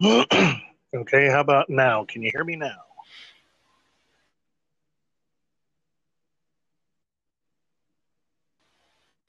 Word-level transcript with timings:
okay, 0.02 1.28
how 1.28 1.40
about 1.40 1.68
now? 1.68 2.04
Can 2.04 2.22
you 2.22 2.30
hear 2.32 2.44
me 2.44 2.56
now? 2.56 2.76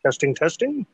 Testing, 0.06 0.34
testing. 0.34 0.86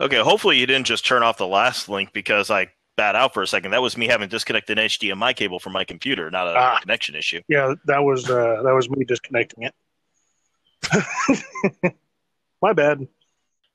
Okay, 0.00 0.18
hopefully 0.18 0.58
you 0.58 0.66
didn't 0.66 0.86
just 0.86 1.06
turn 1.06 1.22
off 1.22 1.38
the 1.38 1.46
last 1.46 1.88
link 1.88 2.12
because 2.12 2.50
I 2.50 2.68
bat 2.96 3.16
out 3.16 3.32
for 3.34 3.42
a 3.42 3.46
second. 3.46 3.70
That 3.72 3.82
was 3.82 3.96
me 3.96 4.06
having 4.06 4.28
disconnected 4.28 4.78
an 4.78 4.86
HDMI 4.86 5.34
cable 5.34 5.58
from 5.58 5.72
my 5.72 5.84
computer, 5.84 6.30
not 6.30 6.46
a 6.48 6.50
Ah. 6.56 6.78
connection 6.80 7.14
issue. 7.14 7.40
Yeah, 7.48 7.74
that 7.86 7.98
was 8.02 8.28
uh, 8.28 8.62
that 8.62 8.72
was 8.72 8.88
me 8.90 9.04
disconnecting 9.04 9.64
it. 9.64 9.74
My 12.62 12.72
bad. 12.72 13.06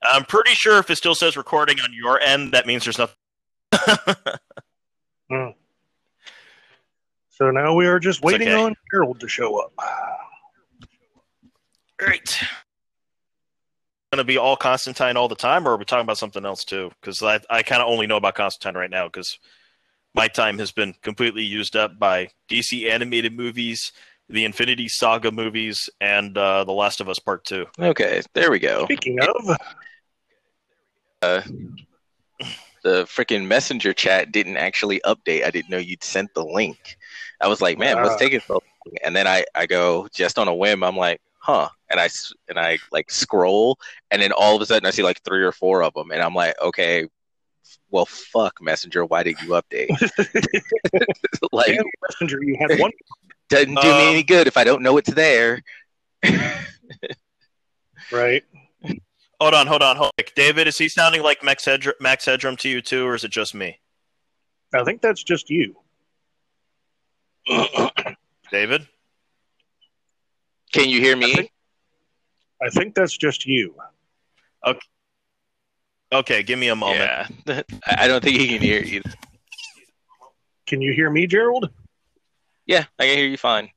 I'm 0.03 0.25
pretty 0.25 0.51
sure 0.51 0.77
if 0.79 0.89
it 0.89 0.95
still 0.95 1.15
says 1.15 1.35
recording 1.35 1.79
on 1.79 1.93
your 1.93 2.19
end, 2.19 2.53
that 2.53 2.65
means 2.67 2.85
there's 2.85 2.97
nothing. 2.97 3.15
So 7.39 7.51
now 7.51 7.73
we 7.73 7.87
are 7.87 7.99
just 7.99 8.21
waiting 8.21 8.49
okay. 8.49 8.61
on 8.61 8.75
Harold 8.91 9.21
to 9.21 9.27
show 9.29 9.61
up. 9.61 9.71
Great. 11.97 12.37
Going 14.11 14.17
to 14.17 14.25
be 14.25 14.37
all 14.37 14.57
Constantine 14.57 15.15
all 15.15 15.29
the 15.29 15.35
time, 15.35 15.65
or 15.65 15.71
are 15.71 15.77
we 15.77 15.85
talking 15.85 16.03
about 16.03 16.17
something 16.17 16.45
else 16.45 16.65
too? 16.65 16.91
Because 16.99 17.23
I, 17.23 17.39
I 17.49 17.63
kind 17.63 17.81
of 17.81 17.87
only 17.87 18.07
know 18.07 18.17
about 18.17 18.35
Constantine 18.35 18.77
right 18.77 18.89
now 18.89 19.05
because 19.07 19.39
my 20.13 20.27
time 20.27 20.59
has 20.59 20.73
been 20.73 20.93
completely 21.01 21.43
used 21.43 21.77
up 21.77 21.97
by 21.97 22.27
DC 22.49 22.89
animated 22.91 23.37
movies, 23.37 23.93
the 24.27 24.43
Infinity 24.43 24.89
Saga 24.89 25.31
movies, 25.31 25.89
and 26.01 26.37
uh, 26.37 26.65
The 26.65 26.73
Last 26.73 26.99
of 26.99 27.07
Us 27.07 27.19
Part 27.19 27.45
2. 27.45 27.65
Okay, 27.79 28.21
there 28.33 28.51
we 28.51 28.59
go. 28.59 28.83
Speaking 28.83 29.17
of, 29.21 29.57
The 31.21 33.03
freaking 33.05 33.45
messenger 33.45 33.93
chat 33.93 34.31
didn't 34.31 34.57
actually 34.57 35.01
update. 35.05 35.43
I 35.43 35.51
didn't 35.51 35.69
know 35.69 35.77
you'd 35.77 36.03
sent 36.03 36.33
the 36.33 36.45
link. 36.45 36.97
I 37.41 37.47
was 37.47 37.61
like, 37.61 37.77
man, 37.77 38.01
what's 38.01 38.15
Ah. 38.15 38.19
taking 38.19 38.39
so 38.47 38.53
long? 38.53 38.95
And 39.03 39.15
then 39.15 39.27
I, 39.27 39.43
I 39.53 39.65
go 39.65 40.07
just 40.13 40.39
on 40.39 40.47
a 40.47 40.55
whim. 40.55 40.83
I'm 40.83 40.95
like, 40.95 41.19
huh? 41.39 41.67
And 41.91 41.99
I 41.99 42.07
and 42.47 42.57
I 42.57 42.77
like 42.91 43.11
scroll, 43.11 43.77
and 44.11 44.21
then 44.21 44.31
all 44.31 44.55
of 44.55 44.61
a 44.61 44.65
sudden 44.65 44.85
I 44.85 44.91
see 44.91 45.03
like 45.03 45.21
three 45.23 45.43
or 45.43 45.51
four 45.51 45.83
of 45.83 45.93
them, 45.93 46.11
and 46.11 46.21
I'm 46.21 46.33
like, 46.33 46.55
okay, 46.61 47.07
well, 47.89 48.05
fuck, 48.05 48.61
messenger. 48.61 49.03
Why 49.05 49.23
did 49.23 49.41
you 49.41 49.49
update? 49.49 49.89
like, 51.51 51.67
damn 51.75 51.85
messenger, 52.07 52.39
you 52.43 52.55
had 52.59 52.79
one. 52.79 52.91
doesn't 53.49 53.75
do 53.75 53.81
me 53.81 53.89
Um, 53.89 54.13
any 54.13 54.23
good 54.23 54.47
if 54.47 54.55
I 54.55 54.63
don't 54.63 54.81
know 54.83 54.97
it's 54.97 55.13
there. 55.13 55.61
Right. 58.11 58.43
Hold 59.39 59.53
on, 59.53 59.67
hold 59.67 59.81
on, 59.81 59.95
hold 59.95 60.11
on. 60.19 60.25
David, 60.35 60.67
is 60.67 60.77
he 60.77 60.89
sounding 60.89 61.21
like 61.23 61.43
Max, 61.43 61.65
Hedr- 61.65 61.93
Max 62.01 62.25
Headroom 62.25 62.57
to 62.57 62.69
you 62.69 62.81
too, 62.81 63.05
or 63.07 63.15
is 63.15 63.23
it 63.23 63.31
just 63.31 63.55
me? 63.55 63.79
I 64.73 64.83
think 64.83 65.01
that's 65.01 65.23
just 65.23 65.49
you. 65.49 65.75
David? 68.51 68.87
Can 70.73 70.89
you 70.89 70.99
hear 70.99 71.15
me? 71.15 71.33
think- 71.35 71.51
I 72.61 72.69
think 72.69 72.93
that's 72.95 73.17
just 73.17 73.45
you. 73.45 73.73
Okay, 76.11 76.41
give 76.43 76.57
me 76.57 76.69
a 76.69 76.75
moment. 76.75 76.99
Yeah, 76.99 77.27
I 77.47 77.63
I 78.03 78.07
don't 78.07 78.23
think 78.23 78.37
he 78.37 78.47
can 78.47 78.61
hear 78.61 78.81
you. 78.83 79.01
Can 80.65 80.81
you 80.81 80.91
hear 80.91 81.09
me, 81.09 81.27
Gerald? 81.27 81.69
Yeah, 82.65 82.85
I 82.97 83.05
can 83.05 83.17
hear 83.17 83.27
you 83.27 83.37
fine. 83.37 83.69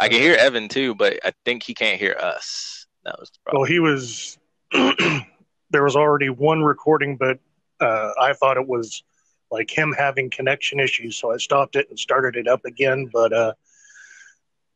I 0.00 0.08
can 0.08 0.18
hear 0.20 0.34
Evan 0.34 0.68
too, 0.68 0.94
but 0.94 1.20
I 1.24 1.32
think 1.44 1.62
he 1.62 1.74
can't 1.74 2.00
hear 2.00 2.16
us. 2.20 2.86
That 3.04 3.18
was 3.20 3.30
the 3.30 3.38
problem. 3.44 3.60
Well, 3.60 3.68
he 3.70 3.78
was. 3.80 4.38
there 5.70 5.84
was 5.84 5.96
already 5.96 6.28
one 6.28 6.62
recording, 6.62 7.16
but 7.16 7.38
uh, 7.80 8.10
I 8.20 8.32
thought 8.32 8.56
it 8.56 8.66
was 8.66 9.02
like 9.50 9.70
him 9.70 9.94
having 9.96 10.30
connection 10.30 10.80
issues, 10.80 11.16
so 11.16 11.32
I 11.32 11.36
stopped 11.36 11.76
it 11.76 11.88
and 11.88 11.98
started 11.98 12.36
it 12.36 12.48
up 12.48 12.64
again. 12.64 13.08
But 13.12 13.32
uh, 13.32 13.52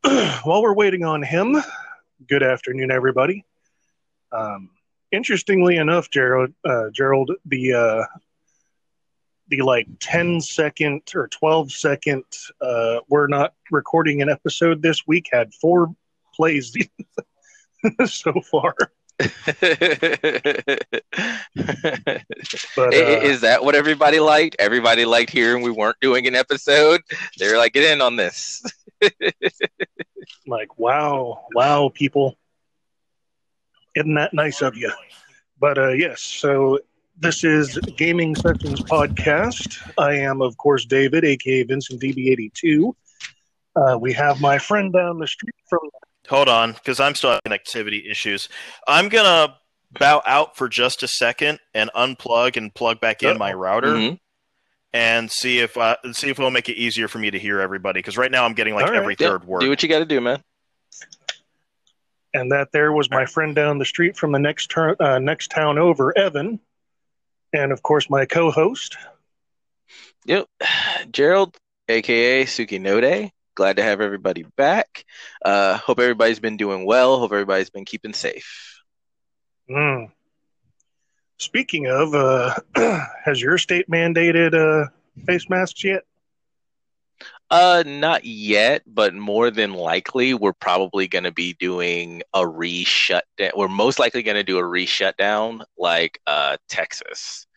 while 0.44 0.62
we're 0.62 0.74
waiting 0.74 1.04
on 1.04 1.22
him, 1.22 1.56
good 2.26 2.42
afternoon, 2.42 2.90
everybody. 2.90 3.44
Um, 4.30 4.70
interestingly 5.10 5.76
enough, 5.76 6.10
Gerald, 6.10 6.52
uh, 6.64 6.90
Gerald, 6.92 7.32
the 7.46 7.72
uh, 7.72 8.04
the 9.48 9.62
like 9.62 9.88
10 10.00 10.40
second 10.40 11.02
or 11.14 11.26
12 11.28 11.72
second 11.72 12.24
uh, 12.60 13.00
we're 13.08 13.26
not 13.26 13.54
recording 13.70 14.20
an 14.20 14.28
episode 14.28 14.82
this 14.82 15.06
week 15.06 15.28
had 15.32 15.54
four 15.54 15.94
plays 16.34 16.76
so 18.04 18.32
far. 18.42 18.74
But 22.76 22.94
uh, 22.94 23.20
Is 23.22 23.40
that 23.40 23.64
what 23.64 23.74
everybody 23.74 24.20
liked? 24.20 24.56
Everybody 24.58 25.04
liked 25.04 25.30
hearing 25.30 25.62
we 25.62 25.70
weren't 25.70 25.96
doing 26.00 26.26
an 26.26 26.34
episode. 26.34 27.00
They 27.38 27.50
were 27.50 27.58
like, 27.58 27.72
"Get 27.72 27.84
in 27.90 28.00
on 28.00 28.16
this." 28.16 28.62
like, 30.46 30.78
wow, 30.78 31.46
wow, 31.54 31.90
people. 31.92 32.36
Isn't 33.96 34.14
that 34.14 34.32
nice 34.34 34.62
of 34.62 34.76
you? 34.76 34.92
But 35.58 35.78
uh, 35.78 35.88
yes, 35.88 36.20
so 36.20 36.78
this 37.18 37.42
is 37.42 37.76
Gaming 37.96 38.36
Sessions 38.36 38.80
Podcast. 38.82 39.78
I 39.98 40.14
am, 40.14 40.40
of 40.40 40.56
course, 40.56 40.84
David, 40.84 41.24
aka 41.24 41.64
Vincent 41.64 42.00
DB82. 42.00 42.92
Uh, 43.74 43.98
we 43.98 44.12
have 44.12 44.40
my 44.40 44.58
friend 44.58 44.92
down 44.92 45.18
the 45.18 45.26
street 45.26 45.54
from. 45.68 45.80
Hold 46.28 46.48
on, 46.48 46.72
because 46.72 47.00
I'm 47.00 47.14
still 47.14 47.30
having 47.30 47.58
connectivity 47.58 48.10
issues. 48.10 48.48
I'm 48.86 49.08
gonna 49.08 49.56
bow 49.98 50.22
out 50.26 50.56
for 50.56 50.68
just 50.68 51.02
a 51.02 51.08
second 51.08 51.58
and 51.74 51.90
unplug 51.96 52.56
and 52.56 52.74
plug 52.74 53.00
back 53.00 53.22
in 53.22 53.38
my 53.38 53.52
router 53.54 53.94
Mhm. 53.94 54.20
and 54.92 55.30
see 55.30 55.60
if 55.60 55.76
uh, 55.78 55.96
see 56.12 56.28
if 56.28 56.38
it'll 56.38 56.50
make 56.50 56.68
it 56.68 56.74
easier 56.76 57.08
for 57.08 57.18
me 57.18 57.30
to 57.30 57.38
hear 57.38 57.60
everybody. 57.60 58.00
Because 58.00 58.18
right 58.18 58.30
now 58.30 58.44
I'm 58.44 58.52
getting 58.52 58.74
like 58.74 58.84
All 58.86 58.92
right. 58.92 59.00
every 59.00 59.16
Yeah, 59.18 59.28
third 59.28 59.44
word. 59.44 59.60
Do 59.60 59.70
what 59.70 59.82
you 59.82 59.88
got 59.88 60.00
to 60.00 60.04
do, 60.04 60.20
man. 60.20 60.42
And 62.34 62.52
that 62.52 62.72
there 62.72 62.92
was 62.92 63.10
my 63.10 63.24
friend 63.24 63.54
down 63.54 63.78
the 63.78 63.86
street 63.86 64.14
from 64.16 64.32
the 64.32 64.38
next, 64.38 64.66
tur- 64.70 64.96
uh, 65.00 65.18
next 65.18 65.50
town 65.50 65.78
over, 65.78 66.16
Evan. 66.16 66.60
And 67.54 67.72
of 67.72 67.82
course, 67.82 68.10
my 68.10 68.26
co 68.26 68.50
host. 68.50 68.98
Yep, 70.26 70.46
Gerald, 71.10 71.56
aka 71.88 72.44
Suki 72.44 72.78
Node. 72.78 73.30
Glad 73.58 73.78
to 73.78 73.82
have 73.82 74.00
everybody 74.00 74.44
back. 74.56 75.04
Uh, 75.44 75.76
hope 75.78 75.98
everybody's 75.98 76.38
been 76.38 76.56
doing 76.56 76.86
well. 76.86 77.18
Hope 77.18 77.32
everybody's 77.32 77.70
been 77.70 77.84
keeping 77.84 78.12
safe. 78.12 78.80
Mm. 79.68 80.12
Speaking 81.38 81.88
of, 81.88 82.14
uh, 82.14 82.54
has 83.24 83.42
your 83.42 83.58
state 83.58 83.90
mandated 83.90 84.54
uh, 84.54 84.88
face 85.26 85.50
masks 85.50 85.82
yet? 85.82 86.04
Uh, 87.50 87.82
not 87.84 88.24
yet, 88.24 88.82
but 88.86 89.12
more 89.12 89.50
than 89.50 89.74
likely, 89.74 90.34
we're 90.34 90.52
probably 90.52 91.08
going 91.08 91.24
to 91.24 91.32
be 91.32 91.54
doing 91.54 92.22
a 92.32 92.46
re-shut 92.46 93.24
down. 93.38 93.50
We're 93.56 93.66
most 93.66 93.98
likely 93.98 94.22
going 94.22 94.36
to 94.36 94.44
do 94.44 94.58
a 94.58 94.64
re-shutdown 94.64 95.64
like 95.76 96.20
uh 96.28 96.58
Texas, 96.68 97.48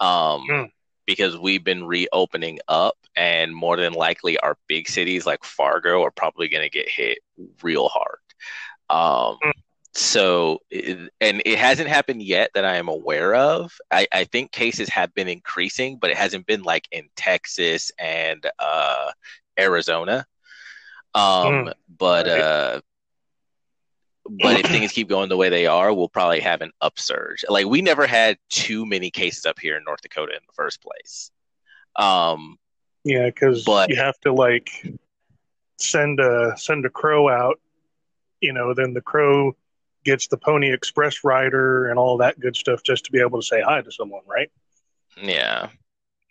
um, 0.00 0.42
Hmm. 0.50 0.64
Because 1.06 1.36
we've 1.38 1.64
been 1.64 1.84
reopening 1.84 2.58
up, 2.68 2.96
and 3.16 3.54
more 3.54 3.76
than 3.76 3.92
likely, 3.92 4.38
our 4.38 4.56
big 4.68 4.88
cities 4.88 5.26
like 5.26 5.44
Fargo 5.44 6.02
are 6.02 6.10
probably 6.10 6.48
going 6.48 6.64
to 6.64 6.70
get 6.70 6.88
hit 6.88 7.18
real 7.62 7.88
hard. 7.88 8.18
Um, 8.90 9.38
Hmm. 9.42 9.50
so, 9.94 10.60
and 10.72 11.42
it 11.44 11.58
hasn't 11.58 11.88
happened 11.88 12.22
yet 12.22 12.50
that 12.54 12.64
I 12.64 12.76
am 12.76 12.88
aware 12.88 13.34
of. 13.34 13.72
I, 13.90 14.06
I 14.12 14.24
think 14.24 14.50
cases 14.52 14.88
have 14.88 15.14
been 15.14 15.28
increasing, 15.28 15.98
but 15.98 16.10
it 16.10 16.16
hasn't 16.16 16.46
been 16.46 16.62
like 16.62 16.88
in 16.90 17.08
Texas 17.16 17.92
and 17.98 18.44
uh, 18.58 19.12
Arizona. 19.58 20.26
Um, 21.14 21.72
but 21.98 22.26
Right. 22.26 22.40
uh, 22.40 22.80
but 24.28 24.60
if 24.60 24.66
things 24.70 24.92
keep 24.92 25.08
going 25.08 25.28
the 25.28 25.36
way 25.36 25.48
they 25.48 25.66
are, 25.66 25.92
we'll 25.92 26.08
probably 26.08 26.40
have 26.40 26.60
an 26.62 26.72
upsurge. 26.80 27.44
Like 27.48 27.66
we 27.66 27.82
never 27.82 28.06
had 28.06 28.38
too 28.50 28.86
many 28.86 29.10
cases 29.10 29.46
up 29.46 29.58
here 29.58 29.76
in 29.76 29.84
North 29.84 30.02
Dakota 30.02 30.32
in 30.32 30.40
the 30.46 30.52
first 30.54 30.82
place. 30.82 31.30
Um, 31.96 32.58
Yeah, 33.04 33.26
because 33.26 33.66
you 33.88 33.96
have 33.96 34.18
to 34.20 34.32
like 34.32 34.70
send 35.78 36.20
a 36.20 36.54
send 36.56 36.86
a 36.86 36.90
crow 36.90 37.28
out. 37.28 37.60
You 38.40 38.52
know, 38.52 38.74
then 38.74 38.92
the 38.94 39.00
crow 39.00 39.56
gets 40.04 40.26
the 40.26 40.36
Pony 40.36 40.72
Express 40.72 41.24
rider 41.24 41.88
and 41.88 41.98
all 41.98 42.18
that 42.18 42.38
good 42.38 42.56
stuff 42.56 42.82
just 42.82 43.06
to 43.06 43.12
be 43.12 43.20
able 43.20 43.40
to 43.40 43.46
say 43.46 43.62
hi 43.62 43.80
to 43.80 43.90
someone, 43.90 44.22
right? 44.26 44.50
yeah. 45.22 45.68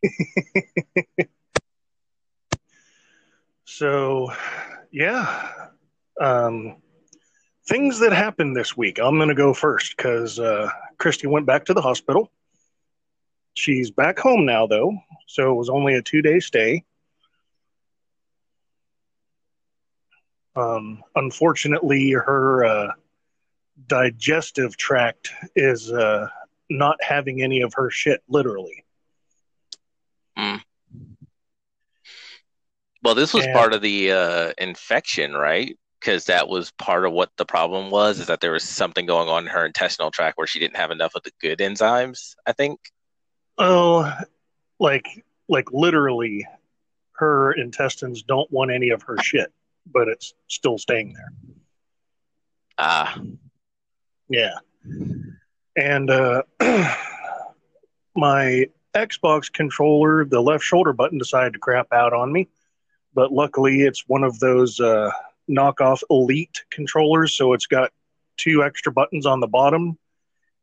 So, 3.76 4.32
yeah, 4.92 5.52
um, 6.22 6.76
things 7.66 8.00
that 8.00 8.14
happened 8.14 8.56
this 8.56 8.76
week. 8.76 9.00
I'm 9.00 9.18
going 9.18 9.30
to 9.30 9.36
go 9.36 9.54
first 9.54 9.96
because 9.96 10.40
uh, 10.40 10.70
Christy 10.98 11.28
went 11.28 11.46
back 11.46 11.66
to 11.66 11.74
the 11.74 11.82
hospital. 11.82 12.32
She's 13.56 13.92
back 13.92 14.18
home 14.18 14.46
now, 14.46 14.68
though, 14.68 14.98
so 15.28 15.52
it 15.52 15.56
was 15.56 15.70
only 15.70 15.96
a 15.96 16.02
two 16.02 16.22
day 16.22 16.40
stay. 16.40 16.84
Um, 20.56 21.04
unfortunately, 21.16 22.12
her 22.12 22.66
uh, 22.66 22.92
digestive 23.88 24.78
tract 24.78 25.32
is 25.56 25.92
uh, 25.92 26.28
not 26.70 26.98
having 27.02 27.42
any 27.42 27.62
of 27.62 27.74
her 27.76 27.90
shit, 27.90 28.22
literally. 28.28 28.84
Mm. 30.38 30.62
Well, 33.04 33.16
this 33.16 33.34
was 33.34 33.46
and, 33.46 33.54
part 33.54 33.74
of 33.74 33.82
the 33.82 34.12
uh, 34.12 34.54
infection, 34.58 35.34
right? 35.34 35.78
Because 36.04 36.26
that 36.26 36.50
was 36.50 36.72
part 36.72 37.06
of 37.06 37.14
what 37.14 37.32
the 37.38 37.46
problem 37.46 37.90
was, 37.90 38.20
is 38.20 38.28
that 38.28 38.42
there 38.42 38.52
was 38.52 38.64
something 38.64 39.06
going 39.06 39.30
on 39.30 39.44
in 39.44 39.50
her 39.50 39.66
intestinal 39.66 40.12
tract 40.12 40.38
where 40.38 40.48
she 40.48 40.60
didn't 40.60 40.76
have 40.76 40.92
enough 40.92 41.16
of 41.16 41.24
the 41.24 41.32
good 41.40 41.60
enzymes. 41.60 42.36
I 42.46 42.52
think. 42.52 42.80
Oh, 43.58 44.12
like 44.80 45.24
like 45.48 45.72
literally, 45.72 46.46
her 47.14 47.54
intestines 47.54 48.24
don't 48.24 48.52
want 48.52 48.72
any 48.72 48.90
of 48.90 49.02
her 49.04 49.18
shit, 49.22 49.54
but 49.86 50.10
it's 50.10 50.34
still 50.48 50.78
staying 50.78 51.14
there. 51.14 51.32
Ah, 52.78 53.18
Yeah. 54.30 54.56
And 55.76 56.10
uh, 56.10 56.44
my 58.16 58.68
Xbox 58.94 59.52
controller, 59.52 60.26
the 60.26 60.42
left 60.42 60.64
shoulder 60.64 60.92
button 60.94 61.18
decided 61.18 61.54
to 61.54 61.60
crap 61.60 61.94
out 61.94 62.14
on 62.14 62.32
me. 62.32 62.50
But 63.14 63.32
luckily, 63.32 63.82
it's 63.82 64.04
one 64.08 64.24
of 64.24 64.40
those 64.40 64.80
uh, 64.80 65.12
knockoff 65.50 66.04
Elite 66.10 66.64
controllers, 66.70 67.36
so 67.36 67.54
it's 67.54 67.68
got 67.68 67.92
two 68.38 68.64
extra 68.64 68.92
buttons 68.92 69.26
on 69.26 69.40
the 69.40 69.48
bottom. 69.48 69.98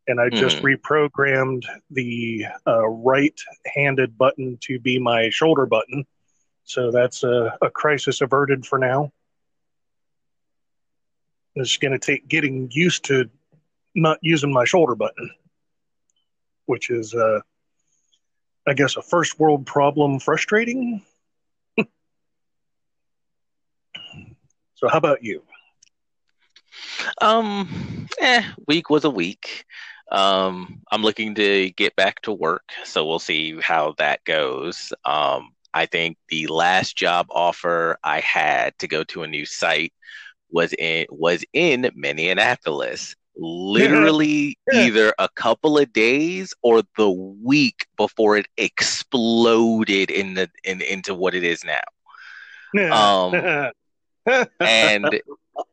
And 0.09 0.21
I 0.21 0.29
just 0.29 0.57
reprogrammed 0.63 1.65
the 1.91 2.47
uh, 2.67 2.89
right 2.89 3.39
handed 3.67 4.19
button 4.19 4.59
to 4.63 4.81
be 4.81 4.99
my 4.99 5.31
shoulder 5.31 5.67
button. 5.67 6.05
So 6.65 6.91
that's 6.91 7.23
a, 7.23 7.57
a 7.63 7.71
crisis 7.71 8.21
averted 8.21 8.67
for 8.67 8.79
now. 8.79 9.13
It's 11.55 11.77
going 11.77 11.93
to 11.93 11.99
take 11.99 12.27
getting 12.27 12.71
used 12.73 13.05
to 13.05 13.31
not 13.95 14.19
using 14.23 14.53
my 14.53 14.65
shoulder 14.65 14.95
button, 14.95 15.31
which 16.67 16.91
is, 16.91 17.15
uh, 17.15 17.41
I 18.67 18.75
guess, 18.75 18.97
a 18.97 19.03
first 19.03 19.39
world 19.39 19.67
problem 19.67 20.19
frustrating. 20.19 21.03
So, 24.81 24.89
how 24.89 24.99
about 24.99 25.23
you? 25.23 25.43
Um, 27.21 28.09
eh, 28.19 28.43
week 28.67 28.89
was 28.89 29.05
a 29.05 29.11
week. 29.11 29.65
Um, 30.11 30.81
I'm 30.91 31.03
looking 31.03 31.35
to 31.37 31.71
get 31.71 31.95
back 31.97 32.23
to 32.23 32.33
work, 32.33 32.65
so 32.85 33.07
we'll 33.07 33.19
see 33.19 33.61
how 33.61 33.95
that 33.99 34.25
goes. 34.25 34.93
Um, 35.05 35.51
I 35.73 35.87
think 35.87 36.17
the 36.31 36.47
last 36.49 36.97
job 36.97 37.27
offer 37.31 37.99
I 38.03 38.21
had 38.21 38.77
to 38.79 38.89
go 38.89 39.05
to 39.05 39.23
a 39.23 39.29
new 39.29 39.45
site 39.45 39.93
was 40.51 40.73
in 40.79 41.07
was 41.11 41.45
in 41.53 41.91
Minneapolis. 41.95 43.15
Literally 43.37 44.59
Yeah. 44.71 44.81
either 44.81 45.15
a 45.19 45.29
couple 45.29 45.79
of 45.79 45.93
days 45.93 46.53
or 46.63 46.83
the 46.97 47.11
week 47.11 47.87
before 47.97 48.37
it 48.37 48.47
exploded 48.57 50.11
in 50.11 50.35
the 50.35 50.51
in, 50.65 50.81
into 50.83 51.15
what 51.15 51.35
it 51.35 51.45
is 51.45 51.65
now. 51.65 51.81
Um, 52.93 53.71
and 54.65 55.21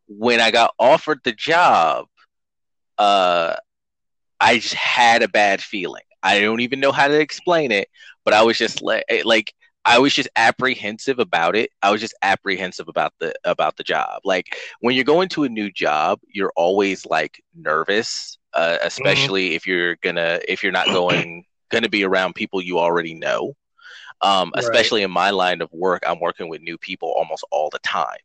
when 0.07 0.39
I 0.41 0.51
got 0.51 0.73
offered 0.79 1.19
the 1.23 1.33
job, 1.33 2.07
uh, 2.97 3.55
I 4.39 4.55
just 4.59 4.73
had 4.75 5.23
a 5.23 5.27
bad 5.27 5.61
feeling. 5.61 6.03
I 6.23 6.39
don't 6.39 6.61
even 6.61 6.79
know 6.79 6.91
how 6.91 7.07
to 7.07 7.19
explain 7.19 7.71
it, 7.71 7.89
but 8.25 8.33
I 8.33 8.43
was 8.43 8.57
just 8.57 8.81
like, 8.81 9.03
like 9.23 9.53
I 9.85 9.99
was 9.99 10.13
just 10.13 10.29
apprehensive 10.35 11.19
about 11.19 11.55
it. 11.55 11.71
I 11.81 11.91
was 11.91 12.01
just 12.01 12.15
apprehensive 12.21 12.87
about 12.87 13.13
the 13.19 13.33
about 13.45 13.77
the 13.77 13.83
job. 13.83 14.21
Like 14.25 14.47
when 14.81 14.95
you're 14.95 15.03
going 15.05 15.29
to 15.29 15.43
a 15.43 15.49
new 15.49 15.71
job, 15.71 16.19
you're 16.27 16.53
always 16.55 17.05
like 17.05 17.41
nervous, 17.55 18.37
uh, 18.53 18.77
especially 18.83 19.55
if 19.55 19.65
you're 19.67 19.95
gonna 19.97 20.39
if 20.47 20.63
you're 20.63 20.71
not 20.71 20.89
going 20.91 21.43
gonna 21.71 21.89
be 21.89 22.03
around 22.03 22.35
people 22.35 22.61
you 22.61 22.79
already 22.79 23.13
know. 23.13 23.53
Um, 24.21 24.51
Right. 24.55 24.57
especially 24.57 25.03
in 25.03 25.11
my 25.11 25.29
line 25.31 25.61
of 25.61 25.71
work, 25.73 26.03
I'm 26.07 26.19
working 26.19 26.49
with 26.49 26.61
new 26.61 26.77
people 26.77 27.13
almost 27.15 27.45
all 27.51 27.69
the 27.71 27.79
time. 27.79 28.17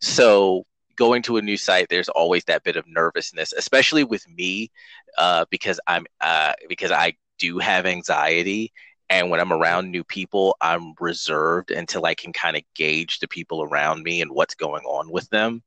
So 0.00 0.66
going 0.96 1.22
to 1.22 1.38
a 1.38 1.42
new 1.42 1.56
site, 1.56 1.88
there's 1.88 2.08
always 2.10 2.44
that 2.44 2.62
bit 2.62 2.76
of 2.76 2.86
nervousness, 2.86 3.52
especially 3.52 4.04
with 4.04 4.28
me, 4.28 4.70
uh, 5.18 5.46
because 5.50 5.80
I'm 5.86 6.06
uh, 6.20 6.52
because 6.68 6.90
I 6.90 7.14
do 7.38 7.58
have 7.58 7.86
anxiety, 7.86 8.72
and 9.08 9.30
when 9.30 9.40
I'm 9.40 9.52
around 9.52 9.90
new 9.90 10.04
people, 10.04 10.56
I'm 10.60 10.94
reserved 11.00 11.70
until 11.70 12.06
I 12.06 12.14
can 12.14 12.32
kind 12.32 12.56
of 12.56 12.62
gauge 12.74 13.18
the 13.18 13.28
people 13.28 13.62
around 13.62 14.02
me 14.02 14.20
and 14.20 14.30
what's 14.30 14.54
going 14.54 14.84
on 14.84 15.10
with 15.10 15.28
them, 15.30 15.62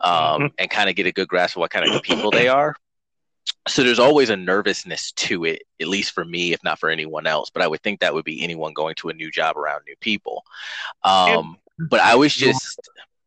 um, 0.00 0.52
and 0.58 0.70
kind 0.70 0.88
of 0.88 0.96
get 0.96 1.06
a 1.06 1.12
good 1.12 1.28
grasp 1.28 1.56
of 1.56 1.60
what 1.60 1.70
kind 1.70 1.90
of 1.90 2.02
people 2.02 2.30
they 2.30 2.48
are. 2.48 2.76
So 3.68 3.82
there's 3.82 3.98
always 3.98 4.30
a 4.30 4.36
nervousness 4.36 5.10
to 5.12 5.44
it, 5.44 5.62
at 5.80 5.88
least 5.88 6.12
for 6.12 6.24
me, 6.24 6.52
if 6.52 6.62
not 6.62 6.78
for 6.78 6.88
anyone 6.88 7.26
else. 7.26 7.50
But 7.50 7.62
I 7.62 7.66
would 7.66 7.82
think 7.82 8.00
that 8.00 8.14
would 8.14 8.24
be 8.24 8.42
anyone 8.42 8.74
going 8.74 8.94
to 8.96 9.08
a 9.08 9.14
new 9.14 9.30
job 9.30 9.56
around 9.56 9.82
new 9.86 9.96
people. 10.00 10.44
Um, 11.02 11.56
but 11.78 12.00
I 12.00 12.14
was 12.14 12.34
just 12.34 12.78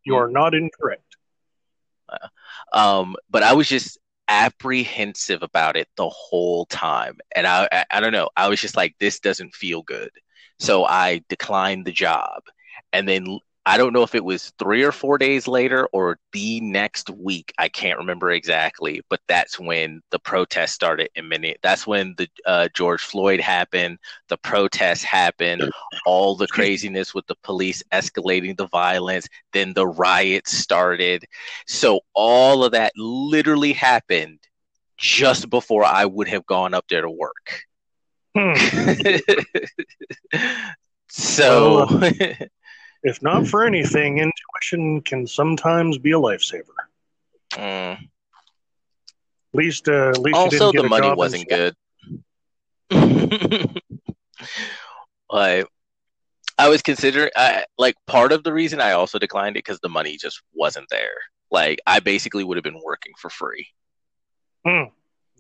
you 0.10 0.16
are 0.16 0.30
not 0.30 0.54
incorrect. 0.54 1.16
um 2.74 3.16
but 3.30 3.44
i 3.44 3.54
was 3.54 3.68
just 3.68 3.98
apprehensive 4.30 5.42
about 5.42 5.76
it 5.76 5.88
the 5.98 6.08
whole 6.08 6.66
time. 6.68 7.18
And 7.36 7.48
I, 7.48 7.68
I 7.72 7.86
i 7.92 8.00
don't 8.00 8.14
know. 8.14 8.30
I 8.38 8.48
was 8.48 8.62
just 8.62 8.78
like 8.78 8.96
this 9.00 9.20
doesn't 9.20 9.56
feel 9.56 9.82
good. 9.82 10.12
So 10.60 10.86
i 10.86 11.24
declined 11.30 11.86
the 11.86 11.92
job. 11.92 12.44
And 12.94 13.08
then 13.10 13.40
i 13.69 13.77
don't 13.77 13.94
know 13.94 14.04
if 14.04 14.16
it 14.16 14.24
was 14.24 14.51
three 14.60 14.83
or 14.83 14.92
four 14.92 15.18
days 15.18 15.48
later 15.48 15.88
or 15.94 16.18
the 16.33 16.60
next 16.62 17.10
week 17.10 17.54
i 17.57 17.69
can't 17.69 18.00
remember 18.00 18.31
exactly 18.31 19.01
but 19.10 19.19
that's 19.27 19.60
when 19.60 20.01
the 20.12 20.19
protest 20.19 20.74
started 20.74 21.10
in 21.16 21.27
minute 21.27 21.57
that's 21.62 21.86
when 21.88 22.13
the 22.18 22.27
uh, 22.45 22.68
george 22.74 23.01
floyd 23.01 23.39
happened 23.39 23.98
the 24.27 24.38
protests 24.38 25.04
happened 25.04 25.69
all 26.06 26.36
the 26.36 26.48
craziness 26.48 27.13
with 27.13 27.25
the 27.27 27.36
police 27.44 27.81
escalating 27.92 28.57
the 28.57 28.68
violence 28.68 29.27
then 29.54 29.74
the 29.74 29.88
riots 29.88 30.51
started 30.51 31.24
so 31.65 32.00
all 32.13 32.63
of 32.63 32.72
that 32.72 32.92
literally 32.98 33.74
happened 33.74 34.39
just 35.00 35.50
before 35.50 35.83
I 35.86 36.06
would 36.06 36.27
have 36.27 36.45
gone 36.45 36.74
up 36.74 36.86
there 36.89 37.01
to 37.01 37.10
work. 37.10 37.63
Hmm. 38.38 38.54
so 41.10 41.88
If 43.04 43.22
not 43.22 43.48
for 43.48 43.66
anything, 43.68 44.19
intuition 44.19 45.01
can 45.01 45.28
sometimes 45.28 45.98
be 45.98 46.12
a 46.12 46.19
lifesaver. 46.19 46.63
Mm. 47.54 47.94
At 47.94 48.07
least, 49.54 49.88
uh, 49.88 50.10
at 50.10 50.19
least 50.19 50.36
you 50.36 50.42
also 50.42 50.72
didn't 50.72 50.74
get 50.74 50.81
the 50.81 50.86
a 50.86 50.90
money 50.90 51.07
job 51.07 51.18
wasn't 51.18 51.50
good. 51.50 51.75
like 55.32 55.68
I 56.58 56.70
was 56.70 56.82
considering 56.82 57.29
I, 57.36 57.65
like 57.77 57.96
part 58.06 58.32
of 58.32 58.44
the 58.44 58.53
reason 58.53 58.82
I 58.82 58.91
also 58.91 59.18
declined 59.18 59.56
it 59.56 59.65
because 59.65 59.79
the 59.79 59.89
money 59.89 60.18
just 60.18 60.41
wasn't 60.53 60.88
there. 60.89 61.15
Like 61.50 61.79
I 61.88 62.00
basically 62.00 62.44
would 62.44 62.58
have 62.58 62.63
been 62.63 62.82
working 62.84 63.13
for 63.18 63.29
free. 63.29 63.68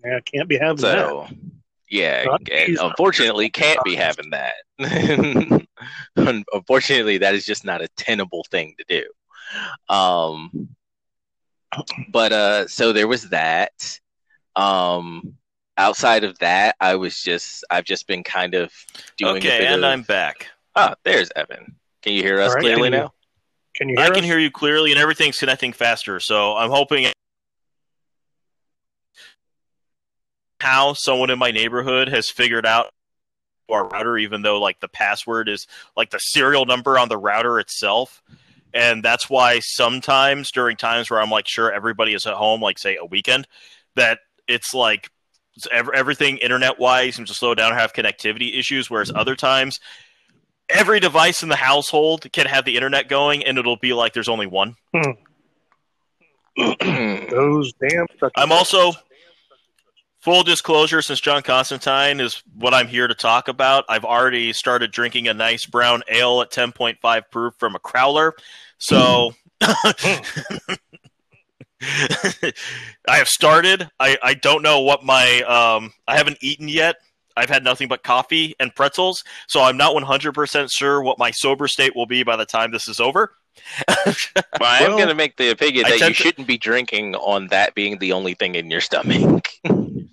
Yeah, 0.03 0.19
can't 0.21 0.47
be 0.47 0.57
having 0.57 0.81
that. 0.81 1.29
Yeah, 1.89 2.23
Not 2.23 2.49
and 2.51 2.77
unfortunately, 2.79 3.49
can't 3.49 3.83
be 3.83 3.95
having 3.95 4.29
that. 4.29 4.53
Un- 6.17 6.43
unfortunately, 6.53 7.17
that 7.19 7.35
is 7.35 7.45
just 7.45 7.63
not 7.65 7.81
a 7.81 7.87
tenable 7.89 8.45
thing 8.51 8.75
to 8.77 8.85
do. 8.87 9.93
Um, 9.93 10.69
but 12.11 12.31
uh, 12.31 12.67
so 12.67 12.93
there 12.93 13.07
was 13.07 13.29
that. 13.29 13.99
Um, 14.55 15.35
outside 15.77 16.23
of 16.23 16.37
that, 16.39 16.75
I 16.79 16.95
was 16.95 17.21
just 17.21 17.63
I've 17.69 17.85
just 17.85 18.07
been 18.07 18.23
kind 18.23 18.53
of 18.55 18.71
doing. 19.17 19.35
a 19.35 19.37
Okay, 19.37 19.59
bit 19.59 19.67
and 19.71 19.83
of, 19.85 19.91
I'm 19.91 20.01
back. 20.03 20.47
Ah, 20.75 20.95
there's 21.03 21.29
Evan. 21.35 21.75
Can 22.01 22.13
you 22.13 22.21
hear 22.23 22.41
us 22.41 22.49
All 22.49 22.55
right, 22.55 22.61
clearly 22.61 22.83
can 22.89 22.93
you- 22.93 22.99
now? 22.99 23.13
Can 23.75 23.87
you 23.89 23.95
hear 23.97 24.05
I 24.07 24.09
can 24.09 24.23
hear 24.23 24.39
you 24.39 24.51
clearly, 24.51 24.91
and 24.91 24.99
everything's 24.99 25.37
connecting 25.37 25.71
faster. 25.73 26.19
So 26.19 26.55
I'm 26.57 26.69
hoping 26.71 27.07
how 30.59 30.93
someone 30.93 31.29
in 31.29 31.39
my 31.39 31.51
neighborhood 31.51 32.09
has 32.09 32.29
figured 32.29 32.65
out 32.65 32.91
our 33.71 33.87
router, 33.87 34.17
even 34.17 34.41
though 34.41 34.59
like 34.59 34.79
the 34.79 34.87
password 34.87 35.49
is 35.49 35.67
like 35.95 36.09
the 36.09 36.19
serial 36.19 36.65
number 36.65 36.97
on 36.97 37.09
the 37.09 37.17
router 37.17 37.59
itself. 37.59 38.21
And 38.73 39.03
that's 39.03 39.29
why 39.29 39.59
sometimes 39.59 40.51
during 40.51 40.77
times 40.77 41.09
where 41.09 41.19
I'm 41.19 41.31
like 41.31 41.47
sure 41.47 41.71
everybody 41.71 42.13
is 42.13 42.25
at 42.25 42.35
home, 42.35 42.61
like 42.61 42.77
say 42.77 42.97
a 42.97 43.05
weekend, 43.05 43.47
that 43.95 44.19
it's 44.47 44.73
like 44.73 45.09
it's 45.55 45.67
ev- 45.71 45.89
everything 45.93 46.37
internet 46.37 46.79
wise 46.79 47.15
seems 47.15 47.29
to 47.29 47.35
slow 47.35 47.55
down 47.55 47.73
or 47.73 47.75
have 47.75 47.93
connectivity 47.93 48.57
issues. 48.57 48.89
Whereas 48.89 49.11
other 49.13 49.35
times, 49.35 49.79
every 50.69 50.99
device 50.99 51.43
in 51.43 51.49
the 51.49 51.55
household 51.55 52.31
can 52.31 52.45
have 52.45 52.65
the 52.65 52.75
internet 52.75 53.09
going, 53.09 53.43
and 53.43 53.57
it'll 53.57 53.75
be 53.77 53.93
like 53.93 54.13
there's 54.13 54.29
only 54.29 54.47
one. 54.47 54.75
Hmm. 54.95 55.11
Those 57.29 57.73
damn. 57.73 58.05
I'm 58.35 58.51
also 58.51 58.91
full 60.19 60.43
disclosure 60.43 61.01
since 61.01 61.19
John 61.19 61.41
Constantine 61.41 62.19
is 62.19 62.43
what 62.55 62.73
I'm 62.73 62.87
here 62.87 63.07
to 63.07 63.15
talk 63.15 63.47
about. 63.47 63.85
I've 63.89 64.05
already 64.05 64.53
started 64.53 64.91
drinking 64.91 65.27
a 65.27 65.33
nice 65.33 65.65
brown 65.65 66.03
ale 66.09 66.41
at 66.41 66.51
10.5 66.51 67.21
proof 67.31 67.53
from 67.57 67.75
a 67.75 67.79
crowler. 67.79 68.31
So 68.77 69.33
I 69.61 70.23
have 73.07 73.27
started. 73.27 73.89
I, 73.99 74.17
I 74.21 74.33
don't 74.33 74.61
know 74.61 74.81
what 74.81 75.03
my 75.03 75.41
um 75.43 75.93
I 76.07 76.17
haven't 76.17 76.37
eaten 76.41 76.67
yet. 76.67 76.97
I've 77.37 77.49
had 77.49 77.63
nothing 77.63 77.87
but 77.87 78.03
coffee 78.03 78.53
and 78.59 78.75
pretzels, 78.75 79.23
so 79.47 79.61
I'm 79.61 79.77
not 79.77 79.95
100% 79.95 80.69
sure 80.73 81.01
what 81.01 81.17
my 81.17 81.31
sober 81.31 81.69
state 81.69 81.95
will 81.95 82.05
be 82.05 82.23
by 82.23 82.35
the 82.35 82.45
time 82.45 82.71
this 82.71 82.89
is 82.89 82.99
over. 82.99 83.31
Well, 84.59 84.61
I 84.61 84.79
am 84.79 84.89
Well, 84.89 84.97
going 84.97 85.07
to 85.07 85.15
make 85.15 85.37
the 85.37 85.51
opinion 85.51 85.85
that 85.87 86.01
you 86.01 86.13
shouldn't 86.13 86.47
be 86.47 86.57
drinking 86.57 87.15
on 87.15 87.47
that 87.47 87.75
being 87.75 87.97
the 87.99 88.11
only 88.11 88.33
thing 88.33 88.55
in 88.55 88.69
your 88.69 88.81
stomach. 88.81 89.47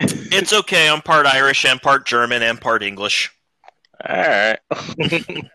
It's 0.00 0.52
okay. 0.52 0.88
I'm 0.88 1.00
part 1.00 1.26
Irish 1.26 1.64
and 1.64 1.80
part 1.80 2.06
German 2.06 2.42
and 2.42 2.60
part 2.60 2.82
English. 2.82 3.32
All 4.06 4.16
right. 4.16 4.58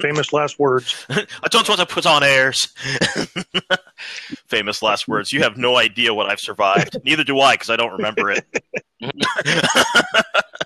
Famous 0.00 0.32
last 0.32 0.58
words. 0.58 1.06
I 1.08 1.48
don't 1.50 1.68
want 1.68 1.80
to 1.80 1.86
put 1.86 2.06
on 2.06 2.22
airs. 2.22 2.68
Famous 4.48 4.82
last 4.82 5.08
words. 5.08 5.32
You 5.32 5.42
have 5.42 5.56
no 5.56 5.76
idea 5.76 6.12
what 6.12 6.28
I've 6.28 6.40
survived. 6.40 6.98
Neither 7.04 7.24
do 7.24 7.40
I, 7.40 7.54
because 7.54 7.70
I 7.70 7.76
don't 7.76 7.92
remember 7.92 8.30
it. 8.30 8.44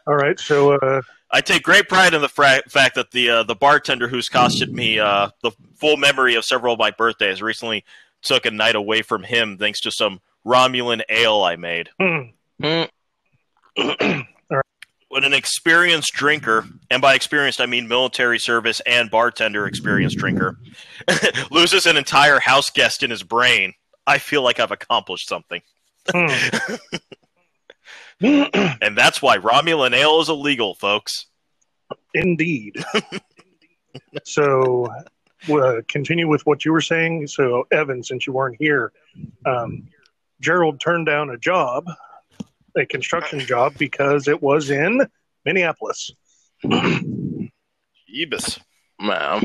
All 0.06 0.16
right. 0.16 0.40
So, 0.40 0.72
uh, 0.72 1.02
I 1.30 1.40
take 1.40 1.62
great 1.62 1.88
pride 1.88 2.14
in 2.14 2.22
the 2.22 2.28
fra- 2.28 2.62
fact 2.68 2.96
that 2.96 3.12
the 3.12 3.30
uh, 3.30 3.42
the 3.44 3.54
bartender 3.54 4.08
who's 4.08 4.28
costed 4.28 4.72
me 4.72 4.98
uh, 4.98 5.30
the 5.42 5.52
full 5.76 5.96
memory 5.96 6.34
of 6.34 6.44
several 6.44 6.72
of 6.72 6.80
my 6.80 6.90
birthdays 6.90 7.40
recently 7.40 7.84
took 8.22 8.44
a 8.46 8.50
night 8.50 8.74
away 8.74 9.02
from 9.02 9.22
him 9.22 9.56
thanks 9.56 9.80
to 9.80 9.92
some 9.92 10.20
Romulan 10.46 11.02
ale 11.08 11.42
I 11.42 11.56
made. 11.56 11.88
hmm, 12.00 12.20
Mm, 13.78 14.26
When 15.08 15.24
an 15.24 15.32
experienced 15.32 16.12
drinker, 16.12 16.66
and 16.90 17.00
by 17.02 17.14
experienced 17.14 17.60
I 17.60 17.66
mean 17.66 17.88
military 17.88 18.38
service 18.38 18.80
and 18.86 19.10
bartender 19.10 19.66
experienced 19.66 20.18
drinker, 20.18 20.58
loses 21.50 21.86
an 21.86 21.96
entire 21.96 22.38
house 22.40 22.70
guest 22.70 23.02
in 23.02 23.10
his 23.10 23.22
brain, 23.22 23.72
I 24.06 24.18
feel 24.18 24.42
like 24.42 24.60
I've 24.60 24.70
accomplished 24.72 25.28
something. 25.28 25.62
hmm. 26.10 26.74
And 28.20 28.96
that's 28.98 29.22
why 29.22 29.38
Romulan 29.38 29.94
ale 29.94 30.20
is 30.20 30.28
illegal, 30.28 30.74
folks. 30.74 31.26
Indeed. 32.12 32.84
so, 34.24 34.92
uh, 35.50 35.76
continue 35.88 36.28
with 36.28 36.44
what 36.44 36.64
you 36.64 36.72
were 36.72 36.82
saying. 36.82 37.28
So, 37.28 37.66
Evan, 37.72 38.02
since 38.02 38.26
you 38.26 38.34
weren't 38.34 38.56
here, 38.58 38.92
um, 39.46 39.88
Gerald 40.40 40.80
turned 40.80 41.06
down 41.06 41.30
a 41.30 41.36
job, 41.36 41.86
a 42.76 42.86
construction 42.86 43.40
job, 43.40 43.74
because 43.78 44.28
it 44.28 44.42
was 44.42 44.70
in 44.70 45.06
Minneapolis. 45.44 46.10
Ebus. 48.08 48.58
wow. 48.98 49.40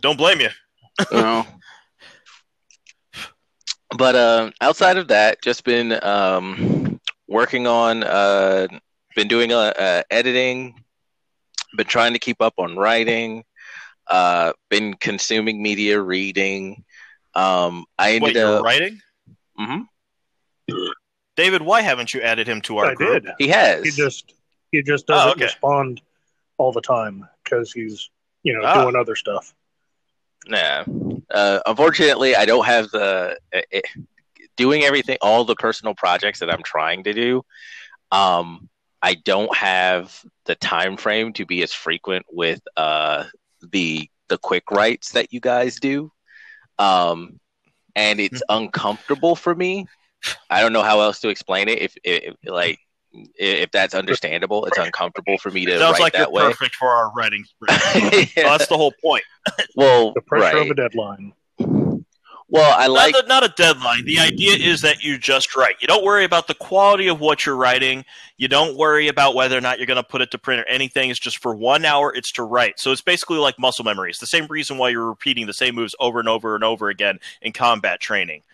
Don't 0.00 0.16
blame 0.16 0.40
you. 0.40 0.48
No. 1.12 1.44
But 3.96 4.14
uh, 4.14 4.50
outside 4.60 4.96
of 4.98 5.08
that, 5.08 5.42
just 5.42 5.64
been 5.64 5.98
um, 6.04 7.00
working 7.26 7.66
on, 7.66 8.04
uh, 8.04 8.68
been 9.16 9.28
doing 9.28 9.52
uh, 9.52 9.72
uh, 9.78 10.02
editing, 10.10 10.74
been 11.76 11.86
trying 11.86 12.12
to 12.12 12.18
keep 12.18 12.40
up 12.42 12.54
on 12.58 12.76
writing, 12.76 13.44
uh, 14.06 14.52
been 14.68 14.94
consuming 14.94 15.62
media, 15.62 16.00
reading. 16.00 16.84
Um, 17.34 17.86
I 17.98 18.10
ended 18.12 18.22
What, 18.22 18.34
you're 18.34 18.56
up. 18.58 18.64
writing? 18.64 19.00
Mhm. 19.58 19.86
David, 21.36 21.62
why 21.62 21.82
haven't 21.82 22.12
you 22.14 22.20
added 22.20 22.48
him 22.48 22.60
to 22.62 22.78
our 22.78 22.86
I 22.90 22.94
group? 22.94 23.22
did. 23.24 23.32
He 23.38 23.48
has. 23.48 23.84
He 23.84 23.90
just 23.90 24.34
he 24.72 24.82
just 24.82 25.04
Oh, 25.08 25.14
doesn't 25.14 25.30
okay. 25.32 25.44
respond 25.44 26.00
all 26.58 26.72
the 26.72 26.80
time 26.80 27.28
because 27.44 27.72
he's 27.72 28.10
you 28.42 28.52
know 28.54 28.62
Ah. 28.64 28.82
doing 28.82 28.96
other 28.96 29.14
stuff. 29.14 29.54
Nah. 30.46 30.84
Uh, 31.30 31.60
unfortunately, 31.66 32.34
I 32.34 32.44
don't 32.46 32.64
have 32.66 32.90
the 32.90 33.38
eh, 33.52 33.62
eh, 33.72 33.80
doing 34.56 34.82
everything, 34.82 35.18
all 35.20 35.44
the 35.44 35.54
personal 35.56 35.94
projects 35.94 36.40
that 36.40 36.50
I'm 36.52 36.62
trying 36.62 37.04
to 37.04 37.12
do. 37.12 37.44
Um, 38.10 38.68
I 39.02 39.14
don't 39.14 39.54
have 39.54 40.20
the 40.46 40.54
time 40.56 40.96
frame 40.96 41.32
to 41.34 41.46
be 41.46 41.62
as 41.62 41.72
frequent 41.72 42.26
with 42.30 42.60
uh, 42.76 43.24
the 43.72 44.08
the 44.28 44.38
quick 44.38 44.70
writes 44.70 45.12
that 45.12 45.32
you 45.32 45.40
guys 45.40 45.76
do, 45.76 46.10
um, 46.78 47.38
and 47.94 48.18
it's 48.18 48.42
uncomfortable 48.48 49.36
for 49.36 49.54
me. 49.54 49.86
I 50.50 50.60
don't 50.60 50.72
know 50.72 50.82
how 50.82 51.00
else 51.00 51.20
to 51.20 51.28
explain 51.28 51.68
it. 51.68 51.80
If, 51.80 51.96
if 52.04 52.34
like 52.44 52.78
if 53.12 53.70
that's 53.70 53.94
understandable, 53.94 54.66
it's 54.66 54.78
uncomfortable 54.78 55.38
for 55.38 55.50
me 55.50 55.64
to 55.66 55.78
Sounds 55.78 55.94
write 55.94 56.00
like 56.00 56.12
that 56.14 56.18
you're 56.28 56.30
way. 56.30 56.42
perfect 56.42 56.74
for 56.74 56.88
our 56.88 57.10
writing 57.12 57.44
sprint. 57.44 58.32
Yeah. 58.36 58.44
Well, 58.44 58.58
that's 58.58 58.68
the 58.68 58.76
whole 58.76 58.92
point. 59.02 59.24
Well, 59.76 60.12
The 60.14 60.20
pressure 60.22 60.56
right. 60.56 60.64
of 60.66 60.70
a 60.70 60.74
deadline. 60.74 61.32
Well, 62.50 62.74
I 62.78 62.86
like 62.86 63.12
not, 63.12 63.24
a, 63.24 63.28
not 63.28 63.44
a 63.44 63.48
deadline. 63.48 64.06
The 64.06 64.18
idea 64.20 64.56
is 64.56 64.80
that 64.80 65.02
you 65.02 65.18
just 65.18 65.54
write. 65.54 65.76
You 65.80 65.86
don't 65.86 66.02
worry 66.02 66.24
about 66.24 66.46
the 66.46 66.54
quality 66.54 67.06
of 67.08 67.20
what 67.20 67.44
you're 67.44 67.56
writing. 67.56 68.06
You 68.38 68.48
don't 68.48 68.74
worry 68.78 69.08
about 69.08 69.34
whether 69.34 69.56
or 69.58 69.60
not 69.60 69.78
you're 69.78 69.86
going 69.86 69.98
to 69.98 70.02
put 70.02 70.22
it 70.22 70.30
to 70.30 70.38
print 70.38 70.62
or 70.62 70.66
anything. 70.66 71.10
It's 71.10 71.18
just 71.18 71.42
for 71.42 71.54
one 71.54 71.84
hour, 71.84 72.10
it's 72.14 72.32
to 72.32 72.44
write. 72.44 72.80
So 72.80 72.90
it's 72.90 73.02
basically 73.02 73.36
like 73.36 73.58
muscle 73.58 73.84
memory. 73.84 74.08
It's 74.08 74.18
the 74.18 74.26
same 74.26 74.46
reason 74.46 74.78
why 74.78 74.88
you're 74.88 75.08
repeating 75.08 75.46
the 75.46 75.52
same 75.52 75.74
moves 75.74 75.94
over 76.00 76.20
and 76.20 76.28
over 76.28 76.54
and 76.54 76.64
over 76.64 76.88
again 76.88 77.18
in 77.42 77.52
combat 77.52 78.00
training, 78.00 78.40
Well, 78.40 78.47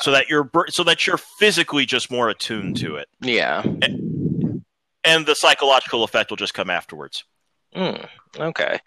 so 0.00 0.10
that 0.10 0.28
you're 0.28 0.50
so 0.68 0.84
that 0.84 1.06
you're 1.06 1.18
physically 1.18 1.86
just 1.86 2.10
more 2.10 2.28
attuned 2.28 2.76
to 2.78 2.96
it, 2.96 3.08
yeah. 3.20 3.62
and 5.04 5.26
the 5.26 5.34
psychological 5.34 6.04
effect 6.04 6.30
will 6.30 6.36
just 6.36 6.54
come 6.54 6.70
afterwards. 6.70 7.24
Mm, 7.74 8.06
okay. 8.38 8.78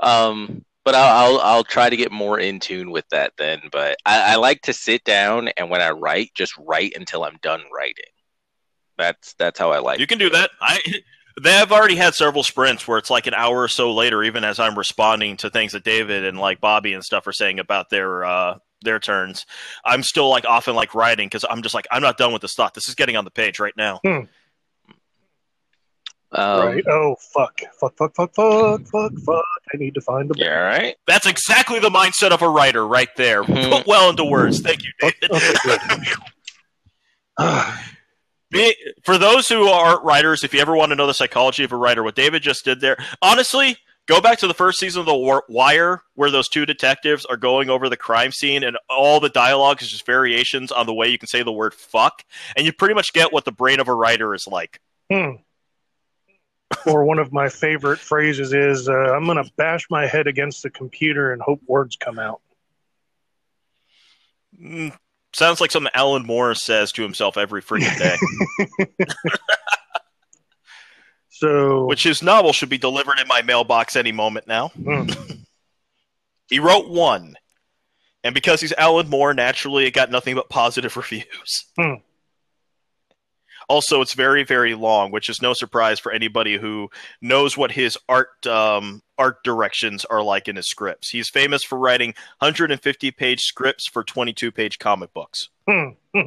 Um, 0.00 0.64
but 0.84 0.94
I'll, 0.94 1.36
I'll 1.36 1.40
I'll 1.40 1.64
try 1.64 1.88
to 1.88 1.96
get 1.96 2.12
more 2.12 2.38
in 2.38 2.60
tune 2.60 2.90
with 2.90 3.08
that 3.10 3.32
then. 3.38 3.60
But 3.72 3.96
I, 4.04 4.32
I 4.32 4.36
like 4.36 4.62
to 4.62 4.72
sit 4.72 5.04
down 5.04 5.48
and 5.56 5.70
when 5.70 5.80
I 5.80 5.90
write, 5.90 6.32
just 6.34 6.56
write 6.58 6.92
until 6.96 7.24
I'm 7.24 7.38
done 7.42 7.62
writing. 7.74 8.04
That's 8.98 9.34
that's 9.34 9.58
how 9.58 9.72
I 9.72 9.78
like. 9.78 9.98
You 9.98 10.06
can 10.06 10.18
do 10.18 10.30
that. 10.30 10.50
I 10.60 10.80
they 11.42 11.52
have 11.52 11.72
already 11.72 11.96
had 11.96 12.14
several 12.14 12.44
sprints 12.44 12.86
where 12.86 12.98
it's 12.98 13.10
like 13.10 13.26
an 13.26 13.34
hour 13.34 13.62
or 13.62 13.68
so 13.68 13.92
later, 13.92 14.22
even 14.22 14.44
as 14.44 14.60
I'm 14.60 14.78
responding 14.78 15.36
to 15.38 15.50
things 15.50 15.72
that 15.72 15.82
David 15.84 16.24
and 16.24 16.38
like 16.38 16.60
Bobby 16.60 16.92
and 16.92 17.02
stuff 17.02 17.26
are 17.26 17.32
saying 17.32 17.58
about 17.58 17.90
their 17.90 18.24
uh 18.24 18.58
their 18.84 18.98
turns. 19.00 19.46
I'm 19.84 20.02
still 20.02 20.28
like 20.30 20.44
often 20.44 20.74
like 20.74 20.94
writing 20.94 21.26
because 21.26 21.44
I'm 21.48 21.62
just 21.62 21.74
like 21.74 21.86
I'm 21.90 22.02
not 22.02 22.16
done 22.18 22.32
with 22.32 22.42
this 22.42 22.54
thought. 22.54 22.74
This 22.74 22.88
is 22.88 22.94
getting 22.94 23.16
on 23.16 23.24
the 23.24 23.30
page 23.30 23.58
right 23.58 23.74
now. 23.76 24.00
Um, 26.36 26.66
right? 26.66 26.84
Oh 26.88 27.14
fuck! 27.32 27.60
Fuck! 27.78 27.96
Fuck! 27.96 28.14
Fuck! 28.16 28.34
Fuck! 28.34 28.80
Fuck! 28.88 29.12
Fuck! 29.24 29.44
I 29.72 29.76
need 29.76 29.94
to 29.94 30.00
find 30.00 30.28
the. 30.28 30.34
Yeah. 30.36 30.56
All 30.56 30.62
right. 30.64 30.96
That's 31.06 31.26
exactly 31.26 31.78
the 31.78 31.90
mindset 31.90 32.30
of 32.32 32.42
a 32.42 32.48
writer 32.48 32.86
right 32.86 33.08
there. 33.16 33.44
Mhm. 33.44 33.70
Put 33.70 33.86
well 33.86 34.10
into 34.10 34.24
words. 34.24 34.60
Thank 34.60 34.82
you, 34.82 34.90
David. 35.00 35.30
Okay. 35.30 35.78
Be- 38.50 38.74
For 39.04 39.16
those 39.18 39.48
who 39.48 39.68
aren't 39.68 40.04
writers, 40.04 40.42
if 40.44 40.52
you 40.54 40.60
ever 40.60 40.74
want 40.76 40.90
to 40.90 40.96
know 40.96 41.06
the 41.06 41.14
psychology 41.14 41.62
of 41.64 41.72
a 41.72 41.76
writer, 41.76 42.02
what 42.02 42.14
David 42.16 42.42
just 42.42 42.64
did 42.64 42.80
there, 42.80 42.96
honestly, 43.22 43.76
go 44.06 44.20
back 44.20 44.38
to 44.38 44.46
the 44.46 44.54
first 44.54 44.78
season 44.78 45.00
of 45.00 45.06
The 45.06 45.16
War- 45.16 45.44
Wire, 45.48 46.02
where 46.14 46.30
those 46.30 46.48
two 46.48 46.66
detectives 46.66 47.24
are 47.24 47.36
going 47.36 47.70
over 47.70 47.88
the 47.88 47.96
crime 47.96 48.32
scene, 48.32 48.62
and 48.62 48.76
all 48.88 49.20
the 49.20 49.28
dialogue 49.28 49.82
is 49.82 49.88
just 49.88 50.06
variations 50.06 50.72
on 50.72 50.86
the 50.86 50.94
way 50.94 51.08
you 51.08 51.18
can 51.18 51.28
say 51.28 51.42
the 51.42 51.52
word 51.52 51.74
fuck, 51.74 52.24
and 52.56 52.66
you 52.66 52.72
pretty 52.72 52.94
much 52.94 53.12
get 53.12 53.32
what 53.32 53.44
the 53.44 53.52
brain 53.52 53.80
of 53.80 53.88
a 53.88 53.94
writer 53.94 54.34
is 54.34 54.46
like. 54.46 54.80
Hmm. 55.10 55.36
Or 56.86 57.04
one 57.04 57.18
of 57.18 57.32
my 57.32 57.48
favorite 57.48 57.98
phrases 57.98 58.52
is, 58.52 58.88
uh, 58.88 58.92
"I'm 58.92 59.26
gonna 59.26 59.44
bash 59.56 59.86
my 59.90 60.06
head 60.06 60.26
against 60.26 60.62
the 60.62 60.70
computer 60.70 61.32
and 61.32 61.40
hope 61.40 61.60
words 61.66 61.96
come 61.96 62.18
out." 62.18 62.40
Mm, 64.60 64.96
sounds 65.34 65.60
like 65.60 65.70
something 65.70 65.92
Alan 65.94 66.26
Moore 66.26 66.54
says 66.54 66.92
to 66.92 67.02
himself 67.02 67.36
every 67.36 67.62
freaking 67.62 67.96
day, 67.98 68.16
So, 71.36 71.84
which 71.86 72.04
his 72.04 72.22
novel 72.22 72.52
should 72.52 72.68
be 72.68 72.78
delivered 72.78 73.18
in 73.18 73.26
my 73.26 73.42
mailbox 73.42 73.96
any 73.96 74.12
moment 74.12 74.46
now. 74.46 74.68
Hmm. 74.68 75.08
He 76.50 76.58
wrote 76.58 76.90
one. 76.90 77.36
And 78.22 78.34
because 78.34 78.60
he's 78.60 78.74
Alan 78.74 79.08
Moore, 79.08 79.32
naturally 79.32 79.86
it 79.86 79.92
got 79.92 80.10
nothing 80.10 80.34
but 80.34 80.50
positive 80.50 80.94
reviews. 80.98 81.64
Hmm. 81.76 81.94
Also, 83.66 84.02
it's 84.02 84.12
very, 84.12 84.44
very 84.44 84.74
long, 84.74 85.10
which 85.10 85.30
is 85.30 85.40
no 85.40 85.54
surprise 85.54 85.98
for 85.98 86.12
anybody 86.12 86.58
who 86.58 86.90
knows 87.22 87.56
what 87.56 87.72
his 87.72 87.96
art 88.10 88.46
um, 88.46 89.02
art 89.16 89.42
directions 89.42 90.04
are 90.04 90.22
like 90.22 90.48
in 90.48 90.56
his 90.56 90.68
scripts. 90.68 91.08
He's 91.08 91.30
famous 91.30 91.64
for 91.64 91.78
writing 91.78 92.10
150 92.40 93.10
page 93.12 93.40
scripts 93.40 93.88
for 93.88 94.04
22 94.04 94.52
page 94.52 94.78
comic 94.78 95.14
books. 95.14 95.48
hmm. 95.66 95.88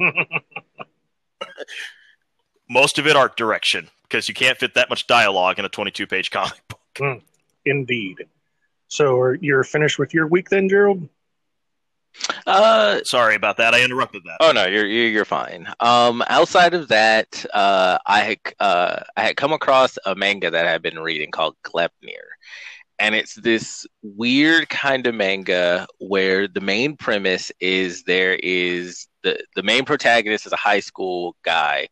Most 2.68 2.98
of 2.98 3.06
it 3.06 3.16
art 3.16 3.36
direction, 3.36 3.88
because 4.08 4.28
you 4.28 4.34
can't 4.34 4.58
fit 4.58 4.74
that 4.74 4.90
much 4.90 5.06
dialogue 5.06 5.58
in 5.58 5.64
a 5.64 5.68
22 5.68 6.06
page 6.06 6.30
comic 6.30 6.60
book. 6.68 7.22
indeed. 7.64 8.26
So, 8.88 9.18
are 9.18 9.34
you're 9.34 9.64
finished 9.64 9.98
with 9.98 10.14
your 10.14 10.26
week 10.26 10.48
then, 10.48 10.68
Gerald? 10.68 11.08
Uh, 12.46 13.00
Sorry 13.04 13.34
about 13.34 13.58
that. 13.58 13.74
I 13.74 13.84
interrupted 13.84 14.22
that. 14.24 14.38
Oh 14.40 14.52
no, 14.52 14.66
you're 14.66 14.86
you're, 14.86 15.08
you're 15.08 15.24
fine. 15.24 15.68
Um, 15.80 16.22
outside 16.28 16.74
of 16.74 16.88
that, 16.88 17.44
uh, 17.52 17.98
I 18.06 18.20
had 18.20 18.38
uh, 18.58 19.00
I 19.16 19.22
had 19.22 19.36
come 19.36 19.52
across 19.52 19.98
a 20.06 20.14
manga 20.14 20.50
that 20.50 20.66
I've 20.66 20.82
been 20.82 20.98
reading 20.98 21.30
called 21.30 21.54
Glepnir, 21.62 22.24
and 22.98 23.14
it's 23.14 23.34
this 23.34 23.86
weird 24.02 24.68
kind 24.68 25.06
of 25.06 25.14
manga 25.14 25.86
where 25.98 26.48
the 26.48 26.60
main 26.60 26.96
premise 26.96 27.52
is 27.60 28.02
there 28.04 28.38
is 28.42 29.06
the 29.22 29.44
the 29.54 29.62
main 29.62 29.84
protagonist 29.84 30.46
is 30.46 30.52
a 30.52 30.56
high 30.56 30.80
school 30.80 31.36
guy 31.44 31.88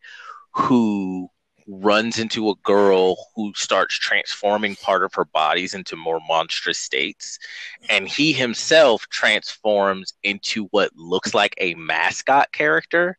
who 0.53 1.29
runs 1.69 2.19
into 2.19 2.51
a 2.51 2.55
girl 2.65 3.17
who 3.35 3.53
starts 3.57 3.99
transforming 3.99 4.77
part 4.77 5.05
of 5.05 5.15
her 5.15 5.25
bodies 5.25 5.75
into 5.75 5.97
more 5.97 6.21
monstrous 6.29 6.79
states. 6.79 7.39
And 7.89 8.09
he 8.09 8.33
himself 8.33 9.09
transforms 9.09 10.15
into 10.23 10.67
what 10.67 10.91
looks 10.97 11.35
like 11.35 11.55
a 11.59 11.75
mascot 11.75 12.53
character. 12.53 13.19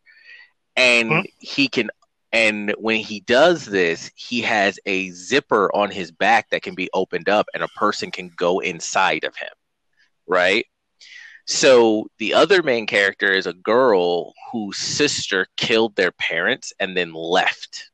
And 0.75 1.21
Hmm. 1.21 1.27
he 1.39 1.67
can 1.69 1.89
and 2.31 2.73
when 2.77 2.99
he 2.99 3.21
does 3.21 3.65
this 3.65 4.11
he 4.15 4.41
has 4.41 4.79
a 4.85 5.11
zipper 5.11 5.71
on 5.75 5.91
his 5.91 6.11
back 6.11 6.49
that 6.49 6.61
can 6.61 6.75
be 6.75 6.89
opened 6.93 7.29
up 7.29 7.47
and 7.53 7.63
a 7.63 7.69
person 7.69 8.11
can 8.11 8.31
go 8.35 8.59
inside 8.59 9.23
of 9.23 9.35
him 9.35 9.49
right? 10.27 10.65
So 11.47 12.07
the 12.19 12.33
other 12.33 12.63
main 12.63 12.85
character 12.87 13.31
is 13.31 13.47
a 13.47 13.53
girl 13.53 14.33
whose 14.51 14.77
sister 14.77 15.47
killed 15.57 15.95
their 15.95 16.11
parents 16.11 16.73
and 16.79 16.95
then 16.97 17.13
left 17.13 17.89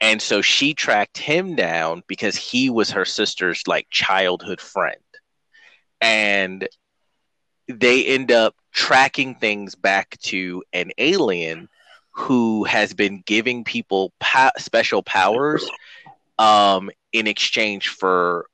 and 0.00 0.22
so 0.22 0.40
she 0.40 0.74
tracked 0.74 1.18
him 1.18 1.56
down 1.56 2.02
because 2.06 2.36
he 2.36 2.70
was 2.70 2.90
her 2.90 3.04
sister's 3.04 3.62
like 3.66 3.86
childhood 3.90 4.60
friend. 4.60 4.96
And 6.00 6.68
they 7.68 8.04
end 8.04 8.30
up 8.30 8.54
tracking 8.72 9.34
things 9.34 9.74
back 9.74 10.16
to 10.20 10.62
an 10.72 10.92
alien 10.98 11.68
who 12.12 12.64
has 12.64 12.94
been 12.94 13.22
giving 13.26 13.64
people 13.64 14.12
po- 14.20 14.50
special 14.58 15.02
powers 15.02 15.68
um, 16.38 16.90
in 17.12 17.26
exchange 17.26 17.88
for 17.88 18.46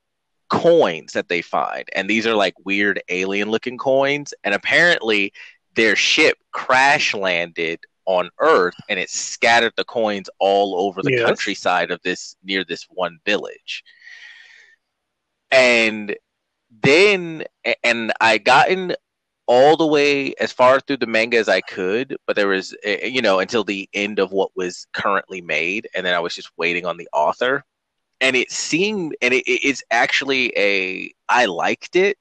coins 0.48 1.12
that 1.12 1.28
they 1.28 1.42
find. 1.42 1.84
And 1.94 2.08
these 2.08 2.26
are 2.26 2.34
like 2.34 2.54
weird 2.64 3.02
alien 3.08 3.50
looking 3.50 3.76
coins. 3.76 4.32
And 4.44 4.54
apparently 4.54 5.32
their 5.74 5.96
ship 5.96 6.38
crash 6.52 7.14
landed 7.14 7.80
on 8.06 8.30
earth 8.40 8.75
and 8.88 8.99
it 8.99 9.11
scattered 9.11 9.73
the 9.76 9.84
coins 9.84 10.28
all 10.38 10.76
over 10.78 11.02
the 11.02 11.11
Yes. 11.11 11.25
countryside 11.25 11.90
of 11.90 12.00
this 12.02 12.37
near 12.44 12.64
this 12.64 12.87
one 12.90 13.18
village 13.25 13.82
and 15.50 16.14
then 16.82 17.44
and 17.82 18.12
i 18.20 18.38
gotten 18.38 18.94
all 19.46 19.76
the 19.76 19.87
way 19.87 20.34
as 20.40 20.52
far 20.52 20.80
through 20.80 20.96
the 20.96 21.06
manga 21.06 21.38
as 21.38 21.49
i 21.49 21.61
could 21.61 22.16
but 22.26 22.37
there 22.37 22.49
was 22.49 22.75
eh, 22.84 23.06
you 23.06 23.23
know 23.23 23.40
until 23.40 23.64
the 23.64 23.88
end 23.94 24.18
of 24.18 24.32
what 24.32 24.50
was 24.56 24.87
currently 24.92 25.40
made 25.40 25.88
and 25.94 26.04
then 26.04 26.14
i 26.14 26.20
was 26.20 26.34
just 26.34 26.50
waiting 26.56 26.84
on 26.87 26.96
the 26.96 27.08
author 27.12 27.64
and 28.20 28.37
it 28.37 28.50
seemed 28.50 29.14
and 29.23 29.34
it, 29.34 29.42
it's 29.46 29.82
actually 29.90 30.52
a 30.56 31.12
i 31.28 31.44
liked 31.46 31.96
it 31.96 32.16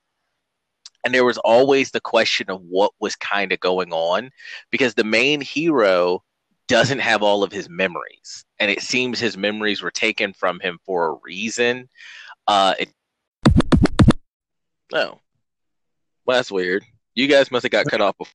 and 1.03 1.13
there 1.13 1.25
was 1.25 1.38
always 1.39 1.91
the 1.91 2.01
question 2.01 2.50
of 2.50 2.62
what 2.62 2.91
was 3.00 3.15
kind 3.15 3.51
of 3.51 3.60
going 3.60 3.91
on 3.91 4.29
because 4.72 4.93
the 4.93 5.03
main 5.03 5.41
hero 5.41 6.24
doesn't 6.67 7.00
have 7.00 7.22
all 7.22 7.43
of 7.43 7.51
his 7.51 7.69
memories 7.69 8.45
and 8.60 8.72
it 8.72 8.81
seems 8.81 9.19
his 9.19 9.38
memories 9.38 9.81
were 9.81 9.91
taken 9.91 10.33
from 10.33 10.60
him 10.60 10.79
for 10.86 11.10
a 11.10 11.17
reason 11.24 11.89
uh 12.48 12.74
it, 12.79 12.89
oh 14.93 15.19
well 16.25 16.38
that's 16.38 16.51
weird 16.51 16.83
you 17.15 17.27
guys 17.27 17.51
must 17.51 17.63
have 17.63 17.72
got 17.72 17.86
cut 17.86 18.01
off 18.01 18.17
before. 18.17 18.33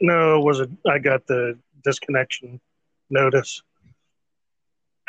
No, 0.00 0.38
it 0.38 0.44
was 0.44 0.60
a, 0.60 0.68
I 0.86 0.98
got 0.98 1.26
the 1.26 1.58
disconnection 1.84 2.60
notice 3.10 3.62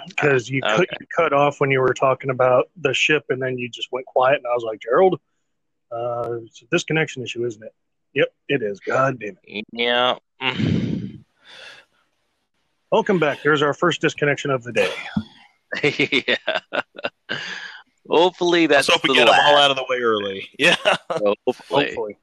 because 0.07 0.49
you, 0.49 0.61
cut, 0.61 0.81
Okay. 0.81 0.97
you 0.99 1.07
cut 1.15 1.33
off 1.33 1.59
when 1.59 1.71
you 1.71 1.79
were 1.79 1.93
talking 1.93 2.29
about 2.29 2.69
the 2.77 2.93
ship, 2.93 3.25
and 3.29 3.41
then 3.41 3.57
you 3.57 3.69
just 3.69 3.89
went 3.91 4.05
quiet, 4.05 4.37
and 4.37 4.47
I 4.47 4.53
was 4.53 4.63
like, 4.63 4.81
Gerald, 4.81 5.19
uh, 5.91 6.37
it's 6.45 6.61
a 6.61 6.65
disconnection 6.65 7.23
issue, 7.23 7.45
isn't 7.45 7.63
it? 7.63 7.73
Yep, 8.13 8.27
it 8.49 8.61
is. 8.63 8.79
God 8.79 9.19
damn 9.19 9.37
it. 9.43 9.65
yeah. 9.71 10.15
Welcome 12.91 13.19
back. 13.19 13.41
There's 13.41 13.61
our 13.61 13.73
first 13.73 14.01
disconnection 14.01 14.51
of 14.51 14.63
the 14.63 14.73
day. 14.73 14.91
yeah 16.27 16.81
hopefully 18.11 18.67
Let's 18.67 18.87
that's 18.87 18.95
hope 18.95 19.03
we 19.03 19.09
the 19.09 19.13
get 19.19 19.25
them 19.25 19.35
all 19.41 19.57
out 19.57 19.71
of 19.71 19.77
the 19.77 19.85
way 19.89 19.97
early. 19.99 20.49
Yeah. 20.59 20.75
hopefully. 21.09 21.85
Hopefully. 21.85 22.17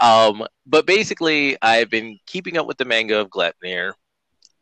Um, 0.00 0.46
but 0.66 0.86
basically, 0.86 1.56
I've 1.60 1.90
been 1.90 2.18
keeping 2.26 2.56
up 2.56 2.66
with 2.66 2.78
the 2.78 2.84
manga 2.84 3.20
of 3.20 3.28
Glepnir. 3.28 3.92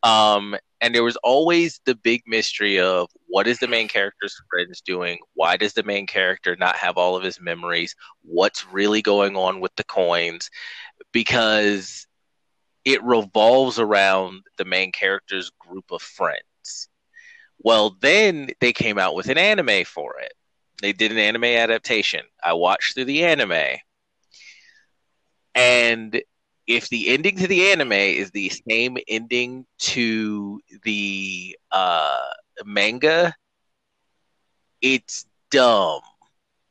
Um, 0.03 0.57
and 0.81 0.95
there 0.95 1.05
was 1.05 1.17
always 1.17 1.81
the 1.85 1.95
big 1.95 2.23
mystery 2.27 2.79
of 2.79 3.09
what 3.27 3.47
is 3.47 3.59
the 3.59 3.69
main 3.69 3.89
character's 3.89 4.41
friends 4.51 4.81
doing? 4.81 5.19
Why 5.35 5.57
does 5.57 5.73
the 5.73 5.83
main 5.83 6.07
character 6.07 6.57
not 6.57 6.77
have 6.77 6.97
all 6.97 7.17
of 7.17 7.25
his 7.25 7.41
memories? 7.41 7.95
What's 8.23 8.67
really 8.71 9.03
going 9.03 9.37
on 9.37 9.61
with 9.61 9.75
the 9.77 9.85
coins? 9.85 10.51
Because 11.13 12.07
it 12.85 13.03
revolves 13.03 13.79
around 13.81 14.43
the 14.59 14.65
main 14.65 14.93
character's 14.93 15.51
group 15.59 15.91
of 15.91 16.03
friends. 16.03 16.89
Well, 17.59 17.97
then 18.01 18.51
they 18.61 18.73
came 18.73 18.99
out 18.99 19.15
with 19.15 19.29
an 19.29 19.39
anime 19.39 19.85
for 19.85 20.21
it. 20.21 20.33
They 20.83 20.93
did 20.93 21.11
an 21.11 21.19
anime 21.19 21.45
adaptation. 21.45 22.21
I 22.45 22.53
watched 22.53 22.95
through 22.95 23.07
the 23.07 23.25
anime. 23.25 23.79
And 25.55 26.23
if 26.67 26.89
the 26.89 27.09
ending 27.09 27.37
to 27.37 27.47
the 27.47 27.71
anime 27.71 27.93
is 27.93 28.31
the 28.31 28.51
same 28.69 28.99
ending 29.09 29.67
to 29.79 30.61
the 30.83 31.57
uh, 31.71 32.33
manga, 32.65 33.35
it's 34.83 35.27
dumb 35.51 36.01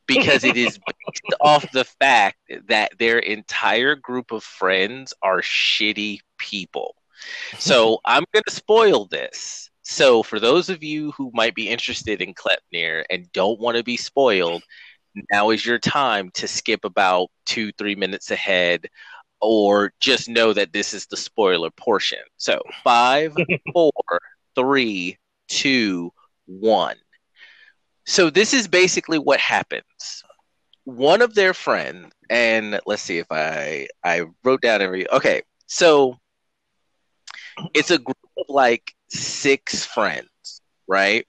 because 0.07 0.43
it 0.43 0.57
is 0.57 0.77
based 1.07 1.35
off 1.41 1.71
the 1.71 1.85
fact 1.85 2.37
that 2.67 2.91
their 2.99 3.19
entire 3.19 3.95
group 3.95 4.31
of 4.31 4.43
friends 4.43 5.13
are 5.21 5.41
shitty 5.41 6.19
people. 6.37 6.95
So 7.57 7.99
I'm 8.05 8.25
going 8.33 8.43
to 8.47 8.53
spoil 8.53 9.05
this. 9.05 9.69
So 9.81 10.23
for 10.23 10.39
those 10.39 10.69
of 10.69 10.83
you 10.83 11.11
who 11.11 11.31
might 11.33 11.55
be 11.55 11.69
interested 11.69 12.21
in 12.21 12.33
Glepnir 12.33 13.03
and 13.09 13.31
don't 13.31 13.59
want 13.59 13.77
to 13.77 13.83
be 13.83 13.97
spoiled, 13.97 14.63
now 15.31 15.51
is 15.51 15.65
your 15.65 15.79
time 15.79 16.31
to 16.33 16.47
skip 16.47 16.83
about 16.83 17.29
two, 17.45 17.71
three 17.73 17.95
minutes 17.95 18.31
ahead, 18.31 18.87
or 19.41 19.93
just 19.99 20.29
know 20.29 20.53
that 20.53 20.73
this 20.73 20.93
is 20.93 21.05
the 21.07 21.17
spoiler 21.17 21.71
portion. 21.71 22.19
So 22.37 22.61
five, 22.83 23.35
four, 23.73 23.91
three, 24.55 25.17
two, 25.47 26.11
one. 26.45 26.95
So 28.05 28.29
this 28.29 28.53
is 28.53 28.67
basically 28.67 29.19
what 29.19 29.39
happens. 29.39 30.23
One 30.83 31.21
of 31.21 31.33
their 31.33 31.53
friends, 31.53 32.13
and 32.29 32.79
let's 32.85 33.01
see 33.01 33.17
if 33.17 33.27
I 33.31 33.87
I 34.03 34.25
wrote 34.43 34.61
down 34.61 34.81
every. 34.81 35.09
Okay, 35.11 35.41
so 35.65 36.19
it's 37.73 37.91
a 37.91 37.97
group 37.97 38.17
of 38.37 38.45
like 38.49 38.93
six 39.09 39.85
friends, 39.85 40.61
right? 40.87 41.25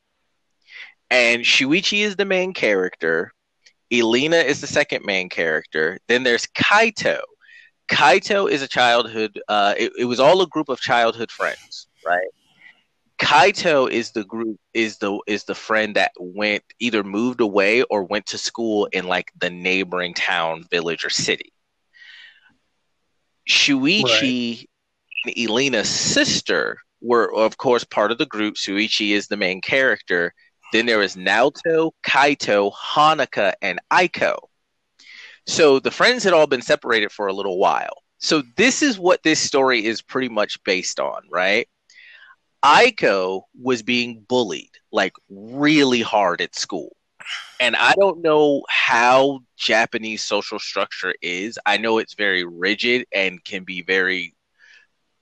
And 1.10 1.42
Shuichi 1.42 2.00
is 2.00 2.16
the 2.16 2.24
main 2.24 2.52
character. 2.52 3.32
Elena 3.92 4.36
is 4.36 4.60
the 4.60 4.66
second 4.66 5.04
main 5.04 5.28
character. 5.28 5.98
Then 6.08 6.24
there's 6.24 6.46
Kaito. 6.48 7.20
Kaito 7.88 8.50
is 8.50 8.62
a 8.62 8.68
childhood. 8.68 9.40
Uh, 9.48 9.74
it, 9.76 9.92
it 9.98 10.04
was 10.04 10.20
all 10.20 10.42
a 10.42 10.46
group 10.46 10.68
of 10.68 10.80
childhood 10.80 11.30
friends, 11.30 11.86
right? 12.04 12.28
Kaito 13.18 13.90
is 13.90 14.10
the 14.10 14.24
group 14.24 14.58
is 14.74 14.98
the 14.98 15.18
is 15.26 15.44
the 15.44 15.54
friend 15.54 15.96
that 15.96 16.12
went 16.18 16.62
either 16.80 17.02
moved 17.02 17.40
away 17.40 17.82
or 17.84 18.02
went 18.04 18.26
to 18.26 18.38
school 18.38 18.86
in 18.92 19.06
like 19.06 19.32
the 19.38 19.50
neighboring 19.50 20.14
town, 20.14 20.64
village, 20.70 21.04
or 21.04 21.10
city. 21.10 21.52
Shuichi 23.48 24.66
and 25.24 25.34
Elena's 25.38 25.88
sister 25.88 26.78
were, 27.00 27.32
of 27.34 27.56
course, 27.56 27.84
part 27.84 28.10
of 28.10 28.18
the 28.18 28.26
group. 28.26 28.56
Shuichi 28.56 29.10
is 29.10 29.28
the 29.28 29.36
main 29.36 29.60
character. 29.60 30.34
Then 30.72 30.86
there 30.86 31.00
is 31.00 31.16
Naoto, 31.16 31.92
Kaito, 32.04 32.72
Hanuka, 32.72 33.54
and 33.62 33.80
Aiko. 33.92 34.36
So 35.46 35.78
the 35.78 35.90
friends 35.90 36.24
had 36.24 36.32
all 36.32 36.46
been 36.46 36.62
separated 36.62 37.12
for 37.12 37.28
a 37.28 37.32
little 37.32 37.58
while. 37.58 38.02
So 38.18 38.42
this 38.56 38.82
is 38.82 38.98
what 38.98 39.22
this 39.22 39.40
story 39.40 39.84
is 39.84 40.02
pretty 40.02 40.28
much 40.28 40.62
based 40.64 40.98
on, 40.98 41.22
right? 41.30 41.68
Aiko 42.64 43.42
was 43.60 43.82
being 43.82 44.24
bullied 44.28 44.70
like 44.90 45.12
really 45.28 46.00
hard 46.00 46.40
at 46.40 46.56
school. 46.56 46.96
And 47.60 47.76
I 47.76 47.94
don't 47.94 48.22
know 48.22 48.62
how 48.68 49.40
Japanese 49.56 50.24
social 50.24 50.58
structure 50.58 51.14
is. 51.22 51.58
I 51.64 51.76
know 51.76 51.98
it's 51.98 52.14
very 52.14 52.44
rigid 52.44 53.06
and 53.12 53.42
can 53.44 53.64
be 53.64 53.82
very 53.82 54.34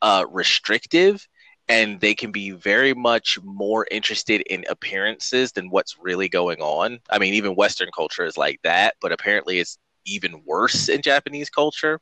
uh, 0.03 0.27
restrictive, 0.31 1.27
and 1.69 2.01
they 2.01 2.15
can 2.15 2.31
be 2.31 2.51
very 2.51 2.93
much 2.93 3.39
more 3.43 3.87
interested 3.91 4.43
in 4.43 4.65
appearances 4.69 5.53
than 5.53 5.71
what's 5.71 5.97
really 5.99 6.29
going 6.29 6.61
on. 6.61 6.99
I 7.11 7.19
mean, 7.19 7.35
even 7.35 7.55
Western 7.57 7.89
culture 7.95 8.25
is 8.25 8.37
like 8.37 8.61
that, 8.65 8.95
but 9.01 9.13
apparently 9.13 9.59
it's 9.61 9.79
even 10.07 10.43
worse 10.45 10.88
in 10.88 11.03
Japanese 11.03 11.51
culture. 11.51 12.01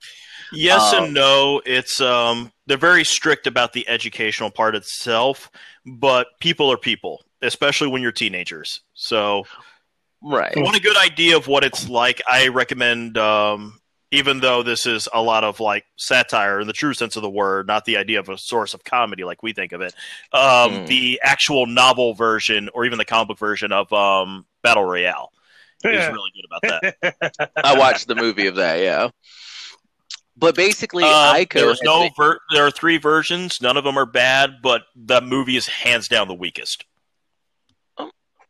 Yes 0.50 0.92
Um, 0.92 1.04
and 1.04 1.14
no. 1.14 1.62
It's 1.64 2.00
um 2.00 2.52
they're 2.66 2.76
very 2.76 3.04
strict 3.04 3.46
about 3.46 3.72
the 3.72 3.88
educational 3.88 4.50
part 4.50 4.74
itself, 4.74 5.50
but 5.86 6.28
people 6.40 6.70
are 6.70 6.76
people, 6.76 7.22
especially 7.42 7.88
when 7.88 8.02
you're 8.02 8.12
teenagers. 8.12 8.80
So 8.94 9.44
Right. 10.22 10.52
if 10.52 10.56
you 10.56 10.62
want 10.62 10.76
a 10.76 10.80
good 10.80 10.96
idea 10.96 11.36
of 11.36 11.46
what 11.46 11.64
it's 11.64 11.88
like, 11.88 12.22
I 12.26 12.48
recommend 12.48 13.18
um 13.18 13.78
even 14.10 14.40
though 14.40 14.62
this 14.62 14.84
is 14.84 15.08
a 15.14 15.22
lot 15.22 15.42
of 15.42 15.58
like 15.58 15.84
satire 15.96 16.60
in 16.60 16.66
the 16.66 16.74
true 16.74 16.92
sense 16.92 17.16
of 17.16 17.22
the 17.22 17.30
word, 17.30 17.66
not 17.66 17.86
the 17.86 17.96
idea 17.96 18.20
of 18.20 18.28
a 18.28 18.36
source 18.36 18.74
of 18.74 18.84
comedy 18.84 19.24
like 19.24 19.42
we 19.42 19.54
think 19.54 19.72
of 19.72 19.80
it. 19.80 19.94
Um, 20.34 20.82
Mm. 20.82 20.86
The 20.86 21.20
actual 21.22 21.66
novel 21.66 22.12
version, 22.14 22.68
or 22.74 22.84
even 22.84 22.98
the 22.98 23.06
comic 23.06 23.28
book 23.28 23.38
version 23.38 23.72
of 23.72 23.90
um, 23.92 24.44
Battle 24.62 24.84
Royale, 24.84 25.32
is 25.84 26.08
really 26.08 26.30
good 26.34 26.44
about 26.46 26.62
that. 27.32 27.50
I 27.64 27.78
watched 27.78 28.06
the 28.08 28.14
movie 28.14 28.46
of 28.46 28.56
that. 28.56 28.80
Yeah, 28.80 29.08
but 30.36 30.54
basically, 30.54 31.04
Um, 31.04 31.36
Ico. 31.36 31.54
there's 31.54 31.82
no 31.82 32.08
ver- 32.16 32.38
there 32.52 32.66
are 32.66 32.70
three 32.70 32.98
versions. 32.98 33.60
None 33.60 33.76
of 33.76 33.84
them 33.84 33.96
are 33.98 34.06
bad, 34.06 34.56
but 34.62 34.82
the 34.96 35.20
movie 35.20 35.56
is 35.56 35.66
hands 35.66 36.08
down 36.08 36.28
the 36.28 36.34
weakest. 36.34 36.84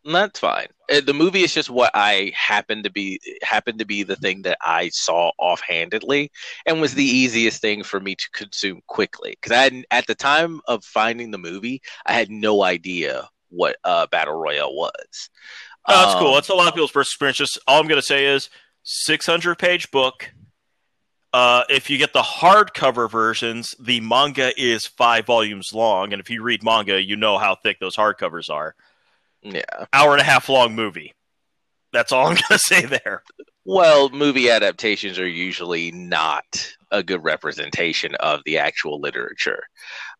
That's 0.05 0.40
fine. 0.40 0.66
Uh, 0.92 1.01
The 1.01 1.14
movie 1.14 1.42
is 1.45 1.55
just 1.55 1.71
what 1.71 1.92
I 1.95 2.33
happened 2.35 2.83
to 2.85 2.90
be 2.90 3.21
happened 3.42 3.79
to 3.79 3.85
be 3.85 4.03
the 4.03 4.16
thing 4.16 4.42
that 4.42 4.59
I 4.61 4.88
saw 4.88 5.31
offhandedly 5.38 6.33
and 6.66 6.81
was 6.81 6.95
the 6.95 7.05
easiest 7.05 7.61
thing 7.61 7.85
for 7.85 8.01
me 8.01 8.16
to 8.16 8.31
consume 8.33 8.81
quickly 8.88 9.31
because 9.40 9.53
I 9.57 9.62
had, 9.62 9.85
at 9.92 10.07
the 10.09 10.16
time 10.16 10.61
of 10.66 10.85
finding 10.85 11.31
the 11.31 11.38
movie 11.38 11.83
I 12.05 12.14
had 12.14 12.31
no 12.31 12.64
idea 12.64 13.29
what 13.51 13.77
uh, 13.85 14.09
battle 14.09 14.35
royale 14.35 14.75
was. 14.75 15.31
Oh, 15.88 16.07
that's 16.07 16.18
cool. 16.18 16.29
Um, 16.29 16.35
That's 16.35 16.49
a 16.49 16.55
lot 16.55 16.68
of 16.68 16.75
people's 16.75 16.90
first 16.90 17.11
experience. 17.12 17.38
Just 17.38 17.59
all 17.66 17.81
I'm 17.81 17.88
going 17.88 18.01
to 18.01 18.07
say 18.07 18.27
is 18.27 18.51
600 18.85 19.59
page 19.59 19.90
book. 19.90 20.31
Uh, 21.33 21.64
if 21.71 21.88
you 21.88 21.97
get 21.97 22.12
the 22.12 22.23
hardcover 22.23 23.11
versions, 23.11 23.75
the 23.81 24.01
manga 24.01 24.53
is 24.61 24.87
five 24.87 25.25
volumes 25.27 25.71
long, 25.73 26.12
and 26.12 26.21
if 26.21 26.29
you 26.29 26.42
read 26.42 26.62
manga, 26.62 27.03
you 27.03 27.16
know 27.16 27.38
how 27.38 27.55
thick 27.55 27.81
those 27.81 27.97
hardcovers 27.97 28.51
are. 28.51 28.75
yeah. 29.42 29.62
Hour 29.92 30.12
and 30.12 30.21
a 30.21 30.25
half 30.25 30.49
long 30.51 30.75
movie. 30.75 31.14
That's 31.92 32.12
all 32.12 32.27
I'm 32.27 32.35
going 32.35 32.45
to 32.51 32.59
say 32.59 32.85
there. 32.85 33.23
Well, 33.64 34.11
movie 34.11 34.51
adaptations 34.51 35.18
are 35.18 35.29
usually 35.29 35.90
not 35.90 36.75
a 36.90 37.03
good 37.03 37.25
representation 37.25 38.14
of 38.16 38.40
the 38.45 38.59
actual 38.59 39.01
literature. 39.01 39.64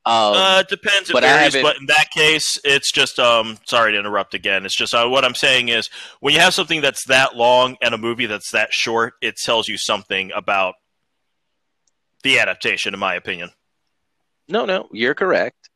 Um, 0.05 0.35
uh, 0.35 0.59
it 0.61 0.69
depends. 0.69 1.11
It 1.11 1.12
but 1.12 1.23
varies, 1.23 1.55
but 1.55 1.77
in 1.77 1.87
that 1.87 2.11
case, 2.11 2.59
it's 2.65 2.91
just 2.91 3.19
um. 3.21 3.59
Sorry 3.67 3.93
to 3.93 3.99
interrupt 3.99 4.35
again. 4.35 4.65
It's 4.67 4.77
just 4.77 4.95
uh, 4.95 5.09
what 5.09 5.25
I'm 5.25 5.35
saying 5.35 5.69
is 5.69 5.88
when 6.21 6.35
you 6.35 6.41
have 6.41 6.55
something 6.55 6.81
that's 6.81 7.07
that 7.07 7.37
long 7.37 7.77
and 7.81 7.95
a 7.95 7.99
movie 7.99 8.27
that's 8.27 8.51
that 8.51 8.73
short, 8.73 9.15
it 9.23 9.37
tells 9.37 9.69
you 9.69 9.79
something 9.79 10.33
about 10.35 10.75
the 12.25 12.41
adaptation, 12.41 12.95
in 12.95 13.01
my 13.01 13.15
opinion. 13.15 13.51
No, 14.49 14.65
no, 14.65 14.88
you're 14.93 15.15
correct. 15.15 15.69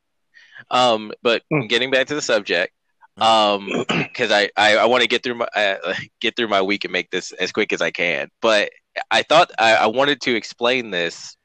Um, 0.69 1.13
but 1.21 1.43
Hmm. 1.49 1.67
getting 1.67 1.91
back 1.91 2.07
to 2.07 2.15
the 2.15 2.21
subject, 2.21 2.73
um, 3.17 3.85
because 3.87 4.31
I, 4.31 4.49
I, 4.57 4.77
I 4.77 4.85
want 4.85 5.03
to 5.03 5.07
get 5.07 5.23
through 5.23 5.35
my 5.35 5.47
uh, 5.55 5.93
get 6.19 6.35
through 6.35 6.49
my 6.49 6.61
week 6.61 6.83
and 6.83 6.91
make 6.91 7.09
this 7.11 7.31
as 7.33 7.53
quick 7.53 7.71
as 7.71 7.81
I 7.81 7.91
can. 7.91 8.29
But 8.41 8.71
I 9.09 9.23
thought 9.23 9.51
I, 9.57 9.75
I 9.75 9.85
wanted 9.87 10.19
to 10.21 10.35
explain 10.35 10.91
this 10.91 11.36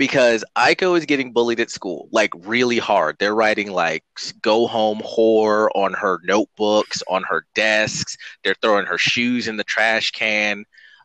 because 0.00 0.42
Aiko 0.56 0.96
is 0.96 1.04
getting 1.04 1.30
bullied 1.34 1.60
at 1.60 1.68
school, 1.70 2.08
like 2.10 2.30
really 2.34 2.78
hard. 2.78 3.16
They're 3.18 3.34
writing 3.34 3.70
like 3.70 4.02
"go 4.40 4.66
home 4.66 5.02
whore" 5.04 5.68
on 5.74 5.92
her 5.92 6.20
notebooks, 6.24 7.02
on 7.06 7.22
her 7.24 7.44
desks. 7.54 8.16
They're 8.42 8.56
throwing 8.62 8.86
her 8.86 8.96
shoes 8.96 9.46
in 9.46 9.58
the 9.58 9.64
trash 9.64 10.10
can. 10.12 10.64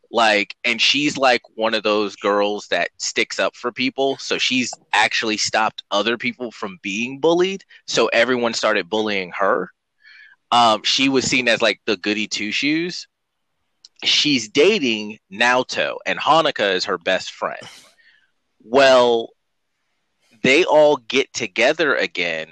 Like 0.10 0.56
and 0.64 0.82
she's 0.82 1.18
like 1.18 1.42
one 1.56 1.74
of 1.74 1.84
those 1.84 2.16
girls 2.16 2.68
that 2.70 2.90
sticks 2.98 3.38
up 3.38 3.58
for 3.58 3.74
people. 3.74 4.16
So 4.18 4.38
she's 4.38 4.74
actually 4.94 5.36
stopped 5.36 5.84
other 5.92 6.18
people 6.18 6.52
from 6.52 6.80
being 6.82 7.20
bullied. 7.20 7.66
So 7.88 8.08
everyone 8.08 8.54
started 8.54 8.90
bullying 8.90 9.34
her. 9.38 9.72
Um 10.54 10.84
she 10.86 11.10
was 11.10 11.26
seen 11.26 11.50
as 11.50 11.62
like 11.62 11.82
the 11.86 11.98
goody 11.98 12.28
two 12.28 12.54
shoes. 12.54 13.10
She's 14.06 14.48
dating 14.48 15.20
Naoto 15.30 15.98
and 16.06 16.18
Hanukkah 16.18 16.76
is 16.76 16.86
her 16.86 16.98
best 16.98 17.32
friend 17.32 17.60
well 18.66 19.30
they 20.42 20.66
all 20.66 20.98
get 20.98 21.32
together 21.34 21.96
again 21.96 22.48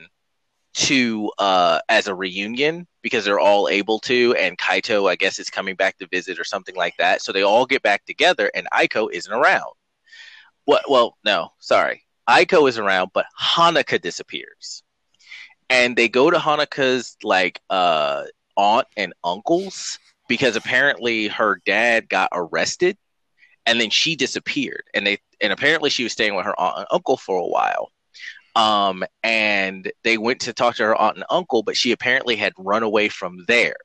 to 0.74 1.32
uh 1.40 1.80
as 1.90 2.08
a 2.08 2.16
reunion 2.16 2.88
because 3.02 3.26
they're 3.26 3.40
all 3.40 3.68
able 3.68 4.00
to 4.00 4.34
and 4.36 4.58
Kaito 4.58 5.10
I 5.10 5.16
guess 5.16 5.40
is 5.40 5.50
coming 5.50 5.76
back 5.76 5.98
to 5.98 6.08
visit 6.08 6.40
or 6.40 6.44
something 6.44 6.76
like 6.76 6.96
that. 6.98 7.22
So 7.22 7.32
they 7.32 7.44
all 7.44 7.66
get 7.66 7.84
back 7.84 8.06
together 8.06 8.50
and 8.56 8.68
Aiko 8.74 9.12
isn't 9.12 9.32
around. 9.32 9.74
What 10.66 10.90
well 10.90 11.18
no 11.26 11.52
sorry. 11.60 12.04
Aiko 12.30 12.70
is 12.70 12.78
around 12.78 13.12
but 13.14 13.26
Hanukkah 13.40 14.02
disappears. 14.02 14.84
And 15.70 15.96
they 15.96 16.10
go 16.10 16.30
to 16.30 16.38
Hanukkah's 16.38 17.18
like 17.24 17.60
uh 17.70 18.24
aunt 18.56 18.88
and 18.98 19.14
uncles 19.24 20.00
because 20.28 20.56
apparently 20.56 21.28
her 21.28 21.60
dad 21.66 22.08
got 22.10 22.30
arrested 22.34 22.98
and 23.66 23.80
then 23.80 23.90
she 23.90 24.16
disappeared 24.16 24.84
and 24.94 25.06
they 25.06 25.18
and 25.42 25.54
apparently 25.54 25.90
she 25.90 26.04
was 26.04 26.12
staying 26.12 26.36
with 26.36 26.46
her 26.46 26.60
aunt 26.60 26.78
and 26.78 26.88
uncle 26.92 27.18
for 27.18 27.38
a 27.38 27.48
while 27.48 27.90
um, 28.56 29.04
and 29.24 29.92
they 30.04 30.18
went 30.18 30.42
to 30.42 30.54
talk 30.54 30.76
to 30.76 30.84
her 30.84 30.96
aunt 30.96 31.18
and 31.18 31.26
uncle, 31.30 31.64
but 31.64 31.76
she 31.76 31.92
apparently 31.92 32.36
had 32.36 32.54
run 32.58 32.84
away 32.84 33.10
from 33.10 33.46
there. 33.48 33.76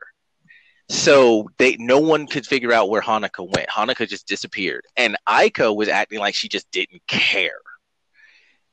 So 0.90 1.48
they 1.58 1.76
no 1.76 1.98
one 1.98 2.26
could 2.26 2.46
figure 2.46 2.72
out 2.72 2.88
where 2.88 3.02
Hanukkah 3.02 3.50
went. 3.54 3.68
Hanukkah 3.68 4.08
just 4.08 4.26
disappeared, 4.26 4.84
and 4.96 5.16
Aiko 5.28 5.76
was 5.76 5.88
acting 5.88 6.18
like 6.18 6.34
she 6.34 6.48
just 6.48 6.70
didn't 6.70 7.06
care. 7.06 7.60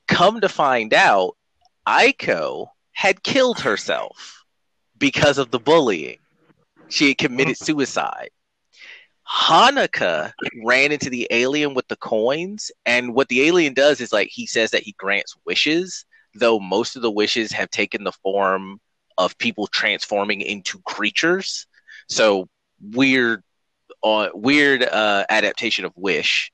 Come 0.08 0.40
to 0.40 0.48
find 0.48 0.94
out, 0.94 1.36
Aiko 1.86 2.68
had 2.92 3.22
killed 3.22 3.60
herself 3.60 4.44
because 4.96 5.36
of 5.36 5.50
the 5.50 5.58
bullying. 5.58 6.18
She 6.88 7.08
had 7.08 7.18
committed 7.18 7.56
suicide. 7.58 8.30
Hanukkah 9.30 10.32
ran 10.64 10.92
into 10.92 11.10
the 11.10 11.26
alien 11.30 11.74
with 11.74 11.88
the 11.88 11.96
coins, 11.96 12.70
and 12.84 13.14
what 13.14 13.28
the 13.28 13.46
alien 13.46 13.74
does 13.74 14.00
is 14.00 14.12
like 14.12 14.28
he 14.30 14.46
says 14.46 14.70
that 14.70 14.82
he 14.82 14.92
grants 14.92 15.36
wishes, 15.44 16.04
though 16.34 16.60
most 16.60 16.96
of 16.96 17.02
the 17.02 17.10
wishes 17.10 17.50
have 17.52 17.70
taken 17.70 18.04
the 18.04 18.12
form 18.12 18.80
of 19.18 19.36
people 19.38 19.66
transforming 19.66 20.40
into 20.40 20.80
creatures. 20.82 21.66
So 22.08 22.48
weird, 22.80 23.42
uh, 24.02 24.28
weird 24.34 24.82
uh, 24.82 25.24
adaptation 25.28 25.84
of 25.84 25.92
wish. 25.96 26.52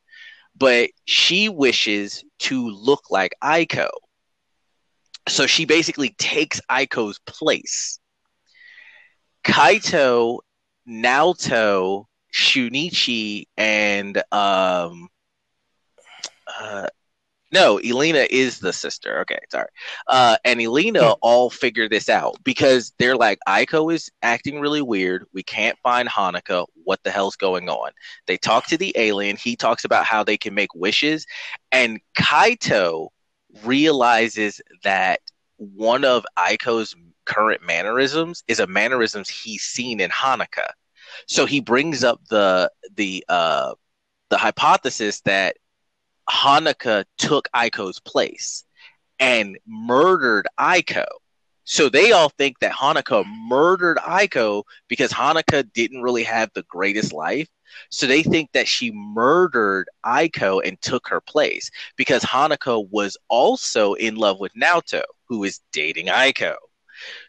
But 0.56 0.90
she 1.06 1.48
wishes 1.48 2.24
to 2.40 2.68
look 2.68 3.04
like 3.10 3.34
Aiko. 3.42 3.88
So 5.28 5.46
she 5.46 5.64
basically 5.64 6.10
takes 6.18 6.60
Aiko's 6.70 7.18
place. 7.26 7.98
Kaito, 9.44 10.40
Naoto, 10.88 12.06
Shunichi 12.32 13.46
and 13.56 14.22
um 14.32 15.08
uh 16.60 16.86
no, 17.54 17.78
Elena 17.80 18.26
is 18.30 18.60
the 18.60 18.72
sister. 18.72 19.20
Okay, 19.20 19.38
sorry. 19.50 19.68
Uh 20.06 20.36
and 20.44 20.60
Elena 20.60 21.12
all 21.20 21.50
figure 21.50 21.88
this 21.88 22.08
out 22.08 22.36
because 22.44 22.94
they're 22.98 23.16
like 23.16 23.38
Aiko 23.46 23.92
is 23.92 24.10
acting 24.22 24.58
really 24.60 24.80
weird. 24.80 25.26
We 25.34 25.42
can't 25.42 25.78
find 25.82 26.08
Hanukkah. 26.08 26.66
What 26.84 27.02
the 27.04 27.10
hell's 27.10 27.36
going 27.36 27.68
on? 27.68 27.90
They 28.26 28.38
talk 28.38 28.66
to 28.68 28.78
the 28.78 28.94
alien. 28.96 29.36
He 29.36 29.54
talks 29.54 29.84
about 29.84 30.06
how 30.06 30.24
they 30.24 30.38
can 30.38 30.54
make 30.54 30.74
wishes 30.74 31.26
and 31.70 32.00
Kaito 32.16 33.08
realizes 33.64 34.60
that 34.82 35.20
one 35.58 36.04
of 36.04 36.24
Aiko's 36.38 36.94
current 37.24 37.62
mannerisms 37.62 38.42
is 38.48 38.60
a 38.60 38.66
mannerisms 38.66 39.28
he's 39.28 39.62
seen 39.62 40.00
in 40.00 40.10
Hanukkah. 40.10 40.70
So 41.28 41.46
he 41.46 41.60
brings 41.60 42.04
up 42.04 42.20
the 42.28 42.70
the 42.94 43.24
uh, 43.28 43.74
the 44.30 44.38
hypothesis 44.38 45.20
that 45.22 45.56
Hanukkah 46.28 47.04
took 47.18 47.48
Aiko's 47.54 48.00
place 48.00 48.64
and 49.18 49.58
murdered 49.66 50.46
Aiko. 50.58 51.06
So 51.64 51.88
they 51.88 52.12
all 52.12 52.28
think 52.30 52.58
that 52.58 52.72
Hanukkah 52.72 53.24
murdered 53.48 53.98
Aiko 53.98 54.64
because 54.88 55.12
Hanukkah 55.12 55.70
didn't 55.72 56.02
really 56.02 56.24
have 56.24 56.50
the 56.54 56.64
greatest 56.64 57.12
life. 57.12 57.48
So 57.90 58.06
they 58.06 58.22
think 58.22 58.50
that 58.52 58.68
she 58.68 58.90
murdered 58.90 59.88
Aiko 60.04 60.66
and 60.66 60.80
took 60.80 61.08
her 61.08 61.20
place 61.20 61.70
because 61.96 62.22
Hanukkah 62.22 62.88
was 62.90 63.16
also 63.28 63.94
in 63.94 64.16
love 64.16 64.40
with 64.40 64.52
Naoto, 64.54 65.02
who 65.26 65.44
is 65.44 65.60
dating 65.72 66.06
Aiko. 66.06 66.56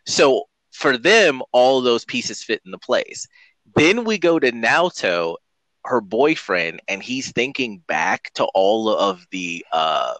So 0.05 0.47
for 0.71 0.97
them, 0.97 1.41
all 1.51 1.81
those 1.81 2.03
pieces 2.03 2.43
fit 2.43 2.61
into 2.65 2.79
place. 2.79 3.27
Then 3.75 4.03
we 4.03 4.17
go 4.17 4.39
to 4.39 4.51
Naoto, 4.51 5.37
her 5.85 6.01
boyfriend, 6.01 6.81
and 6.87 7.01
he's 7.01 7.31
thinking 7.31 7.79
back 7.87 8.31
to 8.35 8.45
all 8.53 8.89
of 8.89 9.25
the 9.31 9.65
uh, 9.71 10.13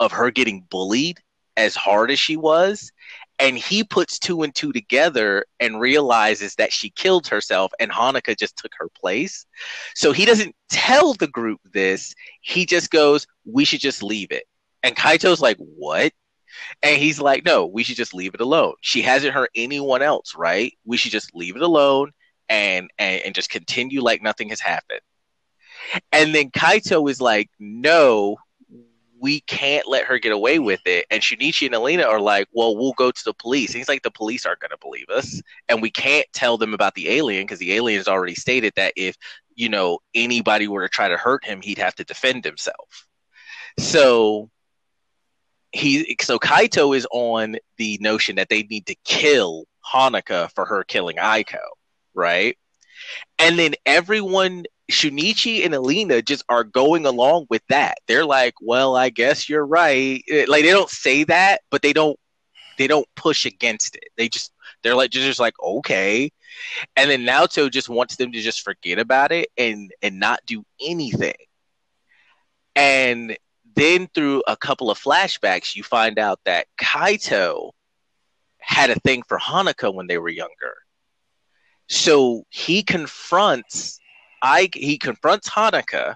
of 0.00 0.12
her 0.12 0.30
getting 0.30 0.62
bullied 0.70 1.18
as 1.56 1.74
hard 1.74 2.10
as 2.10 2.18
she 2.18 2.36
was, 2.36 2.92
and 3.38 3.58
he 3.58 3.84
puts 3.84 4.18
two 4.18 4.42
and 4.42 4.54
two 4.54 4.72
together 4.72 5.44
and 5.60 5.80
realizes 5.80 6.54
that 6.56 6.72
she 6.72 6.90
killed 6.90 7.26
herself 7.26 7.72
and 7.78 7.90
Hanukkah 7.90 8.38
just 8.38 8.56
took 8.56 8.72
her 8.78 8.88
place. 8.88 9.46
So 9.94 10.12
he 10.12 10.24
doesn't 10.24 10.54
tell 10.70 11.14
the 11.14 11.28
group 11.28 11.60
this. 11.72 12.14
He 12.40 12.66
just 12.66 12.90
goes, 12.90 13.26
"We 13.44 13.64
should 13.64 13.80
just 13.80 14.02
leave 14.02 14.30
it." 14.30 14.44
And 14.82 14.96
Kaito's 14.96 15.40
like, 15.40 15.56
"What?" 15.58 16.12
And 16.82 16.96
he's 16.98 17.20
like, 17.20 17.44
"No, 17.44 17.66
we 17.66 17.84
should 17.84 17.96
just 17.96 18.14
leave 18.14 18.34
it 18.34 18.40
alone. 18.40 18.74
She 18.80 19.02
hasn't 19.02 19.34
hurt 19.34 19.50
anyone 19.54 20.02
else, 20.02 20.34
right? 20.34 20.72
We 20.84 20.96
should 20.96 21.12
just 21.12 21.34
leave 21.34 21.56
it 21.56 21.62
alone." 21.62 22.12
And, 22.48 22.90
and 22.98 23.22
and 23.22 23.34
just 23.34 23.50
continue 23.50 24.02
like 24.02 24.22
nothing 24.22 24.48
has 24.50 24.60
happened. 24.60 25.00
And 26.12 26.34
then 26.34 26.50
Kaito 26.50 27.08
is 27.10 27.20
like, 27.20 27.50
no, 27.58 28.36
we 29.20 29.40
can't 29.40 29.88
let 29.88 30.04
her 30.04 30.18
get 30.18 30.32
away 30.32 30.58
with 30.58 30.80
it. 30.86 31.06
And 31.10 31.22
Shunichi 31.22 31.66
and 31.66 31.74
Alina 31.74 32.04
are 32.04 32.20
like, 32.20 32.48
well, 32.52 32.76
we'll 32.76 32.92
go 32.92 33.10
to 33.10 33.24
the 33.24 33.34
police. 33.34 33.70
And 33.70 33.78
he's 33.78 33.88
like, 33.88 34.02
the 34.02 34.10
police 34.10 34.46
aren't 34.46 34.60
going 34.60 34.70
to 34.70 34.78
believe 34.78 35.08
us. 35.08 35.40
And 35.68 35.82
we 35.82 35.90
can't 35.90 36.26
tell 36.32 36.56
them 36.56 36.74
about 36.74 36.94
the 36.94 37.08
alien 37.10 37.44
because 37.44 37.58
the 37.58 37.74
alien 37.74 37.98
has 37.98 38.08
already 38.08 38.34
stated 38.34 38.72
that 38.76 38.92
if, 38.96 39.16
you 39.54 39.68
know, 39.68 39.98
anybody 40.14 40.68
were 40.68 40.82
to 40.82 40.88
try 40.88 41.08
to 41.08 41.16
hurt 41.16 41.44
him, 41.44 41.60
he'd 41.60 41.78
have 41.78 41.94
to 41.96 42.04
defend 42.04 42.44
himself. 42.44 43.06
So 43.78 44.50
he, 45.72 46.16
so 46.20 46.38
Kaito 46.38 46.96
is 46.96 47.06
on 47.10 47.56
the 47.76 47.98
notion 48.00 48.36
that 48.36 48.48
they 48.48 48.62
need 48.64 48.86
to 48.86 48.96
kill 49.04 49.64
Hanaka 49.92 50.50
for 50.54 50.64
her 50.64 50.84
killing 50.84 51.16
Aiko, 51.16 51.58
right? 52.18 52.58
And 53.38 53.58
then 53.58 53.74
everyone 53.86 54.64
Shunichi 54.90 55.64
and 55.64 55.74
Alina 55.74 56.22
just 56.22 56.44
are 56.48 56.64
going 56.64 57.06
along 57.06 57.46
with 57.50 57.62
that. 57.68 57.98
They're 58.06 58.24
like, 58.24 58.54
"Well, 58.60 58.96
I 58.96 59.10
guess 59.10 59.48
you're 59.48 59.66
right." 59.66 60.22
Eh, 60.28 60.46
like 60.48 60.64
they 60.64 60.70
don't 60.70 60.90
say 60.90 61.24
that, 61.24 61.62
but 61.70 61.82
they 61.82 61.92
don't 61.92 62.18
they 62.78 62.86
don't 62.86 63.06
push 63.14 63.44
against 63.46 63.96
it. 63.96 64.08
They 64.16 64.28
just 64.28 64.52
they're 64.82 64.94
like 64.94 65.10
just, 65.10 65.40
like, 65.40 65.54
"Okay." 65.62 66.30
And 66.96 67.10
then 67.10 67.24
Naoto 67.24 67.70
just 67.70 67.88
wants 67.88 68.16
them 68.16 68.32
to 68.32 68.40
just 68.40 68.62
forget 68.62 68.98
about 68.98 69.32
it 69.32 69.50
and 69.58 69.92
and 70.02 70.18
not 70.18 70.40
do 70.46 70.64
anything. 70.80 71.34
And 72.76 73.36
then 73.76 74.08
through 74.14 74.42
a 74.46 74.56
couple 74.56 74.90
of 74.90 74.98
flashbacks, 75.00 75.76
you 75.76 75.82
find 75.82 76.18
out 76.18 76.40
that 76.44 76.66
Kaito 76.80 77.72
had 78.58 78.90
a 78.90 79.00
thing 79.00 79.22
for 79.28 79.38
Hanaka 79.38 79.92
when 79.92 80.06
they 80.06 80.18
were 80.18 80.28
younger. 80.28 80.76
So 81.88 82.44
he 82.50 82.82
confronts 82.82 83.98
I 84.42 84.68
he 84.72 84.98
confronts 84.98 85.48
Hanaka. 85.48 86.14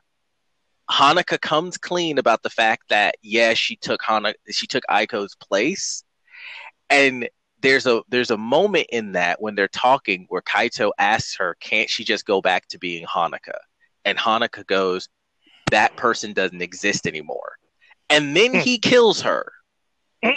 Hanaka 0.90 1.40
comes 1.40 1.78
clean 1.78 2.18
about 2.18 2.42
the 2.42 2.50
fact 2.50 2.88
that 2.90 3.16
yeah, 3.22 3.54
she 3.54 3.76
took 3.76 4.02
Hana 4.02 4.34
she 4.50 4.66
took 4.66 4.84
Aiko's 4.90 5.34
place. 5.36 6.04
And 6.90 7.28
there's 7.60 7.86
a 7.86 8.02
there's 8.08 8.30
a 8.30 8.36
moment 8.36 8.88
in 8.90 9.12
that 9.12 9.40
when 9.40 9.54
they're 9.54 9.68
talking 9.68 10.26
where 10.28 10.42
Kaito 10.42 10.90
asks 10.98 11.36
her, 11.36 11.56
"Can't 11.60 11.88
she 11.88 12.04
just 12.04 12.26
go 12.26 12.40
back 12.40 12.68
to 12.68 12.78
being 12.78 13.06
Hanaka?" 13.06 13.58
And 14.04 14.18
Hanaka 14.18 14.66
goes, 14.66 15.08
"That 15.70 15.96
person 15.96 16.32
doesn't 16.32 16.62
exist 16.62 17.06
anymore." 17.06 17.56
And 18.10 18.36
then 18.36 18.54
he 18.54 18.76
hmm. 18.76 18.88
kills 18.88 19.22
her. 19.22 19.52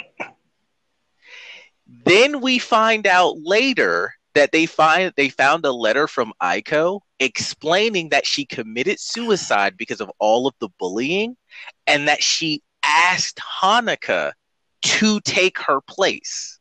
then 2.04 2.40
we 2.40 2.58
find 2.58 3.06
out 3.06 3.36
later 3.42 4.14
that 4.36 4.52
they 4.52 4.66
find 4.66 5.12
they 5.16 5.30
found 5.30 5.64
a 5.64 5.72
letter 5.72 6.06
from 6.06 6.32
Aiko 6.42 7.00
explaining 7.18 8.10
that 8.10 8.26
she 8.26 8.44
committed 8.44 9.00
suicide 9.00 9.78
because 9.78 10.02
of 10.02 10.10
all 10.18 10.46
of 10.46 10.54
the 10.60 10.68
bullying 10.78 11.38
and 11.86 12.06
that 12.08 12.22
she 12.22 12.62
asked 12.84 13.38
Hanaka 13.38 14.32
to 14.82 15.20
take 15.20 15.58
her 15.60 15.80
place 15.80 16.58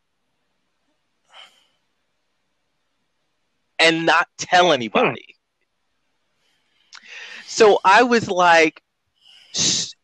and 3.78 4.06
not 4.06 4.30
tell 4.38 4.68
hmm. 4.68 4.74
anybody. 4.74 5.36
So 7.46 7.80
I 7.84 8.04
was 8.04 8.30
like, 8.30 8.82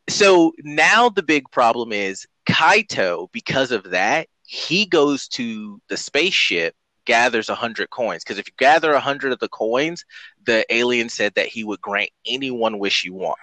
so 0.10 0.52
now 0.60 1.08
the 1.08 1.24
big 1.24 1.50
problem 1.52 1.94
is 1.94 2.28
Kaito, 2.50 3.32
because 3.32 3.72
of 3.72 3.92
that, 3.92 4.28
he 4.44 4.86
goes 4.86 5.30
to 5.30 5.82
the 5.88 5.96
spaceship 5.96 6.76
gathers 7.06 7.50
100 7.50 7.90
coins. 7.90 8.24
Because 8.24 8.38
if 8.38 8.48
you 8.48 8.54
gather 8.58 8.92
100 8.92 9.32
of 9.32 9.40
the 9.40 9.50
coins 9.50 10.06
the 10.46 10.66
alien 10.74 11.10
said 11.10 11.34
that 11.36 11.48
he 11.48 11.64
would 11.64 11.82
grant 11.82 12.10
any 12.26 12.52
one 12.52 12.80
wish 12.80 13.04
you 13.04 13.14
want 13.14 13.38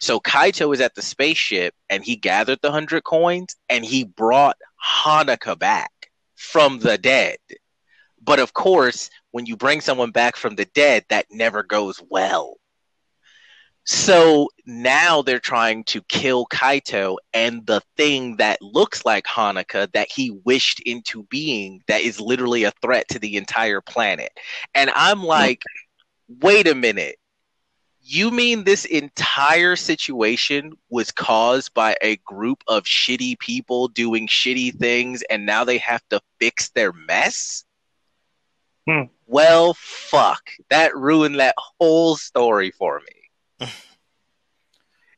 so 0.00 0.20
kaito 0.20 0.72
is 0.72 0.80
at 0.80 0.94
the 0.94 1.02
spaceship 1.02 1.74
and 1.90 2.04
he 2.04 2.16
gathered 2.16 2.60
the 2.62 2.68
100 2.68 3.02
coins 3.02 3.56
and 3.68 3.84
he 3.84 4.04
brought 4.04 4.56
hanaka 4.82 5.58
back 5.58 5.90
from 6.36 6.78
the 6.78 6.96
dead. 6.96 7.38
But 8.22 8.38
of 8.38 8.52
course 8.52 9.10
when 9.32 9.46
you 9.46 9.56
bring 9.56 9.80
someone 9.80 10.12
back 10.12 10.36
from 10.36 10.54
the 10.54 10.66
dead 10.66 11.04
that 11.08 11.26
never 11.30 11.62
goes 11.62 12.00
well 12.08 12.57
so 13.90 14.50
now 14.66 15.22
they're 15.22 15.40
trying 15.40 15.82
to 15.84 16.02
kill 16.02 16.44
Kaito 16.44 17.16
and 17.32 17.66
the 17.66 17.80
thing 17.96 18.36
that 18.36 18.60
looks 18.60 19.06
like 19.06 19.24
Hanaka 19.24 19.90
that 19.92 20.12
he 20.12 20.30
wished 20.44 20.80
into 20.80 21.22
being 21.30 21.82
that 21.88 22.02
is 22.02 22.20
literally 22.20 22.64
a 22.64 22.72
threat 22.82 23.08
to 23.08 23.18
the 23.18 23.38
entire 23.38 23.80
planet. 23.80 24.30
And 24.74 24.90
I'm 24.94 25.24
like, 25.24 25.62
wait 26.28 26.68
a 26.68 26.74
minute. 26.74 27.16
You 28.02 28.30
mean 28.30 28.64
this 28.64 28.84
entire 28.84 29.74
situation 29.74 30.74
was 30.90 31.10
caused 31.10 31.72
by 31.72 31.96
a 32.02 32.16
group 32.16 32.62
of 32.68 32.84
shitty 32.84 33.38
people 33.38 33.88
doing 33.88 34.28
shitty 34.28 34.74
things 34.76 35.22
and 35.30 35.46
now 35.46 35.64
they 35.64 35.78
have 35.78 36.06
to 36.10 36.20
fix 36.38 36.68
their 36.68 36.92
mess? 36.92 37.64
Hmm. 38.86 39.04
Well, 39.26 39.72
fuck. 39.78 40.42
That 40.68 40.94
ruined 40.94 41.40
that 41.40 41.54
whole 41.56 42.16
story 42.16 42.70
for 42.70 43.00
me. 43.00 43.17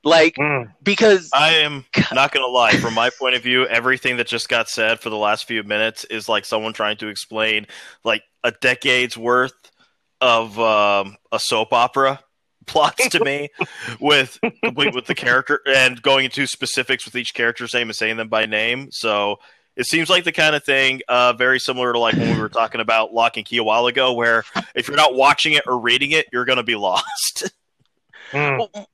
Like 0.03 0.37
mm. 0.37 0.73
because 0.83 1.31
I 1.35 1.57
am 1.57 1.85
not 2.13 2.33
gonna 2.33 2.47
lie, 2.47 2.73
from 2.73 2.95
my 2.95 3.11
point 3.11 3.35
of 3.35 3.43
view, 3.43 3.67
everything 3.67 4.17
that 4.17 4.27
just 4.27 4.49
got 4.49 4.69
said 4.69 5.01
for 5.01 5.11
the 5.11 5.17
last 5.17 5.47
few 5.47 5.63
minutes 5.63 6.05
is 6.05 6.27
like 6.27 6.47
someone 6.47 6.73
trying 6.73 6.97
to 6.99 7.09
explain 7.09 7.67
like 8.03 8.23
a 8.43 8.51
decade's 8.51 9.19
worth 9.19 9.71
of 10.23 10.59
um, 10.59 11.17
a 11.33 11.39
soap 11.39 11.75
opera 11.75 12.21
plots 12.67 13.09
to 13.11 13.23
me 13.23 13.51
with 14.01 14.39
complete 14.63 14.95
with 14.95 15.05
the 15.05 15.15
character 15.15 15.61
and 15.67 16.01
going 16.01 16.25
into 16.25 16.47
specifics 16.47 17.05
with 17.05 17.15
each 17.15 17.35
character's 17.35 17.75
name 17.75 17.89
and 17.89 17.97
saying 17.97 18.17
them 18.17 18.29
by 18.29 18.47
name. 18.47 18.89
So 18.93 19.37
it 19.77 19.87
seems 19.87 20.09
like 20.09 20.25
the 20.25 20.33
kind 20.33 20.55
of 20.55 20.65
thing 20.65 21.03
uh, 21.09 21.35
very 21.35 21.59
similar 21.59 21.93
to 21.93 21.99
like 21.99 22.15
when 22.15 22.35
we 22.35 22.41
were 22.41 22.49
talking 22.49 22.81
about 22.81 23.13
Lock 23.13 23.37
and 23.37 23.45
Key 23.45 23.59
a 23.59 23.65
while 23.65 23.87
ago, 23.87 24.15
where 24.15 24.45
if 24.75 24.89
you're 24.89 24.97
not 24.97 25.15
watching 25.15 25.53
it 25.53 25.65
or 25.67 25.79
reading 25.79 26.13
it, 26.13 26.27
you're 26.33 26.47
going 26.47 26.57
to 26.57 26.63
be 26.63 26.75
lost. 26.77 27.51
Mm. 28.33 28.59
Well, 28.73 28.89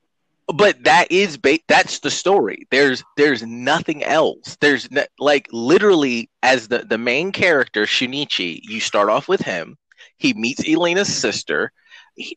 but 0.47 0.83
that 0.85 1.11
is 1.11 1.37
ba- 1.37 1.59
that's 1.67 1.99
the 1.99 2.11
story. 2.11 2.67
There's 2.71 3.03
there's 3.17 3.43
nothing 3.43 4.03
else. 4.03 4.57
There's 4.61 4.89
no, 4.89 5.03
like 5.19 5.47
literally 5.51 6.29
as 6.41 6.69
the 6.69 6.79
the 6.79 6.97
main 6.97 7.31
character 7.31 7.85
shunichi 7.85 8.61
you 8.63 8.79
start 8.79 9.09
off 9.09 9.27
with 9.27 9.41
him. 9.41 9.77
He 10.17 10.33
meets 10.33 10.67
elena's 10.67 11.13
sister. 11.13 11.71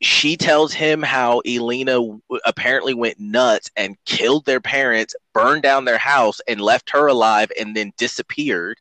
She 0.02 0.36
tells 0.36 0.72
him 0.74 1.02
how 1.02 1.40
elena 1.46 2.00
apparently 2.44 2.94
went 2.94 3.18
nuts 3.18 3.70
and 3.76 3.96
killed 4.04 4.44
their 4.44 4.60
parents 4.60 5.14
burned 5.32 5.62
down 5.62 5.84
their 5.84 5.96
house 5.96 6.40
and 6.46 6.60
left 6.60 6.90
her 6.90 7.06
alive 7.06 7.50
and 7.58 7.74
then 7.76 7.92
disappeared. 7.96 8.78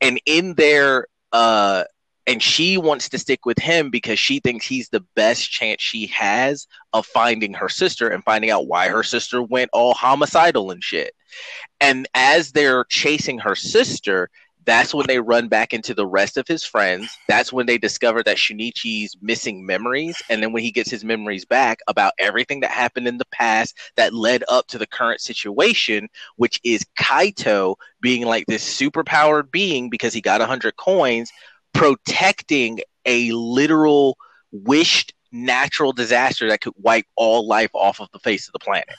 And 0.00 0.20
in 0.26 0.54
their 0.54 1.06
uh 1.32 1.84
and 2.26 2.42
she 2.42 2.76
wants 2.76 3.08
to 3.08 3.18
stick 3.18 3.44
with 3.44 3.58
him 3.58 3.90
because 3.90 4.18
she 4.18 4.38
thinks 4.40 4.66
he's 4.66 4.88
the 4.88 5.04
best 5.16 5.50
chance 5.50 5.82
she 5.82 6.06
has 6.08 6.66
of 6.92 7.06
finding 7.06 7.54
her 7.54 7.68
sister 7.68 8.08
and 8.08 8.24
finding 8.24 8.50
out 8.50 8.66
why 8.66 8.88
her 8.88 9.02
sister 9.02 9.42
went 9.42 9.70
all 9.72 9.94
homicidal 9.94 10.70
and 10.70 10.82
shit. 10.84 11.14
And 11.80 12.06
as 12.14 12.52
they're 12.52 12.84
chasing 12.84 13.38
her 13.40 13.56
sister, 13.56 14.30
that's 14.64 14.94
when 14.94 15.06
they 15.06 15.18
run 15.18 15.48
back 15.48 15.72
into 15.72 15.94
the 15.94 16.06
rest 16.06 16.36
of 16.36 16.46
his 16.46 16.64
friends. 16.64 17.18
That's 17.28 17.52
when 17.52 17.66
they 17.66 17.78
discover 17.78 18.22
that 18.22 18.36
Shunichi's 18.36 19.16
missing 19.20 19.66
memories. 19.66 20.20
And 20.30 20.42
then 20.42 20.52
when 20.52 20.62
he 20.62 20.70
gets 20.70 20.90
his 20.90 21.04
memories 21.04 21.44
back 21.44 21.80
about 21.88 22.12
everything 22.18 22.60
that 22.60 22.70
happened 22.70 23.08
in 23.08 23.18
the 23.18 23.26
past 23.32 23.76
that 23.96 24.14
led 24.14 24.44
up 24.48 24.68
to 24.68 24.78
the 24.78 24.86
current 24.86 25.20
situation, 25.20 26.08
which 26.36 26.60
is 26.64 26.86
Kaito 26.98 27.74
being 28.00 28.24
like 28.24 28.46
this 28.46 28.62
superpowered 28.62 29.50
being 29.50 29.90
because 29.90 30.14
he 30.14 30.20
got 30.20 30.40
100 30.40 30.76
coins, 30.76 31.30
protecting 31.72 32.80
a 33.04 33.30
literal 33.32 34.16
wished 34.50 35.14
natural 35.32 35.92
disaster 35.92 36.48
that 36.48 36.60
could 36.60 36.74
wipe 36.76 37.06
all 37.16 37.46
life 37.46 37.70
off 37.74 38.00
of 38.00 38.08
the 38.12 38.18
face 38.18 38.48
of 38.48 38.52
the 38.52 38.58
planet. 38.58 38.94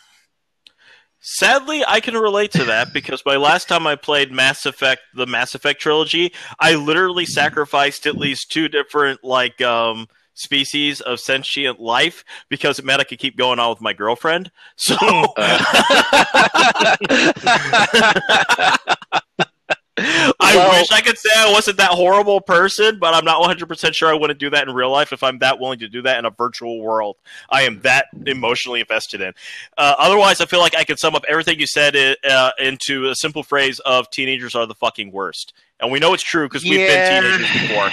Sadly, 1.26 1.86
I 1.88 2.02
can 2.02 2.16
relate 2.16 2.52
to 2.52 2.66
that 2.66 2.92
because 2.92 3.24
my 3.26 3.38
last 3.38 3.70
time 3.70 3.88
I 3.88 3.96
played 3.96 4.30
Mass 4.30 4.66
Effect, 4.66 5.04
the 5.14 5.26
Mass 5.26 5.56
Effect 5.56 5.80
trilogy, 5.80 6.34
I 6.60 6.76
literally 6.76 7.26
sacrificed 7.26 8.06
at 8.06 8.18
least 8.18 8.52
two 8.52 8.68
different 8.68 9.24
like 9.24 9.62
um, 9.62 10.08
species 10.34 11.00
of 11.00 11.22
sentient 11.22 11.80
life 11.80 12.26
because 12.50 12.78
it 12.78 12.84
meant 12.84 13.00
I 13.00 13.06
could 13.06 13.20
keep 13.20 13.38
going 13.38 13.58
on 13.58 13.70
with 13.70 13.80
my 13.80 13.94
girlfriend. 13.94 14.52
So. 14.76 14.98
I 19.98 20.34
well, 20.56 20.72
wish 20.72 20.92
I 20.92 21.02
could 21.02 21.18
say 21.18 21.30
I 21.36 21.52
wasn't 21.52 21.78
that 21.78 21.92
horrible 21.92 22.42
person, 22.42 22.98
but 23.00 23.14
I'm 23.14 23.26
not 23.26 23.42
100% 23.42 23.94
sure 23.94 24.10
I 24.10 24.14
wouldn't 24.14 24.40
do 24.40 24.50
that 24.50 24.68
in 24.68 24.74
real 24.74 24.90
life 24.90 25.14
if 25.14 25.22
I'm 25.22 25.38
that 25.40 25.60
willing 25.60 25.80
to 25.80 25.88
do 25.88 26.02
that 26.02 26.18
in 26.18 26.26
a 26.26 26.32
virtual 26.32 26.82
world. 26.82 27.18
I 27.50 27.64
am 27.64 27.80
that 27.82 28.08
emotionally 28.26 28.80
invested 28.80 29.22
in. 29.22 29.34
Uh, 29.78 29.96
otherwise, 30.00 30.42
I 30.42 30.46
feel 30.46 30.60
like 30.60 30.76
I 30.76 30.84
could 30.84 30.98
sum 30.98 31.16
up 31.16 31.24
everything 31.28 31.60
you 31.60 31.68
said 31.68 31.96
uh, 31.96 32.52
into 32.58 33.10
a 33.10 33.16
simple 33.16 33.44
phrase 33.44 33.80
of 33.80 34.10
teenagers 34.10 34.56
are 34.56 34.66
the 34.66 34.76
fucking 34.76 35.12
worst. 35.12 35.54
And 35.80 35.92
we 35.92 36.00
know 36.00 36.14
it's 36.14 36.24
true 36.24 36.48
because 36.48 36.64
we've 36.64 36.80
yeah. 36.80 37.22
been 37.22 37.24
teenagers 37.24 37.62
before. 37.62 37.90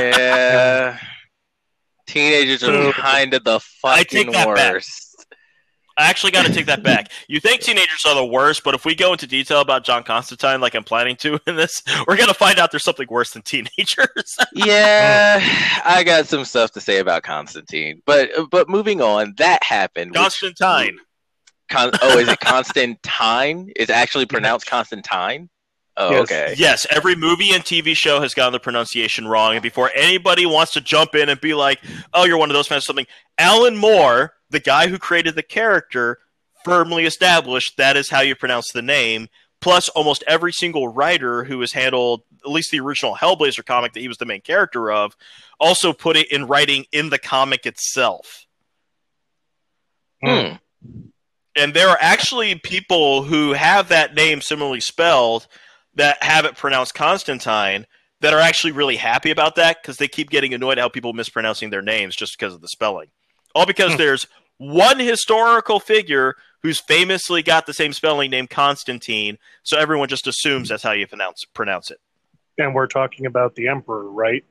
yeah. 0.00 0.98
Teenagers 2.06 2.64
are 2.64 2.92
kind 2.92 3.32
of 3.32 3.44
the 3.44 3.60
I 3.84 4.02
take 4.02 4.26
fucking 4.26 4.32
that 4.32 4.48
worst. 4.48 5.01
I 5.98 6.08
actually 6.08 6.32
got 6.32 6.46
to 6.46 6.52
take 6.52 6.66
that 6.66 6.82
back. 6.82 7.10
You 7.28 7.38
think 7.40 7.60
teenagers 7.60 8.04
are 8.06 8.14
the 8.14 8.24
worst, 8.24 8.64
but 8.64 8.74
if 8.74 8.84
we 8.84 8.94
go 8.94 9.12
into 9.12 9.26
detail 9.26 9.60
about 9.60 9.84
John 9.84 10.02
Constantine, 10.04 10.60
like 10.60 10.74
I'm 10.74 10.84
planning 10.84 11.16
to 11.16 11.38
in 11.46 11.56
this, 11.56 11.82
we're 12.08 12.16
gonna 12.16 12.34
find 12.34 12.58
out 12.58 12.70
there's 12.70 12.84
something 12.84 13.06
worse 13.10 13.32
than 13.32 13.42
teenagers. 13.42 14.36
Yeah, 14.54 15.40
I 15.84 16.02
got 16.04 16.26
some 16.26 16.44
stuff 16.44 16.72
to 16.72 16.80
say 16.80 16.98
about 16.98 17.22
Constantine, 17.22 18.02
but 18.06 18.30
but 18.50 18.68
moving 18.68 19.00
on, 19.00 19.34
that 19.38 19.62
happened. 19.62 20.10
which- 20.12 20.18
Constantine. 20.20 20.98
Con- 21.68 21.90
oh, 22.02 22.18
is 22.18 22.28
it 22.28 22.38
Constantine? 22.40 23.72
It's 23.76 23.90
actually 23.90 24.26
pronounced 24.26 24.66
Constantine. 24.66 25.48
Oh, 25.96 26.10
Yes. 26.10 26.22
okay. 26.22 26.54
Yes, 26.56 26.86
every 26.90 27.14
movie 27.14 27.52
and 27.52 27.62
TV 27.62 27.94
show 27.94 28.20
has 28.20 28.32
gotten 28.34 28.52
the 28.52 28.60
pronunciation 28.60 29.28
wrong, 29.28 29.52
and 29.54 29.62
before 29.62 29.90
anybody 29.94 30.46
wants 30.46 30.72
to 30.72 30.80
jump 30.80 31.14
in 31.14 31.28
and 31.28 31.40
be 31.40 31.52
like, 31.54 31.80
"Oh, 32.14 32.24
you're 32.24 32.38
one 32.38 32.48
of 32.50 32.54
those 32.54 32.66
fans," 32.66 32.84
or 32.84 32.86
something. 32.86 33.06
Alan 33.38 33.76
Moore, 33.76 34.34
the 34.48 34.60
guy 34.60 34.88
who 34.88 34.98
created 34.98 35.34
the 35.34 35.42
character, 35.42 36.18
firmly 36.64 37.04
established 37.04 37.76
that 37.76 37.96
is 37.96 38.08
how 38.08 38.20
you 38.20 38.34
pronounce 38.34 38.70
the 38.72 38.80
name. 38.82 39.28
Plus, 39.60 39.88
almost 39.90 40.24
every 40.26 40.52
single 40.52 40.88
writer 40.88 41.44
who 41.44 41.60
has 41.60 41.72
handled 41.72 42.22
at 42.44 42.50
least 42.50 42.70
the 42.70 42.80
original 42.80 43.14
Hellblazer 43.14 43.64
comic 43.64 43.92
that 43.92 44.00
he 44.00 44.08
was 44.08 44.16
the 44.18 44.24
main 44.24 44.40
character 44.40 44.90
of, 44.90 45.14
also 45.60 45.92
put 45.92 46.16
it 46.16 46.32
in 46.32 46.46
writing 46.46 46.86
in 46.90 47.10
the 47.10 47.18
comic 47.18 47.64
itself. 47.66 48.46
Hmm. 50.24 50.54
And 51.54 51.74
there 51.74 51.88
are 51.88 51.98
actually 52.00 52.54
people 52.56 53.22
who 53.24 53.52
have 53.52 53.88
that 53.88 54.14
name 54.14 54.40
similarly 54.40 54.80
spelled 54.80 55.46
that 55.94 56.22
have 56.22 56.44
it 56.44 56.56
pronounced 56.56 56.94
Constantine 56.94 57.86
that 58.20 58.32
are 58.32 58.40
actually 58.40 58.72
really 58.72 58.96
happy 58.96 59.30
about 59.30 59.56
that 59.56 59.82
because 59.82 59.96
they 59.96 60.08
keep 60.08 60.30
getting 60.30 60.54
annoyed 60.54 60.78
at 60.78 60.82
how 60.82 60.88
people 60.88 61.12
mispronouncing 61.12 61.70
their 61.70 61.82
names 61.82 62.14
just 62.16 62.38
because 62.38 62.54
of 62.54 62.60
the 62.60 62.68
spelling. 62.68 63.08
All 63.54 63.66
because 63.66 63.92
Hmm. 63.92 63.98
there's 63.98 64.26
one 64.58 64.98
historical 64.98 65.80
figure 65.80 66.36
who's 66.62 66.80
famously 66.80 67.42
got 67.42 67.66
the 67.66 67.74
same 67.74 67.92
spelling 67.92 68.30
named 68.30 68.48
Constantine, 68.48 69.38
so 69.64 69.76
everyone 69.76 70.08
just 70.08 70.26
assumes 70.28 70.68
that's 70.68 70.84
how 70.84 70.92
you 70.92 71.06
pronounce 71.06 71.44
pronounce 71.52 71.90
it. 71.90 71.98
And 72.58 72.74
we're 72.74 72.86
talking 72.86 73.26
about 73.26 73.56
the 73.56 73.66
Emperor, 73.68 74.08
right? 74.08 74.44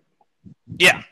Yeah. 0.77 1.03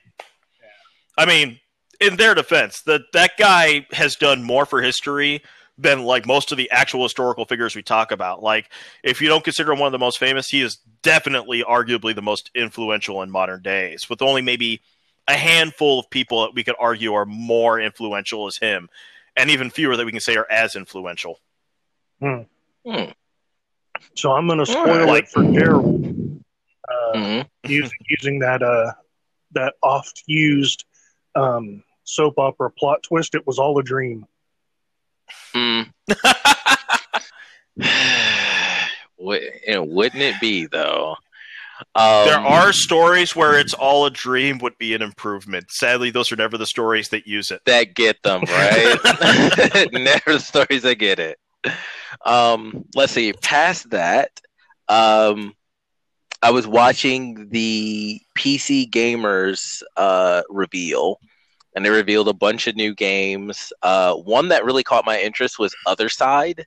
I 1.17 1.25
mean, 1.25 1.59
in 2.01 2.17
their 2.17 2.33
defense, 2.35 2.81
that 2.81 3.01
that 3.13 3.31
guy 3.37 3.85
has 3.91 4.15
done 4.15 4.43
more 4.43 4.65
for 4.65 4.81
history 4.81 5.41
than 5.81 6.03
like 6.03 6.25
most 6.27 6.51
of 6.51 6.57
the 6.57 6.69
actual 6.71 7.03
historical 7.03 7.45
figures 7.45 7.75
we 7.75 7.81
talk 7.81 8.11
about. 8.11 8.43
Like, 8.43 8.69
if 9.01 9.21
you 9.21 9.29
don't 9.29 9.43
consider 9.43 9.71
him 9.71 9.79
one 9.79 9.87
of 9.87 9.91
the 9.93 9.97
most 9.99 10.19
famous, 10.19 10.49
he 10.49 10.61
is 10.61 10.77
definitely 11.01 11.63
arguably 11.63 12.13
the 12.13 12.21
most 12.21 12.51
influential 12.53 13.21
in 13.21 13.31
modern 13.31 13.61
days, 13.61 14.09
with 14.09 14.21
only 14.21 14.41
maybe 14.41 14.81
a 15.27 15.33
handful 15.33 15.99
of 15.99 16.09
people 16.09 16.41
that 16.41 16.53
we 16.53 16.63
could 16.63 16.75
argue 16.79 17.13
are 17.13 17.25
more 17.25 17.79
influential 17.79 18.45
as 18.47 18.57
him, 18.57 18.89
and 19.37 19.49
even 19.49 19.69
fewer 19.69 19.95
that 19.95 20.05
we 20.05 20.11
can 20.11 20.19
say 20.19 20.35
are 20.35 20.47
as 20.51 20.75
influential. 20.75 21.39
Hmm. 22.19 22.41
So 24.15 24.31
I'm 24.33 24.47
going 24.47 24.59
to 24.59 24.65
spoil 24.65 25.07
Like- 25.07 25.23
it 25.25 25.29
for 25.29 25.43
Daryl. 25.43 26.41
Uh, 26.89 27.13
Mhm. 27.15 27.49
using 27.65 27.97
using 28.09 28.39
that 28.39 28.63
uh 28.63 28.91
that 29.51 29.75
oft 29.83 30.23
used 30.25 30.85
um 31.35 31.83
soap 32.03 32.39
opera 32.39 32.71
plot 32.71 33.03
twist. 33.03 33.35
It 33.35 33.45
was 33.45 33.59
all 33.59 33.77
a 33.77 33.83
dream. 33.83 34.25
Mm. 35.53 35.91
Wouldn't 39.17 40.21
it 40.21 40.39
be 40.39 40.65
though? 40.65 41.15
Um, 41.95 42.25
there 42.25 42.39
are 42.39 42.73
stories 42.73 43.35
where 43.35 43.57
it's 43.57 43.73
all 43.73 44.05
a 44.05 44.11
dream 44.11 44.57
would 44.59 44.77
be 44.77 44.93
an 44.93 45.01
improvement. 45.01 45.71
Sadly, 45.71 46.11
those 46.11 46.31
are 46.31 46.35
never 46.35 46.57
the 46.57 46.65
stories 46.65 47.09
that 47.09 47.25
use 47.25 47.51
it. 47.51 47.61
that 47.65 47.93
get 47.93 48.21
them 48.23 48.41
right. 48.41 48.97
Never 49.93 50.33
the 50.33 50.39
stories 50.39 50.83
that 50.83 50.95
get 50.95 51.19
it. 51.19 51.37
Um, 52.25 52.85
let's 52.95 53.13
see. 53.13 53.31
Past 53.33 53.89
that, 53.91 54.31
um, 54.89 55.53
I 56.41 56.51
was 56.51 56.67
watching 56.67 57.49
the 57.49 58.21
PC 58.37 58.89
Gamers 58.89 59.81
uh, 59.95 60.41
reveal, 60.49 61.19
and 61.75 61.85
they 61.85 61.89
revealed 61.89 62.27
a 62.27 62.33
bunch 62.33 62.67
of 62.67 62.75
new 62.75 62.93
games. 62.93 63.71
Uh, 63.81 64.15
one 64.15 64.49
that 64.49 64.65
really 64.65 64.83
caught 64.83 65.05
my 65.05 65.19
interest 65.19 65.59
was 65.59 65.75
Othercide, 65.87 66.63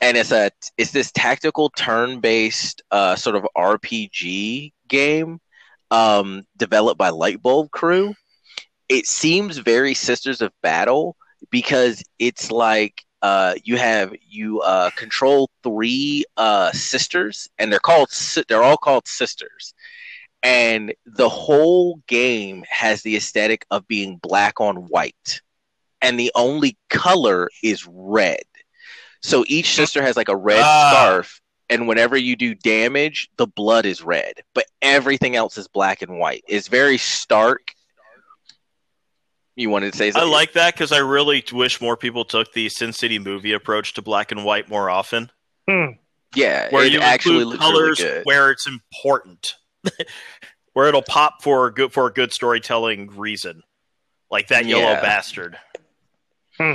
and 0.00 0.16
it's 0.16 0.32
a 0.32 0.50
it's 0.76 0.92
this 0.92 1.12
tactical 1.12 1.70
turn-based 1.70 2.82
uh, 2.90 3.16
sort 3.16 3.36
of 3.36 3.46
RPG 3.56 4.72
game 4.88 5.40
um, 5.90 6.44
developed 6.56 6.98
by 6.98 7.10
Lightbulb 7.10 7.70
Crew 7.70 8.14
it 8.88 9.06
seems 9.06 9.58
very 9.58 9.94
Sisters 9.94 10.40
of 10.40 10.52
Battle 10.62 11.16
because 11.50 12.02
it's 12.18 12.50
like 12.50 13.04
uh, 13.22 13.54
you 13.64 13.76
have 13.76 14.14
you 14.26 14.60
uh, 14.60 14.90
control 14.90 15.50
three 15.62 16.24
uh, 16.36 16.72
sisters, 16.72 17.48
and 17.58 17.72
they're 17.72 17.78
called 17.78 18.10
they're 18.48 18.62
all 18.62 18.76
called 18.76 19.06
sisters, 19.06 19.74
and 20.42 20.94
the 21.06 21.28
whole 21.28 22.00
game 22.06 22.64
has 22.68 23.02
the 23.02 23.16
aesthetic 23.16 23.64
of 23.70 23.86
being 23.88 24.16
black 24.18 24.60
on 24.60 24.76
white, 24.88 25.40
and 26.00 26.18
the 26.18 26.30
only 26.34 26.76
color 26.90 27.48
is 27.62 27.86
red. 27.86 28.42
So 29.20 29.44
each 29.48 29.74
sister 29.74 30.02
has 30.02 30.16
like 30.16 30.28
a 30.28 30.36
red 30.36 30.62
Ah. 30.62 30.90
scarf, 30.92 31.40
and 31.68 31.88
whenever 31.88 32.16
you 32.16 32.36
do 32.36 32.54
damage, 32.54 33.28
the 33.36 33.46
blood 33.48 33.84
is 33.84 34.00
red, 34.02 34.34
but 34.54 34.66
everything 34.80 35.34
else 35.36 35.58
is 35.58 35.66
black 35.68 36.02
and 36.02 36.18
white. 36.18 36.44
It's 36.48 36.68
very 36.68 36.98
stark. 36.98 37.72
You 39.56 39.70
wanted 39.70 39.90
to 39.92 39.98
say 39.98 40.12
I 40.14 40.22
like 40.24 40.52
that 40.52 40.74
because 40.74 40.92
I 40.92 40.98
really 40.98 41.42
wish 41.52 41.80
more 41.80 41.96
people 41.96 42.24
took 42.24 42.52
the 42.52 42.68
Sin 42.68 42.92
City 42.92 43.18
movie 43.18 43.52
approach 43.52 43.92
to 43.94 44.02
black 44.02 44.30
and 44.30 44.44
white 44.44 44.68
more 44.68 44.88
often, 44.88 45.32
Hmm. 45.68 45.86
yeah, 46.34 46.68
where 46.70 46.84
it 46.84 46.92
you 46.92 47.00
actually 47.00 47.38
include 47.38 47.48
looks 47.58 47.64
really 47.64 47.72
colors 47.72 47.98
good. 47.98 48.24
where 48.24 48.50
it's 48.52 48.68
important, 48.68 49.54
where 50.72 50.88
it'll 50.88 51.02
pop 51.02 51.42
for 51.42 51.66
a 51.66 51.72
good 51.74 51.92
for 51.92 52.06
a 52.06 52.12
good 52.12 52.32
storytelling 52.32 53.08
reason, 53.16 53.62
like 54.30 54.48
that 54.48 54.66
yellow 54.66 54.82
Yeah. 54.82 55.00
bastard, 55.00 55.58
hmm. 56.58 56.74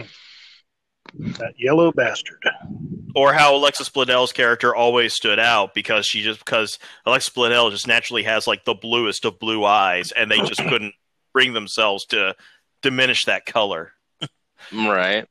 That 1.15 1.54
yellow 1.60 1.91
bastard. 1.91 2.43
or 3.15 3.34
how 3.34 3.56
Alexis 3.56 3.89
Bledel's 3.89 4.32
character 4.32 4.73
always 4.76 5.13
stood 5.13 5.38
out 5.38 5.73
because 5.76 6.06
she 6.08 6.23
just 6.23 6.39
because 6.43 6.80
Alexis 7.06 7.32
Bledel 7.34 7.69
just 7.71 7.88
naturally 7.88 8.23
has 8.23 8.47
like 8.47 8.65
the 8.65 8.73
bluest 8.73 9.23
of 9.26 9.39
blue 9.39 9.63
eyes, 9.63 10.12
and 10.12 10.32
they 10.32 10.38
just 10.39 10.58
couldn't 10.69 10.93
bring 11.34 11.54
themselves 11.54 12.06
to 12.08 12.36
diminish 12.82 13.26
that 13.26 13.45
color. 13.45 13.91
right. 14.73 15.26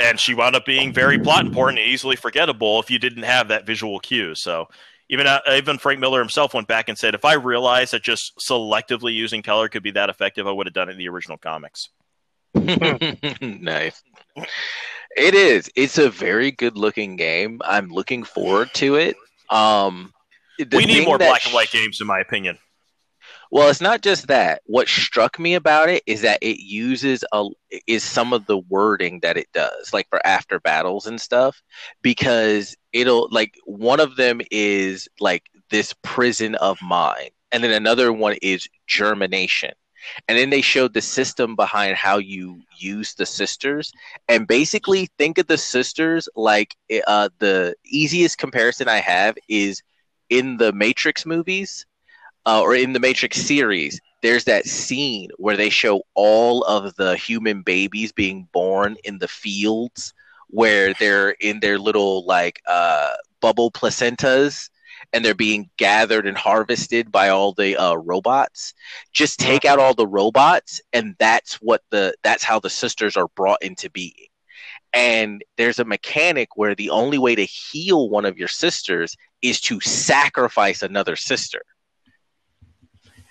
and 0.00 0.20
she 0.20 0.34
wound 0.34 0.54
up 0.54 0.64
being 0.64 0.92
very 0.92 1.18
plot 1.18 1.44
important 1.46 1.78
and 1.80 1.88
easily 1.88 2.14
forgettable 2.16 2.78
if 2.80 2.90
you 2.90 2.98
didn't 2.98 3.24
have 3.24 3.48
that 3.48 3.66
visual 3.66 3.98
cue. 3.98 4.34
So 4.34 4.68
even 5.10 5.26
uh, 5.26 5.40
even 5.52 5.78
Frank 5.78 6.00
Miller 6.00 6.20
himself 6.20 6.54
went 6.54 6.68
back 6.68 6.88
and 6.88 6.98
said, 6.98 7.14
if 7.14 7.24
I 7.24 7.34
realized 7.34 7.92
that 7.92 8.02
just 8.02 8.32
selectively 8.38 9.14
using 9.14 9.42
color 9.42 9.68
could 9.68 9.82
be 9.82 9.92
that 9.92 10.10
effective, 10.10 10.46
I 10.46 10.52
would 10.52 10.66
have 10.66 10.74
done 10.74 10.88
it 10.88 10.92
in 10.92 10.98
the 10.98 11.08
original 11.08 11.38
comics. 11.38 11.88
nice. 12.54 14.02
It 15.16 15.34
is. 15.34 15.70
It's 15.74 15.98
a 15.98 16.10
very 16.10 16.50
good 16.50 16.76
looking 16.76 17.16
game. 17.16 17.60
I'm 17.64 17.88
looking 17.88 18.24
forward 18.24 18.70
to 18.74 18.96
it. 18.96 19.16
Um, 19.50 20.12
we 20.72 20.84
need 20.84 21.06
more 21.06 21.18
black 21.18 21.44
and 21.44 21.54
white 21.54 21.70
games, 21.70 22.00
in 22.00 22.06
my 22.06 22.20
opinion. 22.20 22.58
Well, 23.50 23.70
it's 23.70 23.80
not 23.80 24.02
just 24.02 24.26
that. 24.28 24.62
What 24.66 24.88
struck 24.88 25.38
me 25.38 25.54
about 25.54 25.88
it 25.88 26.02
is 26.06 26.20
that 26.22 26.38
it 26.42 26.60
uses 26.60 27.24
a 27.32 27.46
is 27.86 28.04
some 28.04 28.32
of 28.32 28.46
the 28.46 28.58
wording 28.58 29.20
that 29.20 29.36
it 29.36 29.48
does, 29.52 29.92
like 29.92 30.08
for 30.10 30.24
after 30.26 30.60
battles 30.60 31.06
and 31.06 31.20
stuff, 31.20 31.62
because 32.02 32.76
it'll 32.92 33.28
like 33.30 33.54
one 33.64 34.00
of 34.00 34.16
them 34.16 34.40
is 34.50 35.08
like 35.20 35.44
this 35.70 35.94
prison 36.02 36.54
of 36.56 36.78
mine, 36.82 37.30
and 37.52 37.64
then 37.64 37.72
another 37.72 38.12
one 38.12 38.36
is 38.42 38.68
germination. 38.86 39.72
And 40.28 40.38
then 40.38 40.50
they 40.50 40.60
showed 40.60 40.94
the 40.94 41.02
system 41.02 41.56
behind 41.56 41.96
how 41.96 42.18
you 42.18 42.62
use 42.78 43.14
the 43.14 43.26
sisters, 43.26 43.92
and 44.28 44.46
basically 44.46 45.08
think 45.18 45.38
of 45.38 45.46
the 45.46 45.58
sisters 45.58 46.28
like 46.36 46.76
uh, 47.06 47.30
the 47.38 47.74
easiest 47.84 48.38
comparison 48.38 48.88
I 48.88 48.98
have 48.98 49.36
is 49.48 49.82
in 50.30 50.58
the 50.58 50.72
Matrix 50.72 51.24
movies 51.26 51.86
uh, 52.48 52.62
or 52.62 52.74
in 52.74 52.94
the 52.94 53.00
Matrix 53.00 53.36
series, 53.42 54.00
there's 54.22 54.44
that 54.44 54.64
scene 54.64 55.28
where 55.36 55.56
they 55.56 55.68
show 55.68 56.00
all 56.14 56.64
of 56.64 56.94
the 56.94 57.14
human 57.14 57.60
babies 57.60 58.10
being 58.10 58.48
born 58.52 58.96
in 59.04 59.18
the 59.18 59.28
fields 59.28 60.14
where 60.48 60.94
they're 60.94 61.32
in 61.40 61.60
their 61.60 61.78
little 61.78 62.24
like 62.24 62.62
uh, 62.66 63.12
bubble 63.42 63.70
placentas 63.70 64.70
and 65.12 65.22
they're 65.22 65.34
being 65.34 65.68
gathered 65.76 66.26
and 66.26 66.38
harvested 66.38 67.12
by 67.12 67.28
all 67.28 67.52
the 67.52 67.76
uh, 67.76 67.94
robots. 67.96 68.72
Just 69.12 69.38
take 69.38 69.66
out 69.66 69.78
all 69.78 69.92
the 69.92 70.06
robots, 70.06 70.80
and 70.94 71.14
that's 71.18 71.56
what 71.56 71.82
the 71.90 72.14
that's 72.22 72.44
how 72.44 72.58
the 72.58 72.70
sisters 72.70 73.14
are 73.14 73.28
brought 73.36 73.62
into 73.62 73.90
being. 73.90 74.14
And 74.94 75.44
there's 75.58 75.80
a 75.80 75.84
mechanic 75.84 76.56
where 76.56 76.74
the 76.74 76.88
only 76.88 77.18
way 77.18 77.34
to 77.34 77.44
heal 77.44 78.08
one 78.08 78.24
of 78.24 78.38
your 78.38 78.48
sisters 78.48 79.18
is 79.42 79.60
to 79.60 79.80
sacrifice 79.80 80.82
another 80.82 81.14
sister. 81.14 81.60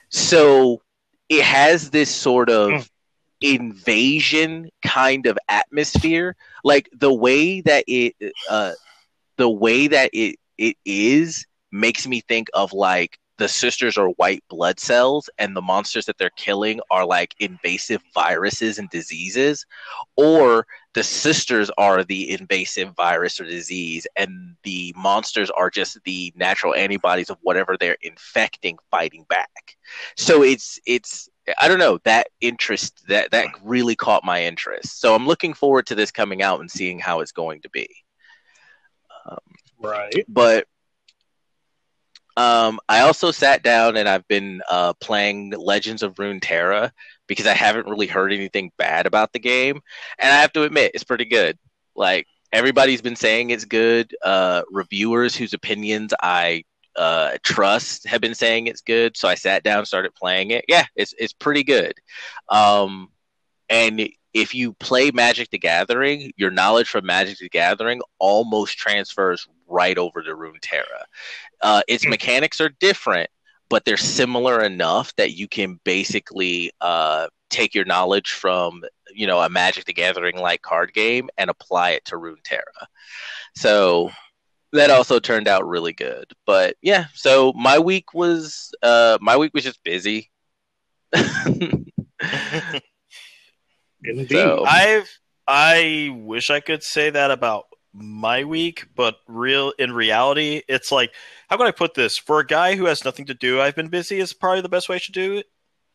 So 0.09 0.81
it 1.29 1.43
has 1.43 1.89
this 1.89 2.13
sort 2.13 2.49
of 2.49 2.69
mm. 2.71 2.89
invasion 3.41 4.69
kind 4.81 5.25
of 5.25 5.37
atmosphere. 5.49 6.35
Like 6.63 6.89
the 6.93 7.13
way 7.13 7.61
that 7.61 7.83
it, 7.87 8.15
uh, 8.49 8.73
the 9.37 9.49
way 9.49 9.87
that 9.87 10.09
it 10.13 10.37
it 10.57 10.75
is 10.85 11.45
makes 11.71 12.07
me 12.07 12.21
think 12.21 12.49
of 12.53 12.73
like 12.73 13.19
the 13.37 13.47
sisters 13.47 13.97
are 13.97 14.09
white 14.09 14.43
blood 14.49 14.79
cells 14.79 15.29
and 15.37 15.55
the 15.55 15.61
monsters 15.61 16.05
that 16.05 16.17
they're 16.17 16.29
killing 16.31 16.79
are 16.89 17.05
like 17.05 17.35
invasive 17.39 18.01
viruses 18.13 18.79
and 18.79 18.89
diseases 18.89 19.65
or 20.15 20.65
the 20.93 21.03
sisters 21.03 21.69
are 21.77 22.03
the 22.03 22.31
invasive 22.31 22.95
virus 22.95 23.39
or 23.39 23.45
disease 23.45 24.07
and 24.15 24.55
the 24.63 24.93
monsters 24.97 25.49
are 25.51 25.69
just 25.69 26.03
the 26.03 26.33
natural 26.35 26.73
antibodies 26.73 27.29
of 27.29 27.37
whatever 27.41 27.77
they're 27.77 27.97
infecting 28.01 28.77
fighting 28.89 29.25
back. 29.29 29.77
So 30.15 30.43
it's 30.43 30.79
it's 30.85 31.29
i 31.59 31.67
don't 31.67 31.79
know 31.79 31.97
that 32.03 32.27
interest 32.41 33.07
that 33.07 33.31
that 33.31 33.47
really 33.63 33.95
caught 33.95 34.23
my 34.23 34.43
interest. 34.43 34.99
So 34.99 35.13
i'm 35.13 35.27
looking 35.27 35.53
forward 35.53 35.85
to 35.87 35.95
this 35.95 36.11
coming 36.11 36.41
out 36.41 36.59
and 36.59 36.69
seeing 36.69 36.99
how 36.99 37.19
it's 37.19 37.31
going 37.31 37.61
to 37.61 37.69
be. 37.69 37.87
Um, 39.29 39.37
right. 39.79 40.25
but 40.27 40.67
um, 42.37 42.79
I 42.87 43.01
also 43.01 43.31
sat 43.31 43.63
down 43.63 43.97
and 43.97 44.07
I've 44.07 44.27
been 44.27 44.61
uh, 44.69 44.93
playing 45.01 45.51
Legends 45.57 46.03
of 46.03 46.15
Runeterra 46.15 46.91
because 47.27 47.47
I 47.47 47.53
haven't 47.53 47.87
really 47.87 48.07
heard 48.07 48.31
anything 48.31 48.71
bad 48.77 49.07
about 49.07 49.33
the 49.33 49.39
game, 49.39 49.81
and 50.19 50.31
I 50.31 50.39
have 50.41 50.53
to 50.53 50.63
admit 50.63 50.91
it's 50.93 51.03
pretty 51.03 51.25
good. 51.25 51.57
Like 51.95 52.27
everybody's 52.53 53.01
been 53.01 53.15
saying 53.15 53.49
it's 53.49 53.65
good. 53.65 54.15
Uh, 54.23 54.61
reviewers 54.71 55.35
whose 55.35 55.53
opinions 55.53 56.13
I 56.21 56.63
uh, 56.95 57.37
trust 57.43 58.07
have 58.07 58.21
been 58.21 58.35
saying 58.35 58.67
it's 58.67 58.81
good, 58.81 59.17
so 59.17 59.27
I 59.27 59.35
sat 59.35 59.63
down, 59.63 59.85
started 59.85 60.13
playing 60.15 60.51
it. 60.51 60.65
Yeah, 60.67 60.85
it's 60.95 61.15
it's 61.17 61.33
pretty 61.33 61.63
good. 61.63 61.93
Um, 62.49 63.09
and 63.69 64.09
if 64.37 64.53
you 64.53 64.73
play 64.73 65.09
Magic 65.09 65.49
the 65.49 65.57
Gathering, 65.57 66.31
your 66.37 66.51
knowledge 66.51 66.87
from 66.87 67.07
Magic 67.07 67.39
the 67.39 67.49
Gathering 67.49 68.01
almost 68.19 68.77
transfers 68.77 69.47
right 69.67 69.97
over 69.97 70.21
to 70.21 70.35
Runeterra. 70.35 71.05
Uh, 71.63 71.81
its 71.87 72.03
hmm. 72.03 72.11
mechanics 72.11 72.61
are 72.61 72.69
different, 72.79 73.31
but 73.67 73.83
they're 73.83 73.97
similar 73.97 74.63
enough 74.63 75.11
that 75.15 75.33
you 75.33 75.47
can 75.47 75.79
basically 75.83 76.71
uh, 76.81 77.27
take 77.49 77.73
your 77.73 77.85
knowledge 77.85 78.31
from 78.31 78.83
you 79.11 79.25
know 79.25 79.39
a 79.41 79.49
Magic 79.49 79.85
the 79.85 79.93
Gathering 79.93 80.37
like 80.37 80.61
card 80.61 80.93
game 80.93 81.29
and 81.39 81.49
apply 81.49 81.91
it 81.91 82.05
to 82.05 82.15
Runeterra. 82.15 82.85
So 83.55 84.11
that 84.71 84.91
also 84.91 85.19
turned 85.19 85.47
out 85.47 85.67
really 85.67 85.93
good. 85.93 86.31
But 86.45 86.75
yeah, 86.83 87.05
so 87.15 87.53
my 87.53 87.79
week 87.79 88.13
was 88.13 88.71
uh, 88.83 89.17
my 89.19 89.35
week 89.35 89.55
was 89.55 89.63
just 89.63 89.83
busy. 89.83 90.29
Indeed. 94.03 94.29
So, 94.29 94.65
I've 94.65 95.09
I 95.47 96.09
wish 96.13 96.49
I 96.49 96.59
could 96.59 96.83
say 96.83 97.09
that 97.09 97.31
about 97.31 97.65
my 97.93 98.43
week, 98.43 98.87
but 98.95 99.17
real 99.27 99.73
in 99.79 99.91
reality, 99.91 100.61
it's 100.67 100.91
like 100.91 101.13
how 101.49 101.57
can 101.57 101.67
I 101.67 101.71
put 101.71 101.93
this? 101.93 102.17
For 102.17 102.39
a 102.39 102.45
guy 102.45 102.75
who 102.75 102.85
has 102.85 103.05
nothing 103.05 103.25
to 103.27 103.33
do, 103.33 103.61
I've 103.61 103.75
been 103.75 103.87
busy 103.87 104.19
is 104.19 104.33
probably 104.33 104.61
the 104.61 104.69
best 104.69 104.89
way 104.89 104.99
to 104.99 105.11
do 105.11 105.37
it. 105.37 105.47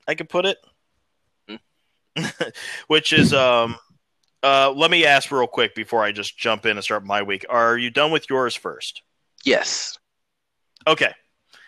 I 0.09 0.15
can 0.15 0.27
put 0.27 0.47
it. 0.47 0.59
Which 2.89 3.13
is 3.13 3.33
um 3.33 3.77
uh 4.43 4.73
let 4.73 4.91
me 4.91 5.05
ask 5.07 5.31
real 5.31 5.47
quick 5.47 5.75
before 5.75 6.03
I 6.03 6.13
just 6.13 6.37
jump 6.37 6.67
in 6.67 6.77
and 6.77 6.85
start 6.85 7.05
my 7.05 7.23
week. 7.23 7.47
Are 7.49 7.77
you 7.77 7.91
done 7.91 8.11
with 8.11 8.29
yours 8.29 8.57
first? 8.57 9.03
Yes. 9.45 9.99
Okay. 10.87 11.13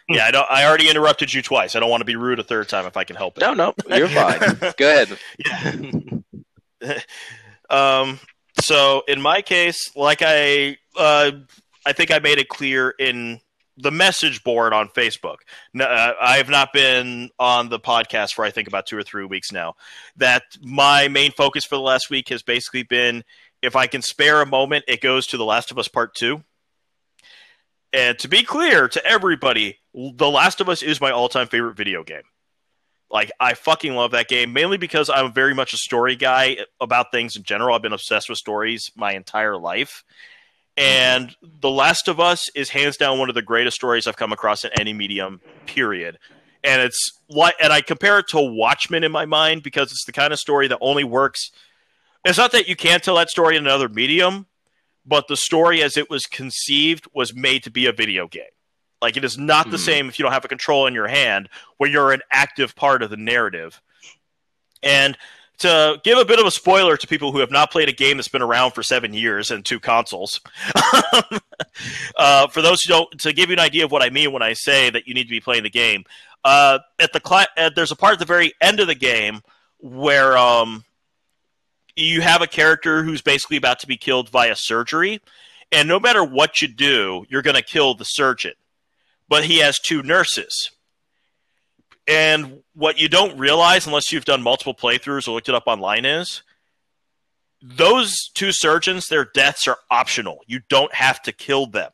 Yeah, 0.08 0.26
I 0.26 0.30
don't. 0.32 0.50
I 0.50 0.66
already 0.66 0.90
interrupted 0.90 1.32
you 1.32 1.40
twice. 1.40 1.74
I 1.74 1.80
don't 1.80 1.88
want 1.88 2.02
to 2.02 2.04
be 2.04 2.16
rude 2.16 2.38
a 2.38 2.42
third 2.42 2.68
time 2.68 2.84
if 2.84 2.96
I 2.96 3.04
can 3.04 3.16
help 3.16 3.38
it. 3.38 3.40
No, 3.40 3.54
no, 3.54 3.74
you're 3.88 4.08
fine. 4.08 4.38
Go 4.76 4.90
ahead. 4.90 5.18
Yeah. 5.38 5.72
um. 7.70 8.18
So 8.60 9.02
in 9.08 9.20
my 9.20 9.42
case, 9.42 9.90
like 9.96 10.22
I, 10.22 10.76
uh, 10.96 11.32
I 11.84 11.92
think 11.92 12.12
I 12.12 12.20
made 12.20 12.38
it 12.38 12.48
clear 12.48 12.94
in 12.98 13.40
the 13.76 13.90
message 13.90 14.44
board 14.44 14.72
on 14.72 14.88
Facebook. 14.88 15.38
Uh, 15.78 16.12
I 16.20 16.36
have 16.36 16.48
not 16.48 16.72
been 16.72 17.30
on 17.38 17.68
the 17.68 17.80
podcast 17.80 18.34
for 18.34 18.44
I 18.44 18.50
think 18.50 18.68
about 18.68 18.86
two 18.86 18.96
or 18.96 19.02
three 19.02 19.24
weeks 19.24 19.50
now. 19.50 19.74
That 20.16 20.44
my 20.62 21.08
main 21.08 21.32
focus 21.32 21.64
for 21.64 21.76
the 21.76 21.82
last 21.82 22.10
week 22.10 22.28
has 22.28 22.42
basically 22.42 22.84
been 22.84 23.24
if 23.62 23.76
I 23.76 23.86
can 23.86 24.02
spare 24.02 24.42
a 24.42 24.46
moment, 24.46 24.84
it 24.86 25.00
goes 25.00 25.26
to 25.28 25.36
The 25.36 25.44
Last 25.44 25.70
of 25.70 25.78
Us 25.78 25.88
Part 25.88 26.14
Two. 26.14 26.44
And 27.92 28.18
to 28.18 28.28
be 28.28 28.42
clear 28.42 28.88
to 28.88 29.04
everybody, 29.06 29.78
The 29.94 30.30
Last 30.30 30.60
of 30.60 30.68
Us 30.68 30.82
is 30.82 31.00
my 31.00 31.10
all-time 31.10 31.46
favorite 31.46 31.76
video 31.76 32.02
game. 32.02 32.22
Like 33.14 33.32
I 33.40 33.54
fucking 33.54 33.94
love 33.94 34.10
that 34.10 34.28
game 34.28 34.52
mainly 34.52 34.76
because 34.76 35.08
I'm 35.08 35.32
very 35.32 35.54
much 35.54 35.72
a 35.72 35.78
story 35.78 36.16
guy 36.16 36.58
about 36.80 37.12
things 37.12 37.36
in 37.36 37.44
general. 37.44 37.74
I've 37.74 37.80
been 37.82 37.92
obsessed 37.92 38.28
with 38.28 38.36
stories 38.38 38.90
my 38.96 39.14
entire 39.14 39.56
life. 39.56 40.04
And 40.76 41.34
The 41.60 41.70
Last 41.70 42.08
of 42.08 42.18
Us 42.18 42.50
is 42.56 42.68
hands 42.70 42.96
down 42.96 43.20
one 43.20 43.28
of 43.28 43.36
the 43.36 43.42
greatest 43.42 43.76
stories 43.76 44.08
I've 44.08 44.16
come 44.16 44.32
across 44.32 44.64
in 44.64 44.72
any 44.78 44.92
medium, 44.92 45.40
period. 45.64 46.18
And 46.64 46.82
it's 46.82 47.12
like 47.30 47.54
and 47.62 47.72
I 47.72 47.80
compare 47.80 48.18
it 48.18 48.26
to 48.30 48.40
Watchmen 48.40 49.04
in 49.04 49.12
my 49.12 49.24
mind 49.24 49.62
because 49.62 49.92
it's 49.92 50.04
the 50.04 50.12
kind 50.12 50.32
of 50.32 50.38
story 50.38 50.66
that 50.68 50.78
only 50.80 51.04
works 51.04 51.50
it's 52.24 52.38
not 52.38 52.52
that 52.52 52.68
you 52.68 52.76
can't 52.76 53.02
tell 53.02 53.16
that 53.16 53.28
story 53.28 53.56
in 53.56 53.66
another 53.66 53.88
medium, 53.88 54.46
but 55.04 55.28
the 55.28 55.36
story 55.36 55.82
as 55.82 55.96
it 55.96 56.08
was 56.08 56.24
conceived 56.24 57.06
was 57.14 57.34
made 57.34 57.62
to 57.64 57.70
be 57.70 57.86
a 57.86 57.92
video 57.92 58.26
game. 58.26 58.44
Like 59.04 59.18
it 59.18 59.24
is 59.24 59.36
not 59.36 59.70
the 59.70 59.76
hmm. 59.76 59.84
same 59.84 60.08
if 60.08 60.18
you 60.18 60.22
don't 60.22 60.32
have 60.32 60.46
a 60.46 60.48
control 60.48 60.86
in 60.86 60.94
your 60.94 61.06
hand 61.06 61.50
where 61.76 61.90
you're 61.90 62.12
an 62.12 62.22
active 62.30 62.74
part 62.74 63.02
of 63.02 63.10
the 63.10 63.18
narrative. 63.18 63.82
And 64.82 65.18
to 65.58 66.00
give 66.02 66.16
a 66.16 66.24
bit 66.24 66.40
of 66.40 66.46
a 66.46 66.50
spoiler 66.50 66.96
to 66.96 67.06
people 67.06 67.30
who 67.30 67.40
have 67.40 67.50
not 67.50 67.70
played 67.70 67.90
a 67.90 67.92
game 67.92 68.16
that's 68.16 68.28
been 68.28 68.40
around 68.40 68.72
for 68.72 68.82
seven 68.82 69.12
years 69.12 69.50
and 69.50 69.62
two 69.62 69.78
consoles, 69.78 70.40
uh, 72.16 72.48
for 72.48 72.62
those 72.62 72.82
who 72.82 72.88
don't, 72.88 73.18
to 73.20 73.34
give 73.34 73.50
you 73.50 73.52
an 73.52 73.60
idea 73.60 73.84
of 73.84 73.92
what 73.92 74.02
I 74.02 74.08
mean 74.08 74.32
when 74.32 74.42
I 74.42 74.54
say 74.54 74.88
that 74.88 75.06
you 75.06 75.12
need 75.12 75.24
to 75.24 75.30
be 75.30 75.40
playing 75.40 75.64
the 75.64 75.70
game, 75.70 76.04
uh, 76.44 76.78
at 76.98 77.12
the 77.12 77.20
cl- 77.24 77.46
uh, 77.58 77.70
there's 77.76 77.92
a 77.92 77.96
part 77.96 78.14
at 78.14 78.18
the 78.20 78.24
very 78.24 78.54
end 78.62 78.80
of 78.80 78.86
the 78.86 78.94
game 78.94 79.42
where 79.80 80.34
um, 80.38 80.82
you 81.94 82.22
have 82.22 82.40
a 82.40 82.46
character 82.46 83.02
who's 83.02 83.20
basically 83.20 83.58
about 83.58 83.80
to 83.80 83.86
be 83.86 83.98
killed 83.98 84.30
via 84.30 84.56
surgery, 84.56 85.20
and 85.70 85.86
no 85.86 86.00
matter 86.00 86.24
what 86.24 86.62
you 86.62 86.68
do, 86.68 87.26
you're 87.28 87.42
going 87.42 87.56
to 87.56 87.62
kill 87.62 87.94
the 87.94 88.04
surgeon 88.04 88.54
but 89.28 89.44
he 89.44 89.58
has 89.58 89.78
two 89.78 90.02
nurses. 90.02 90.70
And 92.06 92.60
what 92.74 92.98
you 92.98 93.08
don't 93.08 93.38
realize, 93.38 93.86
unless 93.86 94.12
you've 94.12 94.26
done 94.26 94.42
multiple 94.42 94.74
playthroughs 94.74 95.26
or 95.26 95.32
looked 95.32 95.48
it 95.48 95.54
up 95.54 95.66
online, 95.66 96.04
is 96.04 96.42
those 97.62 98.14
two 98.34 98.52
surgeons, 98.52 99.06
their 99.06 99.24
deaths 99.24 99.66
are 99.66 99.78
optional. 99.90 100.40
You 100.46 100.60
don't 100.68 100.92
have 100.94 101.22
to 101.22 101.32
kill 101.32 101.66
them. 101.66 101.92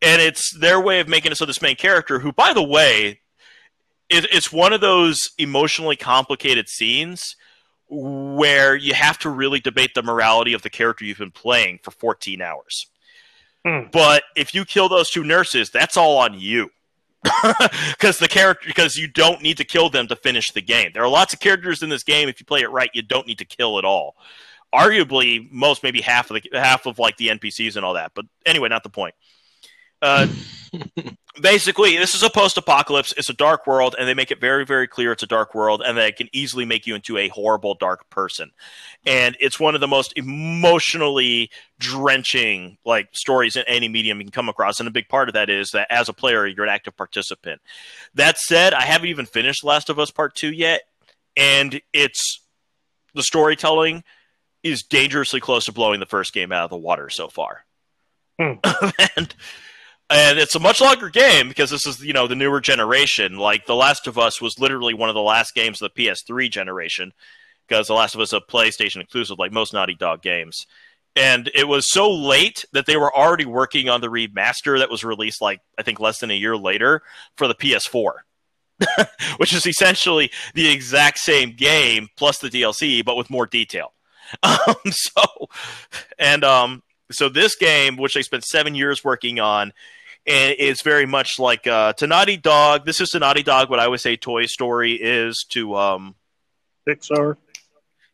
And 0.00 0.22
it's 0.22 0.56
their 0.56 0.80
way 0.80 1.00
of 1.00 1.08
making 1.08 1.32
it 1.32 1.38
so 1.38 1.44
this 1.44 1.60
main 1.60 1.74
character, 1.74 2.20
who, 2.20 2.32
by 2.32 2.52
the 2.52 2.62
way, 2.62 3.20
it, 4.08 4.26
it's 4.32 4.52
one 4.52 4.72
of 4.72 4.80
those 4.80 5.18
emotionally 5.38 5.96
complicated 5.96 6.68
scenes 6.68 7.34
where 7.88 8.76
you 8.76 8.94
have 8.94 9.18
to 9.18 9.30
really 9.30 9.58
debate 9.60 9.92
the 9.94 10.02
morality 10.02 10.52
of 10.52 10.62
the 10.62 10.70
character 10.70 11.04
you've 11.04 11.18
been 11.18 11.30
playing 11.32 11.80
for 11.82 11.90
14 11.90 12.40
hours. 12.40 12.86
Hmm. 13.68 13.88
But 13.92 14.22
if 14.34 14.54
you 14.54 14.64
kill 14.64 14.88
those 14.88 15.10
two 15.10 15.24
nurses, 15.24 15.70
that's 15.70 15.96
all 15.96 16.18
on 16.18 16.38
you. 16.38 16.70
Because 17.90 18.18
the 18.18 18.28
character, 18.28 18.66
because 18.66 18.96
you 18.96 19.08
don't 19.08 19.42
need 19.42 19.56
to 19.56 19.64
kill 19.64 19.90
them 19.90 20.06
to 20.06 20.14
finish 20.16 20.52
the 20.52 20.62
game. 20.62 20.92
There 20.94 21.02
are 21.02 21.08
lots 21.08 21.34
of 21.34 21.40
characters 21.40 21.82
in 21.82 21.88
this 21.88 22.04
game. 22.04 22.28
If 22.28 22.38
you 22.38 22.46
play 22.46 22.60
it 22.60 22.70
right, 22.70 22.90
you 22.94 23.02
don't 23.02 23.26
need 23.26 23.38
to 23.38 23.44
kill 23.44 23.78
at 23.78 23.84
all. 23.84 24.14
Arguably, 24.72 25.50
most 25.50 25.82
maybe 25.82 26.00
half 26.00 26.30
of 26.30 26.40
the 26.40 26.58
half 26.58 26.86
of 26.86 27.00
like 27.00 27.16
the 27.16 27.28
NPCs 27.28 27.74
and 27.74 27.84
all 27.84 27.94
that. 27.94 28.12
But 28.14 28.26
anyway, 28.46 28.68
not 28.68 28.84
the 28.84 28.88
point. 28.88 29.14
Uh, 30.00 30.26
basically, 31.40 31.96
this 31.96 32.14
is 32.14 32.22
a 32.22 32.30
post-apocalypse. 32.30 33.14
It's 33.16 33.30
a 33.30 33.34
dark 33.34 33.66
world, 33.66 33.94
and 33.98 34.06
they 34.06 34.14
make 34.14 34.30
it 34.30 34.40
very, 34.40 34.64
very 34.64 34.86
clear 34.86 35.12
it's 35.12 35.22
a 35.22 35.26
dark 35.26 35.54
world, 35.54 35.82
and 35.84 35.96
they 35.96 36.12
can 36.12 36.28
easily 36.32 36.64
make 36.64 36.86
you 36.86 36.94
into 36.94 37.16
a 37.16 37.28
horrible, 37.28 37.74
dark 37.74 38.08
person. 38.10 38.50
And 39.06 39.36
it's 39.40 39.58
one 39.58 39.74
of 39.74 39.80
the 39.80 39.88
most 39.88 40.12
emotionally 40.16 41.50
drenching 41.78 42.78
like 42.84 43.08
stories 43.12 43.56
in 43.56 43.64
any 43.66 43.88
medium 43.88 44.18
you 44.18 44.24
can 44.24 44.32
come 44.32 44.48
across. 44.48 44.78
And 44.78 44.88
a 44.88 44.92
big 44.92 45.08
part 45.08 45.28
of 45.28 45.34
that 45.34 45.50
is 45.50 45.70
that 45.70 45.86
as 45.90 46.08
a 46.08 46.12
player, 46.12 46.46
you're 46.46 46.64
an 46.64 46.70
active 46.70 46.96
participant. 46.96 47.60
That 48.14 48.38
said, 48.38 48.74
I 48.74 48.82
haven't 48.82 49.08
even 49.08 49.26
finished 49.26 49.64
Last 49.64 49.90
of 49.90 49.98
Us 49.98 50.10
Part 50.10 50.34
Two 50.34 50.52
yet, 50.52 50.82
and 51.36 51.80
it's 51.92 52.40
the 53.14 53.22
storytelling 53.22 54.04
is 54.62 54.82
dangerously 54.82 55.40
close 55.40 55.64
to 55.64 55.72
blowing 55.72 56.00
the 56.00 56.06
first 56.06 56.32
game 56.32 56.52
out 56.52 56.64
of 56.64 56.70
the 56.70 56.76
water 56.76 57.08
so 57.08 57.28
far. 57.28 57.64
Hmm. 58.40 58.54
and 59.16 59.34
and 60.10 60.38
it's 60.38 60.54
a 60.54 60.60
much 60.60 60.80
longer 60.80 61.10
game 61.10 61.48
because 61.48 61.70
this 61.70 61.86
is 61.86 62.02
you 62.02 62.12
know 62.12 62.26
the 62.26 62.34
newer 62.34 62.60
generation. 62.60 63.36
Like 63.36 63.66
The 63.66 63.74
Last 63.74 64.06
of 64.06 64.18
Us 64.18 64.40
was 64.40 64.58
literally 64.58 64.94
one 64.94 65.08
of 65.08 65.14
the 65.14 65.22
last 65.22 65.54
games 65.54 65.82
of 65.82 65.90
the 65.94 66.02
PS3 66.04 66.50
generation 66.50 67.12
because 67.66 67.86
The 67.86 67.94
Last 67.94 68.14
of 68.14 68.20
Us 68.20 68.28
is 68.28 68.32
a 68.34 68.40
PlayStation 68.40 69.02
exclusive, 69.02 69.38
like 69.38 69.52
most 69.52 69.72
Naughty 69.72 69.94
Dog 69.94 70.22
games. 70.22 70.66
And 71.16 71.50
it 71.54 71.66
was 71.66 71.90
so 71.90 72.10
late 72.10 72.64
that 72.72 72.86
they 72.86 72.96
were 72.96 73.14
already 73.14 73.44
working 73.44 73.88
on 73.88 74.00
the 74.00 74.08
remaster 74.08 74.78
that 74.78 74.90
was 74.90 75.04
released 75.04 75.42
like 75.42 75.60
I 75.78 75.82
think 75.82 76.00
less 76.00 76.20
than 76.20 76.30
a 76.30 76.34
year 76.34 76.56
later 76.56 77.02
for 77.36 77.48
the 77.48 77.54
PS4. 77.54 78.12
which 79.38 79.52
is 79.52 79.66
essentially 79.66 80.30
the 80.54 80.70
exact 80.70 81.18
same 81.18 81.52
game 81.52 82.08
plus 82.16 82.38
the 82.38 82.48
DLC, 82.48 83.04
but 83.04 83.16
with 83.16 83.30
more 83.30 83.46
detail. 83.46 83.92
Um, 84.42 84.76
so, 84.90 85.48
and 86.18 86.44
um, 86.44 86.82
so 87.10 87.30
this 87.30 87.56
game, 87.56 87.96
which 87.96 88.12
they 88.12 88.20
spent 88.20 88.44
seven 88.44 88.74
years 88.74 89.02
working 89.02 89.40
on, 89.40 89.72
and 90.28 90.54
it's 90.58 90.82
very 90.82 91.06
much 91.06 91.38
like 91.38 91.66
uh, 91.66 91.94
to 91.94 92.06
Naughty 92.06 92.36
Dog. 92.36 92.84
This 92.84 93.00
is 93.00 93.10
to 93.10 93.18
Naughty 93.18 93.42
Dog 93.42 93.70
what 93.70 93.80
I 93.80 93.88
would 93.88 94.00
say 94.00 94.16
Toy 94.16 94.44
Story 94.44 94.92
is 94.92 95.46
to 95.50 95.74
um, 95.74 96.14
Pixar. 96.86 97.36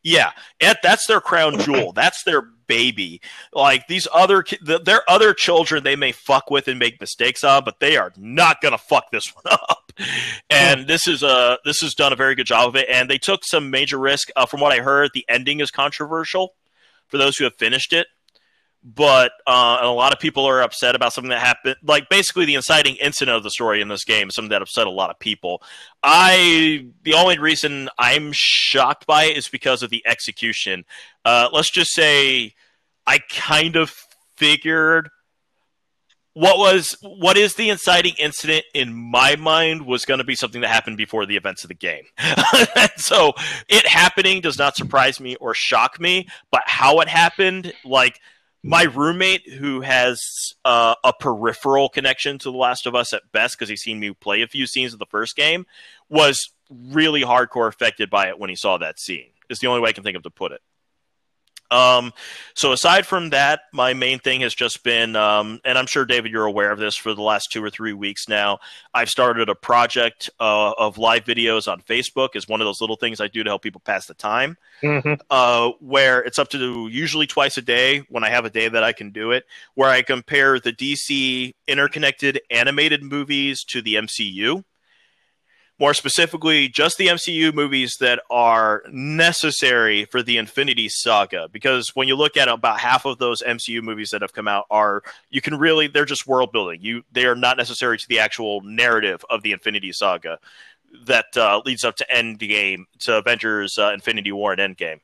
Yeah, 0.02 0.30
it, 0.60 0.76
that's 0.82 1.06
their 1.06 1.20
crown 1.20 1.58
jewel. 1.58 1.92
That's 1.92 2.22
their 2.24 2.42
baby. 2.66 3.20
Like 3.52 3.88
these 3.88 4.06
other, 4.12 4.44
their 4.62 5.02
other 5.08 5.34
children, 5.34 5.82
they 5.82 5.96
may 5.96 6.12
fuck 6.12 6.50
with 6.50 6.68
and 6.68 6.78
make 6.78 7.00
mistakes 7.00 7.42
on, 7.42 7.64
but 7.64 7.80
they 7.80 7.96
are 7.96 8.12
not 8.16 8.60
gonna 8.60 8.78
fuck 8.78 9.10
this 9.10 9.24
one 9.34 9.44
up. 9.50 9.92
And 10.50 10.86
this 10.86 11.08
is 11.08 11.22
a 11.22 11.58
this 11.64 11.80
has 11.80 11.94
done 11.94 12.12
a 12.12 12.16
very 12.16 12.34
good 12.36 12.46
job 12.46 12.68
of 12.68 12.76
it. 12.76 12.86
And 12.88 13.10
they 13.10 13.18
took 13.18 13.44
some 13.44 13.70
major 13.70 13.98
risk. 13.98 14.28
Uh, 14.36 14.46
from 14.46 14.60
what 14.60 14.72
I 14.72 14.82
heard, 14.82 15.10
the 15.14 15.24
ending 15.28 15.60
is 15.60 15.70
controversial 15.70 16.54
for 17.08 17.18
those 17.18 17.36
who 17.36 17.44
have 17.44 17.56
finished 17.56 17.92
it 17.92 18.06
but 18.84 19.32
uh, 19.46 19.78
a 19.80 19.88
lot 19.88 20.12
of 20.12 20.20
people 20.20 20.44
are 20.44 20.60
upset 20.60 20.94
about 20.94 21.14
something 21.14 21.30
that 21.30 21.40
happened. 21.40 21.76
Like 21.82 22.10
basically, 22.10 22.44
the 22.44 22.54
inciting 22.54 22.96
incident 22.96 23.34
of 23.34 23.42
the 23.42 23.50
story 23.50 23.80
in 23.80 23.88
this 23.88 24.04
game, 24.04 24.30
something 24.30 24.50
that 24.50 24.60
upset 24.60 24.86
a 24.86 24.90
lot 24.90 25.08
of 25.08 25.18
people. 25.18 25.62
I 26.02 26.86
the 27.02 27.14
only 27.14 27.38
reason 27.38 27.88
I'm 27.98 28.30
shocked 28.34 29.06
by 29.06 29.24
it 29.24 29.38
is 29.38 29.48
because 29.48 29.82
of 29.82 29.88
the 29.88 30.06
execution. 30.06 30.84
Uh, 31.24 31.48
let's 31.50 31.70
just 31.70 31.94
say 31.94 32.54
I 33.06 33.20
kind 33.30 33.76
of 33.76 33.94
figured 34.36 35.08
what 36.34 36.58
was 36.58 36.96
what 37.00 37.36
is 37.36 37.54
the 37.54 37.70
inciting 37.70 38.14
incident 38.18 38.64
in 38.74 38.92
my 38.92 39.36
mind 39.36 39.86
was 39.86 40.04
going 40.04 40.18
to 40.18 40.24
be 40.24 40.34
something 40.34 40.60
that 40.60 40.68
happened 40.68 40.96
before 40.96 41.24
the 41.26 41.36
events 41.36 41.62
of 41.62 41.68
the 41.68 41.74
game 41.74 42.02
so 42.96 43.32
it 43.68 43.86
happening 43.86 44.40
does 44.40 44.58
not 44.58 44.74
surprise 44.74 45.20
me 45.20 45.36
or 45.36 45.54
shock 45.54 46.00
me 46.00 46.26
but 46.50 46.62
how 46.66 46.98
it 46.98 47.08
happened 47.08 47.72
like 47.84 48.18
my 48.64 48.84
roommate 48.84 49.46
who 49.46 49.82
has 49.82 50.54
uh, 50.64 50.94
a 51.04 51.12
peripheral 51.12 51.90
connection 51.90 52.38
to 52.38 52.50
the 52.50 52.56
last 52.56 52.86
of 52.86 52.94
us 52.94 53.12
at 53.12 53.30
best 53.30 53.58
because 53.58 53.68
he's 53.68 53.82
seen 53.82 54.00
me 54.00 54.10
play 54.14 54.40
a 54.40 54.46
few 54.48 54.66
scenes 54.66 54.94
of 54.94 54.98
the 54.98 55.06
first 55.06 55.36
game 55.36 55.66
was 56.08 56.50
really 56.70 57.20
hardcore 57.20 57.68
affected 57.68 58.08
by 58.08 58.28
it 58.28 58.38
when 58.38 58.48
he 58.48 58.56
saw 58.56 58.78
that 58.78 58.98
scene 58.98 59.28
it's 59.50 59.60
the 59.60 59.66
only 59.66 59.82
way 59.82 59.90
i 59.90 59.92
can 59.92 60.02
think 60.02 60.16
of 60.16 60.22
to 60.22 60.30
put 60.30 60.50
it 60.50 60.62
um, 61.70 62.12
so 62.54 62.72
aside 62.72 63.06
from 63.06 63.30
that, 63.30 63.60
my 63.72 63.94
main 63.94 64.18
thing 64.18 64.42
has 64.42 64.54
just 64.54 64.82
been, 64.84 65.16
um, 65.16 65.60
and 65.64 65.78
I'm 65.78 65.86
sure 65.86 66.04
David, 66.04 66.30
you're 66.30 66.44
aware 66.44 66.70
of 66.70 66.78
this 66.78 66.96
for 66.96 67.14
the 67.14 67.22
last 67.22 67.50
two 67.50 67.62
or 67.62 67.70
three 67.70 67.92
weeks 67.92 68.28
now. 68.28 68.58
I've 68.92 69.08
started 69.08 69.48
a 69.48 69.54
project 69.54 70.30
uh, 70.38 70.72
of 70.72 70.98
live 70.98 71.24
videos 71.24 71.70
on 71.70 71.80
Facebook. 71.82 72.30
is 72.36 72.46
one 72.46 72.60
of 72.60 72.66
those 72.66 72.80
little 72.80 72.96
things 72.96 73.20
I 73.20 73.28
do 73.28 73.42
to 73.42 73.50
help 73.50 73.62
people 73.62 73.80
pass 73.84 74.06
the 74.06 74.14
time. 74.14 74.56
Mm-hmm. 74.82 75.14
Uh, 75.30 75.70
where 75.80 76.20
it's 76.20 76.38
up 76.38 76.48
to 76.50 76.88
usually 76.88 77.26
twice 77.26 77.56
a 77.56 77.62
day 77.62 78.00
when 78.08 78.24
I 78.24 78.30
have 78.30 78.44
a 78.44 78.50
day 78.50 78.68
that 78.68 78.84
I 78.84 78.92
can 78.92 79.10
do 79.10 79.30
it, 79.30 79.44
where 79.74 79.88
I 79.88 80.02
compare 80.02 80.60
the 80.60 80.72
DC 80.72 81.54
interconnected 81.66 82.40
animated 82.50 83.02
movies 83.02 83.64
to 83.64 83.80
the 83.80 83.94
MCU 83.94 84.64
more 85.78 85.92
specifically, 85.94 86.68
just 86.68 86.98
the 86.98 87.08
MCU 87.08 87.52
movies 87.52 87.96
that 87.98 88.20
are 88.30 88.84
necessary 88.90 90.04
for 90.04 90.22
the 90.22 90.36
Infinity 90.36 90.88
Saga. 90.88 91.48
Because 91.50 91.90
when 91.94 92.06
you 92.06 92.14
look 92.14 92.36
at 92.36 92.48
about 92.48 92.78
half 92.78 93.04
of 93.04 93.18
those 93.18 93.42
MCU 93.42 93.82
movies 93.82 94.10
that 94.10 94.22
have 94.22 94.32
come 94.32 94.46
out, 94.46 94.66
are 94.70 95.02
you 95.30 95.40
can 95.40 95.58
really 95.58 95.88
they're 95.88 96.04
just 96.04 96.26
world 96.26 96.52
building. 96.52 96.80
You 96.80 97.02
they 97.10 97.26
are 97.26 97.34
not 97.34 97.56
necessary 97.56 97.98
to 97.98 98.08
the 98.08 98.20
actual 98.20 98.60
narrative 98.62 99.24
of 99.28 99.42
the 99.42 99.52
Infinity 99.52 99.92
Saga 99.92 100.38
that 101.06 101.36
uh, 101.36 101.60
leads 101.64 101.84
up 101.84 101.96
to 101.96 102.06
Endgame, 102.12 102.84
to 103.00 103.18
Avengers, 103.18 103.76
uh, 103.78 103.90
Infinity 103.92 104.30
War, 104.30 104.52
and 104.52 104.76
Endgame. 104.76 105.00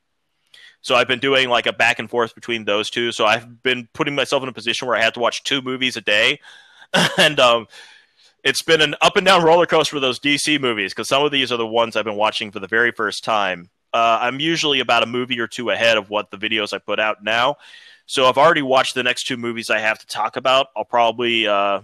So 0.83 0.95
I've 0.95 1.09
been 1.09 1.18
doing 1.18 1.49
like 1.49 1.66
a 1.66 1.73
back 1.73 1.99
and 1.99 2.09
forth 2.09 2.35
between 2.35 2.64
those 2.64 2.91
two. 2.91 3.12
So 3.12 3.27
I've 3.27 3.62
been 3.62 3.89
putting 3.93 4.14
myself 4.14 4.43
in 4.43 4.49
a 4.49 4.53
position 4.53 4.89
where 4.89 4.97
I 4.97 5.03
had 5.03 5.14
to 5.14 5.21
watch 5.21 5.43
two 5.43 5.61
movies 5.61 5.97
a 5.97 6.01
day, 6.01 6.41
and 7.18 7.41
um, 7.41 7.66
it's 8.45 8.62
been 8.62 8.80
an 8.80 8.95
up 9.01 9.16
and 9.16 9.26
down 9.26 9.43
roller 9.43 9.66
coaster 9.66 9.97
for 9.97 10.01
those 10.01 10.18
DC 10.18 10.61
movies 10.61 10.93
because 10.93 11.09
some 11.09 11.24
of 11.24 11.30
these 11.30 11.53
are 11.53 11.57
the 11.57 11.66
ones 11.66 11.97
I've 11.97 12.05
been 12.05 12.16
watching 12.16 12.51
for 12.51 12.61
the 12.61 12.68
very 12.68 12.93
first 12.93 13.24
time. 13.24 13.70
Uh, 13.93 14.18
I'm 14.20 14.41
usually 14.41 14.80
about 14.80 15.03
a 15.03 15.07
movie 15.07 15.41
or 15.41 15.49
two 15.49 15.70
ahead 15.70 15.97
of 15.97 16.11
what 16.11 16.30
the 16.30 16.36
videos 16.36 16.72
I 16.72 16.78
put 16.78 17.01
out 17.01 17.22
now. 17.22 17.57
So 18.07 18.26
I've 18.26 18.38
already 18.38 18.62
watched 18.62 18.95
the 18.95 19.03
next 19.03 19.24
two 19.24 19.36
movies 19.36 19.70
I 19.70 19.78
have 19.78 19.99
to 19.99 20.07
talk 20.07 20.36
about. 20.36 20.68
I'll 20.76 20.84
probably 20.84 21.47
uh, 21.47 21.82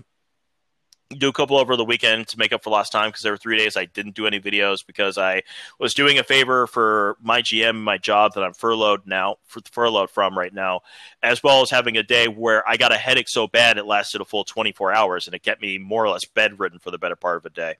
do 1.10 1.28
a 1.28 1.32
couple 1.32 1.56
over 1.56 1.76
the 1.76 1.84
weekend 1.84 2.26
to 2.28 2.38
make 2.38 2.52
up 2.52 2.64
for 2.64 2.70
lost 2.70 2.92
time 2.92 3.08
because 3.08 3.22
there 3.22 3.32
were 3.32 3.38
three 3.38 3.56
days 3.56 3.76
I 3.76 3.84
didn't 3.84 4.14
do 4.14 4.26
any 4.26 4.40
videos 4.40 4.84
because 4.84 5.18
I 5.18 5.42
was 5.78 5.94
doing 5.94 6.18
a 6.18 6.24
favor 6.24 6.66
for 6.66 7.16
my 7.22 7.42
GM, 7.42 7.80
my 7.80 7.96
job 7.96 8.34
that 8.34 8.42
I'm 8.42 8.54
furloughed 8.54 9.06
now, 9.06 9.36
furloughed 9.70 10.10
from 10.10 10.36
right 10.36 10.52
now, 10.52 10.80
as 11.22 11.42
well 11.42 11.62
as 11.62 11.70
having 11.70 11.96
a 11.96 12.02
day 12.02 12.26
where 12.26 12.68
I 12.68 12.76
got 12.76 12.92
a 12.92 12.96
headache 12.96 13.28
so 13.28 13.46
bad 13.46 13.78
it 13.78 13.86
lasted 13.86 14.20
a 14.20 14.24
full 14.24 14.44
24 14.44 14.92
hours 14.92 15.26
and 15.26 15.34
it 15.34 15.42
kept 15.42 15.62
me 15.62 15.78
more 15.78 16.04
or 16.04 16.10
less 16.10 16.24
bedridden 16.24 16.80
for 16.80 16.90
the 16.90 16.98
better 16.98 17.16
part 17.16 17.36
of 17.36 17.46
a 17.46 17.50
day. 17.50 17.76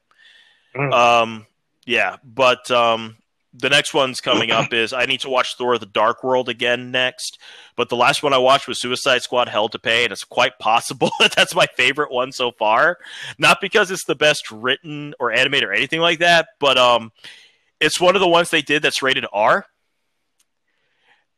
Mm. 0.76 0.92
Um, 0.92 1.46
yeah, 1.84 2.16
but 2.22 2.70
um, 2.70 3.16
the 3.59 3.70
next 3.70 3.94
one's 3.94 4.20
coming 4.20 4.50
up 4.50 4.72
is 4.72 4.92
I 4.92 5.07
need 5.07 5.20
to 5.20 5.30
watch 5.30 5.57
Thor: 5.57 5.78
The 5.78 5.86
Dark 5.86 6.22
World 6.22 6.48
again 6.48 6.90
next. 6.90 7.38
But 7.76 7.88
the 7.88 7.96
last 7.96 8.22
one 8.22 8.32
I 8.32 8.38
watched 8.38 8.68
was 8.68 8.80
Suicide 8.80 9.22
Squad: 9.22 9.48
Hell 9.48 9.68
to 9.70 9.78
Pay, 9.78 10.04
and 10.04 10.12
it's 10.12 10.24
quite 10.24 10.59
possible 10.59 11.11
that 11.20 11.34
that's 11.34 11.54
my 11.54 11.66
favorite 11.76 12.11
one 12.12 12.32
so 12.32 12.52
far. 12.52 12.98
Not 13.38 13.61
because 13.61 13.90
it's 13.90 14.04
the 14.04 14.14
best 14.14 14.50
written 14.50 15.14
or 15.18 15.32
animated 15.32 15.68
or 15.68 15.72
anything 15.72 16.00
like 16.00 16.18
that, 16.20 16.48
but 16.61 16.76
um, 16.78 17.12
it's 17.80 18.00
one 18.00 18.16
of 18.16 18.20
the 18.20 18.28
ones 18.28 18.50
they 18.50 18.62
did 18.62 18.82
that's 18.82 19.02
rated 19.02 19.26
R 19.32 19.66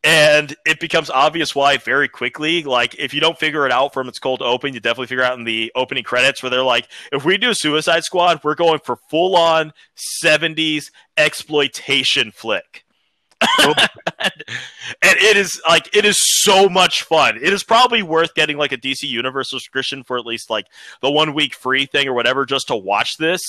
and 0.08 0.56
it 0.64 0.80
becomes 0.80 1.10
obvious 1.10 1.54
why 1.54 1.76
very 1.76 2.08
quickly. 2.08 2.62
Like, 2.62 2.94
if 2.94 3.12
you 3.12 3.20
don't 3.20 3.38
figure 3.38 3.66
it 3.66 3.72
out 3.72 3.92
from 3.92 4.08
its 4.08 4.18
cold 4.18 4.40
open, 4.40 4.72
you 4.72 4.80
definitely 4.80 5.08
figure 5.08 5.22
out 5.22 5.38
in 5.38 5.44
the 5.44 5.70
opening 5.74 6.02
credits 6.02 6.42
where 6.42 6.48
they're 6.48 6.62
like, 6.62 6.88
if 7.12 7.26
we 7.26 7.36
do 7.36 7.52
Suicide 7.52 8.04
Squad, 8.04 8.40
we're 8.42 8.54
going 8.54 8.78
for 8.78 8.96
full 9.10 9.36
on 9.36 9.74
70s 10.24 10.90
exploitation 11.18 12.30
flick. 12.30 12.86
Oh. 13.42 13.74
and, 14.18 14.32
and 15.02 15.18
it 15.18 15.36
is 15.36 15.60
like 15.68 15.94
it 15.94 16.06
is 16.06 16.16
so 16.42 16.70
much 16.70 17.02
fun. 17.02 17.36
It 17.36 17.52
is 17.52 17.62
probably 17.62 18.02
worth 18.02 18.34
getting 18.34 18.56
like 18.56 18.72
a 18.72 18.78
DC 18.78 19.02
Universe 19.02 19.50
subscription 19.50 20.04
for 20.04 20.16
at 20.16 20.24
least 20.24 20.48
like 20.48 20.68
the 21.02 21.10
one 21.10 21.34
week 21.34 21.54
free 21.54 21.84
thing 21.84 22.08
or 22.08 22.14
whatever 22.14 22.46
just 22.46 22.68
to 22.68 22.76
watch 22.76 23.18
this 23.18 23.42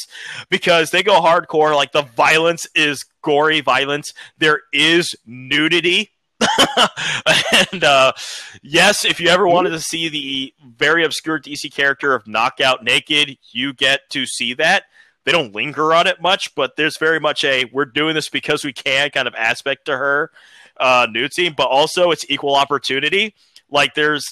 because 0.49 0.91
they 0.91 1.03
go 1.03 1.21
hardcore. 1.21 1.73
Like 1.73 1.93
the 1.93 2.03
violence 2.03 2.67
is 2.75 3.05
gory 3.23 3.61
violence. 3.61 4.13
There 4.37 4.61
is 4.73 5.15
nudity 5.25 6.11
and 7.71 7.83
uh, 7.83 8.13
yes, 8.61 9.03
if 9.05 9.19
you 9.19 9.29
ever 9.29 9.47
wanted 9.47 9.71
to 9.71 9.79
see 9.79 10.09
the 10.09 10.53
very 10.77 11.03
obscure 11.03 11.39
DC 11.39 11.73
character 11.73 12.13
of 12.13 12.27
Knockout 12.27 12.83
Naked, 12.83 13.37
you 13.51 13.73
get 13.73 14.09
to 14.11 14.25
see 14.25 14.53
that. 14.55 14.83
They 15.25 15.31
don't 15.31 15.53
linger 15.53 15.93
on 15.93 16.07
it 16.07 16.21
much, 16.21 16.55
but 16.55 16.75
there's 16.75 16.97
very 16.97 17.19
much 17.19 17.43
a 17.43 17.65
we're 17.65 17.85
doing 17.85 18.15
this 18.15 18.29
because 18.29 18.63
we 18.63 18.73
can 18.73 19.09
kind 19.09 19.27
of 19.27 19.35
aspect 19.35 19.85
to 19.85 19.97
her 19.97 20.31
uh, 20.79 21.07
scene, 21.31 21.53
but 21.55 21.67
also 21.67 22.11
it's 22.11 22.25
equal 22.29 22.55
opportunity. 22.55 23.35
Like 23.69 23.93
there's 23.95 24.25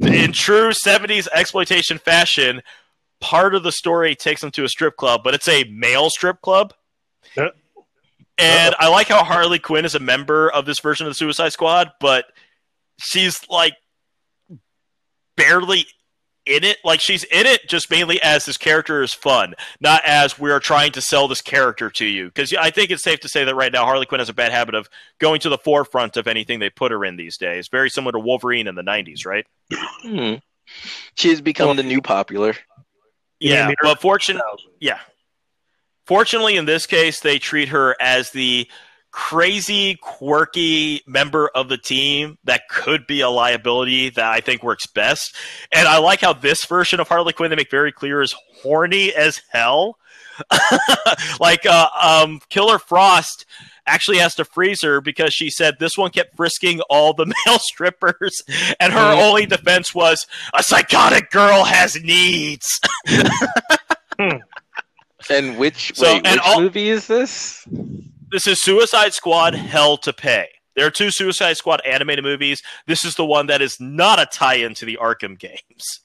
in 0.00 0.32
true 0.32 0.70
70s 0.70 1.28
exploitation 1.32 1.98
fashion, 1.98 2.62
part 3.20 3.54
of 3.54 3.62
the 3.62 3.72
story 3.72 4.14
takes 4.14 4.40
them 4.40 4.50
to 4.52 4.64
a 4.64 4.68
strip 4.68 4.96
club, 4.96 5.22
but 5.22 5.34
it's 5.34 5.48
a 5.48 5.64
male 5.64 6.10
strip 6.10 6.40
club. 6.40 6.72
And 8.38 8.74
I 8.78 8.88
like 8.88 9.08
how 9.08 9.24
Harley 9.24 9.58
Quinn 9.58 9.84
is 9.84 9.94
a 9.94 10.00
member 10.00 10.50
of 10.50 10.64
this 10.64 10.80
version 10.80 11.06
of 11.06 11.10
the 11.10 11.14
Suicide 11.14 11.52
Squad, 11.52 11.90
but 12.00 12.26
she's 13.00 13.40
like 13.48 13.74
barely 15.36 15.86
in 16.46 16.62
it. 16.62 16.78
Like 16.84 17.00
she's 17.00 17.24
in 17.24 17.46
it 17.46 17.68
just 17.68 17.90
mainly 17.90 18.22
as 18.22 18.44
this 18.44 18.56
character 18.56 19.02
is 19.02 19.12
fun, 19.12 19.54
not 19.80 20.02
as 20.04 20.38
we 20.38 20.52
are 20.52 20.60
trying 20.60 20.92
to 20.92 21.00
sell 21.00 21.26
this 21.26 21.42
character 21.42 21.90
to 21.90 22.04
you. 22.04 22.26
Because 22.26 22.54
I 22.54 22.70
think 22.70 22.90
it's 22.90 23.02
safe 23.02 23.20
to 23.20 23.28
say 23.28 23.44
that 23.44 23.56
right 23.56 23.72
now 23.72 23.84
Harley 23.84 24.06
Quinn 24.06 24.20
has 24.20 24.28
a 24.28 24.34
bad 24.34 24.52
habit 24.52 24.76
of 24.76 24.88
going 25.18 25.40
to 25.40 25.48
the 25.48 25.58
forefront 25.58 26.16
of 26.16 26.28
anything 26.28 26.60
they 26.60 26.70
put 26.70 26.92
her 26.92 27.04
in 27.04 27.16
these 27.16 27.36
days. 27.36 27.68
Very 27.68 27.90
similar 27.90 28.12
to 28.12 28.20
Wolverine 28.20 28.68
in 28.68 28.76
the 28.76 28.82
'90s, 28.82 29.26
right? 29.26 29.46
Hmm. 30.02 30.34
She's 31.14 31.40
become 31.40 31.68
well, 31.68 31.74
the 31.74 31.82
new 31.82 32.00
popular. 32.00 32.54
Yeah, 33.40 33.72
but 33.82 34.00
fortune. 34.00 34.40
Yeah, 34.80 34.98
Fortunately, 36.08 36.56
in 36.56 36.64
this 36.64 36.86
case, 36.86 37.20
they 37.20 37.38
treat 37.38 37.68
her 37.68 37.94
as 38.00 38.30
the 38.30 38.66
crazy, 39.10 39.94
quirky 39.96 41.02
member 41.06 41.50
of 41.54 41.68
the 41.68 41.76
team 41.76 42.38
that 42.44 42.62
could 42.70 43.06
be 43.06 43.20
a 43.20 43.28
liability 43.28 44.08
that 44.08 44.24
I 44.24 44.40
think 44.40 44.62
works 44.62 44.86
best. 44.86 45.36
And 45.70 45.86
I 45.86 45.98
like 45.98 46.22
how 46.22 46.32
this 46.32 46.64
version 46.64 46.98
of 46.98 47.08
Harley 47.08 47.34
Quinn 47.34 47.50
they 47.50 47.56
make 47.56 47.70
very 47.70 47.92
clear 47.92 48.22
is 48.22 48.34
horny 48.62 49.14
as 49.14 49.42
hell. 49.50 49.98
like 51.40 51.66
uh, 51.66 51.88
um, 52.00 52.40
Killer 52.48 52.78
Frost 52.78 53.44
actually 53.86 54.16
has 54.16 54.34
to 54.36 54.46
freeze 54.46 54.80
her 54.82 55.02
because 55.02 55.34
she 55.34 55.50
said 55.50 55.74
this 55.78 55.98
one 55.98 56.10
kept 56.10 56.36
frisking 56.36 56.80
all 56.88 57.12
the 57.12 57.26
male 57.46 57.58
strippers, 57.58 58.42
and 58.80 58.94
her 58.94 59.14
mm. 59.14 59.28
only 59.28 59.44
defense 59.44 59.94
was 59.94 60.26
a 60.54 60.62
psychotic 60.62 61.30
girl 61.30 61.64
has 61.64 62.00
needs. 62.02 62.66
hmm. 64.18 64.36
And 65.30 65.56
which 65.58 65.92
So, 65.94 66.14
wait, 66.14 66.26
and 66.26 66.36
which 66.36 66.40
all- 66.44 66.60
movie 66.60 66.88
is 66.90 67.06
this? 67.06 67.66
This 68.30 68.46
is 68.46 68.62
Suicide 68.62 69.14
Squad 69.14 69.54
Hell 69.54 69.96
to 69.98 70.12
Pay. 70.12 70.48
There 70.76 70.86
are 70.86 70.90
two 70.90 71.10
Suicide 71.10 71.56
Squad 71.56 71.80
animated 71.84 72.24
movies. 72.24 72.60
This 72.86 73.04
is 73.04 73.14
the 73.16 73.24
one 73.24 73.46
that 73.48 73.60
is 73.62 73.76
not 73.80 74.20
a 74.20 74.26
tie-in 74.26 74.74
to 74.74 74.84
the 74.84 74.98
Arkham 75.00 75.38
games. 75.38 76.00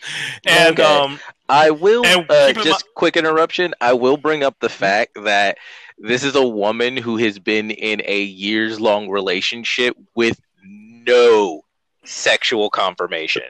And 0.46 0.78
Okay. 0.78 0.82
um, 0.82 1.18
I 1.48 1.70
will 1.70 2.04
uh, 2.06 2.52
in 2.54 2.54
just 2.62 2.84
quick 2.94 3.16
interruption. 3.16 3.74
I 3.80 3.94
will 3.94 4.16
bring 4.16 4.44
up 4.44 4.54
the 4.60 4.68
fact 4.68 5.12
that 5.24 5.58
this 5.98 6.22
is 6.22 6.36
a 6.36 6.46
woman 6.46 6.96
who 6.96 7.16
has 7.16 7.40
been 7.40 7.72
in 7.72 8.00
a 8.04 8.22
years 8.22 8.80
long 8.80 9.08
relationship 9.08 9.96
with 10.14 10.40
no 10.64 11.62
sexual 12.04 12.70
confirmation. 12.70 13.42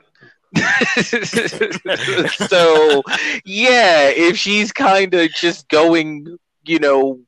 so 2.49 3.03
yeah, 3.45 4.09
if 4.09 4.37
she's 4.37 4.73
kind 4.73 5.13
of 5.15 5.31
just 5.33 5.69
going, 5.69 6.39
you 6.65 6.79
know, 6.79 7.21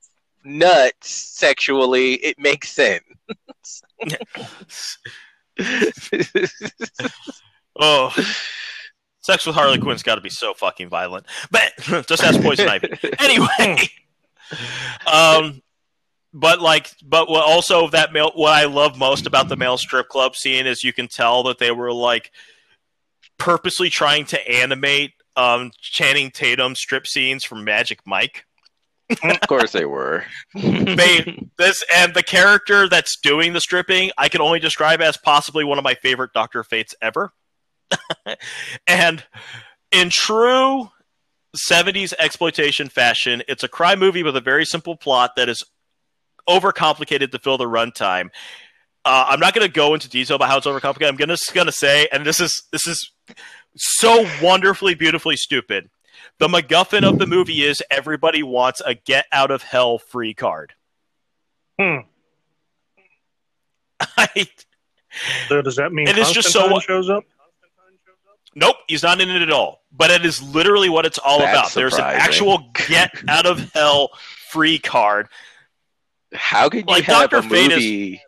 nuts 0.44 1.10
sexually, 1.10 2.14
it 2.14 2.38
makes 2.38 2.70
sense. 2.70 3.04
oh, 7.78 8.14
sex 9.20 9.46
with 9.46 9.54
Harley 9.54 9.78
Quinn's 9.78 10.02
got 10.02 10.16
to 10.16 10.20
be 10.20 10.30
so 10.30 10.54
fucking 10.54 10.88
violent. 10.88 11.26
But 11.50 11.72
just 12.06 12.22
ask 12.22 12.40
Poison 12.40 12.68
Ivy. 12.68 12.98
Anyway, 13.18 13.88
um, 15.06 15.62
but 16.32 16.60
like, 16.60 16.90
but 17.04 17.28
what 17.28 17.44
also 17.44 17.88
that 17.88 18.12
male, 18.12 18.32
what 18.34 18.52
I 18.52 18.64
love 18.64 18.98
most 18.98 19.26
about 19.26 19.48
the 19.48 19.56
male 19.56 19.78
strip 19.78 20.08
club 20.08 20.36
scene 20.36 20.66
is 20.66 20.84
you 20.84 20.92
can 20.92 21.08
tell 21.08 21.42
that 21.44 21.58
they 21.58 21.70
were 21.70 21.92
like 21.92 22.30
purposely 23.40 23.90
trying 23.90 24.24
to 24.26 24.48
animate 24.48 25.12
um 25.36 25.72
Channing 25.80 26.30
Tatum 26.30 26.74
strip 26.76 27.06
scenes 27.06 27.44
from 27.44 27.64
Magic 27.64 28.00
Mike. 28.06 28.44
of 29.24 29.40
course 29.48 29.72
they 29.72 29.84
were. 29.84 30.24
They 30.54 31.48
this 31.58 31.82
and 31.92 32.14
the 32.14 32.22
character 32.22 32.88
that's 32.88 33.18
doing 33.20 33.52
the 33.52 33.60
stripping, 33.60 34.12
I 34.16 34.28
can 34.28 34.40
only 34.40 34.60
describe 34.60 35.00
as 35.00 35.16
possibly 35.16 35.64
one 35.64 35.78
of 35.78 35.84
my 35.84 35.94
favorite 35.94 36.32
Doctor 36.32 36.62
Fates 36.62 36.94
ever. 37.02 37.32
and 38.86 39.24
in 39.90 40.10
true 40.10 40.90
70s 41.70 42.12
exploitation 42.18 42.88
fashion, 42.88 43.42
it's 43.48 43.64
a 43.64 43.68
crime 43.68 43.98
movie 43.98 44.22
with 44.22 44.36
a 44.36 44.40
very 44.40 44.64
simple 44.64 44.96
plot 44.96 45.32
that 45.36 45.48
is 45.48 45.64
overcomplicated 46.48 47.32
to 47.32 47.38
fill 47.38 47.58
the 47.58 47.64
runtime. 47.64 48.30
Uh, 49.04 49.26
I'm 49.30 49.40
not 49.40 49.54
going 49.54 49.66
to 49.66 49.72
go 49.72 49.94
into 49.94 50.08
detail 50.08 50.36
about 50.36 50.48
how 50.50 50.58
it's 50.58 50.66
overcomplicated. 50.66 51.08
I'm 51.08 51.16
gonna, 51.16 51.32
just 51.34 51.54
going 51.54 51.66
to 51.66 51.72
say, 51.72 52.06
and 52.12 52.24
this 52.26 52.38
is 52.40 52.62
this 52.70 52.86
is 52.86 53.10
so 53.76 54.26
wonderfully, 54.42 54.94
beautifully 54.94 55.36
stupid. 55.36 55.88
The 56.38 56.48
MacGuffin 56.48 57.02
of 57.08 57.18
the 57.18 57.26
movie 57.26 57.62
is 57.64 57.82
everybody 57.90 58.42
wants 58.42 58.80
a 58.84 58.94
get 58.94 59.26
out 59.32 59.50
of 59.50 59.62
hell 59.62 59.98
free 59.98 60.34
card. 60.34 60.72
Hmm. 61.80 61.98
I, 64.16 64.46
So 65.48 65.62
does 65.62 65.76
that 65.76 65.92
mean 65.92 66.08
It 66.08 66.18
is 66.18 66.30
just 66.32 66.50
so- 66.50 66.78
shows 66.80 67.08
up? 67.10 67.24
Nope, 68.56 68.76
he's 68.88 69.02
not 69.04 69.20
in 69.20 69.30
it 69.30 69.42
at 69.42 69.50
all. 69.52 69.82
But 69.92 70.10
it 70.10 70.26
is 70.26 70.42
literally 70.42 70.88
what 70.88 71.06
it's 71.06 71.18
all 71.18 71.38
That's 71.38 71.52
about. 71.56 71.72
There's 71.72 71.94
an 71.94 72.00
actual 72.00 72.70
get 72.88 73.12
out 73.28 73.46
of 73.46 73.72
hell 73.72 74.10
free 74.50 74.78
card. 74.78 75.28
How 76.34 76.68
could 76.68 76.80
you 76.80 76.84
Like, 76.86 77.04
have 77.04 77.30
Dr. 77.30 77.46
a 77.46 77.48
Fate 77.48 77.70
is- 77.72 77.76
movie? 77.84 78.16
uh, 78.16 78.18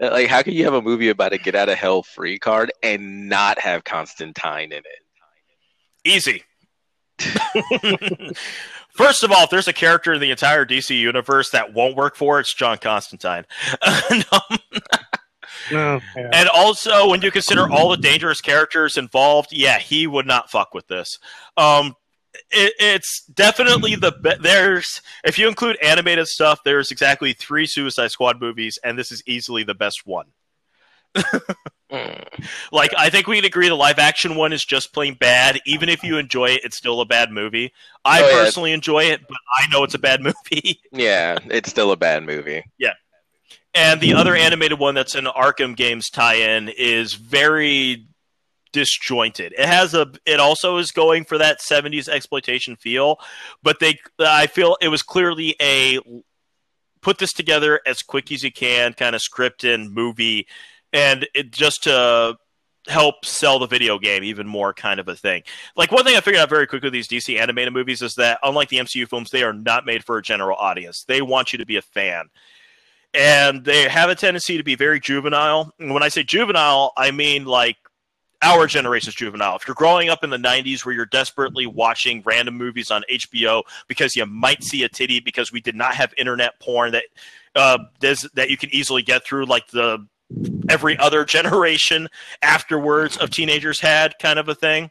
Like, 0.00 0.28
how 0.28 0.42
can 0.42 0.54
you 0.54 0.64
have 0.64 0.74
a 0.74 0.82
movie 0.82 1.08
about 1.08 1.32
a 1.32 1.38
get 1.38 1.54
out 1.54 1.68
of 1.68 1.78
hell 1.78 2.02
free 2.02 2.38
card 2.38 2.72
and 2.82 3.28
not 3.28 3.58
have 3.60 3.84
Constantine 3.84 4.72
in 4.72 4.82
it? 4.82 4.84
Easy. 6.04 6.42
First 8.96 9.22
of 9.22 9.32
all, 9.32 9.44
if 9.44 9.50
there's 9.50 9.68
a 9.68 9.72
character 9.72 10.14
in 10.14 10.20
the 10.20 10.30
entire 10.30 10.64
DC 10.64 10.96
universe 10.98 11.50
that 11.50 11.72
won't 11.72 11.96
work 11.96 12.16
for 12.16 12.40
it's 12.40 12.54
John 12.54 12.78
Constantine. 12.78 13.44
And, 14.10 14.24
No. 15.70 16.00
Yeah. 16.16 16.30
and 16.32 16.48
also, 16.50 17.08
when 17.08 17.22
you 17.22 17.30
consider 17.30 17.70
all 17.70 17.88
the 17.88 17.96
dangerous 17.96 18.40
characters 18.40 18.96
involved, 18.96 19.50
yeah, 19.52 19.78
he 19.78 20.06
would 20.06 20.26
not 20.26 20.50
fuck 20.50 20.74
with 20.74 20.86
this. 20.88 21.18
Um, 21.56 21.94
it, 22.50 22.72
it's 22.78 23.24
definitely 23.34 23.94
the 23.94 24.12
be- 24.12 24.34
there's 24.40 25.00
if 25.24 25.38
you 25.38 25.48
include 25.48 25.76
animated 25.82 26.26
stuff, 26.28 26.60
there's 26.64 26.90
exactly 26.90 27.32
three 27.32 27.66
Suicide 27.66 28.10
Squad 28.10 28.40
movies, 28.40 28.78
and 28.84 28.98
this 28.98 29.10
is 29.12 29.22
easily 29.26 29.62
the 29.64 29.74
best 29.74 30.06
one. 30.06 30.26
Mm. 31.92 32.24
Like, 32.72 32.92
I 32.98 33.08
think 33.08 33.26
we 33.28 33.36
can 33.36 33.44
agree 33.44 33.68
the 33.68 33.74
live 33.76 33.98
action 34.00 34.34
one 34.34 34.52
is 34.52 34.64
just 34.64 34.92
plain 34.92 35.14
bad. 35.14 35.60
Even 35.64 35.88
if 35.88 36.02
you 36.02 36.18
enjoy 36.18 36.46
it, 36.46 36.62
it's 36.64 36.76
still 36.76 37.00
a 37.00 37.04
bad 37.04 37.30
movie. 37.30 37.72
I 38.04 38.22
Oh, 38.22 38.26
yeah. 38.28 38.32
personally 38.44 38.72
enjoy 38.72 39.04
it, 39.04 39.20
but 39.28 39.38
I 39.58 39.68
know 39.68 39.84
it's 39.84 39.94
a 39.94 39.98
bad 39.98 40.20
movie. 40.22 40.80
Yeah, 40.92 41.38
it's 41.46 41.70
still 41.70 41.92
a 41.92 41.96
bad 41.96 42.24
movie. 42.24 42.64
Yeah. 42.78 42.94
And 43.74 44.00
the 44.00 44.14
other 44.14 44.34
animated 44.34 44.78
one 44.78 44.94
that's 44.94 45.14
an 45.14 45.26
Arkham 45.26 45.76
Games 45.76 46.08
tie-in 46.10 46.68
is 46.70 47.14
very 47.14 48.06
disjointed. 48.74 49.54
It 49.56 49.66
has 49.66 49.94
a 49.94 50.10
it 50.26 50.40
also 50.40 50.76
is 50.76 50.90
going 50.90 51.24
for 51.24 51.38
that 51.38 51.60
70s 51.60 52.08
exploitation 52.08 52.76
feel, 52.76 53.18
but 53.62 53.78
they 53.78 53.98
I 54.18 54.48
feel 54.48 54.76
it 54.82 54.88
was 54.88 55.02
clearly 55.02 55.54
a 55.62 56.00
put 57.00 57.18
this 57.18 57.32
together 57.32 57.80
as 57.86 58.02
quick 58.02 58.32
as 58.32 58.42
you 58.42 58.50
can 58.50 58.92
kind 58.92 59.14
of 59.14 59.22
script 59.22 59.62
and 59.62 59.92
movie 59.92 60.46
and 60.92 61.26
it 61.34 61.52
just 61.52 61.84
to 61.84 62.36
help 62.88 63.24
sell 63.24 63.58
the 63.58 63.66
video 63.66 63.98
game 63.98 64.24
even 64.24 64.46
more 64.46 64.74
kind 64.74 64.98
of 64.98 65.08
a 65.08 65.14
thing. 65.14 65.42
Like 65.76 65.92
one 65.92 66.04
thing 66.04 66.16
I 66.16 66.20
figured 66.20 66.42
out 66.42 66.48
very 66.48 66.66
quickly 66.66 66.88
with 66.88 66.92
these 66.92 67.08
DC 67.08 67.38
animated 67.38 67.72
movies 67.72 68.02
is 68.02 68.14
that 68.14 68.40
unlike 68.42 68.68
the 68.70 68.78
MCU 68.78 69.08
films, 69.08 69.30
they 69.30 69.42
are 69.44 69.52
not 69.52 69.86
made 69.86 70.04
for 70.04 70.18
a 70.18 70.22
general 70.22 70.56
audience. 70.56 71.04
They 71.06 71.22
want 71.22 71.52
you 71.52 71.58
to 71.58 71.66
be 71.66 71.76
a 71.76 71.82
fan. 71.82 72.26
And 73.14 73.64
they 73.64 73.88
have 73.88 74.10
a 74.10 74.16
tendency 74.16 74.56
to 74.56 74.64
be 74.64 74.74
very 74.74 74.98
juvenile. 74.98 75.72
And 75.78 75.94
when 75.94 76.02
I 76.02 76.08
say 76.08 76.24
juvenile, 76.24 76.92
I 76.96 77.12
mean 77.12 77.44
like 77.44 77.76
our 78.44 78.66
generation's 78.66 79.14
juvenile. 79.14 79.56
If 79.56 79.66
you're 79.66 79.74
growing 79.74 80.08
up 80.08 80.22
in 80.22 80.30
the 80.30 80.36
90s 80.36 80.84
where 80.84 80.94
you're 80.94 81.06
desperately 81.06 81.66
watching 81.66 82.22
random 82.24 82.56
movies 82.56 82.90
on 82.90 83.02
HBO 83.10 83.62
because 83.88 84.14
you 84.14 84.26
might 84.26 84.62
see 84.62 84.82
a 84.84 84.88
titty 84.88 85.20
because 85.20 85.50
we 85.50 85.60
did 85.60 85.74
not 85.74 85.94
have 85.94 86.12
internet 86.16 86.60
porn 86.60 86.92
that 86.92 87.04
uh, 87.56 87.78
that 88.00 88.50
you 88.50 88.56
can 88.56 88.74
easily 88.74 89.02
get 89.02 89.24
through 89.24 89.46
like 89.46 89.68
the 89.68 90.06
every 90.68 90.98
other 90.98 91.24
generation 91.36 92.08
afterwards 92.42 93.16
of 93.16 93.30
teenagers 93.30 93.80
had 93.80 94.14
kind 94.18 94.38
of 94.38 94.48
a 94.48 94.54
thing. 94.54 94.90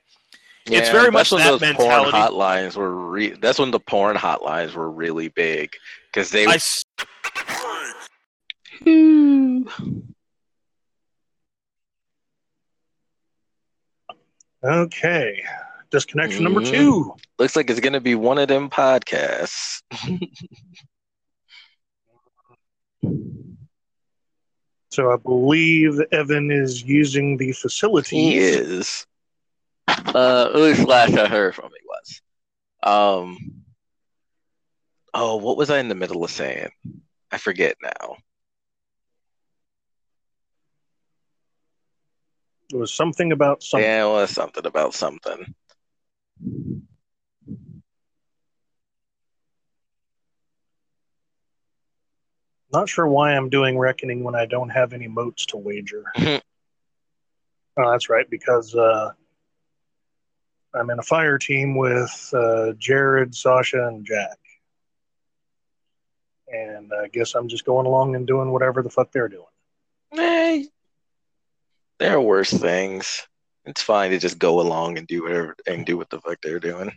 It's 0.65 0.89
very 0.89 1.11
much 1.11 1.29
that's 1.29 1.43
that 1.43 1.49
those 1.51 1.61
mentality. 1.61 2.11
porn 2.11 2.23
hotlines 2.23 2.77
were. 2.77 2.95
Re- 2.95 3.31
that's 3.33 3.59
when 3.59 3.71
the 3.71 3.81
porn 3.81 4.15
hotlines 4.15 4.73
were 4.73 4.89
really 4.89 5.27
big 5.27 5.73
because 6.07 6.29
they. 6.31 6.45
I 6.47 6.57
Okay. 14.63 15.43
Disconnection 15.91 16.43
number 16.43 16.61
Mhm. 16.61 16.71
two. 16.71 17.15
Looks 17.37 17.55
like 17.55 17.69
it's 17.69 17.79
gonna 17.79 17.99
be 18.01 18.15
one 18.15 18.37
of 18.37 18.47
them 18.47 18.69
podcasts. 18.69 19.81
So 24.91 25.11
I 25.11 25.15
believe 25.17 25.99
Evan 26.11 26.51
is 26.51 26.83
using 26.83 27.37
the 27.37 27.51
facility. 27.53 28.15
He 28.15 28.37
is. 28.37 29.07
Uh, 29.87 30.51
at 30.53 30.55
least 30.55 30.87
last 30.87 31.15
I 31.17 31.27
heard 31.27 31.55
from 31.55 31.71
he 31.71 31.87
was. 31.87 32.21
Um. 32.83 33.37
Oh, 35.15 35.37
what 35.37 35.57
was 35.57 35.69
I 35.71 35.79
in 35.79 35.87
the 35.89 35.95
middle 35.95 36.23
of 36.23 36.29
saying? 36.31 36.69
I 37.31 37.37
forget 37.39 37.75
now. 37.81 38.17
It 42.73 42.77
was 42.77 42.91
something 42.91 43.31
about 43.31 43.61
something. 43.61 43.87
Yeah, 43.87 44.07
it 44.07 44.09
was 44.09 44.31
something 44.31 44.65
about 44.65 44.95
something. 44.95 45.53
Not 52.71 52.89
sure 52.89 53.05
why 53.05 53.35
I'm 53.35 53.49
doing 53.49 53.77
reckoning 53.77 54.23
when 54.23 54.33
I 54.33 54.47
don't 54.47 54.69
have 54.69 54.93
any 54.93 55.07
motes 55.07 55.45
to 55.47 55.57
wager. 55.57 56.05
Oh, 57.75 57.89
that's 57.89 58.07
right, 58.07 58.29
because 58.29 58.75
uh, 58.75 59.13
I'm 60.75 60.91
in 60.91 60.99
a 60.99 61.01
fire 61.01 61.39
team 61.39 61.75
with 61.75 62.29
uh, 62.31 62.73
Jared, 62.73 63.33
Sasha, 63.33 63.87
and 63.87 64.05
Jack. 64.05 64.37
And 66.47 66.91
I 66.93 67.07
guess 67.07 67.33
I'm 67.33 67.47
just 67.47 67.65
going 67.65 67.87
along 67.87 68.15
and 68.15 68.27
doing 68.27 68.51
whatever 68.51 68.83
the 68.83 68.91
fuck 68.91 69.11
they're 69.11 69.27
doing. 69.27 69.47
Eh, 70.15 70.65
there 72.03 72.17
are 72.17 72.21
worse 72.21 72.51
things. 72.51 73.25
It's 73.63 73.81
fine 73.81 74.11
to 74.11 74.19
just 74.19 74.37
go 74.37 74.59
along 74.59 74.97
and 74.97 75.07
do 75.07 75.23
whatever 75.23 75.55
and 75.65 75.85
do 75.85 75.95
what 75.95 76.09
the 76.09 76.19
fuck 76.19 76.37
they're 76.41 76.59
doing. 76.59 76.91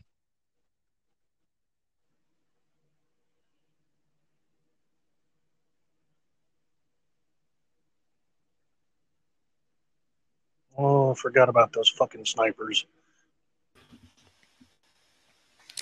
Oh, 10.77 11.13
I 11.13 11.15
forgot 11.15 11.49
about 11.49 11.73
those 11.73 11.89
fucking 11.89 12.25
snipers. 12.25 12.85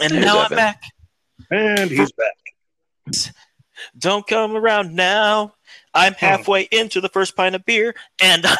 and 0.02 0.12
There's 0.12 0.26
now 0.26 0.40
I'm 0.42 0.50
back. 0.50 0.82
And 1.50 1.90
he's 1.90 2.12
back. 2.12 3.34
Don't 3.98 4.26
come 4.26 4.56
around 4.56 4.94
now. 4.94 5.54
I'm 5.92 6.14
halfway 6.14 6.62
into 6.70 7.00
the 7.00 7.08
first 7.08 7.36
pint 7.36 7.54
of 7.54 7.64
beer, 7.64 7.94
and 8.20 8.44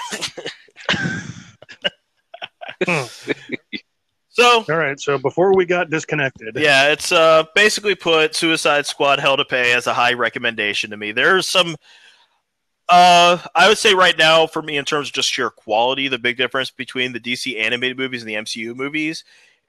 Hmm. 2.84 3.04
so 4.28 4.64
All 4.68 4.76
right. 4.76 4.98
So 4.98 5.16
before 5.18 5.54
we 5.54 5.64
got 5.64 5.90
disconnected, 5.90 6.56
yeah, 6.56 6.90
it's 6.90 7.12
uh 7.12 7.44
basically 7.54 7.94
put 7.94 8.34
Suicide 8.34 8.86
Squad 8.86 9.20
Hell 9.20 9.36
to 9.36 9.44
Pay 9.44 9.72
as 9.72 9.86
a 9.86 9.94
high 9.94 10.12
recommendation 10.12 10.90
to 10.90 10.96
me. 10.96 11.12
There's 11.12 11.48
some 11.48 11.76
uh 12.88 13.38
I 13.54 13.68
would 13.68 13.78
say 13.78 13.94
right 13.94 14.18
now 14.18 14.46
for 14.46 14.60
me 14.60 14.76
in 14.76 14.84
terms 14.84 15.08
of 15.08 15.14
just 15.14 15.30
sheer 15.30 15.50
quality, 15.50 16.08
the 16.08 16.18
big 16.18 16.36
difference 16.36 16.70
between 16.70 17.12
the 17.12 17.20
DC 17.20 17.58
animated 17.58 17.96
movies 17.96 18.22
and 18.22 18.28
the 18.28 18.34
MCU 18.34 18.74
movies 18.74 19.24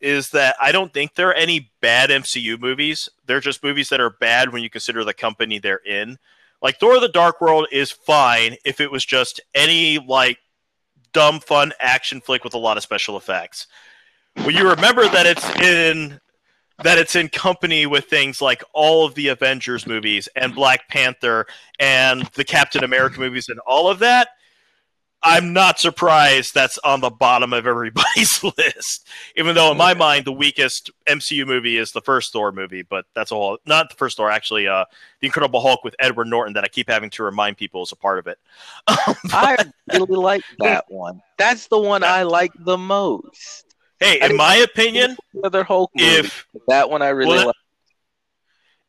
is 0.06 0.30
that 0.30 0.56
I 0.62 0.72
don't 0.72 0.93
think 0.93 1.16
there 1.16 1.30
are 1.30 1.34
any 1.34 1.72
bad 1.82 2.12
MCU 2.12 2.60
movies. 2.62 3.10
They're 3.26 3.39
just 3.39 3.64
movies 3.64 3.89
that 3.89 3.99
are 3.99 4.12
bad 4.12 4.53
when 4.53 4.62
you 4.62 4.70
consider 4.70 5.03
the 5.03 5.16
company 5.16 5.58
they're 5.58 5.78
in. 5.78 6.20
Like 6.62 6.80
Thor 6.80 6.99
the 6.99 7.10
Dark 7.10 7.41
World 7.41 7.68
is 7.72 7.91
fine 7.91 8.56
if 8.64 8.80
it 8.80 8.91
was 8.91 9.03
just 9.03 9.41
any 9.56 9.97
like 9.97 10.38
dumb 11.12 11.39
fun 11.39 11.74
action 11.80 12.22
flick 12.22 12.43
with 12.43 12.53
a 12.53 12.60
lot 12.60 12.78
of 12.78 12.84
special 12.84 13.18
effects. 13.18 13.66
When 14.43 14.56
you 14.56 14.70
remember 14.70 15.08
that 15.10 15.26
it's 15.26 15.49
in 15.62 16.20
that 16.84 16.97
it's 16.99 17.16
in 17.16 17.30
company 17.30 17.86
with 17.86 18.06
things 18.06 18.41
like 18.41 18.64
all 18.74 19.06
of 19.06 19.16
the 19.16 19.30
Avengers 19.30 19.88
movies 19.88 20.30
and 20.36 20.53
Black 20.53 20.88
Panther 20.89 21.47
and 21.80 22.26
the 22.36 22.43
Captain 22.43 22.84
America 22.84 23.20
movies 23.20 23.49
and 23.49 23.60
all 23.66 23.89
of 23.89 23.99
that, 23.99 24.30
I'm 25.28 25.54
not 25.54 25.80
surprised 25.80 26.54
that's 26.54 26.78
on 26.84 27.02
the 27.02 27.10
bottom 27.10 27.52
of 27.52 27.66
everybody's 27.66 28.44
list. 28.58 29.08
Even 29.36 29.56
though 29.56 29.72
in 29.72 29.78
my 29.78 29.96
mind 29.96 30.24
the 30.26 30.32
weakest 30.32 30.92
MCU 31.10 31.48
movie 31.48 31.78
is 31.78 31.92
the 31.92 32.02
first 32.02 32.32
Thor 32.32 32.52
movie, 32.52 32.84
but 32.84 33.06
that's 33.16 33.32
all 33.32 33.58
not 33.66 33.90
the 33.90 33.96
first 33.96 34.18
Thor 34.18 34.30
actually 34.30 34.68
uh 34.68 34.86
the 35.22 35.26
Incredible 35.28 35.62
Hulk 35.62 35.84
with 35.84 35.96
Edward 36.00 36.28
Norton 36.28 36.54
that 36.54 36.64
I 36.64 36.68
keep 36.68 36.88
having 36.88 37.10
to 37.12 37.24
remind 37.24 37.58
people 37.58 37.82
is 37.82 37.92
a 37.92 37.96
part 37.96 38.20
of 38.20 38.28
it. 38.28 38.38
I 38.88 39.58
really 39.92 40.16
like 40.16 40.44
that 40.60 40.86
one. 40.90 41.22
That's 41.40 41.68
the 41.70 41.80
one 41.80 42.04
I 42.04 42.22
like 42.22 42.52
the 42.60 42.78
most. 42.78 43.66
hey, 44.00 44.22
I 44.22 44.28
in 44.28 44.38
my 44.38 44.56
opinion, 44.58 45.18
other 45.44 45.64
Hulk 45.64 45.90
movie, 45.96 46.08
if 46.20 46.46
that 46.68 46.88
one 46.90 47.02
I 47.02 47.10
really 47.10 47.30
Well, 47.30 47.48
like. 47.48 47.56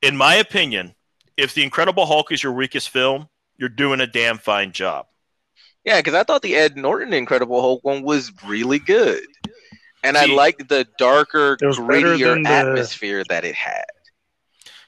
in 0.03 0.17
my 0.19 0.35
opinion, 0.35 0.95
if 1.39 1.55
the 1.55 1.63
Incredible 1.63 2.05
Hulk 2.05 2.31
is 2.31 2.43
your 2.43 2.53
weakest 2.53 2.91
film, 2.91 3.29
you're 3.57 3.71
doing 3.71 4.01
a 4.03 4.07
damn 4.07 4.37
fine 4.37 4.73
job. 4.73 5.07
Yeah, 5.87 5.99
because 6.01 6.13
I 6.15 6.25
thought 6.25 6.43
the 6.43 6.57
Ed 6.57 6.77
Norton 6.77 7.15
Incredible 7.15 7.61
Hulk 7.63 7.83
one 7.85 8.03
was 8.03 8.31
really 8.45 8.79
good, 8.81 9.23
and 10.03 10.17
I 10.19 10.27
See- 10.27 10.35
liked 10.35 10.69
the 10.69 10.87
darker, 10.99 11.57
It 11.63 11.65
was 11.67 11.79
grittier 11.79 12.35
than 12.35 12.43
the- 12.43 12.51
atmosphere 12.51 13.25
that 13.31 13.45
it 13.47 13.55
had. 13.55 13.85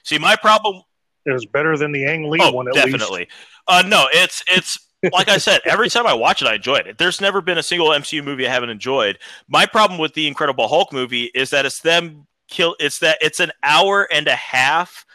See, 0.03 0.17
my 0.19 0.35
problem 0.35 0.83
it 1.25 1.31
was 1.31 1.45
better 1.45 1.77
than 1.77 1.91
the 1.91 2.05
Ang 2.05 2.29
Lee 2.29 2.39
Oh, 2.41 2.51
one 2.51 2.67
at 2.67 2.73
definitely. 2.73 3.27
Uh, 3.67 3.83
no, 3.85 4.07
it's 4.11 4.43
it's 4.47 4.77
like 5.13 5.29
I 5.29 5.37
said. 5.37 5.61
Every 5.65 5.89
time 5.89 6.05
I 6.07 6.13
watch 6.13 6.41
it, 6.41 6.47
I 6.47 6.55
enjoyed 6.55 6.87
it. 6.87 6.97
There's 6.97 7.21
never 7.21 7.39
been 7.41 7.57
a 7.57 7.63
single 7.63 7.89
MCU 7.89 8.23
movie 8.23 8.47
I 8.47 8.51
haven't 8.51 8.69
enjoyed. 8.69 9.19
My 9.47 9.65
problem 9.65 9.99
with 9.99 10.13
the 10.13 10.27
Incredible 10.27 10.67
Hulk 10.67 10.91
movie 10.91 11.25
is 11.35 11.49
that 11.51 11.65
it's 11.65 11.79
them 11.81 12.27
kill. 12.49 12.75
It's 12.79 12.99
that 12.99 13.17
it's 13.21 13.39
an 13.39 13.51
hour 13.63 14.07
and 14.11 14.27
a 14.27 14.35
half 14.35 15.05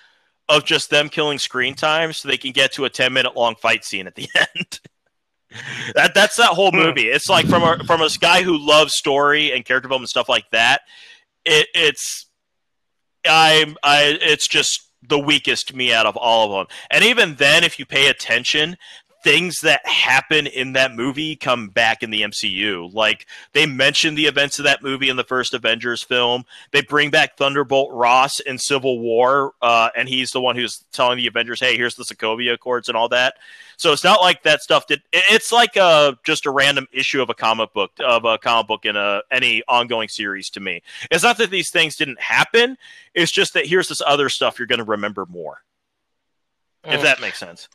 of 0.49 0.65
just 0.65 0.89
them 0.91 1.09
killing 1.09 1.39
screen 1.39 1.75
time, 1.75 2.13
so 2.13 2.29
they 2.29 2.37
can 2.37 2.53
get 2.53 2.73
to 2.75 2.85
a 2.85 2.91
10 2.91 3.13
minute 3.13 3.35
long 3.37 3.57
fight 3.57 3.85
scene 3.85 4.07
at 4.07 4.15
the 4.15 4.29
end. 4.57 4.81
That 5.95 6.13
that's 6.15 6.37
that 6.37 6.51
whole 6.51 6.71
Hmm. 6.71 6.79
movie. 6.79 7.09
It's 7.09 7.29
like 7.29 7.47
from 7.47 7.63
a 7.63 7.83
from 7.85 8.01
a 8.03 8.09
guy 8.21 8.43
who 8.43 8.59
loves 8.59 8.95
story 8.97 9.53
and 9.53 9.65
character 9.65 9.89
development 9.89 10.05
and 10.05 10.09
stuff 10.11 10.29
like 10.29 10.51
that. 10.53 10.83
It, 11.45 11.69
it's 11.75 12.27
I'm 13.29 13.77
I 13.83 14.19
it's 14.21 14.49
just 14.49 14.81
the 15.07 15.19
weakest 15.19 15.75
me 15.75 15.93
out 15.93 16.07
of 16.07 16.17
all 16.17 16.47
of 16.47 16.67
them. 16.69 16.77
And 16.91 17.05
even 17.05 17.35
then, 17.37 17.63
if 17.65 17.79
you 17.79 17.85
pay 17.87 18.09
attention, 18.09 18.77
things 19.25 19.61
that 19.63 19.85
happen 19.87 20.47
in 20.47 20.75
that 20.75 20.95
movie 20.95 21.35
come 21.35 21.69
back 21.69 22.03
in 22.03 22.11
the 22.11 22.21
MCU. 22.21 22.93
Like 22.93 23.27
they 23.53 23.65
mention 23.65 24.15
the 24.15 24.27
events 24.27 24.59
of 24.59 24.67
that 24.67 24.83
movie 24.83 25.09
in 25.09 25.17
the 25.17 25.25
first 25.25 25.55
Avengers 25.55 26.03
film. 26.03 26.45
They 26.73 26.83
bring 26.83 27.11
back 27.11 27.39
Thunderbolt 27.39 27.91
Ross 27.93 28.39
in 28.39 28.59
Civil 28.59 29.01
War, 29.01 29.55
uh, 29.63 29.89
and 29.97 30.09
he's 30.09 30.31
the 30.31 30.43
one 30.43 30.57
who's 30.57 30.85
telling 30.93 31.17
the 31.17 31.27
Avengers, 31.27 31.59
"Hey, 31.59 31.77
here's 31.77 31.95
the 31.95 32.05
Sokovia 32.05 32.53
Accords 32.53 32.89
and 32.89 32.97
all 32.97 33.09
that." 33.09 33.37
So 33.79 33.93
it's 33.93 34.05
not 34.05 34.21
like 34.21 34.43
that 34.43 34.61
stuff 34.61 34.87
did. 34.87 35.03
It's 35.11 35.51
like 35.51 35.77
a 35.77 36.19
just 36.25 36.45
a 36.45 36.51
random 36.51 36.87
issue 36.93 37.23
of 37.23 37.31
a 37.31 37.35
comic 37.35 37.73
book 37.73 37.93
of 38.01 38.27
a 38.27 38.37
comic 38.37 38.69
book 38.69 38.85
in 38.85 38.95
a 38.95 39.23
any 39.31 39.63
ongoing 39.67 40.09
series 40.09 40.51
to 40.51 40.61
me. 40.61 40.83
It's 41.11 41.25
not 41.25 41.39
that 41.39 41.51
these 41.51 41.71
things 41.71 41.97
didn't 41.97 42.21
happen. 42.21 42.77
It's 43.15 43.33
just 43.33 43.55
that 43.55 43.67
here's 43.67 43.89
this 43.89 44.03
other 44.07 44.29
stuff 44.29 44.59
you're 44.59 44.67
going 44.67 44.79
to 44.81 44.85
remember 44.85 45.25
more. 45.27 45.63
If 46.87 47.01
that 47.01 47.21
makes 47.23 47.39
sense. 47.39 47.71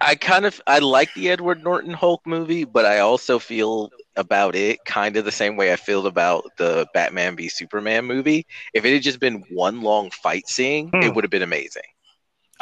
I 0.00 0.14
kind 0.16 0.44
of 0.44 0.60
I 0.66 0.78
like 0.80 1.12
the 1.14 1.30
Edward 1.30 1.62
Norton 1.62 1.92
Hulk 1.94 2.22
movie, 2.26 2.64
but 2.64 2.84
I 2.86 2.98
also 2.98 3.38
feel 3.38 3.90
about 4.16 4.54
it 4.54 4.84
kind 4.84 5.16
of 5.16 5.24
the 5.24 5.32
same 5.32 5.56
way 5.56 5.72
I 5.72 5.76
feel 5.76 6.06
about 6.06 6.44
the 6.58 6.86
Batman 6.92 7.36
v 7.36 7.48
Superman 7.48 8.04
movie. 8.04 8.46
If 8.74 8.84
it 8.84 8.92
had 8.92 9.02
just 9.02 9.20
been 9.20 9.44
one 9.48 9.80
long 9.82 10.10
fight 10.10 10.48
scene, 10.48 10.92
Hmm. 10.92 11.00
it 11.00 11.14
would 11.14 11.24
have 11.24 11.30
been 11.30 11.42
amazing. 11.42 11.82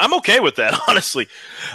I'm 0.00 0.14
okay 0.14 0.40
with 0.40 0.56
that, 0.56 0.74
honestly. 0.88 1.28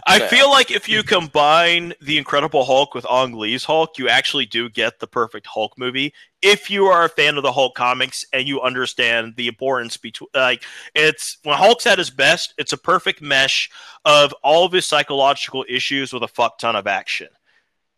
I 0.07 0.17
Yeah. 0.17 0.27
feel 0.27 0.49
like 0.49 0.71
if 0.71 0.89
you 0.89 1.03
combine 1.03 1.93
the 2.01 2.17
Incredible 2.17 2.65
Hulk 2.65 2.93
with 2.93 3.05
Ang 3.09 3.33
Lee's 3.33 3.63
Hulk, 3.63 3.97
you 3.97 4.09
actually 4.09 4.45
do 4.45 4.69
get 4.69 4.99
the 4.99 5.07
perfect 5.07 5.47
Hulk 5.47 5.73
movie. 5.77 6.13
If 6.41 6.69
you 6.69 6.85
are 6.87 7.05
a 7.05 7.09
fan 7.09 7.37
of 7.37 7.43
the 7.43 7.51
Hulk 7.51 7.75
comics 7.75 8.25
and 8.33 8.47
you 8.47 8.61
understand 8.61 9.35
the 9.37 9.47
importance 9.47 9.97
between, 9.97 10.27
like, 10.33 10.63
it's 10.93 11.37
when 11.43 11.55
Hulk's 11.57 11.85
at 11.87 11.97
his 11.97 12.09
best, 12.09 12.53
it's 12.57 12.73
a 12.73 12.77
perfect 12.77 13.21
mesh 13.21 13.69
of 14.03 14.33
all 14.43 14.65
of 14.65 14.71
his 14.73 14.87
psychological 14.87 15.65
issues 15.69 16.11
with 16.11 16.23
a 16.23 16.27
fuck 16.27 16.57
ton 16.57 16.75
of 16.75 16.87
action. 16.87 17.29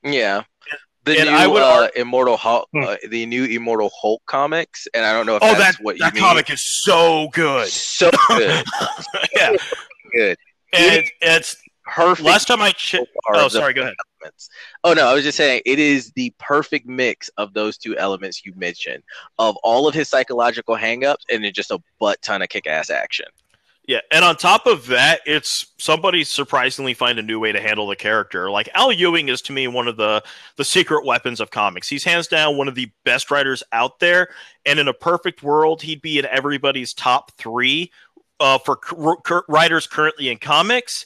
Yeah. 0.03 0.43
The 1.03 1.19
And 1.21 1.29
new 1.29 1.35
I 1.37 1.47
would 1.47 1.61
uh, 1.63 1.87
Immortal 1.95 2.35
Hulk, 2.35 2.67
Hmm. 2.73 2.83
uh, 2.83 2.95
the 3.09 3.25
new 3.25 3.45
Immortal 3.45 3.89
Hulk 3.97 4.21
comics, 4.25 4.87
and 4.93 5.05
I 5.05 5.13
don't 5.13 5.25
know 5.25 5.37
if 5.37 5.41
Oh, 5.43 5.55
that's 5.55 5.77
that, 5.77 5.83
what 5.83 5.95
you 5.95 6.03
that 6.03 6.13
mean. 6.13 6.21
comic 6.21 6.49
is 6.49 6.61
so 6.83 7.29
good. 7.31 7.69
so 7.69 8.11
good, 8.27 8.65
yeah. 9.35 9.55
Good, 10.11 10.37
And 10.73 10.95
it, 10.97 11.11
it's 11.21 11.55
perfect. 11.85 12.25
last 12.25 12.47
time 12.47 12.61
I 12.61 12.71
checked. 12.71 13.07
Oh, 13.29 13.47
sorry, 13.47 13.73
go 13.73 13.81
ahead. 13.81 13.93
elements. 14.21 14.49
Oh 14.83 14.93
no, 14.93 15.07
I 15.07 15.13
was 15.13 15.23
just 15.23 15.37
saying 15.37 15.61
it 15.65 15.79
is 15.79 16.11
the 16.15 16.33
perfect 16.37 16.87
mix 16.87 17.29
of 17.37 17.53
those 17.53 17.77
two 17.77 17.97
elements 17.97 18.45
you 18.45 18.53
mentioned 18.55 19.03
of 19.39 19.55
all 19.63 19.87
of 19.87 19.93
his 19.93 20.07
psychological 20.09 20.75
hangups 20.75 21.23
and 21.31 21.43
then 21.43 21.53
just 21.53 21.71
a 21.71 21.79
butt 21.99 22.21
ton 22.21 22.41
of 22.41 22.49
kick-ass 22.49 22.89
action. 22.89 23.27
Yeah, 23.87 24.01
and 24.11 24.25
on 24.25 24.35
top 24.35 24.65
of 24.65 24.87
that, 24.87 25.21
it's 25.25 25.67
somebody 25.77 26.25
surprisingly 26.25 26.93
find 26.93 27.19
a 27.19 27.23
new 27.23 27.39
way 27.39 27.53
to 27.53 27.61
handle 27.61 27.87
the 27.87 27.95
character. 27.95 28.51
Like 28.51 28.67
Al 28.73 28.91
Ewing 28.91 29.29
is 29.29 29.41
to 29.43 29.53
me 29.53 29.69
one 29.69 29.87
of 29.87 29.95
the 29.95 30.21
the 30.57 30.65
secret 30.65 31.05
weapons 31.05 31.39
of 31.39 31.51
comics. 31.51 31.87
He's 31.87 32.03
hands 32.03 32.27
down 32.27 32.57
one 32.57 32.67
of 32.67 32.75
the 32.75 32.91
best 33.05 33.31
writers 33.31 33.63
out 33.71 33.99
there, 33.99 34.27
and 34.65 34.77
in 34.77 34.89
a 34.89 34.93
perfect 34.93 35.41
world, 35.41 35.81
he'd 35.83 36.01
be 36.01 36.19
in 36.19 36.25
everybody's 36.25 36.93
top 36.93 37.31
three 37.37 37.89
uh, 38.39 38.59
for 38.59 38.79
writers 39.47 39.87
currently 39.87 40.29
in 40.29 40.37
comics. 40.37 41.05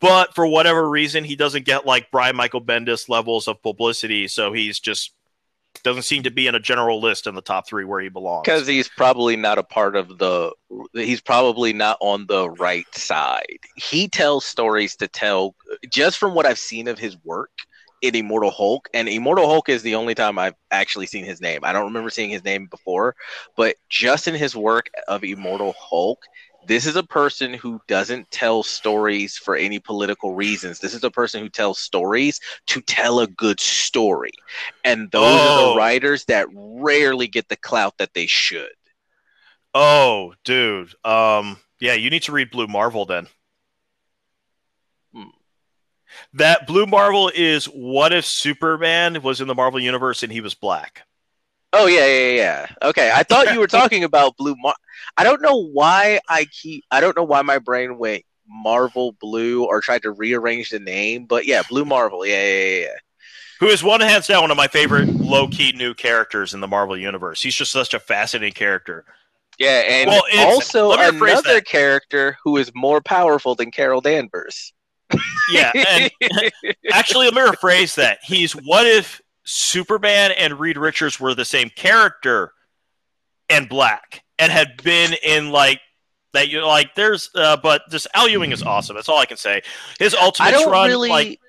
But 0.00 0.34
for 0.34 0.46
whatever 0.46 0.88
reason, 0.88 1.22
he 1.24 1.36
doesn't 1.36 1.66
get 1.66 1.84
like 1.84 2.10
Brian 2.10 2.34
Michael 2.34 2.62
Bendis 2.62 3.10
levels 3.10 3.46
of 3.46 3.62
publicity, 3.62 4.26
so 4.26 4.52
he's 4.52 4.80
just 4.80 5.12
doesn't 5.82 6.02
seem 6.04 6.22
to 6.22 6.30
be 6.30 6.46
in 6.46 6.54
a 6.54 6.60
general 6.60 7.00
list 7.00 7.26
in 7.26 7.34
the 7.34 7.42
top 7.42 7.68
three 7.68 7.84
where 7.84 8.00
he 8.00 8.08
belongs. 8.08 8.42
Because 8.44 8.66
he's 8.66 8.88
probably 8.88 9.36
not 9.36 9.58
a 9.58 9.62
part 9.62 9.96
of 9.96 10.18
the. 10.18 10.52
He's 10.94 11.20
probably 11.20 11.72
not 11.72 11.98
on 12.00 12.26
the 12.26 12.50
right 12.50 12.86
side. 12.94 13.58
He 13.76 14.08
tells 14.08 14.44
stories 14.44 14.96
to 14.96 15.08
tell. 15.08 15.54
Just 15.90 16.18
from 16.18 16.34
what 16.34 16.46
I've 16.46 16.58
seen 16.58 16.88
of 16.88 16.98
his 16.98 17.16
work 17.24 17.50
in 18.02 18.14
Immortal 18.14 18.50
Hulk, 18.50 18.88
and 18.94 19.08
Immortal 19.08 19.46
Hulk 19.46 19.68
is 19.68 19.82
the 19.82 19.94
only 19.94 20.14
time 20.14 20.38
I've 20.38 20.54
actually 20.70 21.06
seen 21.06 21.24
his 21.24 21.40
name. 21.40 21.60
I 21.62 21.72
don't 21.72 21.84
remember 21.84 22.10
seeing 22.10 22.30
his 22.30 22.44
name 22.44 22.66
before, 22.66 23.14
but 23.56 23.76
just 23.88 24.28
in 24.28 24.34
his 24.34 24.54
work 24.54 24.90
of 25.08 25.24
Immortal 25.24 25.74
Hulk, 25.78 26.24
this 26.66 26.86
is 26.86 26.96
a 26.96 27.02
person 27.02 27.54
who 27.54 27.80
doesn't 27.86 28.30
tell 28.30 28.62
stories 28.62 29.36
for 29.36 29.56
any 29.56 29.78
political 29.78 30.34
reasons. 30.34 30.78
This 30.80 30.94
is 30.94 31.04
a 31.04 31.10
person 31.10 31.40
who 31.40 31.48
tells 31.48 31.78
stories 31.78 32.40
to 32.66 32.80
tell 32.80 33.20
a 33.20 33.26
good 33.26 33.60
story. 33.60 34.32
And 34.84 35.10
those 35.10 35.40
are 35.40 35.60
Oh. 35.60 35.70
the 35.70 35.76
writers 35.78 36.24
that 36.26 36.48
rarely 36.52 37.26
get 37.28 37.48
the 37.48 37.56
clout 37.56 37.98
that 37.98 38.14
they 38.14 38.26
should. 38.26 38.72
Oh, 39.74 40.34
dude. 40.44 40.94
Um, 41.04 41.58
yeah, 41.80 41.94
you 41.94 42.10
need 42.10 42.22
to 42.24 42.32
read 42.32 42.50
Blue 42.50 42.66
Marvel 42.66 43.04
then. 43.04 43.28
Hmm. 45.12 45.24
That 46.34 46.66
Blue 46.66 46.86
Marvel 46.86 47.30
is 47.34 47.66
what 47.66 48.12
if 48.12 48.24
Superman 48.24 49.22
was 49.22 49.40
in 49.40 49.48
the 49.48 49.54
Marvel 49.54 49.80
universe 49.80 50.22
and 50.22 50.32
he 50.32 50.40
was 50.40 50.54
black? 50.54 51.06
Oh 51.72 51.86
yeah, 51.86 52.06
yeah, 52.06 52.30
yeah. 52.30 52.66
Okay, 52.82 53.10
I 53.14 53.22
thought 53.22 53.52
you 53.52 53.60
were 53.60 53.66
talking 53.66 54.04
about 54.04 54.36
Blue 54.36 54.54
Mar. 54.56 54.74
I 55.16 55.24
don't 55.24 55.42
know 55.42 55.66
why 55.72 56.20
I 56.28 56.46
keep. 56.46 56.84
I 56.90 57.00
don't 57.00 57.16
know 57.16 57.24
why 57.24 57.42
my 57.42 57.58
brain 57.58 57.98
went 57.98 58.24
Marvel 58.48 59.12
Blue 59.20 59.64
or 59.64 59.80
tried 59.80 60.02
to 60.02 60.12
rearrange 60.12 60.70
the 60.70 60.78
name, 60.78 61.26
but 61.26 61.46
yeah, 61.46 61.62
Blue 61.68 61.84
Marvel. 61.84 62.24
Yeah, 62.24 62.44
yeah, 62.44 62.80
yeah. 62.80 62.94
Who 63.60 63.66
is 63.68 63.82
one 63.82 64.00
hands 64.00 64.26
down 64.26 64.42
one 64.42 64.50
of 64.50 64.56
my 64.56 64.68
favorite 64.68 65.08
low 65.08 65.48
key 65.48 65.72
new 65.72 65.94
characters 65.94 66.52
in 66.52 66.60
the 66.60 66.68
Marvel 66.68 66.96
universe. 66.96 67.42
He's 67.42 67.54
just 67.54 67.72
such 67.72 67.94
a 67.94 67.98
fascinating 67.98 68.52
character. 68.52 69.04
Yeah, 69.58 69.82
and 69.86 70.08
Well, 70.08 70.22
also 70.38 70.88
let 70.88 71.00
me 71.00 71.18
rephrase 71.18 71.30
another 71.30 71.60
character 71.62 72.36
who 72.44 72.58
is 72.58 72.70
more 72.74 73.00
powerful 73.00 73.54
than 73.54 73.70
Carol 73.70 74.02
Danvers. 74.02 74.74
Yeah, 75.48 75.72
and 75.74 76.10
actually, 76.92 77.26
let 77.30 77.34
me 77.34 77.40
rephrase 77.40 77.94
that. 77.94 78.18
He's 78.22 78.52
what 78.52 78.86
if 78.86 79.22
Superman 79.46 80.32
and 80.32 80.58
Reed 80.60 80.76
Richards 80.76 81.18
were 81.20 81.34
the 81.34 81.44
same 81.44 81.70
character 81.70 82.52
and 83.48 83.68
black 83.68 84.22
and 84.38 84.50
had 84.52 84.82
been 84.82 85.14
in 85.22 85.50
like 85.50 85.80
that? 86.32 86.48
You 86.48 86.64
like 86.66 86.94
there's, 86.94 87.30
uh, 87.34 87.56
but 87.56 87.82
this 87.90 88.06
Al 88.14 88.28
Ewing 88.28 88.52
is 88.52 88.62
awesome. 88.62 88.96
That's 88.96 89.08
all 89.08 89.18
I 89.18 89.26
can 89.26 89.36
say. 89.36 89.62
His 89.98 90.14
I 90.14 90.22
ultimate 90.24 90.50
don't 90.50 90.70
run, 90.70 90.88
really. 90.90 91.08
like 91.08 91.40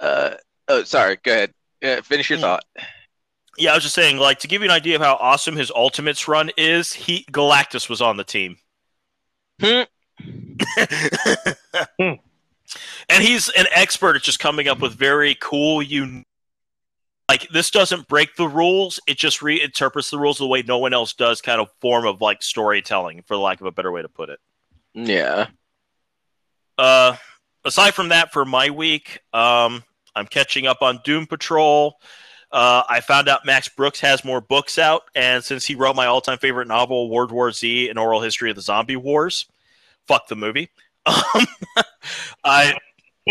uh, 0.00 0.34
oh, 0.68 0.82
sorry. 0.84 1.18
Go 1.22 1.32
ahead. 1.32 1.54
Uh, 1.82 2.00
finish 2.02 2.30
your 2.30 2.38
Mm. 2.38 2.42
thought. 2.42 2.64
yeah, 3.58 3.72
I 3.72 3.74
was 3.74 3.82
just 3.84 3.94
saying, 3.94 4.16
like 4.18 4.38
to 4.40 4.48
give 4.48 4.62
you 4.62 4.68
an 4.68 4.74
idea 4.74 4.96
of 4.96 5.02
how 5.02 5.14
awesome 5.20 5.54
his 5.56 5.70
ultimates 5.70 6.26
run 6.26 6.50
is. 6.56 6.92
He 6.92 7.24
Galactus 7.30 7.88
was 7.88 8.00
on 8.00 8.16
the 8.16 8.24
team. 8.24 8.56
Hmm. 9.60 9.82
Hmm. 11.98 12.12
and 13.08 13.22
he's 13.22 13.48
an 13.50 13.66
expert 13.72 14.16
at 14.16 14.22
just 14.22 14.38
coming 14.38 14.66
up 14.68 14.80
with 14.80 14.94
very 14.94 15.36
cool 15.40 15.80
un- 15.82 16.24
like 17.34 17.48
this 17.50 17.70
doesn't 17.70 18.06
break 18.08 18.36
the 18.36 18.48
rules 18.48 19.00
it 19.06 19.16
just 19.18 19.40
reinterprets 19.40 20.10
the 20.10 20.18
rules 20.18 20.38
the 20.38 20.46
way 20.46 20.62
no 20.62 20.78
one 20.78 20.92
else 20.94 21.12
does 21.12 21.40
kind 21.40 21.60
of 21.60 21.68
form 21.80 22.06
of 22.06 22.20
like 22.20 22.42
storytelling 22.42 23.22
for 23.26 23.36
lack 23.36 23.60
of 23.60 23.66
a 23.66 23.72
better 23.72 23.90
way 23.92 24.02
to 24.02 24.08
put 24.08 24.28
it 24.30 24.38
Yeah. 24.94 25.46
uh 26.78 27.16
aside 27.64 27.92
from 27.94 28.08
that 28.10 28.32
for 28.32 28.44
my 28.44 28.70
week 28.70 29.20
um 29.32 29.82
i'm 30.14 30.26
catching 30.26 30.66
up 30.66 30.82
on 30.82 31.00
doom 31.04 31.26
patrol 31.26 31.96
uh, 32.52 32.84
I 32.88 33.00
found 33.00 33.28
out 33.28 33.44
Max 33.44 33.68
Brooks 33.68 33.98
has 33.98 34.24
more 34.24 34.40
books 34.40 34.78
out, 34.78 35.02
and 35.16 35.42
since 35.42 35.64
he 35.64 35.74
wrote 35.74 35.96
my 35.96 36.06
all-time 36.06 36.38
favorite 36.38 36.68
novel, 36.68 37.10
World 37.10 37.32
War 37.32 37.50
Z: 37.50 37.88
An 37.88 37.98
Oral 37.98 38.20
History 38.20 38.48
of 38.48 38.54
the 38.54 38.62
Zombie 38.62 38.94
Wars, 38.94 39.46
fuck 40.06 40.28
the 40.28 40.36
movie. 40.36 40.70
Um, 41.06 41.46
I 42.44 42.78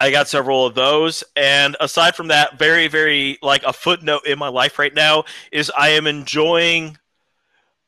I 0.00 0.10
got 0.10 0.28
several 0.28 0.66
of 0.66 0.74
those. 0.74 1.24
And 1.34 1.76
aside 1.80 2.14
from 2.14 2.28
that, 2.28 2.58
very, 2.58 2.88
very 2.88 3.38
like 3.42 3.64
a 3.64 3.72
footnote 3.72 4.26
in 4.26 4.38
my 4.38 4.48
life 4.48 4.78
right 4.78 4.94
now 4.94 5.24
is 5.50 5.72
I 5.76 5.90
am 5.90 6.06
enjoying. 6.06 6.98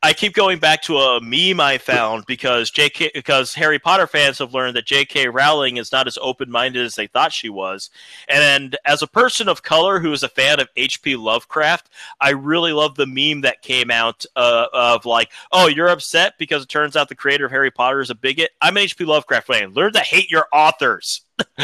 I 0.03 0.13
keep 0.13 0.33
going 0.33 0.59
back 0.59 0.83
to 0.83 0.97
a 0.97 1.19
meme 1.19 1.59
I 1.59 1.79
found 1.79 2.25
because 2.27 2.69
JK 2.69 3.13
because 3.13 3.55
Harry 3.55 3.79
Potter 3.79 4.05
fans 4.05 4.37
have 4.37 4.53
learned 4.53 4.75
that 4.75 4.85
J.K. 4.85 5.27
Rowling 5.29 5.77
is 5.77 5.91
not 5.91 6.05
as 6.05 6.19
open 6.21 6.51
minded 6.51 6.85
as 6.85 6.93
they 6.95 7.07
thought 7.07 7.33
she 7.33 7.49
was. 7.49 7.89
And 8.29 8.77
as 8.85 9.01
a 9.01 9.07
person 9.07 9.49
of 9.49 9.63
color 9.63 9.99
who 9.99 10.11
is 10.11 10.21
a 10.21 10.29
fan 10.29 10.59
of 10.59 10.69
H.P. 10.75 11.15
Lovecraft, 11.15 11.89
I 12.21 12.29
really 12.29 12.73
love 12.73 12.95
the 12.95 13.07
meme 13.07 13.41
that 13.41 13.63
came 13.63 13.89
out 13.89 14.23
uh, 14.35 14.67
of 14.71 15.05
like, 15.05 15.31
oh, 15.51 15.67
you're 15.67 15.89
upset 15.89 16.33
because 16.37 16.63
it 16.63 16.69
turns 16.69 16.95
out 16.95 17.09
the 17.09 17.15
creator 17.15 17.45
of 17.45 17.51
Harry 17.51 17.71
Potter 17.71 17.99
is 17.99 18.11
a 18.11 18.15
bigot. 18.15 18.51
I'm 18.61 18.77
an 18.77 18.83
H.P. 18.83 19.03
Lovecraft 19.03 19.47
fan. 19.47 19.73
Learn 19.73 19.93
to 19.93 19.99
hate 19.99 20.29
your 20.29 20.47
authors. 20.53 21.21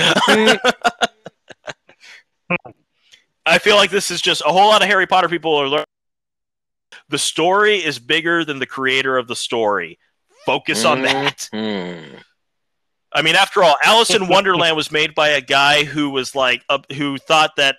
I 3.46 3.60
feel 3.60 3.76
like 3.76 3.92
this 3.92 4.10
is 4.10 4.22
just 4.22 4.42
a 4.42 4.50
whole 4.50 4.70
lot 4.70 4.82
of 4.82 4.88
Harry 4.88 5.06
Potter 5.06 5.30
people 5.30 5.54
are 5.56 5.68
learning. 5.68 5.86
The 7.10 7.18
story 7.18 7.78
is 7.84 7.99
bigger 7.99 8.43
than 8.45 8.60
the 8.60 8.66
creator 8.66 9.18
of 9.18 9.28
the 9.28 9.36
story. 9.36 9.99
Focus 10.45 10.84
on 10.86 11.01
that. 11.04 11.49
Mhm. 11.54 12.22
I 13.16 13.22
mean, 13.22 13.36
after 13.36 13.64
all, 13.64 13.76
Alice 13.84 14.10
in 14.10 14.28
Wonderland 14.28 14.76
was 14.76 14.91
made 14.91 15.14
by 15.14 15.30
a 15.30 15.41
guy 15.41 15.84
who 15.84 16.10
was 16.10 16.34
like, 16.36 16.64
uh, 16.70 16.80
who 16.95 17.18
thought 17.18 17.51
that 17.58 17.76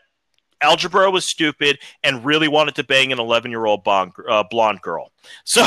algebra 0.60 1.10
was 1.10 1.24
stupid 1.28 1.78
and 2.04 2.24
really 2.24 2.46
wanted 2.48 2.76
to 2.76 2.84
bang 2.84 3.10
an 3.12 3.18
11 3.18 3.50
year 3.50 3.66
old 3.66 3.82
blonde, 3.84 4.12
uh, 4.28 4.44
blonde 4.48 4.80
girl. 4.80 5.10
So 5.44 5.66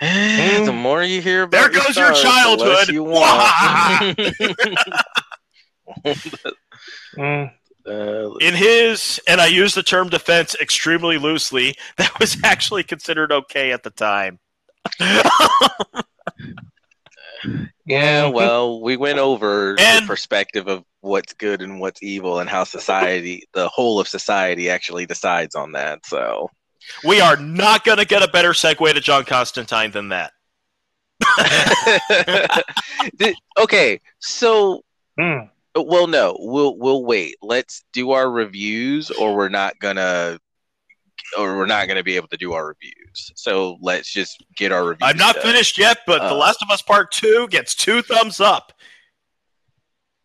the 0.00 0.72
more 0.72 1.02
you 1.02 1.20
hear 1.22 1.42
about 1.44 1.72
There 1.72 1.82
goes 1.82 1.96
your 1.96 2.14
stars, 2.14 2.22
the 2.58 2.64
less 2.64 2.86
childhood. 2.86 2.88
you 2.94 3.04
want. 3.04 4.18
Mm. 7.16 7.52
Uh, 7.86 8.32
in 8.36 8.54
his, 8.54 9.20
and 9.28 9.40
I 9.40 9.46
use 9.46 9.74
the 9.74 9.82
term 9.82 10.08
defense 10.08 10.56
extremely 10.60 11.18
loosely, 11.18 11.74
that 11.96 12.18
was 12.18 12.36
actually 12.44 12.82
considered 12.82 13.30
okay 13.32 13.72
at 13.72 13.82
the 13.82 13.90
time. 13.90 14.38
yeah, 17.86 18.26
well, 18.26 18.80
we 18.80 18.96
went 18.96 19.18
over 19.18 19.76
And- 19.78 20.04
the 20.04 20.06
perspective 20.08 20.66
of 20.68 20.84
what's 21.00 21.34
good 21.34 21.60
and 21.60 21.80
what's 21.80 22.02
evil 22.02 22.40
and 22.40 22.48
how 22.48 22.64
society, 22.64 23.46
the 23.52 23.68
whole 23.68 24.00
of 24.00 24.08
society, 24.08 24.70
actually 24.70 25.04
decides 25.04 25.54
on 25.54 25.72
that. 25.72 26.06
So, 26.06 26.48
We 27.06 27.20
are 27.20 27.36
not 27.36 27.84
going 27.84 27.98
to 27.98 28.06
get 28.06 28.22
a 28.22 28.28
better 28.28 28.50
segue 28.52 28.94
to 28.94 29.00
John 29.00 29.24
Constantine 29.24 29.90
than 29.90 30.08
that. 30.08 30.32
Okay, 33.58 34.00
so 34.18 34.82
Mm. 35.18 35.48
Well, 35.76 36.06
no, 36.06 36.36
we'll 36.38 36.76
we'll 36.78 37.04
wait. 37.04 37.36
Let's 37.42 37.84
do 37.92 38.12
our 38.12 38.30
reviews, 38.30 39.10
or 39.10 39.34
we're 39.36 39.48
not 39.48 39.78
gonna, 39.80 40.38
or 41.38 41.56
we're 41.56 41.66
not 41.66 41.88
gonna 41.88 42.02
be 42.04 42.16
able 42.16 42.28
to 42.28 42.36
do 42.36 42.52
our 42.52 42.66
reviews. 42.68 43.32
So 43.34 43.78
let's 43.80 44.12
just 44.12 44.44
get 44.56 44.72
our 44.72 44.84
reviews. 44.84 45.10
I'm 45.10 45.16
not 45.16 45.34
done. 45.36 45.44
finished 45.44 45.78
yet, 45.78 45.98
but 46.06 46.20
The 46.20 46.34
Uh, 46.34 46.38
Last 46.38 46.62
of 46.62 46.70
Us 46.70 46.82
Part 46.82 47.12
2 47.12 47.48
gets 47.48 47.74
two 47.74 48.02
thumbs 48.02 48.40
up. 48.40 48.72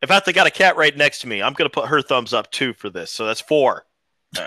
In 0.02 0.08
fact, 0.08 0.28
I 0.28 0.32
got 0.32 0.48
a 0.48 0.52
cat 0.52 0.78
right 0.78 0.96
next 0.96 1.20
to 1.20 1.28
me. 1.28 1.42
I'm 1.42 1.54
going 1.54 1.70
to 1.70 1.74
put 1.74 1.90
her 1.90 2.02
thumbs 2.02 2.34
up 2.34 2.50
too 2.52 2.74
for 2.74 2.90
this. 2.90 3.12
So 3.12 3.26
that's 3.26 3.42
four. 3.42 3.86
Um, 4.38 4.46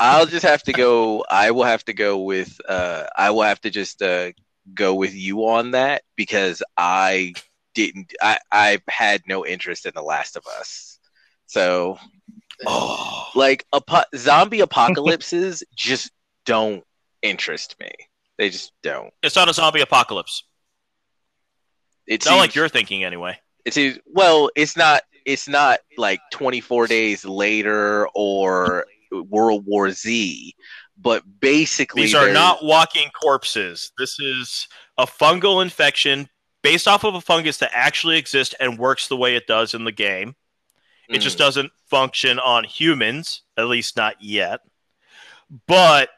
I'll 0.00 0.26
just 0.26 0.44
have 0.46 0.62
to 0.62 0.72
go. 0.72 1.24
I 1.28 1.50
will 1.50 1.64
have 1.64 1.84
to 1.86 1.92
go 1.92 2.18
with. 2.18 2.58
Uh, 2.66 3.04
I 3.16 3.30
will 3.30 3.42
have 3.42 3.60
to 3.62 3.70
just 3.70 4.00
uh, 4.00 4.30
go 4.72 4.94
with 4.94 5.14
you 5.14 5.40
on 5.46 5.72
that 5.72 6.02
because 6.16 6.62
I 6.76 7.34
didn't. 7.78 8.12
I 8.20 8.38
I 8.50 8.78
had 8.88 9.22
no 9.28 9.46
interest 9.46 9.86
in 9.86 9.92
The 9.94 10.02
Last 10.02 10.36
of 10.36 10.44
Us. 10.58 10.98
So 11.46 11.98
Oh. 12.66 13.30
like 13.36 13.64
apo- 13.72 14.10
zombie 14.16 14.60
apocalypses 14.60 15.62
just 15.76 16.10
don't 16.44 16.82
interest 17.22 17.76
me. 17.78 17.90
They 18.36 18.50
just 18.50 18.72
don't. 18.82 19.12
It's 19.22 19.36
not 19.36 19.48
a 19.48 19.54
zombie 19.54 19.80
apocalypse. 19.80 20.42
It's 22.06 22.24
It's 22.24 22.26
not 22.26 22.38
like 22.38 22.54
you're 22.56 22.68
thinking 22.68 23.04
anyway. 23.04 23.38
It's 23.64 23.78
well, 24.06 24.50
it's 24.56 24.76
not. 24.76 25.02
It's 25.24 25.46
not 25.46 25.80
like 25.96 26.20
24 26.32 26.86
days 26.86 27.24
later 27.24 28.08
or 28.14 28.86
World 29.12 29.64
War 29.66 29.90
Z, 29.90 30.54
but 30.96 31.22
basically 31.40 32.02
These 32.02 32.14
are 32.14 32.32
not 32.32 32.64
walking 32.64 33.10
corpses. 33.10 33.92
This 33.98 34.18
is 34.18 34.66
a 34.96 35.06
fungal 35.06 35.62
infection 35.62 36.28
based 36.68 36.86
off 36.86 37.04
of 37.04 37.14
a 37.14 37.20
fungus 37.20 37.56
that 37.58 37.70
actually 37.72 38.18
exists 38.18 38.54
and 38.60 38.78
works 38.78 39.08
the 39.08 39.16
way 39.16 39.34
it 39.34 39.46
does 39.46 39.72
in 39.72 39.84
the 39.84 39.92
game. 39.92 40.34
It 41.08 41.20
just 41.20 41.36
Mm. 41.36 41.40
doesn't 41.40 41.72
function 41.86 42.38
on 42.38 42.64
humans, 42.64 43.40
at 43.56 43.68
least 43.68 43.96
not 43.96 44.20
yet. 44.20 44.60
But 45.66 46.10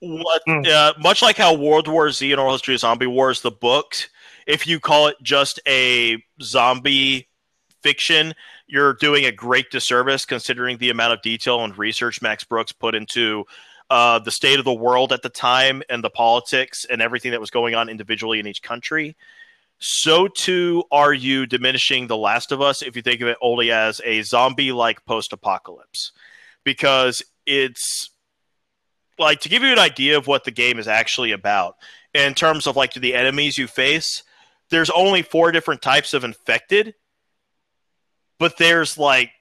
what, 0.00 0.42
Hmm. 0.44 0.62
uh, 0.68 0.94
much 0.98 1.22
like 1.22 1.36
how 1.36 1.54
World 1.54 1.86
War 1.86 2.10
Z 2.10 2.32
and 2.32 2.40
Oral 2.40 2.54
History 2.54 2.74
of 2.74 2.80
Zombie 2.80 3.06
Wars, 3.06 3.42
the 3.42 3.52
books, 3.52 4.08
if 4.48 4.66
you 4.66 4.80
call 4.80 5.06
it 5.06 5.16
just 5.22 5.60
a 5.68 6.16
zombie 6.42 7.28
fiction, 7.84 8.34
you're 8.66 8.94
doing 8.94 9.24
a 9.26 9.30
great 9.30 9.70
disservice 9.70 10.24
considering 10.24 10.78
the 10.78 10.90
amount 10.90 11.12
of 11.12 11.22
detail 11.22 11.62
and 11.62 11.78
research 11.78 12.20
Max 12.20 12.42
Brooks 12.42 12.72
put 12.72 12.96
into 12.96 13.44
uh, 13.90 14.18
the 14.18 14.30
state 14.32 14.58
of 14.58 14.64
the 14.64 14.72
world 14.74 15.12
at 15.12 15.22
the 15.22 15.28
time 15.28 15.82
and 15.88 16.02
the 16.02 16.10
politics 16.10 16.84
and 16.90 17.00
everything 17.02 17.30
that 17.30 17.40
was 17.40 17.50
going 17.50 17.76
on 17.76 17.88
individually 17.88 18.40
in 18.40 18.46
each 18.48 18.62
country. 18.62 19.14
So 19.84 20.28
too 20.28 20.84
are 20.92 21.12
you 21.12 21.44
diminishing 21.44 22.06
The 22.06 22.16
Last 22.16 22.52
of 22.52 22.60
Us 22.60 22.82
if 22.82 22.94
you 22.94 23.02
think 23.02 23.20
of 23.20 23.26
it 23.26 23.36
only 23.42 23.72
as 23.72 24.00
a 24.04 24.22
zombie-like 24.22 25.04
post-apocalypse, 25.06 26.12
because 26.62 27.20
it's 27.46 28.10
like 29.18 29.40
to 29.40 29.48
give 29.48 29.64
you 29.64 29.72
an 29.72 29.80
idea 29.80 30.16
of 30.16 30.28
what 30.28 30.44
the 30.44 30.52
game 30.52 30.78
is 30.78 30.86
actually 30.86 31.32
about 31.32 31.74
in 32.14 32.34
terms 32.34 32.68
of 32.68 32.76
like 32.76 32.94
the 32.94 33.12
enemies 33.12 33.58
you 33.58 33.66
face. 33.66 34.22
There's 34.70 34.88
only 34.90 35.22
four 35.22 35.50
different 35.50 35.82
types 35.82 36.14
of 36.14 36.22
infected, 36.22 36.94
but 38.38 38.58
there's 38.58 38.96
like 38.96 39.32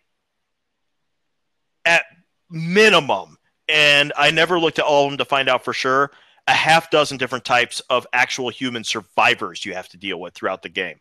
at 1.86 2.02
minimum, 2.50 3.38
and 3.70 4.12
I 4.18 4.32
never 4.32 4.60
looked 4.60 4.80
at 4.80 4.86
all 4.86 5.06
of 5.06 5.12
them 5.12 5.20
to 5.20 5.26
find 5.26 5.48
out 5.48 5.64
for 5.64 5.74
sure 5.74 6.10
a 6.52 6.56
half 6.56 6.92
dozen 6.92 7.18
different 7.18 7.46
types 7.46 7.80
of 7.90 8.06
actual 8.14 8.50
human 8.50 8.84
survivors 8.84 9.66
you 9.66 9.74
have 9.74 9.88
to 9.90 9.98
deal 9.98 10.20
with 10.20 10.34
throughout 10.34 10.62
the 10.62 10.70
game. 10.70 11.00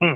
Hmm. 0.00 0.14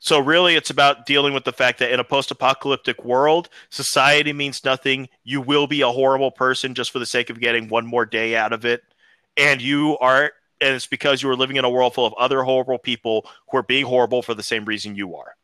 So 0.00 0.18
really 0.18 0.56
it's 0.56 0.70
about 0.70 1.06
dealing 1.06 1.34
with 1.34 1.44
the 1.44 1.52
fact 1.52 1.78
that 1.78 1.92
in 1.92 2.00
a 2.00 2.04
post-apocalyptic 2.04 3.04
world, 3.04 3.48
society 3.70 4.32
means 4.32 4.64
nothing. 4.64 5.08
You 5.22 5.40
will 5.40 5.66
be 5.66 5.82
a 5.82 5.90
horrible 5.90 6.30
person 6.30 6.74
just 6.74 6.90
for 6.90 6.98
the 6.98 7.06
sake 7.06 7.30
of 7.30 7.40
getting 7.40 7.68
one 7.68 7.86
more 7.86 8.06
day 8.06 8.36
out 8.36 8.52
of 8.52 8.64
it. 8.64 8.82
And 9.36 9.62
you 9.62 9.96
are 9.98 10.32
and 10.60 10.74
it's 10.74 10.88
because 10.88 11.22
you 11.22 11.30
are 11.30 11.36
living 11.36 11.56
in 11.56 11.64
a 11.64 11.70
world 11.70 11.94
full 11.94 12.04
of 12.04 12.14
other 12.14 12.42
horrible 12.42 12.78
people 12.78 13.24
who 13.48 13.58
are 13.58 13.62
being 13.62 13.84
horrible 13.86 14.22
for 14.22 14.34
the 14.34 14.42
same 14.42 14.64
reason 14.64 14.96
you 14.96 15.14
are. 15.14 15.34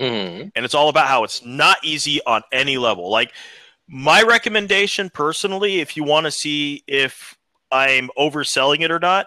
Mhm. 0.00 0.50
and 0.54 0.64
it's 0.64 0.74
all 0.74 0.88
about 0.88 1.06
how 1.06 1.22
it's 1.22 1.44
not 1.44 1.76
easy 1.84 2.20
on 2.24 2.42
any 2.50 2.76
level. 2.76 3.08
Like 3.08 3.32
my 3.88 4.22
recommendation 4.22 5.10
personally, 5.10 5.80
if 5.80 5.96
you 5.96 6.04
want 6.04 6.24
to 6.26 6.30
see 6.30 6.82
if 6.86 7.36
I'm 7.70 8.10
overselling 8.18 8.80
it 8.80 8.90
or 8.90 8.98
not, 8.98 9.26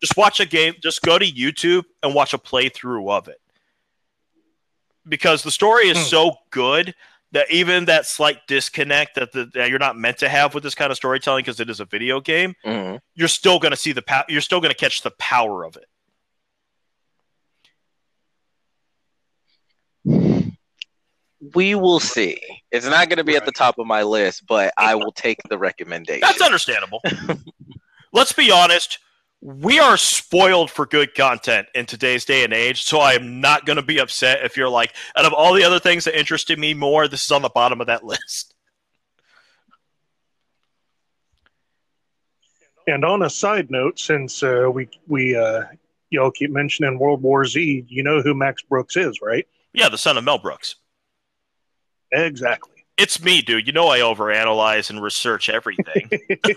just 0.00 0.16
watch 0.16 0.40
a 0.40 0.46
game, 0.46 0.74
just 0.82 1.02
go 1.02 1.18
to 1.18 1.24
YouTube 1.24 1.84
and 2.02 2.14
watch 2.14 2.34
a 2.34 2.38
playthrough 2.38 3.10
of 3.10 3.28
it. 3.28 3.38
Because 5.08 5.42
the 5.42 5.50
story 5.50 5.88
is 5.88 5.98
Hmm. 5.98 6.04
so 6.04 6.36
good 6.50 6.94
that 7.32 7.50
even 7.50 7.86
that 7.86 8.06
slight 8.06 8.46
disconnect 8.46 9.14
that, 9.14 9.32
the, 9.32 9.46
that 9.54 9.70
you're 9.70 9.78
not 9.78 9.96
meant 9.96 10.18
to 10.18 10.28
have 10.28 10.54
with 10.54 10.62
this 10.62 10.74
kind 10.74 10.90
of 10.90 10.96
storytelling 10.96 11.42
because 11.42 11.60
it 11.60 11.70
is 11.70 11.80
a 11.80 11.84
video 11.84 12.20
game, 12.20 12.54
Mhm. 12.64 13.00
you're 13.14 13.26
still 13.28 13.58
going 13.58 13.70
to 13.70 13.76
see 13.76 13.92
the 13.92 14.02
pow- 14.02 14.24
you're 14.28 14.40
still 14.42 14.60
going 14.60 14.70
to 14.72 14.76
catch 14.78 15.00
the 15.02 15.10
power 15.12 15.64
of 15.64 15.76
it. 15.76 15.86
We 21.54 21.74
will 21.74 21.98
see. 21.98 22.40
It's 22.70 22.86
not 22.86 23.08
going 23.08 23.16
to 23.16 23.24
be 23.24 23.36
at 23.36 23.44
the 23.44 23.52
top 23.52 23.78
of 23.78 23.86
my 23.86 24.04
list, 24.04 24.46
but 24.46 24.72
I 24.78 24.94
will 24.94 25.10
take 25.10 25.38
the 25.50 25.58
recommendation. 25.58 26.20
That's 26.20 26.40
understandable. 26.40 27.02
Let's 28.12 28.32
be 28.32 28.52
honest. 28.52 28.98
We 29.40 29.80
are 29.80 29.96
spoiled 29.96 30.70
for 30.70 30.86
good 30.86 31.16
content 31.16 31.66
in 31.74 31.86
today's 31.86 32.24
day 32.24 32.44
and 32.44 32.52
age, 32.52 32.84
so 32.84 33.00
I 33.00 33.14
am 33.14 33.40
not 33.40 33.66
going 33.66 33.76
to 33.76 33.82
be 33.82 33.98
upset 33.98 34.44
if 34.44 34.56
you're 34.56 34.68
like, 34.68 34.94
out 35.16 35.24
of 35.24 35.32
all 35.32 35.52
the 35.52 35.64
other 35.64 35.80
things 35.80 36.04
that 36.04 36.16
interested 36.16 36.60
me 36.60 36.74
more, 36.74 37.08
this 37.08 37.24
is 37.24 37.30
on 37.32 37.42
the 37.42 37.48
bottom 37.48 37.80
of 37.80 37.88
that 37.88 38.04
list. 38.04 38.54
And 42.86 43.04
on 43.04 43.22
a 43.22 43.30
side 43.30 43.68
note, 43.68 43.98
since 43.98 44.44
uh, 44.44 44.68
we 44.72 44.88
we 45.08 45.36
uh, 45.36 45.62
y'all 46.10 46.30
keep 46.30 46.50
mentioning 46.50 46.98
World 46.98 47.22
War 47.22 47.44
Z, 47.44 47.84
you 47.88 48.02
know 48.02 48.22
who 48.22 48.34
Max 48.34 48.62
Brooks 48.62 48.96
is, 48.96 49.20
right? 49.20 49.46
Yeah, 49.72 49.88
the 49.88 49.98
son 49.98 50.18
of 50.18 50.24
Mel 50.24 50.38
Brooks. 50.38 50.76
Exactly. 52.12 52.84
It's 52.98 53.22
me, 53.22 53.40
dude. 53.42 53.66
You 53.66 53.72
know 53.72 53.88
I 53.88 54.00
overanalyze 54.00 54.90
and 54.90 55.02
research 55.02 55.48
everything. 55.48 56.10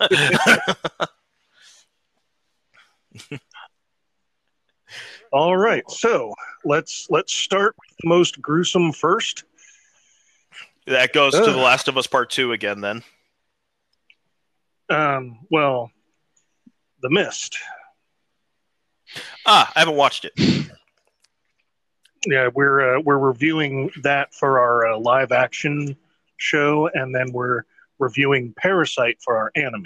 All 5.31 5.57
right, 5.57 5.83
so 5.89 6.33
let's 6.63 7.07
let's 7.09 7.33
start 7.33 7.75
with 7.77 7.97
the 8.01 8.07
most 8.07 8.41
gruesome 8.41 8.93
first. 8.93 9.43
that 10.87 11.13
goes 11.13 11.33
to 11.33 11.41
The 11.41 11.57
Last 11.57 11.87
of 11.87 11.97
Us 11.97 12.07
Part 12.07 12.29
2 12.29 12.51
again, 12.51 12.81
then. 12.81 13.03
Um, 14.89 15.39
well, 15.49 15.91
The 17.01 17.09
Mist. 17.09 17.57
Ah, 19.45 19.71
I 19.75 19.79
haven't 19.79 19.95
watched 19.95 20.25
it. 20.25 20.69
Yeah, 22.25 22.49
we're 22.53 22.97
uh, 22.97 23.01
we're 23.01 23.17
reviewing 23.17 23.91
that 24.03 24.33
for 24.33 24.59
our 24.59 24.93
uh, 24.93 24.99
live 24.99 25.31
action 25.31 25.95
show, 26.37 26.89
and 26.93 27.13
then 27.13 27.31
we're 27.31 27.63
reviewing 27.99 28.53
Parasyte 28.53 29.21
for 29.21 29.37
our 29.37 29.51
anime, 29.55 29.85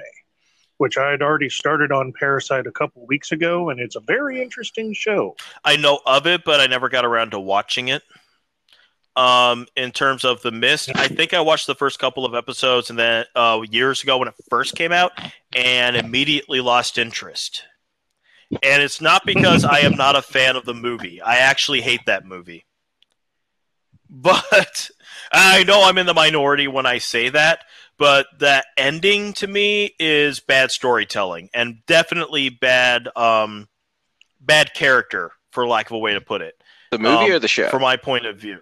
which 0.78 0.98
I 0.98 1.12
had 1.12 1.22
already 1.22 1.50
started 1.50 1.92
on 1.92 2.14
Parasyte 2.14 2.66
a 2.66 2.72
couple 2.72 3.06
weeks 3.06 3.32
ago, 3.32 3.70
and 3.70 3.80
it's 3.80 3.96
a 3.96 4.02
very 4.02 4.42
interesting 4.42 4.94
show. 4.94 5.36
I 5.64 5.76
know 5.76 6.00
of 6.06 6.28
it, 6.28 6.44
but 6.44 6.60
I 6.60 6.68
never 6.68 6.90
got 6.90 7.06
around 7.06 7.32
to 7.32 7.40
watching 7.40 7.90
it. 7.90 8.04
Um, 9.16 9.68
in 9.76 9.92
terms 9.92 10.24
of 10.24 10.42
the 10.44 10.52
mist, 10.52 10.92
I 10.96 11.08
think 11.10 11.34
I 11.34 11.42
watched 11.42 11.68
the 11.68 11.76
first 11.76 12.00
couple 12.00 12.26
of 12.26 12.34
episodes, 12.34 12.90
and 12.90 12.98
then 12.98 13.26
uh, 13.36 13.62
years 13.70 14.02
ago 14.02 14.18
when 14.18 14.30
it 14.30 14.36
first 14.50 14.76
came 14.76 14.94
out, 14.94 15.12
and 15.56 15.98
immediately 15.98 16.62
lost 16.62 16.98
interest. 16.98 17.64
And 18.52 18.82
it's 18.82 19.00
not 19.02 19.26
because 19.26 19.64
I 19.64 19.80
am 19.80 19.96
not 19.96 20.16
a 20.16 20.22
fan 20.22 20.56
of 20.56 20.66
the 20.66 20.74
movie. 20.74 21.22
I 21.22 21.38
actually 21.38 21.82
hate 21.82 22.06
that 22.08 22.26
movie. 22.26 22.66
But 24.10 24.90
I 25.32 25.64
know 25.64 25.84
I'm 25.84 25.98
in 25.98 26.06
the 26.08 26.14
minority 26.14 26.68
when 26.68 26.86
I 26.86 26.98
say 26.98 27.30
that, 27.30 27.64
but 27.98 28.28
that 28.40 28.66
ending 28.78 29.34
to 29.34 29.48
me 29.48 29.94
is 30.00 30.40
bad 30.40 30.72
storytelling 30.72 31.50
and 31.54 31.86
definitely 31.86 32.50
bad 32.50 33.08
um 33.16 33.68
bad 34.42 34.74
character 34.74 35.32
for 35.52 35.68
lack 35.68 35.88
of 35.88 35.92
a 35.92 35.98
way 36.00 36.14
to 36.14 36.22
put 36.22 36.42
it 36.42 36.56
The 36.92 36.98
movie 36.98 37.26
Um, 37.26 37.32
or 37.34 37.40
the 37.40 37.48
show? 37.48 37.70
from 37.70 37.82
my 37.82 37.98
point 37.98 38.26
of 38.26 38.38
view. 38.38 38.60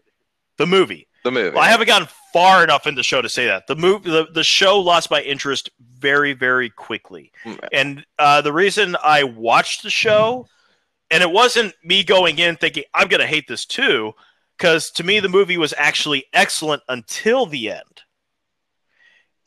The 0.58 0.66
movie. 0.66 1.08
the 1.24 1.32
movie. 1.32 1.54
Well, 1.56 1.64
I 1.64 1.68
haven't 1.70 1.88
gotten 1.88 2.08
far 2.38 2.64
enough 2.64 2.86
in 2.86 2.94
the 2.94 3.02
show 3.02 3.20
to 3.20 3.30
say 3.30 3.48
that. 3.48 3.66
The 3.66 3.76
movie, 3.76 4.12
the, 4.12 4.28
the 4.32 4.44
show 4.44 4.80
lost 4.80 5.10
my 5.10 5.22
interest 5.22 5.72
very, 5.80 6.34
very 6.34 6.70
quickly. 6.70 7.32
Mm. 7.44 7.68
And 7.74 8.06
uh, 8.20 8.42
the 8.42 8.54
reason 8.54 8.96
I 9.04 9.24
watched 9.24 9.82
the 9.82 9.90
show, 9.90 10.46
and 11.10 11.24
it 11.24 11.32
wasn't 11.32 11.74
me 11.84 12.04
going 12.04 12.38
in 12.38 12.56
thinking 12.56 12.84
I'm 12.94 13.08
going 13.08 13.22
to 13.22 13.28
hate 13.28 13.48
this 13.48 13.66
too, 13.66 14.14
because 14.56 14.92
to 14.92 15.04
me 15.04 15.20
the 15.20 15.30
movie 15.30 15.58
was 15.58 15.74
actually 15.78 16.26
excellent 16.32 16.84
until 16.88 17.48
the 17.48 17.72
end. 17.72 18.04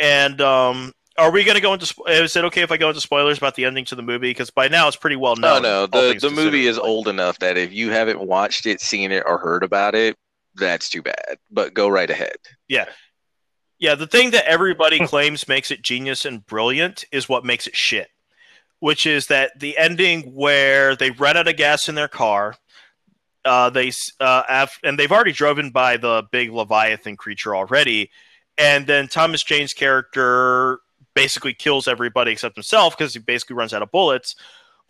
And 0.01 0.41
um, 0.41 0.93
are 1.16 1.30
we 1.30 1.45
going 1.45 1.55
to 1.55 1.61
go 1.61 1.74
into? 1.74 1.95
Is 2.09 2.34
it 2.34 2.45
okay 2.47 2.62
if 2.62 2.72
I 2.72 2.76
go 2.76 2.88
into 2.88 3.01
spoilers 3.01 3.38
about 3.38 3.55
the 3.55 3.66
ending 3.66 3.84
to 3.84 3.95
the 3.95 4.03
movie? 4.03 4.30
Because 4.30 4.51
by 4.51 4.66
now 4.66 4.88
it's 4.88 4.97
pretty 4.97 5.16
well 5.16 5.36
known. 5.36 5.62
no. 5.62 5.80
all 5.82 5.86
The 5.86 6.18
the 6.18 6.30
movie 6.30 6.66
is 6.66 6.76
old 6.76 7.07
enough 7.07 7.38
that 7.38 7.57
if 7.57 7.72
you 7.72 7.91
haven't 7.91 8.20
watched 8.20 8.66
it, 8.66 8.80
seen 8.80 9.12
it, 9.12 9.22
or 9.24 9.38
heard 9.38 9.62
about 9.62 9.95
it, 9.95 10.16
that's 10.55 10.88
too 10.88 11.03
bad. 11.03 11.38
But 11.51 11.74
go 11.74 11.88
right 11.88 12.11
ahead. 12.11 12.36
Yeah, 12.68 12.86
Yeah, 13.78 13.94
the 13.94 14.07
thing 14.07 14.30
that 14.32 14.46
everybody 14.46 15.05
claims 15.07 15.48
makes 15.48 15.70
it 15.70 15.82
genius 15.82 16.24
and 16.24 16.44
brilliant 16.44 17.05
is 17.12 17.28
what 17.28 17.44
makes 17.44 17.66
it 17.66 17.76
shit. 17.76 18.09
Which 18.80 19.07
is 19.07 19.26
that 19.26 19.59
the 19.59 19.76
ending 19.76 20.34
where 20.34 20.96
they 20.96 21.11
run 21.11 21.36
out 21.36 21.48
of 21.48 21.57
gas 21.57 21.88
in 21.88 21.94
their 21.94 22.09
car, 22.09 22.57
uh, 23.44 23.70
they 23.70 23.92
uh, 24.20 24.42
af- 24.48 24.78
and 24.82 24.98
they've 24.98 25.12
already 25.12 25.32
driven 25.32 25.70
by 25.70 25.96
the 25.96 26.24
big 26.30 26.51
leviathan 26.51 27.16
creature 27.16 27.55
already, 27.55 28.11
and 28.59 28.86
then 28.86 29.09
Thomas 29.09 29.42
Jane's 29.42 29.72
character 29.74 30.80
basically 31.14 31.53
kills 31.55 31.88
everybody 31.88 32.32
except 32.32 32.57
himself 32.57 32.96
because 32.96 33.12
he 33.12 33.18
basically 33.18 33.57
runs 33.57 33.74
out 33.74 33.82
of 33.82 33.90
bullets. 33.90 34.34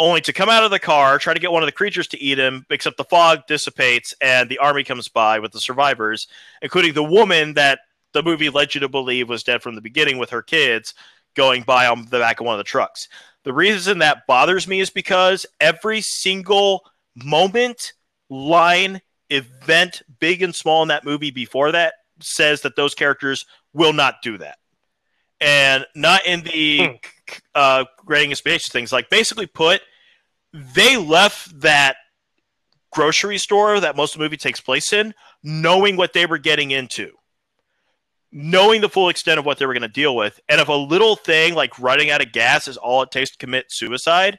Only 0.01 0.23
to 0.23 0.33
come 0.33 0.49
out 0.49 0.65
of 0.65 0.71
the 0.71 0.79
car, 0.79 1.19
try 1.19 1.35
to 1.35 1.41
get 1.41 1.53
one 1.53 1.63
of 1.63 1.67
the 1.67 1.73
creatures 1.73 2.09
to 2.09 2.21
eat 2.21 2.39
him, 2.39 2.65
except 2.71 2.97
the 2.97 3.05
fog 3.05 3.41
dissipates 3.47 4.15
and 4.23 4.49
the 4.49 4.57
army 4.57 4.83
comes 4.83 5.09
by 5.09 5.39
with 5.41 5.53
the 5.53 5.61
survivors, 5.61 6.27
including 6.63 6.95
the 6.95 7.05
woman 7.05 7.53
that 7.53 7.81
the 8.15 8.23
movie 8.23 8.49
led 8.49 8.75
you 8.75 8.81
to 8.81 8.89
believe 8.89 9.29
was 9.29 9.43
dead 9.43 9.63
from 9.63 9.75
the 9.75 9.83
beginning 9.83 10.17
with 10.17 10.31
her 10.31 10.41
kids 10.41 10.95
going 11.35 11.63
by 11.63 11.87
on 11.87 12.07
the 12.07 12.19
back 12.19 12.41
of 12.41 12.47
one 12.47 12.55
of 12.55 12.59
the 12.59 12.65
trucks. 12.65 13.09
The 13.45 13.53
reason 13.53 13.99
that 13.99 14.27
bothers 14.27 14.67
me 14.67 14.81
is 14.81 14.89
because 14.89 15.45
every 15.61 16.01
single 16.01 16.83
moment, 17.15 17.93
line, 18.31 19.03
event, 19.29 20.01
big 20.19 20.43
and 20.43 20.55
small 20.55 20.81
in 20.81 20.89
that 20.89 21.05
movie 21.05 21.31
before 21.31 21.73
that 21.73 21.93
says 22.21 22.63
that 22.63 22.75
those 22.75 22.95
characters 22.95 23.45
will 23.75 23.93
not 23.93 24.23
do 24.23 24.39
that. 24.39 24.57
And 25.43 25.87
not 25.95 26.27
in 26.27 26.41
the 26.43 26.99
uh, 27.55 27.85
grading 28.05 28.31
and 28.31 28.39
space 28.39 28.69
things. 28.69 28.93
Like, 28.93 29.09
basically 29.09 29.47
put, 29.47 29.81
they 30.53 30.97
left 30.97 31.61
that 31.61 31.97
grocery 32.93 33.39
store 33.39 33.81
that 33.81 33.97
most 33.97 34.15
of 34.15 34.19
the 34.19 34.25
movie 34.25 34.37
takes 34.37 34.61
place 34.61 34.93
in 34.93 35.15
knowing 35.43 35.97
what 35.97 36.13
they 36.13 36.27
were 36.27 36.39
getting 36.39 36.71
into 36.71 37.13
knowing 38.33 38.81
the 38.81 38.89
full 38.89 39.09
extent 39.09 39.39
of 39.39 39.45
what 39.45 39.59
they 39.59 39.67
were 39.67 39.75
going 39.75 39.83
to 39.83 39.89
deal 39.89 40.15
with. 40.15 40.41
And 40.49 40.61
if 40.61 40.69
a 40.69 40.73
little 40.73 41.17
thing 41.17 41.55
like 41.55 41.79
running 41.79 42.11
out 42.11 42.23
of 42.23 42.33
gas 42.33 42.69
is 42.69 42.77
all 42.77 43.03
it 43.03 43.11
takes 43.11 43.31
to 43.31 43.39
commit 43.39 43.67
suicide, 43.71 44.39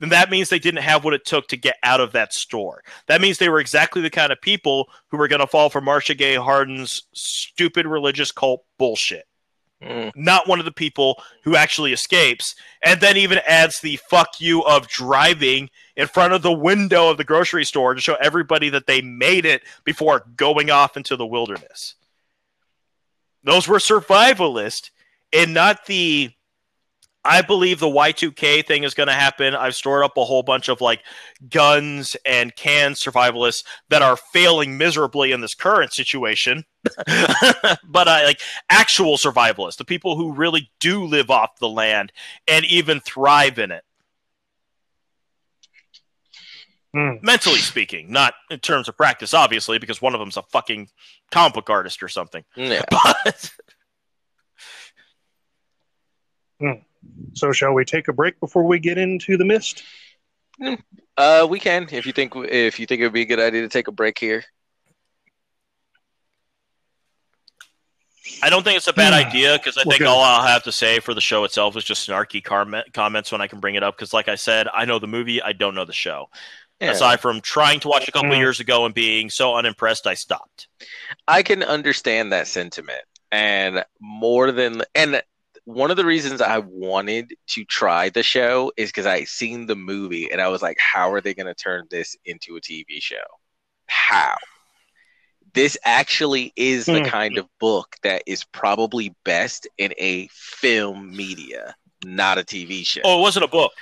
then 0.00 0.08
that 0.08 0.30
means 0.30 0.48
they 0.48 0.58
didn't 0.58 0.82
have 0.82 1.04
what 1.04 1.14
it 1.14 1.24
took 1.24 1.46
to 1.48 1.56
get 1.56 1.76
out 1.82 2.00
of 2.00 2.12
that 2.12 2.32
store. 2.32 2.82
That 3.06 3.20
means 3.20 3.38
they 3.38 3.48
were 3.48 3.60
exactly 3.60 4.02
the 4.02 4.10
kind 4.10 4.32
of 4.32 4.40
people 4.40 4.88
who 5.10 5.16
were 5.16 5.28
going 5.28 5.40
to 5.40 5.46
fall 5.46 5.70
for 5.70 5.80
Marcia 5.80 6.14
Gay 6.14 6.34
Harden's 6.34 7.02
stupid 7.14 7.86
religious 7.86 8.32
cult 8.32 8.64
bullshit. 8.78 9.24
Mm. 9.84 10.12
Not 10.16 10.48
one 10.48 10.58
of 10.58 10.64
the 10.64 10.72
people 10.72 11.22
who 11.42 11.56
actually 11.56 11.92
escapes, 11.92 12.54
and 12.82 13.00
then 13.00 13.16
even 13.16 13.40
adds 13.46 13.80
the 13.80 13.96
fuck 14.08 14.40
you 14.40 14.62
of 14.64 14.88
driving 14.88 15.70
in 15.96 16.06
front 16.06 16.32
of 16.32 16.42
the 16.42 16.52
window 16.52 17.10
of 17.10 17.18
the 17.18 17.24
grocery 17.24 17.64
store 17.64 17.94
to 17.94 18.00
show 18.00 18.16
everybody 18.20 18.70
that 18.70 18.86
they 18.86 19.02
made 19.02 19.44
it 19.44 19.62
before 19.84 20.26
going 20.36 20.70
off 20.70 20.96
into 20.96 21.16
the 21.16 21.26
wilderness 21.26 21.94
those 23.44 23.68
were 23.68 23.78
survivalist 23.78 24.90
and 25.32 25.54
not 25.54 25.86
the 25.86 26.30
I 27.24 27.40
believe 27.40 27.80
the 27.80 27.86
Y2K 27.86 28.66
thing 28.66 28.84
is 28.84 28.92
going 28.92 29.06
to 29.06 29.14
happen. 29.14 29.54
I've 29.54 29.74
stored 29.74 30.04
up 30.04 30.16
a 30.16 30.24
whole 30.24 30.42
bunch 30.42 30.68
of 30.68 30.80
like 30.80 31.00
guns 31.48 32.16
and 32.26 32.54
canned 32.54 32.96
survivalists 32.96 33.64
that 33.88 34.02
are 34.02 34.16
failing 34.16 34.76
miserably 34.76 35.32
in 35.32 35.40
this 35.40 35.54
current 35.54 35.92
situation. 35.92 36.64
but 36.84 38.08
I 38.08 38.24
like 38.24 38.40
actual 38.68 39.16
survivalists, 39.16 39.78
the 39.78 39.84
people 39.84 40.16
who 40.16 40.32
really 40.32 40.70
do 40.80 41.04
live 41.04 41.30
off 41.30 41.58
the 41.60 41.68
land 41.68 42.12
and 42.46 42.64
even 42.66 43.00
thrive 43.00 43.58
in 43.58 43.70
it. 43.70 43.84
Hmm. 46.92 47.14
Mentally 47.22 47.58
speaking, 47.58 48.12
not 48.12 48.34
in 48.50 48.60
terms 48.60 48.88
of 48.88 48.96
practice, 48.96 49.34
obviously, 49.34 49.78
because 49.78 50.00
one 50.00 50.14
of 50.14 50.20
them's 50.20 50.36
a 50.36 50.42
fucking 50.42 50.88
comic 51.32 51.54
book 51.54 51.68
artist 51.70 52.02
or 52.02 52.08
something. 52.08 52.44
Yeah. 52.54 52.82
But 52.90 53.50
so, 57.34 57.52
shall 57.52 57.72
we 57.72 57.84
take 57.84 58.08
a 58.08 58.12
break 58.12 58.38
before 58.40 58.64
we 58.64 58.78
get 58.78 58.98
into 58.98 59.36
the 59.36 59.44
mist? 59.44 59.82
Uh, 61.16 61.46
we 61.48 61.58
can 61.58 61.88
if 61.90 62.06
you 62.06 62.12
think 62.12 62.32
if 62.36 62.78
you 62.78 62.86
think 62.86 63.00
it 63.00 63.04
would 63.04 63.12
be 63.12 63.22
a 63.22 63.26
good 63.26 63.40
idea 63.40 63.62
to 63.62 63.68
take 63.68 63.88
a 63.88 63.92
break 63.92 64.18
here. 64.18 64.44
I 68.42 68.50
don't 68.50 68.62
think 68.62 68.76
it's 68.76 68.86
a 68.88 68.92
bad 68.92 69.12
hmm. 69.12 69.28
idea 69.28 69.58
because 69.58 69.76
I 69.76 69.82
think 69.82 69.98
good. 69.98 70.06
all 70.06 70.22
I'll 70.22 70.46
have 70.46 70.62
to 70.64 70.72
say 70.72 71.00
for 71.00 71.14
the 71.14 71.20
show 71.20 71.44
itself 71.44 71.76
is 71.76 71.84
just 71.84 72.08
snarky 72.08 72.42
comment, 72.42 72.92
comments 72.92 73.30
when 73.30 73.40
I 73.40 73.46
can 73.46 73.60
bring 73.60 73.74
it 73.74 73.82
up. 73.82 73.96
Because, 73.96 74.12
like 74.12 74.28
I 74.28 74.34
said, 74.34 74.66
I 74.72 74.84
know 74.84 74.98
the 74.98 75.06
movie, 75.06 75.42
I 75.42 75.52
don't 75.52 75.74
know 75.74 75.84
the 75.84 75.92
show. 75.92 76.28
Yeah. 76.80 76.90
Aside 76.90 77.20
from 77.20 77.40
trying 77.40 77.80
to 77.80 77.88
watch 77.88 78.08
a 78.08 78.12
couple 78.12 78.30
mm. 78.30 78.38
years 78.38 78.60
ago 78.60 78.84
and 78.84 78.94
being 78.94 79.30
so 79.30 79.54
unimpressed, 79.54 80.06
I 80.06 80.14
stopped. 80.14 80.68
I 81.28 81.42
can 81.42 81.62
understand 81.62 82.32
that 82.32 82.48
sentiment, 82.48 83.02
and 83.30 83.84
more 84.00 84.50
than 84.52 84.82
and 84.94 85.22
one 85.64 85.90
of 85.90 85.96
the 85.96 86.04
reasons 86.04 86.40
I 86.40 86.58
wanted 86.58 87.34
to 87.48 87.64
try 87.64 88.10
the 88.10 88.22
show 88.22 88.72
is 88.76 88.90
because 88.90 89.06
I 89.06 89.24
seen 89.24 89.66
the 89.66 89.76
movie 89.76 90.30
and 90.30 90.40
I 90.40 90.48
was 90.48 90.62
like, 90.62 90.78
how 90.78 91.12
are 91.12 91.20
they 91.20 91.34
going 91.34 91.46
to 91.46 91.54
turn 91.54 91.86
this 91.90 92.16
into 92.24 92.56
a 92.56 92.60
TV 92.60 93.00
show? 93.00 93.16
How? 93.86 94.36
This 95.54 95.76
actually 95.84 96.52
is 96.56 96.90
the 96.90 97.00
Hmm. 97.00 97.04
kind 97.08 97.38
of 97.38 97.48
book 97.60 97.96
that 98.02 98.22
is 98.26 98.44
probably 98.44 99.14
best 99.24 99.68
in 99.78 99.94
a 99.98 100.28
film 100.32 101.14
media, 101.16 101.76
not 102.04 102.38
a 102.38 102.44
TV 102.44 102.82
show. 102.82 103.02
Oh, 103.04 103.18
it 103.18 103.22
wasn't 103.22 103.44
a 103.44 103.48
book. 103.48 103.72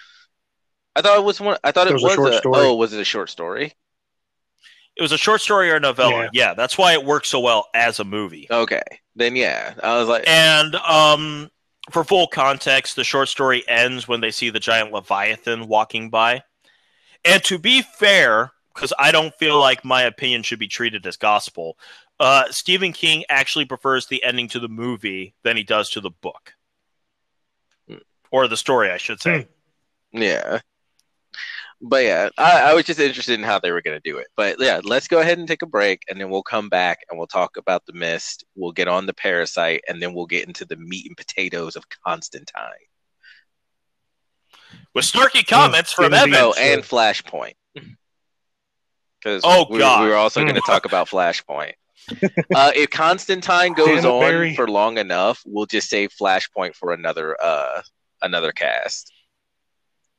I 0.97 1.03
thought 1.03 1.19
it 1.19 1.25
was 1.25 1.39
one. 1.41 1.59
I 1.65 1.71
thought 1.73 1.87
it, 1.89 1.91
It 1.91 1.95
was 1.95 2.05
a 2.05 2.09
short 2.11 2.35
a. 2.35 2.39
story. 2.39 2.67
Oh, 2.69 2.75
was 2.77 2.93
it 2.95 3.01
a 3.01 3.05
short 3.05 3.29
story? 3.31 3.75
It 4.97 5.03
was 5.03 5.13
a 5.13 5.19
short 5.19 5.41
story 5.41 5.71
or 5.71 5.77
a 5.77 5.81
novella. 5.81 6.25
Yeah. 6.25 6.31
Yeah, 6.33 6.55
that's 6.55 6.77
why 6.79 6.93
it 6.93 7.05
works 7.05 7.29
so 7.29 7.41
well 7.41 7.69
as 7.75 7.99
a 8.01 8.05
movie. 8.05 8.49
Okay, 8.51 8.83
then 9.17 9.35
yeah, 9.37 9.75
I 9.83 9.99
was 9.99 10.09
like, 10.09 10.27
And 10.27 10.75
um, 10.77 11.51
for 11.93 12.05
full 12.05 12.27
context, 12.27 12.97
the 12.97 13.05
short 13.05 13.29
story 13.29 13.63
ends 13.69 14.09
when 14.09 14.21
they 14.21 14.31
see 14.31 14.51
the 14.51 14.61
giant 14.61 14.93
leviathan 14.93 15.69
walking 15.69 16.11
by. 16.11 16.43
And 17.25 17.43
to 17.45 17.59
be 17.59 17.83
fair, 17.83 18.51
because 18.75 18.93
I 18.99 19.13
don't 19.13 19.35
feel 19.35 19.61
like 19.61 19.85
my 19.85 20.03
opinion 20.03 20.43
should 20.43 20.59
be 20.59 20.69
treated 20.69 21.07
as 21.07 21.17
gospel, 21.17 21.79
uh, 22.19 22.45
Stephen 22.51 22.93
King 22.93 23.25
actually 23.29 23.65
prefers 23.65 24.07
the 24.07 24.23
ending 24.25 24.49
to 24.49 24.61
the 24.61 24.69
movie 24.69 25.35
than 25.43 25.57
he 25.57 25.63
does 25.63 25.91
to 25.91 26.01
the 26.01 26.11
book, 26.11 26.55
Hmm. 27.89 27.97
or 28.31 28.49
the 28.49 28.57
story, 28.57 28.91
I 28.91 28.97
should 28.97 29.21
say. 29.21 29.49
Yeah. 30.13 30.61
But 31.85 32.05
yeah, 32.05 32.29
I, 32.39 32.71
I 32.71 32.75
was 32.75 32.85
just 32.85 33.01
interested 33.01 33.39
in 33.39 33.45
how 33.45 33.59
they 33.59 33.73
were 33.73 33.83
going 33.83 34.01
to 34.01 34.09
do 34.09 34.19
it. 34.19 34.29
But 34.37 34.57
yeah, 34.61 34.81
let's 34.85 35.09
go 35.09 35.19
ahead 35.19 35.39
and 35.39 35.49
take 35.49 35.63
a 35.63 35.67
break 35.67 36.03
and 36.09 36.21
then 36.21 36.31
we'll 36.31 36.45
come 36.45 36.69
back 36.69 37.01
and 37.11 37.19
we'll 37.19 37.27
talk 37.27 37.57
about 37.57 37.85
the 37.87 37.93
mist. 37.93 38.45
We'll 38.55 38.71
get 38.71 38.87
on 38.87 39.07
the 39.07 39.13
Parasyte 39.13 39.81
and 39.89 40.01
then 40.01 40.15
we'll 40.15 40.27
get 40.27 40.47
into 40.47 40.65
the 40.65 40.77
meat 40.77 41.07
and 41.09 41.17
potatoes 41.17 41.75
of 41.75 41.85
Constantine. 42.07 42.55
With 44.95 45.05
snarky 45.07 45.45
comments 45.47 45.93
from 45.93 46.15
Indeed. 46.15 46.35
Evan. 46.35 46.35
Oh, 46.37 46.55
and 46.57 46.83
Flashpoint. 46.83 47.55
Because 49.21 49.43
Oh, 49.45 49.67
we, 49.71 49.79
God. 49.79 50.03
we 50.03 50.09
were 50.09 50.17
also 50.17 50.43
going 50.43 50.57
to 50.57 50.61
talk 50.63 50.85
about 50.85 51.09
Flashpoint. 51.09 51.75
uh, 52.53 52.73
if 52.75 52.91
Constantine 52.91 53.73
goes 53.73 54.03
Damn 54.03 54.11
on 54.11 54.21
Barry. 54.21 54.57
for 54.57 54.67
long 54.67 54.99
enough, 54.99 55.41
we'll 55.47 55.67
just 55.67 55.89
save 55.89 56.11
Flashpoint 56.21 56.75
for 56.75 56.93
another 56.93 57.37
uh 57.41 57.83
another 58.21 58.51
cast. 58.51 59.13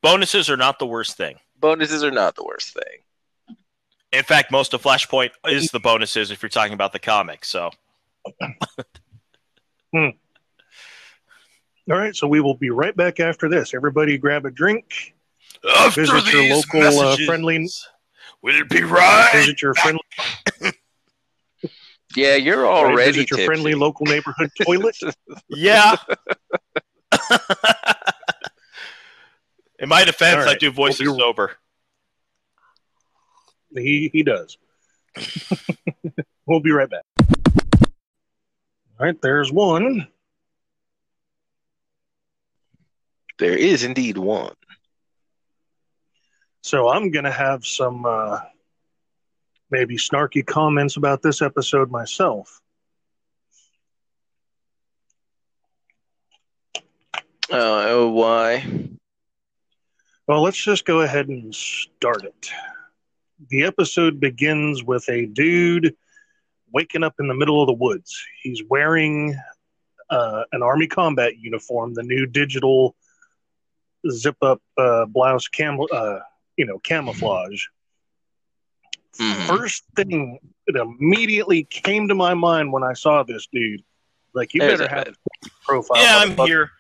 Bonuses 0.01 0.49
are 0.49 0.55
not 0.55 0.79
the 0.79 0.85
worst 0.87 1.17
thing. 1.17 1.35
Bonuses 1.63 2.03
are 2.03 2.11
not 2.11 2.35
the 2.35 2.43
worst 2.43 2.73
thing. 2.73 3.55
In 4.11 4.23
fact, 4.23 4.51
most 4.51 4.73
of 4.73 4.83
Flashpoint 4.83 5.29
is 5.47 5.69
the 5.71 5.79
bonuses 5.79 6.29
if 6.29 6.43
you're 6.43 6.49
talking 6.49 6.73
about 6.73 6.91
the 6.91 6.99
comic. 6.99 7.45
So 7.45 7.71
hmm. 9.93 10.09
All 11.89 11.97
right, 11.97 12.13
so 12.13 12.27
we 12.27 12.41
will 12.41 12.55
be 12.55 12.69
right 12.69 12.93
back 12.95 13.21
after 13.21 13.47
this. 13.47 13.73
Everybody 13.73 14.17
grab 14.17 14.45
a 14.45 14.51
drink. 14.51 15.15
after 15.77 16.01
Visit 16.01 16.33
your 16.33 16.41
these 16.43 16.51
local, 16.51 16.81
uh, 16.81 16.83
messages, 17.05 17.25
friendly- 17.27 17.69
Will 18.41 18.55
it 18.59 18.67
be 18.69 18.83
right? 18.83 19.29
Visit 19.33 19.61
your 19.61 19.73
friendly, 19.75 20.01
Yeah, 22.17 22.35
you're 22.35 22.63
right, 22.63 22.69
already 22.69 23.11
visit 23.13 23.29
your 23.31 23.37
tipsy. 23.37 23.45
friendly 23.45 23.73
local 23.73 24.05
neighborhood 24.05 24.51
toilet. 24.61 24.97
Yeah. 25.49 25.95
In 29.83 29.89
my 29.89 30.05
defense, 30.05 30.45
All 30.45 30.49
I 30.49 30.55
do 30.55 30.71
voices 30.71 31.01
We'll 31.01 31.17
be- 31.17 31.21
sober. 31.21 31.57
He 33.75 34.09
he 34.13 34.23
does. 34.23 34.57
we'll 36.45 36.61
be 36.61 36.71
right 36.71 36.89
back. 36.89 37.03
All 38.97 39.05
right, 39.05 39.21
there's 39.21 39.51
one. 39.51 40.07
There 43.39 43.57
is 43.57 43.83
indeed 43.83 44.17
one. 44.17 44.53
So 46.61 46.87
I'm 46.87 47.11
gonna 47.11 47.29
have 47.29 47.65
some 47.65 48.05
uh, 48.05 48.39
maybe 49.69 49.97
snarky 49.97 50.45
comments 50.45 50.95
about 50.95 51.21
this 51.21 51.41
episode 51.41 51.91
myself. 51.91 52.61
Oh, 57.51 58.07
why? 58.11 58.65
Well, 60.27 60.41
let's 60.41 60.61
just 60.61 60.85
go 60.85 61.01
ahead 61.01 61.27
and 61.27 61.53
start 61.53 62.23
it. 62.23 62.51
The 63.49 63.63
episode 63.63 64.19
begins 64.19 64.83
with 64.83 65.07
a 65.09 65.25
dude 65.25 65.95
waking 66.71 67.03
up 67.03 67.15
in 67.19 67.27
the 67.27 67.33
middle 67.33 67.61
of 67.61 67.67
the 67.67 67.73
woods. 67.73 68.23
He's 68.41 68.63
wearing 68.69 69.35
uh, 70.09 70.43
an 70.53 70.63
army 70.63 70.87
combat 70.87 71.37
uniform, 71.37 71.93
the 71.93 72.03
new 72.03 72.25
digital 72.25 72.95
zip 74.09 74.37
up 74.41 74.61
uh, 74.77 75.05
blouse 75.05 75.47
cam, 75.47 75.77
uh, 75.91 76.19
you 76.55 76.65
know, 76.65 76.79
camouflage. 76.79 77.65
Mhm. 79.19 79.47
First 79.47 79.83
thing 79.95 80.39
that 80.67 80.75
immediately 80.75 81.65
came 81.65 82.07
to 82.07 82.15
my 82.15 82.33
mind 82.33 82.71
when 82.71 82.83
I 82.83 82.93
saw 82.93 83.23
this 83.23 83.47
dude, 83.51 83.83
like 84.33 84.53
you 84.53 84.61
There's 84.61 84.79
better 84.79 84.95
have 84.95 85.15
a 85.45 85.49
profile. 85.65 86.01
Yeah, 86.01 86.17
I'm 86.17 86.35
here. 86.47 86.71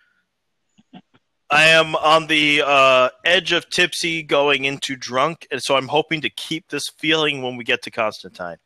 I 1.53 1.65
am 1.69 1.95
on 1.95 2.27
the 2.27 2.63
uh, 2.65 3.09
edge 3.23 3.51
of 3.51 3.69
tipsy 3.69 4.23
going 4.23 4.65
into 4.65 4.95
drunk, 4.95 5.47
and 5.51 5.61
so 5.61 5.75
I'm 5.75 5.87
hoping 5.87 6.21
to 6.21 6.29
keep 6.29 6.69
this 6.69 6.85
feeling 6.97 7.41
when 7.41 7.55
we 7.57 7.63
get 7.63 7.81
to 7.83 7.91
Constantine. 7.91 8.57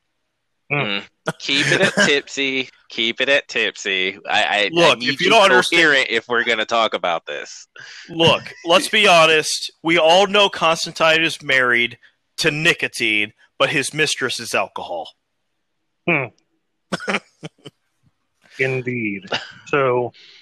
Mm. 0.72 1.02
Keep 1.40 1.68
it 1.68 1.80
at 1.80 1.94
tipsy. 2.06 2.68
Keep 2.90 3.22
it 3.22 3.30
at 3.30 3.48
tipsy. 3.48 4.18
I, 4.30 4.44
I, 4.44 4.58
I 4.66 4.70
Look, 4.74 5.00
need 5.00 5.10
if 5.14 5.22
you 5.22 5.30
don't 5.30 5.44
understand- 5.44 5.82
coherent 5.82 6.08
if 6.10 6.28
we're 6.28 6.44
going 6.44 6.58
to 6.58 6.66
talk 6.66 6.94
about 6.94 7.26
this. 7.26 7.68
Look, 8.10 8.44
let's 8.66 8.90
be 8.90 9.08
honest. 9.08 9.72
We 9.82 9.98
all 9.98 10.28
know 10.28 10.50
Constantine 10.50 11.24
is 11.24 11.42
married 11.42 11.98
to 12.40 12.52
nicotine, 12.52 13.32
but 13.58 13.70
his 13.70 13.94
mistress 13.94 14.42
is 14.42 14.54
alcohol. 14.54 15.10
Indeed. 18.60 19.26
So, 19.68 20.12
li- 20.12 20.37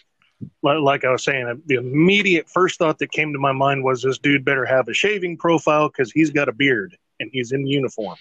like 0.61 1.05
I 1.05 1.11
was 1.11 1.23
saying, 1.23 1.61
the 1.65 1.75
immediate 1.75 2.49
first 2.49 2.77
thought 2.79 2.99
that 2.99 3.11
came 3.11 3.33
to 3.33 3.39
my 3.39 3.51
mind 3.51 3.83
was 3.83 4.01
this 4.01 4.17
dude 4.17 4.43
better 4.45 4.65
have 4.65 4.87
a 4.87 4.93
shaving 4.93 5.37
profile 5.37 5.87
because 5.89 6.11
he's 6.11 6.31
got 6.31 6.49
a 6.49 6.53
beard 6.53 6.97
and 7.19 7.29
he's 7.31 7.51
in 7.51 7.65
uniform. 7.65 8.17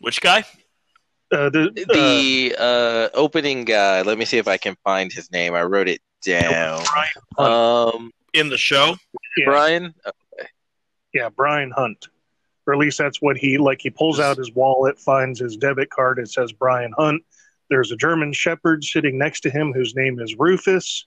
Which 0.00 0.20
guy? 0.20 0.44
Uh, 1.32 1.50
the, 1.50 1.86
uh, 1.88 1.92
The 1.92 2.56
uh, 2.58 3.08
opening 3.14 3.64
guy, 3.64 4.02
let 4.02 4.18
me 4.18 4.24
see 4.24 4.38
if 4.38 4.46
I 4.46 4.56
can 4.56 4.76
find 4.84 5.12
his 5.12 5.30
name. 5.32 5.54
I 5.54 5.62
wrote 5.62 5.88
it 5.88 6.00
down. 6.22 6.82
Brian 6.84 7.08
Hunt. 7.36 7.94
Um, 7.94 8.12
In 8.32 8.48
the 8.48 8.58
show? 8.58 8.96
Yeah. 9.36 9.44
Brian? 9.46 9.94
yeah, 11.12 11.28
Brian 11.30 11.70
Hunt. 11.70 12.08
Or 12.66 12.74
at 12.74 12.78
least 12.78 12.98
that's 12.98 13.22
what 13.22 13.36
he 13.36 13.58
like. 13.58 13.80
He 13.80 13.90
pulls 13.90 14.18
out 14.18 14.36
his 14.36 14.52
wallet, 14.52 14.98
finds 14.98 15.38
his 15.40 15.56
debit 15.56 15.88
card. 15.90 16.18
It 16.18 16.28
says 16.28 16.52
Brian 16.52 16.92
Hunt. 16.96 17.22
There's 17.68 17.92
a 17.92 17.96
German 17.96 18.32
Shepherd 18.32 18.84
sitting 18.84 19.18
next 19.18 19.40
to 19.40 19.50
him 19.50 19.72
whose 19.72 19.94
name 19.94 20.20
is 20.20 20.36
Rufus. 20.38 21.06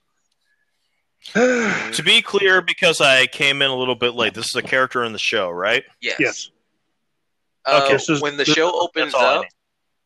To 1.34 2.02
be 2.04 2.22
clear, 2.22 2.62
because 2.62 3.00
I 3.00 3.26
came 3.26 3.60
in 3.62 3.70
a 3.70 3.76
little 3.76 3.94
bit 3.94 4.14
late, 4.14 4.34
this 4.34 4.46
is 4.46 4.56
a 4.56 4.62
character 4.62 5.04
in 5.04 5.12
the 5.12 5.18
show, 5.18 5.50
right? 5.50 5.84
Yes. 6.00 6.16
yes. 6.18 6.50
Uh, 7.66 7.82
Okay, 7.84 7.98
so 7.98 8.18
when 8.20 8.36
the 8.36 8.44
this- 8.44 8.54
show 8.54 8.72
opens 8.80 9.14
up, 9.14 9.44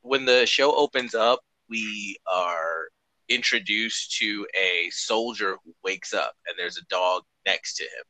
when 0.03 0.25
the 0.25 0.45
show 0.45 0.75
opens 0.75 1.15
up, 1.15 1.41
we 1.69 2.17
are 2.31 2.89
introduced 3.29 4.17
to 4.19 4.47
a 4.61 4.91
soldier 4.91 5.57
who 5.65 5.73
wakes 5.83 6.13
up, 6.13 6.35
and 6.47 6.59
there's 6.59 6.77
a 6.79 6.85
dog 6.91 7.23
next 7.47 7.77
to 7.77 7.85
him. 7.85 8.05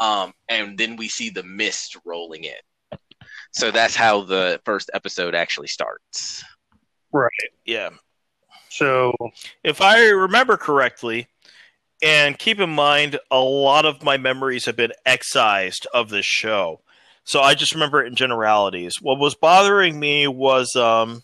Um, 0.00 0.32
and 0.48 0.76
then 0.76 0.96
we 0.96 1.08
see 1.08 1.30
the 1.30 1.44
mist 1.44 1.96
rolling 2.04 2.44
in. 2.44 2.98
So 3.52 3.70
that's 3.70 3.94
how 3.94 4.22
the 4.22 4.60
first 4.64 4.90
episode 4.94 5.34
actually 5.34 5.68
starts. 5.68 6.42
Right. 7.12 7.30
Yeah. 7.64 7.90
So 8.68 9.14
If 9.62 9.80
I 9.80 10.08
remember 10.08 10.56
correctly, 10.56 11.28
and 12.02 12.38
keep 12.38 12.58
in 12.58 12.70
mind, 12.70 13.18
a 13.30 13.38
lot 13.38 13.84
of 13.84 14.02
my 14.02 14.16
memories 14.16 14.64
have 14.64 14.76
been 14.76 14.92
excised 15.06 15.86
of 15.94 16.08
this 16.08 16.26
show. 16.26 16.80
So 17.24 17.40
I 17.40 17.54
just 17.54 17.74
remember 17.74 18.02
it 18.02 18.08
in 18.08 18.16
generalities. 18.16 18.94
What 19.00 19.20
was 19.20 19.36
bothering 19.36 20.00
me 20.00 20.26
was, 20.26 20.74
um, 20.74 21.22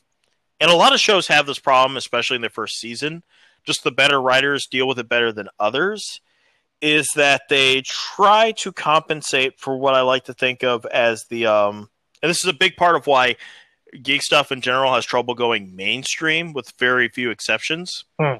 and 0.60 0.70
a 0.70 0.76
lot 0.76 0.92
of 0.92 1.00
shows 1.00 1.26
have 1.26 1.46
this 1.46 1.58
problem, 1.58 1.96
especially 1.96 2.36
in 2.36 2.42
the 2.42 2.48
first 2.48 2.78
season, 2.78 3.24
just 3.64 3.82
the 3.82 3.90
better 3.90 4.20
writers 4.20 4.68
deal 4.70 4.86
with 4.86 4.98
it 5.00 5.08
better 5.08 5.32
than 5.32 5.48
others, 5.58 6.20
is 6.80 7.08
that 7.16 7.42
they 7.48 7.82
try 7.84 8.52
to 8.52 8.70
compensate 8.70 9.58
for 9.58 9.76
what 9.76 9.94
I 9.94 10.02
like 10.02 10.24
to 10.26 10.34
think 10.34 10.62
of 10.62 10.86
as 10.86 11.24
the, 11.28 11.46
um, 11.46 11.90
and 12.22 12.30
this 12.30 12.44
is 12.44 12.50
a 12.50 12.54
big 12.54 12.76
part 12.76 12.94
of 12.94 13.08
why 13.08 13.34
geek 14.02 14.22
stuff 14.22 14.52
in 14.52 14.60
general 14.60 14.94
has 14.94 15.04
trouble 15.04 15.34
going 15.34 15.74
mainstream 15.74 16.52
with 16.52 16.72
very 16.78 17.08
few 17.08 17.30
exceptions. 17.30 18.04
Hmm. 18.20 18.38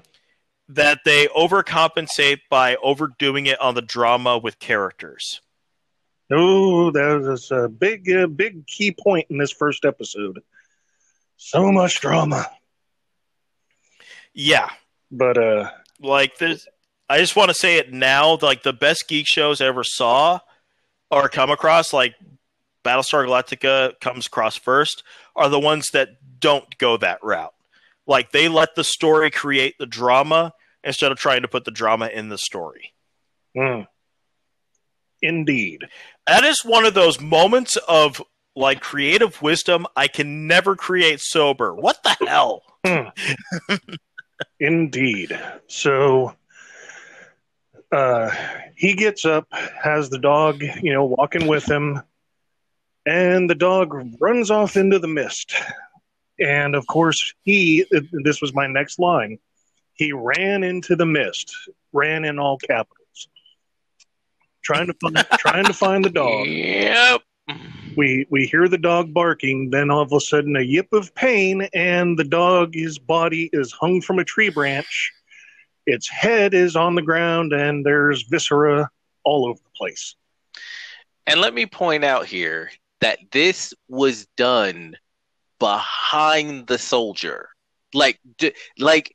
That 0.71 1.01
they 1.05 1.29
overcompensate 1.29 2.41
by 2.51 2.77
overdoing 2.77 3.47
it 3.47 3.59
on 3.61 3.75
the 3.75 3.83
drama 3.83 4.37
with 4.37 4.59
characters. 4.59 5.41
Oh, 6.31 6.91
that 6.91 7.23
was 7.23 7.51
a 7.51 7.69
big, 7.69 8.11
uh, 8.13 8.27
big 8.27 8.67
key 8.67 8.93
point 8.93 9.27
in 9.31 9.39
this 9.39 9.51
first 9.51 9.87
episode. 9.87 10.43
So 11.39 11.73
much 11.73 12.01
drama, 12.01 12.51
Yeah, 14.35 14.69
but 15.11 15.39
uh, 15.39 15.71
like 16.01 16.37
this. 16.39 16.67
I 17.09 17.19
just 17.19 17.37
want 17.37 17.49
to 17.49 17.55
say 17.55 17.79
it 17.79 17.93
now. 17.93 18.37
Like 18.43 18.63
the 18.63 18.75
best 18.75 19.09
geek 19.09 19.27
shows 19.27 19.61
I 19.61 19.67
ever 19.67 19.85
saw 19.85 20.41
or 21.11 21.29
come 21.29 21.51
across, 21.51 21.93
like 21.93 22.15
Battlestar 22.89 23.27
Galactica 23.27 24.01
comes 24.01 24.27
across 24.27 24.57
first, 24.57 25.05
are 25.37 25.51
the 25.51 25.61
ones 25.61 25.89
that 25.93 26.09
don't 26.41 26.79
go 26.79 26.97
that 26.97 27.23
route. 27.23 27.53
Like 28.07 28.33
they 28.33 28.49
let 28.49 28.75
the 28.77 28.85
story 28.85 29.31
create 29.31 29.75
the 29.79 29.85
drama 29.85 30.55
instead 30.83 31.13
of 31.13 31.19
trying 31.19 31.43
to 31.43 31.49
put 31.49 31.67
the 31.67 31.71
drama 31.71 32.07
in 32.07 32.31
the 32.31 32.39
story. 32.39 32.95
mm. 33.55 33.87
indeed. 35.21 35.85
That 36.27 36.45
is 36.45 36.65
one 36.65 36.87
of 36.87 36.95
those 36.95 37.21
moments 37.21 37.77
of 37.89 38.23
like 38.57 38.81
creative 38.81 39.43
wisdom 39.43 39.87
I 39.95 40.09
can 40.09 40.47
never 40.47 40.75
create 40.75 41.21
sober. 41.21 41.75
What 41.75 42.03
the 42.03 42.17
hell? 42.27 42.63
Indeed. 44.61 45.39
So 45.67 46.35
uh, 47.93 48.31
he 48.75 48.95
gets 48.95 49.27
up, 49.27 49.47
has 49.53 50.09
the 50.09 50.19
dog, 50.19 50.63
you 50.83 50.93
know, 50.93 51.05
walking 51.05 51.47
with 51.47 51.69
him, 51.69 52.03
and 53.09 53.49
the 53.49 53.55
dog 53.55 53.95
runs 54.21 54.51
off 54.51 54.77
into 54.77 54.99
the 54.99 55.09
mist. 55.09 55.55
And 56.39 56.75
of 56.75 56.87
course, 56.87 57.35
he, 57.43 57.87
this 58.25 58.43
was 58.43 58.55
my 58.55 58.67
next 58.67 58.99
line, 58.99 59.39
he 59.95 60.13
ran 60.13 60.63
into 60.63 60.95
the 60.95 61.07
mist, 61.07 61.53
ran 61.93 62.25
in 62.25 62.39
all 62.39 62.59
capitals, 62.59 63.29
trying 64.63 64.87
to 64.89 64.95
find, 65.01 65.17
trying 65.39 65.65
to 65.65 65.73
find 65.73 66.05
the 66.05 66.11
dog. 66.11 66.47
Yep. 66.47 67.23
We 67.97 68.27
we 68.31 68.47
hear 68.47 68.69
the 68.69 68.79
dog 68.79 69.13
barking, 69.13 69.71
then 69.71 69.91
all 69.91 70.03
of 70.03 70.13
a 70.13 70.21
sudden 70.21 70.55
a 70.55 70.61
yip 70.61 70.93
of 70.93 71.13
pain, 71.15 71.67
and 71.73 72.17
the 72.17 72.25
dog, 72.25 72.75
his 72.75 72.99
body 72.99 73.49
is 73.53 73.73
hung 73.73 74.03
from 74.03 74.19
a 74.19 74.25
tree 74.25 74.51
branch. 74.51 75.13
Its 75.87 76.09
head 76.09 76.53
is 76.53 76.77
on 76.77 76.95
the 76.95 77.03
ground, 77.03 77.55
and 77.55 77.85
there's 77.85 78.23
viscera 78.25 78.91
all 79.25 79.47
over 79.47 79.59
the 79.59 79.71
place. 79.77 80.15
And 81.27 81.41
let 81.41 81.55
me 81.55 81.67
point 81.67 82.05
out 82.05 82.27
here 82.27 82.71
that 83.01 83.19
this 83.33 83.75
was 83.89 84.27
done 84.37 84.95
behind 85.59 86.67
the 86.67 86.79
soldier. 86.79 87.49
Like, 87.95 88.19
d- 88.39 88.55
like 88.79 89.15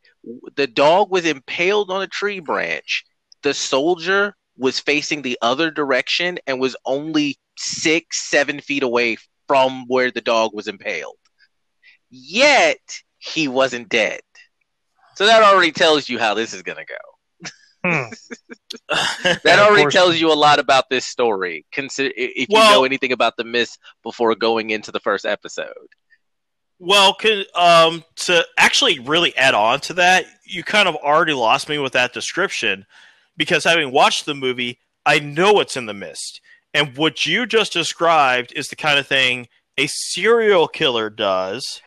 the 0.56 0.68
dog 0.68 1.12
was 1.12 1.26
impaled 1.26 1.92
on 1.92 2.02
a 2.02 2.08
tree 2.08 2.40
branch. 2.40 3.06
The 3.44 3.54
soldier 3.54 4.36
was 4.58 4.80
facing 4.80 5.22
the 5.22 5.38
other 5.42 5.72
direction 5.72 6.40
and 6.48 6.60
was 6.60 6.76
only 6.86 7.38
six, 7.58 8.30
seven 8.30 8.62
feet 8.62 8.84
away 8.84 9.18
from 9.48 9.86
where 9.88 10.12
the 10.12 10.22
dog 10.22 10.52
was 10.54 10.68
impaled. 10.68 11.18
Yet 12.10 13.02
he 13.18 13.48
wasn't 13.48 13.90
dead. 13.90 14.22
So 15.16 15.26
that 15.26 15.44
already 15.44 15.72
tells 15.72 16.10
you 16.10 16.20
how 16.20 16.34
this 16.34 16.54
is 16.54 16.62
going 16.62 16.78
to 16.78 16.86
go. 16.86 17.13
Hmm. 17.86 18.04
That 19.44 19.60
already 19.60 19.84
course- 19.84 19.94
tells 19.94 20.18
you 20.20 20.32
a 20.32 20.36
lot 20.36 20.60
about 20.60 20.90
this 20.90 21.06
story. 21.06 21.66
Consider 21.72 22.12
if 22.16 22.48
you 22.50 22.56
Well- 22.56 22.72
know 22.72 22.84
anything 22.86 23.12
about 23.12 23.38
the 23.38 23.44
myth 23.44 23.78
before 24.04 24.34
going 24.36 24.70
into 24.70 24.92
the 24.92 25.00
first 25.00 25.26
episode. 25.26 25.74
Well, 26.80 27.14
can, 27.14 27.46
um, 27.56 28.04
to 28.26 28.46
actually 28.58 29.00
really 29.00 29.36
add 29.38 29.54
on 29.54 29.80
to 29.82 29.94
that, 29.94 30.26
you 30.46 30.64
kind 30.64 30.88
of 30.90 30.96
already 30.96 31.34
lost 31.34 31.70
me 31.70 31.78
with 31.78 31.94
that 31.94 32.14
description 32.14 32.86
because 33.38 33.64
having 33.64 33.92
watched 33.92 34.26
the 34.26 34.34
movie, 34.36 34.80
I 35.06 35.20
know 35.20 35.60
it's 35.60 35.78
in 35.78 35.86
the 35.86 35.94
mist. 35.94 36.42
And 36.74 36.98
what 36.98 37.26
you 37.26 37.46
just 37.46 37.72
described 37.74 38.52
is 38.56 38.68
the 38.68 38.76
kind 38.76 39.00
of 39.00 39.08
thing 39.08 39.48
a 39.78 39.88
serial 39.88 40.68
killer 40.68 41.10
does 41.10 41.82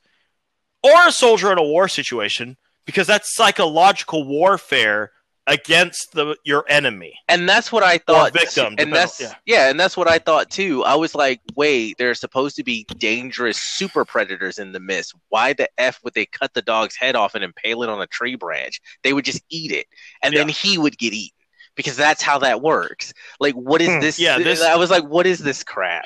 or 0.82 1.06
a 1.06 1.12
soldier 1.12 1.52
in 1.52 1.59
a 1.59 1.62
war 1.62 1.89
situation 1.89 2.56
because 2.86 3.06
that's 3.06 3.35
psychological 3.35 4.24
warfare 4.24 5.10
against 5.48 6.12
the 6.12 6.36
your 6.44 6.64
enemy. 6.68 7.14
And 7.28 7.48
that's 7.48 7.70
what 7.70 7.82
I 7.82 7.98
thought. 7.98 8.32
victim, 8.32 8.74
and 8.78 8.93
that's 8.93 9.20
yeah. 9.20 9.35
yeah. 9.47 9.70
and 9.70 9.78
that's 9.78 9.97
what 9.97 10.09
I 10.09 10.18
thought 10.18 10.51
too. 10.51 10.82
I 10.85 10.94
was 10.97 11.14
like, 11.14 11.40
wait, 11.55 11.97
there's 11.98 12.18
supposed 12.20 12.56
to 12.56 12.64
be 12.64 12.85
dangerous 12.98 13.59
super 13.60 14.05
predators 14.05 14.59
in 14.59 14.73
the 14.73 14.81
mist. 14.81 15.14
Why 15.28 15.52
the 15.52 15.68
f 15.78 16.01
would 16.05 16.14
they 16.14 16.27
cut 16.27 16.52
the 16.55 16.62
dog's 16.62 16.97
head 16.97 17.14
off 17.16 17.35
and 17.35 17.44
impale 17.44 17.82
it 17.82 17.89
on 17.89 18.01
a 18.02 18.06
tree 18.09 18.35
branch? 18.35 18.81
They 19.02 19.12
would 19.12 19.24
just 19.24 19.43
eat 19.48 19.73
it, 19.73 19.86
and 20.23 20.35
then 20.35 20.48
he 20.48 20.78
would 20.78 20.98
get 20.98 21.12
eaten 21.12 21.36
because 21.77 21.97
that's 21.97 22.23
how 22.23 22.39
that 22.39 22.62
works. 22.62 23.12
Like, 23.39 23.55
what 23.55 23.81
is 23.82 23.89
Hmm. 23.89 24.01
this? 24.01 24.18
Yeah, 24.18 24.39
this- 24.39 24.62
I 24.62 24.77
was 24.77 24.90
like, 24.90 25.05
what 25.05 25.27
is 25.27 25.39
this 25.39 25.62
crap? 25.62 26.05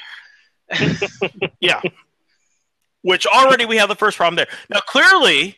Yeah. 1.60 1.80
Which 3.02 3.26
already 3.26 3.64
we 3.64 3.76
have 3.78 3.88
the 3.88 3.94
first 3.94 4.16
problem 4.16 4.36
there. 4.36 4.48
Now, 4.68 4.80
clearly, 4.80 5.56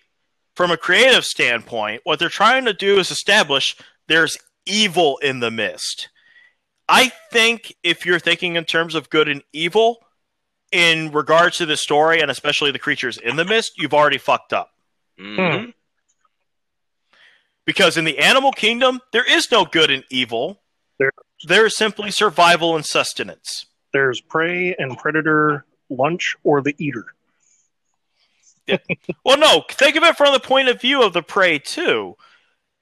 from 0.55 0.71
a 0.71 0.77
creative 0.77 1.25
standpoint, 1.25 2.03
what 2.05 2.19
they're 2.19 2.29
trying 2.29 2.65
to 2.67 2.73
do 2.73 2.99
is 2.99 3.11
establish 3.11 3.77
there's 4.09 4.37
evil 4.67 5.19
in 5.19 5.41
the 5.41 5.51
mist. 5.51 6.09
I 6.89 7.13
think 7.31 7.75
if 7.83 8.05
you're 8.05 8.19
thinking 8.19 8.57
in 8.57 8.65
terms 8.65 8.95
of 8.95 9.09
good 9.11 9.29
and 9.29 9.43
evil, 9.53 9.99
in 10.71 11.13
regards 11.13 11.59
to 11.59 11.67
the 11.67 11.77
story 11.77 12.21
and 12.21 12.31
especially 12.31 12.71
the 12.71 12.79
creatures 12.79 13.19
in 13.19 13.37
the 13.37 13.45
mist, 13.45 13.73
you've 13.77 13.95
already 13.95 14.19
fucked 14.19 14.53
up. 14.53 14.73
Mhm. 15.19 15.75
Because 17.65 17.97
in 17.97 18.05
the 18.05 18.19
animal 18.19 18.53
kingdom, 18.53 19.01
there 19.13 19.25
is 19.25 19.51
no 19.51 19.65
good 19.65 19.91
and 19.91 20.05
evil. 20.11 20.63
There- 20.99 21.13
There 21.45 21.67
is 21.67 21.77
simply 21.77 22.11
survival 22.11 22.77
and 22.77 22.87
sustenance. 22.87 23.67
There's 23.93 24.21
prey 24.21 24.75
and 24.79 24.97
predator, 24.97 25.67
lunch 25.91 26.37
or 26.45 26.63
the 26.63 26.75
eater. 26.79 27.15
Well, 29.25 29.39
no, 29.39 29.65
think 29.71 29.97
of 29.97 30.03
it 30.05 30.17
from 30.17 30.33
the 30.33 30.41
point 30.41 30.69
of 30.69 30.81
view 30.81 31.03
of 31.03 31.13
the 31.13 31.23
prey, 31.23 31.59
too. 31.59 32.17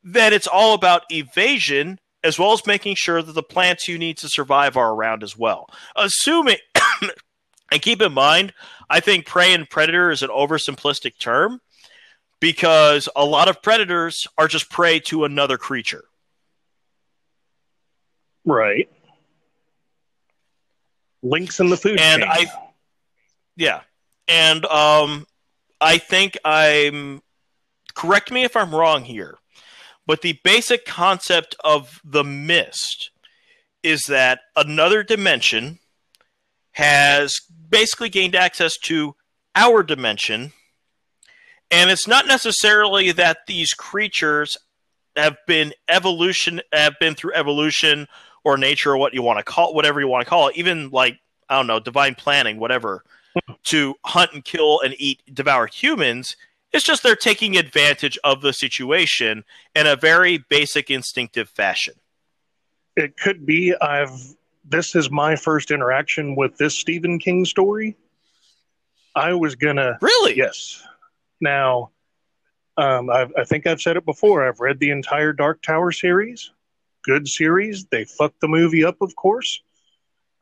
That 0.05 0.33
it's 0.33 0.47
all 0.47 0.75
about 0.75 1.03
evasion 1.11 1.99
as 2.23 2.39
well 2.39 2.53
as 2.53 2.67
making 2.67 2.95
sure 2.97 3.23
that 3.23 3.33
the 3.33 3.43
plants 3.43 3.89
you 3.89 3.99
need 3.99 4.19
to 4.19 4.29
survive 4.29 4.77
are 4.77 4.93
around 4.93 5.23
as 5.23 5.37
well. 5.37 5.67
Assuming, 5.97 6.57
and 7.73 7.81
keep 7.83 8.03
in 8.03 8.13
mind, 8.13 8.53
I 8.91 9.01
think 9.01 9.27
prey 9.27 9.55
and 9.55 9.69
predator 9.69 10.11
is 10.11 10.23
an 10.23 10.29
oversimplistic 10.31 11.19
term 11.19 11.61
because 12.41 13.09
a 13.17 13.25
lot 13.25 13.49
of 13.49 13.63
predators 13.63 14.27
are 14.39 14.49
just 14.49 14.71
prey 14.71 15.01
to 15.01 15.25
another 15.25 15.57
creature. 15.59 16.05
Right. 18.45 18.89
Links 21.23 21.61
in 21.61 21.69
the 21.69 21.77
food 21.77 22.01
And 22.01 22.23
chain. 22.23 22.31
I- 22.31 22.47
Yeah. 23.57 23.81
And 24.29 24.65
um 24.67 25.27
I 25.81 25.99
think 25.99 26.39
I'm 26.45 27.23
correct 27.95 28.31
me 28.31 28.45
if 28.45 28.57
I'm 28.57 28.75
wrong 28.75 29.05
here, 29.05 29.39
but 30.07 30.23
the 30.23 30.39
basic 30.45 30.85
concept 30.85 31.57
of 31.65 32.01
the 32.05 32.25
mist 32.25 33.11
is 33.83 34.03
that 34.09 34.41
another 34.57 35.03
dimension 35.03 35.79
has 36.73 37.41
basically 37.69 38.09
gained 38.09 38.35
access 38.35 38.77
to 38.77 39.15
our 39.57 39.83
dimension 39.83 40.53
and 41.73 41.91
it's 41.91 42.07
not 42.07 42.27
necessarily 42.27 43.11
that 43.13 43.39
these 43.47 43.73
creatures 43.73 44.57
have 45.17 45.37
been 45.47 45.73
evolution 45.89 46.61
have 46.73 46.95
been 47.01 47.15
through 47.15 47.35
evolution 47.35 48.07
or 48.45 48.57
nature 48.57 48.93
or 48.93 48.97
what 48.97 49.13
you 49.13 49.23
want 49.23 49.39
to 49.39 49.45
call 49.45 49.75
whatever 49.75 50.01
you 50.01 50.07
want 50.07 50.25
to 50.25 50.31
call 50.31 50.49
it 50.49 50.57
even 50.57 50.91
like 50.91 51.19
I 51.51 51.57
don't 51.57 51.67
know, 51.67 51.81
divine 51.81 52.15
planning, 52.15 52.59
whatever, 52.59 53.03
to 53.65 53.95
hunt 54.05 54.33
and 54.33 54.45
kill 54.45 54.81
and 54.81 54.95
eat, 54.99 55.23
devour 55.33 55.67
humans. 55.67 56.37
It's 56.73 56.85
just 56.85 57.03
they're 57.03 57.17
taking 57.17 57.57
advantage 57.57 58.19
of 58.25 58.43
the 58.43 58.53
situation 58.53 59.45
in 59.75 59.87
a 59.87 59.97
very 59.97 60.39
basic, 60.49 60.91
instinctive 60.91 61.49
fashion. 61.49 61.95
it 62.97 63.17
could 63.17 63.45
be 63.47 63.75
I've 63.81 64.13
this 64.65 64.95
is 64.95 65.11
my 65.11 65.35
first 65.37 65.71
interaction 65.71 66.37
with 66.37 66.57
this 66.59 66.79
Stephen 66.79 67.19
King 67.19 67.45
story. 67.45 67.97
I 69.17 69.33
was 69.35 69.55
gonna 69.57 69.99
Really? 70.01 70.37
yes. 70.37 70.83
Now, 71.41 71.91
um, 72.77 73.11
I've, 73.11 73.33
I 73.37 73.45
think 73.45 73.67
I've 73.67 73.81
said 73.81 73.97
it 73.97 74.05
before. 74.05 74.47
I've 74.47 74.61
read 74.61 74.79
the 74.79 74.91
entire 74.91 75.33
Dark 75.33 75.63
Tower 75.63 75.91
series. 75.91 76.53
Good 77.03 77.27
series. 77.27 77.87
They 77.87 78.05
fucked 78.05 78.41
the 78.41 78.49
movie 78.49 78.85
up, 78.85 79.01
of 79.01 79.17
course. 79.17 79.63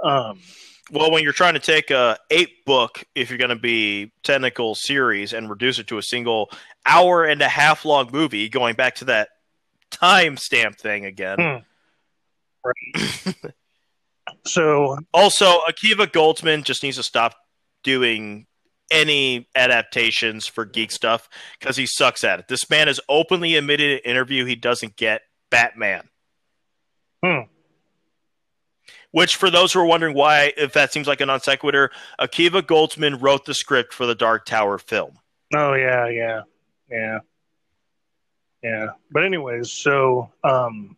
Um, 0.03 0.41
Well, 0.91 1.11
when 1.11 1.23
you're 1.23 1.33
trying 1.33 1.55
to 1.55 1.61
take 1.61 1.91
a 1.91 2.19
eight 2.31 2.65
book, 2.65 3.05
if 3.15 3.29
you're 3.29 3.39
going 3.39 3.51
to 3.51 3.57
be 3.57 4.13
technical 4.23 4.75
series, 4.75 5.33
and 5.33 5.51
reduce 5.51 5.79
it 5.79 5.87
to 5.89 5.99
a 5.99 6.03
single 6.03 6.51
hour 6.87 7.25
and 7.25 7.43
a 7.43 7.49
half 7.49 7.85
long 7.85 8.11
movie, 8.13 8.49
going 8.49 8.75
back 8.75 8.95
to 8.97 9.05
that 9.07 9.29
time 9.91 10.37
stamp 10.37 10.79
thing 10.79 11.05
again. 11.05 11.63
Hmm. 12.65 13.27
so 14.47 14.99
Also, 15.13 15.61
Akiva 15.69 16.07
Goldsman 16.07 16.65
just 16.65 16.83
needs 16.83 16.97
to 16.97 17.03
stop 17.03 17.35
doing 17.83 18.47
any 18.91 19.47
adaptations 19.55 20.47
for 20.47 20.65
geek 20.65 20.91
stuff 20.91 21.29
because 21.59 21.77
he 21.77 21.87
sucks 21.87 22.25
at 22.25 22.41
it. 22.41 22.49
This 22.49 22.69
man 22.71 22.87
has 22.87 23.01
openly 23.09 23.57
admitted 23.57 23.91
in 23.91 23.97
an 23.97 24.03
interview 24.05 24.45
he 24.45 24.57
doesn't 24.57 24.97
get 24.97 25.23
Batman. 25.51 26.09
Hmm. 27.25 27.41
Which, 29.11 29.37
for 29.37 29.51
those 29.51 29.73
who 29.73 29.81
are 29.81 29.87
wondering 29.87 30.15
why, 30.15 30.53
if 30.57 30.75
that 30.75 30.93
seems 30.93 31.07
like 31.07 31.21
a 31.21 31.27
non 31.27 31.41
sequitur, 31.41 31.91
Akiva 32.21 32.63
Goldsman 32.63 33.21
wrote 33.21 33.47
the 33.47 33.55
script 33.55 33.95
for 33.95 34.07
the 34.07 34.15
Dark 34.15 34.45
Tower 34.45 34.79
film. 34.79 35.19
Oh 35.55 35.73
yeah, 35.73 36.09
yeah, 36.09 36.43
yeah, 36.91 37.19
yeah. 38.63 38.87
But 39.11 39.25
anyways, 39.25 39.73
so 39.73 40.31
um, 40.45 40.97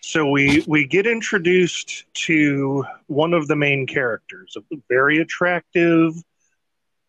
so 0.00 0.28
we 0.30 0.64
we 0.66 0.86
get 0.86 1.06
introduced 1.06 2.04
to 2.14 2.84
one 3.06 3.34
of 3.34 3.46
the 3.48 3.56
main 3.56 3.86
characters, 3.86 4.56
a 4.56 4.76
very 4.88 5.18
attractive, 5.18 6.14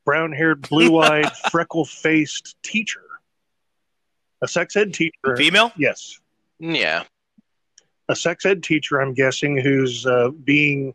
brown-haired, 0.05 0.67
blue-eyed, 0.67 1.31
freckle-faced 1.51 2.55
teacher, 2.63 3.03
a 4.41 4.47
sex 4.47 4.75
ed 4.75 4.93
teacher. 4.93 5.37
Female? 5.37 5.71
Yes, 5.77 6.19
Yeah. 6.59 7.03
A 8.09 8.15
sex 8.15 8.45
ed 8.45 8.63
teacher. 8.63 8.99
I'm 8.99 9.13
guessing 9.13 9.57
who's 9.57 10.05
uh, 10.05 10.29
being 10.29 10.93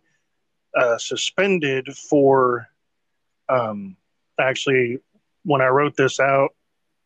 uh, 0.76 0.98
suspended 0.98 1.96
for. 1.96 2.68
Um, 3.48 3.96
actually, 4.40 4.98
when 5.44 5.60
I 5.60 5.68
wrote 5.68 5.96
this 5.96 6.18
out, 6.18 6.54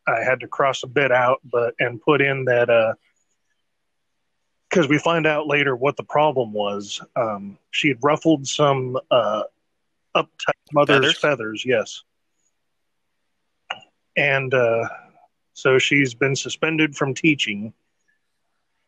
I 0.06 0.24
had 0.24 0.40
to 0.40 0.48
cross 0.48 0.82
a 0.82 0.86
bit 0.86 1.12
out, 1.12 1.40
but 1.44 1.74
and 1.78 2.00
put 2.00 2.20
in 2.22 2.46
that 2.46 2.96
because 4.70 4.88
we 4.88 4.98
find 4.98 5.26
out 5.26 5.46
later 5.46 5.74
what 5.74 5.96
the 5.96 6.04
problem 6.04 6.52
was. 6.52 7.00
Um, 7.16 7.58
she 7.70 7.88
had 7.88 7.98
ruffled 8.02 8.46
some 8.46 8.96
uh, 9.10 9.42
uptight 10.14 10.54
mother's 10.72 11.18
Feathers? 11.18 11.18
feathers. 11.18 11.64
Yes, 11.66 12.02
and 14.16 14.54
uh, 14.54 14.88
so 15.52 15.78
she's 15.78 16.14
been 16.14 16.36
suspended 16.36 16.96
from 16.96 17.14
teaching. 17.14 17.72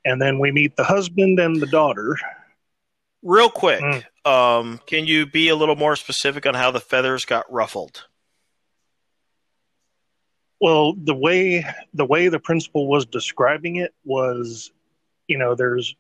And 0.05 0.21
then 0.21 0.39
we 0.39 0.51
meet 0.51 0.77
the 0.77 0.85
husband 0.85 1.39
and 1.39 1.57
the 1.57 1.67
daughter. 1.67 2.17
Real 3.23 3.51
quick, 3.51 3.81
Mm. 3.81 4.05
um, 4.29 4.81
can 4.87 5.07
you 5.07 5.27
be 5.27 5.49
a 5.49 5.55
little 5.57 5.77
more 5.77 5.95
specific 5.95 6.45
on 6.45 6.55
how 6.55 6.71
the 6.73 6.81
feathers 6.81 7.25
got 7.25 7.51
ruffled? 7.53 8.07
Well, 10.61 10.95
the 10.95 11.15
way 11.15 11.65
the 11.95 12.05
way 12.05 12.29
the 12.29 12.39
principal 12.39 12.87
was 12.87 13.05
describing 13.07 13.77
it 13.77 13.95
was, 14.05 14.73
you 15.29 15.39
know, 15.39 15.55
there's 15.55 15.95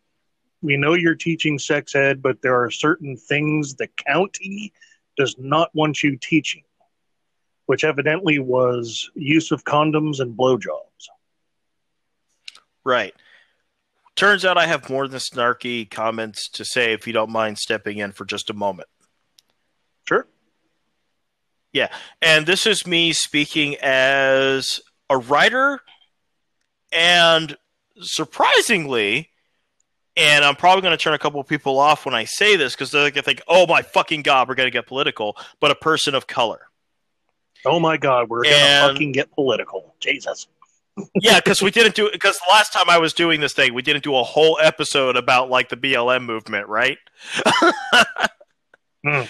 we 0.62 0.76
know 0.76 0.94
you're 0.94 1.16
teaching 1.16 1.58
sex 1.58 1.94
ed, 1.96 2.22
but 2.22 2.40
there 2.42 2.62
are 2.62 2.70
certain 2.70 3.16
things 3.16 3.74
the 3.74 3.88
county 4.06 4.72
does 5.16 5.36
not 5.38 5.74
want 5.74 6.02
you 6.02 6.16
teaching, 6.16 6.62
which 7.66 7.82
evidently 7.82 8.38
was 8.38 9.10
use 9.14 9.50
of 9.50 9.64
condoms 9.64 10.20
and 10.20 10.36
blowjobs. 10.36 11.08
Right. 12.84 13.14
Turns 14.16 14.44
out 14.44 14.58
I 14.58 14.66
have 14.66 14.90
more 14.90 15.08
than 15.08 15.18
snarky 15.18 15.90
comments 15.90 16.48
to 16.50 16.64
say 16.64 16.92
if 16.92 17.06
you 17.06 17.12
don't 17.12 17.30
mind 17.30 17.58
stepping 17.58 17.98
in 17.98 18.12
for 18.12 18.24
just 18.24 18.50
a 18.50 18.54
moment. 18.54 18.88
Sure. 20.06 20.26
Yeah. 21.72 21.88
And 22.20 22.46
this 22.46 22.66
is 22.66 22.86
me 22.86 23.12
speaking 23.12 23.76
as 23.80 24.80
a 25.08 25.16
writer 25.16 25.80
and 26.92 27.56
surprisingly, 28.00 29.30
and 30.14 30.44
I'm 30.44 30.56
probably 30.56 30.82
going 30.82 30.96
to 30.96 31.02
turn 31.02 31.14
a 31.14 31.18
couple 31.18 31.40
of 31.40 31.46
people 31.46 31.78
off 31.78 32.04
when 32.04 32.14
I 32.14 32.24
say 32.24 32.56
this 32.56 32.74
because 32.74 32.90
they're 32.90 33.02
going 33.02 33.14
to 33.14 33.22
think, 33.22 33.40
oh 33.48 33.66
my 33.66 33.80
fucking 33.80 34.22
God, 34.22 34.46
we're 34.48 34.54
going 34.54 34.66
to 34.66 34.70
get 34.70 34.86
political, 34.86 35.38
but 35.58 35.70
a 35.70 35.74
person 35.74 36.14
of 36.14 36.26
color. 36.26 36.68
Oh 37.64 37.78
my 37.78 37.96
God, 37.96 38.28
we're 38.28 38.44
gonna 38.44 38.88
fucking 38.88 39.12
get 39.12 39.30
political. 39.32 39.94
Jesus. 40.00 40.48
Yeah, 41.20 41.38
because 41.38 41.62
we 41.62 41.70
didn't 41.70 41.94
do 41.94 42.10
because 42.12 42.38
last 42.48 42.72
time 42.72 42.88
I 42.88 42.98
was 42.98 43.12
doing 43.12 43.40
this 43.40 43.52
thing, 43.52 43.74
we 43.74 43.82
didn't 43.82 44.04
do 44.04 44.14
a 44.16 44.22
whole 44.22 44.58
episode 44.60 45.16
about 45.16 45.48
like 45.50 45.68
the 45.68 45.76
BLM 45.76 46.24
movement, 46.24 46.68
right? 46.68 46.98
Hmm. 49.04 49.22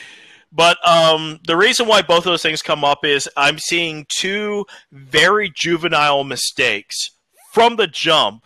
But 0.52 0.76
um, 0.86 1.40
the 1.46 1.56
reason 1.56 1.88
why 1.88 2.02
both 2.02 2.18
of 2.18 2.24
those 2.24 2.42
things 2.42 2.60
come 2.60 2.84
up 2.84 3.04
is 3.04 3.28
I'm 3.36 3.58
seeing 3.58 4.06
two 4.14 4.66
very 4.92 5.50
juvenile 5.54 6.24
mistakes 6.24 7.10
from 7.52 7.76
the 7.76 7.86
jump 7.86 8.44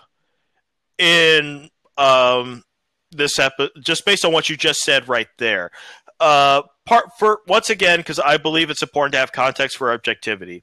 in 0.98 1.68
um, 1.98 2.62
this 3.10 3.38
episode, 3.38 3.72
just 3.82 4.04
based 4.04 4.24
on 4.24 4.32
what 4.32 4.48
you 4.48 4.56
just 4.56 4.80
said 4.80 5.08
right 5.08 5.26
there. 5.38 5.72
Uh, 6.20 6.62
part 6.84 7.06
for 7.18 7.40
once 7.48 7.70
again, 7.70 7.98
because 7.98 8.20
I 8.20 8.36
believe 8.36 8.70
it's 8.70 8.82
important 8.82 9.12
to 9.14 9.18
have 9.18 9.32
context 9.32 9.76
for 9.76 9.92
objectivity. 9.92 10.62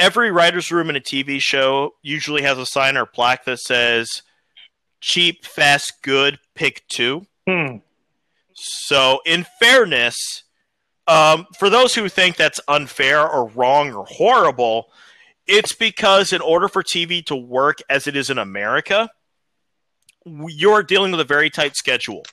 Every 0.00 0.30
writer's 0.30 0.72
room 0.72 0.88
in 0.88 0.96
a 0.96 1.00
TV 1.00 1.42
show 1.42 1.92
usually 2.02 2.40
has 2.40 2.56
a 2.56 2.64
sign 2.64 2.96
or 2.96 3.04
plaque 3.04 3.44
that 3.44 3.58
says 3.58 4.22
cheap, 5.02 5.44
fast, 5.44 5.92
good, 6.02 6.38
pick 6.54 6.88
two. 6.88 7.26
Hmm. 7.46 7.76
So, 8.54 9.20
in 9.26 9.44
fairness, 9.60 10.16
um, 11.06 11.46
for 11.58 11.68
those 11.68 11.94
who 11.94 12.08
think 12.08 12.36
that's 12.36 12.60
unfair 12.66 13.28
or 13.28 13.48
wrong 13.50 13.92
or 13.92 14.06
horrible, 14.06 14.86
it's 15.46 15.74
because 15.74 16.32
in 16.32 16.40
order 16.40 16.66
for 16.68 16.82
TV 16.82 17.22
to 17.26 17.36
work 17.36 17.80
as 17.90 18.06
it 18.06 18.16
is 18.16 18.30
in 18.30 18.38
America, 18.38 19.10
you're 20.24 20.82
dealing 20.82 21.10
with 21.10 21.20
a 21.20 21.24
very 21.24 21.50
tight 21.50 21.76
schedule. 21.76 22.24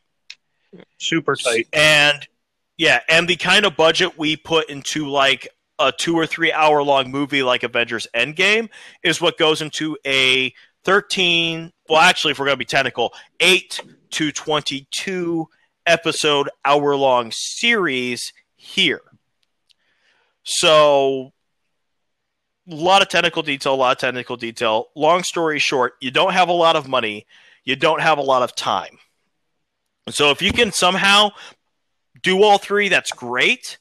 Super 1.00 1.36
tight. 1.36 1.68
And 1.74 2.28
yeah, 2.78 3.02
and 3.10 3.28
the 3.28 3.36
kind 3.36 3.66
of 3.66 3.76
budget 3.76 4.18
we 4.18 4.38
put 4.38 4.70
into 4.70 5.10
like 5.10 5.50
a 5.80 5.92
two 5.92 6.16
or 6.16 6.26
three 6.26 6.52
hour 6.52 6.82
long 6.84 7.12
movie 7.12 7.44
like 7.44 7.64
Avengers 7.64 8.08
Endgame 8.16 8.70
is 9.04 9.22
what 9.22 9.38
goes 9.38 9.62
into 9.62 9.98
a 10.06 10.54
13, 10.84 11.74
well, 11.90 12.00
actually, 12.00 12.32
if 12.32 12.40
we're 12.40 12.46
going 12.46 12.54
to 12.54 12.58
be 12.58 12.66
technical, 12.66 13.14
8 13.42 13.82
to 14.12 14.32
22 14.32 15.48
episode 15.86 16.50
hour 16.64 16.96
long 16.96 17.30
series 17.34 18.32
here. 18.56 19.02
So, 20.44 21.34
a 22.70 22.76
lot 22.76 23.02
of 23.02 23.10
technical 23.10 23.44
detail, 23.44 23.74
a 23.74 23.76
lot 23.76 23.92
of 23.92 23.98
technical 23.98 24.38
detail. 24.38 24.88
Long 24.96 25.24
story 25.24 25.60
short, 25.60 25.96
you 26.00 26.10
don't 26.10 26.32
have 26.32 26.48
a 26.48 26.54
lot 26.54 26.78
of 26.78 26.88
money, 26.88 27.26
you 27.66 27.76
don't 27.76 28.02
have 28.02 28.18
a 28.18 28.22
lot 28.22 28.44
of 28.44 28.56
time. 28.56 28.98
So, 30.10 30.32
if 30.32 30.42
you 30.42 30.54
can 30.54 30.72
somehow 30.72 31.32
do 32.24 32.44
all 32.44 32.58
three, 32.58 32.88
that's 32.88 33.12
great. 33.12 33.78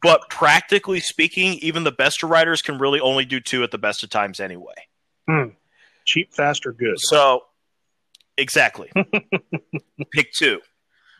But 0.00 0.30
practically 0.30 1.00
speaking, 1.00 1.54
even 1.54 1.84
the 1.84 1.92
best 1.92 2.22
of 2.22 2.30
writers 2.30 2.62
can 2.62 2.78
really 2.78 3.00
only 3.00 3.24
do 3.24 3.40
two 3.40 3.62
at 3.62 3.70
the 3.70 3.78
best 3.78 4.02
of 4.02 4.10
times 4.10 4.40
anyway. 4.40 4.74
Cheap, 6.04 6.32
fast, 6.32 6.66
or 6.66 6.72
good. 6.72 6.96
So, 6.98 7.42
exactly. 8.38 8.90
Pick 10.12 10.32
two. 10.32 10.60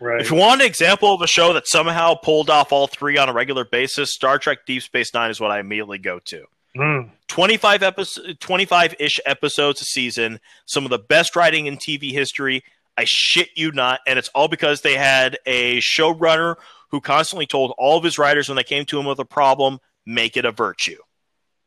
Right. 0.00 0.20
If 0.20 0.30
you 0.30 0.36
want 0.36 0.62
an 0.62 0.66
example 0.66 1.14
of 1.14 1.22
a 1.22 1.28
show 1.28 1.52
that 1.52 1.68
somehow 1.68 2.14
pulled 2.14 2.50
off 2.50 2.72
all 2.72 2.88
three 2.88 3.18
on 3.18 3.28
a 3.28 3.32
regular 3.32 3.64
basis, 3.64 4.10
Star 4.12 4.38
Trek 4.38 4.66
Deep 4.66 4.82
Space 4.82 5.14
Nine 5.14 5.30
is 5.30 5.40
what 5.40 5.50
I 5.50 5.60
immediately 5.60 5.98
go 5.98 6.18
to. 6.18 6.44
Hmm. 6.74 7.00
25 7.28 7.82
episodes 7.82 8.38
25-ish 8.38 9.20
episodes 9.26 9.82
a 9.82 9.84
season 9.84 10.40
some 10.64 10.84
of 10.84 10.90
the 10.90 10.98
best 10.98 11.36
writing 11.36 11.66
in 11.66 11.76
tv 11.76 12.12
history 12.12 12.62
i 12.96 13.04
shit 13.06 13.50
you 13.54 13.70
not 13.72 14.00
and 14.06 14.18
it's 14.18 14.28
all 14.28 14.48
because 14.48 14.80
they 14.80 14.96
had 14.96 15.36
a 15.44 15.80
showrunner 15.80 16.56
who 16.92 17.00
constantly 17.00 17.46
told 17.46 17.74
all 17.76 17.98
of 17.98 18.04
his 18.04 18.18
writers 18.18 18.48
when 18.48 18.56
they 18.56 18.62
came 18.62 18.84
to 18.84 18.98
him 19.00 19.06
with 19.06 19.18
a 19.18 19.24
problem 19.24 19.80
make 20.06 20.36
it 20.36 20.44
a 20.44 20.52
virtue 20.52 20.98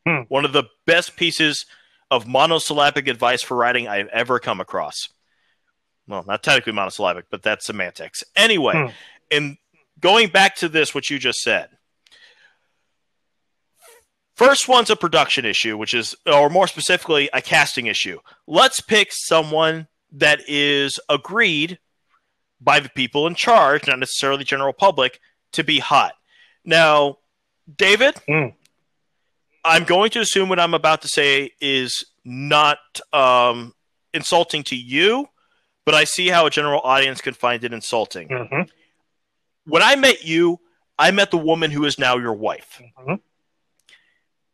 Hmm. 0.07 0.21
one 0.27 0.45
of 0.45 0.53
the 0.53 0.65
best 0.85 1.15
pieces 1.17 1.65
of 2.11 2.27
monosyllabic 2.27 3.07
advice 3.07 3.41
for 3.41 3.57
writing 3.57 3.87
i've 3.87 4.07
ever 4.09 4.39
come 4.39 4.61
across 4.61 5.09
well 6.07 6.23
not 6.27 6.43
technically 6.43 6.73
monosyllabic 6.73 7.25
but 7.31 7.41
that's 7.43 7.65
semantics 7.65 8.23
anyway 8.35 8.73
Hmm. 8.75 8.91
in 9.31 9.57
going 9.99 10.29
back 10.29 10.55
to 10.57 10.69
this 10.69 10.93
what 10.95 11.09
you 11.09 11.17
just 11.19 11.39
said 11.39 11.69
First 14.35 14.67
one's 14.67 14.89
a 14.89 14.97
production 14.97 15.45
issue, 15.45 15.77
which 15.77 15.93
is, 15.93 16.13
or 16.25 16.49
more 16.49 16.67
specifically, 16.67 17.29
a 17.31 17.41
casting 17.41 17.85
issue. 17.85 18.19
Let's 18.47 18.81
pick 18.81 19.07
someone 19.11 19.87
that 20.11 20.41
is 20.45 20.99
agreed 21.07 21.79
by 22.61 22.79
the 22.79 22.89
people 22.89 23.27
in 23.27 23.35
charge, 23.35 23.87
not 23.87 23.99
necessarily 23.99 24.39
the 24.39 24.43
general 24.45 24.73
public, 24.73 25.19
to 25.53 25.63
be 25.63 25.79
hot. 25.79 26.13
Now, 26.63 27.17
David, 27.77 28.15
Hmm. 28.27 28.47
I'm 29.63 29.83
going 29.83 30.11
to 30.11 30.19
assume 30.19 30.49
what 30.49 30.59
I'm 30.59 30.73
about 30.75 31.01
to 31.01 31.07
say 31.07 31.51
is 31.59 32.05
not 32.23 32.77
um, 33.13 33.73
insulting 34.13 34.63
to 34.65 34.75
you, 34.75 35.27
but 35.85 35.95
I 35.95 36.03
see 36.03 36.27
how 36.27 36.45
a 36.45 36.49
general 36.51 36.81
audience 36.83 37.21
can 37.21 37.33
find 37.33 37.63
it 37.63 37.73
insulting. 37.73 38.27
hmm 38.29 38.61
When 39.65 39.81
I 39.81 39.95
met 39.95 40.23
you, 40.23 40.59
I 40.97 41.11
met 41.11 41.31
the 41.31 41.37
woman 41.37 41.71
who 41.71 41.85
is 41.85 41.97
now 41.99 42.17
your 42.17 42.33
wife. 42.33 42.79
Mhm. 42.99 43.19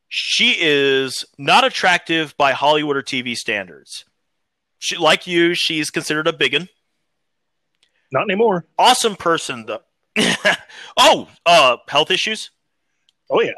She 0.08 0.56
is 0.60 1.24
not 1.38 1.64
attractive 1.64 2.36
by 2.38 2.52
Hollywood 2.54 2.98
or 2.98 3.02
TV 3.02 3.36
standards. 3.36 4.04
She, 4.80 4.98
like 4.98 5.28
you, 5.28 5.54
she's 5.54 5.90
considered 5.90 6.28
a 6.28 6.34
biggin. 6.34 6.68
Not 8.12 8.24
anymore. 8.24 8.66
Awesome 8.78 9.16
person, 9.16 9.66
though. 9.66 9.82
oh, 10.98 11.28
uh, 11.46 11.78
health 11.88 12.12
issues. 12.12 12.52
Oh 13.30 13.42
yeah, 13.42 13.54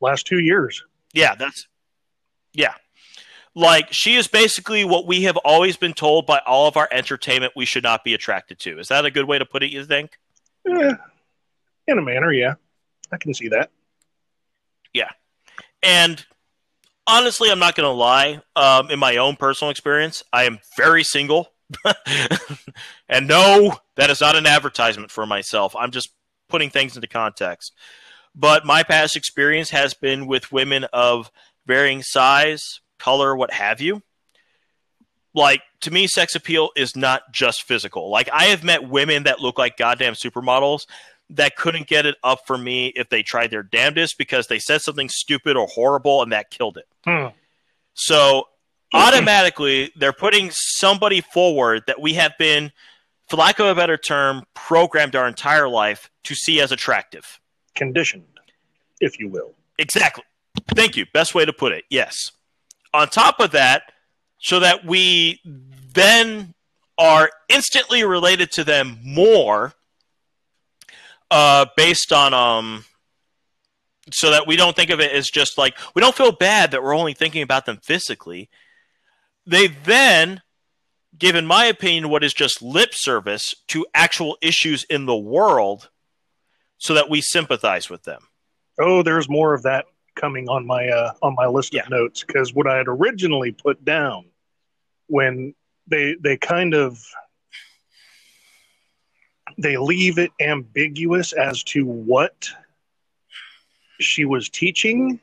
last 0.00 0.26
two 0.26 0.40
years. 0.40 0.82
Yeah, 1.12 1.36
that's 1.36 1.68
yeah. 2.52 2.74
Like 3.54 3.92
she 3.92 4.16
is 4.16 4.26
basically 4.26 4.84
what 4.84 5.06
we 5.06 5.22
have 5.22 5.36
always 5.38 5.76
been 5.76 5.94
told 5.94 6.26
by 6.26 6.40
all 6.46 6.66
of 6.66 6.76
our 6.76 6.88
entertainment 6.90 7.52
we 7.56 7.64
should 7.64 7.84
not 7.84 8.04
be 8.04 8.14
attracted 8.14 8.58
to. 8.60 8.78
Is 8.78 8.88
that 8.88 9.04
a 9.04 9.10
good 9.10 9.24
way 9.26 9.38
to 9.38 9.46
put 9.46 9.62
it? 9.62 9.70
You 9.70 9.84
think? 9.84 10.18
Yeah, 10.66 10.96
in 11.86 11.98
a 11.98 12.02
manner, 12.02 12.32
yeah, 12.32 12.54
I 13.12 13.16
can 13.16 13.32
see 13.32 13.48
that. 13.48 13.70
Yeah, 14.92 15.10
and 15.82 16.24
honestly, 17.06 17.50
I'm 17.50 17.58
not 17.60 17.76
going 17.76 17.86
to 17.86 17.90
lie. 17.90 18.40
Um, 18.56 18.90
in 18.90 18.98
my 18.98 19.16
own 19.16 19.36
personal 19.36 19.70
experience, 19.70 20.24
I 20.32 20.44
am 20.44 20.58
very 20.76 21.04
single. 21.04 21.52
and 23.08 23.28
no, 23.28 23.76
that 23.96 24.10
is 24.10 24.20
not 24.20 24.36
an 24.36 24.46
advertisement 24.46 25.10
for 25.10 25.26
myself. 25.26 25.74
I'm 25.76 25.90
just 25.90 26.10
putting 26.48 26.70
things 26.70 26.96
into 26.96 27.08
context. 27.08 27.72
But 28.34 28.64
my 28.64 28.82
past 28.82 29.16
experience 29.16 29.70
has 29.70 29.94
been 29.94 30.26
with 30.26 30.52
women 30.52 30.84
of 30.92 31.30
varying 31.66 32.02
size, 32.02 32.80
color, 32.98 33.36
what 33.36 33.52
have 33.52 33.80
you. 33.80 34.02
Like, 35.34 35.62
to 35.82 35.90
me, 35.90 36.06
sex 36.06 36.34
appeal 36.34 36.70
is 36.74 36.96
not 36.96 37.32
just 37.32 37.62
physical. 37.62 38.10
Like, 38.10 38.28
I 38.32 38.44
have 38.46 38.64
met 38.64 38.88
women 38.88 39.24
that 39.24 39.40
look 39.40 39.58
like 39.58 39.76
goddamn 39.76 40.14
supermodels 40.14 40.86
that 41.30 41.56
couldn't 41.56 41.86
get 41.86 42.06
it 42.06 42.16
up 42.24 42.40
for 42.46 42.56
me 42.56 42.88
if 42.96 43.10
they 43.10 43.22
tried 43.22 43.50
their 43.50 43.62
damnedest 43.62 44.16
because 44.16 44.46
they 44.46 44.58
said 44.58 44.80
something 44.80 45.08
stupid 45.08 45.56
or 45.56 45.66
horrible 45.66 46.22
and 46.22 46.32
that 46.32 46.50
killed 46.50 46.78
it. 46.78 46.88
Hmm. 47.04 47.34
So 47.94 48.44
automatically 48.94 49.92
they're 49.96 50.12
putting 50.12 50.50
somebody 50.52 51.20
forward 51.20 51.82
that 51.86 52.00
we 52.00 52.14
have 52.14 52.32
been, 52.38 52.72
for 53.28 53.36
lack 53.36 53.58
of 53.58 53.66
a 53.66 53.74
better 53.74 53.96
term, 53.96 54.44
programmed 54.54 55.14
our 55.14 55.28
entire 55.28 55.68
life 55.68 56.10
to 56.24 56.34
see 56.34 56.60
as 56.60 56.72
attractive. 56.72 57.40
Conditioned, 57.74 58.24
if 59.00 59.18
you 59.18 59.28
will. 59.28 59.54
Exactly. 59.78 60.24
Thank 60.74 60.96
you. 60.96 61.06
Best 61.12 61.34
way 61.34 61.44
to 61.44 61.52
put 61.52 61.72
it. 61.72 61.84
Yes. 61.90 62.32
On 62.92 63.08
top 63.08 63.38
of 63.40 63.52
that, 63.52 63.82
so 64.40 64.60
that 64.60 64.84
we 64.84 65.40
then 65.92 66.54
are 66.96 67.30
instantly 67.48 68.04
related 68.04 68.50
to 68.52 68.64
them 68.64 68.98
more 69.04 69.72
uh, 71.30 71.66
based 71.76 72.12
on 72.12 72.34
um, 72.34 72.84
so 74.12 74.30
that 74.30 74.46
we 74.46 74.56
don't 74.56 74.74
think 74.74 74.90
of 74.90 75.00
it 75.00 75.12
as 75.12 75.28
just 75.28 75.58
like 75.58 75.76
we 75.94 76.00
don't 76.00 76.14
feel 76.14 76.32
bad 76.32 76.70
that 76.70 76.82
we're 76.82 76.96
only 76.96 77.14
thinking 77.14 77.42
about 77.42 77.66
them 77.66 77.78
physically. 77.82 78.48
They 79.48 79.68
then 79.68 80.42
give, 81.18 81.34
in 81.34 81.46
my 81.46 81.64
opinion, 81.64 82.10
what 82.10 82.22
is 82.22 82.34
just 82.34 82.60
lip 82.60 82.90
service 82.92 83.54
to 83.68 83.86
actual 83.94 84.36
issues 84.42 84.84
in 84.90 85.06
the 85.06 85.16
world, 85.16 85.88
so 86.76 86.92
that 86.94 87.08
we 87.08 87.22
sympathize 87.22 87.88
with 87.88 88.02
them. 88.04 88.20
Oh, 88.78 89.02
there's 89.02 89.28
more 89.28 89.54
of 89.54 89.62
that 89.62 89.86
coming 90.16 90.48
on 90.48 90.66
my 90.66 90.86
uh, 90.88 91.12
on 91.22 91.34
my 91.34 91.46
list 91.46 91.72
Yeah. 91.72 91.84
of 91.84 91.90
notes 91.90 92.22
because 92.24 92.52
what 92.52 92.66
I 92.66 92.76
had 92.76 92.88
originally 92.88 93.50
put 93.52 93.82
down 93.84 94.26
when 95.06 95.54
they 95.86 96.14
they 96.20 96.36
kind 96.36 96.74
of 96.74 97.02
they 99.56 99.76
leave 99.78 100.18
it 100.18 100.30
ambiguous 100.40 101.32
as 101.32 101.62
to 101.64 101.84
what 101.86 102.48
she 103.98 104.24
was 104.24 104.48
teaching 104.50 105.18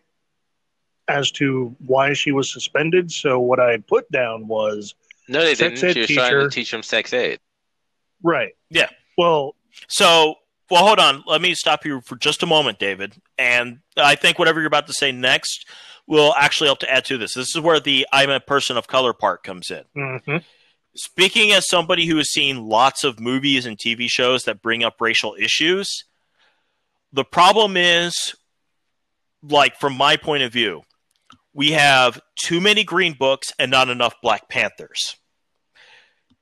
as 1.07 1.31
to 1.31 1.75
why 1.85 2.13
she 2.13 2.31
was 2.31 2.51
suspended 2.51 3.11
so 3.11 3.39
what 3.39 3.59
i 3.59 3.71
had 3.71 3.85
put 3.87 4.09
down 4.11 4.47
was 4.47 4.95
No, 5.27 5.41
they 5.43 5.55
Sex 5.55 5.81
didn't. 5.81 5.89
ed 5.89 5.93
She 5.93 5.99
was 6.01 6.09
trying 6.09 6.31
to 6.31 6.37
teacher. 6.39 6.49
teach 6.49 6.71
them 6.71 6.83
sex 6.83 7.13
ed. 7.13 7.39
right 8.23 8.53
Yeah. 8.69 8.89
well 9.17 9.55
So, 9.87 10.35
well, 10.71 10.83
hold 10.87 10.97
on. 10.99 11.23
Let 11.27 11.41
me 11.41 11.53
stop 11.53 11.85
you 11.85 12.01
for 12.01 12.15
just 12.15 12.41
a 12.41 12.47
moment, 12.47 12.79
David. 12.79 13.13
And 13.37 13.79
I 13.97 14.15
think 14.15 14.39
whatever 14.39 14.59
you're 14.59 14.67
about 14.67 14.87
to 14.87 14.93
say 14.93 15.11
next 15.11 15.67
will 16.07 16.33
actually 16.37 16.67
help 16.69 16.79
to 16.79 16.91
add 16.91 17.05
to 17.05 17.17
this. 17.19 17.35
This 17.35 17.55
is 17.55 17.61
where 17.61 17.79
the 17.79 18.07
I'm 18.11 18.31
a 18.31 18.39
person 18.39 18.75
of 18.77 18.87
color 18.87 19.13
part 19.13 19.43
comes 19.43 19.69
in. 19.69 19.83
mhm. 19.95 20.43
Speaking 20.95 21.51
as 21.51 21.67
somebody 21.67 22.07
who 22.07 22.15
has 22.17 22.31
seen 22.31 22.65
lots 22.67 23.03
of 23.03 23.19
movies 23.19 23.65
and 23.67 23.77
TV 23.77 24.07
shows 24.09 24.43
that 24.45 24.61
bring 24.63 24.83
up 24.83 24.99
racial 25.01 25.35
issues, 25.37 26.05
the 27.13 27.25
problem 27.25 27.75
is, 27.77 28.33
like, 29.43 29.77
from 29.79 29.93
my 29.95 30.15
point 30.17 30.41
of 30.43 30.51
view, 30.53 30.81
we 31.55 31.71
have 31.71 32.21
too 32.35 32.59
many 32.59 32.83
Green 32.83 33.13
Books 33.13 33.51
and 33.57 33.71
not 33.71 33.89
enough 33.89 34.13
Black 34.21 34.49
Panthers. 34.49 35.15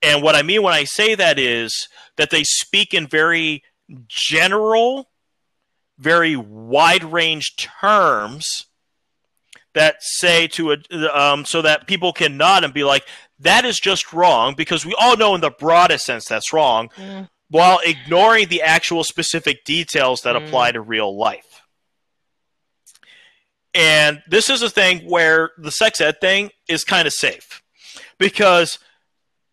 And 0.01 0.21
what 0.23 0.35
I 0.35 0.41
mean 0.41 0.63
when 0.63 0.73
I 0.73 0.83
say 0.83 1.15
that 1.15 1.39
is 1.39 1.87
that 2.17 2.31
they 2.31 2.43
speak 2.43 2.93
in 2.93 3.07
very 3.07 3.63
general, 4.09 5.09
very 5.99 6.35
wide 6.35 7.03
range 7.03 7.55
terms 7.55 8.65
that 9.75 9.97
say 10.01 10.47
to 10.47 10.71
a 10.71 10.77
um, 11.17 11.45
so 11.45 11.61
that 11.61 11.87
people 11.87 12.11
can 12.11 12.35
nod 12.35 12.63
and 12.63 12.73
be 12.73 12.83
like, 12.83 13.05
that 13.39 13.65
is 13.65 13.79
just 13.79 14.13
wrong 14.13 14.55
because 14.55 14.85
we 14.85 14.95
all 14.99 15.15
know 15.15 15.35
in 15.35 15.41
the 15.41 15.51
broadest 15.51 16.05
sense 16.05 16.25
that's 16.25 16.51
wrong, 16.51 16.89
while 17.49 17.79
ignoring 17.85 18.47
the 18.49 18.61
actual 18.63 19.03
specific 19.03 19.63
details 19.63 20.21
that 20.21 20.35
Mm. 20.35 20.47
apply 20.47 20.71
to 20.71 20.81
real 20.81 21.15
life. 21.15 21.52
And 23.73 24.21
this 24.27 24.49
is 24.49 24.61
a 24.61 24.69
thing 24.69 24.99
where 25.09 25.51
the 25.57 25.71
sex 25.71 25.99
ed 25.99 26.21
thing 26.21 26.51
is 26.67 26.83
kind 26.83 27.07
of 27.07 27.13
safe 27.13 27.63
because, 28.19 28.79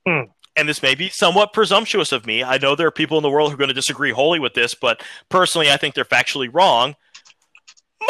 Hmm. 0.06 0.24
and 0.56 0.68
this 0.68 0.82
may 0.82 0.94
be 0.94 1.09
somewhat 1.09 1.52
presumptuous 1.52 2.12
of 2.12 2.26
me. 2.26 2.42
I 2.44 2.59
know 2.59 2.74
there 2.74 2.86
are 2.86 2.92
people 2.92 3.16
in 3.16 3.22
the 3.22 3.30
world 3.30 3.51
who 3.51 3.55
are 3.55 3.59
going 3.59 3.68
to 3.68 3.74
disagree 3.74 4.10
wholly 4.10 4.38
with 4.38 4.55
this, 4.55 4.74
but 4.74 5.02
personally, 5.28 5.70
I 5.70 5.76
think 5.76 5.94
they're 5.94 6.05
factually 6.05 6.48
wrong. 6.52 6.97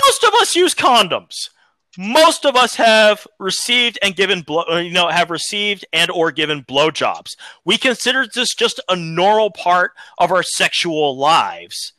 Most 0.04 0.24
of 0.24 0.34
us 0.34 0.54
use 0.56 0.74
condoms 0.74 1.34
most 1.98 2.46
of 2.46 2.56
us 2.56 2.76
have 2.76 3.26
received 3.38 3.98
and 4.02 4.14
given 4.14 4.42
blow, 4.42 4.64
uh, 4.70 4.78
you 4.78 4.92
know 4.92 5.08
have 5.08 5.30
received 5.30 5.84
and 5.92 6.10
or 6.10 6.30
given 6.30 6.62
blowjobs. 6.62 7.30
We 7.64 7.76
consider 7.76 8.26
this 8.32 8.54
just 8.54 8.80
a 8.88 8.96
normal 8.96 9.50
part 9.50 9.92
of 10.18 10.30
our 10.30 10.42
sexual 10.42 11.16
lives. 11.16 11.92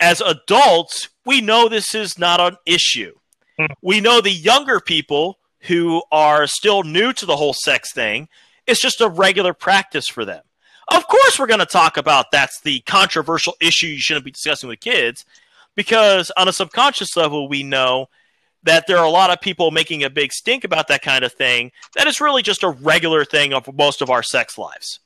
As 0.00 0.20
adults, 0.20 1.08
we 1.26 1.40
know 1.40 1.68
this 1.68 1.94
is 1.94 2.18
not 2.18 2.40
an 2.40 2.56
issue. 2.66 3.14
Hmm. 3.58 3.66
we 3.82 4.00
know 4.00 4.20
the 4.20 4.30
younger 4.30 4.80
people 4.80 5.38
who 5.62 6.02
are 6.10 6.46
still 6.46 6.82
new 6.82 7.12
to 7.12 7.26
the 7.26 7.36
whole 7.36 7.52
sex 7.52 7.92
thing, 7.92 8.28
it's 8.66 8.80
just 8.80 9.00
a 9.00 9.08
regular 9.08 9.52
practice 9.52 10.08
for 10.08 10.24
them. 10.24 10.42
Of 10.88 11.06
course, 11.06 11.38
we're 11.38 11.46
going 11.46 11.60
to 11.60 11.66
talk 11.66 11.96
about 11.96 12.32
that's 12.32 12.60
the 12.62 12.80
controversial 12.80 13.54
issue 13.60 13.86
you 13.86 13.98
shouldn't 13.98 14.24
be 14.24 14.30
discussing 14.30 14.68
with 14.68 14.80
kids 14.80 15.24
because 15.76 16.32
on 16.36 16.48
a 16.48 16.52
subconscious 16.52 17.16
level, 17.16 17.48
we 17.48 17.62
know 17.62 18.06
that 18.62 18.86
there 18.86 18.98
are 18.98 19.04
a 19.04 19.10
lot 19.10 19.30
of 19.30 19.40
people 19.40 19.70
making 19.70 20.02
a 20.02 20.10
big 20.10 20.32
stink 20.32 20.64
about 20.64 20.88
that 20.88 21.02
kind 21.02 21.24
of 21.24 21.32
thing 21.32 21.70
that 21.94 22.06
is 22.06 22.20
really 22.20 22.42
just 22.42 22.62
a 22.62 22.68
regular 22.68 23.24
thing 23.24 23.52
of 23.52 23.72
most 23.74 24.02
of 24.02 24.10
our 24.10 24.22
sex 24.22 24.58
lives. 24.58 25.00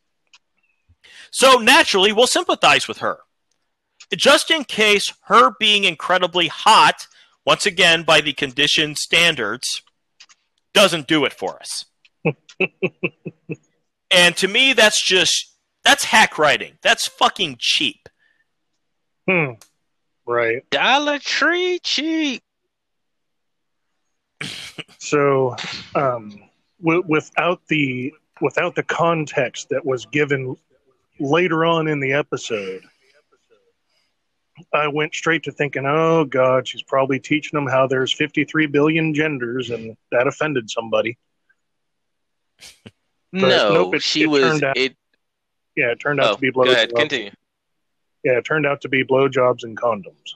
So 1.31 1.59
naturally, 1.59 2.13
we'll 2.13 2.27
sympathize 2.27 2.89
with 2.89 2.99
her. 2.99 3.19
Just 4.15 4.51
in 4.51 4.65
case 4.65 5.13
her 5.25 5.53
being 5.59 5.85
incredibly 5.85 6.49
hot, 6.49 7.07
once 7.47 7.67
again, 7.67 8.03
by 8.03 8.21
the 8.21 8.33
conditioned 8.33 8.99
standards, 8.99 9.83
doesn't 10.73 11.07
do 11.07 11.25
it 11.25 11.33
for 11.33 11.59
us. 11.61 11.85
and 14.11 14.37
to 14.37 14.49
me, 14.49 14.73
that's 14.73 15.05
just, 15.05 15.57
that's 15.85 16.05
hack 16.05 16.39
writing. 16.39 16.79
That's 16.83 17.07
fucking 17.09 17.57
cheap. 17.59 18.09
Hmm. 19.29 19.53
right 20.27 20.69
Dollar 20.71 21.19
Tree 21.19 21.79
cheap. 21.83 22.43
So, 24.99 25.55
um, 25.95 26.43
w- 26.83 27.05
without 27.07 27.61
the 27.69 28.13
without 28.41 28.75
the 28.75 28.83
context 28.83 29.69
that 29.69 29.85
was 29.85 30.07
given 30.07 30.57
later 31.21 31.65
on 31.65 31.89
in 31.89 32.01
the 32.01 32.13
episode, 32.13 32.83
I 34.73 34.89
went 34.89 35.15
straight 35.15 35.43
to 35.45 35.53
thinking, 35.53 35.85
"Oh 35.87 36.25
God, 36.25 36.69
she's 36.69 36.83
probably 36.83 37.19
teaching 37.19 37.57
them 37.57 37.67
how 37.67 37.87
there's 37.87 38.13
53 38.13 38.67
billion 38.67 39.13
genders," 39.15 39.71
and 39.71 39.97
that 40.13 40.27
offended 40.27 40.71
somebody. 40.71 41.19
But 43.33 43.41
No, 43.49 43.75
nope, 43.75 43.95
it- 43.97 44.03
she 44.03 44.23
it 44.23 44.27
was. 44.27 44.63
out- 44.63 44.77
It. 44.77 44.97
Yeah, 45.77 45.91
it 45.91 45.99
turned 45.99 46.21
out 46.21 46.31
Oh, 46.31 46.35
to 46.37 46.41
be 46.41 46.51
oh, 46.51 46.53
go 46.53 46.71
ahead. 46.71 46.91
blowjobs. 46.91 46.97
Continue. 47.01 47.31
Yeah, 48.23 48.39
it 48.39 48.45
turned 48.45 48.65
out 48.65 48.81
to 48.83 48.89
be 48.89 49.03
blowjobs 49.05 49.65
and 49.65 49.77
condoms. 49.77 50.35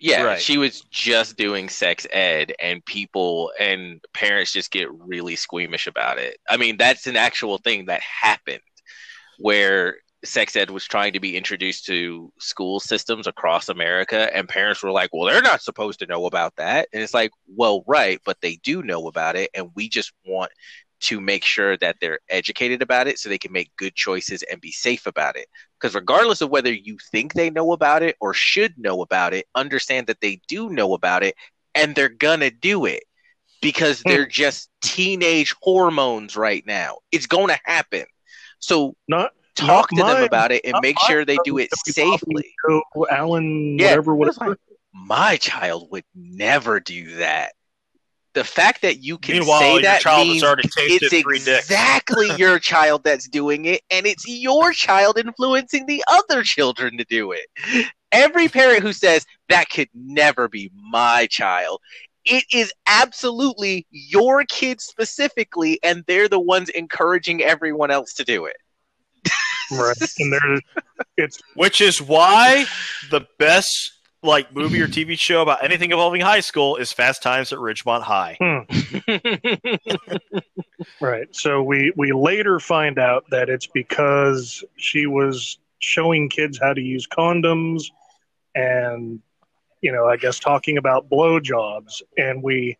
Yeah, 0.00 0.22
Right. 0.22 0.40
she 0.40 0.58
was 0.58 0.80
just 0.90 1.36
doing 1.36 1.68
sex 1.68 2.06
ed, 2.10 2.52
and 2.60 2.84
people 2.84 3.52
and 3.58 4.00
parents 4.12 4.52
just 4.52 4.70
get 4.72 4.90
really 4.92 5.34
squeamish 5.36 5.86
about 5.86 6.18
it. 6.18 6.38
I 6.48 6.56
mean, 6.56 6.76
that's 6.76 7.06
an 7.06 7.16
actual 7.16 7.58
thing 7.58 7.86
that 7.86 8.00
happened 8.00 8.60
where 9.38 9.98
sex 10.24 10.56
ed 10.56 10.70
was 10.70 10.84
trying 10.84 11.12
to 11.12 11.20
be 11.20 11.36
introduced 11.36 11.86
to 11.86 12.32
school 12.40 12.80
systems 12.80 13.26
across 13.26 13.68
America, 13.68 14.34
and 14.36 14.48
parents 14.48 14.82
were 14.82 14.90
like, 14.90 15.10
well, 15.12 15.26
they're 15.26 15.42
not 15.42 15.62
supposed 15.62 16.00
to 16.00 16.06
know 16.06 16.26
about 16.26 16.56
that. 16.56 16.88
And 16.92 17.02
it's 17.02 17.14
like, 17.14 17.30
well, 17.46 17.84
right, 17.86 18.20
but 18.24 18.40
they 18.40 18.56
do 18.62 18.82
know 18.82 19.08
about 19.08 19.36
it, 19.36 19.50
and 19.54 19.70
we 19.74 19.88
just 19.88 20.12
want 20.26 20.50
to 21.00 21.20
make 21.20 21.44
sure 21.44 21.76
that 21.76 21.96
they're 22.00 22.18
educated 22.28 22.82
about 22.82 23.06
it 23.06 23.18
so 23.18 23.28
they 23.28 23.38
can 23.38 23.52
make 23.52 23.70
good 23.76 23.94
choices 23.94 24.42
and 24.44 24.60
be 24.60 24.72
safe 24.72 25.06
about 25.06 25.36
it. 25.36 25.46
Because 25.80 25.94
regardless 25.94 26.40
of 26.40 26.50
whether 26.50 26.72
you 26.72 26.98
think 27.12 27.34
they 27.34 27.50
know 27.50 27.72
about 27.72 28.02
it 28.02 28.16
or 28.20 28.34
should 28.34 28.74
know 28.76 29.02
about 29.02 29.32
it, 29.32 29.46
understand 29.54 30.08
that 30.08 30.20
they 30.20 30.40
do 30.48 30.70
know 30.70 30.94
about 30.94 31.22
it 31.22 31.36
and 31.74 31.94
they're 31.94 32.08
gonna 32.08 32.50
do 32.50 32.84
it 32.84 33.04
because 33.60 34.04
Hmm. 34.04 34.14
they're 34.14 34.26
just 34.26 34.70
teenage 34.82 35.54
hormones 35.62 36.36
right 36.36 36.64
now. 36.66 36.98
It's 37.12 37.26
gonna 37.26 37.58
happen. 37.64 38.04
So 38.60 38.96
Not 39.08 39.32
talk 39.58 39.90
to 39.90 39.96
Not 39.96 40.14
them 40.14 40.24
about 40.24 40.52
it 40.52 40.62
and 40.64 40.72
Not 40.74 40.82
make 40.82 40.96
mine. 40.96 41.06
sure 41.08 41.24
they 41.24 41.38
do 41.44 41.58
it 41.58 41.70
safely. 41.74 42.54
Joe, 42.68 42.82
Alan, 43.10 43.78
Yeah, 43.78 43.90
whatever, 43.90 44.14
whatever. 44.14 44.56
My 44.94 45.36
child 45.36 45.88
would 45.90 46.04
never 46.14 46.80
do 46.80 47.16
that. 47.16 47.52
The 48.34 48.44
fact 48.44 48.82
that 48.82 49.02
you 49.02 49.18
can 49.18 49.36
Meanwhile, 49.40 49.60
say 49.60 49.82
that 49.82 50.00
child 50.00 50.26
means 50.28 50.42
has 50.42 50.48
already 50.48 50.68
tasted 50.68 51.12
it's 51.12 51.12
exactly 51.12 52.30
your 52.36 52.58
child 52.58 53.02
that's 53.02 53.28
doing 53.28 53.64
it, 53.64 53.80
and 53.90 54.06
it's 54.06 54.28
your 54.28 54.72
child 54.72 55.18
influencing 55.18 55.86
the 55.86 56.04
other 56.08 56.42
children 56.42 56.98
to 56.98 57.04
do 57.04 57.32
it. 57.32 57.46
Every 58.12 58.48
parent 58.48 58.82
who 58.82 58.92
says 58.92 59.26
that 59.48 59.70
could 59.70 59.88
never 59.94 60.48
be 60.48 60.70
my 60.90 61.26
child, 61.30 61.80
it 62.24 62.44
is 62.52 62.72
absolutely 62.86 63.86
your 63.90 64.44
kid 64.44 64.80
specifically, 64.80 65.78
and 65.82 66.04
they're 66.06 66.28
the 66.28 66.38
ones 66.40 66.68
encouraging 66.68 67.42
everyone 67.42 67.90
else 67.90 68.14
to 68.14 68.24
do 68.24 68.44
it. 68.46 68.56
Right. 69.70 69.96
And 70.18 70.32
there, 70.32 70.58
it's 71.16 71.40
Which 71.54 71.80
is 71.80 72.00
why 72.00 72.66
the 73.10 73.26
best 73.38 73.92
like 74.22 74.54
movie 74.54 74.80
or 74.80 74.88
TV 74.88 75.16
show 75.18 75.42
about 75.42 75.62
anything 75.62 75.90
involving 75.92 76.20
high 76.20 76.40
school 76.40 76.76
is 76.76 76.92
Fast 76.92 77.22
Times 77.22 77.52
at 77.52 77.58
Ridgemont 77.60 78.02
High. 78.02 78.36
right. 81.00 81.28
So 81.34 81.62
we 81.62 81.92
we 81.96 82.12
later 82.12 82.60
find 82.60 82.98
out 82.98 83.24
that 83.30 83.48
it's 83.48 83.66
because 83.66 84.64
she 84.76 85.06
was 85.06 85.58
showing 85.78 86.28
kids 86.28 86.58
how 86.60 86.72
to 86.72 86.80
use 86.80 87.06
condoms, 87.06 87.84
and 88.54 89.20
you 89.80 89.92
know, 89.92 90.06
I 90.06 90.16
guess 90.16 90.38
talking 90.38 90.78
about 90.78 91.08
blowjobs, 91.08 92.02
and 92.16 92.42
we 92.42 92.76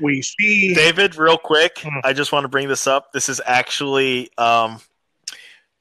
we 0.00 0.22
see 0.22 0.74
David, 0.74 1.16
real 1.16 1.38
quick, 1.38 1.78
Hmm. 1.82 1.98
I 2.04 2.12
just 2.12 2.32
want 2.32 2.44
to 2.44 2.48
bring 2.48 2.68
this 2.68 2.86
up. 2.86 3.12
This 3.12 3.28
is 3.28 3.40
actually 3.44 4.30
um, 4.38 4.80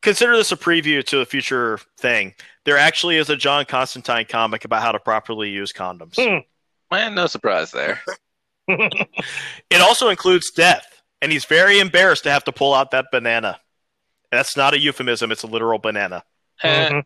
consider 0.01 0.35
this 0.35 0.51
a 0.51 0.57
preview 0.57 1.03
to 1.05 1.19
a 1.19 1.25
future 1.25 1.79
thing. 1.97 2.33
There 2.65 2.77
actually 2.77 3.17
is 3.17 3.29
a 3.29 3.35
John 3.35 3.65
Constantine 3.65 4.25
comic 4.25 4.65
about 4.65 4.81
how 4.81 4.91
to 4.91 4.99
properly 4.99 5.49
use 5.49 5.73
condoms. 5.73 6.15
Hmm. 6.15 6.39
Man, 6.91 7.15
no 7.15 7.27
surprise 7.27 7.71
there. 7.71 8.01
It 9.71 9.81
also 9.81 10.09
includes 10.09 10.51
death, 10.51 11.01
and 11.23 11.31
he's 11.31 11.45
very 11.45 11.79
embarrassed 11.79 12.23
to 12.25 12.31
have 12.31 12.43
to 12.43 12.51
pull 12.51 12.75
out 12.75 12.91
that 12.91 13.07
banana. 13.11 13.59
That's 14.31 14.55
not 14.55 14.75
a 14.75 14.79
euphemism; 14.79 15.31
it's 15.31 15.41
a 15.41 15.47
literal 15.47 15.79
banana. 15.79 16.23
Eh, 16.61 17.01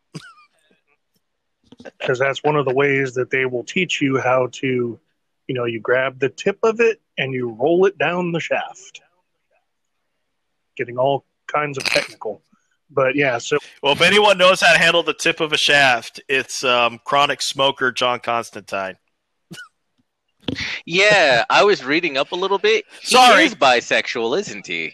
because 2.00 2.20
that's 2.20 2.44
one 2.44 2.56
of 2.56 2.66
the 2.66 2.74
ways 2.74 3.14
that 3.14 3.30
they 3.30 3.46
will 3.46 3.64
teach 3.64 4.02
you 4.02 4.20
how 4.20 4.48
to, 4.54 5.00
you 5.48 5.56
know, 5.56 5.66
you 5.66 5.80
grab 5.80 6.20
the 6.20 6.30
tip 6.30 6.60
of 6.64 6.80
it 6.80 7.02
and 7.18 7.34
you 7.34 7.50
roll 7.50 7.86
it 7.86 7.98
down 7.98 8.32
the 8.32 8.40
shaft. 8.40 9.02
Getting 10.76 10.98
all 10.98 11.26
kinds 11.48 11.78
of 11.78 11.84
technical, 11.84 12.42
but 12.90 13.16
yeah. 13.16 13.38
So 13.38 13.58
Well, 13.82 13.94
if 13.94 14.02
anyone 14.02 14.38
knows 14.38 14.62
how 14.62 14.72
to 14.74 14.80
handle 14.80 15.04
the 15.04 15.14
tip 15.14 15.40
of 15.40 15.52
a 15.54 15.58
shaft, 15.58 16.22
it's 16.30 16.64
um, 16.64 17.00
chronic 17.06 17.42
smoker 17.42 17.92
John 17.92 18.20
Constantine. 18.20 18.98
Yeah, 20.86 21.46
I 21.50 21.64
was 21.64 21.84
reading 21.84 22.18
up 22.18 22.32
a 22.32 22.36
little 22.36 22.58
bit. 22.58 22.86
He 23.02 23.08
Sorry. 23.16 23.46
is 23.46 23.56
bisexual, 23.56 24.38
isn't 24.40 24.68
he? 24.68 24.94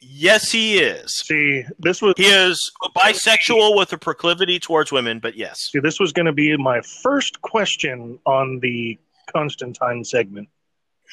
Yes, 0.00 0.50
he 0.52 0.78
is. 0.78 1.18
see, 1.18 1.64
this 1.78 2.00
was 2.00 2.14
He 2.16 2.26
is 2.26 2.60
bisexual 2.94 3.76
with 3.76 3.92
a 3.92 3.98
proclivity 3.98 4.58
towards 4.58 4.92
women, 4.92 5.18
but 5.18 5.36
yes. 5.36 5.68
see, 5.72 5.78
this 5.80 5.98
was 5.98 6.12
going 6.12 6.26
to 6.26 6.32
be 6.32 6.56
my 6.56 6.80
first 7.02 7.40
question 7.42 8.18
on 8.26 8.60
the 8.60 8.98
Constantine 9.32 10.04
segment. 10.04 10.48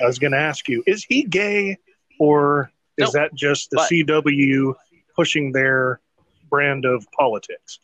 I 0.02 0.06
was 0.06 0.20
going 0.20 0.32
to 0.34 0.38
ask 0.38 0.68
you: 0.68 0.84
Is 0.86 1.04
he 1.06 1.24
gay, 1.24 1.78
or 2.20 2.72
is 2.98 3.06
Nope. 3.06 3.14
that 3.14 3.34
just 3.36 3.70
the 3.72 3.78
But- 3.78 3.90
CW 3.90 4.74
pushing 5.16 5.52
their 5.52 6.00
brand 6.50 6.86
of 6.86 7.06
politics? 7.12 7.80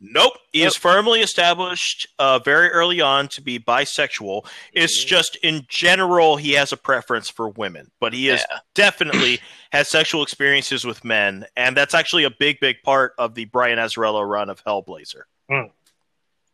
Nope. 0.00 0.34
He 0.52 0.62
is 0.62 0.76
firmly 0.76 1.20
established 1.20 2.06
uh, 2.18 2.38
very 2.38 2.68
early 2.68 3.00
on 3.00 3.28
to 3.28 3.42
be 3.42 3.58
bisexual. 3.58 4.46
It's 4.72 5.00
mm-hmm. 5.00 5.08
just 5.08 5.36
in 5.42 5.66
general 5.68 6.36
he 6.36 6.52
has 6.52 6.72
a 6.72 6.76
preference 6.76 7.28
for 7.28 7.48
women, 7.48 7.90
but 8.00 8.12
he 8.12 8.28
is 8.28 8.44
Yeah. 8.48 8.58
definitely 8.74 9.40
has 9.72 9.88
sexual 9.88 10.22
experiences 10.22 10.84
with 10.84 11.04
men, 11.04 11.46
and 11.56 11.76
that's 11.76 11.94
actually 11.94 12.24
a 12.24 12.30
big, 12.30 12.60
big 12.60 12.76
part 12.84 13.12
of 13.18 13.34
the 13.34 13.46
Brian 13.46 13.78
Azzarello 13.78 14.28
run 14.28 14.50
of 14.50 14.64
Hellblazer. 14.64 15.22
Hmm. 15.50 15.68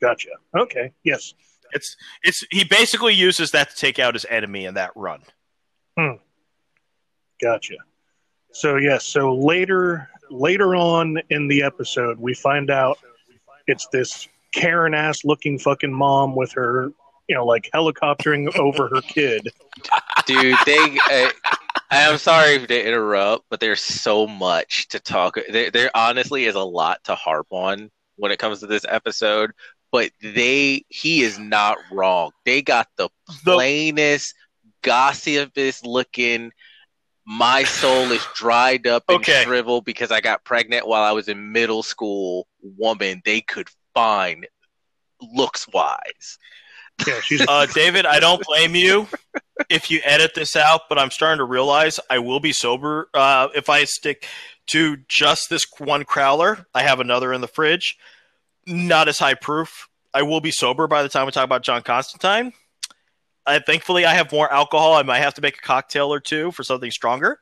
Gotcha. 0.01 0.31
Okay. 0.57 0.93
Yes. 1.03 1.35
It's 1.73 1.97
it's 2.23 2.45
he 2.51 2.65
basically 2.65 3.15
uses 3.15 3.51
that 3.51 3.71
to 3.71 3.77
take 3.77 3.99
out 3.99 4.15
his 4.15 4.27
enemy 4.29 4.65
in 4.65 4.75
that 4.75 4.93
run. 4.95 5.23
Hmm. 5.99 6.15
Gotcha. 7.43 7.75
So 8.55 8.77
yes, 8.77 9.05
so 9.05 9.35
later 9.35 10.09
later 10.31 10.75
on 10.75 11.19
in 11.31 11.49
the 11.49 11.63
episode, 11.63 12.19
we 12.19 12.35
find 12.35 12.71
out 12.71 12.99
it's 13.67 13.87
this 13.93 14.29
Karen 14.55 14.95
ass 14.95 15.25
looking 15.25 15.59
fucking 15.59 15.93
mom 15.93 16.37
with 16.37 16.53
her, 16.53 16.93
you 17.29 17.35
know, 17.35 17.45
like 17.45 17.69
helicoptering 17.75 18.57
over 18.57 18.89
her 18.89 19.03
kid. 19.03 19.49
Dude, 20.27 20.57
they. 20.65 20.99
Uh, 21.11 21.31
I'm 21.91 22.19
sorry 22.19 22.65
to 22.65 22.87
interrupt, 22.87 23.45
but 23.51 23.61
there's 23.61 23.83
so 23.83 24.27
much 24.27 24.89
to 24.89 25.01
talk. 25.01 25.37
There, 25.51 25.71
there 25.71 25.91
honestly 25.95 26.45
is 26.45 26.55
a 26.55 26.61
lot 26.61 27.03
to 27.05 27.15
harp 27.15 27.49
on 27.51 27.91
when 28.17 28.33
it 28.33 28.39
comes 28.39 28.61
to 28.61 28.67
this 28.67 28.87
episode. 28.89 29.53
But 29.93 30.11
they, 30.21 30.85
he 30.89 31.23
is 31.23 31.39
not 31.39 31.79
wrong. 31.93 32.33
They 32.45 32.63
got 32.63 32.89
the 32.97 33.11
The, 33.45 33.55
plainest, 33.55 34.35
gossipest 34.83 35.87
looking. 35.87 36.51
My 37.27 37.65
soul 37.65 38.13
is 38.13 38.27
dried 38.35 38.87
up 38.87 39.05
and 39.09 39.17
Okay. 39.17 39.43
shriveled 39.45 39.85
because 39.85 40.11
I 40.11 40.21
got 40.21 40.45
pregnant 40.45 40.87
while 40.87 41.03
I 41.03 41.13
was 41.13 41.29
in 41.29 41.53
middle 41.53 41.83
school. 41.83 42.47
Woman, 42.63 43.23
they 43.25 43.41
could 43.41 43.69
find 43.95 44.47
looks 45.33 45.67
wise. 45.73 46.39
Yeah, 47.07 47.21
she's 47.21 47.45
uh, 47.49 47.67
David, 47.67 48.07
I 48.07 48.21
don't 48.21 48.43
blame 48.47 48.75
you 48.75 49.09
if 49.71 49.91
you 49.91 50.01
edit 50.05 50.33
this 50.35 50.55
out, 50.55 50.83
but 50.89 50.99
I'm 50.99 51.11
starting 51.11 51.39
to 51.39 51.45
realize 51.45 51.99
I 52.11 52.19
will 52.19 52.41
be 52.41 52.53
sober 52.53 53.09
uh, 53.15 53.49
if 53.55 53.69
I 53.71 53.85
stick 53.85 54.29
to 54.69 54.99
just 55.09 55.49
this 55.51 55.65
one 55.79 56.05
crowler. 56.05 56.67
I 56.75 56.83
have 56.83 57.01
another 57.01 57.33
in 57.33 57.41
the 57.41 57.49
fridge, 57.49 57.97
not 58.67 59.09
as 59.09 59.19
high 59.19 59.35
proof. 59.35 59.89
I 60.13 60.23
will 60.23 60.41
be 60.41 60.51
sober 60.51 60.87
by 60.87 61.03
the 61.03 61.09
time 61.09 61.27
we 61.27 61.33
talk 61.33 61.45
about 61.45 61.63
John 61.63 61.83
Constantine. 61.83 62.53
Uh, 63.47 63.61
thankfully, 63.67 64.05
I 64.07 64.15
have 64.15 64.33
more 64.33 64.51
alcohol. 64.53 64.95
I 64.95 65.03
might 65.03 65.19
have 65.19 65.35
to 65.35 65.43
make 65.43 65.59
a 65.59 65.61
cocktail 65.61 66.13
or 66.13 66.21
two 66.21 66.51
for 66.53 66.63
something 66.63 66.91
stronger. 66.91 67.41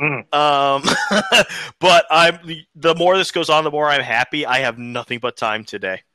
Mhm. 0.00 0.34
Um, 0.34 0.82
but 1.80 2.06
I'm 2.10 2.38
the 2.74 2.94
more 2.94 3.16
this 3.16 3.30
goes 3.30 3.50
on, 3.50 3.64
the 3.64 3.70
more 3.70 3.88
I'm 3.88 4.02
happy. 4.02 4.46
I 4.46 4.58
have 4.60 4.78
nothing 4.78 5.18
but 5.18 5.36
time 5.36 5.64
today. 5.64 6.02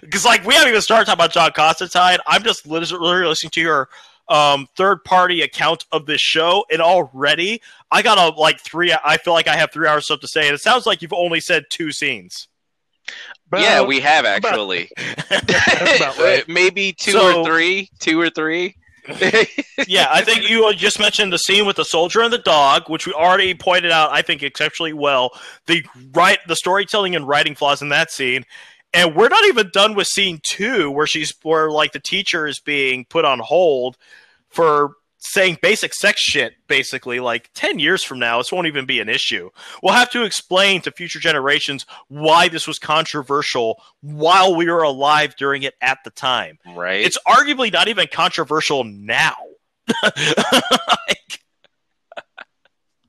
Because 0.00 0.24
like 0.24 0.44
we 0.44 0.54
haven't 0.54 0.68
even 0.68 0.82
started 0.82 1.06
talking 1.06 1.18
about 1.18 1.32
John 1.32 1.50
Constantine. 1.52 2.18
I'm 2.26 2.42
just 2.44 2.66
literally 2.66 3.26
listening 3.26 3.50
to 3.50 3.60
your 3.60 3.88
um, 4.28 4.68
third 4.76 5.02
party 5.04 5.42
account 5.42 5.84
of 5.92 6.06
this 6.06 6.20
show, 6.20 6.64
and 6.70 6.80
already 6.80 7.60
I 7.90 8.02
got 8.02 8.18
a 8.18 8.38
like 8.38 8.60
three. 8.60 8.94
I 9.04 9.16
feel 9.16 9.32
like 9.32 9.48
I 9.48 9.56
have 9.56 9.72
three 9.72 9.88
hours 9.88 10.02
of 10.02 10.04
stuff 10.04 10.20
to 10.20 10.28
say, 10.28 10.46
and 10.46 10.54
it 10.54 10.60
sounds 10.60 10.86
like 10.86 11.02
you've 11.02 11.12
only 11.12 11.40
said 11.40 11.64
two 11.70 11.90
scenes. 11.92 12.48
Yeah, 13.62 13.82
we 13.82 14.00
have 14.00 14.24
actually. 14.24 14.90
That's 15.30 15.96
about 15.96 16.18
right. 16.18 16.44
Maybe 16.48 16.92
two 16.92 17.12
So- 17.12 17.40
or 17.42 17.44
three. 17.46 17.90
Two 17.98 18.20
or 18.20 18.30
three. 18.30 18.76
yeah, 19.86 20.06
I 20.10 20.22
think 20.22 20.48
you 20.48 20.72
just 20.74 20.98
mentioned 20.98 21.30
the 21.30 21.36
scene 21.36 21.66
with 21.66 21.76
the 21.76 21.84
soldier 21.84 22.22
and 22.22 22.32
the 22.32 22.38
dog, 22.38 22.88
which 22.88 23.06
we 23.06 23.12
already 23.12 23.52
pointed 23.52 23.90
out. 23.90 24.10
I 24.10 24.22
think 24.22 24.42
exceptionally 24.42 24.94
well. 24.94 25.30
The 25.66 25.84
right, 26.14 26.38
the 26.48 26.56
storytelling 26.56 27.14
and 27.14 27.28
writing 27.28 27.54
flaws 27.54 27.82
in 27.82 27.90
that 27.90 28.10
scene, 28.10 28.46
and 28.94 29.14
we're 29.14 29.28
not 29.28 29.44
even 29.44 29.68
done 29.74 29.94
with 29.94 30.06
scene 30.06 30.40
two, 30.42 30.90
where 30.90 31.06
she's 31.06 31.34
where 31.42 31.70
like 31.70 31.92
the 31.92 32.00
teacher 32.00 32.46
is 32.46 32.60
being 32.60 33.04
put 33.04 33.26
on 33.26 33.40
hold 33.40 33.98
for 34.48 34.92
saying 35.24 35.58
basic 35.62 35.94
sex 35.94 36.20
shit. 36.20 36.54
Basically, 36.68 37.20
like 37.20 37.50
ten 37.54 37.78
years 37.78 38.02
from 38.02 38.18
now, 38.18 38.38
this 38.38 38.52
won't 38.52 38.66
even 38.66 38.86
be 38.86 39.00
an 39.00 39.08
issue. 39.08 39.50
We'll 39.82 39.94
have 39.94 40.10
to 40.10 40.24
explain 40.24 40.80
to 40.82 40.92
future 40.92 41.18
generations 41.18 41.86
why 42.08 42.48
this 42.48 42.66
was 42.66 42.78
controversial 42.78 43.82
while 44.00 44.54
we 44.54 44.70
were 44.70 44.82
alive 44.82 45.34
during 45.36 45.62
it 45.62 45.74
at 45.80 45.98
the 46.04 46.10
time 46.10 46.58
right. 46.74 47.00
it's 47.00 47.18
arguably 47.26 47.72
not 47.72 47.88
even 47.88 48.06
controversial 48.12 48.84
now. 48.84 49.34
Like, 51.06 51.40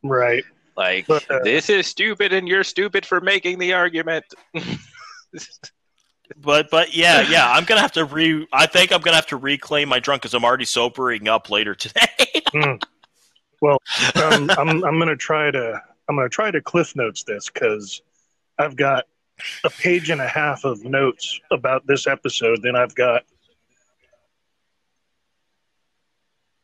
right. 0.03 0.43
like 0.77 1.07
But, 1.07 1.31
uh, 1.31 1.39
this 1.43 1.69
is 1.69 1.87
stupid, 1.87 2.33
and 2.33 2.47
you're 2.47 2.63
stupid 2.63 3.05
for 3.05 3.21
making 3.21 3.59
the 3.59 3.73
argument. 3.73 4.25
but 6.38 6.69
but 6.69 6.95
yeah, 6.95 7.22
yeah, 7.30 7.52
I'm 7.52 7.65
gonna 7.65 7.81
have 7.81 7.93
to 7.93 8.06
re. 8.06 8.47
I 8.52 8.65
think 8.65 8.91
I'm 8.91 9.02
gonna 9.02 9.15
have 9.15 9.27
to 9.27 9.38
reclaim 9.38 9.89
my 9.89 9.99
drunk 9.99 10.22
because 10.22 10.34
I'm 10.34 10.45
already 10.45 10.65
sobering 10.65 11.27
up 11.27 11.49
later 11.49 11.76
today. 11.76 12.02
Hmm. 12.53 12.76
Well, 13.61 13.80
um, 14.15 14.49
I'm 14.52 14.85
I'm 14.85 14.97
gonna 14.97 15.18
try 15.18 15.52
to 15.52 15.81
I'm 16.07 16.18
to 16.18 16.30
try 16.30 16.52
to 16.52 16.61
cliff 16.61 16.95
notes 16.95 17.23
this 17.23 17.49
because 17.49 18.02
I've 18.57 18.77
got 18.77 19.06
a 19.65 19.69
page 19.69 20.10
and 20.10 20.22
a 20.22 20.27
half 20.27 20.64
of 20.64 20.84
notes 20.85 21.39
about 21.52 21.85
this 21.85 22.07
episode. 22.07 22.61
Then 22.61 22.76
I've 22.77 22.95
got 22.95 23.23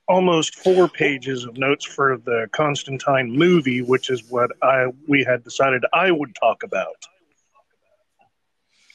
almost 0.08 0.56
four 0.56 0.88
pages 0.88 1.46
of 1.46 1.58
notes 1.58 1.86
for 1.86 2.18
the 2.18 2.48
Constantine 2.52 3.32
movie, 3.32 3.82
which 3.82 4.10
is 4.10 4.30
what 4.30 4.52
I 4.62 4.88
we 5.08 5.24
had 5.24 5.44
decided 5.44 5.84
I 5.94 6.12
would 6.12 6.36
talk 6.36 6.64
about. 6.64 6.96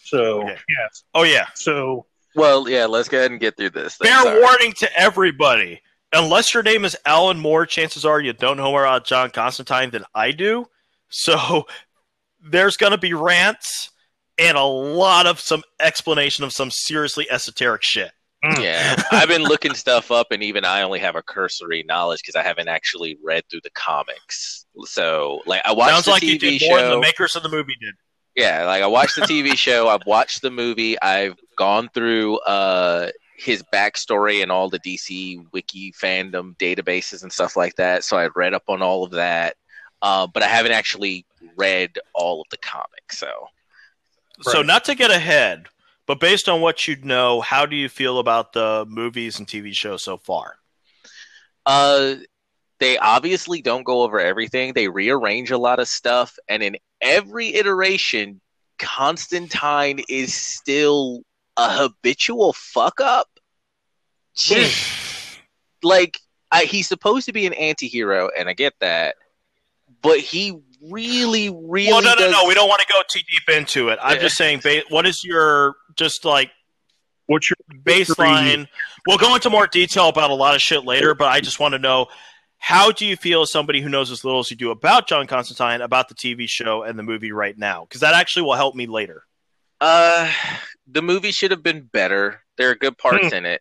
So 0.06 0.42
Okay. 0.42 0.58
yes, 0.68 1.04
Oh 1.14 1.22
yeah. 1.24 1.46
so 1.54 2.06
Well, 2.34 2.68
yeah, 2.68 2.86
let's 2.86 3.08
go 3.08 3.18
ahead 3.18 3.30
and 3.30 3.40
get 3.40 3.56
through 3.56 3.70
this. 3.70 3.96
then. 3.98 4.08
Fair 4.12 4.22
Sorry. 4.22 4.40
warning 4.40 4.72
to 4.78 4.98
everybody. 5.00 5.82
Unless 6.12 6.54
your 6.54 6.62
name 6.62 6.84
is 6.84 6.96
Alan 7.04 7.38
Moore, 7.38 7.66
chances 7.66 8.04
are 8.04 8.20
you 8.20 8.32
don't 8.32 8.56
know 8.56 8.70
more 8.70 8.84
about 8.84 9.04
John 9.06 9.30
Constantine 9.30 9.90
than 9.90 10.04
I 10.14 10.30
do. 10.30 10.66
So 11.08 11.66
there's 12.40 12.76
going 12.76 12.92
to 12.92 12.98
be 12.98 13.12
rants 13.14 13.90
and 14.38 14.56
a 14.56 14.62
lot 14.64 15.26
of 15.26 15.40
some 15.40 15.62
explanation 15.80 16.44
of 16.44 16.52
some 16.52 16.70
seriously 16.70 17.26
esoteric 17.30 17.82
shit. 17.82 18.12
mm, 18.44 18.62
Yeah, 18.62 19.02
I've 19.10 19.28
been 19.28 19.42
looking 19.42 19.74
stuff 19.74 20.10
up, 20.12 20.28
and 20.30 20.42
even 20.42 20.64
I 20.64 20.82
only 20.82 20.98
have 21.00 21.16
a 21.16 21.22
cursory 21.22 21.82
knowledge 21.88 22.20
because 22.22 22.36
I 22.36 22.42
haven't 22.42 22.68
actually 22.68 23.18
read 23.24 23.44
through 23.50 23.62
the 23.64 23.70
comics. 23.70 24.66
So, 24.84 25.40
like, 25.46 25.62
I 25.64 25.72
watched 25.72 25.92
Sounds 25.92 26.04
the 26.04 26.10
like 26.12 26.22
TV 26.22 26.26
you 26.28 26.38
did 26.38 26.60
show. 26.60 26.68
more 26.68 26.80
than 26.82 26.90
the 26.90 27.00
makers 27.00 27.34
of 27.34 27.42
the 27.42 27.48
movie 27.48 27.74
did. 27.80 27.94
Yeah, 28.36 28.64
like 28.66 28.82
I 28.82 28.86
watched 28.86 29.16
the 29.16 29.22
TV 29.22 29.56
show, 29.56 29.88
I've 29.88 30.06
watched 30.06 30.42
the 30.42 30.50
movie, 30.50 31.00
I've 31.00 31.36
gone 31.56 31.88
through 31.94 32.38
uh 32.40 33.10
his 33.38 33.62
backstory 33.72 34.42
and 34.42 34.52
all 34.52 34.70
the 34.70 34.78
DC 34.80 35.38
wiki 35.52 35.92
fandom 35.92 36.56
databases 36.58 37.22
and 37.22 37.32
stuff 37.32 37.56
like 37.56 37.76
that. 37.76 38.04
So 38.04 38.16
I 38.18 38.28
read 38.34 38.54
up 38.54 38.64
on 38.68 38.82
all 38.82 39.04
of 39.04 39.12
that. 39.12 39.56
Uh, 40.02 40.26
but 40.26 40.42
I 40.42 40.48
haven't 40.48 40.72
actually 40.72 41.26
read 41.56 41.98
all 42.14 42.40
of 42.42 42.48
the 42.50 42.58
comics. 42.58 43.18
So 43.18 43.28
So, 44.40 44.62
Right. 44.62 44.66
not 44.66 44.84
to 44.86 44.94
get 44.94 45.10
ahead, 45.10 45.68
but 46.06 46.20
based 46.20 46.48
on 46.48 46.60
what 46.62 46.86
you 46.88 46.96
know, 46.96 47.40
how 47.42 47.66
do 47.66 47.76
you 47.76 47.88
feel 47.88 48.18
about 48.18 48.52
the 48.52 48.86
movies 48.88 49.38
and 49.38 49.46
TV 49.48 49.72
shows 49.74 50.02
so 50.04 50.16
far? 50.16 50.58
uh 51.66 52.14
they 52.80 52.98
obviously 52.98 53.62
don't 53.62 53.84
go 53.84 54.02
over 54.02 54.20
everything. 54.20 54.74
They 54.74 54.88
rearrange 54.88 55.50
a 55.50 55.58
lot 55.58 55.80
of 55.80 55.88
stuff, 55.88 56.36
and 56.48 56.62
in 56.62 56.76
every 57.06 57.54
iteration, 57.54 58.40
Constantine 58.78 60.02
is 60.08 60.34
still 60.34 61.22
a 61.56 61.70
habitual 61.70 62.52
fuck 62.52 63.00
up. 63.00 63.28
Just 64.34 65.38
like 65.82 66.18
I, 66.50 66.64
he's 66.64 66.88
supposed 66.88 67.26
to 67.26 67.32
be 67.32 67.46
an 67.46 67.52
anti-hero 67.54 68.30
and 68.36 68.48
i 68.48 68.52
get 68.52 68.72
that 68.80 69.16
but 70.02 70.18
he 70.18 70.58
really 70.82 71.50
really 71.50 71.90
well, 71.90 72.02
no, 72.02 72.10
no, 72.10 72.16
does, 72.16 72.32
no. 72.32 72.46
We 72.46 72.54
don't 72.54 72.68
want 72.68 72.80
to 72.80 72.92
go 72.92 73.00
too 73.08 73.20
deep 73.20 73.56
into 73.56 73.88
it. 73.88 73.98
I'm 74.00 74.20
just 74.20 74.36
saying, 74.36 74.60
ba- 74.62 74.82
what 74.88 75.06
is 75.06 75.24
your 75.24 75.74
just 75.96 76.24
like 76.24 76.50
what's 77.26 77.50
your 77.50 77.56
baseline. 77.82 78.66
We'll 79.06 79.18
go 79.18 79.34
into 79.34 79.50
more 79.50 79.66
detail 79.66 80.08
about 80.08 80.30
a 80.30 80.34
lot 80.34 80.54
of 80.54 80.60
shit 80.60 80.84
later, 80.84 81.14
but 81.14 81.28
I 81.28 81.40
just 81.40 81.60
want 81.60 81.72
to 81.72 81.78
know 81.78 82.06
how 82.58 82.90
do 82.90 83.06
you 83.06 83.16
feel 83.16 83.42
as 83.42 83.52
somebody 83.52 83.80
who 83.80 83.88
knows 83.88 84.10
as 84.10 84.24
little 84.24 84.40
as 84.40 84.50
you 84.50 84.56
do 84.56 84.70
about 84.70 85.08
John 85.08 85.26
Constantine, 85.26 85.80
about 85.80 86.08
the 86.08 86.14
TV 86.14 86.48
show 86.48 86.82
and 86.82 86.98
the 86.98 87.02
movie 87.02 87.32
right 87.32 87.56
now? 87.56 87.84
Because 87.84 88.00
that 88.00 88.14
actually 88.14 88.42
will 88.42 88.54
help 88.54 88.74
me 88.74 88.86
later. 88.86 89.22
uh 89.80 90.30
the 90.86 91.02
movie 91.02 91.32
should 91.32 91.50
have 91.50 91.62
been 91.62 91.82
better. 91.82 92.42
There 92.56 92.70
are 92.70 92.74
good 92.74 92.96
parts 92.96 93.32
in 93.32 93.44
it. 93.44 93.60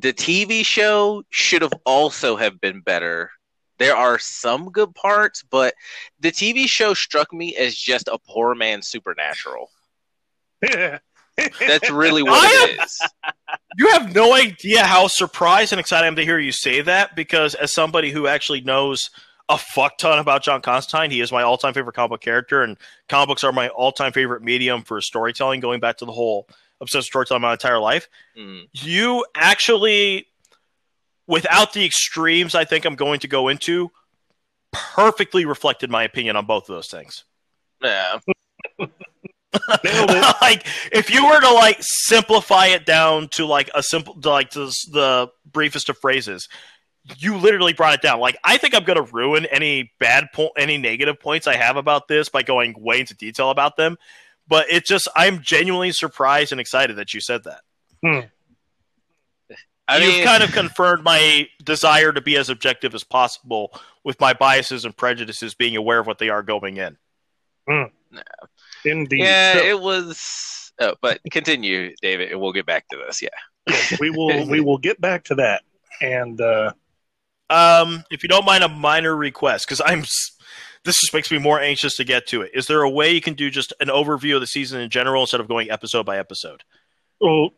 The 0.00 0.12
tv 0.12 0.64
show 0.64 1.24
should 1.30 1.62
have 1.62 1.74
also 1.84 2.36
have 2.36 2.60
been 2.60 2.80
better. 2.80 3.30
There 3.78 3.96
are 3.96 4.18
some 4.18 4.70
good 4.70 4.94
parts 4.94 5.42
but 5.42 5.74
the 6.20 6.30
tv 6.32 6.66
show 6.66 6.94
struck 6.94 7.32
me 7.32 7.56
as 7.56 7.74
just 7.74 8.08
a 8.08 8.18
poor 8.18 8.54
man's 8.54 8.88
supernatural 8.88 9.70
that's 11.36 11.90
really 11.90 12.22
what 12.24 12.70
it 12.70 12.80
is 12.80 13.00
You 13.76 13.90
have 13.90 14.14
no 14.14 14.34
idea 14.34 14.84
how 14.84 15.08
surprised 15.08 15.72
and 15.72 15.80
excited 15.80 16.04
I 16.04 16.08
am 16.08 16.16
to 16.16 16.24
hear 16.24 16.38
you 16.38 16.52
say 16.52 16.80
that 16.82 17.16
because, 17.16 17.54
as 17.54 17.72
somebody 17.72 18.10
who 18.10 18.26
actually 18.26 18.60
knows 18.60 19.10
a 19.48 19.58
fuck 19.58 19.98
ton 19.98 20.18
about 20.18 20.42
John 20.42 20.62
Constantine, 20.62 21.10
he 21.10 21.20
is 21.20 21.32
my 21.32 21.42
all 21.42 21.58
time 21.58 21.74
favorite 21.74 21.94
comic 21.94 22.10
book 22.10 22.20
character, 22.20 22.62
and 22.62 22.76
comic 23.08 23.28
books 23.28 23.44
are 23.44 23.52
my 23.52 23.68
all 23.68 23.92
time 23.92 24.12
favorite 24.12 24.42
medium 24.42 24.82
for 24.82 25.00
storytelling, 25.00 25.60
going 25.60 25.80
back 25.80 25.98
to 25.98 26.04
the 26.04 26.12
whole 26.12 26.48
obsessive 26.80 27.04
storytelling 27.04 27.42
my 27.42 27.52
entire 27.52 27.80
life. 27.80 28.08
Mm. 28.38 28.68
You 28.72 29.26
actually, 29.34 30.28
without 31.26 31.72
the 31.72 31.84
extremes 31.84 32.54
I 32.54 32.64
think 32.64 32.84
I'm 32.84 32.96
going 32.96 33.20
to 33.20 33.28
go 33.28 33.48
into, 33.48 33.90
perfectly 34.72 35.44
reflected 35.44 35.90
my 35.90 36.04
opinion 36.04 36.36
on 36.36 36.46
both 36.46 36.68
of 36.68 36.74
those 36.76 36.88
things. 36.88 37.24
yeah. 37.82 38.18
like 40.40 40.66
if 40.92 41.10
you 41.10 41.26
were 41.26 41.40
to 41.40 41.52
like 41.52 41.78
simplify 41.80 42.66
it 42.66 42.86
down 42.86 43.28
to 43.28 43.46
like 43.46 43.70
a 43.74 43.82
simple 43.82 44.20
to 44.20 44.30
like 44.30 44.50
to 44.50 44.66
the 44.90 45.28
briefest 45.50 45.88
of 45.88 45.98
phrases 45.98 46.48
you 47.18 47.36
literally 47.36 47.74
brought 47.74 47.94
it 47.94 48.02
down. 48.02 48.18
Like 48.20 48.36
i 48.44 48.56
think 48.56 48.74
i'm 48.74 48.84
going 48.84 49.04
to 49.04 49.12
ruin 49.12 49.46
any 49.46 49.92
bad 49.98 50.28
point 50.32 50.52
any 50.56 50.78
negative 50.78 51.20
points 51.20 51.46
i 51.46 51.54
have 51.54 51.76
about 51.76 52.08
this 52.08 52.28
by 52.28 52.42
going 52.42 52.74
way 52.78 53.00
into 53.00 53.14
detail 53.14 53.50
about 53.50 53.76
them 53.76 53.96
but 54.48 54.70
it 54.70 54.84
just 54.84 55.08
i'm 55.16 55.40
genuinely 55.40 55.92
surprised 55.92 56.52
and 56.52 56.60
excited 56.60 56.96
that 56.96 57.14
you 57.14 57.20
said 57.20 57.44
that. 57.44 57.60
Hmm. 58.04 58.26
I 59.86 59.98
you've 59.98 60.14
mean, 60.14 60.24
kind 60.24 60.42
of 60.42 60.52
confirmed 60.52 61.04
my 61.04 61.46
desire 61.62 62.10
to 62.10 62.22
be 62.22 62.36
as 62.38 62.48
objective 62.48 62.94
as 62.94 63.04
possible 63.04 63.70
with 64.02 64.18
my 64.18 64.32
biases 64.32 64.86
and 64.86 64.96
prejudices 64.96 65.54
being 65.54 65.76
aware 65.76 65.98
of 65.98 66.06
what 66.06 66.18
they 66.18 66.30
are 66.30 66.42
going 66.42 66.78
in 66.78 66.96
hmm. 67.68 67.84
Indeed. 68.84 69.20
yeah 69.20 69.54
So, 69.54 69.58
it 69.60 69.80
was 69.80 70.72
oh, 70.80 70.94
but 71.00 71.20
continue 71.30 71.94
david 72.02 72.30
and 72.32 72.40
we'll 72.40 72.52
get 72.52 72.66
back 72.66 72.86
to 72.88 72.96
this 73.06 73.22
yeah 73.22 73.28
we 74.00 74.10
will 74.10 74.46
we 74.48 74.60
will 74.60 74.78
get 74.78 75.00
back 75.00 75.24
to 75.24 75.34
that. 75.36 75.62
And 76.02 76.40
uh, 76.40 76.72
Um, 77.50 78.04
if 78.10 78.22
you 78.22 78.28
don't 78.28 78.44
mind 78.44 78.62
a 78.64 78.68
minor 78.68 79.14
request, 79.16 79.66
because 79.66 79.80
I'm 79.84 80.00
this 80.84 81.00
just 81.00 81.14
makes 81.14 81.30
me 81.30 81.38
more 81.38 81.60
anxious 81.60 81.96
to 81.96 82.04
get 82.04 82.26
to 82.28 82.42
it. 82.42 82.50
Is 82.52 82.66
there 82.66 82.82
a 82.82 82.90
way 82.90 83.12
you 83.12 83.20
can 83.22 83.32
do 83.34 83.48
just 83.48 83.72
an 83.80 83.88
overview 83.88 84.34
of 84.34 84.40
the 84.42 84.46
season 84.46 84.80
in 84.80 84.90
general 84.90 85.22
instead 85.22 85.40
of 85.40 85.48
going 85.48 85.70
episode 85.70 86.04
by 86.04 86.18
episode? 86.18 86.62
well, 87.20 87.50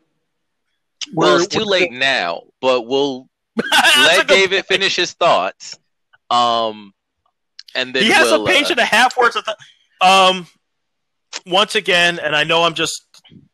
well 1.15 1.33
we're- 1.33 1.43
it's 1.45 1.53
too 1.53 1.61
we're- 1.61 1.71
late 1.71 1.93
now 1.93 2.43
but 2.61 2.83
we'll 2.83 3.29
let 3.99 4.29
david 4.29 4.51
point. 4.59 4.67
finish 4.67 4.97
his 4.97 5.13
thoughts 5.15 5.77
um 6.31 6.93
and 7.75 7.95
then 7.95 8.03
He 8.05 8.11
has 8.11 8.31
we'll, 8.31 8.45
a 8.45 8.49
page 8.49 8.67
uh, 8.67 8.73
and 8.73 8.81
a 8.81 8.85
half 8.85 9.17
worth 9.17 9.37
of. 9.37 9.45
Th- 9.45 9.57
um, 10.01 10.47
once 11.45 11.75
again, 11.75 12.19
and 12.19 12.35
I 12.35 12.45
know 12.45 12.63
I'm 12.63 12.75
just 12.75 13.03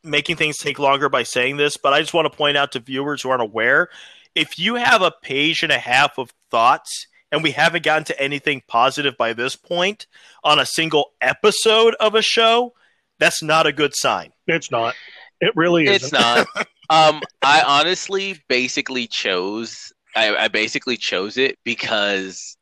making 0.05 0.37
things 0.37 0.59
take 0.59 0.79
longer 0.79 1.09
by 1.09 1.23
saying 1.23 1.57
this, 1.57 1.77
but 1.77 1.93
I 1.93 2.01
just 2.01 2.15
want 2.15 2.31
to 2.31 2.37
point 2.37 2.57
out 2.57 2.73
to 2.73 2.81
viewers 2.81 3.23
who 3.23 3.31
aren't 3.31 3.43
aware: 3.43 3.89
if 4.35 4.59
you 4.59 4.77
have 4.77 5.03
a 5.03 5.13
page 5.23 5.63
and 5.63 5.73
a 5.73 5.79
half 5.79 6.19
of 6.19 6.33
thoughts, 6.51 7.07
and 7.33 7.43
we 7.43 7.51
haven't 7.51 7.85
gotten 7.85 8.05
to 8.05 8.21
anything 8.21 8.63
positive 8.69 9.17
by 9.17 9.33
this 9.33 9.57
point 9.57 10.07
on 10.45 10.59
a 10.59 10.67
single 10.67 11.13
episode 11.21 11.95
of 11.99 12.15
a 12.15 12.23
show, 12.23 12.75
that's 13.19 13.43
not 13.43 13.67
a 13.67 13.73
good 13.73 13.95
sign. 13.95 14.33
It's 14.47 14.71
not. 14.71 14.95
It 15.41 15.53
really 15.57 15.87
isn't. 15.87 15.95
It's 15.95 16.13
not. 16.13 16.47
um, 16.91 17.23
I 17.41 17.63
honestly 17.63 18.41
basically 18.49 19.07
chose. 19.07 19.93
I, 20.15 20.37
I 20.37 20.49
basically 20.49 20.97
chose 20.97 21.39
it 21.39 21.59
because 21.65 22.57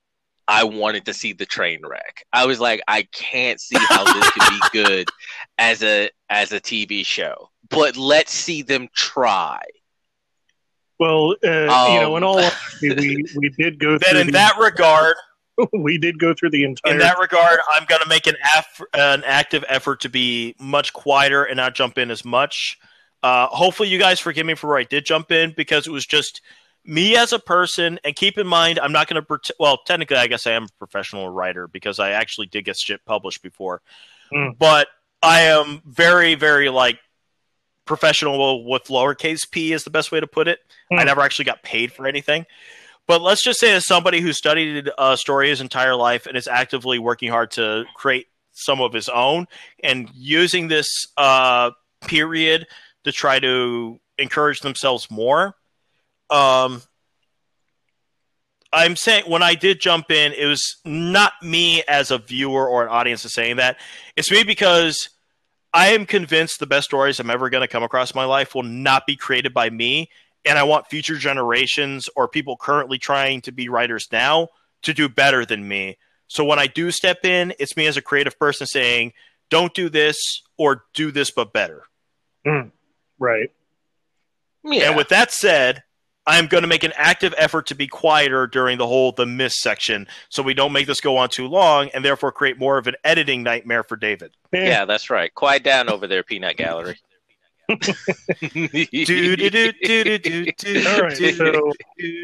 I 0.51 0.64
wanted 0.64 1.05
to 1.06 1.14
see 1.14 1.32
the 1.32 1.47
train 1.47 1.81
wreck. 1.86 2.24
I 2.32 2.44
was 2.44 2.59
like, 2.59 2.82
I 2.89 3.05
can't 3.12 3.60
see 3.60 3.78
how 3.89 4.02
this 4.02 4.31
could 4.32 4.48
be 4.51 4.60
good 4.85 5.09
as 5.59 5.82
a 5.85 6.10
as 6.28 6.51
a 6.52 6.60
TV 6.60 7.06
show, 7.06 7.51
but 7.70 7.97
let's 7.97 8.32
see 8.32 8.62
them 8.62 8.89
try. 8.94 9.60
Well, 10.98 11.36
uh, 11.44 11.48
you 11.93 12.01
know, 12.01 12.16
in 12.16 12.22
Um, 12.24 12.28
all 12.28 12.39
honesty, 12.40 12.90
we 12.94 13.24
we 13.36 13.48
did 13.51 13.78
go 13.78 13.93
Then, 13.93 14.10
through 14.10 14.20
in 14.20 14.27
the, 14.27 14.32
that 14.32 14.59
regard, 14.59 15.14
we 15.72 15.98
did 15.98 16.18
go 16.18 16.35
through 16.35 16.51
the 16.51 16.64
entire. 16.64 16.93
in 16.93 16.98
that 16.98 17.18
regard, 17.18 17.59
I'm 17.74 17.85
going 17.86 18.02
to 18.02 18.09
make 18.09 18.27
an 18.27 18.36
aff- 18.56 18.82
an 18.94 19.22
active 19.24 19.64
effort 19.68 20.01
to 20.01 20.09
be 20.09 20.55
much 20.59 20.93
quieter 20.93 21.44
and 21.44 21.56
not 21.56 21.74
jump 21.74 21.97
in 21.97 22.10
as 22.10 22.24
much. 22.24 22.77
Uh, 23.22 23.47
hopefully, 23.47 23.89
you 23.89 23.98
guys 23.98 24.18
forgive 24.18 24.47
me 24.47 24.55
for 24.55 24.68
where 24.68 24.78
I 24.78 24.85
did 24.85 25.05
jump 25.06 25.31
in 25.31 25.52
because 25.56 25.86
it 25.86 25.90
was 25.90 26.06
just 26.06 26.40
me 26.91 27.17
as 27.17 27.33
a 27.33 27.39
person. 27.39 27.99
And 28.05 28.15
keep 28.15 28.37
in 28.37 28.47
mind, 28.47 28.79
I'm 28.79 28.93
not 28.93 29.09
going 29.09 29.21
to. 29.21 29.27
Pret- 29.27 29.51
well, 29.59 29.79
technically, 29.87 30.17
I 30.17 30.27
guess 30.27 30.47
I 30.47 30.53
am 30.53 30.65
a 30.65 30.69
professional 30.79 31.29
writer 31.31 31.69
because 31.69 31.99
I 31.99 32.11
actually 32.11 32.49
did 32.49 32.65
get 32.65 32.77
shit 32.77 33.05
published 33.05 33.43
before. 33.43 33.81
Hmm. 34.33 34.51
But 34.59 34.89
I 35.23 35.43
am 35.43 35.83
very, 35.87 36.35
very 36.35 36.69
like 36.69 36.99
professional 37.87 38.69
with 38.69 38.85
lowercase 38.85 39.51
p 39.51 39.73
is 39.73 39.83
the 39.85 39.91
best 39.91 40.12
way 40.12 40.21
to 40.21 40.27
put 40.27 40.49
it. 40.49 40.61
I 40.93 41.01
Hmm. 41.01 41.07
never 41.07 41.21
actually 41.23 41.47
got 41.47 41.62
paid 41.62 41.93
for 41.93 42.07
anything. 42.07 42.47
But 43.07 43.23
let's 43.23 43.43
just 43.43 43.59
say, 43.59 43.73
as 43.75 43.87
somebody 43.87 44.21
who 44.21 44.33
studied 44.33 44.89
a 44.97 45.17
story 45.17 45.49
his 45.49 45.61
entire 45.61 45.97
life 45.97 46.27
and 46.27 46.37
is 46.37 46.47
actively 46.47 46.99
working 47.01 47.31
hard 47.31 47.51
to 47.53 47.85
create 47.97 48.27
some 48.53 48.81
of 48.81 48.93
his 48.93 49.09
own 49.09 49.47
and 49.83 50.09
using 50.15 50.69
this 50.69 50.87
uh, 51.17 51.71
period 52.07 52.67
to 53.05 53.11
try 53.11 53.41
to 53.41 53.99
encourage 54.19 54.61
themselves 54.61 55.11
more, 55.11 55.57
um, 56.31 56.82
I'm 58.73 58.94
saying 58.97 59.24
when 59.27 59.43
I 59.43 59.55
did 59.55 59.81
jump 59.81 60.11
in, 60.11 60.32
it 60.32 60.47
was 60.47 60.77
not 60.85 61.32
me 61.43 61.82
as 61.89 62.11
a 62.11 62.19
viewer 62.19 62.69
or 62.69 62.82
an 62.82 62.89
audience 62.89 63.24
is 63.24 63.32
saying 63.32 63.57
that. 63.57 63.78
It's 64.16 64.31
me 64.31 64.44
because 64.44 65.09
I 65.73 65.89
am 65.89 66.07
convinced 66.07 66.61
the 66.61 66.66
best 66.66 66.86
stories 66.86 67.19
I'm 67.19 67.31
ever 67.31 67.51
going 67.51 67.62
to 67.62 67.69
come 67.69 67.82
across 67.82 68.12
in 68.12 68.19
my 68.19 68.24
life 68.24 68.55
will 68.55 68.62
not 68.62 69.07
be 69.07 69.16
created 69.16 69.52
by 69.52 69.70
me. 69.70 70.09
And 70.44 70.59
I 70.59 70.62
want 70.62 70.86
future 70.86 71.16
generations 71.16 72.09
or 72.16 72.28
people 72.28 72.57
currently 72.57 72.98
trying 72.98 73.40
to 73.43 73.52
be 73.52 73.69
writers 73.69 74.07
now 74.11 74.48
to 74.82 74.94
do 74.94 75.09
better 75.09 75.44
than 75.44 75.66
me. 75.66 75.98
So 76.28 76.44
when 76.44 76.59
I 76.61 76.69
do 76.69 76.93
step 76.93 77.24
in, 77.24 77.52
it's 77.59 77.77
me 77.77 77.86
as 77.86 77.97
a 77.97 78.02
creative 78.02 78.39
person 78.39 78.66
saying, 78.66 79.12
don't 79.51 79.74
do 79.74 79.89
this 79.89 80.16
or 80.57 80.85
do 80.94 81.11
this 81.11 81.32
but 81.32 81.52
better. 81.52 81.82
Mm, 82.47 82.70
right. 83.19 83.51
Yeah. 84.65 84.89
And 84.89 84.97
with 84.97 85.09
that 85.09 85.32
said, 85.32 85.82
I'm 86.27 86.47
going 86.47 86.63
to 86.63 86.69
make 86.69 86.85
an 86.85 86.93
active 86.97 87.35
effort 87.37 87.67
to 87.69 87.75
be 87.75 87.87
quieter 87.87 88.47
during 88.47 88.79
the 88.79 88.87
whole 88.87 89.13
the 89.13 89.27
Mist 89.27 89.61
section 89.61 90.07
so 90.29 90.43
we 90.43 90.55
don't 90.55 90.73
make 90.73 90.87
this 90.87 91.01
go 91.01 91.17
on 91.17 91.29
too 91.29 91.47
long 91.47 91.89
and 91.95 92.05
therefore 92.05 92.31
create 92.31 92.59
more 92.59 92.79
of 92.79 92.87
an 92.87 92.95
editing 93.05 93.43
nightmare 93.43 93.83
for 93.83 93.97
David. 93.97 94.33
Yeah, 94.53 94.85
that's 94.85 95.11
right. 95.11 95.35
Quiet 95.35 95.65
down 95.65 95.89
over 95.89 96.07
there, 96.07 96.23
Peanut 96.23 96.57
Gallery. 96.57 96.99
All 97.71 97.77
right, 97.77 97.87
so, 101.17 101.73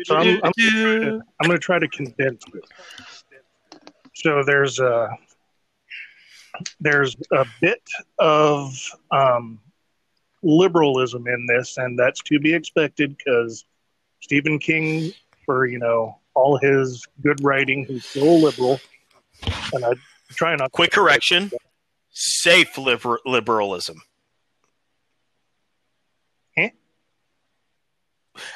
so 0.04 0.16
I'm, 0.16 0.40
I'm, 0.42 0.52
gonna, 0.58 1.20
I'm 1.40 1.46
going 1.46 1.50
to 1.50 1.58
try 1.58 1.78
to 1.78 1.88
condense 1.88 2.42
this. 2.52 3.22
So 4.14 4.42
there's 4.44 4.80
a 4.80 5.08
there's 6.80 7.16
a 7.32 7.46
bit 7.60 7.82
of 8.18 8.74
um, 9.10 9.60
liberalism 10.42 11.26
in 11.28 11.46
this, 11.46 11.76
and 11.76 11.98
that's 11.98 12.22
to 12.22 12.40
be 12.40 12.54
expected 12.54 13.16
because 13.16 13.64
Stephen 14.26 14.58
King, 14.58 15.12
for 15.44 15.66
you 15.66 15.78
know 15.78 16.18
all 16.34 16.58
his 16.58 17.06
good 17.22 17.40
writing, 17.44 17.84
he's 17.84 18.04
still 18.04 18.40
liberal, 18.40 18.80
and 19.72 19.84
I 19.84 19.92
try 20.30 20.56
not. 20.56 20.72
Quick 20.72 20.90
correction: 20.90 21.52
safe 22.10 22.76
liber- 22.76 23.20
liberalism. 23.24 24.02
Huh? 26.58 26.70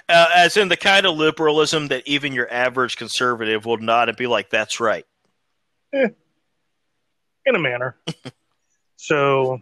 Uh, 0.09 0.27
as 0.35 0.57
in 0.57 0.71
the 0.71 0.77
kind 0.77 1.07
of 1.07 1.17
liberalism 1.17 1.87
that 1.87 2.03
even 2.05 2.33
your 2.33 2.53
average 2.53 2.97
conservative 2.97 3.65
will 3.65 3.79
not 3.79 4.09
and 4.09 4.19
be 4.19 4.27
like, 4.27 4.51
"That's 4.51 4.81
right." 4.81 5.07
Eh, 5.93 6.09
in 7.47 7.55
a 7.55 7.61
manner. 7.61 7.97
so 8.97 9.61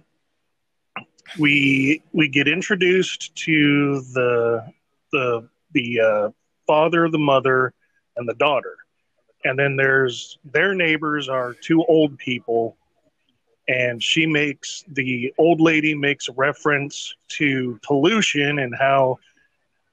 we 1.39 2.02
we 2.14 2.28
get 2.28 2.48
introduced 2.48 3.36
to 3.44 4.01
the 4.14 4.72
the 5.12 5.51
the 5.79 6.01
uh, 6.01 6.31
father, 6.67 7.09
the 7.09 7.19
mother, 7.19 7.73
and 8.17 8.29
the 8.29 8.35
daughter, 8.35 8.77
and 9.45 9.59
then 9.59 9.77
there's 9.77 10.39
their 10.45 10.75
neighbors 10.75 11.29
are 11.29 11.55
two 11.55 11.85
old 11.85 12.19
people, 12.19 12.77
and 13.69 14.03
she 14.03 14.27
makes 14.27 14.85
the 14.89 15.33
old 15.39 15.61
lady 15.61 15.95
makes 15.95 16.29
reference 16.31 17.15
to 17.29 17.79
pollution 17.83 18.59
and 18.59 18.75
how 18.75 19.19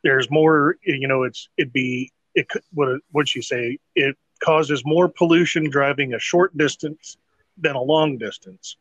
there's 0.03 0.30
more. 0.32 0.78
You 0.84 1.07
know, 1.07 1.24
it's 1.24 1.49
it'd 1.57 1.74
be 1.74 2.12
it 2.34 2.49
could 2.49 2.64
what 2.74 2.99
would 3.14 3.30
she 3.30 3.41
say? 3.41 3.78
It 3.95 4.18
causes 4.44 4.82
more 4.86 5.07
pollution 5.07 5.70
driving 5.70 6.14
a 6.14 6.20
short 6.20 6.57
distance 6.57 7.18
than 7.57 7.76
a 7.76 7.82
long 7.82 8.18
distance. 8.18 8.78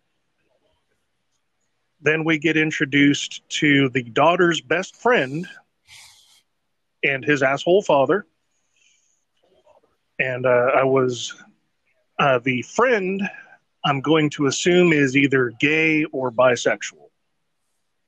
Then 2.01 2.25
we 2.25 2.39
get 2.39 2.57
introduced 2.57 3.43
to 3.61 3.89
the 3.91 4.03
daughter's 4.03 4.61
best 4.61 4.97
friend 4.97 5.47
and 7.05 7.25
his 7.25 7.43
asshole 7.43 7.83
father. 7.83 8.27
And 10.19 10.47
uh, 10.47 10.71
I 10.75 10.85
was 10.85 11.35
uh, 12.19 12.39
the 12.39 12.63
friend, 12.63 13.23
I'm 13.85 14.01
going 14.01 14.31
to 14.31 14.47
assume, 14.47 14.93
is 14.93 15.17
either 15.17 15.53
gay 15.61 16.05
or 16.05 16.31
bisexual. 16.33 17.09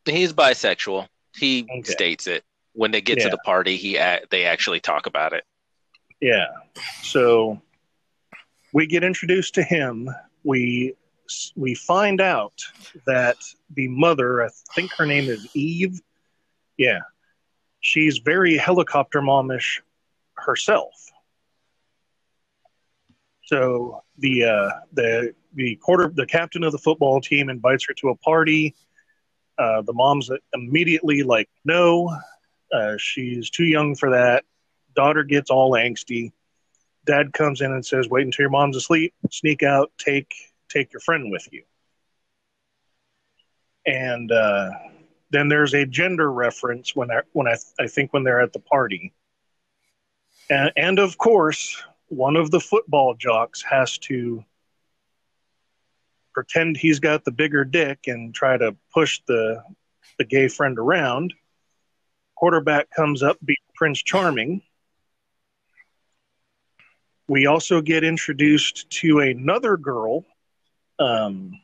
He's 0.05 0.32
bisexual. 0.32 1.09
He 1.35 1.66
okay. 1.70 1.82
states 1.82 2.27
it 2.27 2.44
when 2.73 2.90
they 2.90 3.01
get 3.01 3.18
yeah. 3.18 3.24
to 3.24 3.31
the 3.31 3.39
party. 3.39 3.77
He 3.77 3.98
they 4.31 4.44
actually 4.44 4.81
talk 4.81 5.06
about 5.06 5.32
it. 5.32 5.44
Yeah. 6.20 6.47
So 7.02 7.60
we 8.73 8.86
get 8.86 9.02
introduced 9.05 9.55
to 9.55 9.62
him. 9.62 10.09
We 10.44 10.94
we 11.56 11.74
find 11.74 12.20
out 12.20 12.62
that 13.06 13.36
the 13.74 13.89
mother, 13.89 14.44
I 14.44 14.48
think 14.74 14.93
her 14.93 15.06
name 15.06 15.28
is 15.28 15.48
Eve. 15.55 16.01
Yeah, 16.77 17.01
she's 17.86 18.18
very 18.18 18.56
helicopter 18.56 19.20
momish 19.22 19.80
herself. 20.36 20.92
So 23.44 24.02
the 24.18 24.44
uh, 24.44 24.70
the 24.92 25.34
the 25.54 25.76
quarter 25.76 26.10
the 26.14 26.26
captain 26.26 26.64
of 26.64 26.72
the 26.72 26.78
football 26.78 27.20
team 27.20 27.48
invites 27.48 27.86
her 27.88 27.94
to 27.94 28.08
a 28.10 28.16
party. 28.16 28.74
Uh, 29.58 29.82
the 29.82 29.92
mom's 29.92 30.30
immediately 30.54 31.22
like, 31.22 31.48
no, 31.64 32.16
uh, 32.72 32.94
she's 32.98 33.50
too 33.50 33.64
young 33.64 33.94
for 33.94 34.10
that 34.10 34.44
daughter 34.96 35.22
gets 35.24 35.50
all 35.50 35.72
angsty. 35.72 36.32
Dad 37.06 37.32
comes 37.32 37.60
in 37.60 37.72
and 37.72 37.84
says, 37.86 38.08
"Wait 38.08 38.26
until 38.26 38.44
your 38.44 38.50
mom's 38.50 38.76
asleep. 38.76 39.14
Sneak 39.30 39.62
out. 39.62 39.92
Take 39.98 40.34
take 40.68 40.92
your 40.92 41.00
friend 41.00 41.30
with 41.30 41.46
you." 41.52 41.62
And 43.86 44.30
uh, 44.32 44.70
then 45.30 45.48
there's 45.48 45.74
a 45.74 45.86
gender 45.86 46.30
reference 46.30 46.94
when 46.94 47.10
I, 47.10 47.22
when 47.32 47.46
I, 47.46 47.56
I 47.78 47.86
think 47.86 48.12
when 48.12 48.24
they're 48.24 48.40
at 48.40 48.52
the 48.52 48.60
party, 48.60 49.12
and, 50.48 50.72
and 50.76 50.98
of 50.98 51.18
course 51.18 51.82
one 52.08 52.36
of 52.36 52.50
the 52.50 52.60
football 52.60 53.14
jocks 53.14 53.62
has 53.62 53.98
to 53.98 54.44
pretend 56.32 56.76
he's 56.76 57.00
got 57.00 57.24
the 57.24 57.32
bigger 57.32 57.64
dick 57.64 58.00
and 58.06 58.34
try 58.34 58.56
to 58.56 58.76
push 58.92 59.20
the 59.26 59.62
the 60.18 60.24
gay 60.24 60.48
friend 60.48 60.78
around. 60.78 61.34
Quarterback 62.36 62.90
comes 62.90 63.22
up, 63.22 63.38
beat 63.44 63.58
Prince 63.74 64.02
Charming, 64.02 64.62
we 67.28 67.46
also 67.46 67.80
get 67.80 68.04
introduced 68.04 68.88
to 68.90 69.20
another 69.20 69.76
girl. 69.76 70.24
Um, 70.98 71.60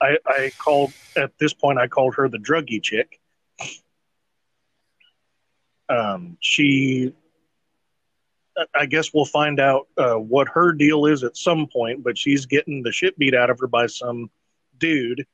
I, 0.00 0.18
I 0.26 0.52
called 0.58 0.92
at 1.16 1.32
this 1.38 1.52
point. 1.52 1.78
I 1.78 1.88
called 1.88 2.14
her 2.16 2.28
the 2.28 2.38
druggy 2.38 2.82
chick. 2.82 3.20
Um, 5.88 6.36
she, 6.40 7.14
I 8.74 8.86
guess 8.86 9.12
we'll 9.12 9.24
find 9.24 9.58
out 9.58 9.88
uh, 9.96 10.14
what 10.14 10.48
her 10.48 10.72
deal 10.72 11.06
is 11.06 11.24
at 11.24 11.36
some 11.36 11.66
point. 11.66 12.04
But 12.04 12.18
she's 12.18 12.46
getting 12.46 12.82
the 12.82 12.92
shit 12.92 13.18
beat 13.18 13.34
out 13.34 13.50
of 13.50 13.58
her 13.60 13.66
by 13.66 13.86
some 13.86 14.30
dude, 14.78 15.26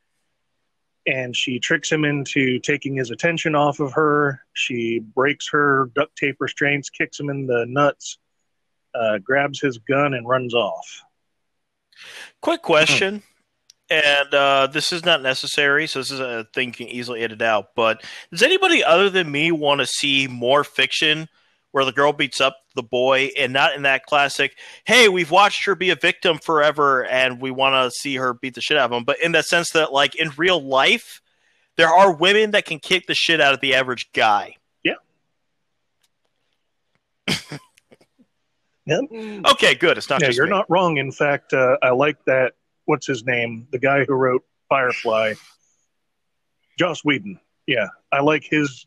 and 1.06 1.36
she 1.36 1.58
tricks 1.58 1.90
him 1.90 2.04
into 2.04 2.58
taking 2.60 2.96
his 2.96 3.10
attention 3.10 3.54
off 3.54 3.80
of 3.80 3.92
her. 3.92 4.40
She 4.52 5.00
breaks 5.00 5.48
her 5.50 5.90
duct 5.94 6.16
tape 6.16 6.36
restraints, 6.40 6.88
kicks 6.88 7.20
him 7.20 7.28
in 7.28 7.46
the 7.46 7.66
nuts 7.68 8.18
uh, 8.94 9.18
grabs 9.18 9.60
his 9.60 9.78
gun 9.78 10.14
and 10.14 10.28
runs 10.28 10.54
off. 10.54 11.02
Quick 12.40 12.62
question, 12.62 13.22
and 13.90 14.34
uh, 14.34 14.66
this 14.66 14.92
is 14.92 15.04
not 15.04 15.22
necessary, 15.22 15.86
so 15.86 15.98
this 16.00 16.10
is 16.10 16.20
a 16.20 16.46
thing 16.54 16.68
you 16.68 16.74
can 16.74 16.88
easily 16.88 17.20
edit 17.20 17.42
out. 17.42 17.74
But 17.74 18.02
does 18.30 18.42
anybody 18.42 18.82
other 18.82 19.10
than 19.10 19.30
me 19.30 19.52
want 19.52 19.80
to 19.80 19.86
see 19.86 20.26
more 20.26 20.64
fiction 20.64 21.28
where 21.72 21.84
the 21.84 21.92
girl 21.92 22.12
beats 22.12 22.40
up 22.40 22.56
the 22.76 22.82
boy 22.82 23.30
and 23.36 23.52
not 23.52 23.74
in 23.74 23.82
that 23.82 24.06
classic, 24.06 24.56
hey, 24.84 25.08
we've 25.08 25.30
watched 25.30 25.64
her 25.66 25.74
be 25.74 25.90
a 25.90 25.96
victim 25.96 26.38
forever 26.38 27.04
and 27.04 27.40
we 27.40 27.50
want 27.50 27.74
to 27.74 27.90
see 27.98 28.14
her 28.14 28.32
beat 28.32 28.54
the 28.54 28.60
shit 28.60 28.76
out 28.76 28.92
of 28.92 28.96
him, 28.96 29.04
but 29.04 29.20
in 29.20 29.32
the 29.32 29.42
sense 29.42 29.70
that, 29.70 29.92
like, 29.92 30.14
in 30.14 30.30
real 30.36 30.62
life, 30.62 31.20
there 31.76 31.88
are 31.88 32.12
women 32.14 32.52
that 32.52 32.64
can 32.64 32.78
kick 32.78 33.06
the 33.06 33.14
shit 33.14 33.40
out 33.40 33.54
of 33.54 33.60
the 33.60 33.74
average 33.74 34.12
guy. 34.12 34.54
Yeah. 34.84 34.94
Yep. 38.86 39.00
Okay, 39.52 39.74
good. 39.74 39.98
It's 39.98 40.08
not. 40.10 40.20
Yeah, 40.20 40.30
you're 40.30 40.44
me. 40.44 40.50
not 40.50 40.70
wrong. 40.70 40.98
In 40.98 41.10
fact, 41.10 41.52
uh, 41.52 41.76
I 41.82 41.90
like 41.90 42.22
that. 42.26 42.52
What's 42.86 43.06
his 43.06 43.24
name? 43.24 43.66
The 43.70 43.78
guy 43.78 44.04
who 44.04 44.14
wrote 44.14 44.44
Firefly, 44.68 45.34
Joss 46.78 47.04
Whedon. 47.04 47.40
Yeah, 47.66 47.88
I 48.12 48.20
like 48.20 48.44
his 48.44 48.86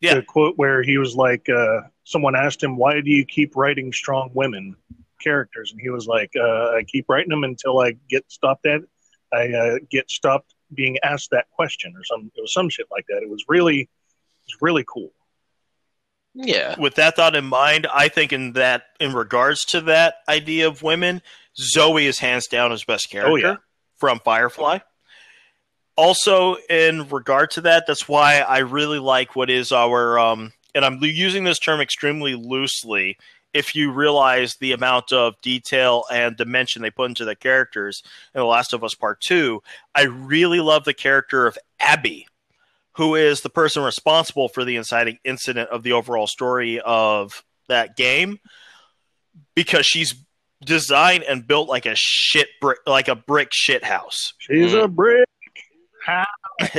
yeah. 0.00 0.20
quote 0.20 0.56
where 0.56 0.82
he 0.82 0.98
was 0.98 1.16
like, 1.16 1.48
uh, 1.48 1.80
someone 2.04 2.36
asked 2.36 2.62
him, 2.62 2.76
"Why 2.76 3.00
do 3.00 3.10
you 3.10 3.24
keep 3.24 3.56
writing 3.56 3.92
strong 3.92 4.30
women 4.34 4.76
characters?" 5.22 5.72
And 5.72 5.80
he 5.80 5.90
was 5.90 6.06
like, 6.06 6.32
uh, 6.36 6.70
"I 6.76 6.84
keep 6.86 7.06
writing 7.08 7.30
them 7.30 7.44
until 7.44 7.80
I 7.80 7.94
get 8.08 8.30
stopped 8.30 8.66
at. 8.66 8.82
I 9.32 9.48
uh, 9.52 9.78
get 9.90 10.10
stopped 10.10 10.54
being 10.74 10.98
asked 11.02 11.30
that 11.30 11.50
question, 11.50 11.94
or 11.96 12.04
some. 12.04 12.30
It 12.34 12.40
was 12.40 12.52
some 12.52 12.68
shit 12.68 12.86
like 12.90 13.06
that. 13.08 13.22
It 13.22 13.30
was 13.30 13.44
really, 13.48 13.80
it 13.80 13.88
was 14.46 14.56
really 14.60 14.84
cool." 14.86 15.12
Yeah. 16.34 16.78
With 16.78 16.94
that 16.96 17.16
thought 17.16 17.34
in 17.34 17.46
mind, 17.46 17.86
I 17.92 18.08
think 18.08 18.32
in 18.32 18.52
that 18.52 18.84
in 19.00 19.12
regards 19.12 19.64
to 19.66 19.80
that 19.82 20.16
idea 20.28 20.68
of 20.68 20.82
women, 20.82 21.22
Zoe 21.58 22.06
is 22.06 22.18
hands 22.18 22.46
down 22.46 22.70
his 22.70 22.84
best 22.84 23.10
character 23.10 23.32
oh, 23.32 23.36
yeah. 23.36 23.56
from 23.96 24.20
Firefly. 24.20 24.78
Also, 25.96 26.56
in 26.70 27.08
regard 27.08 27.50
to 27.52 27.62
that, 27.62 27.84
that's 27.86 28.08
why 28.08 28.38
I 28.38 28.58
really 28.58 29.00
like 29.00 29.34
what 29.34 29.50
is 29.50 29.72
our 29.72 30.18
um, 30.18 30.52
and 30.74 30.84
I'm 30.84 30.98
using 31.02 31.44
this 31.44 31.58
term 31.58 31.80
extremely 31.80 32.34
loosely 32.34 33.18
if 33.54 33.74
you 33.74 33.90
realize 33.90 34.56
the 34.56 34.72
amount 34.72 35.12
of 35.12 35.40
detail 35.40 36.04
and 36.12 36.36
dimension 36.36 36.82
they 36.82 36.90
put 36.90 37.08
into 37.08 37.24
the 37.24 37.34
characters 37.34 38.02
in 38.34 38.40
The 38.40 38.44
Last 38.44 38.72
of 38.72 38.84
Us 38.84 38.94
Part 38.94 39.20
2, 39.22 39.60
I 39.94 40.04
really 40.04 40.60
love 40.60 40.84
the 40.84 40.94
character 40.94 41.46
of 41.46 41.58
Abby, 41.80 42.26
who 42.92 43.14
is 43.14 43.40
the 43.40 43.50
person 43.50 43.82
responsible 43.82 44.48
for 44.48 44.64
the 44.64 44.76
inciting 44.76 45.18
incident 45.24 45.70
of 45.70 45.82
the 45.82 45.92
overall 45.92 46.26
story 46.26 46.80
of 46.80 47.42
that 47.68 47.96
game 47.96 48.38
because 49.54 49.86
she's 49.86 50.14
designed 50.64 51.24
and 51.24 51.46
built 51.46 51.68
like 51.68 51.86
a 51.86 51.94
shit 51.94 52.48
brick 52.60 52.78
like 52.86 53.08
a 53.08 53.14
brick 53.14 53.48
shit 53.52 53.84
house. 53.84 54.32
She's 54.38 54.74
a 54.74 54.88
brick. 54.88 55.28
house. 56.04 56.26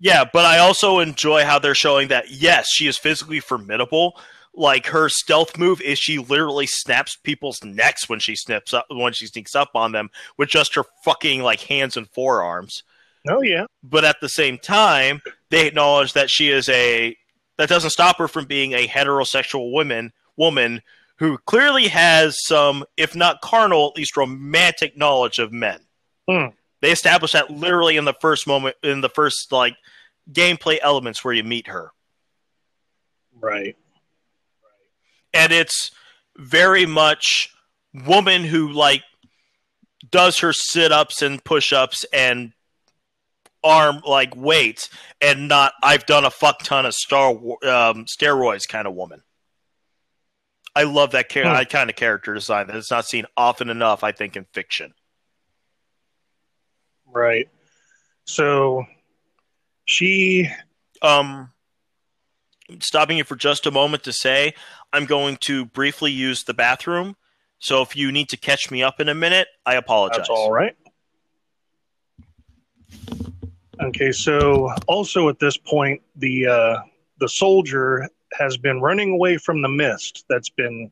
Yeah, 0.00 0.24
but 0.30 0.44
I 0.44 0.58
also 0.58 0.98
enjoy 0.98 1.44
how 1.44 1.58
they're 1.58 1.74
showing 1.74 2.08
that 2.08 2.30
yes, 2.30 2.66
she 2.70 2.86
is 2.86 2.98
physically 2.98 3.40
formidable. 3.40 4.20
Like 4.52 4.86
her 4.88 5.08
stealth 5.08 5.56
move 5.56 5.80
is 5.80 5.98
she 5.98 6.18
literally 6.18 6.66
snaps 6.66 7.16
people's 7.16 7.64
necks 7.64 8.06
when 8.06 8.18
she 8.18 8.36
snips 8.36 8.74
up 8.74 8.84
when 8.90 9.14
she 9.14 9.26
sneaks 9.26 9.54
up 9.54 9.70
on 9.74 9.92
them 9.92 10.10
with 10.36 10.50
just 10.50 10.74
her 10.74 10.84
fucking 11.04 11.42
like 11.42 11.60
hands 11.60 11.96
and 11.96 12.06
forearms. 12.10 12.82
Oh 13.28 13.40
yeah. 13.40 13.64
But 13.82 14.04
at 14.04 14.16
the 14.20 14.28
same 14.28 14.58
time, 14.58 15.22
they 15.48 15.66
acknowledge 15.66 16.12
that 16.12 16.28
she 16.28 16.50
is 16.50 16.68
a 16.68 17.16
that 17.56 17.70
doesn't 17.70 17.90
stop 17.90 18.18
her 18.18 18.28
from 18.28 18.44
being 18.44 18.72
a 18.72 18.86
heterosexual 18.86 19.72
woman 19.72 20.12
woman 20.36 20.82
who 21.18 21.38
clearly 21.38 21.88
has 21.88 22.36
some, 22.44 22.84
if 22.96 23.14
not 23.14 23.40
carnal, 23.40 23.88
at 23.88 23.96
least 23.96 24.16
romantic 24.16 24.96
knowledge 24.96 25.38
of 25.38 25.52
men. 25.52 25.80
Hmm. 26.28 26.46
They 26.80 26.90
establish 26.90 27.32
that 27.32 27.50
literally 27.50 27.96
in 27.96 28.04
the 28.04 28.14
first 28.20 28.46
moment 28.46 28.76
in 28.82 29.00
the 29.00 29.08
first 29.08 29.52
like 29.52 29.76
gameplay 30.30 30.78
elements 30.82 31.24
where 31.24 31.34
you 31.34 31.44
meet 31.44 31.68
her. 31.68 31.90
Right. 33.40 33.76
And 35.32 35.52
it's 35.52 35.90
very 36.36 36.86
much 36.86 37.54
woman 38.06 38.44
who 38.44 38.70
like 38.72 39.02
does 40.10 40.38
her 40.40 40.52
sit-ups 40.52 41.22
and 41.22 41.42
push-ups 41.42 42.04
and 42.12 42.52
arm 43.62 44.02
like 44.06 44.36
weights 44.36 44.90
and 45.22 45.48
not 45.48 45.72
I've 45.82 46.04
done 46.06 46.24
a 46.24 46.30
fuck 46.30 46.62
ton 46.62 46.84
of 46.84 46.92
star 46.92 47.30
um, 47.30 48.04
steroids 48.04 48.68
kind 48.68 48.86
of 48.86 48.94
woman. 48.94 49.22
I 50.76 50.82
love 50.84 51.12
that, 51.12 51.30
char- 51.30 51.44
Hmm. 51.44 51.52
that 51.54 51.70
kind 51.70 51.88
of 51.88 51.96
character 51.96 52.34
design 52.34 52.66
that 52.66 52.76
is 52.76 52.90
not 52.90 53.06
seen 53.06 53.26
often 53.36 53.70
enough, 53.70 54.02
I 54.02 54.12
think, 54.12 54.36
in 54.36 54.44
fiction. 54.52 54.94
Right. 57.06 57.48
So 58.24 58.86
she 59.84 60.50
Um, 61.02 61.52
stopping 62.80 63.18
you 63.18 63.24
for 63.24 63.36
just 63.36 63.66
a 63.66 63.70
moment 63.70 64.02
to 64.04 64.12
say, 64.12 64.54
I'm 64.92 65.04
going 65.04 65.36
to 65.42 65.66
briefly 65.66 66.10
use 66.10 66.44
the 66.44 66.54
bathroom. 66.54 67.16
So 67.58 67.82
if 67.82 67.94
you 67.94 68.10
need 68.10 68.28
to 68.30 68.36
catch 68.36 68.70
me 68.70 68.82
up 68.82 69.00
in 69.00 69.08
a 69.08 69.14
minute, 69.14 69.48
I 69.66 69.74
apologize. 69.74 70.18
That's 70.18 70.30
all 70.30 70.50
right. 70.50 70.76
Okay, 73.80 74.12
so 74.12 74.70
also 74.86 75.28
at 75.28 75.38
this 75.38 75.56
point, 75.56 76.00
the 76.16 76.46
uh, 76.46 76.76
the 77.18 77.28
soldier 77.28 78.08
has 78.38 78.56
been 78.56 78.80
running 78.80 79.12
away 79.12 79.36
from 79.38 79.62
the 79.62 79.68
mist 79.68 80.24
that's 80.28 80.50
been, 80.50 80.90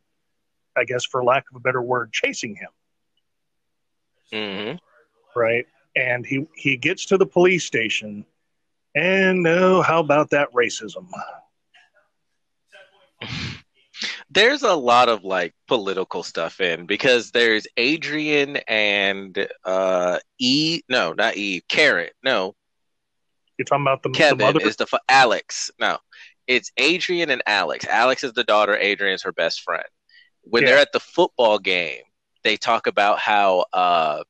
I 0.77 0.85
guess, 0.85 1.05
for 1.05 1.25
lack 1.25 1.45
of 1.51 1.57
a 1.57 1.61
better 1.61 1.83
word, 1.83 2.13
chasing 2.13 2.57
him. 2.57 2.71
hmm 4.33 4.77
Right, 5.35 5.67
and 5.97 6.27
he 6.27 6.47
he 6.57 6.77
gets 6.77 7.07
to 7.07 7.17
the 7.17 7.27
police 7.27 7.65
station, 7.65 8.25
and 8.95 9.47
oh, 9.47 9.83
how 9.83 10.01
about 10.01 10.31
that 10.31 10.53
racism? 10.53 11.09
There's 14.31 14.63
a 14.63 14.75
lot 14.75 15.09
of 15.09 15.25
like 15.25 15.55
political 15.69 16.23
stuff 16.23 16.61
in 16.61 16.87
because 16.87 17.31
there's 17.31 17.67
Adrian 17.77 18.57
and 18.69 19.47
uh 19.65 20.19
E 20.39 20.83
no 20.89 21.13
not 21.13 21.37
E 21.37 21.63
Karen 21.69 22.11
no 22.25 22.55
You're 23.59 23.65
talking 23.67 23.85
about 23.85 24.03
the, 24.03 24.09
the 24.09 24.37
mother. 24.37 24.61
is 24.61 24.77
the 24.77 24.87
Alex 25.09 25.71
no 25.79 25.99
it's 26.47 26.71
Adrian 26.77 27.31
and 27.31 27.43
Alex. 27.47 27.85
Alex 27.87 28.25
is 28.25 28.33
the 28.33 28.45
daughter. 28.45 28.77
Adrian's 28.77 29.23
her 29.23 29.33
best 29.33 29.63
friend. 29.63 29.85
When 30.43 30.63
Yeah. 30.63 30.71
they're 30.71 30.79
at 30.79 30.93
the 30.93 31.01
football 31.01 31.59
game 31.59 32.03
they 32.45 32.57
talk 32.57 32.87
about 32.89 33.19
how 33.21 33.65
uh 33.73 34.23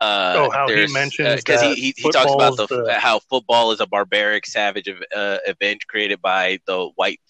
uh, 0.00 0.34
Oh, 0.36 0.50
how 0.50 0.68
he 0.68 0.86
mentions 0.92 1.44
because 1.44 1.60
that 1.60 1.76
he, 1.76 1.80
he, 1.80 1.94
he 1.96 2.10
talks 2.10 2.32
about 2.34 2.56
the, 2.56 2.66
the- 2.66 2.94
how 2.98 3.20
football 3.20 3.70
is 3.70 3.80
a 3.80 3.86
barbaric 3.86 4.46
savage 4.46 4.88
uh, 4.88 5.38
event 5.46 5.86
created 5.86 6.20
by 6.20 6.58
the 6.66 6.90
white 6.96 7.20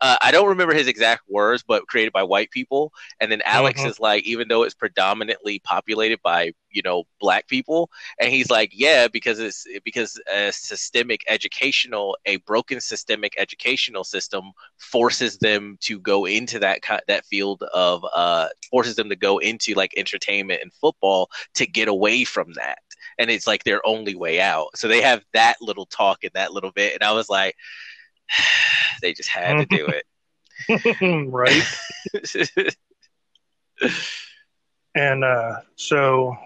uh, 0.00 0.16
I 0.22 0.30
don't 0.30 0.48
remember 0.48 0.74
his 0.74 0.86
exact 0.86 1.22
words, 1.28 1.64
but 1.66 1.86
created 1.88 2.12
by 2.12 2.22
white 2.22 2.50
people. 2.50 2.92
And 3.20 3.30
then 3.32 3.42
Alex 3.44 3.84
Mhm. 3.84 3.84
is 3.84 3.98
like, 4.00 4.24
even 4.24 4.48
though 4.48 4.62
it's 4.62 4.74
predominantly 4.74 5.58
populated 5.60 6.20
by 6.22 6.52
you 6.70 6.82
know 6.82 7.04
black 7.20 7.48
people, 7.48 7.90
and 8.20 8.30
he's 8.30 8.50
like, 8.50 8.70
yeah, 8.72 9.08
because 9.08 9.38
it's 9.40 9.66
because 9.84 10.20
a 10.32 10.52
systemic 10.52 11.24
educational, 11.28 12.16
a 12.26 12.36
broken 12.38 12.80
systemic 12.80 13.34
educational 13.38 14.04
system 14.04 14.52
forces 14.78 15.38
them 15.38 15.76
to 15.80 15.98
go 16.00 16.26
into 16.26 16.58
that 16.60 16.80
that 17.08 17.24
field 17.26 17.62
of 17.74 18.04
uh 18.14 18.48
forces 18.70 18.96
them 18.96 19.08
to 19.08 19.16
go 19.16 19.38
into 19.38 19.74
like 19.74 19.92
entertainment 19.96 20.60
and 20.62 20.72
football 20.74 21.30
to 21.54 21.66
get 21.66 21.88
away 21.88 22.24
from 22.24 22.52
that. 22.54 22.78
And 23.18 23.30
it's 23.30 23.46
like 23.46 23.64
their 23.64 23.84
only 23.86 24.14
way 24.14 24.40
out. 24.40 24.68
So 24.76 24.88
they 24.88 25.02
have 25.02 25.24
that 25.32 25.56
little 25.60 25.86
talk 25.86 26.24
in 26.24 26.30
that 26.34 26.52
little 26.52 26.72
bit, 26.72 26.94
and 26.94 27.02
I 27.02 27.12
was 27.12 27.28
like. 27.28 27.56
they 29.02 29.12
just 29.12 29.28
had 29.28 29.68
to 29.68 29.76
do 29.76 29.86
it. 29.86 30.04
right. 31.30 32.74
And 34.98 35.22
uh, 35.22 35.60
so 35.76 36.36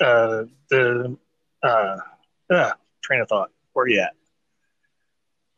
uh, 0.00 0.44
the 0.70 1.16
uh, 1.64 1.96
ah, 2.52 2.74
train 3.02 3.20
of 3.22 3.28
thought. 3.28 3.50
Where 3.72 3.84
are 3.84 3.88
you 3.88 4.00
at? 4.02 4.14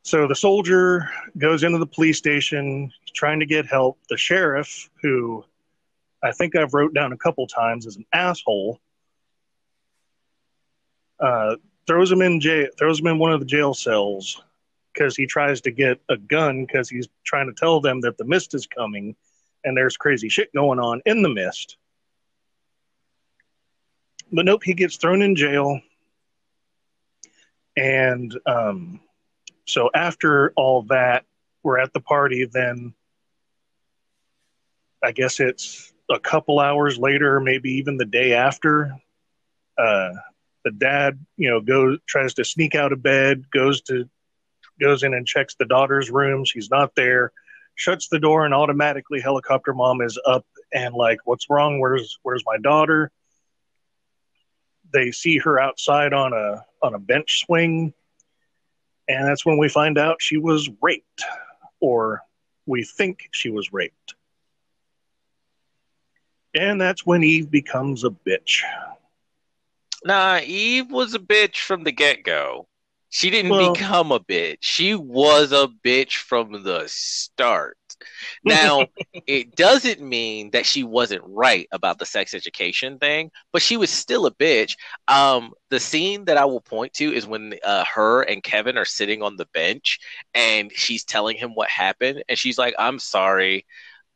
So 0.04 0.26
the 0.26 0.34
soldier 0.34 1.10
goes 1.36 1.64
into 1.64 1.76
the 1.76 1.86
police 1.86 2.16
station 2.16 2.92
trying 3.14 3.40
to 3.40 3.46
get 3.46 3.66
help. 3.66 3.98
The 4.08 4.16
sheriff, 4.16 4.88
who 5.02 5.44
I 6.22 6.32
think 6.32 6.56
I've 6.56 6.72
wrote 6.72 6.94
down 6.94 7.12
a 7.12 7.16
couple 7.18 7.46
times, 7.46 7.84
is 7.84 7.96
an 7.96 8.06
asshole. 8.10 8.80
Uh, 11.20 11.56
throws 11.86 12.10
him 12.10 12.22
in 12.22 12.40
jail. 12.40 12.68
Throws 12.78 13.00
him 13.00 13.08
in 13.08 13.18
one 13.18 13.32
of 13.32 13.40
the 13.40 13.46
jail 13.46 13.74
cells 13.74 14.40
because 14.96 15.16
he 15.16 15.26
tries 15.26 15.60
to 15.62 15.70
get 15.70 16.00
a 16.08 16.16
gun 16.16 16.64
because 16.64 16.88
he's 16.88 17.08
trying 17.24 17.46
to 17.46 17.52
tell 17.52 17.80
them 17.80 18.00
that 18.00 18.16
the 18.16 18.24
mist 18.24 18.54
is 18.54 18.66
coming 18.66 19.14
and 19.64 19.76
there's 19.76 19.96
crazy 19.96 20.28
shit 20.28 20.52
going 20.54 20.78
on 20.78 21.02
in 21.04 21.22
the 21.22 21.28
mist. 21.28 21.76
But 24.32 24.44
nope, 24.46 24.62
he 24.64 24.74
gets 24.74 24.96
thrown 24.96 25.22
in 25.22 25.36
jail. 25.36 25.80
And 27.76 28.36
um, 28.46 29.00
so 29.66 29.90
after 29.94 30.52
all 30.56 30.82
that, 30.84 31.24
we're 31.62 31.78
at 31.78 31.92
the 31.92 32.00
party. 32.00 32.46
Then 32.46 32.94
I 35.02 35.12
guess 35.12 35.40
it's 35.40 35.92
a 36.10 36.18
couple 36.18 36.58
hours 36.58 36.96
later, 36.98 37.38
maybe 37.40 37.72
even 37.72 37.98
the 37.98 38.04
day 38.06 38.32
after. 38.32 38.96
Uh, 39.76 40.10
the 40.64 40.70
dad, 40.70 41.24
you 41.36 41.50
know, 41.50 41.60
goes 41.60 41.98
tries 42.06 42.34
to 42.34 42.44
sneak 42.44 42.74
out 42.74 42.92
of 42.92 43.02
bed, 43.02 43.50
goes 43.50 43.82
to 43.82 44.08
goes 44.80 45.02
in 45.02 45.14
and 45.14 45.26
checks 45.26 45.54
the 45.54 45.64
daughter's 45.64 46.10
room. 46.10 46.44
She's 46.44 46.70
not 46.70 46.94
there. 46.94 47.32
Shuts 47.74 48.08
the 48.08 48.18
door 48.18 48.44
and 48.44 48.54
automatically 48.54 49.20
helicopter 49.20 49.74
mom 49.74 50.00
is 50.00 50.18
up 50.26 50.46
and 50.72 50.94
like 50.94 51.18
what's 51.24 51.50
wrong? 51.50 51.78
Where's 51.80 52.18
where's 52.22 52.44
my 52.46 52.56
daughter? 52.58 53.10
They 54.92 55.10
see 55.10 55.38
her 55.38 55.58
outside 55.58 56.12
on 56.12 56.32
a 56.32 56.64
on 56.82 56.94
a 56.94 56.98
bench 56.98 57.40
swing. 57.44 57.92
And 59.08 59.26
that's 59.26 59.46
when 59.46 59.58
we 59.58 59.68
find 59.68 59.98
out 59.98 60.20
she 60.20 60.36
was 60.36 60.68
raped 60.82 61.24
or 61.80 62.22
we 62.64 62.82
think 62.82 63.28
she 63.30 63.50
was 63.50 63.72
raped. 63.72 64.14
And 66.54 66.80
that's 66.80 67.04
when 67.04 67.22
eve 67.22 67.50
becomes 67.50 68.04
a 68.04 68.10
bitch. 68.10 68.62
Nah, 70.04 70.38
Eve 70.38 70.90
was 70.90 71.14
a 71.14 71.18
bitch 71.18 71.56
from 71.56 71.82
the 71.82 71.90
get 71.90 72.22
go. 72.22 72.68
She 73.10 73.30
didn't 73.30 73.50
Well- 73.52 73.72
become 73.72 74.12
a 74.12 74.20
bitch. 74.20 74.58
She 74.60 74.94
was 74.94 75.52
a 75.52 75.68
bitch 75.84 76.14
from 76.14 76.62
the 76.64 76.84
start. 76.86 77.76
Now, 78.44 78.86
it 79.26 79.56
doesn't 79.56 80.00
mean 80.02 80.50
that 80.50 80.66
she 80.66 80.82
wasn't 80.84 81.22
right 81.24 81.66
about 81.72 81.98
the 81.98 82.04
sex 82.06 82.34
education 82.34 82.98
thing, 82.98 83.30
but 83.52 83.62
she 83.62 83.76
was 83.76 83.90
still 83.90 84.26
a 84.26 84.34
bitch. 84.34 84.76
Um, 85.08 85.52
the 85.70 85.80
scene 85.80 86.24
that 86.26 86.36
I 86.36 86.44
will 86.44 86.60
point 86.60 86.92
to 86.94 87.12
is 87.12 87.26
when 87.26 87.54
uh, 87.64 87.84
her 87.84 88.22
and 88.22 88.42
Kevin 88.42 88.76
are 88.76 88.84
sitting 88.84 89.22
on 89.22 89.36
the 89.36 89.46
bench 89.54 89.98
and 90.34 90.70
she's 90.72 91.04
telling 91.04 91.36
him 91.36 91.54
what 91.54 91.68
happened, 91.70 92.22
and 92.28 92.38
she's 92.38 92.58
like, 92.58 92.74
"I'm 92.78 92.98
sorry, 92.98 93.64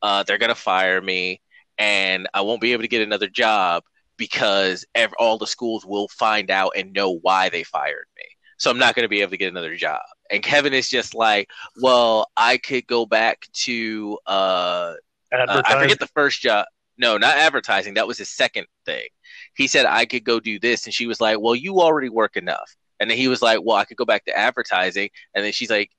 uh, 0.01 0.23
they're 0.23 0.37
gonna 0.37 0.53
fire 0.55 1.01
me, 1.01 1.41
and 1.77 2.27
I 2.33 2.41
won't 2.41 2.61
be 2.61 2.73
able 2.73 2.83
to 2.83 2.87
get 2.89 3.01
another 3.01 3.27
job." 3.29 3.83
because 4.17 4.85
ev- 4.93 5.13
all 5.17 5.39
the 5.39 5.47
schools 5.47 5.83
will 5.83 6.07
find 6.09 6.51
out 6.51 6.73
and 6.77 6.93
know 6.93 7.17
why 7.23 7.49
they 7.49 7.63
fired 7.63 8.05
me. 8.15 8.23
So 8.61 8.69
I'm 8.69 8.77
not 8.77 8.93
going 8.93 9.05
to 9.05 9.09
be 9.09 9.21
able 9.21 9.31
to 9.31 9.37
get 9.37 9.51
another 9.51 9.75
job. 9.75 10.01
And 10.29 10.43
Kevin 10.43 10.71
is 10.71 10.87
just 10.87 11.15
like, 11.15 11.49
well, 11.81 12.29
I 12.37 12.57
could 12.57 12.85
go 12.85 13.07
back 13.07 13.47
to 13.53 14.19
uh, 14.27 14.93
uh, 15.33 15.63
I 15.65 15.81
forget 15.81 15.99
the 15.99 16.05
first 16.05 16.41
job. 16.41 16.67
No, 16.95 17.17
not 17.17 17.37
advertising. 17.37 17.95
That 17.95 18.05
was 18.05 18.19
his 18.19 18.29
second 18.29 18.67
thing. 18.85 19.07
He 19.55 19.65
said 19.65 19.87
I 19.87 20.05
could 20.05 20.23
go 20.23 20.39
do 20.39 20.59
this, 20.59 20.85
and 20.85 20.93
she 20.93 21.07
was 21.07 21.19
like, 21.19 21.39
"Well, 21.39 21.55
you 21.55 21.81
already 21.81 22.09
work 22.09 22.37
enough." 22.37 22.75
And 22.99 23.09
then 23.09 23.17
he 23.17 23.27
was 23.27 23.41
like, 23.41 23.61
"Well, 23.63 23.77
I 23.77 23.85
could 23.85 23.97
go 23.97 24.05
back 24.05 24.25
to 24.25 24.37
advertising." 24.37 25.09
And 25.33 25.43
then 25.43 25.53
she's 25.53 25.71
like, 25.71 25.89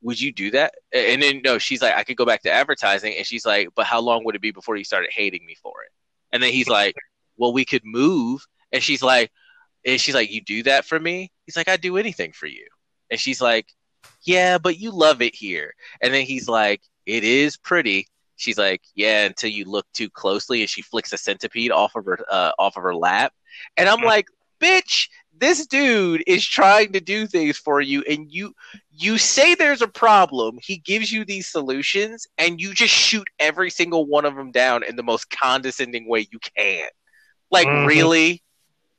"Would 0.00 0.18
you 0.18 0.32
do 0.32 0.52
that?" 0.52 0.72
And 0.92 1.20
then 1.20 1.42
no, 1.44 1.58
she's 1.58 1.82
like, 1.82 1.94
"I 1.94 2.04
could 2.04 2.16
go 2.16 2.24
back 2.24 2.40
to 2.44 2.50
advertising." 2.50 3.14
And 3.14 3.26
she's 3.26 3.44
like, 3.44 3.68
"But 3.76 3.84
how 3.84 4.00
long 4.00 4.24
would 4.24 4.36
it 4.36 4.40
be 4.40 4.52
before 4.52 4.76
you 4.76 4.84
started 4.84 5.10
hating 5.12 5.44
me 5.44 5.54
for 5.62 5.82
it?" 5.82 5.92
And 6.32 6.42
then 6.42 6.50
he's 6.50 6.68
like, 6.68 6.94
"Well, 7.36 7.52
we 7.52 7.66
could 7.66 7.82
move." 7.84 8.40
And 8.72 8.82
she's 8.82 9.02
like, 9.02 9.30
and 9.84 10.00
she's 10.00 10.14
like, 10.14 10.30
"You 10.30 10.40
do 10.40 10.62
that 10.64 10.84
for 10.84 10.98
me?" 10.98 11.30
He's 11.46 11.56
like, 11.56 11.68
"I'd 11.68 11.80
do 11.80 11.96
anything 11.96 12.32
for 12.32 12.46
you." 12.46 12.66
And 13.10 13.18
she's 13.18 13.40
like, 13.40 13.66
"Yeah, 14.22 14.58
but 14.58 14.78
you 14.78 14.90
love 14.90 15.22
it 15.22 15.34
here." 15.34 15.74
And 16.00 16.12
then 16.12 16.24
he's 16.24 16.48
like, 16.48 16.82
"It 17.06 17.24
is 17.24 17.56
pretty." 17.56 18.08
She's 18.36 18.58
like, 18.58 18.82
"Yeah," 18.94 19.24
until 19.26 19.50
you 19.50 19.64
look 19.64 19.86
too 19.92 20.10
closely, 20.10 20.60
and 20.60 20.70
she 20.70 20.82
flicks 20.82 21.12
a 21.12 21.18
centipede 21.18 21.72
off 21.72 21.94
of 21.96 22.04
her 22.06 22.18
uh, 22.30 22.52
off 22.58 22.76
of 22.76 22.82
her 22.82 22.94
lap. 22.94 23.32
And 23.76 23.88
I'm 23.88 24.02
like, 24.02 24.26
"Bitch, 24.60 25.08
this 25.36 25.66
dude 25.66 26.22
is 26.26 26.46
trying 26.46 26.92
to 26.92 27.00
do 27.00 27.26
things 27.26 27.56
for 27.56 27.80
you, 27.80 28.02
and 28.08 28.30
you 28.30 28.54
you 28.90 29.18
say 29.18 29.54
there's 29.54 29.82
a 29.82 29.88
problem. 29.88 30.58
He 30.62 30.76
gives 30.78 31.10
you 31.10 31.24
these 31.24 31.46
solutions, 31.48 32.26
and 32.38 32.60
you 32.60 32.74
just 32.74 32.94
shoot 32.94 33.28
every 33.38 33.70
single 33.70 34.06
one 34.06 34.24
of 34.24 34.36
them 34.36 34.52
down 34.52 34.84
in 34.84 34.96
the 34.96 35.02
most 35.02 35.30
condescending 35.30 36.08
way 36.08 36.28
you 36.30 36.38
can. 36.56 36.88
Like, 37.50 37.66
mm-hmm. 37.66 37.86
really?" 37.86 38.42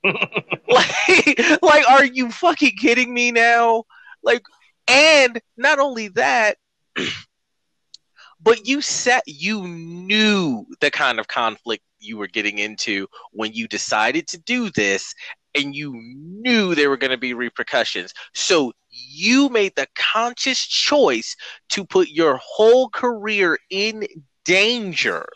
like, 0.68 1.62
like, 1.62 1.90
are 1.90 2.06
you 2.06 2.32
fucking 2.32 2.76
kidding 2.78 3.14
me 3.14 3.32
now? 3.32 3.84
Like, 4.24 4.42
and 4.88 5.40
not 5.58 5.80
only 5.80 6.10
that, 6.10 6.58
but 8.42 8.66
you 8.66 8.82
set, 8.82 9.24
you 9.28 9.68
knew 9.68 10.66
the 10.80 10.92
kind 10.92 11.20
of 11.20 11.28
conflict 11.28 11.84
you 12.00 12.18
were 12.18 12.28
getting 12.28 12.58
into 12.58 13.08
when 13.32 13.54
you 13.54 13.68
decided 13.68 14.28
to 14.30 14.40
do 14.40 14.70
this, 14.72 15.14
and 15.54 15.76
you 15.76 15.94
knew 15.94 16.74
there 16.74 16.90
were 16.90 16.98
going 16.98 17.12
to 17.12 17.18
be 17.18 17.34
repercussions. 17.34 18.14
So 18.34 18.72
you 18.90 19.50
made 19.50 19.74
the 19.76 19.88
conscious 19.96 20.66
choice 20.66 21.36
to 21.70 21.86
put 21.86 22.10
your 22.10 22.40
whole 22.42 22.90
career 22.90 23.58
in 23.70 24.08
danger 24.46 25.28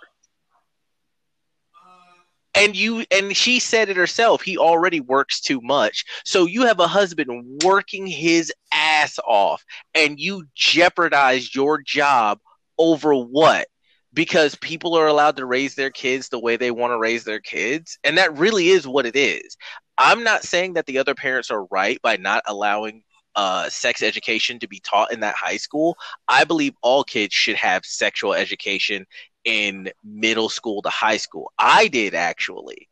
and 2.56 2.76
you 2.76 3.06
and 3.12 3.36
she 3.36 3.60
said 3.60 3.90
it 3.90 3.98
herself 3.98 4.42
he 4.42 4.58
already 4.58 5.00
works 5.00 5.42
too 5.42 5.62
much. 5.62 6.06
So 6.24 6.46
you 6.46 6.66
have 6.66 6.80
a 6.80 6.88
husband 6.88 7.62
working 7.64 8.08
his 8.08 8.52
ass 8.72 9.20
off 9.26 9.64
and 9.94 10.20
you 10.20 10.46
jeopardize 10.56 11.54
your 11.54 11.82
job 11.82 12.40
over 12.78 13.14
what? 13.14 13.68
Because 14.14 14.56
people 14.56 14.96
are 14.96 15.08
allowed 15.08 15.36
to 15.38 15.46
raise 15.46 15.76
their 15.76 15.90
kids 15.90 16.30
the 16.30 16.40
way 16.40 16.56
they 16.56 16.72
want 16.72 16.92
to 16.92 16.98
raise 16.98 17.26
their 17.26 17.42
kids? 17.42 17.98
And 18.04 18.18
that 18.18 18.38
really 18.38 18.70
is 18.70 18.88
what 18.88 19.06
it 19.06 19.16
is. 19.16 19.58
I'm 19.98 20.24
not 20.24 20.44
saying 20.44 20.74
that 20.74 20.86
the 20.86 20.98
other 20.98 21.16
parents 21.16 21.52
are 21.52 21.66
right 21.66 22.02
by 22.02 22.18
not 22.18 22.44
allowing 22.48 23.04
uh, 23.36 23.70
sex 23.70 24.02
education 24.02 24.60
to 24.60 24.68
be 24.68 24.80
taught 24.80 25.12
in 25.12 25.20
that 25.20 25.36
high 25.36 25.58
school. 25.58 25.98
I 26.28 26.46
believe 26.46 26.74
all 26.82 27.04
kids 27.04 27.34
should 27.34 27.58
have 27.58 27.86
sexual 27.86 28.34
education 28.34 29.06
in 29.46 29.92
middle 30.04 30.50
school 30.50 30.82
to 30.82 30.90
high 30.90 31.18
school. 31.18 31.54
I 31.58 31.88
did 31.88 32.14
actually. 32.14 32.90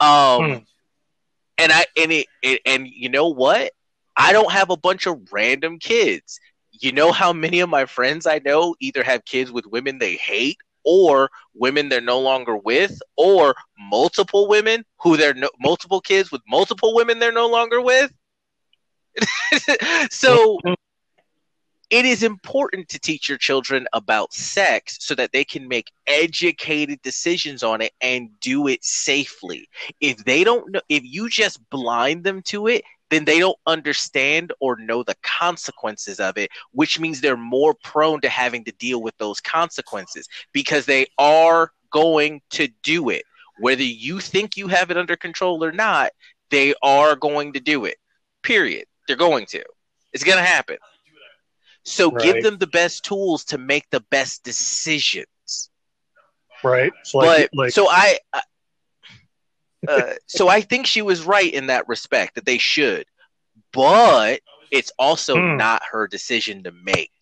Um, 0.00 0.44
hmm. 0.44 0.58
and 1.58 1.72
I 1.72 1.86
and 2.00 2.12
it, 2.12 2.26
it 2.42 2.62
and 2.64 2.86
you 2.86 3.08
know 3.08 3.28
what? 3.28 3.72
I 4.16 4.32
don't 4.32 4.52
have 4.52 4.70
a 4.70 4.76
bunch 4.76 5.06
of 5.06 5.32
random 5.32 5.78
kids. 5.78 6.40
You 6.72 6.92
know 6.92 7.12
how 7.12 7.32
many 7.32 7.60
of 7.60 7.68
my 7.68 7.86
friends 7.86 8.26
I 8.26 8.40
know 8.44 8.74
either 8.80 9.02
have 9.02 9.24
kids 9.24 9.50
with 9.50 9.66
women 9.66 9.98
they 9.98 10.16
hate 10.16 10.58
or 10.84 11.30
women 11.54 11.88
they're 11.88 12.00
no 12.00 12.20
longer 12.20 12.56
with 12.56 13.00
or 13.16 13.54
multiple 13.78 14.48
women 14.48 14.84
who 14.98 15.16
they're 15.16 15.34
no, 15.34 15.50
multiple 15.60 16.00
kids 16.00 16.30
with 16.30 16.40
multiple 16.48 16.94
women 16.94 17.18
they're 17.18 17.32
no 17.32 17.48
longer 17.48 17.80
with. 17.80 18.12
so 20.10 20.58
it 21.90 22.04
is 22.04 22.22
important 22.22 22.88
to 22.88 22.98
teach 22.98 23.28
your 23.28 23.38
children 23.38 23.86
about 23.92 24.34
sex 24.34 24.98
so 25.00 25.14
that 25.14 25.32
they 25.32 25.44
can 25.44 25.66
make 25.66 25.90
educated 26.06 27.00
decisions 27.02 27.62
on 27.62 27.80
it 27.80 27.92
and 28.00 28.28
do 28.40 28.68
it 28.68 28.84
safely. 28.84 29.68
If 30.00 30.24
they 30.24 30.44
don't 30.44 30.70
know, 30.70 30.80
if 30.88 31.02
you 31.04 31.28
just 31.28 31.58
blind 31.70 32.24
them 32.24 32.42
to 32.42 32.66
it, 32.66 32.84
then 33.10 33.24
they 33.24 33.38
don't 33.38 33.58
understand 33.66 34.52
or 34.60 34.76
know 34.76 35.02
the 35.02 35.16
consequences 35.22 36.20
of 36.20 36.36
it, 36.36 36.50
which 36.72 37.00
means 37.00 37.20
they're 37.20 37.38
more 37.38 37.74
prone 37.82 38.20
to 38.20 38.28
having 38.28 38.64
to 38.64 38.72
deal 38.72 39.02
with 39.02 39.16
those 39.16 39.40
consequences 39.40 40.28
because 40.52 40.84
they 40.84 41.06
are 41.16 41.72
going 41.90 42.42
to 42.50 42.68
do 42.82 43.08
it. 43.08 43.24
Whether 43.60 43.82
you 43.82 44.20
think 44.20 44.58
you 44.58 44.68
have 44.68 44.90
it 44.90 44.98
under 44.98 45.16
control 45.16 45.64
or 45.64 45.72
not, 45.72 46.12
they 46.50 46.74
are 46.82 47.16
going 47.16 47.54
to 47.54 47.60
do 47.60 47.86
it. 47.86 47.96
Period. 48.42 48.84
They're 49.06 49.16
going 49.16 49.46
to. 49.46 49.64
It's 50.12 50.24
going 50.24 50.38
to 50.38 50.44
happen. 50.44 50.76
So 51.88 52.10
right. 52.10 52.22
give 52.22 52.42
them 52.42 52.58
the 52.58 52.66
best 52.66 53.04
tools 53.04 53.44
to 53.46 53.58
make 53.58 53.88
the 53.90 54.00
best 54.10 54.44
decisions. 54.44 55.70
Right. 56.62 56.92
So 57.04 57.18
like, 57.18 57.50
but 57.52 57.58
like... 57.58 57.72
so 57.72 57.88
I, 57.88 58.18
uh, 59.86 60.12
so 60.26 60.48
I 60.48 60.60
think 60.60 60.86
she 60.86 61.02
was 61.02 61.24
right 61.24 61.52
in 61.52 61.68
that 61.68 61.88
respect 61.88 62.34
that 62.34 62.44
they 62.44 62.58
should, 62.58 63.06
but 63.72 64.40
it's 64.70 64.92
also 64.98 65.36
hmm. 65.36 65.56
not 65.56 65.82
her 65.90 66.06
decision 66.06 66.64
to 66.64 66.72
make. 66.72 67.12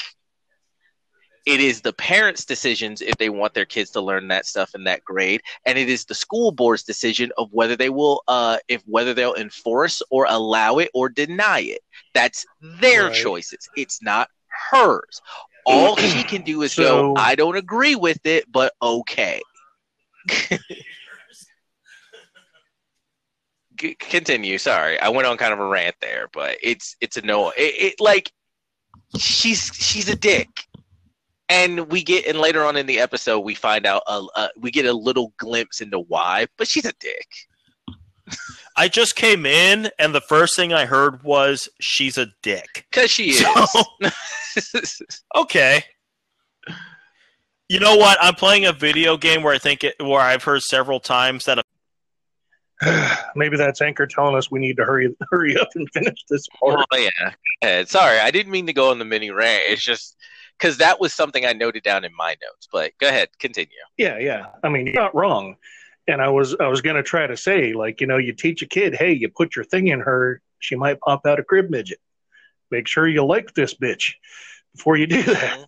It 1.45 1.61
is 1.61 1.81
the 1.81 1.93
parents' 1.93 2.45
decisions 2.45 3.01
if 3.01 3.17
they 3.19 3.29
want 3.29 3.55
their 3.55 3.67
kids 3.67 3.91
to 3.91 4.01
learn 4.01 4.27
that 4.29 4.47
stuff 4.47 4.75
in 4.75 4.83
that 4.85 5.05
grade, 5.05 5.43
and 5.65 5.79
it 5.79 5.89
is 5.89 6.05
the 6.05 6.15
school 6.15 6.51
board's 6.51 6.83
decision 6.83 7.31
of 7.39 7.53
whether 7.53 7.77
they 7.77 7.89
will, 7.89 8.25
uh, 8.27 8.59
if 8.67 8.83
whether 8.85 9.15
they'll 9.15 9.37
enforce 9.37 10.03
or 10.11 10.27
allow 10.29 10.79
it 10.79 10.91
or 10.93 11.09
deny 11.09 11.61
it. 11.61 11.83
That's 12.15 12.45
their 12.81 13.09
right. 13.09 13.15
choices. 13.15 13.69
It's 13.77 14.03
not 14.03 14.29
hers. 14.71 15.21
All 15.67 15.97
she 15.97 16.23
can 16.23 16.43
do 16.43 16.63
is 16.63 16.73
so, 16.73 17.15
go, 17.15 17.21
I 17.21 17.35
don't 17.35 17.57
agree 17.57 17.97
with 17.97 18.25
it, 18.25 18.51
but 18.51 18.73
okay. 18.81 19.41
continue. 23.99 24.59
Sorry, 24.59 24.99
I 25.01 25.09
went 25.09 25.27
on 25.27 25.37
kind 25.37 25.53
of 25.53 25.59
a 25.61 25.67
rant 25.67 25.97
there, 26.01 26.29
but 26.33 26.57
it's 26.63 26.97
it's 27.01 27.17
a 27.17 27.23
no. 27.23 27.51
It, 27.51 27.61
it, 27.61 28.01
like 28.01 28.33
she's 29.19 29.71
she's 29.75 30.09
a 30.09 30.17
dick, 30.17 30.49
and 31.49 31.91
we 31.91 32.03
get 32.03 32.27
and 32.27 32.39
later 32.39 32.65
on 32.65 32.77
in 32.77 32.87
the 32.87 33.01
episode 33.01 33.41
we 33.41 33.55
find 33.55 33.87
out 33.87 34.03
a, 34.07 34.25
a 34.37 34.51
we 34.59 34.71
get 34.71 34.87
a 34.87 34.93
little 34.93 35.33
glimpse 35.39 35.81
into 35.81 35.99
why, 35.99 36.47
but 36.57 36.69
she's 36.69 36.85
a 36.85 36.95
dick. 37.01 37.29
I 38.77 38.89
just 38.89 39.17
came 39.17 39.47
in, 39.47 39.91
and 39.99 40.15
the 40.15 40.21
first 40.21 40.55
thing 40.55 40.73
I 40.73 40.85
heard 40.85 41.23
was 41.23 41.69
she's 41.81 42.19
a 42.19 42.27
dick. 42.43 42.87
Because 42.91 43.11
she 43.11 43.31
is. 43.31 45.03
okay. 45.35 45.83
You 47.69 47.81
know 47.81 47.97
what? 47.97 48.19
I'm 48.21 48.35
playing 48.35 48.67
a 48.67 48.73
video 48.73 49.17
game 49.17 49.43
where 49.43 49.55
I 49.55 49.59
think 49.59 49.83
it, 49.83 49.95
where 49.99 50.21
I've 50.21 50.45
heard 50.45 50.63
several 50.63 51.01
times 51.01 51.47
that. 51.47 51.59
A- 51.59 51.65
Maybe 53.37 53.57
that's 53.57 53.81
Anchor 53.81 54.07
telling 54.07 54.37
us 54.37 54.51
we 54.51 54.61
need 54.61 54.77
to 54.77 54.85
hurry 54.85 55.17
hurry 55.31 55.57
up 55.57 55.69
and 55.75 55.89
finish 55.93 56.19
this 56.29 56.47
part. 56.61 56.87
Oh 56.93 57.09
yeah. 57.63 57.85
Sorry, 57.85 58.19
I 58.19 58.31
didn't 58.31 58.53
mean 58.53 58.67
to 58.67 58.75
go 58.75 58.91
on 58.91 58.99
the 58.99 59.07
mini 59.07 59.31
rant. 59.31 59.65
It's 59.69 59.83
just 59.83 60.17
because 60.59 60.77
that 60.79 61.01
was 61.01 61.15
something 61.15 61.47
I 61.47 61.55
noted 61.55 61.83
down 61.83 62.05
in 62.05 62.15
my 62.15 62.37
notes. 62.43 62.69
But 62.71 62.93
go 63.01 63.09
ahead, 63.09 63.31
continue. 63.39 63.73
Yeah, 63.97 64.19
yeah. 64.19 64.47
I 64.63 64.69
mean, 64.69 64.87
you're 64.87 64.95
not 64.95 65.15
wrong 65.15 65.57
and 66.09 66.23
I 66.23 66.29
was 66.29 66.55
I 66.59 66.69
was 66.69 66.81
gonna 66.81 67.03
try 67.03 67.27
to 67.27 67.37
say 67.37 67.73
like 67.73 68.01
you 68.01 68.07
know 68.07 68.19
you 68.19 68.33
teach 68.33 68.63
a 68.63 68.67
kid 68.67 68.95
hey 68.95 69.13
you 69.13 69.29
put 69.29 69.57
your 69.57 69.65
thing 69.65 69.89
in 69.89 70.01
her 70.01 70.41
she 70.59 70.77
might 70.77 71.01
pop 71.01 71.27
out 71.27 71.39
a 71.39 71.43
crib 71.43 71.71
midget 71.71 71.99
make 72.71 72.89
sure 72.89 73.07
you 73.07 73.25
like 73.25 73.55
this 73.55 73.75
bitch 73.75 74.15
before 74.75 74.97
you 74.97 75.07
do 75.07 75.23
that. 75.23 75.67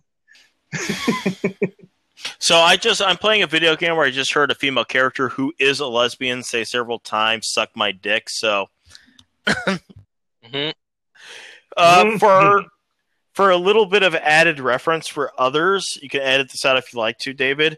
so 2.39 2.57
I 2.57 2.77
just 2.77 3.01
I'm 3.01 3.17
playing 3.17 3.43
a 3.43 3.47
video 3.47 3.75
game 3.75 3.95
where 3.95 4.05
I 4.05 4.11
just 4.11 4.33
heard 4.33 4.51
a 4.51 4.55
female 4.55 4.85
character 4.85 5.29
who 5.29 5.53
is 5.59 5.79
a 5.79 5.87
lesbian 5.87 6.43
say 6.43 6.63
several 6.63 6.99
times 6.99 7.49
"suck 7.49 7.69
my 7.75 7.91
dick." 7.91 8.29
So 8.29 8.67
mm-hmm. 9.47 10.69
uh, 11.75 12.17
for 12.17 12.65
for 13.33 13.49
a 13.51 13.57
little 13.57 13.85
bit 13.85 14.03
of 14.03 14.15
added 14.15 14.59
reference 14.59 15.07
for 15.07 15.31
others, 15.37 15.97
you 16.01 16.09
can 16.09 16.21
edit 16.21 16.49
this 16.51 16.65
out 16.65 16.77
if 16.77 16.93
you 16.93 16.99
like 16.99 17.17
to, 17.19 17.33
David. 17.33 17.77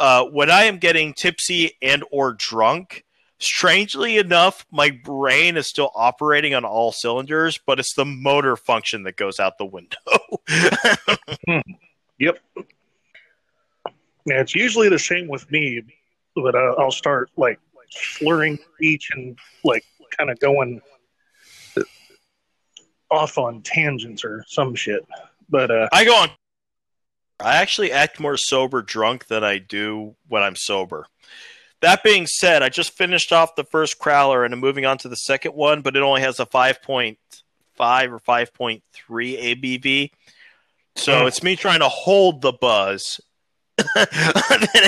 Uh, 0.00 0.24
when 0.24 0.50
I 0.50 0.64
am 0.64 0.78
getting 0.78 1.12
tipsy 1.12 1.76
and 1.82 2.02
or 2.10 2.32
drunk, 2.32 3.04
strangely 3.38 4.16
enough, 4.16 4.64
my 4.72 4.90
brain 4.90 5.58
is 5.58 5.66
still 5.66 5.90
operating 5.94 6.54
on 6.54 6.64
all 6.64 6.90
cylinders, 6.90 7.60
but 7.66 7.78
it's 7.78 7.92
the 7.92 8.06
motor 8.06 8.56
function 8.56 9.02
that 9.02 9.16
goes 9.16 9.38
out 9.38 9.58
the 9.58 9.66
window. 9.66 9.98
hmm. 11.46 11.60
Yep. 12.18 12.38
Yeah, 14.26 14.40
it's 14.42 14.54
usually 14.54 14.90
the 14.90 14.98
same 14.98 15.26
with 15.26 15.50
me, 15.50 15.80
but 16.34 16.54
uh, 16.54 16.74
I'll 16.78 16.90
start 16.90 17.30
like 17.38 17.58
slurring 17.88 18.58
speech 18.74 19.08
and 19.14 19.38
like 19.64 19.86
kind 20.14 20.28
of 20.28 20.38
going 20.38 20.82
off 23.10 23.38
on 23.38 23.62
tangents 23.62 24.22
or 24.22 24.44
some 24.46 24.74
shit. 24.74 25.06
But 25.48 25.70
uh, 25.70 25.88
I 25.94 26.04
go 26.04 26.14
on. 26.14 26.28
I 27.42 27.56
actually 27.56 27.92
act 27.92 28.20
more 28.20 28.36
sober 28.36 28.82
drunk 28.82 29.26
than 29.26 29.42
I 29.44 29.58
do 29.58 30.14
when 30.28 30.42
I'm 30.42 30.56
sober. 30.56 31.06
That 31.80 32.02
being 32.02 32.26
said, 32.26 32.62
I 32.62 32.68
just 32.68 32.92
finished 32.96 33.32
off 33.32 33.54
the 33.54 33.64
first 33.64 33.98
crowler 33.98 34.44
and 34.44 34.52
I'm 34.52 34.60
moving 34.60 34.84
on 34.84 34.98
to 34.98 35.08
the 35.08 35.16
second 35.16 35.52
one, 35.54 35.80
but 35.80 35.96
it 35.96 36.02
only 36.02 36.20
has 36.20 36.38
a 36.38 36.44
5.5 36.46 37.16
or 38.12 38.18
5.3 38.20 38.82
ABV. 39.38 40.10
So 40.96 41.12
Mm. 41.22 41.28
it's 41.28 41.42
me 41.42 41.56
trying 41.56 41.80
to 41.80 41.88
hold 41.88 42.42
the 42.42 42.52
buzz 42.52 43.20
than 43.94 44.06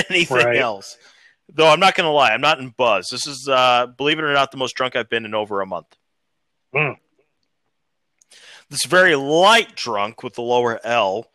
anything 0.09 0.37
Right. 0.37 0.57
else. 0.57 0.97
Though 1.49 1.67
I'm 1.67 1.79
not 1.79 1.95
going 1.95 2.05
to 2.05 2.11
lie, 2.11 2.31
I'm 2.31 2.41
not 2.41 2.59
in 2.59 2.69
buzz. 2.69 3.07
This 3.09 3.25
is, 3.25 3.47
uh, 3.49 3.87
believe 3.87 4.19
it 4.19 4.23
or 4.23 4.33
not, 4.33 4.51
the 4.51 4.57
most 4.57 4.75
drunk 4.75 4.95
I've 4.95 5.09
been 5.09 5.25
in 5.25 5.33
over 5.33 5.61
a 5.61 5.65
month. 5.65 5.87
Mm. 6.75 6.97
This 8.69 8.85
very 8.85 9.15
light 9.15 9.75
drunk 9.75 10.21
with 10.23 10.35
the 10.35 10.41
lower 10.41 10.79
L. 10.85 11.27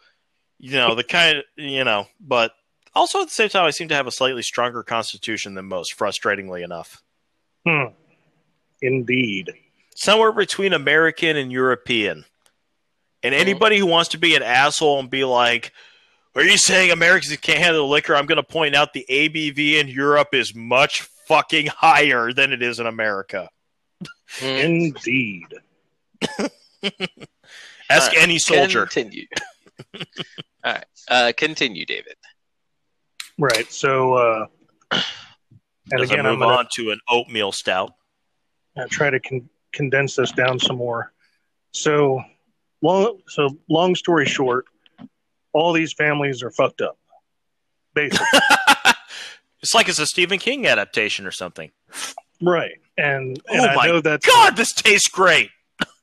You 0.58 0.72
know, 0.72 0.94
the 0.94 1.04
kind 1.04 1.38
of, 1.38 1.44
you 1.56 1.84
know, 1.84 2.06
but 2.20 2.52
also 2.94 3.20
at 3.20 3.28
the 3.28 3.34
same 3.34 3.48
time, 3.48 3.64
I 3.64 3.70
seem 3.70 3.88
to 3.88 3.94
have 3.94 4.06
a 4.06 4.12
slightly 4.12 4.42
stronger 4.42 4.82
constitution 4.82 5.54
than 5.54 5.66
most, 5.66 5.96
frustratingly 5.96 6.64
enough. 6.64 7.02
hmm, 7.64 7.86
indeed. 8.82 9.52
Somewhere 9.94 10.32
between 10.32 10.72
American 10.72 11.36
and 11.36 11.50
European. 11.50 12.24
And 13.22 13.34
anybody 13.34 13.78
who 13.78 13.86
wants 13.86 14.10
to 14.10 14.18
be 14.18 14.36
an 14.36 14.42
asshole 14.42 15.00
and 15.00 15.10
be 15.10 15.24
like, 15.24 15.72
are 16.34 16.44
you 16.44 16.56
saying 16.56 16.92
Americans 16.92 17.36
can't 17.38 17.58
handle 17.58 17.88
liquor? 17.88 18.14
I'm 18.14 18.26
going 18.26 18.36
to 18.36 18.44
point 18.44 18.76
out 18.76 18.92
the 18.92 19.04
ABV 19.10 19.80
in 19.80 19.88
Europe 19.88 20.34
is 20.34 20.54
much 20.54 21.02
fucking 21.26 21.66
higher 21.66 22.32
than 22.32 22.52
it 22.52 22.62
is 22.62 22.78
in 22.78 22.86
America. 22.86 23.50
Mm. 24.38 24.64
Indeed. 24.64 25.46
Ask 27.90 28.10
Alright, 28.12 28.18
any 28.18 28.38
soldier. 28.38 28.86
Continue. 28.86 29.26
All 30.64 30.72
right. 30.72 30.84
Uh, 31.08 31.32
continue, 31.36 31.84
David. 31.86 32.16
Right. 33.38 33.70
So, 33.72 34.14
uh, 34.14 34.46
and 35.90 36.00
As 36.02 36.10
again, 36.10 36.26
I 36.26 36.30
I'm 36.30 36.34
move 36.38 36.46
going 36.46 36.58
on 36.58 36.68
to 36.74 36.90
an 36.90 37.00
oatmeal 37.08 37.52
stout. 37.52 37.92
to 38.76 38.86
try 38.88 39.10
to 39.10 39.20
con- 39.20 39.48
condense 39.72 40.16
this 40.16 40.32
down 40.32 40.58
some 40.58 40.76
more. 40.76 41.12
So, 41.72 42.20
long, 42.82 43.20
so 43.28 43.56
long 43.68 43.94
story 43.94 44.26
short, 44.26 44.64
all 45.52 45.72
these 45.72 45.92
families 45.92 46.42
are 46.42 46.50
fucked 46.50 46.80
up. 46.80 46.98
Basically, 47.94 48.26
it's 49.62 49.74
like 49.74 49.88
it's 49.88 49.98
a 49.98 50.06
Stephen 50.06 50.38
King 50.38 50.66
adaptation 50.66 51.26
or 51.26 51.30
something. 51.32 51.70
right. 52.42 52.72
And, 52.96 53.40
and 53.48 53.60
oh 53.60 53.64
I 53.64 53.74
my 53.76 53.86
know 53.86 54.00
that's 54.00 54.26
God, 54.26 54.56
this 54.56 54.72
tastes 54.72 55.08
great. 55.08 55.50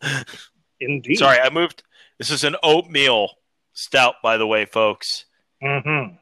indeed. 0.80 1.18
Sorry, 1.18 1.40
I 1.40 1.50
moved. 1.50 1.84
This 2.18 2.32
is 2.32 2.46
an 2.46 2.56
oatmeal 2.64 3.32
stout, 3.76 4.16
by 4.24 4.38
the 4.38 4.48
way, 4.48 4.66
folks, 4.66 5.26
hmm 5.62 5.78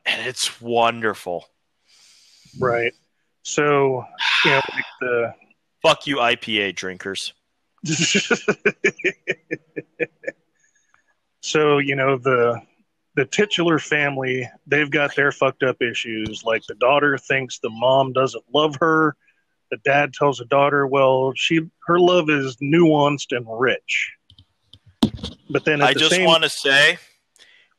and 0.05 0.27
it's 0.27 0.61
wonderful. 0.61 1.45
Right. 2.59 2.93
So, 3.43 4.05
you 4.45 4.51
know, 4.51 4.61
like 4.73 4.85
the 4.99 5.33
Fuck 5.83 6.07
you, 6.07 6.15
IPA 6.17 6.75
drinkers. 6.75 7.33
so 11.41 11.77
you 11.77 11.93
know 11.93 12.17
the 12.17 12.61
the 13.15 13.25
titular 13.25 13.77
family 13.77 14.49
they've 14.65 14.89
got 14.89 15.13
their 15.17 15.33
fucked 15.33 15.63
up 15.63 15.81
issues 15.81 16.45
like 16.45 16.63
the 16.69 16.75
daughter 16.75 17.17
thinks 17.17 17.59
the 17.59 17.69
mom 17.69 18.13
doesn't 18.13 18.45
love 18.53 18.77
her 18.79 19.17
the 19.69 19.75
dad 19.83 20.13
tells 20.13 20.37
the 20.37 20.45
daughter 20.45 20.87
well 20.87 21.33
she 21.35 21.59
her 21.85 21.99
love 21.99 22.29
is 22.29 22.55
nuanced 22.63 23.35
and 23.35 23.45
rich 23.49 24.13
but 25.49 25.65
then 25.65 25.81
I 25.81 25.91
the 25.93 25.99
just 25.99 26.21
want 26.21 26.43
to 26.43 26.49
say 26.49 26.97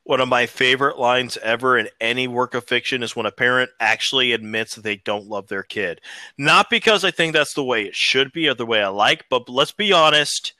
one 0.05 0.21
of 0.21 0.29
my 0.29 0.45
favorite 0.47 0.99
lines 0.99 1.39
ever 1.43 1.79
in 1.79 1.89
any 2.01 2.29
work 2.29 2.55
of 2.55 2.65
fiction 2.65 3.03
is 3.03 3.17
when 3.17 3.25
a 3.27 3.33
parent 3.33 3.71
actually 3.81 4.33
admits 4.33 4.75
that 4.75 4.83
they 4.85 4.97
don't 4.97 5.27
love 5.27 5.49
their 5.49 5.63
kid. 5.63 6.01
Not 6.37 6.69
because 6.69 7.05
I 7.05 7.11
think 7.11 7.33
that's 7.33 7.55
the 7.55 7.65
way 7.65 7.85
it 7.85 7.97
should 7.97 8.31
be 8.33 8.47
or 8.49 8.55
the 8.55 8.67
way 8.67 8.83
I 8.83 8.89
like, 8.89 9.25
but 9.31 9.49
let's 9.49 9.73
be 9.73 9.93
honest. 9.93 10.53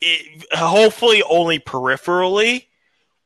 It, 0.00 0.46
hopefully, 0.52 1.22
only 1.28 1.58
peripherally, 1.58 2.66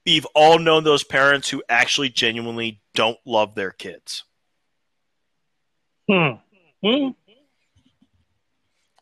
we've 0.05 0.27
all 0.35 0.59
known 0.59 0.83
those 0.83 1.05
parents 1.05 1.49
who 1.49 1.63
actually 1.69 2.09
genuinely 2.09 2.81
don't 2.95 3.19
love 3.25 3.55
their 3.55 3.71
kids. 3.71 4.25
hmm, 6.09 6.33
hmm, 6.83 7.09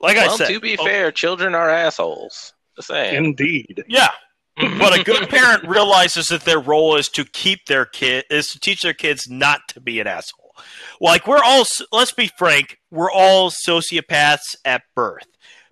Like 0.02 0.18
I 0.18 0.28
said, 0.36 0.48
to 0.48 0.60
be 0.60 0.76
oh, 0.78 0.84
fair, 0.84 1.10
children 1.10 1.54
are 1.54 1.70
assholes. 1.70 2.52
Just 2.76 2.88
saying. 2.88 3.24
indeed 3.24 3.84
yeah, 3.88 4.10
but 4.56 4.98
a 4.98 5.02
good 5.02 5.28
parent 5.28 5.66
realizes 5.66 6.28
that 6.28 6.44
their 6.44 6.60
role 6.60 6.96
is 6.96 7.08
to 7.08 7.24
keep 7.24 7.66
their 7.66 7.84
kid 7.84 8.24
is 8.30 8.48
to 8.48 8.60
teach 8.60 8.82
their 8.82 8.92
kids 8.94 9.28
not 9.28 9.60
to 9.68 9.80
be 9.80 10.00
an 10.00 10.06
asshole. 10.06 10.54
Like 11.00 11.26
we're 11.26 11.42
all 11.42 11.64
let's 11.90 12.12
be 12.12 12.30
frank, 12.38 12.78
we're 12.90 13.10
all 13.10 13.50
sociopaths 13.50 14.56
at 14.64 14.82
birth 14.94 15.26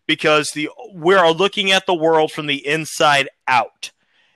because 0.06 0.50
the 0.50 0.70
we're 0.92 1.28
looking 1.30 1.70
at 1.72 1.86
the 1.86 1.94
world 1.94 2.32
from 2.32 2.46
the 2.46 2.66
inside 2.66 3.28
out. 3.46 3.92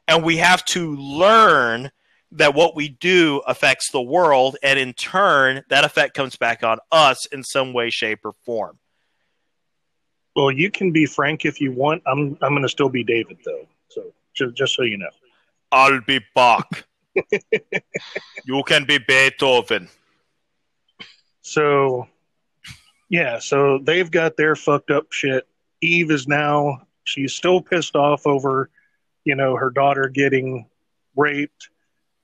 And 0.06 0.22
we 0.22 0.36
have 0.36 0.64
to 0.66 0.94
learn 0.96 1.90
that 2.34 2.54
what 2.54 2.76
we 2.76 2.88
do 2.88 3.40
affects 3.46 3.90
the 3.90 4.02
world 4.02 4.56
and 4.62 4.78
in 4.78 4.92
turn 4.92 5.62
that 5.70 5.84
effect 5.84 6.14
comes 6.14 6.36
back 6.36 6.62
on 6.62 6.78
us 6.92 7.26
in 7.26 7.42
some 7.42 7.72
way 7.72 7.90
shape 7.90 8.20
or 8.24 8.32
form. 8.44 8.78
well 10.34 10.50
you 10.50 10.70
can 10.70 10.90
be 10.90 11.06
frank 11.06 11.44
if 11.44 11.60
you 11.60 11.72
want 11.72 12.02
i'm 12.06 12.36
i'm 12.42 12.50
going 12.50 12.62
to 12.62 12.68
still 12.68 12.88
be 12.88 13.04
david 13.04 13.38
though 13.44 13.66
so 13.88 14.12
just, 14.34 14.54
just 14.56 14.74
so 14.74 14.82
you 14.82 14.98
know 14.98 15.10
I'll 15.72 16.00
be 16.00 16.20
back. 16.34 16.84
you 18.44 18.62
can 18.66 18.84
be 18.84 18.98
Beethoven. 18.98 19.88
So, 21.42 22.06
yeah, 23.08 23.38
so 23.38 23.78
they've 23.78 24.10
got 24.10 24.36
their 24.36 24.56
fucked 24.56 24.90
up 24.90 25.12
shit. 25.12 25.46
Eve 25.80 26.10
is 26.10 26.26
now, 26.26 26.86
she's 27.04 27.34
still 27.34 27.60
pissed 27.60 27.96
off 27.96 28.26
over, 28.26 28.70
you 29.24 29.34
know, 29.34 29.56
her 29.56 29.70
daughter 29.70 30.08
getting 30.08 30.66
raped. 31.16 31.70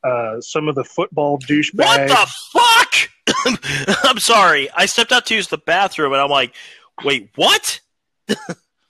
Uh, 0.02 0.40
some 0.40 0.66
of 0.66 0.74
the 0.74 0.84
football 0.84 1.38
douchebags. 1.38 2.08
What 2.08 2.08
the 2.08 2.30
fuck? 2.52 3.98
I'm 4.04 4.18
sorry. 4.18 4.70
I 4.70 4.86
stepped 4.86 5.12
out 5.12 5.26
to 5.26 5.34
use 5.34 5.48
the 5.48 5.58
bathroom 5.58 6.12
and 6.12 6.22
I'm 6.22 6.30
like, 6.30 6.54
wait, 7.04 7.30
what? 7.34 7.80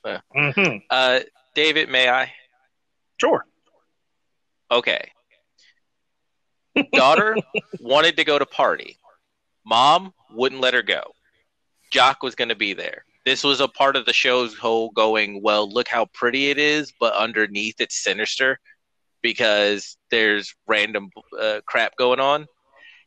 hmm 0.07 0.77
Uh, 0.89 1.21
David, 1.55 1.89
may 1.89 2.09
I? 2.09 2.33
Sure. 3.21 3.45
Okay. 4.71 5.11
Daughter 6.93 7.37
wanted 7.81 8.17
to 8.17 8.25
go 8.25 8.39
to 8.39 8.47
party. 8.47 8.97
Mom 9.67 10.15
wouldn't 10.33 10.61
let 10.61 10.75
her 10.75 10.83
go. 10.83 11.03
Jock 11.91 12.23
was 12.23 12.35
going 12.35 12.49
to 12.49 12.57
be 12.57 12.73
there. 12.73 13.05
This 13.27 13.45
was 13.45 13.61
a 13.61 13.69
part 13.69 13.97
of 13.97 14.07
the 14.07 14.13
show's 14.13 14.57
whole 14.57 14.91
going, 14.91 15.43
well, 15.43 15.71
look 15.71 15.89
how 15.89 16.07
pretty 16.15 16.51
it 16.51 16.59
is, 16.59 16.93
but 16.99 17.15
underneath 17.15 17.81
it's 17.81 18.03
sinister 18.03 18.59
because 19.23 19.99
there's 20.11 20.55
random 20.67 21.11
uh, 21.39 21.61
crap 21.67 21.97
going 21.97 22.21
on. 22.21 22.47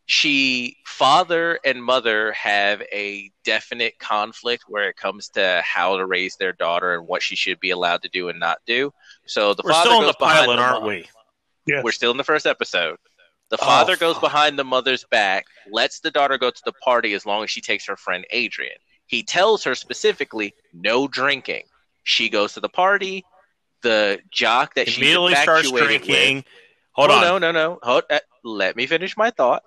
She, 0.06 0.78
father 0.86 1.60
and 1.64 1.84
mother 1.84 2.34
have 2.34 2.82
a 2.92 3.32
definite 3.46 3.98
conflict 4.00 4.66
where 4.68 4.90
it 4.90 4.98
comes 4.98 5.30
to 5.30 5.62
how 5.64 5.98
to 5.98 6.06
raise 6.06 6.36
their 6.36 6.52
daughter 6.52 6.96
and 6.96 7.08
what 7.08 7.22
she 7.22 7.36
should 7.36 7.60
be 7.60 7.70
allowed 7.70 8.02
to 8.02 8.10
do 8.10 8.28
and 8.30 8.40
not 8.40 8.58
do. 8.66 8.92
So 9.26 9.54
the 9.54 9.64
We're 9.64 9.72
father 9.72 9.90
still 9.90 10.00
in 10.00 10.06
goes 10.06 10.14
the 10.14 10.18
behind 10.20 10.46
pilot, 10.46 10.56
the 10.58 10.62
aren't 10.62 10.86
we? 10.86 11.06
Yes. 11.66 11.84
We're 11.84 11.92
still 11.92 12.12
in 12.12 12.18
the 12.18 12.24
first 12.24 12.46
episode. 12.46 12.98
The 13.50 13.58
Oh, 13.62 13.66
father 13.66 13.96
goes 13.96 14.18
behind 14.20 14.58
the 14.58 14.64
mother's 14.64 15.06
back, 15.06 15.46
lets 15.72 16.00
the 16.00 16.12
daughter 16.12 16.38
go 16.38 16.50
to 16.50 16.62
the 16.66 16.74
party 16.74 17.14
as 17.14 17.26
long 17.26 17.44
as 17.44 17.50
she 17.50 17.62
takes 17.62 17.86
her 17.86 17.96
friend 17.96 18.26
Adrian. 18.32 18.76
He 19.06 19.24
tells 19.24 19.64
her 19.64 19.76
specifically 19.76 20.54
no 20.74 21.08
drinking. 21.08 21.64
She 22.04 22.30
goes 22.30 22.54
to 22.54 22.60
the 22.60 22.70
party. 22.70 23.24
The 23.84 24.20
jock 24.32 24.76
that 24.76 24.90
she 24.90 25.02
Immediately 25.02 25.36
starts 25.36 25.72
drinking. 25.72 26.46
Hold 26.94 27.12
oh, 27.12 27.16
on. 27.16 27.22
No, 27.22 27.38
no, 27.38 27.52
no. 27.52 27.80
Hold, 27.84 28.04
uh, 28.10 28.20
let 28.44 28.76
me 28.76 28.88
finish 28.88 29.16
my 29.18 29.30
thought. 29.30 29.64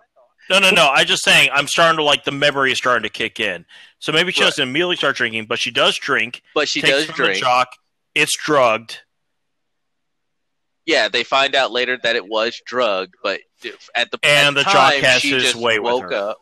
No, 0.48 0.59
no, 0.59 0.70
no. 0.70 0.89
I'm 0.93 1.06
just 1.06 1.24
saying, 1.24 1.51
I'm 1.52 1.66
starting 1.66 1.97
to 1.98 2.05
like 2.05 2.24
the 2.24 2.31
memory 2.32 2.73
is 2.73 2.78
starting 2.78 3.02
to 3.02 3.09
kick 3.09 3.40
in. 3.40 3.64
So 3.98 4.12
maybe 4.12 4.31
she 4.32 4.43
Right. 4.43 4.48
doesn't 4.48 4.62
immediately 4.68 4.97
start 4.97 5.16
drinking, 5.16 5.47
but 5.47 5.59
she 5.59 5.70
does 5.70 5.98
drink. 5.98 6.43
But 6.55 6.68
she 6.68 6.81
does 6.81 7.06
the 7.06 7.12
drink. 7.12 7.39
jock. 7.39 7.68
It's 8.14 8.36
drugged. 8.36 9.01
Yeah, 10.85 11.09
they 11.09 11.24
find 11.24 11.55
out 11.56 11.73
later 11.73 11.98
that 12.02 12.14
it 12.14 12.27
was 12.27 12.60
drugged, 12.64 13.14
but 13.23 13.40
at 13.97 14.10
the 14.12 14.18
And 14.23 14.56
at 14.56 14.64
the 14.64 14.70
jock 14.70 14.93
time, 14.93 15.02
has 15.02 15.20
she 15.20 15.31
just 15.31 15.56
woke 15.56 16.12
up. 16.12 16.39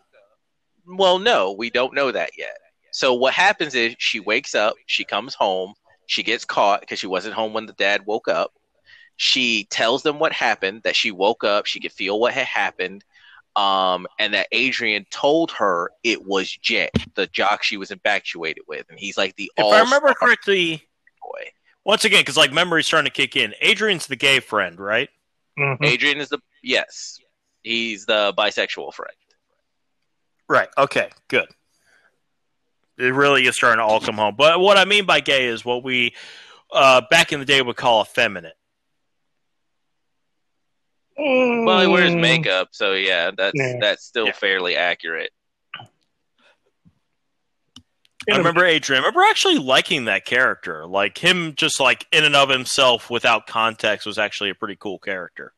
Well, 0.86 1.18
no, 1.18 1.52
we 1.52 1.70
don't 1.70 1.94
know 1.94 2.12
that 2.12 2.30
yet. 2.36 2.58
So 2.92 3.14
what 3.14 3.32
happens 3.32 3.74
is 3.74 3.96
she 3.98 4.20
wakes 4.20 4.54
up, 4.54 4.74
she 4.86 5.02
comes 5.04 5.34
home, 5.34 5.72
she 6.06 6.22
gets 6.22 6.44
caught 6.44 6.80
because 6.80 6.98
she 6.98 7.06
wasn't 7.06 7.34
home 7.34 7.54
when 7.54 7.64
the 7.66 7.72
dad 7.72 8.04
woke 8.04 8.28
up. 8.28 8.52
She 9.16 9.64
tells 9.70 10.02
them 10.02 10.18
what 10.18 10.32
happened, 10.32 10.82
that 10.82 10.94
she 10.94 11.10
woke 11.10 11.42
up, 11.42 11.64
she 11.66 11.80
could 11.80 11.92
feel 11.92 12.20
what 12.20 12.34
had 12.34 12.46
happened, 12.46 13.02
um, 13.56 14.06
and 14.18 14.34
that 14.34 14.48
Adrian 14.52 15.06
told 15.10 15.50
her 15.52 15.90
it 16.02 16.24
was 16.24 16.50
Jet, 16.50 16.90
the 17.14 17.26
jock 17.26 17.62
she 17.62 17.76
was 17.76 17.90
infatuated 17.90 18.64
with, 18.66 18.86
and 18.90 18.98
he's 18.98 19.16
like 19.16 19.36
the 19.36 19.50
If 19.56 19.64
I 19.64 19.80
remember 19.80 20.08
all-star 20.08 20.14
correctly, 20.14 20.82
boy. 21.22 21.50
Once 21.84 22.04
again, 22.04 22.20
because 22.20 22.36
like 22.36 22.52
memory's 22.52 22.86
starting 22.86 23.10
to 23.10 23.14
kick 23.14 23.36
in. 23.36 23.54
Adrian's 23.60 24.06
the 24.06 24.16
gay 24.16 24.40
friend, 24.40 24.80
right? 24.80 25.08
Mhm. 25.58 25.84
Adrian 25.84 26.18
is 26.18 26.30
the 26.30 26.38
yes, 26.62 27.20
he's 27.62 28.06
the 28.06 28.34
bisexual 28.36 28.92
friend. 28.94 29.14
Right. 30.48 30.68
Okay. 30.76 31.10
Good. 31.28 31.48
It 32.98 33.14
really 33.14 33.46
is 33.46 33.56
starting 33.56 33.78
to 33.78 33.84
all 33.84 34.00
come 34.00 34.16
home. 34.16 34.34
But 34.36 34.60
what 34.60 34.76
I 34.76 34.84
mean 34.84 35.06
by 35.06 35.20
gay 35.20 35.46
is 35.46 35.64
what 35.64 35.82
we 35.82 36.14
uh, 36.72 37.02
back 37.10 37.32
in 37.32 37.40
the 37.40 37.46
day 37.46 37.60
would 37.62 37.76
call 37.76 38.02
effeminate. 38.02 38.54
Well, 41.16 41.80
he 41.80 41.86
wears 41.86 42.12
Mm. 42.12 42.20
makeup, 42.20 42.68
so 42.72 42.92
yeah, 42.94 43.30
that's 43.36 43.58
Yeah. 43.58 43.78
that's 43.80 44.04
still 44.04 44.26
Yeah. 44.26 44.32
fairly 44.32 44.76
accurate. 44.76 45.32
I 48.32 48.38
remember 48.38 48.64
Adrian. 48.64 49.02
I 49.02 49.06
remember 49.06 49.22
actually 49.28 49.58
liking 49.58 50.06
that 50.06 50.24
character. 50.24 50.86
Like 50.86 51.18
him, 51.18 51.54
just 51.56 51.78
like 51.78 52.06
in 52.10 52.24
and 52.24 52.34
of 52.34 52.48
himself, 52.48 53.10
without 53.10 53.46
context, 53.46 54.06
was 54.06 54.18
actually 54.18 54.48
a 54.50 54.54
pretty 54.54 54.76
cool 54.76 54.98
character. 54.98 55.52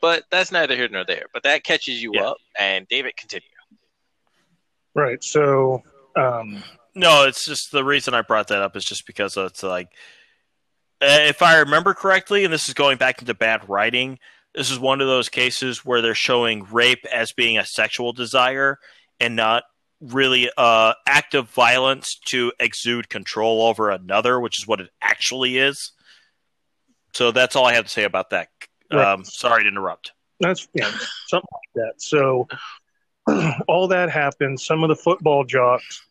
But 0.00 0.24
that's 0.30 0.52
neither 0.52 0.76
here 0.76 0.88
nor 0.88 1.04
there. 1.04 1.26
But 1.32 1.42
that 1.44 1.64
catches 1.64 2.00
you 2.02 2.12
Yeah. 2.14 2.28
up, 2.28 2.36
and 2.58 2.86
David 2.86 3.16
continue. 3.16 3.48
Right. 4.94 5.22
So, 5.24 5.82
um, 6.16 6.62
No, 6.94 7.24
it's 7.26 7.44
just 7.44 7.72
the 7.72 7.84
reason 7.84 8.14
I 8.14 8.22
brought 8.22 8.48
that 8.48 8.62
up 8.62 8.76
is 8.76 8.84
just 8.84 9.06
because 9.06 9.36
it's 9.36 9.62
like, 9.62 9.88
if 11.00 11.42
I 11.42 11.58
remember 11.58 11.94
correctly, 11.94 12.44
and 12.44 12.52
this 12.52 12.68
is 12.68 12.74
going 12.74 12.98
back 12.98 13.20
into 13.20 13.34
bad 13.34 13.68
writing, 13.68 14.18
this 14.54 14.70
is 14.70 14.78
one 14.78 15.00
of 15.00 15.06
those 15.06 15.28
cases 15.28 15.84
where 15.84 16.00
they're 16.00 16.14
showing 16.14 16.66
rape 16.70 17.04
as 17.12 17.32
being 17.32 17.58
a 17.58 17.64
sexual 17.64 18.12
desire 18.12 18.78
and 19.20 19.36
not 19.36 19.64
really 20.00 20.50
uh, 20.56 20.94
of 21.34 21.50
violence 21.50 22.18
to 22.26 22.52
exude 22.60 23.08
control 23.08 23.62
over 23.62 23.90
another, 23.90 24.40
which 24.40 24.58
is 24.58 24.66
what 24.66 24.80
it 24.80 24.90
actually 25.02 25.58
is. 25.58 25.92
So 27.12 27.32
that's 27.32 27.56
all 27.56 27.66
I 27.66 27.74
have 27.74 27.84
to 27.84 27.90
say 27.90 28.04
about 28.04 28.30
that. 28.30 28.48
Right. 28.92 29.12
Um, 29.12 29.24
sorry 29.24 29.64
to 29.64 29.68
interrupt. 29.68 30.12
that's 30.38 30.68
yeah, 30.74 30.90
something 31.26 31.48
like 31.52 31.72
that. 31.74 31.94
So, 31.96 32.46
all 33.68 33.88
that 33.88 34.10
happens. 34.10 34.64
Some 34.64 34.84
of 34.84 34.88
the 34.88 34.96
football 34.96 35.44
jocks 35.44 36.06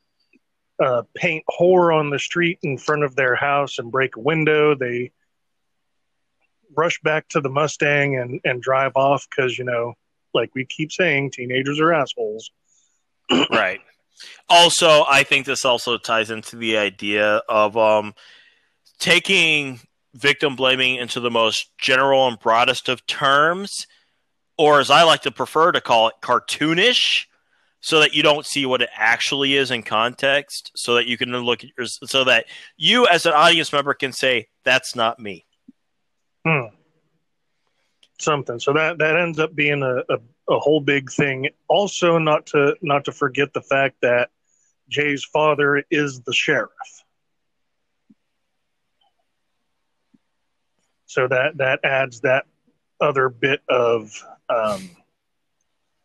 uh, 0.84 1.03
paint 1.15 1.43
horror 1.47 1.91
on 1.91 2.10
the 2.10 2.19
street 2.19 2.60
in 2.64 2.77
front 2.77 3.03
of 3.03 3.15
their 3.15 3.35
house 3.35 3.80
and 3.80 3.91
break 3.91 4.15
a 4.15 4.19
window. 4.19 4.76
They 4.76 5.11
rush 6.76 6.99
back 7.02 7.27
to 7.30 7.41
the 7.41 7.49
Mustang 7.49 8.18
and, 8.18 8.39
and 8.43 8.61
drive 8.61 8.93
off 8.95 9.26
because, 9.30 9.57
you 9.57 9.64
know, 9.64 9.93
like 10.34 10.53
we 10.53 10.65
keep 10.65 10.91
saying, 10.91 11.31
teenagers 11.31 11.80
are 11.80 11.93
assholes. 11.93 12.52
right. 13.52 13.80
Also, 14.49 15.03
I 15.10 15.23
think 15.23 15.45
this 15.45 15.65
also 15.65 15.97
ties 15.97 16.30
into 16.30 16.56
the 16.56 16.77
idea 16.77 17.41
of 17.49 17.76
um, 17.77 18.14
taking 18.99 19.80
victim 20.14 20.56
blaming 20.56 20.95
into 20.95 21.19
the 21.19 21.31
most 21.31 21.69
general 21.77 22.27
and 22.27 22.39
broadest 22.39 22.88
of 22.88 23.06
terms, 23.06 23.88
or 24.57 24.80
as 24.80 24.89
I 24.89 25.03
like 25.03 25.22
to 25.23 25.31
prefer 25.31 25.72
to 25.72 25.81
call 25.81 26.07
it, 26.07 26.15
cartoonish, 26.22 27.26
so 27.85 27.99
that 27.99 28.15
you 28.15 28.23
don't 28.23 28.47
see 28.47 28.65
what 28.65 28.81
it 28.81 28.89
actually 28.95 29.55
is 29.55 29.69
in 29.69 29.83
context, 29.83 30.71
so 30.75 30.95
that 30.95 31.05
you 31.05 31.19
can 31.19 31.31
look 31.31 31.63
at 31.63 31.69
your, 31.77 31.85
so 31.85 32.23
that 32.23 32.45
you 32.77 33.05
as 33.05 33.27
an 33.27 33.33
audience 33.33 33.71
member 33.71 33.93
can 33.93 34.11
say, 34.11 34.47
"That's 34.63 34.95
not 34.95 35.19
me." 35.19 35.45
Hmm. 36.43 36.73
Something. 38.17 38.57
So 38.57 38.73
that 38.73 38.97
that 38.97 39.17
ends 39.17 39.37
up 39.37 39.53
being 39.53 39.83
a, 39.83 39.97
a, 40.11 40.17
a 40.49 40.57
whole 40.57 40.81
big 40.81 41.11
thing. 41.11 41.49
Also, 41.67 42.17
not 42.17 42.47
to 42.47 42.75
not 42.81 43.05
to 43.05 43.11
forget 43.11 43.53
the 43.53 43.61
fact 43.61 43.97
that 44.01 44.31
Jay's 44.89 45.23
father 45.23 45.83
is 45.91 46.21
the 46.21 46.33
sheriff. 46.33 46.71
So 51.05 51.27
that 51.27 51.57
that 51.57 51.81
adds 51.83 52.21
that 52.21 52.45
other 52.99 53.29
bit 53.29 53.61
of 53.69 54.09
um, 54.49 54.89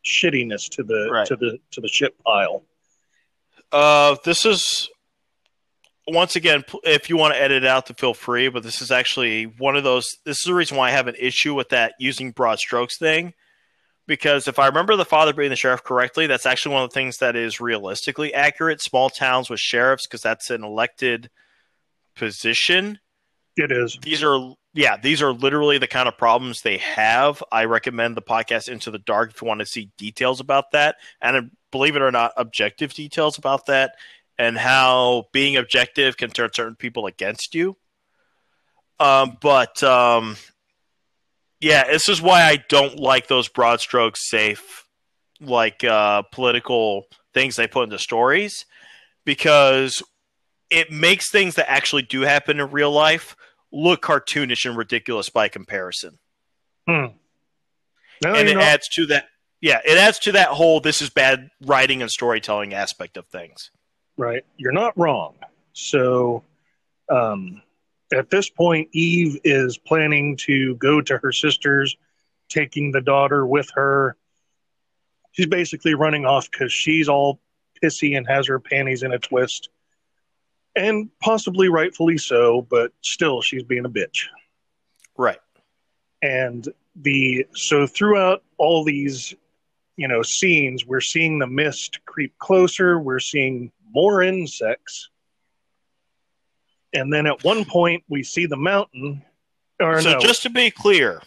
shittiness 0.04 0.68
to 0.70 0.82
the 0.82 1.08
Right. 1.10 1.26
to 1.26 1.36
the 1.36 1.58
to 1.72 1.80
the 1.80 1.88
shit 1.88 2.14
pile. 2.24 2.64
Uh, 3.72 4.16
this 4.24 4.44
is 4.46 4.88
once 6.08 6.34
again, 6.34 6.64
if 6.82 7.08
you 7.08 7.16
want 7.16 7.34
to 7.34 7.40
edit 7.40 7.62
it 7.62 7.66
out, 7.68 7.86
to 7.86 7.94
feel 7.94 8.14
free. 8.14 8.48
But 8.48 8.62
this 8.64 8.82
is 8.82 8.90
actually 8.90 9.44
one 9.44 9.76
of 9.76 9.84
those. 9.84 10.06
This 10.24 10.38
is 10.38 10.44
the 10.44 10.54
reason 10.54 10.76
why 10.76 10.88
I 10.88 10.92
have 10.92 11.06
an 11.06 11.14
issue 11.18 11.54
with 11.54 11.68
that 11.68 11.94
using 12.00 12.32
broad 12.32 12.58
strokes 12.58 12.98
thing. 12.98 13.34
Because 14.06 14.48
if 14.48 14.58
I 14.58 14.66
remember 14.66 14.96
the 14.96 15.04
father 15.04 15.32
being 15.32 15.50
the 15.50 15.56
sheriff 15.56 15.84
correctly, 15.84 16.26
that's 16.26 16.46
actually 16.46 16.74
one 16.74 16.82
of 16.82 16.90
the 16.90 16.94
things 16.94 17.18
that 17.18 17.36
is 17.36 17.60
realistically 17.60 18.34
accurate. 18.34 18.80
Small 18.82 19.08
towns 19.08 19.48
with 19.48 19.60
sheriffs, 19.60 20.06
because 20.08 20.20
that's 20.20 20.50
an 20.50 20.64
elected 20.64 21.30
position 22.16 22.98
It 23.56 23.70
is. 23.70 23.96
these 24.02 24.24
are 24.24 24.54
yeah 24.72 24.96
these 24.96 25.22
are 25.22 25.32
literally 25.32 25.78
the 25.78 25.86
kind 25.86 26.08
of 26.08 26.16
problems 26.18 26.62
they 26.62 26.78
have. 26.78 27.42
I 27.50 27.64
recommend 27.64 28.16
the 28.16 28.22
podcast 28.22 28.68
into 28.68 28.90
the 28.90 28.98
dark 28.98 29.30
if 29.30 29.42
you 29.42 29.48
want 29.48 29.60
to 29.60 29.66
see 29.66 29.90
details 29.98 30.40
about 30.40 30.72
that 30.72 30.96
and 31.20 31.36
uh, 31.36 31.42
believe 31.70 31.96
it 31.96 32.02
or 32.02 32.10
not 32.10 32.32
objective 32.36 32.94
details 32.94 33.38
about 33.38 33.66
that 33.66 33.94
and 34.38 34.56
how 34.56 35.26
being 35.32 35.56
objective 35.56 36.16
can 36.16 36.30
turn 36.30 36.50
certain 36.54 36.76
people 36.76 37.06
against 37.06 37.54
you. 37.54 37.76
Um, 38.98 39.36
but 39.40 39.82
um, 39.82 40.36
yeah 41.60 41.84
this 41.84 42.08
is 42.08 42.20
why 42.20 42.42
i 42.42 42.56
don't 42.68 42.98
like 42.98 43.28
those 43.28 43.48
broad 43.48 43.80
strokes 43.80 44.28
safe 44.28 44.86
like 45.42 45.84
uh, 45.84 46.20
political 46.32 47.06
things 47.32 47.56
they 47.56 47.66
put 47.66 47.84
into 47.84 47.98
stories 47.98 48.66
because 49.24 50.02
it 50.68 50.92
makes 50.92 51.30
things 51.30 51.54
that 51.54 51.70
actually 51.70 52.02
do 52.02 52.20
happen 52.22 52.60
in 52.60 52.70
real 52.70 52.92
life 52.92 53.36
look 53.72 54.02
cartoonish 54.02 54.66
and 54.66 54.76
ridiculous 54.76 55.28
by 55.28 55.48
comparison. 55.48 56.18
Hmm. 56.88 57.06
No, 58.22 58.34
and 58.34 58.48
it 58.48 58.54
know- 58.54 58.60
adds 58.60 58.88
to 58.90 59.06
that 59.06 59.26
yeah, 59.60 59.80
it 59.84 59.98
adds 59.98 60.18
to 60.20 60.32
that 60.32 60.48
whole 60.48 60.80
this 60.80 61.02
is 61.02 61.10
bad 61.10 61.50
writing 61.60 62.00
and 62.02 62.10
storytelling 62.10 62.72
aspect 62.74 63.16
of 63.16 63.26
things. 63.26 63.70
Right. 64.16 64.44
You're 64.56 64.72
not 64.72 64.96
wrong. 64.98 65.36
So 65.72 66.42
um, 67.10 67.62
at 68.12 68.30
this 68.30 68.48
point, 68.48 68.88
Eve 68.92 69.38
is 69.44 69.78
planning 69.78 70.36
to 70.38 70.74
go 70.76 71.00
to 71.00 71.18
her 71.18 71.32
sister's, 71.32 71.96
taking 72.48 72.90
the 72.90 73.00
daughter 73.00 73.46
with 73.46 73.70
her. 73.74 74.16
She's 75.32 75.46
basically 75.46 75.94
running 75.94 76.26
off 76.26 76.50
because 76.50 76.72
she's 76.72 77.08
all 77.08 77.38
pissy 77.82 78.16
and 78.16 78.26
has 78.26 78.46
her 78.48 78.58
panties 78.58 79.02
in 79.02 79.12
a 79.12 79.18
twist. 79.18 79.68
And 80.76 81.10
possibly 81.20 81.68
rightfully 81.68 82.18
so, 82.18 82.66
but 82.70 82.92
still, 83.02 83.42
she's 83.42 83.62
being 83.64 83.84
a 83.84 83.90
bitch. 83.90 84.26
Right. 85.16 85.38
and 86.22 86.66
the 86.96 87.46
so 87.54 87.86
throughout 87.86 88.42
all 88.56 88.84
these 88.84 89.34
you 89.96 90.08
know 90.08 90.22
scenes 90.22 90.86
we're 90.86 91.00
seeing 91.00 91.38
the 91.38 91.46
mist 91.46 92.00
creep 92.06 92.36
closer 92.38 92.98
we're 92.98 93.20
seeing 93.20 93.70
more 93.92 94.22
insects 94.22 95.10
and 96.92 97.12
then 97.12 97.26
at 97.26 97.44
one 97.44 97.64
point 97.64 98.02
we 98.08 98.22
see 98.22 98.46
the 98.46 98.56
mountain 98.56 99.22
or 99.80 100.00
so 100.00 100.12
no 100.12 100.20
just 100.20 100.42
to 100.42 100.50
be 100.50 100.70
clear, 100.70 101.22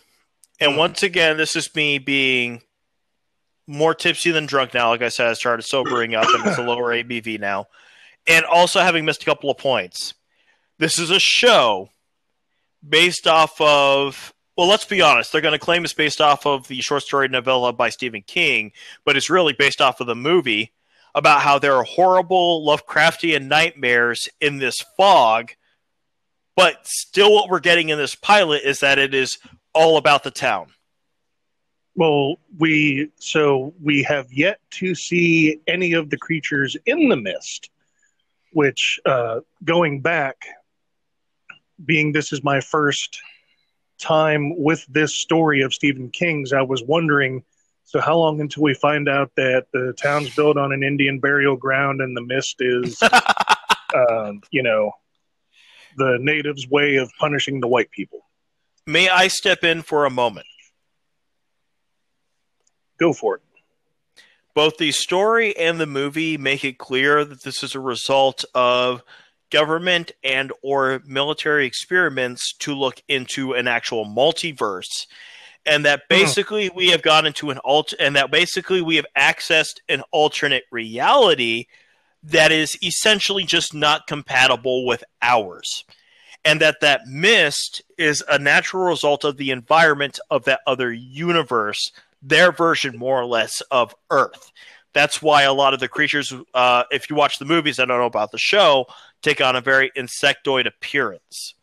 and 0.60 0.72
mm-hmm. 0.72 0.80
once 0.80 1.04
again, 1.04 1.38
this 1.38 1.56
is 1.56 1.74
me 1.76 1.98
being 1.98 2.62
more 3.68 3.96
tipsy 3.96 4.32
than 4.32 4.46
drunk 4.46 4.74
now. 4.74 4.90
Like 4.90 5.02
I 5.02 5.10
said, 5.10 5.28
I 5.28 5.34
started 5.34 5.64
sobering 5.64 6.16
up, 6.16 6.28
and 6.28 6.46
it's 6.46 6.58
a 6.58 6.64
lower 6.64 6.94
ABV 6.94 7.40
now, 7.40 7.68
and 8.28 8.46
also 8.46 8.80
having 8.80 9.06
missed 9.06 9.24
a 9.24 9.26
couple 9.26 9.50
of 9.50 9.58
points. 9.58 10.14
This 10.80 10.98
is 10.98 11.10
a 11.10 11.20
show 11.20 11.90
based 12.88 13.28
off 13.28 13.60
of. 13.60 14.34
Well, 14.56 14.68
let's 14.68 14.86
be 14.86 15.02
honest. 15.02 15.32
They're 15.32 15.42
going 15.42 15.54
to 15.54 15.60
claim 15.60 15.84
it's 15.84 15.94
based 15.94 16.22
off 16.22 16.46
of 16.46 16.68
the 16.68 16.80
short 16.82 17.02
story 17.02 17.28
novella 17.28 17.74
by 17.74 17.90
Stephen 17.90 18.22
King, 18.22 18.72
but 19.04 19.18
it's 19.18 19.30
really 19.30 19.54
based 19.54 19.82
off 19.82 20.00
of 20.00 20.06
the 20.06 20.16
movie 20.16 20.74
about 21.16 21.42
how 21.42 21.58
there 21.58 21.76
are 21.76 21.84
horrible 21.84 22.64
Lovecraftian 22.66 23.48
nightmares 23.48 24.30
in 24.40 24.60
this 24.60 24.80
fog 24.96 25.54
but 26.56 26.86
still, 26.86 27.34
what 27.34 27.50
we're 27.50 27.60
getting 27.60 27.90
in 27.90 27.98
this 27.98 28.16
pilot 28.16 28.64
is 28.64 28.80
that 28.80 29.00
it 29.00 29.14
is 29.14 29.40
all 29.74 29.98
about 29.98 30.24
the 30.24 30.32
town. 30.32 30.68
well 31.96 32.36
we 32.60 33.10
so 33.20 33.74
we 33.82 34.04
have 34.04 34.32
yet 34.32 34.60
to 34.70 34.94
see 34.94 35.60
any 35.68 35.94
of 35.94 36.10
the 36.10 36.18
creatures 36.18 36.78
in 36.86 37.10
the 37.10 37.16
mist 37.16 37.70
which 38.54 39.00
uh 39.06 39.40
going 39.64 40.02
back 40.02 40.46
being 41.86 42.12
this 42.12 42.32
is 42.32 42.44
my 42.44 42.62
first 42.62 43.20
time 44.00 44.58
with 44.58 44.86
this 44.88 45.16
story 45.16 45.62
of 45.62 45.74
Stephen 45.74 46.10
King's, 46.10 46.54
I 46.54 46.62
was 46.62 46.84
wondering 46.84 47.44
so 47.86 48.00
how 48.00 48.18
long 48.18 48.40
until 48.42 48.64
we 48.64 48.74
find 48.74 49.10
out 49.10 49.32
that 49.36 49.68
the 49.74 49.94
town's 50.02 50.34
built 50.36 50.58
on 50.58 50.72
an 50.72 50.84
Indian 50.84 51.20
burial 51.20 51.56
ground 51.56 52.02
and 52.02 52.16
the 52.16 52.22
mist 52.22 52.56
is, 52.60 53.02
um, 53.94 54.42
you 54.52 54.64
know, 54.64 54.92
the 55.98 56.18
natives' 56.20 56.68
way 56.68 56.96
of 56.96 57.12
punishing 57.20 57.60
the 57.60 57.68
white 57.68 57.92
people? 57.92 58.26
May 58.88 59.10
I 59.10 59.28
step 59.28 59.64
in 59.64 59.82
for 59.82 60.06
a 60.06 60.10
moment? 60.10 60.48
Go 62.98 63.14
for 63.14 63.36
it. 63.36 63.42
Both 64.54 64.78
the 64.78 64.92
story 64.92 65.56
and 65.58 65.80
the 65.80 65.88
movie 65.88 66.38
make 66.38 66.64
it 66.64 66.78
clear 66.78 67.26
that 67.26 67.44
this 67.44 67.64
is 67.64 67.74
a 67.74 67.80
result 67.80 68.46
of 68.54 69.02
government 69.52 70.12
and 70.24 70.52
or 70.62 71.02
military 71.06 71.66
experiments 71.66 72.54
to 72.60 72.74
look 72.74 73.02
into 73.08 73.54
an 73.54 73.68
actual 73.68 74.06
multiverse. 74.06 75.08
And 75.66 75.86
that 75.86 76.02
hmm. 76.10 76.16
basically 76.20 76.70
we 76.70 76.90
have 76.90 77.02
gone 77.02 77.26
into 77.26 77.50
an 77.50 77.60
alt 77.64 77.94
and 78.00 78.16
that 78.16 78.32
basically 78.32 78.82
we 78.82 78.98
have 78.98 79.06
accessed 79.18 79.80
an 79.90 80.04
alternate 80.12 80.64
reality 80.72 81.66
that 82.24 82.52
is 82.52 82.78
essentially 82.84 83.44
just 83.44 83.74
not 83.74 84.08
compatible 84.08 84.86
with 84.86 85.04
ours. 85.22 85.84
And 86.46 86.60
that 86.62 86.82
that 86.82 87.08
mist 87.08 87.82
is 87.98 88.24
a 88.30 88.38
natural 88.38 88.84
result 88.84 89.24
of 89.24 89.38
the 89.38 89.52
environment 89.52 90.20
of 90.30 90.44
that 90.46 90.60
other 90.68 90.92
universe 90.92 91.92
their 92.24 92.52
version 92.52 92.98
more 92.98 93.20
or 93.20 93.26
less 93.26 93.62
of 93.72 93.94
earth 94.10 94.52
that's 94.94 95.22
why 95.22 95.44
a 95.44 95.54
lot 95.54 95.74
of 95.74 95.80
the 95.80 95.88
creatures 95.88 96.34
uh, 96.54 96.84
if 96.92 97.10
you 97.10 97.16
watch 97.16 97.38
the 97.40 97.46
movies 97.46 97.80
i 97.80 97.86
don't 97.86 98.00
know 98.00 98.06
about 98.06 98.32
the 98.32 98.38
show 98.38 98.86
take 99.22 99.42
on 99.42 99.56
a 99.56 99.62
very 99.62 99.92
insectoid 99.98 100.66
appearance 100.66 101.56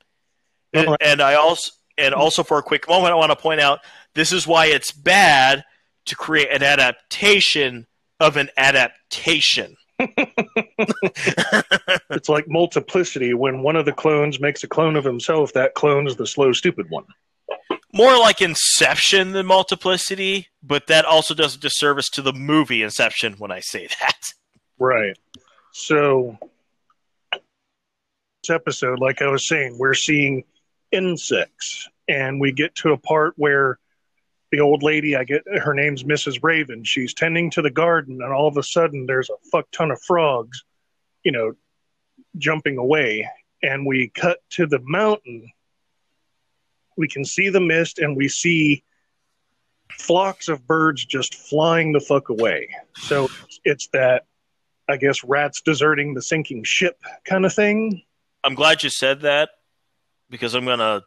and, 0.72 0.96
and 1.00 1.20
i 1.20 1.34
also 1.34 1.70
and 1.98 2.14
also 2.14 2.42
for 2.42 2.58
a 2.58 2.62
quick 2.62 2.88
moment 2.88 3.12
i 3.12 3.16
want 3.16 3.30
to 3.30 3.36
point 3.36 3.60
out 3.60 3.80
this 4.14 4.32
is 4.32 4.46
why 4.46 4.66
it's 4.66 4.92
bad 4.92 5.64
to 6.06 6.16
create 6.16 6.48
an 6.50 6.62
adaptation 6.62 7.86
of 8.20 8.36
an 8.36 8.48
adaptation 8.56 9.76
it's 12.10 12.28
like 12.28 12.48
multiplicity. 12.48 13.34
When 13.34 13.62
one 13.62 13.76
of 13.76 13.84
the 13.84 13.92
clones 13.92 14.40
makes 14.40 14.64
a 14.64 14.68
clone 14.68 14.96
of 14.96 15.04
himself, 15.04 15.52
that 15.52 15.74
clone 15.74 16.06
is 16.06 16.16
the 16.16 16.26
slow, 16.26 16.52
stupid 16.52 16.86
one. 16.88 17.04
More 17.92 18.18
like 18.18 18.40
Inception 18.40 19.32
than 19.32 19.46
multiplicity, 19.46 20.48
but 20.62 20.86
that 20.86 21.04
also 21.04 21.34
does 21.34 21.56
a 21.56 21.58
disservice 21.58 22.08
to 22.10 22.22
the 22.22 22.32
movie 22.32 22.82
Inception 22.82 23.34
when 23.34 23.50
I 23.50 23.60
say 23.60 23.88
that. 24.00 24.18
Right. 24.78 25.18
So, 25.72 26.38
this 27.32 28.50
episode, 28.50 28.98
like 28.98 29.22
I 29.22 29.28
was 29.28 29.46
saying, 29.46 29.76
we're 29.78 29.94
seeing 29.94 30.44
insects, 30.92 31.88
and 32.08 32.40
we 32.40 32.52
get 32.52 32.74
to 32.76 32.92
a 32.92 32.98
part 32.98 33.34
where 33.36 33.78
the 34.50 34.60
old 34.60 34.82
lady 34.82 35.16
i 35.16 35.24
get 35.24 35.42
her 35.46 35.74
name's 35.74 36.02
mrs 36.02 36.42
raven 36.42 36.84
she's 36.84 37.14
tending 37.14 37.50
to 37.50 37.62
the 37.62 37.70
garden 37.70 38.20
and 38.22 38.32
all 38.32 38.48
of 38.48 38.56
a 38.56 38.62
sudden 38.62 39.06
there's 39.06 39.30
a 39.30 39.48
fuck 39.50 39.70
ton 39.70 39.90
of 39.90 40.02
frogs 40.02 40.64
you 41.24 41.32
know 41.32 41.52
jumping 42.36 42.76
away 42.76 43.28
and 43.62 43.86
we 43.86 44.08
cut 44.08 44.38
to 44.50 44.66
the 44.66 44.80
mountain 44.82 45.46
we 47.00 47.08
can 47.08 47.24
see 47.24 47.48
the 47.48 47.60
mist 47.60 47.98
and 47.98 48.14
we 48.14 48.28
see 48.28 48.84
flocks 49.90 50.48
of 50.48 50.66
birds 50.66 51.04
just 51.04 51.34
flying 51.34 51.92
the 51.92 51.98
fuck 51.98 52.28
away. 52.28 52.68
So 52.94 53.28
it's 53.64 53.88
that 53.88 54.26
i 54.88 54.96
guess 54.96 55.22
rats 55.22 55.60
deserting 55.60 56.14
the 56.14 56.22
sinking 56.22 56.62
ship 56.64 57.00
kind 57.24 57.44
of 57.46 57.54
thing. 57.54 58.02
I'm 58.44 58.54
glad 58.54 58.82
you 58.82 58.90
said 58.90 59.22
that 59.22 59.50
because 60.28 60.54
i'm 60.54 60.64
gonna 60.64 61.02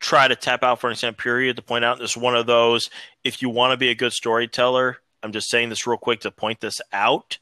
try 0.00 0.26
to 0.26 0.34
tap 0.34 0.62
out 0.62 0.80
for 0.80 0.88
an 0.88 0.92
extended 0.92 1.18
period 1.18 1.56
to 1.56 1.62
point 1.62 1.84
out 1.84 1.98
this 1.98 2.12
is 2.12 2.16
one 2.16 2.34
of 2.34 2.46
those. 2.46 2.90
If 3.22 3.40
you 3.40 3.50
want 3.50 3.72
to 3.72 3.76
be 3.76 3.90
a 3.90 3.94
good 3.94 4.12
storyteller 4.12 4.98
i'm 5.22 5.32
just 5.32 5.50
saying 5.50 5.68
this 5.68 5.86
real 5.86 5.98
quick 5.98 6.20
to 6.20 6.30
point 6.30 6.60
this 6.60 6.80
out. 6.92 7.38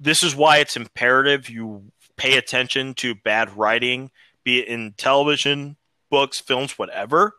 This 0.00 0.24
is 0.24 0.34
why 0.34 0.58
it's 0.58 0.76
imperative 0.76 1.48
you 1.48 1.92
pay 2.16 2.36
attention 2.36 2.94
to 2.94 3.14
bad 3.14 3.56
writing 3.56 4.10
be 4.44 4.60
it 4.60 4.68
in 4.68 4.94
television 4.96 5.76
books 6.12 6.38
films 6.38 6.78
whatever 6.78 7.32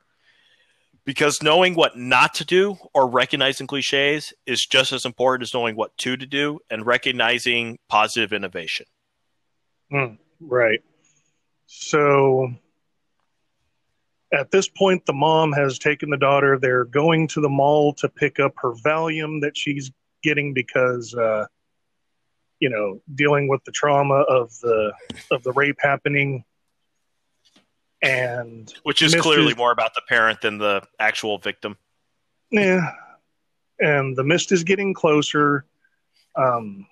because 1.06 1.44
knowing 1.44 1.76
what 1.76 1.98
not 1.98 2.34
to 2.34 2.46
do 2.46 2.76
or 2.94 3.08
recognizing 3.08 3.68
cliches 3.68 4.34
is 4.46 4.66
just 4.66 4.92
as 4.92 5.06
important 5.06 5.44
as 5.44 5.54
knowing 5.54 5.76
what 5.76 5.96
to 6.00 6.18
to 6.18 6.26
do 6.26 6.60
and 6.70 6.86
recognizing 6.86 7.78
positive 7.90 8.34
innovation. 8.34 8.86
Mm, 9.92 10.18
right. 10.40 10.80
So 11.68 12.54
at 14.34 14.50
this 14.50 14.68
point, 14.68 15.06
the 15.06 15.14
mom 15.14 15.52
has 15.52 15.78
taken 15.78 16.10
the 16.10 16.18
daughter. 16.18 16.58
They're 16.58 16.86
going 16.86 17.28
to 17.30 17.42
the 17.42 17.50
mall 17.50 17.94
to 17.96 18.10
pick 18.10 18.40
up 18.40 18.54
her 18.58 18.74
Valium 18.74 19.42
that 19.42 19.56
she's 19.56 19.92
getting 20.24 20.54
because, 20.54 21.14
uh, 21.14 21.46
you 22.60 22.70
know, 22.70 23.02
dealing 23.14 23.48
with 23.48 23.64
the 23.66 23.72
trauma 23.72 24.24
of 24.28 24.58
the 24.62 24.94
of 25.32 25.44
the 25.44 25.52
rape 25.52 25.78
happening, 25.80 26.46
and 28.04 28.74
which 28.84 29.02
is 29.02 29.16
clearly 29.16 29.56
more 29.56 29.72
about 29.72 29.96
the 29.96 30.02
parent 30.08 30.42
than 30.42 30.58
the 30.58 30.84
actual 31.00 31.38
victim. 31.38 31.78
Yeah, 32.52 32.92
and 33.80 34.16
the 34.16 34.24
mist 34.24 34.52
is 34.52 34.64
getting 34.64 34.94
closer. 34.94 35.66
Um, 36.36 36.86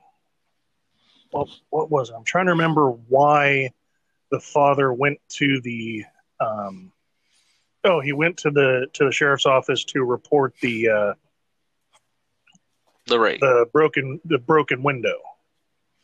well, 1.31 1.49
what 1.69 1.91
was 1.91 2.09
it? 2.09 2.15
I'm 2.15 2.23
trying 2.23 2.45
to 2.45 2.51
remember 2.51 2.89
why 2.89 3.71
the 4.31 4.39
father 4.39 4.91
went 4.93 5.19
to 5.29 5.61
the 5.61 6.05
um, 6.39 6.91
Oh, 7.83 7.99
he 7.99 8.13
went 8.13 8.37
to 8.37 8.51
the 8.51 8.87
to 8.93 9.05
the 9.05 9.11
sheriff's 9.11 9.45
office 9.45 9.83
to 9.85 10.03
report 10.03 10.53
the 10.61 10.89
uh, 10.89 11.13
the 13.07 13.19
rape, 13.19 13.39
the 13.39 13.67
broken 13.73 14.21
the 14.25 14.37
broken 14.37 14.83
window. 14.83 15.17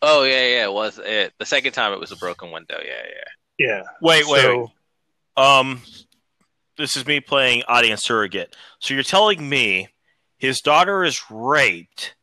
Oh 0.02 0.24
yeah, 0.24 0.48
yeah. 0.48 0.64
It 0.66 0.74
was 0.74 1.00
it 1.04 1.34
the 1.38 1.46
second 1.46 1.74
time 1.74 1.94
it 1.94 2.00
was 2.00 2.12
a 2.12 2.18
broken 2.18 2.52
window? 2.52 2.80
Yeah, 2.84 3.04
yeah. 3.06 3.68
Yeah. 3.68 3.84
Wait, 4.02 4.28
wait, 4.28 4.42
so, 4.42 4.60
wait. 4.60 4.70
Um, 5.38 5.81
this 6.77 6.97
is 6.97 7.05
me 7.05 7.19
playing 7.19 7.64
audience 7.68 8.03
surrogate. 8.03 8.55
So 8.80 8.93
you're 8.93 9.03
telling 9.03 9.47
me 9.47 9.89
his 10.38 10.59
daughter 10.61 11.03
is 11.03 11.22
raped, 11.30 12.15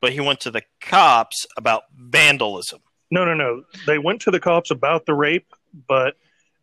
but 0.00 0.12
he 0.12 0.20
went 0.20 0.40
to 0.40 0.50
the 0.50 0.62
cops 0.80 1.46
about 1.56 1.84
vandalism. 1.96 2.80
No, 3.10 3.24
no, 3.24 3.34
no. 3.34 3.62
They 3.86 3.98
went 3.98 4.20
to 4.22 4.32
the 4.32 4.40
cops 4.40 4.72
about 4.72 5.06
the 5.06 5.14
rape, 5.14 5.46
but 5.86 6.16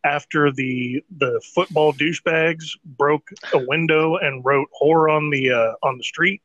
after 0.04 0.50
the 0.50 1.02
the 1.16 1.40
football 1.54 1.92
douchebags 1.92 2.76
broke 2.84 3.30
a 3.54 3.58
window 3.58 4.16
and 4.16 4.44
wrote 4.44 4.68
"whore" 4.80 5.10
on 5.10 5.30
the 5.30 5.50
uh, 5.50 5.72
on 5.82 5.96
the 5.96 6.04
street. 6.04 6.42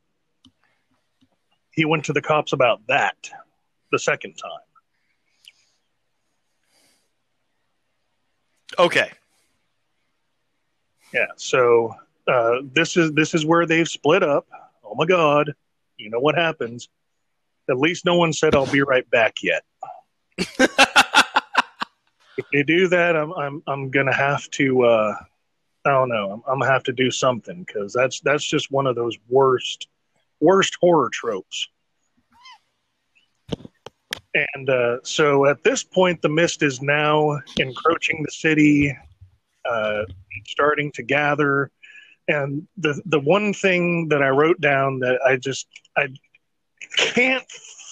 He 1.71 1.85
went 1.85 2.05
to 2.05 2.13
the 2.13 2.21
cops 2.21 2.53
about 2.53 2.87
that 2.87 3.29
the 3.91 3.99
second 3.99 4.35
time. 4.35 4.66
Okay. 8.79 9.11
Yeah. 11.13 11.27
So 11.37 11.93
uh, 12.27 12.57
this 12.73 12.97
is 12.97 13.11
this 13.13 13.33
is 13.33 13.45
where 13.45 13.65
they've 13.65 13.87
split 13.87 14.23
up. 14.23 14.47
Oh 14.83 14.95
my 14.95 15.05
God! 15.05 15.53
You 15.97 16.09
know 16.09 16.19
what 16.19 16.35
happens? 16.35 16.89
At 17.69 17.77
least 17.77 18.05
no 18.05 18.17
one 18.17 18.33
said 18.33 18.55
I'll 18.55 18.71
be 18.71 18.81
right 18.81 19.09
back 19.09 19.37
yet. 19.41 19.63
if 22.37 22.45
they 22.53 22.63
do 22.63 22.87
that, 22.89 23.15
I'm 23.15 23.33
I'm 23.33 23.63
I'm 23.67 23.89
gonna 23.89 24.13
have 24.13 24.49
to. 24.51 24.83
Uh, 24.83 25.15
I 25.85 25.91
don't 25.91 26.09
know. 26.09 26.31
I'm, 26.31 26.43
I'm 26.47 26.59
gonna 26.59 26.71
have 26.71 26.83
to 26.83 26.93
do 26.93 27.09
something 27.09 27.63
because 27.63 27.93
that's 27.93 28.19
that's 28.21 28.45
just 28.45 28.71
one 28.71 28.87
of 28.87 28.95
those 28.95 29.17
worst 29.29 29.87
worst 30.39 30.77
horror 30.79 31.09
tropes. 31.11 31.69
And 34.53 34.69
uh, 34.69 34.97
so 35.03 35.45
at 35.45 35.63
this 35.63 35.83
point, 35.83 36.21
the 36.21 36.29
mist 36.29 36.61
is 36.61 36.81
now 36.81 37.39
encroaching 37.59 38.23
the 38.23 38.31
city, 38.31 38.95
uh, 39.65 40.03
starting 40.47 40.91
to 40.93 41.03
gather. 41.03 41.71
And 42.27 42.67
the 42.77 43.01
the 43.05 43.19
one 43.19 43.53
thing 43.53 44.09
that 44.09 44.21
I 44.21 44.29
wrote 44.29 44.59
down 44.59 44.99
that 44.99 45.19
I 45.25 45.37
just 45.37 45.67
I 45.95 46.09
can't 46.97 47.45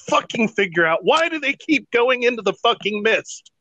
fucking 0.07 0.49
figure 0.49 0.85
out 0.85 1.03
why 1.03 1.29
do 1.29 1.39
they 1.39 1.53
keep 1.53 1.89
going 1.91 2.23
into 2.23 2.41
the 2.41 2.53
fucking 2.53 3.01
mist? 3.01 3.51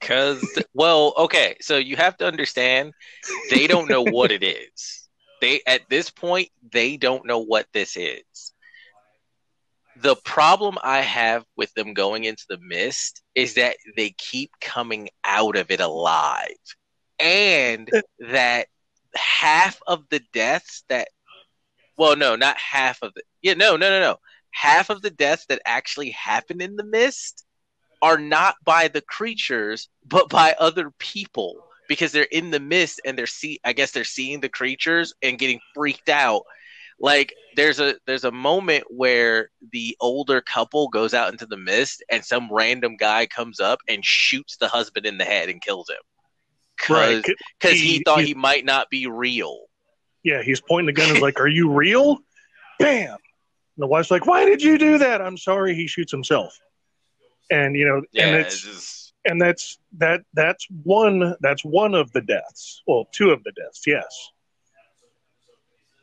Because, 0.00 0.44
well, 0.74 1.14
okay, 1.16 1.56
so 1.60 1.76
you 1.76 1.94
have 1.94 2.16
to 2.16 2.26
understand, 2.26 2.92
they 3.50 3.68
don't 3.68 3.88
know 3.88 4.02
what 4.02 4.32
it 4.32 4.42
is. 4.42 5.08
They 5.40 5.60
at 5.66 5.82
this 5.88 6.10
point, 6.10 6.50
they 6.72 6.96
don't 6.96 7.24
know 7.24 7.38
what 7.38 7.66
this 7.72 7.96
is. 7.96 8.51
The 10.02 10.16
problem 10.16 10.78
I 10.82 11.00
have 11.00 11.44
with 11.56 11.72
them 11.74 11.94
going 11.94 12.24
into 12.24 12.44
the 12.48 12.58
mist 12.58 13.22
is 13.34 13.54
that 13.54 13.76
they 13.96 14.10
keep 14.10 14.50
coming 14.60 15.10
out 15.24 15.56
of 15.56 15.70
it 15.70 15.80
alive, 15.80 16.48
and 17.18 17.90
that 18.18 18.66
half 19.14 19.80
of 19.86 20.04
the 20.10 20.20
deaths 20.32 20.84
that, 20.88 21.08
well, 21.96 22.16
no, 22.16 22.36
not 22.36 22.56
half 22.58 23.02
of 23.02 23.12
it. 23.16 23.24
yeah, 23.42 23.54
no, 23.54 23.76
no, 23.76 23.90
no, 23.90 24.00
no, 24.00 24.16
half 24.50 24.90
of 24.90 25.02
the 25.02 25.10
deaths 25.10 25.46
that 25.48 25.62
actually 25.64 26.10
happen 26.10 26.60
in 26.60 26.76
the 26.76 26.84
mist 26.84 27.44
are 28.00 28.18
not 28.18 28.56
by 28.64 28.88
the 28.88 29.00
creatures, 29.00 29.88
but 30.04 30.28
by 30.28 30.54
other 30.58 30.90
people 30.98 31.64
because 31.88 32.12
they're 32.12 32.24
in 32.24 32.50
the 32.50 32.60
mist 32.60 33.00
and 33.04 33.18
they're 33.18 33.26
see 33.26 33.60
I 33.64 33.72
guess 33.72 33.90
they're 33.92 34.04
seeing 34.04 34.40
the 34.40 34.48
creatures 34.48 35.14
and 35.22 35.38
getting 35.38 35.60
freaked 35.74 36.08
out. 36.08 36.42
Like 37.02 37.34
there's 37.56 37.80
a 37.80 37.96
there's 38.06 38.22
a 38.22 38.30
moment 38.30 38.84
where 38.88 39.50
the 39.72 39.96
older 40.00 40.40
couple 40.40 40.88
goes 40.88 41.12
out 41.12 41.32
into 41.32 41.46
the 41.46 41.56
mist 41.56 42.02
and 42.08 42.24
some 42.24 42.48
random 42.50 42.96
guy 42.96 43.26
comes 43.26 43.58
up 43.58 43.80
and 43.88 44.04
shoots 44.04 44.56
the 44.56 44.68
husband 44.68 45.04
in 45.04 45.18
the 45.18 45.24
head 45.24 45.48
and 45.48 45.60
kills 45.60 45.90
him. 45.90 45.96
Cause, 46.78 46.96
right. 46.96 47.24
Cause 47.60 47.72
he, 47.72 47.96
he 47.96 48.02
thought 48.04 48.22
he 48.22 48.34
might 48.34 48.64
not 48.64 48.88
be 48.88 49.08
real. 49.08 49.64
Yeah, 50.22 50.42
he's 50.42 50.60
pointing 50.60 50.86
the 50.86 50.92
gun 50.92 51.08
and 51.08 51.16
is 51.16 51.22
like, 51.22 51.40
Are 51.40 51.48
you 51.48 51.72
real? 51.72 52.18
Bam. 52.78 53.10
And 53.10 53.18
the 53.76 53.88
wife's 53.88 54.12
like, 54.12 54.26
Why 54.26 54.44
did 54.44 54.62
you 54.62 54.78
do 54.78 54.98
that? 54.98 55.20
I'm 55.20 55.36
sorry 55.36 55.74
he 55.74 55.88
shoots 55.88 56.12
himself. 56.12 56.56
and 57.50 57.74
you 57.74 57.84
know, 57.84 58.02
Yeah, 58.12 58.28
and 58.28 58.36
it's 58.36 58.54
it's 58.54 58.62
just, 58.64 59.14
and 59.24 59.42
that's 59.42 59.78
that 59.98 60.20
that's 60.34 60.68
one 60.84 61.34
that's 61.40 61.64
one 61.64 61.96
of 61.96 62.12
the 62.12 62.20
deaths. 62.20 62.80
Well, 62.86 63.08
two 63.10 63.30
of 63.30 63.42
the 63.42 63.50
deaths, 63.52 63.82
yes. 63.88 64.30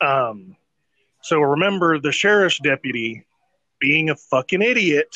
Um, 0.01 0.55
so 1.29 1.41
remember 1.41 1.99
the 1.99 2.11
sheriff's 2.11 2.57
deputy, 2.57 3.23
being 3.79 4.09
a 4.09 4.15
fucking 4.15 4.63
idiot, 4.63 5.15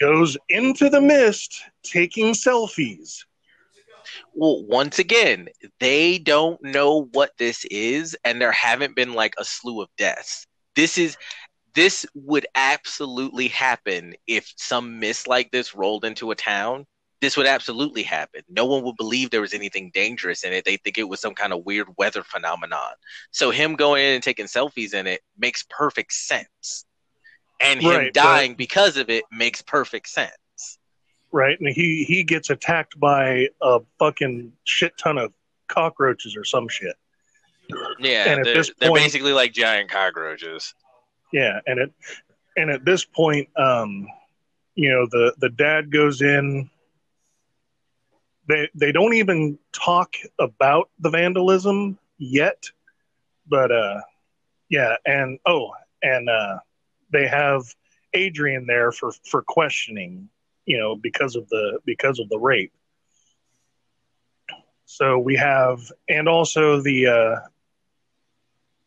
goes 0.00 0.38
into 0.48 0.88
the 0.88 1.02
mist 1.02 1.60
taking 1.82 2.32
selfies. 2.32 3.26
well, 4.32 4.64
once 4.64 4.98
again, 4.98 5.50
they 5.80 6.16
don't 6.16 6.62
know 6.62 7.10
what 7.12 7.32
this 7.36 7.66
is, 7.70 8.16
and 8.24 8.40
there 8.40 8.52
haven't 8.52 8.96
been 8.96 9.12
like 9.12 9.34
a 9.36 9.44
slew 9.44 9.82
of 9.82 9.90
deaths. 9.98 10.46
This 10.76 10.96
is 10.96 11.18
this 11.74 12.06
would 12.14 12.46
absolutely 12.54 13.48
happen 13.48 14.14
if 14.26 14.50
some 14.56 14.98
mist 14.98 15.28
like 15.28 15.50
this 15.50 15.74
rolled 15.74 16.06
into 16.06 16.30
a 16.30 16.36
town. 16.36 16.86
This 17.22 17.36
would 17.38 17.46
absolutely 17.46 18.02
happen. 18.02 18.42
No 18.50 18.66
one 18.66 18.82
would 18.82 18.96
believe 18.96 19.30
there 19.30 19.40
was 19.40 19.54
anything 19.54 19.90
dangerous 19.94 20.42
in 20.44 20.52
it. 20.52 20.64
They 20.66 20.76
think 20.76 20.98
it 20.98 21.08
was 21.08 21.20
some 21.20 21.34
kind 21.34 21.52
of 21.54 21.64
weird 21.64 21.86
weather 21.96 22.22
phenomenon. 22.24 22.92
So 23.30 23.50
him 23.50 23.76
going 23.76 24.04
in 24.04 24.14
and 24.14 24.22
taking 24.22 24.46
selfies 24.46 24.92
in 24.92 25.06
it 25.06 25.20
makes 25.38 25.64
perfect 25.70 26.12
sense. 26.12 26.84
And 27.60 27.80
him 27.80 27.90
Right, 27.90 28.12
but- 28.12 28.20
dying 28.22 28.54
because 28.54 28.96
of 28.98 29.08
it 29.08 29.24
makes 29.32 29.62
perfect 29.62 30.08
sense. 30.08 30.32
right? 31.30 31.58
And 31.60 31.68
he 31.74 32.04
he 32.04 32.24
gets 32.24 32.50
attacked 32.50 32.98
by 33.00 33.48
a 33.62 33.80
fucking 33.98 34.52
shit 34.64 34.92
ton 34.98 35.16
of 35.16 35.32
cockroaches 35.68 36.36
or 36.36 36.44
some 36.44 36.68
shit. 36.68 36.96
Yeah, 38.00 38.28
And 38.28 38.40
at 38.40 38.44
they're, 38.44 38.54
this 38.54 38.72
they're 38.80 38.92
basically 38.92 39.32
like 39.32 39.52
giant 39.54 39.88
cockroaches. 39.90 40.74
Yeah, 41.32 41.60
and 41.66 41.78
it 41.78 41.92
and 42.56 42.68
at 42.70 42.84
this 42.84 43.04
point, 43.06 43.48
um, 43.56 44.06
you 44.74 44.90
know, 44.90 45.06
the 45.10 45.34
the 45.38 45.48
dad 45.50 45.90
goes 45.92 46.20
in. 46.20 46.68
They 48.48 48.68
they 48.74 48.92
don't 48.92 49.14
even 49.14 49.58
talk 49.72 50.14
about 50.38 50.90
the 50.98 51.10
vandalism 51.10 51.98
yet, 52.18 52.64
but 53.48 53.70
uh, 53.70 54.00
yeah, 54.68 54.96
and 55.06 55.38
oh, 55.46 55.70
and 56.02 56.28
uh, 56.28 56.58
they 57.12 57.28
have 57.28 57.62
Adrian 58.14 58.66
there 58.66 58.90
for 58.90 59.12
for 59.30 59.42
questioning, 59.42 60.28
you 60.66 60.78
know, 60.78 60.96
because 60.96 61.36
of 61.36 61.48
the 61.48 61.78
because 61.84 62.18
of 62.18 62.28
the 62.28 62.38
rape. 62.38 62.72
So 64.86 65.18
we 65.18 65.36
have, 65.36 65.90
and 66.08 66.28
also 66.28 66.82
the 66.82 67.06
uh, 67.06 67.36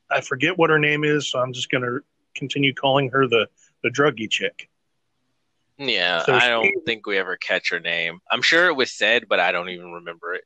I 0.09 0.21
forget 0.21 0.57
what 0.57 0.69
her 0.69 0.79
name 0.79 1.03
is, 1.03 1.29
so 1.29 1.39
I'm 1.39 1.53
just 1.53 1.71
gonna 1.71 1.99
continue 2.35 2.73
calling 2.73 3.09
her 3.09 3.27
the 3.27 3.47
the 3.83 3.89
druggy 3.89 4.29
chick. 4.29 4.69
Yeah, 5.77 6.23
So 6.23 6.33
I 6.33 6.47
don't 6.47 6.85
think 6.85 7.05
we 7.05 7.17
ever 7.17 7.35
catch 7.35 7.69
her 7.71 7.79
name. 7.79 8.19
I'm 8.31 8.41
sure 8.41 8.67
it 8.67 8.75
was 8.75 8.91
said, 8.91 9.27
but 9.27 9.39
I 9.39 9.51
don't 9.51 9.69
even 9.69 9.91
remember 9.91 10.33
it. 10.33 10.45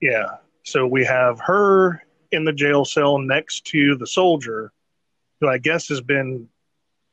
Yeah. 0.00 0.36
So 0.62 0.86
we 0.86 1.04
have 1.04 1.38
her 1.40 2.02
in 2.32 2.44
the 2.44 2.52
jail 2.52 2.84
cell 2.84 3.18
next 3.18 3.66
to 3.66 3.96
the 3.96 4.06
soldier, 4.06 4.72
who 5.40 5.48
I 5.48 5.58
guess 5.58 5.88
has 5.88 6.00
been 6.00 6.48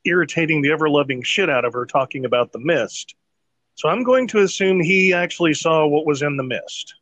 irritating 0.06 0.61
the 0.61 0.72
ever 0.72 0.90
loving 0.90 1.23
shit 1.23 1.49
out 1.49 1.65
of 1.65 1.73
her 1.73 1.86
talking 1.86 2.26
about 2.26 2.52
the 2.53 2.60
mist. 2.60 3.15
So 3.76 3.90
I'm 3.90 4.03
going 4.03 4.28
to 4.30 4.40
assume 4.40 4.80
he 4.80 5.14
actually 5.14 5.53
saw 5.53 5.86
what 5.88 6.06
was 6.06 6.22
in 6.22 6.38
the 6.38 6.44
mist. 6.44 6.95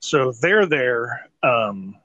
So 0.00 0.32
they're 0.32 0.66
there. 0.66 1.28
Um, 1.42 1.96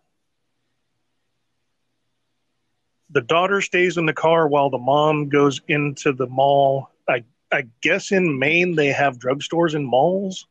the 3.12 3.22
daughter 3.22 3.62
stays 3.62 3.98
in 3.98 4.06
the 4.06 4.14
car 4.14 4.48
while 4.48 4.70
the 4.70 4.78
mom 4.78 5.30
goes 5.30 5.62
into 5.68 6.14
the 6.14 6.28
mall. 6.28 6.90
I 7.08 7.24
I 7.52 7.68
guess 7.82 8.12
in 8.12 8.40
Maine 8.40 8.76
they 8.76 8.88
have 8.88 9.18
drugstores 9.20 9.76
in 9.76 9.84
malls. 9.86 10.48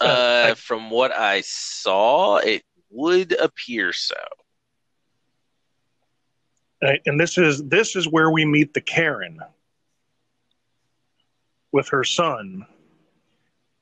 Uh, 0.00 0.04
Uh, 0.04 0.48
I- 0.50 0.54
from 0.54 0.90
what 0.90 1.12
I 1.12 1.40
saw, 1.42 2.36
it 2.38 2.62
would 2.90 3.32
appear 3.32 3.92
so. 3.92 4.14
And 7.06 7.18
this 7.20 7.36
is 7.38 7.64
this 7.64 7.96
is 7.96 8.06
where 8.06 8.30
we 8.30 8.44
meet 8.44 8.72
the 8.72 8.80
Karen 8.80 9.40
with 11.72 11.88
her 11.88 12.04
son, 12.04 12.64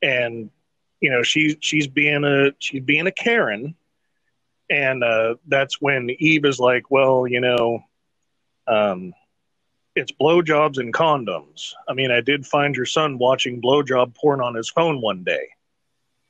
and 0.00 0.50
you 1.00 1.10
know 1.10 1.22
she's 1.22 1.56
she's 1.60 1.86
being 1.86 2.24
a 2.24 2.52
she's 2.58 2.82
being 2.82 3.06
a 3.06 3.12
Karen, 3.12 3.74
and 4.68 5.04
uh, 5.04 5.36
that's 5.46 5.80
when 5.80 6.10
Eve 6.18 6.44
is 6.44 6.58
like, 6.58 6.90
well, 6.90 7.26
you 7.26 7.40
know, 7.40 7.80
um, 8.66 9.12
it's 9.94 10.12
blowjobs 10.12 10.78
and 10.78 10.92
condoms. 10.92 11.72
I 11.88 11.94
mean, 11.94 12.10
I 12.10 12.20
did 12.20 12.46
find 12.46 12.74
your 12.74 12.86
son 12.86 13.18
watching 13.18 13.62
blowjob 13.62 14.14
porn 14.14 14.40
on 14.40 14.54
his 14.54 14.68
phone 14.68 15.00
one 15.00 15.24
day, 15.24 15.48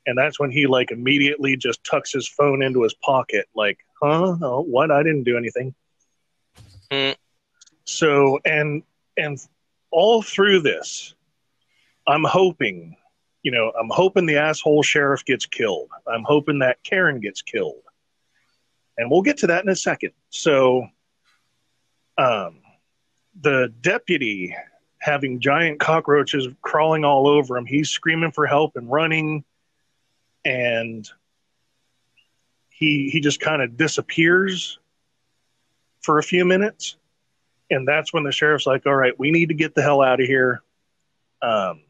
and 0.05 0.17
that's 0.17 0.39
when 0.39 0.51
he 0.51 0.67
like 0.67 0.91
immediately 0.91 1.57
just 1.57 1.83
tucks 1.83 2.11
his 2.11 2.27
phone 2.27 2.61
into 2.61 2.83
his 2.83 2.93
pocket, 2.93 3.47
like, 3.55 3.79
huh, 4.01 4.37
oh, 4.41 4.61
what? 4.61 4.91
I 4.91 5.03
didn't 5.03 5.23
do 5.23 5.37
anything. 5.37 5.75
So 7.85 8.39
and 8.45 8.83
and 9.17 9.39
all 9.91 10.21
through 10.21 10.61
this, 10.61 11.15
I'm 12.05 12.23
hoping, 12.23 12.95
you 13.43 13.51
know, 13.51 13.71
I'm 13.77 13.89
hoping 13.89 14.25
the 14.25 14.37
asshole 14.37 14.83
sheriff 14.83 15.25
gets 15.25 15.45
killed. 15.45 15.89
I'm 16.07 16.23
hoping 16.23 16.59
that 16.59 16.83
Karen 16.83 17.19
gets 17.19 17.41
killed. 17.41 17.81
And 18.97 19.11
we'll 19.11 19.21
get 19.21 19.37
to 19.39 19.47
that 19.47 19.63
in 19.63 19.69
a 19.69 19.75
second. 19.75 20.11
So 20.29 20.87
um 22.17 22.61
the 23.39 23.71
deputy 23.81 24.55
having 24.99 25.39
giant 25.39 25.79
cockroaches 25.79 26.47
crawling 26.61 27.05
all 27.05 27.27
over 27.27 27.55
him, 27.55 27.65
he's 27.65 27.89
screaming 27.89 28.31
for 28.31 28.47
help 28.47 28.75
and 28.75 28.91
running 28.91 29.43
and 30.43 31.07
he 32.69 33.09
he 33.09 33.19
just 33.19 33.39
kind 33.39 33.61
of 33.61 33.77
disappears 33.77 34.79
for 36.01 36.17
a 36.17 36.23
few 36.23 36.45
minutes 36.45 36.97
and 37.69 37.87
that's 37.87 38.13
when 38.13 38.23
the 38.23 38.31
sheriff's 38.31 38.65
like, 38.65 38.85
"All 38.85 38.95
right, 38.95 39.17
we 39.17 39.31
need 39.31 39.49
to 39.49 39.55
get 39.55 39.75
the 39.75 39.81
hell 39.81 40.01
out 40.01 40.21
of 40.21 40.27
here." 40.27 40.61
Um, 41.41 41.81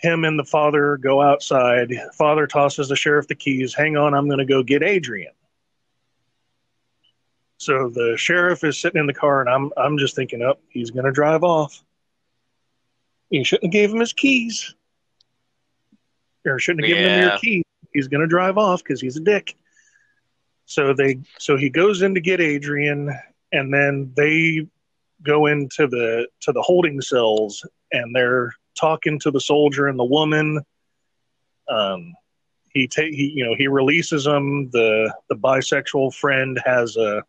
him 0.00 0.24
and 0.24 0.38
the 0.38 0.44
father 0.44 0.96
go 0.96 1.20
outside. 1.20 1.92
Father 2.16 2.46
tosses 2.46 2.88
the 2.88 2.96
sheriff 2.96 3.26
the 3.28 3.34
keys. 3.34 3.74
Hang 3.74 3.96
on, 3.96 4.14
I'm 4.14 4.26
going 4.26 4.38
to 4.38 4.44
go 4.44 4.62
get 4.62 4.82
Adrian. 4.82 5.32
So 7.58 7.90
the 7.90 8.16
sheriff 8.16 8.64
is 8.64 8.78
sitting 8.78 8.98
in 9.00 9.06
the 9.06 9.14
car, 9.14 9.40
and 9.42 9.50
I'm 9.50 9.70
I'm 9.76 9.98
just 9.98 10.16
thinking, 10.16 10.42
up, 10.42 10.58
oh, 10.60 10.66
he's 10.70 10.90
going 10.90 11.04
to 11.04 11.12
drive 11.12 11.44
off. 11.44 11.82
You 13.28 13.44
shouldn't 13.44 13.66
have 13.66 13.72
gave 13.72 13.90
him 13.92 14.00
his 14.00 14.14
keys, 14.14 14.74
or 16.46 16.58
shouldn't 16.58 16.84
have 16.84 16.88
given 16.88 17.12
him 17.12 17.20
your 17.20 17.30
Yeah. 17.30 17.38
keys. 17.38 17.64
He's 17.92 18.08
going 18.08 18.22
to 18.22 18.26
drive 18.26 18.56
off 18.56 18.82
because 18.82 19.00
he's 19.00 19.16
a 19.16 19.20
dick. 19.20 19.56
So 20.64 20.94
they 20.94 21.18
so 21.38 21.56
he 21.56 21.68
goes 21.68 22.02
in 22.02 22.14
to 22.14 22.20
get 22.20 22.40
Adrian 22.40 23.12
and 23.52 23.74
then 23.74 24.12
they 24.16 24.66
go 25.22 25.46
into 25.46 25.86
the 25.88 26.28
to 26.42 26.52
the 26.52 26.62
holding 26.62 27.00
cells 27.00 27.66
and 27.92 28.14
they're 28.14 28.54
talking 28.80 29.18
to 29.18 29.30
the 29.30 29.40
soldier 29.40 29.86
and 29.88 29.98
the 29.98 30.04
woman 30.04 30.60
um 31.68 32.14
he 32.72 32.88
take 32.88 33.12
he 33.12 33.32
you 33.34 33.44
know 33.44 33.54
he 33.56 33.68
releases 33.68 34.24
them 34.24 34.70
the 34.70 35.12
the 35.28 35.36
bisexual 35.36 36.14
friend 36.14 36.58
has 36.64 36.96
a 36.96 37.22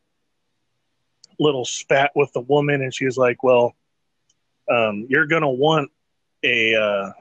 little 1.39 1.65
spat 1.65 2.11
with 2.15 2.31
the 2.33 2.41
woman 2.41 2.81
and 2.81 2.93
she's 2.93 3.17
like 3.17 3.43
well 3.43 3.75
um 4.69 5.05
you're 5.09 5.25
gonna 5.25 5.49
want 5.49 5.91
a 6.43 6.75
uh 6.75 7.11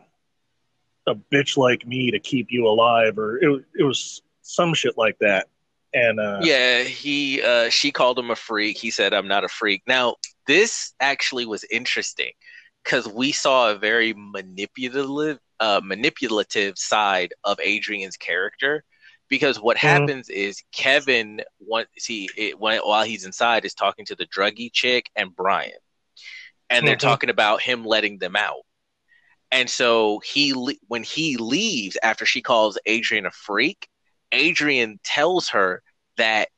a 1.06 1.14
bitch 1.32 1.56
like 1.56 1.86
me 1.86 2.10
to 2.10 2.20
keep 2.20 2.52
you 2.52 2.68
alive 2.68 3.18
or 3.18 3.38
it, 3.38 3.64
it 3.74 3.82
was 3.82 4.22
some 4.42 4.74
shit 4.74 4.96
like 4.96 5.18
that 5.18 5.48
and 5.92 6.20
uh 6.20 6.38
Yeah, 6.42 6.82
he 6.82 7.42
uh 7.42 7.68
she 7.68 7.90
called 7.90 8.18
him 8.18 8.30
a 8.30 8.36
freak. 8.36 8.76
He 8.76 8.90
said 8.90 9.12
I'm 9.12 9.26
not 9.26 9.44
a 9.44 9.48
freak. 9.48 9.82
Now, 9.86 10.16
this 10.46 10.92
actually 11.00 11.46
was 11.46 11.64
interesting 11.70 12.30
cuz 12.84 13.06
we 13.08 13.32
saw 13.32 13.70
a 13.70 13.76
very 13.76 14.14
manipulative 14.16 15.38
uh 15.60 15.80
manipulative 15.82 16.78
side 16.78 17.32
of 17.44 17.60
Adrian's 17.60 18.16
character 18.16 18.84
because 19.28 19.60
what 19.60 19.76
Mhm. 19.76 20.08
happens 20.08 20.28
is 20.28 20.62
Kevin 20.72 21.42
want 21.60 21.88
see 21.98 22.28
it 22.36 22.58
when, 22.58 22.78
while 22.80 23.04
he's 23.04 23.24
inside 23.24 23.64
is 23.64 23.74
talking 23.74 24.04
to 24.06 24.16
the 24.16 24.26
druggy 24.26 24.70
chick 24.72 25.10
and 25.16 25.34
Brian. 25.34 25.78
And 26.70 26.86
they're 26.86 26.96
Mhm. 26.96 27.00
talking 27.00 27.30
about 27.30 27.62
him 27.62 27.84
letting 27.84 28.18
them 28.18 28.36
out. 28.36 28.64
And 29.52 29.68
so 29.68 30.20
he 30.24 30.50
when 30.88 31.02
he 31.02 31.36
leaves 31.36 31.96
after 32.02 32.26
she 32.26 32.42
calls 32.42 32.78
Adrian 32.86 33.26
a 33.26 33.30
freak, 33.30 33.88
Adrian 34.32 35.00
tells 35.04 35.48
her 35.50 35.82
that 36.16 36.48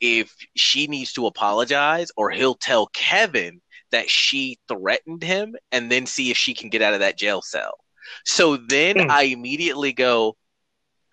if 0.00 0.34
she 0.56 0.86
needs 0.86 1.12
to 1.14 1.26
apologize 1.26 2.10
or 2.16 2.30
he'll 2.30 2.54
tell 2.54 2.86
Kevin 2.88 3.60
that 3.92 4.10
she 4.10 4.58
threatened 4.68 5.22
him 5.22 5.56
and 5.72 5.90
then 5.90 6.06
see 6.06 6.30
if 6.30 6.36
she 6.36 6.54
can 6.54 6.68
get 6.70 6.82
out 6.82 6.94
of 6.94 7.00
that 7.00 7.18
jail 7.18 7.42
cell. 7.42 7.78
So 8.24 8.56
then 8.56 9.00
Hmm. 9.00 9.06
I 9.08 9.24
immediately 9.24 9.92
go 9.92 10.36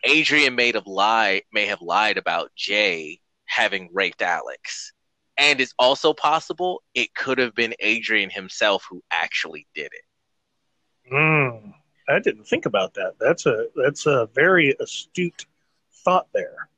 Adrian 0.04 0.56
may 0.56 0.72
have 0.74 0.88
lied 0.88 1.44
may 1.52 1.66
have 1.68 1.82
lied 1.82 2.18
about 2.18 2.52
Jay 2.56 3.20
having 3.46 3.90
raped 3.94 4.22
Alex. 4.22 4.94
And 5.38 5.62
it's 5.62 5.74
also 5.80 6.14
possible 6.14 6.84
it 6.96 7.14
could 7.14 7.38
have 7.38 7.54
been 7.56 7.76
Adrian 7.80 8.30
himself 8.30 8.86
who 8.90 9.04
actually 9.12 9.68
did 9.76 9.88
it. 9.88 10.06
Mm, 11.12 11.74
I 12.10 12.20
didn't 12.20 12.46
think 12.48 12.66
about 12.66 12.94
that. 12.96 13.14
That's 13.20 13.46
a 13.46 13.68
that's 13.76 14.06
a 14.06 14.28
very 14.34 14.76
astute 14.80 15.46
thought 16.04 16.28
there. 16.34 16.70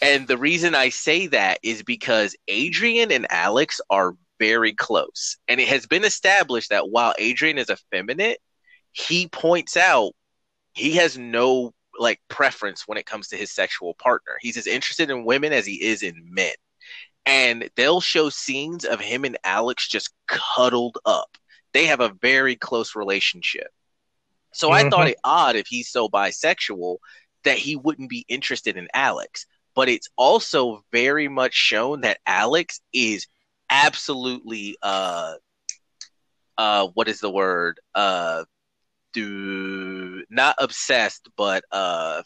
And 0.00 0.26
the 0.28 0.36
reason 0.38 0.74
I 0.74 0.88
say 0.90 1.28
that 1.28 1.58
is 1.62 1.82
because 1.82 2.36
Adrian 2.48 3.10
and 3.12 3.26
Alex 3.30 3.80
are 3.90 4.16
very 4.38 4.72
close. 4.72 5.36
And 5.48 5.60
it 5.60 5.68
has 5.68 5.86
been 5.86 6.04
established 6.04 6.70
that 6.70 6.88
while 6.88 7.14
Adrian 7.18 7.58
is 7.58 7.70
effeminate, 7.70 8.38
he 8.92 9.28
points 9.28 9.76
out 9.76 10.12
he 10.72 10.92
has 10.92 11.16
no 11.18 11.72
like 11.98 12.20
preference 12.28 12.86
when 12.86 12.98
it 12.98 13.06
comes 13.06 13.28
to 13.28 13.36
his 13.36 13.52
sexual 13.52 13.94
partner. 13.94 14.36
He's 14.40 14.56
as 14.56 14.66
interested 14.66 15.10
in 15.10 15.24
women 15.24 15.52
as 15.52 15.66
he 15.66 15.82
is 15.82 16.02
in 16.02 16.14
men. 16.28 16.54
And 17.26 17.70
they'll 17.76 18.00
show 18.00 18.28
scenes 18.28 18.84
of 18.84 19.00
him 19.00 19.24
and 19.24 19.38
Alex 19.44 19.88
just 19.88 20.10
cuddled 20.26 20.98
up. 21.06 21.36
They 21.72 21.86
have 21.86 22.00
a 22.00 22.14
very 22.20 22.56
close 22.56 22.94
relationship. 22.94 23.68
So 24.52 24.68
mm-hmm. 24.68 24.86
I 24.86 24.90
thought 24.90 25.08
it 25.08 25.18
odd 25.24 25.56
if 25.56 25.66
he's 25.66 25.90
so 25.90 26.08
bisexual 26.08 26.98
that 27.44 27.58
he 27.58 27.76
wouldn't 27.76 28.10
be 28.10 28.24
interested 28.28 28.76
in 28.76 28.88
Alex. 28.92 29.46
But 29.74 29.88
it's 29.88 30.08
also 30.16 30.84
very 30.92 31.28
much 31.28 31.54
shown 31.54 32.02
that 32.02 32.20
Alex 32.26 32.80
is 32.92 33.26
absolutely 33.74 34.76
uh 34.82 35.34
uh 36.56 36.88
what 36.94 37.08
is 37.08 37.20
the 37.20 37.30
word? 37.30 37.80
Uh 37.94 38.44
do 39.14 40.24
not 40.28 40.56
obsessed, 40.58 41.28
but 41.36 41.64
uh, 41.72 42.22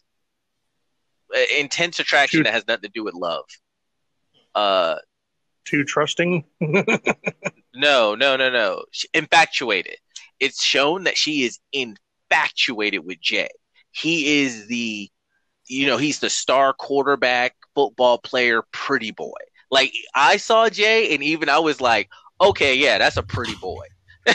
intense 1.57 2.01
attraction 2.01 2.41
too, 2.41 2.45
that 2.45 2.53
has 2.53 2.66
nothing 2.66 2.83
to 2.83 2.89
do 2.89 3.05
with 3.05 3.15
love. 3.15 3.45
Uh, 4.55 4.97
too 5.65 5.85
trusting. 5.85 6.45
no, 6.61 8.15
no, 8.15 8.37
no, 8.37 8.51
no. 8.51 8.85
Infatuated. 9.15 9.97
It's 10.41 10.65
shown 10.65 11.05
that 11.05 11.16
she 11.16 11.45
is 11.45 11.61
infatuated 11.73 13.05
with 13.05 13.20
Jay. 13.20 13.51
He 13.91 14.43
is 14.43 14.66
the, 14.66 15.11
you 15.66 15.87
know, 15.87 15.99
he's 15.99 16.20
the 16.20 16.31
star 16.31 16.73
quarterback, 16.73 17.55
football 17.75 18.19
player, 18.19 18.62
pretty 18.73 19.11
boy. 19.11 19.39
Like 19.70 19.93
I 20.15 20.36
saw 20.36 20.69
Jay, 20.69 21.15
and 21.15 21.23
even 21.23 21.49
I 21.49 21.59
was 21.59 21.81
like, 21.81 22.09
okay, 22.40 22.74
yeah, 22.74 22.99
that's 22.99 23.16
a 23.16 23.23
pretty 23.23 23.55
boy. 23.57 23.85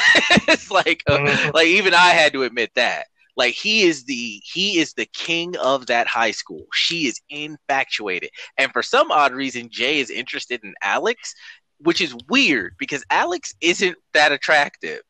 it's 0.47 0.71
like 0.71 1.03
uh, 1.07 1.17
mm-hmm. 1.17 1.51
like 1.53 1.67
even 1.67 1.93
I 1.93 2.09
had 2.09 2.33
to 2.33 2.43
admit 2.43 2.71
that. 2.75 3.07
Like 3.35 3.53
he 3.53 3.83
is 3.83 4.05
the 4.05 4.41
he 4.43 4.79
is 4.79 4.93
the 4.93 5.07
king 5.07 5.55
of 5.57 5.87
that 5.87 6.07
high 6.07 6.31
school. 6.31 6.65
She 6.73 7.07
is 7.07 7.19
infatuated. 7.29 8.29
And 8.57 8.71
for 8.71 8.83
some 8.83 9.11
odd 9.11 9.33
reason 9.33 9.69
Jay 9.71 9.99
is 9.99 10.09
interested 10.09 10.63
in 10.63 10.73
Alex, 10.81 11.33
which 11.79 12.01
is 12.01 12.15
weird 12.29 12.75
because 12.77 13.03
Alex 13.09 13.53
isn't 13.61 13.97
that 14.13 14.31
attractive. 14.31 15.01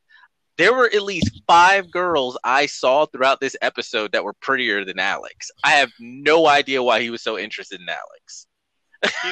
There 0.58 0.74
were 0.74 0.86
at 0.86 1.02
least 1.02 1.42
five 1.48 1.92
girls 1.92 2.38
I 2.44 2.68
saw 2.68 3.08
throughout 3.08 3.42
this 3.42 3.56
episode 3.62 4.12
that 4.12 4.24
were 4.24 4.34
prettier 4.34 4.86
than 4.86 5.00
Alex. 5.00 5.50
I 5.64 5.72
have 5.72 5.92
no 6.00 6.48
idea 6.48 6.84
why 6.84 7.02
he 7.02 7.10
was 7.10 7.24
so 7.24 7.40
interested 7.40 7.82
in 7.82 7.90
Alex 7.90 8.48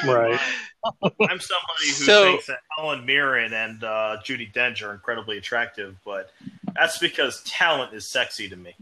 right. 0.04 0.40
I'm 1.02 1.40
somebody 1.40 1.86
who 1.86 1.92
so, 1.92 2.24
thinks 2.24 2.46
that 2.46 2.58
Helen 2.76 3.06
Mirren 3.06 3.52
and 3.52 3.84
uh, 3.84 4.18
Judi 4.24 4.52
Dench 4.52 4.86
are 4.86 4.92
incredibly 4.92 5.38
attractive, 5.38 5.96
but 6.04 6.30
that's 6.74 6.98
because 6.98 7.42
talent 7.44 7.94
is 7.94 8.06
sexy 8.06 8.48
to 8.48 8.56
me. 8.56 8.74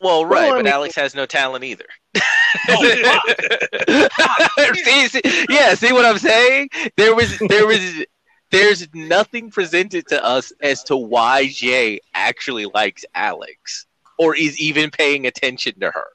Well, 0.00 0.24
right, 0.24 0.48
well, 0.48 0.50
but 0.58 0.64
mean, 0.64 0.72
Alex 0.72 0.94
has 0.94 1.14
no 1.14 1.26
talent 1.26 1.64
either. 1.64 1.84
Oh, 2.68 3.20
see, 4.74 5.08
see, 5.08 5.20
yeah, 5.50 5.74
see 5.74 5.92
what 5.92 6.04
I'm 6.04 6.18
saying? 6.18 6.70
There 6.96 7.14
was, 7.14 7.36
there 7.48 7.66
was, 7.66 8.04
there's 8.50 8.88
nothing 8.94 9.50
presented 9.50 10.06
to 10.08 10.24
us 10.24 10.52
as 10.62 10.84
to 10.84 10.96
why 10.96 11.48
Jay 11.48 12.00
actually 12.14 12.66
likes 12.66 13.04
Alex 13.14 13.86
or 14.18 14.36
is 14.36 14.58
even 14.58 14.90
paying 14.90 15.26
attention 15.26 15.80
to 15.80 15.90
her. 15.90 16.06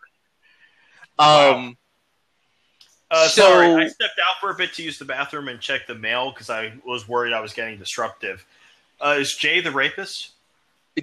Um, 1.20 1.28
wow. 1.28 1.74
Uh, 3.14 3.28
so, 3.28 3.44
sorry, 3.44 3.86
I 3.86 3.88
stepped 3.90 4.20
out 4.28 4.40
for 4.42 4.50
a 4.50 4.56
bit 4.56 4.74
to 4.74 4.84
use 4.84 4.98
the 4.98 5.06
bathroom 5.06 5.48
and 5.48 5.60
check 5.60 5.86
the 5.86 5.94
mail 5.94 6.32
because 6.32 6.50
I 6.50 6.74
was 6.84 7.08
worried 7.08 7.32
I 7.32 7.42
was 7.42 7.54
getting 7.54 7.78
disruptive. 7.78 8.44
Uh, 9.00 9.18
is 9.20 9.36
Jay 9.36 9.62
the 9.62 9.70
rapist? 9.70 10.32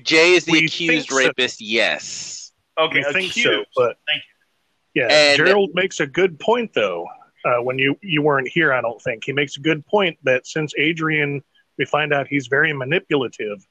Jay 0.02 0.32
is 0.32 0.44
the 0.44 0.52
we 0.52 0.64
accused 0.64 1.12
rapist. 1.12 1.58
So. 1.58 1.64
Yes. 1.64 2.50
Okay, 2.76 3.04
I 3.06 3.12
think 3.12 3.32
so. 3.32 3.64
But 3.76 3.96
thank 4.08 4.24
you. 4.24 5.02
Yeah, 5.02 5.08
and, 5.08 5.36
Gerald 5.36 5.70
makes 5.74 6.00
a 6.00 6.06
good 6.06 6.40
point 6.40 6.72
though. 6.74 7.06
Uh, 7.44 7.62
when 7.62 7.78
you 7.78 7.96
you 8.02 8.22
weren't 8.22 8.48
here, 8.48 8.72
I 8.72 8.80
don't 8.80 9.00
think 9.00 9.22
he 9.24 9.32
makes 9.32 9.56
a 9.56 9.60
good 9.60 9.86
point 9.86 10.18
that 10.24 10.48
since 10.48 10.74
Adrian, 10.78 11.44
we 11.78 11.84
find 11.84 12.12
out 12.12 12.26
he's 12.26 12.48
very 12.48 12.72
manipulative. 12.72 13.64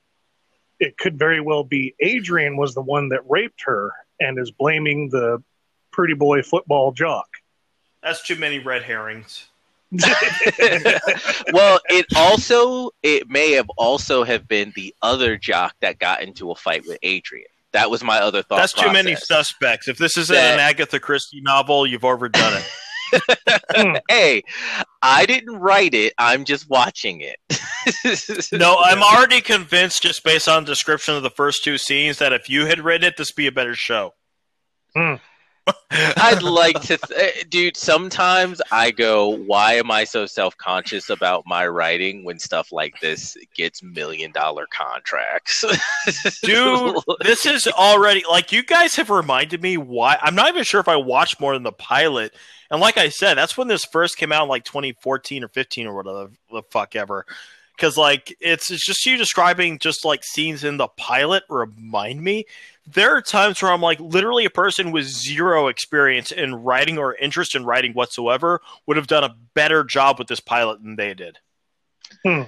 It 0.79 0.97
could 0.97 1.19
very 1.19 1.41
well 1.41 1.65
be 1.65 1.93
Adrian 1.99 2.55
was 2.55 2.73
the 2.73 2.81
one 2.81 3.09
that 3.09 3.29
raped 3.29 3.63
her 3.65 3.91
and 4.21 4.39
is 4.39 4.49
blaming 4.49 5.09
the 5.09 5.43
pretty 5.91 6.13
boy 6.13 6.41
football 6.41 6.93
jock. 6.93 7.27
That's 8.01 8.25
too 8.25 8.35
many 8.35 8.59
red 8.59 8.83
herrings. 8.83 9.47
well, 11.51 11.79
it 11.89 12.05
also 12.15 12.91
it 13.01 13.27
may 13.27 13.53
have 13.53 13.69
also 13.77 14.23
have 14.23 14.47
been 14.47 14.71
the 14.75 14.93
other 15.01 15.35
jock 15.35 15.75
that 15.81 15.97
got 15.97 16.21
into 16.21 16.51
a 16.51 16.55
fight 16.55 16.83
with 16.85 16.99
Adrian. 17.01 17.47
That 17.71 17.89
was 17.89 18.03
my 18.03 18.19
other 18.19 18.43
thought. 18.43 18.57
That's 18.57 18.73
process. 18.73 18.89
too 18.89 18.93
many 18.93 19.15
suspects. 19.15 19.87
If 19.87 19.97
this 19.97 20.15
isn't 20.17 20.33
that... 20.33 20.55
an 20.55 20.59
Agatha 20.59 20.99
Christie 20.99 21.41
novel, 21.41 21.87
you've 21.87 22.05
overdone 22.05 22.53
it. 22.53 22.65
hey, 24.09 24.43
I 25.01 25.25
didn't 25.25 25.57
write 25.57 25.93
it. 25.93 26.13
I'm 26.17 26.45
just 26.45 26.69
watching 26.69 27.21
it. 27.21 27.37
no, 28.51 28.77
I'm 28.83 29.01
already 29.01 29.41
convinced, 29.41 30.03
just 30.03 30.23
based 30.23 30.47
on 30.47 30.63
the 30.63 30.71
description 30.71 31.15
of 31.15 31.23
the 31.23 31.29
first 31.29 31.63
two 31.63 31.77
scenes, 31.77 32.19
that 32.19 32.33
if 32.33 32.49
you 32.49 32.65
had 32.65 32.79
written 32.79 33.07
it, 33.07 33.17
this 33.17 33.29
would 33.31 33.35
be 33.35 33.47
a 33.47 33.51
better 33.51 33.75
show. 33.75 34.13
Hmm. 34.95 35.15
I'd 35.91 36.41
like 36.41 36.79
to, 36.81 36.97
th- 36.97 37.11
eh, 37.15 37.43
dude. 37.49 37.77
Sometimes 37.77 38.61
I 38.71 38.91
go, 38.91 39.29
why 39.29 39.73
am 39.73 39.91
I 39.91 40.03
so 40.03 40.25
self 40.25 40.55
conscious 40.57 41.09
about 41.09 41.43
my 41.45 41.67
writing 41.67 42.23
when 42.23 42.39
stuff 42.39 42.71
like 42.71 42.99
this 43.01 43.37
gets 43.55 43.81
million 43.83 44.31
dollar 44.31 44.67
contracts? 44.71 45.63
dude, 46.41 46.97
this 47.21 47.45
is 47.45 47.67
already 47.67 48.23
like 48.29 48.51
you 48.51 48.63
guys 48.63 48.95
have 48.95 49.09
reminded 49.09 49.61
me 49.61 49.77
why. 49.77 50.17
I'm 50.21 50.35
not 50.35 50.49
even 50.49 50.63
sure 50.63 50.79
if 50.79 50.87
I 50.87 50.95
watched 50.95 51.39
more 51.39 51.53
than 51.53 51.63
the 51.63 51.71
pilot. 51.71 52.35
And 52.71 52.79
like 52.79 52.97
I 52.97 53.09
said, 53.09 53.35
that's 53.35 53.57
when 53.57 53.67
this 53.67 53.85
first 53.85 54.17
came 54.17 54.31
out 54.31 54.43
in 54.43 54.49
like 54.49 54.63
2014 54.63 55.43
or 55.43 55.47
15 55.47 55.87
or 55.87 55.95
whatever 55.95 56.31
the 56.51 56.63
fuck 56.69 56.95
ever 56.95 57.25
because 57.79 57.97
like 57.97 58.35
it's 58.39 58.69
it's 58.69 58.85
just 58.85 59.05
you 59.05 59.15
describing 59.15 59.79
just 59.79 60.03
like 60.03 60.23
scenes 60.23 60.63
in 60.63 60.77
the 60.77 60.87
pilot 60.97 61.43
remind 61.49 62.21
me. 62.21 62.45
There 62.85 63.15
are 63.15 63.21
times 63.21 63.61
where 63.61 63.71
i'm 63.71 63.81
like 63.81 63.99
literally 63.99 64.45
a 64.45 64.49
person 64.49 64.91
with 64.91 65.05
zero 65.05 65.67
experience 65.67 66.31
in 66.31 66.55
writing 66.55 66.97
or 66.97 67.15
interest 67.15 67.55
in 67.55 67.65
writing 67.65 67.93
whatsoever 67.93 68.61
would 68.85 68.97
have 68.97 69.07
done 69.07 69.23
a 69.23 69.35
better 69.53 69.83
job 69.83 70.19
with 70.19 70.27
this 70.27 70.39
pilot 70.39 70.81
than 70.81 70.95
they 70.95 71.13
did. 71.13 71.37
Hmm. 72.25 72.43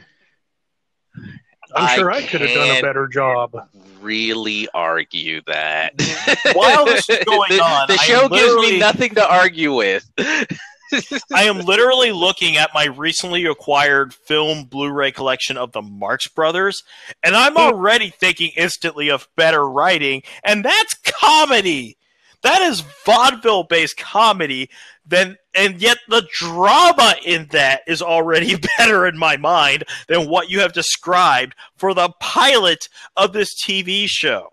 i'm 1.76 1.98
sure 1.98 2.12
i 2.12 2.22
could 2.24 2.41
have 2.41 2.49
done 2.49 2.78
a 2.78 2.82
better 2.82 3.08
job. 3.08 3.56
really 4.02 4.68
argue 4.74 5.41
that. 5.45 5.94
While 6.53 6.86
this 6.86 7.08
is 7.08 7.20
going 7.26 7.52
the, 7.52 7.62
on 7.62 7.88
the 7.88 7.98
show 7.98 8.28
gives 8.28 8.56
me 8.56 8.80
nothing 8.80 9.14
to 9.16 9.32
argue 9.32 9.76
with 9.76 10.10
I 11.34 11.44
am 11.44 11.60
literally 11.60 12.12
looking 12.12 12.58
at 12.58 12.74
my 12.74 12.86
recently 12.86 13.46
acquired 13.46 14.14
film 14.14 14.66
Blu-ray 14.66 15.12
collection 15.12 15.58
of 15.58 15.72
the 15.72 15.82
Marx 15.82 16.28
Brothers, 16.28 16.84
and 17.24 17.36
I'm 17.36 17.56
mm. 17.56 17.60
already 17.60 18.10
thinking 18.10 18.52
instantly 18.56 19.10
of 19.10 19.28
better 19.36 19.68
writing, 19.68 20.24
and 20.44 20.66
that's 20.66 20.94
comedy. 21.04 21.98
That 22.44 22.62
is 22.62 22.84
vaudeville-based 23.06 23.98
comedy. 23.98 24.70
Then, 25.06 25.38
and 25.54 25.82
yet 25.82 25.98
the 26.08 26.28
drama 26.32 27.16
in 27.26 27.48
that 27.52 27.82
is 27.88 28.02
already 28.02 28.56
better 28.78 29.06
in 29.06 29.18
my 29.18 29.38
mind 29.38 29.84
than 30.08 30.30
what 30.30 30.50
you 30.50 30.62
have 30.62 30.74
described 30.74 31.56
for 31.76 31.94
the 31.94 32.10
pilot 32.20 32.88
of 33.16 33.34
this 33.34 33.50
TV 33.64 34.06
show. 34.08 34.52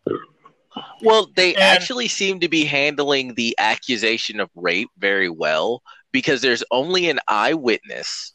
Well, 1.02 1.31
they 1.35 1.55
and, 1.55 1.62
actually 1.62 2.09
seem 2.09 2.40
to 2.40 2.48
be 2.48 2.65
handling 2.65 3.35
the 3.35 3.55
accusation 3.59 4.40
of 4.40 4.51
rape 4.55 4.90
very 4.98 5.28
well 5.28 5.82
because 6.12 6.40
there's 6.40 6.64
only 6.70 7.09
an 7.09 7.20
eyewitness. 7.28 8.32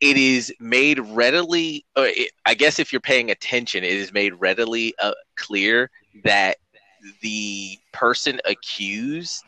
It 0.00 0.16
is 0.16 0.52
made 0.58 0.98
readily, 0.98 1.84
it, 1.96 2.32
I 2.44 2.54
guess 2.54 2.78
if 2.78 2.92
you're 2.92 3.00
paying 3.00 3.30
attention, 3.30 3.84
it 3.84 3.92
is 3.92 4.12
made 4.12 4.34
readily 4.34 4.94
uh, 5.00 5.12
clear 5.36 5.90
that 6.24 6.56
the 7.20 7.78
person 7.92 8.40
accused 8.44 9.44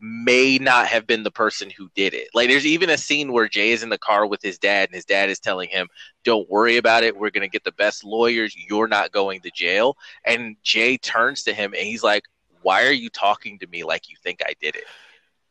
may 0.00 0.58
not 0.58 0.86
have 0.86 1.06
been 1.06 1.22
the 1.22 1.30
person 1.30 1.70
who 1.70 1.88
did 1.94 2.14
it. 2.14 2.28
Like 2.34 2.48
there's 2.48 2.66
even 2.66 2.90
a 2.90 2.98
scene 2.98 3.32
where 3.32 3.48
Jay 3.48 3.72
is 3.72 3.82
in 3.82 3.88
the 3.88 3.98
car 3.98 4.26
with 4.26 4.42
his 4.42 4.58
dad 4.58 4.88
and 4.88 4.94
his 4.94 5.04
dad 5.04 5.30
is 5.30 5.40
telling 5.40 5.68
him, 5.68 5.88
"Don't 6.24 6.48
worry 6.50 6.76
about 6.76 7.02
it. 7.02 7.16
We're 7.16 7.30
going 7.30 7.48
to 7.48 7.52
get 7.52 7.64
the 7.64 7.72
best 7.72 8.04
lawyers. 8.04 8.54
You're 8.68 8.88
not 8.88 9.12
going 9.12 9.40
to 9.40 9.50
jail." 9.54 9.96
And 10.24 10.56
Jay 10.62 10.98
turns 10.98 11.42
to 11.44 11.54
him 11.54 11.72
and 11.74 11.86
he's 11.86 12.02
like, 12.02 12.24
"Why 12.62 12.84
are 12.86 12.92
you 12.92 13.08
talking 13.08 13.58
to 13.60 13.66
me 13.68 13.84
like 13.84 14.10
you 14.10 14.16
think 14.22 14.42
I 14.46 14.54
did 14.60 14.76
it?" 14.76 14.84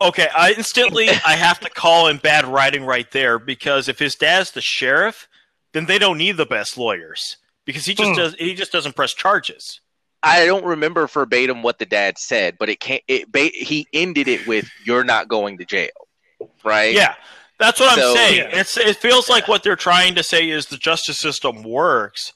Okay, 0.01 0.27
I 0.35 0.51
instantly 0.51 1.07
I 1.09 1.35
have 1.35 1.59
to 1.61 1.69
call 1.69 2.07
him 2.07 2.17
bad 2.17 2.45
writing 2.45 2.83
right 2.83 3.09
there 3.11 3.39
because 3.39 3.87
if 3.87 3.97
his 3.97 4.15
dad's 4.15 4.51
the 4.51 4.61
sheriff, 4.61 5.27
then 5.73 5.85
they 5.85 5.97
don't 5.97 6.17
need 6.17 6.37
the 6.37 6.45
best 6.45 6.77
lawyers 6.77 7.37
because 7.65 7.85
he 7.85 7.93
just 7.95 8.09
Hmm. 8.11 8.15
does 8.15 8.35
he 8.35 8.53
just 8.55 8.71
doesn't 8.73 8.95
press 8.95 9.13
charges. 9.13 9.79
I 10.21 10.45
don't 10.45 10.65
remember 10.65 11.07
verbatim 11.07 11.61
what 11.63 11.79
the 11.79 11.85
dad 11.85 12.17
said, 12.17 12.57
but 12.59 12.67
it 12.67 12.79
can't. 12.79 13.03
It 13.07 13.31
ba- 13.31 13.51
he 13.53 13.87
ended 13.93 14.27
it 14.27 14.45
with 14.47 14.69
"You're 14.83 15.03
not 15.03 15.27
going 15.29 15.57
to 15.59 15.65
jail," 15.65 15.89
right? 16.63 16.93
Yeah, 16.93 17.15
that's 17.59 17.79
what 17.79 17.95
So- 17.97 18.09
I'm 18.09 18.15
saying. 18.17 18.37
Yeah. 18.49 18.59
It's 18.59 18.75
it 18.75 18.97
feels 18.97 19.29
like 19.29 19.47
what 19.47 19.63
they're 19.63 19.75
trying 19.77 20.15
to 20.15 20.23
say 20.23 20.49
is 20.49 20.65
the 20.65 20.77
justice 20.77 21.19
system 21.19 21.63
works, 21.63 22.33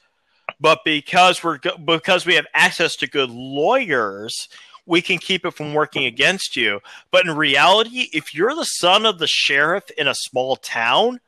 but 0.62 0.80
because 0.86 1.44
we're 1.44 1.58
go- 1.58 1.78
because 1.78 2.26
we 2.26 2.36
have 2.36 2.46
access 2.54 2.96
to 2.98 3.08
good 3.08 3.30
lawyers, 3.32 4.48
we 4.90 5.02
can 5.02 5.20
keep 5.20 5.46
it 5.46 5.54
from 5.54 5.74
working 5.74 6.06
against 6.06 6.56
you. 6.58 6.80
But 7.12 7.26
in 7.26 7.36
reality, 7.36 8.10
if 8.12 8.34
you're 8.34 8.56
the 8.56 8.66
son 8.66 9.06
of 9.06 9.20
the 9.20 9.28
sheriff 9.28 9.90
in 9.98 10.08
a 10.08 10.16
small 10.16 10.56
town, 10.56 11.20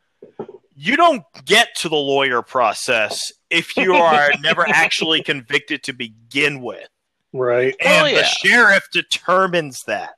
you 0.76 0.98
don't 0.98 1.24
get 1.46 1.70
to 1.78 1.90
the 1.90 1.96
lawyer 1.96 2.42
process 2.42 3.32
if 3.50 3.78
you 3.78 3.94
are 3.94 4.32
never 4.42 4.68
actually 4.68 5.22
convicted 5.22 5.84
to 5.84 5.94
begin 5.94 6.62
with. 6.62 6.88
Right. 7.34 7.76
And 7.80 8.04
Oh, 8.04 8.06
yeah. 8.08 8.16
the 8.22 8.24
sheriff 8.26 8.84
determines 8.92 9.80
that. 9.88 10.16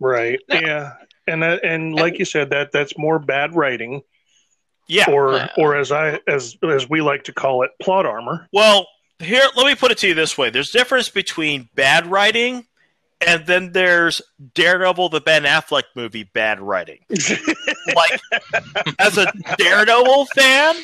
Right. 0.00 0.40
No. 0.48 0.58
Yeah. 0.60 0.92
And 1.26 1.42
that, 1.42 1.64
and 1.64 1.94
like 1.94 2.18
you 2.18 2.24
said, 2.24 2.50
that 2.50 2.72
that's 2.72 2.96
more 2.96 3.18
bad 3.18 3.54
writing, 3.54 4.02
Yeah. 4.88 5.10
or 5.10 5.34
Yeah. 5.34 5.48
or 5.58 5.76
as 5.76 5.92
I 5.92 6.18
as 6.26 6.56
as 6.68 6.88
we 6.88 7.02
like 7.02 7.24
to 7.24 7.32
call 7.32 7.62
it, 7.62 7.70
plot 7.80 8.06
armor. 8.06 8.48
Well, 8.52 8.88
here, 9.20 9.42
let 9.56 9.66
me 9.66 9.74
put 9.74 9.90
it 9.90 9.98
to 9.98 10.08
you 10.08 10.14
this 10.14 10.36
way: 10.36 10.50
there's 10.50 10.70
difference 10.70 11.08
between 11.08 11.68
bad 11.74 12.06
writing, 12.06 12.66
and 13.26 13.46
then 13.46 13.72
there's 13.72 14.22
Daredevil, 14.54 15.10
the 15.10 15.20
Ben 15.20 15.44
Affleck 15.44 15.84
movie, 15.94 16.24
bad 16.24 16.60
writing. 16.60 17.00
Like, 17.96 18.20
as 19.00 19.18
a 19.18 19.32
Daredevil 19.58 20.26
fan, 20.26 20.76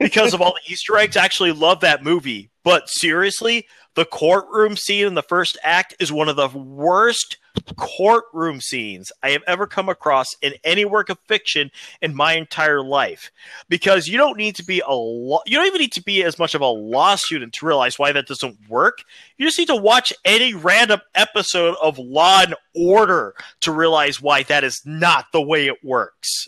because 0.00 0.34
of 0.34 0.40
all 0.40 0.54
the 0.54 0.72
Easter 0.72 0.96
eggs, 0.96 1.16
I 1.16 1.24
actually 1.24 1.52
love 1.52 1.80
that 1.80 2.02
movie. 2.02 2.50
But 2.64 2.88
seriously, 2.88 3.66
the 3.98 4.04
courtroom 4.04 4.76
scene 4.76 5.08
in 5.08 5.14
the 5.14 5.24
first 5.24 5.58
act 5.64 5.92
is 5.98 6.12
one 6.12 6.28
of 6.28 6.36
the 6.36 6.46
worst 6.56 7.36
courtroom 7.76 8.60
scenes 8.60 9.10
I 9.24 9.30
have 9.30 9.42
ever 9.48 9.66
come 9.66 9.88
across 9.88 10.28
in 10.40 10.52
any 10.62 10.84
work 10.84 11.08
of 11.08 11.18
fiction 11.26 11.72
in 12.00 12.14
my 12.14 12.34
entire 12.34 12.80
life. 12.80 13.32
Because 13.68 14.06
you 14.06 14.16
don't 14.16 14.36
need 14.36 14.54
to 14.54 14.64
be 14.64 14.78
a 14.86 14.92
lo- 14.92 15.40
you 15.46 15.56
don't 15.56 15.66
even 15.66 15.80
need 15.80 15.90
to 15.94 16.02
be 16.04 16.22
as 16.22 16.38
much 16.38 16.54
of 16.54 16.60
a 16.60 16.66
law 16.66 17.16
student 17.16 17.54
to 17.54 17.66
realize 17.66 17.98
why 17.98 18.12
that 18.12 18.28
doesn't 18.28 18.56
work. 18.68 18.98
You 19.36 19.44
just 19.44 19.58
need 19.58 19.66
to 19.66 19.74
watch 19.74 20.12
any 20.24 20.54
random 20.54 21.00
episode 21.16 21.74
of 21.82 21.98
Law 21.98 22.42
and 22.42 22.54
Order 22.76 23.34
to 23.62 23.72
realize 23.72 24.22
why 24.22 24.44
that 24.44 24.62
is 24.62 24.80
not 24.84 25.24
the 25.32 25.42
way 25.42 25.66
it 25.66 25.82
works. 25.82 26.46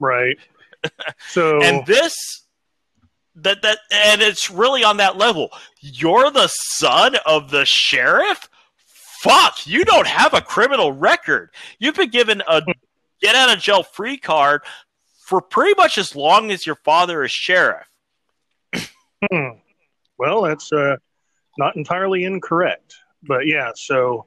right. 0.00 0.36
So 1.28 1.62
And 1.62 1.86
this 1.86 2.16
that 3.42 3.62
that 3.62 3.78
and 3.90 4.22
it's 4.22 4.50
really 4.50 4.84
on 4.84 4.96
that 4.98 5.16
level. 5.16 5.50
You're 5.80 6.30
the 6.30 6.48
son 6.48 7.16
of 7.26 7.50
the 7.50 7.64
sheriff? 7.64 8.48
Fuck, 9.22 9.66
you 9.66 9.84
don't 9.84 10.06
have 10.06 10.32
a 10.32 10.40
criminal 10.40 10.92
record. 10.92 11.50
You've 11.78 11.96
been 11.96 12.10
given 12.10 12.42
a 12.48 12.62
get 13.20 13.34
out 13.34 13.54
of 13.54 13.62
jail 13.62 13.82
free 13.82 14.16
card 14.16 14.62
for 15.26 15.40
pretty 15.40 15.74
much 15.76 15.98
as 15.98 16.16
long 16.16 16.50
as 16.50 16.66
your 16.66 16.76
father 16.76 17.22
is 17.22 17.30
sheriff. 17.30 17.86
Hmm. 19.30 19.58
Well, 20.18 20.42
that's 20.42 20.72
uh, 20.72 20.96
not 21.58 21.76
entirely 21.76 22.24
incorrect, 22.24 22.94
but 23.22 23.46
yeah. 23.46 23.70
So, 23.74 24.26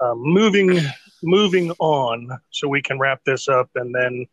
uh, 0.00 0.14
moving 0.14 0.78
moving 1.22 1.70
on, 1.78 2.30
so 2.50 2.68
we 2.68 2.82
can 2.82 2.98
wrap 2.98 3.24
this 3.24 3.48
up, 3.48 3.70
and 3.74 3.94
then 3.94 4.26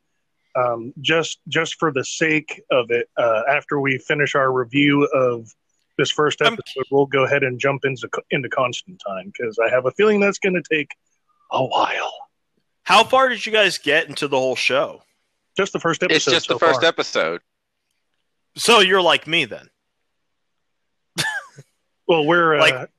um, 0.58 0.94
just 1.02 1.40
just 1.48 1.76
for 1.76 1.92
the 1.92 2.04
sake 2.04 2.62
of 2.72 2.90
it, 2.90 3.10
uh, 3.18 3.44
after 3.50 3.80
we 3.80 3.98
finish 4.00 4.34
our 4.36 4.52
review 4.52 5.06
of 5.14 5.54
this 5.98 6.12
first 6.12 6.42
I'm- 6.42 6.54
episode, 6.54 6.86
we'll 6.92 7.06
go 7.06 7.24
ahead 7.26 7.44
and 7.44 7.60
jump 7.60 7.86
into 7.86 8.10
into 8.32 8.50
Constantine 8.50 9.32
because 9.32 9.58
I 9.64 9.70
have 9.70 9.86
a 9.86 9.92
feeling 9.92 10.20
that's 10.20 10.40
going 10.40 10.56
to 10.56 10.64
take 10.70 10.92
a 11.52 11.64
while. 11.64 12.14
How 12.84 13.04
far 13.04 13.30
did 13.30 13.46
you 13.46 13.52
guys 13.52 13.78
get 13.78 14.08
into 14.08 14.28
the 14.28 14.38
whole 14.38 14.56
show? 14.56 15.04
Just 15.58 15.74
the 15.74 15.80
first 15.80 16.04
episode. 16.04 16.16
It's 16.16 16.26
just 16.26 16.48
so 16.48 16.54
the 16.54 16.60
first 16.60 16.82
far. 16.82 16.88
episode. 16.90 17.42
So 18.56 18.80
you're 18.80 19.02
like 19.02 19.28
me 19.28 19.46
then. 19.46 19.70
Well, 22.08 22.26
we're 22.26 22.56
uh, 22.56 22.60
Like- 22.60 22.90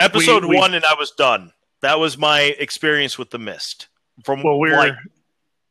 Episode 0.00 0.44
we- 0.44 0.56
one, 0.56 0.74
and 0.74 0.84
I 0.84 0.94
was 0.94 1.10
done. 1.12 1.52
That 1.82 1.98
was 2.00 2.16
my 2.18 2.40
experience 2.40 3.18
with 3.18 3.30
the 3.30 3.38
mist. 3.38 3.88
From 4.24 4.42
well 4.42 4.58
we're 4.58 4.76
like, 4.76 4.94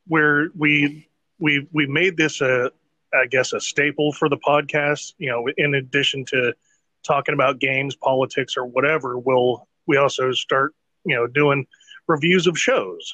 we're 0.08 0.50
we 0.56 1.10
we 1.40 1.68
we 1.72 1.86
made 1.88 2.18
this 2.18 2.42
a 2.42 2.72
i 3.14 3.26
guess 3.26 3.54
a 3.54 3.60
staple 3.60 4.12
for 4.12 4.30
the 4.30 4.38
podcast. 4.38 5.14
You 5.18 5.30
know 5.30 5.48
in 5.58 5.76
addition 5.76 6.26
to 6.26 6.54
talking 7.06 7.34
about 7.34 7.60
games 7.60 7.96
politics 7.96 8.58
or 8.58 8.66
whatever 8.66 9.18
we'll 9.18 9.68
we 9.88 9.98
also 9.98 10.32
start 10.32 10.74
you 11.06 11.16
know 11.16 11.28
doing 11.28 11.66
reviews 12.08 12.48
of 12.48 12.58
shows. 12.58 13.14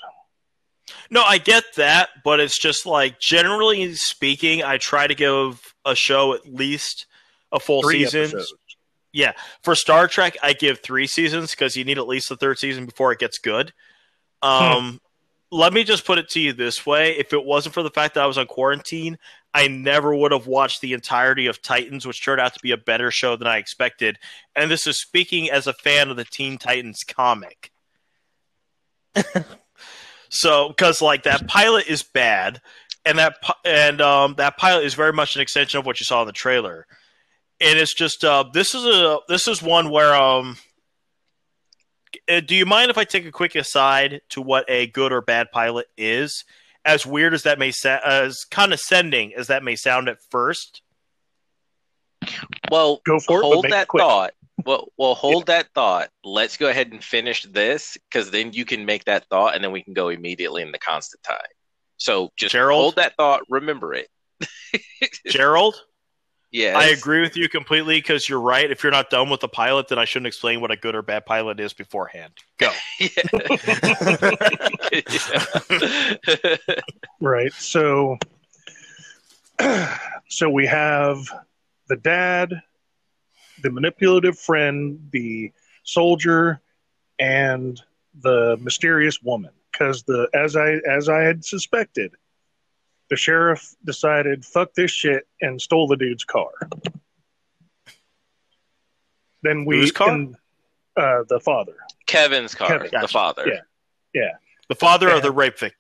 No, 1.10 1.22
I 1.22 1.38
get 1.38 1.64
that, 1.78 2.10
but 2.24 2.40
it's 2.40 2.60
just 2.60 2.86
like 2.86 3.20
generally 3.20 3.94
speaking, 3.96 4.64
I 4.64 4.78
try 4.78 5.08
to 5.08 5.16
give 5.16 5.74
a 5.86 5.96
show 5.96 6.34
at 6.34 6.46
least 6.46 7.06
a 7.52 7.60
full 7.60 7.82
three 7.82 8.04
season. 8.04 8.24
episodes. 8.24 8.56
For 9.62 9.76
Star 9.76 10.08
Trek, 10.08 10.38
I 10.42 10.54
give 10.54 10.80
three 10.80 11.08
seasons 11.08 11.52
because 11.52 11.76
you 11.76 11.86
need 11.86 11.98
at 11.98 12.08
least 12.08 12.30
the 12.30 12.36
third 12.36 12.58
season 12.58 12.86
before 12.86 13.12
it 13.12 13.20
gets 13.20 13.38
good. 13.38 13.72
Um, 14.42 15.00
Let 15.54 15.72
me 15.72 15.84
just 15.84 16.04
put 16.04 16.18
it 16.18 16.30
to 16.30 16.40
you 16.40 16.52
this 16.52 16.86
way: 16.86 17.16
if 17.18 17.32
it 17.32 17.46
wasn't 17.46 17.76
for 17.76 17.84
the 17.84 17.92
fact 17.92 18.16
that 18.16 18.24
I 18.24 18.26
was 18.26 18.40
on 18.40 18.48
quarantine, 18.48 19.20
I 19.54 19.68
never 19.68 20.16
would 20.16 20.32
have 20.32 20.48
watched 20.48 20.82
the 20.82 20.94
entirety 20.94 21.46
of 21.46 21.62
Titans, 21.62 22.08
which 22.08 22.24
turned 22.24 22.42
out 22.42 22.56
to 22.56 22.60
be 22.62 22.72
a 22.72 22.78
better 22.78 23.12
show 23.12 23.36
than 23.36 23.48
I 23.48 23.58
expected. 23.58 24.18
And 24.56 24.72
this 24.72 24.88
is 24.88 25.00
speaking 25.00 25.52
as 25.52 25.68
a 25.68 25.74
fan 25.74 26.10
of 26.10 26.18
the 26.18 26.26
Teen 26.26 26.58
Titans 26.58 27.04
comic. 27.04 27.72
so, 30.30 30.70
because 30.70 31.04
like 31.04 31.24
that 31.24 31.48
pilot 31.48 31.88
is 31.88 32.02
bad, 32.02 32.60
and 33.06 33.20
that 33.20 33.36
and 33.64 34.02
um, 34.02 34.34
that 34.38 34.58
pilot 34.58 34.86
is 34.86 34.96
very 34.96 35.14
much 35.14 35.36
an 35.36 35.42
extension 35.44 35.78
of 35.78 35.86
what 35.86 36.00
you 36.00 36.06
saw 36.06 36.22
in 36.22 36.28
the 36.28 36.34
trailer. 36.34 36.88
And 37.62 37.78
it's 37.78 37.94
just 37.94 38.26
uh, 38.26 38.46
this 38.52 38.74
is 38.74 38.86
a 38.86 39.20
this 39.28 39.48
is 39.48 39.62
one 39.62 39.92
where 39.92 40.16
um, 40.16 40.58
uh, 42.30 42.40
do 42.40 42.56
you 42.56 42.66
mind 42.66 42.90
if 42.90 42.98
I 42.98 43.04
take 43.04 43.26
a 43.26 43.32
quick 43.32 43.56
aside 43.56 44.22
to 44.30 44.42
what 44.42 44.66
a 44.68 44.88
good 44.88 45.12
or 45.12 45.22
bad 45.22 45.52
pilot 45.52 45.88
is? 45.98 46.44
As 46.86 47.06
weird 47.06 47.34
as 47.34 47.44
that 47.44 47.60
may 47.60 47.72
sound, 47.72 48.02
as 48.06 48.44
condescending 48.46 49.34
as 49.36 49.48
that 49.48 49.64
may 49.64 49.76
sound 49.76 50.10
at 50.10 50.18
first. 50.30 50.82
Well, 52.70 53.02
go 53.06 53.20
for 53.20 53.40
it 53.40 53.44
hold 53.44 53.66
it 53.66 53.72
that 53.72 53.88
quick. 53.88 54.02
thought. 54.02 54.34
Well, 54.66 54.90
well, 54.98 55.16
hold 55.16 55.48
that 55.48 55.68
thought. 55.74 56.10
Let's 56.24 56.58
go 56.58 56.70
ahead 56.70 56.92
and 56.92 57.04
finish 57.04 57.44
this 57.44 57.98
because 58.10 58.32
then 58.32 58.54
you 58.54 58.66
can 58.66 58.86
make 58.86 59.06
that 59.06 59.26
thought, 59.30 59.56
and 59.56 59.64
then 59.64 59.72
we 59.72 59.82
can 59.82 59.94
go 59.94 60.10
immediately 60.10 60.62
into 60.62 60.78
Constantine. 60.80 61.38
So 61.98 62.32
just 62.38 62.52
Gerald? 62.52 62.82
hold 62.82 62.96
that 62.98 63.16
thought. 63.16 63.42
Remember 63.50 63.94
it. 63.94 64.10
Gerald, 65.28 65.76
Yes, 66.54 66.78
I 66.78 66.86
agree 66.90 67.22
with 67.22 67.36
you 67.36 67.50
completely 67.50 67.98
because 67.98 68.30
you're 68.30 68.40
right. 68.40 68.70
If 68.70 68.84
you're 68.84 68.92
not 68.92 69.10
done 69.10 69.32
with 69.32 69.40
the 69.40 69.48
pilot, 69.48 69.88
then 69.88 69.98
I 69.98 70.06
shouldn't 70.06 70.28
explain 70.28 70.62
what 70.62 70.70
a 70.70 70.78
good 70.78 70.94
or 70.94 71.02
bad 71.02 71.26
pilot 71.26 71.60
is 71.60 71.74
beforehand. 71.74 72.34
Go. 72.60 72.70
right 77.20 77.52
so 77.54 78.18
so 80.30 80.50
we 80.50 80.68
have 80.68 81.28
the 81.90 81.98
dad 81.98 82.62
the 83.64 83.72
manipulative 83.72 84.38
friend 84.38 85.10
the 85.12 85.52
soldier 85.84 86.62
and 87.20 87.82
the 88.22 88.58
mysterious 88.62 89.24
woman 89.24 89.52
because 89.72 90.04
the 90.04 90.30
as 90.34 90.56
i 90.56 90.74
as 90.88 91.10
i 91.10 91.22
had 91.22 91.44
suspected 91.44 92.14
the 93.10 93.16
sheriff 93.16 93.76
decided 93.86 94.44
fuck 94.46 94.74
this 94.74 94.92
shit 94.92 95.28
and 95.42 95.62
stole 95.62 95.88
the 95.88 95.98
dude's 95.98 96.24
car 96.24 96.52
then 99.42 99.66
we 99.66 99.78
Whose 99.80 99.92
car? 99.92 100.10
and, 100.10 100.36
uh, 100.96 101.24
the 101.28 101.40
father 101.40 101.76
Kevin's 102.06 102.54
car, 102.56 102.68
Kevin, 102.68 102.86
the 102.86 102.92
gotcha. 102.92 103.08
father. 103.08 103.44
Yeah. 103.48 103.62
Yeah. 104.14 104.32
The 104.70 104.76
father 104.76 105.08
Yeah. 105.10 105.18
of 105.18 105.24
the 105.24 105.32
rape 105.32 105.58
victim. 105.58 105.80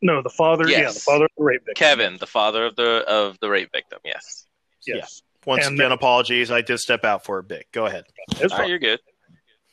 no 0.00 0.20
the 0.22 0.30
father 0.30 0.68
yeah 0.68 0.90
the 0.90 0.98
father 1.00 1.24
of 1.26 1.30
the 1.36 1.44
rape 1.44 1.64
victim 1.64 1.74
Kevin, 1.86 2.16
the 2.18 2.26
father 2.26 2.66
of 2.66 2.76
the 2.76 3.04
of 3.08 3.38
the 3.40 3.48
rape 3.48 3.70
victim. 3.72 3.98
Yes. 4.04 4.46
yes 4.86 5.22
Once 5.46 5.66
And- 5.66 5.78
again, 5.78 5.92
apologies. 5.92 6.50
I 6.50 6.60
did 6.60 6.78
step 6.78 7.04
out 7.04 7.24
for 7.24 7.38
a 7.38 7.42
bit. 7.42 7.66
Go 7.72 7.86
ahead. 7.86 8.04
That's 8.38 8.52
fine. 8.52 8.60
right, 8.62 8.68
you're 8.70 8.78
good. 8.78 9.00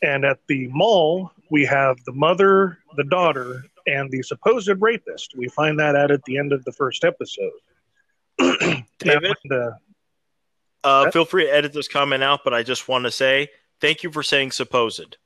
And 0.02 0.24
at 0.26 0.40
the 0.48 0.68
mall, 0.70 1.32
we 1.52 1.66
have 1.66 1.98
the 2.06 2.14
mother, 2.14 2.80
the 2.96 3.04
daughter, 3.04 3.66
and 3.88 4.10
the 4.12 4.22
supposed 4.24 4.70
rapist. 4.80 5.34
We 5.38 5.48
find 5.50 5.80
that 5.80 5.96
out 5.96 6.12
at 6.12 6.24
the 6.24 6.38
end 6.38 6.52
of 6.54 6.64
the 6.66 6.72
first 6.72 7.04
episode. 7.04 7.52
David? 9.00 9.36
Uh, 9.52 9.72
Uh, 10.84 11.12
feel 11.12 11.26
free 11.26 11.46
to 11.46 11.54
edit 11.54 11.74
this 11.74 11.88
comment 11.90 12.24
out, 12.24 12.40
but 12.44 12.54
I 12.54 12.64
just 12.64 12.88
want 12.88 13.04
to 13.06 13.12
say 13.12 13.50
thank 13.82 14.04
you 14.04 14.12
for 14.12 14.24
saying 14.24 14.52
supposed. 14.52 15.18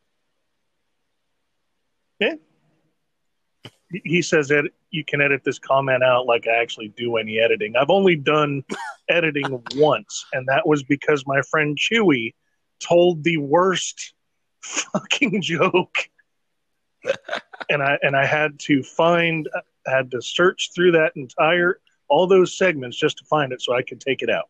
He- 3.91 4.01
He 4.03 4.21
says 4.23 4.47
that 4.47 4.69
you 4.89 5.03
can 5.05 5.21
edit 5.21 5.43
this 5.43 5.59
comment 5.59 6.01
out 6.03 6.25
like 6.25 6.47
I 6.47 6.55
actually 6.61 6.87
do 6.89 7.17
any 7.17 7.39
editing. 7.39 7.75
I've 7.75 7.91
only 7.91 8.15
done 8.15 8.63
editing 9.09 9.63
once, 9.75 10.25
and 10.33 10.47
that 10.47 10.67
was 10.67 10.81
because 10.83 11.25
my 11.27 11.41
friend 11.43 11.77
Chewy 11.77 12.33
told 12.79 13.23
the 13.23 13.37
worst 13.37 14.13
fucking 14.61 15.41
joke. 15.43 16.09
And 17.69 17.83
I 17.83 17.97
and 18.01 18.15
I 18.15 18.25
had 18.25 18.59
to 18.59 18.83
find 18.83 19.49
had 19.85 20.11
to 20.11 20.21
search 20.21 20.71
through 20.73 20.91
that 20.93 21.13
entire 21.15 21.79
all 22.07 22.27
those 22.27 22.57
segments 22.57 22.97
just 22.97 23.17
to 23.17 23.25
find 23.25 23.51
it 23.51 23.61
so 23.61 23.73
I 23.73 23.81
could 23.81 23.99
take 23.99 24.21
it 24.21 24.29
out. 24.29 24.49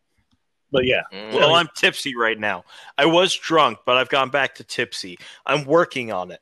But 0.70 0.86
yeah, 0.86 1.02
Mm. 1.12 1.32
Well, 1.34 1.54
I'm 1.54 1.68
tipsy 1.76 2.16
right 2.16 2.38
now. 2.38 2.64
I 2.98 3.06
was 3.06 3.34
drunk, 3.34 3.78
but 3.86 3.96
I've 3.96 4.08
gone 4.08 4.30
back 4.30 4.56
to 4.56 4.64
tipsy. 4.64 5.18
I'm 5.46 5.64
working 5.64 6.12
on 6.12 6.30
it. 6.30 6.40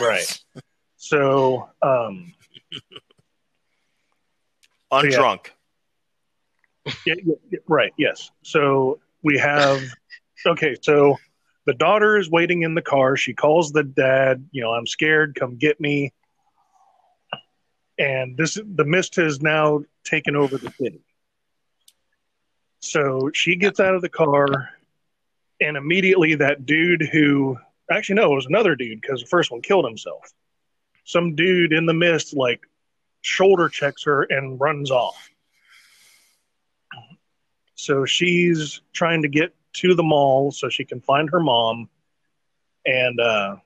right. 0.00 0.42
So 0.96 1.68
um 1.82 2.34
Undrunk. 4.92 5.46
Yeah, 7.06 7.14
yeah, 7.24 7.34
yeah, 7.50 7.58
right. 7.66 7.92
Yes. 7.96 8.30
So 8.42 9.00
we 9.22 9.38
have. 9.38 9.82
Okay. 10.46 10.76
So 10.82 11.16
the 11.66 11.74
daughter 11.74 12.16
is 12.18 12.30
waiting 12.30 12.62
in 12.62 12.74
the 12.74 12.82
car. 12.82 13.16
She 13.16 13.34
calls 13.34 13.72
the 13.72 13.84
dad. 13.84 14.48
You 14.52 14.62
know, 14.62 14.70
I'm 14.70 14.86
scared. 14.86 15.34
Come 15.34 15.56
get 15.56 15.80
me. 15.80 16.12
And 17.98 18.36
this, 18.36 18.54
the 18.54 18.84
mist 18.84 19.16
has 19.16 19.40
now 19.40 19.84
taken 20.04 20.36
over 20.36 20.58
the 20.58 20.70
city. 20.72 21.00
So 22.80 23.30
she 23.32 23.56
gets 23.56 23.80
out 23.80 23.94
of 23.94 24.02
the 24.02 24.10
car, 24.10 24.70
and 25.60 25.76
immediately 25.76 26.34
that 26.34 26.66
dude 26.66 27.02
who 27.02 27.56
actually 27.90 28.16
no, 28.16 28.32
it 28.32 28.36
was 28.36 28.46
another 28.46 28.76
dude 28.76 29.00
because 29.00 29.20
the 29.20 29.26
first 29.26 29.50
one 29.50 29.62
killed 29.62 29.86
himself. 29.86 30.32
Some 31.04 31.34
dude 31.34 31.72
in 31.72 31.86
the 31.86 31.94
mist 31.94 32.34
like 32.34 32.60
shoulder 33.22 33.68
checks 33.68 34.04
her 34.04 34.22
and 34.24 34.60
runs 34.60 34.90
off. 34.90 35.30
So 37.74 38.04
she's 38.04 38.80
trying 38.92 39.22
to 39.22 39.28
get 39.28 39.54
to 39.74 39.94
the 39.94 40.02
mall 40.02 40.50
so 40.52 40.68
she 40.68 40.84
can 40.84 41.00
find 41.00 41.30
her 41.30 41.40
mom. 41.40 41.88
And 42.86 43.18
uh, 43.20 43.56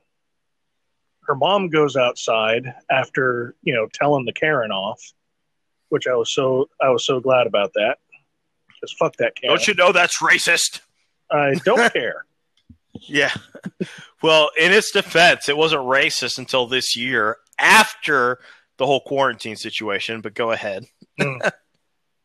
her 1.22 1.34
mom 1.34 1.68
goes 1.68 1.96
outside 1.96 2.74
after, 2.90 3.54
you 3.62 3.74
know, 3.74 3.88
telling 3.92 4.24
the 4.24 4.32
Karen 4.32 4.70
off, 4.70 5.00
which 5.88 6.06
I 6.06 6.14
was 6.14 6.32
so 6.32 6.68
I 6.80 6.90
was 6.90 7.04
so 7.04 7.20
glad 7.20 7.46
about 7.46 7.72
that. 7.74 7.96
Just 8.80 8.96
fuck 8.96 9.16
that 9.16 9.34
Karen. 9.34 9.56
Don't 9.56 9.66
you 9.66 9.74
know 9.74 9.92
that's 9.92 10.22
racist? 10.22 10.80
I 11.30 11.54
don't 11.64 11.92
care. 11.92 12.24
Yeah. 12.92 13.32
well, 14.22 14.50
in 14.58 14.72
its 14.72 14.90
defense, 14.90 15.48
it 15.48 15.56
wasn't 15.56 15.82
racist 15.82 16.38
until 16.38 16.66
this 16.66 16.96
year 16.96 17.36
after 17.58 18.38
the 18.76 18.86
whole 18.86 19.00
quarantine 19.00 19.56
situation, 19.56 20.20
but 20.20 20.34
go 20.34 20.52
ahead. 20.52 20.86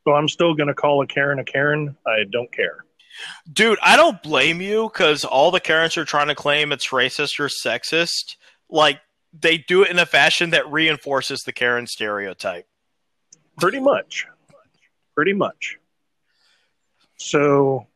So 0.03 0.11
I'm 0.13 0.27
still 0.27 0.53
going 0.53 0.67
to 0.67 0.73
call 0.73 1.01
a 1.01 1.07
Karen 1.07 1.39
a 1.39 1.45
Karen. 1.45 1.95
I 2.05 2.25
don't 2.29 2.51
care. 2.51 2.85
Dude, 3.51 3.80
I 3.82 3.95
don't 3.95 4.22
blame 4.24 4.61
you 4.61 4.90
because 4.92 5.24
all 5.24 5.51
the 5.51 5.59
Karens 5.59 5.98
are 5.98 6.06
trying 6.06 6.27
to 6.27 6.35
claim 6.35 6.72
it's 6.72 6.90
racist 6.90 7.40
or 7.40 7.48
sexist. 7.48 8.38
Like, 8.69 9.00
they 9.33 9.58
do 9.58 9.83
it 9.83 9.92
in 9.92 10.00
a 10.00 10.06
fashion 10.06 10.51
that 10.51 10.72
reinforces 10.72 11.42
the 11.42 11.53
Karen 11.53 11.88
stereotype. 11.88 12.67
Pretty 13.59 13.80
much. 13.80 14.27
Pretty 15.16 15.33
much. 15.33 15.77
So 17.17 17.88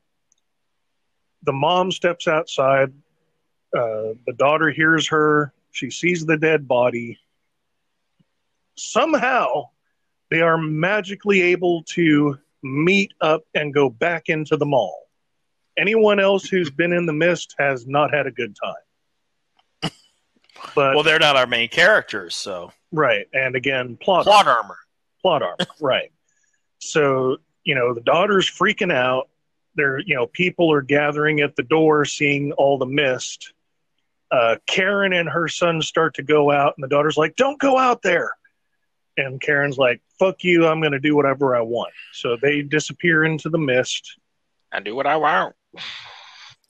the 1.43 1.53
mom 1.53 1.91
steps 1.91 2.27
outside. 2.27 2.93
Uh, 3.75 4.13
the 4.25 4.33
daughter 4.37 4.69
hears 4.69 5.07
her. 5.09 5.53
She 5.71 5.89
sees 5.89 6.25
the 6.25 6.37
dead 6.37 6.67
body. 6.67 7.19
Somehow, 8.75 9.69
they 10.29 10.41
are 10.41 10.57
magically 10.57 11.41
able 11.41 11.83
to 11.83 12.37
meet 12.63 13.13
up 13.21 13.43
and 13.53 13.73
go 13.73 13.89
back 13.89 14.29
into 14.29 14.57
the 14.57 14.65
mall. 14.65 15.06
Anyone 15.77 16.19
else 16.19 16.45
who's 16.47 16.71
been 16.71 16.91
in 16.91 17.05
the 17.05 17.13
mist 17.13 17.55
has 17.59 17.85
not 17.85 18.13
had 18.13 18.27
a 18.27 18.31
good 18.31 18.55
time. 18.61 19.91
But 20.75 20.95
Well, 20.95 21.03
they're 21.03 21.19
not 21.19 21.35
our 21.35 21.47
main 21.47 21.69
characters, 21.69 22.35
so 22.35 22.71
right, 22.91 23.27
and 23.33 23.55
again, 23.55 23.97
plot 23.97 24.25
plot 24.25 24.47
armor. 24.47 24.77
plot 25.21 25.41
armor, 25.41 25.57
right? 25.79 26.11
So 26.79 27.37
you 27.63 27.75
know 27.75 27.93
the 27.93 28.01
daughter's 28.01 28.49
freaking 28.49 28.93
out. 28.93 29.29
There, 29.75 29.99
you 29.99 30.15
know, 30.15 30.25
people 30.25 30.71
are 30.71 30.81
gathering 30.81 31.41
at 31.41 31.55
the 31.55 31.63
door, 31.63 32.05
seeing 32.05 32.51
all 32.53 32.77
the 32.77 32.87
mist. 32.87 33.53
Uh, 34.31 34.55
Karen 34.65 35.13
and 35.13 35.29
her 35.29 35.47
son 35.47 35.81
start 35.81 36.15
to 36.15 36.23
go 36.23 36.51
out, 36.51 36.73
and 36.75 36.83
the 36.83 36.87
daughter's 36.87 37.17
like, 37.17 37.35
"Don't 37.35 37.59
go 37.59 37.77
out 37.77 38.01
there." 38.01 38.31
And 39.15 39.39
Karen's 39.39 39.77
like, 39.77 40.01
"Fuck 40.19 40.43
you! 40.43 40.67
I'm 40.67 40.81
going 40.81 40.91
to 40.93 40.99
do 40.99 41.15
whatever 41.15 41.55
I 41.55 41.61
want." 41.61 41.93
So 42.13 42.35
they 42.41 42.63
disappear 42.63 43.23
into 43.23 43.49
the 43.49 43.59
mist. 43.59 44.17
I 44.71 44.79
do 44.79 44.95
what 44.95 45.07
I 45.07 45.17
want. 45.17 45.55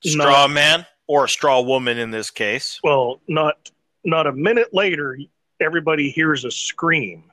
Straw 0.03 0.47
man 0.47 0.85
or 1.07 1.25
a 1.25 1.29
straw 1.29 1.61
woman 1.61 1.97
in 1.97 2.11
this 2.11 2.29
case. 2.29 2.79
Well, 2.83 3.21
not 3.27 3.71
not 4.03 4.27
a 4.27 4.31
minute 4.31 4.73
later, 4.73 5.17
everybody 5.59 6.09
hears 6.09 6.45
a 6.45 6.51
scream, 6.51 7.31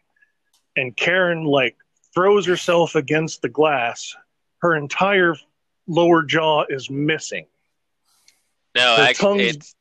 and 0.77 0.97
Karen 0.97 1.45
like 1.45 1.77
throws 2.15 2.47
herself 2.47 2.95
against 2.95 3.43
the 3.43 3.49
glass. 3.49 4.15
Her 4.59 4.77
entire 4.77 5.37
lower 5.87 6.23
jaw 6.23 6.65
is 6.69 6.89
missing. 6.89 7.47
No, 8.75 8.97
The 8.97 9.03
actually, 9.03 9.49
it's. 9.49 9.75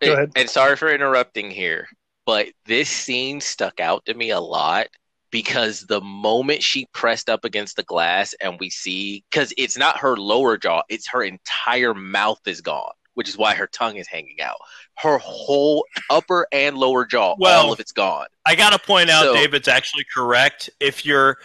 It- 0.00 0.30
and 0.36 0.50
sorry 0.50 0.76
for 0.76 0.92
interrupting 0.92 1.50
here, 1.50 1.88
but 2.26 2.48
this 2.66 2.90
scene 2.90 3.40
stuck 3.40 3.80
out 3.80 4.04
to 4.06 4.14
me 4.14 4.30
a 4.30 4.40
lot 4.40 4.88
because 5.32 5.80
the 5.80 6.00
moment 6.00 6.62
she 6.62 6.86
pressed 6.92 7.28
up 7.28 7.44
against 7.44 7.74
the 7.74 7.82
glass 7.82 8.34
and 8.40 8.60
we 8.60 8.70
see, 8.70 9.24
because 9.30 9.52
it's 9.58 9.76
not 9.76 9.98
her 9.98 10.16
lower 10.16 10.56
jaw, 10.56 10.82
it's 10.88 11.08
her 11.08 11.24
entire 11.24 11.94
mouth 11.94 12.38
is 12.46 12.60
gone, 12.60 12.92
which 13.14 13.28
is 13.28 13.36
why 13.36 13.54
her 13.54 13.66
tongue 13.66 13.96
is 13.96 14.06
hanging 14.06 14.40
out. 14.40 14.58
Her 14.98 15.18
whole 15.18 15.84
upper 16.10 16.46
and 16.52 16.76
lower 16.78 17.04
jaw, 17.04 17.34
Well- 17.40 17.66
all 17.66 17.72
of 17.72 17.80
it's 17.80 17.90
gone. 17.92 18.26
I 18.46 18.54
got 18.54 18.70
to 18.70 18.78
point 18.78 19.10
out, 19.10 19.24
So- 19.24 19.34
David's 19.34 19.66
actually 19.68 20.04
correct. 20.14 20.70
If 20.78 21.04
you're 21.04 21.38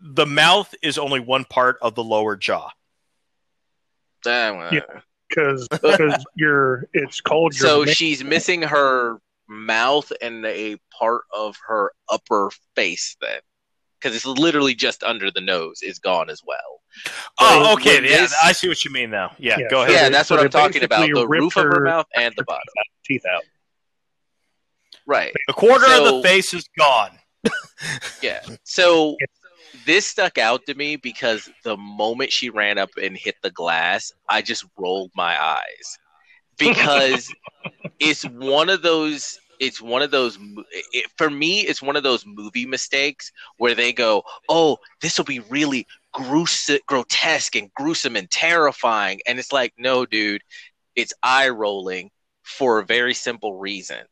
the 0.00 0.26
mouth 0.26 0.74
is 0.82 0.98
only 0.98 1.20
one 1.20 1.44
part 1.44 1.78
of 1.80 1.94
the 1.94 2.02
lower 2.04 2.36
jaw. 2.36 2.70
Uh, 4.26 4.70
Yeah. 4.72 4.80
Because 5.28 5.66
because 5.68 6.24
you're 6.36 6.86
it's 6.92 7.20
called 7.20 7.54
your 7.58 7.66
So 7.68 7.84
ma- 7.84 7.92
she's 7.92 8.22
missing 8.22 8.62
her 8.62 9.18
mouth 9.48 10.10
and 10.22 10.44
a 10.46 10.76
part 10.98 11.22
of 11.34 11.56
her 11.66 11.92
upper 12.10 12.50
face 12.74 13.16
then. 13.20 13.40
Because 14.00 14.16
it's 14.16 14.26
literally 14.26 14.74
just 14.74 15.02
under 15.02 15.30
the 15.30 15.40
nose 15.40 15.80
is 15.82 15.98
gone 15.98 16.28
as 16.28 16.42
well. 16.46 16.82
Oh, 17.40 17.74
But 17.74 17.80
okay. 17.80 17.94
Yeah, 18.08 18.20
this- 18.22 18.34
I 18.42 18.52
see 18.52 18.68
what 18.68 18.84
you 18.84 18.90
mean 18.90 19.10
now. 19.10 19.34
Yeah, 19.38 19.56
Yeah, 19.58 19.68
go 19.70 19.82
ahead. 19.82 19.94
Yeah, 19.94 20.08
that's 20.10 20.28
so 20.28 20.36
what 20.36 20.44
I'm 20.44 20.50
talking 20.50 20.84
about. 20.84 21.08
The 21.12 21.26
roof 21.26 21.56
of 21.56 21.64
her 21.64 21.74
her- 21.76 21.84
mouth 21.84 22.06
and 22.14 22.34
the 22.36 22.44
bottom. 22.46 22.62
teeth 23.04 23.24
out. 23.26 23.44
Right. 25.06 25.32
A 25.48 25.52
quarter 25.52 25.86
of 25.86 26.04
the 26.04 26.22
face 26.22 26.54
is 26.54 26.68
gone. 26.78 27.10
Yeah. 28.22 28.40
So 28.62 29.16
this 29.84 30.06
stuck 30.06 30.38
out 30.38 30.64
to 30.66 30.74
me 30.74 30.96
because 30.96 31.50
the 31.64 31.76
moment 31.76 32.32
she 32.32 32.48
ran 32.48 32.78
up 32.78 32.88
and 33.02 33.16
hit 33.16 33.34
the 33.42 33.50
glass, 33.50 34.12
I 34.30 34.40
just 34.40 34.64
rolled 34.78 35.10
my 35.14 35.38
eyes 35.42 35.98
because 36.58 37.32
it's 38.00 38.24
one 38.24 38.68
of 38.68 38.82
those. 38.82 39.38
It's 39.60 39.80
one 39.80 40.02
of 40.02 40.10
those. 40.10 40.38
It, 40.92 41.06
for 41.16 41.30
me, 41.30 41.60
it's 41.60 41.80
one 41.80 41.96
of 41.96 42.02
those 42.02 42.26
movie 42.26 42.66
mistakes 42.66 43.30
where 43.58 43.74
they 43.74 43.92
go, 43.92 44.22
"Oh, 44.48 44.78
this 45.00 45.16
will 45.16 45.24
be 45.24 45.40
really 45.40 45.86
gruesome, 46.12 46.78
grotesque, 46.86 47.56
and 47.56 47.72
gruesome 47.74 48.16
and 48.16 48.30
terrifying," 48.30 49.20
and 49.26 49.38
it's 49.38 49.52
like, 49.52 49.72
"No, 49.78 50.06
dude, 50.06 50.42
it's 50.96 51.12
eye 51.22 51.48
rolling 51.48 52.10
for 52.42 52.80
a 52.80 52.84
very 52.84 53.14
simple 53.14 53.54
reason." 53.58 54.04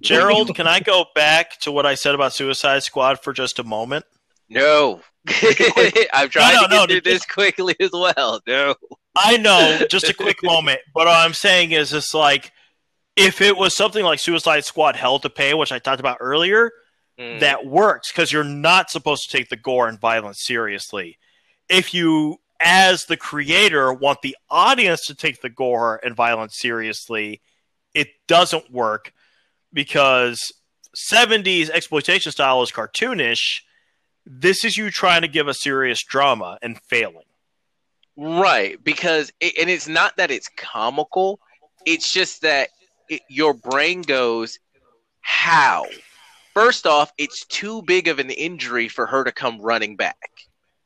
Gerald, 0.00 0.54
can 0.54 0.66
I 0.66 0.80
go 0.80 1.06
back 1.14 1.58
to 1.60 1.72
what 1.72 1.86
I 1.86 1.94
said 1.94 2.14
about 2.14 2.34
Suicide 2.34 2.82
Squad 2.82 3.20
for 3.20 3.32
just 3.32 3.58
a 3.58 3.64
moment? 3.64 4.04
No. 4.48 5.00
I'm 6.12 6.28
trying 6.28 6.54
no, 6.54 6.62
to 6.62 6.68
get 6.68 6.70
no, 6.70 6.86
through 6.86 7.00
this 7.00 7.24
quickly 7.24 7.74
as 7.80 7.90
well. 7.92 8.40
No. 8.46 8.74
I 9.16 9.36
know, 9.38 9.80
just 9.90 10.08
a 10.08 10.14
quick 10.14 10.42
moment. 10.42 10.80
But 10.94 11.06
what 11.06 11.16
I'm 11.16 11.34
saying 11.34 11.72
is, 11.72 11.92
it's 11.92 12.14
like 12.14 12.52
if 13.16 13.40
it 13.40 13.56
was 13.56 13.74
something 13.74 14.04
like 14.04 14.20
Suicide 14.20 14.64
Squad 14.64 14.96
Hell 14.96 15.18
to 15.20 15.30
Pay, 15.30 15.54
which 15.54 15.72
I 15.72 15.78
talked 15.78 16.00
about 16.00 16.18
earlier, 16.20 16.70
Mm. 17.18 17.40
that 17.40 17.64
works 17.64 18.12
because 18.12 18.30
you're 18.30 18.44
not 18.44 18.90
supposed 18.90 19.30
to 19.30 19.34
take 19.34 19.48
the 19.48 19.56
gore 19.56 19.88
and 19.88 19.98
violence 19.98 20.44
seriously. 20.44 21.16
If 21.66 21.94
you, 21.94 22.36
as 22.60 23.06
the 23.06 23.16
creator, 23.16 23.90
want 23.90 24.20
the 24.20 24.36
audience 24.50 25.06
to 25.06 25.14
take 25.14 25.40
the 25.40 25.48
gore 25.48 25.98
and 26.04 26.14
violence 26.14 26.58
seriously, 26.58 27.40
it 27.94 28.08
doesn't 28.28 28.70
work 28.70 29.14
because 29.72 30.52
70s 30.94 31.70
exploitation 31.70 32.32
style 32.32 32.62
is 32.62 32.70
cartoonish. 32.70 33.62
This 34.26 34.62
is 34.62 34.76
you 34.76 34.90
trying 34.90 35.22
to 35.22 35.28
give 35.28 35.48
a 35.48 35.54
serious 35.54 36.02
drama 36.02 36.58
and 36.60 36.78
failing. 36.82 37.24
Right, 38.16 38.82
because 38.82 39.32
it, 39.40 39.58
and 39.60 39.68
it's 39.68 39.88
not 39.88 40.16
that 40.16 40.30
it's 40.30 40.48
comical. 40.56 41.38
It's 41.84 42.10
just 42.10 42.42
that 42.42 42.70
it, 43.08 43.20
your 43.28 43.54
brain 43.54 44.02
goes, 44.02 44.58
How? 45.20 45.86
First 46.54 46.86
off, 46.86 47.12
it's 47.18 47.44
too 47.44 47.82
big 47.82 48.08
of 48.08 48.18
an 48.18 48.30
injury 48.30 48.88
for 48.88 49.06
her 49.06 49.24
to 49.24 49.32
come 49.32 49.60
running 49.60 49.96
back. 49.96 50.30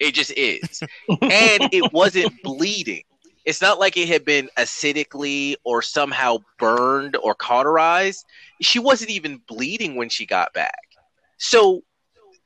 It 0.00 0.14
just 0.14 0.32
is. 0.32 0.82
and 1.08 1.68
it 1.72 1.92
wasn't 1.92 2.42
bleeding. 2.42 3.04
It's 3.44 3.60
not 3.60 3.78
like 3.78 3.96
it 3.96 4.08
had 4.08 4.24
been 4.24 4.50
acidically 4.58 5.54
or 5.64 5.82
somehow 5.82 6.38
burned 6.58 7.16
or 7.16 7.34
cauterized. 7.34 8.24
She 8.60 8.78
wasn't 8.78 9.10
even 9.10 9.40
bleeding 9.46 9.94
when 9.94 10.08
she 10.08 10.26
got 10.26 10.52
back. 10.52 10.80
So 11.38 11.82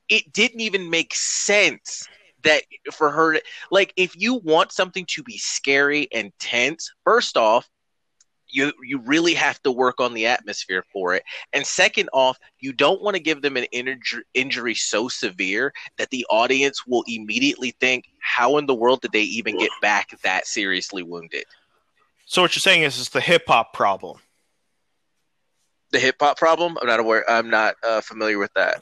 it 0.07 0.31
didn't 0.31 0.61
even 0.61 0.89
make 0.89 1.13
sense 1.15 2.07
that 2.45 2.63
for 2.91 3.11
her 3.11 3.33
to, 3.33 3.41
like 3.71 3.93
if 3.97 4.15
you 4.15 4.35
want 4.35 4.71
something 4.71 5.05
to 5.09 5.23
be 5.23 5.37
scary 5.37 6.07
and 6.11 6.31
tense, 6.39 6.91
first 7.03 7.37
off, 7.37 7.69
you 8.47 8.71
you 8.83 8.99
really 8.99 9.33
have 9.33 9.61
to 9.63 9.71
work 9.71 9.99
on 9.99 10.13
the 10.13 10.25
atmosphere 10.25 10.83
for 10.93 11.13
it. 11.13 11.23
And 11.53 11.65
second 11.65 12.09
off, 12.13 12.37
you 12.59 12.73
don't 12.73 13.01
want 13.01 13.15
to 13.15 13.21
give 13.21 13.41
them 13.41 13.57
an 13.57 13.65
injury, 13.65 14.23
injury 14.33 14.75
so 14.75 15.07
severe 15.07 15.73
that 15.97 16.09
the 16.09 16.25
audience 16.29 16.85
will 16.87 17.03
immediately 17.07 17.75
think, 17.79 18.05
"How 18.21 18.57
in 18.57 18.65
the 18.65 18.75
world 18.75 19.01
did 19.01 19.11
they 19.11 19.23
even 19.23 19.57
get 19.57 19.71
back 19.81 20.09
that 20.23 20.47
seriously 20.47 21.03
wounded?" 21.03 21.45
So 22.25 22.41
what 22.41 22.55
you're 22.55 22.61
saying 22.61 22.83
is 22.83 22.99
it's 22.99 23.09
the 23.09 23.21
hip 23.21 23.43
hop 23.47 23.73
problem. 23.73 24.19
The 25.91 25.99
hip 25.99 26.15
hop 26.19 26.37
problem? 26.37 26.77
I'm 26.81 26.87
not 26.87 26.99
aware. 26.99 27.29
I'm 27.29 27.49
not 27.49 27.75
uh, 27.83 28.01
familiar 28.01 28.39
with 28.39 28.53
that. 28.55 28.81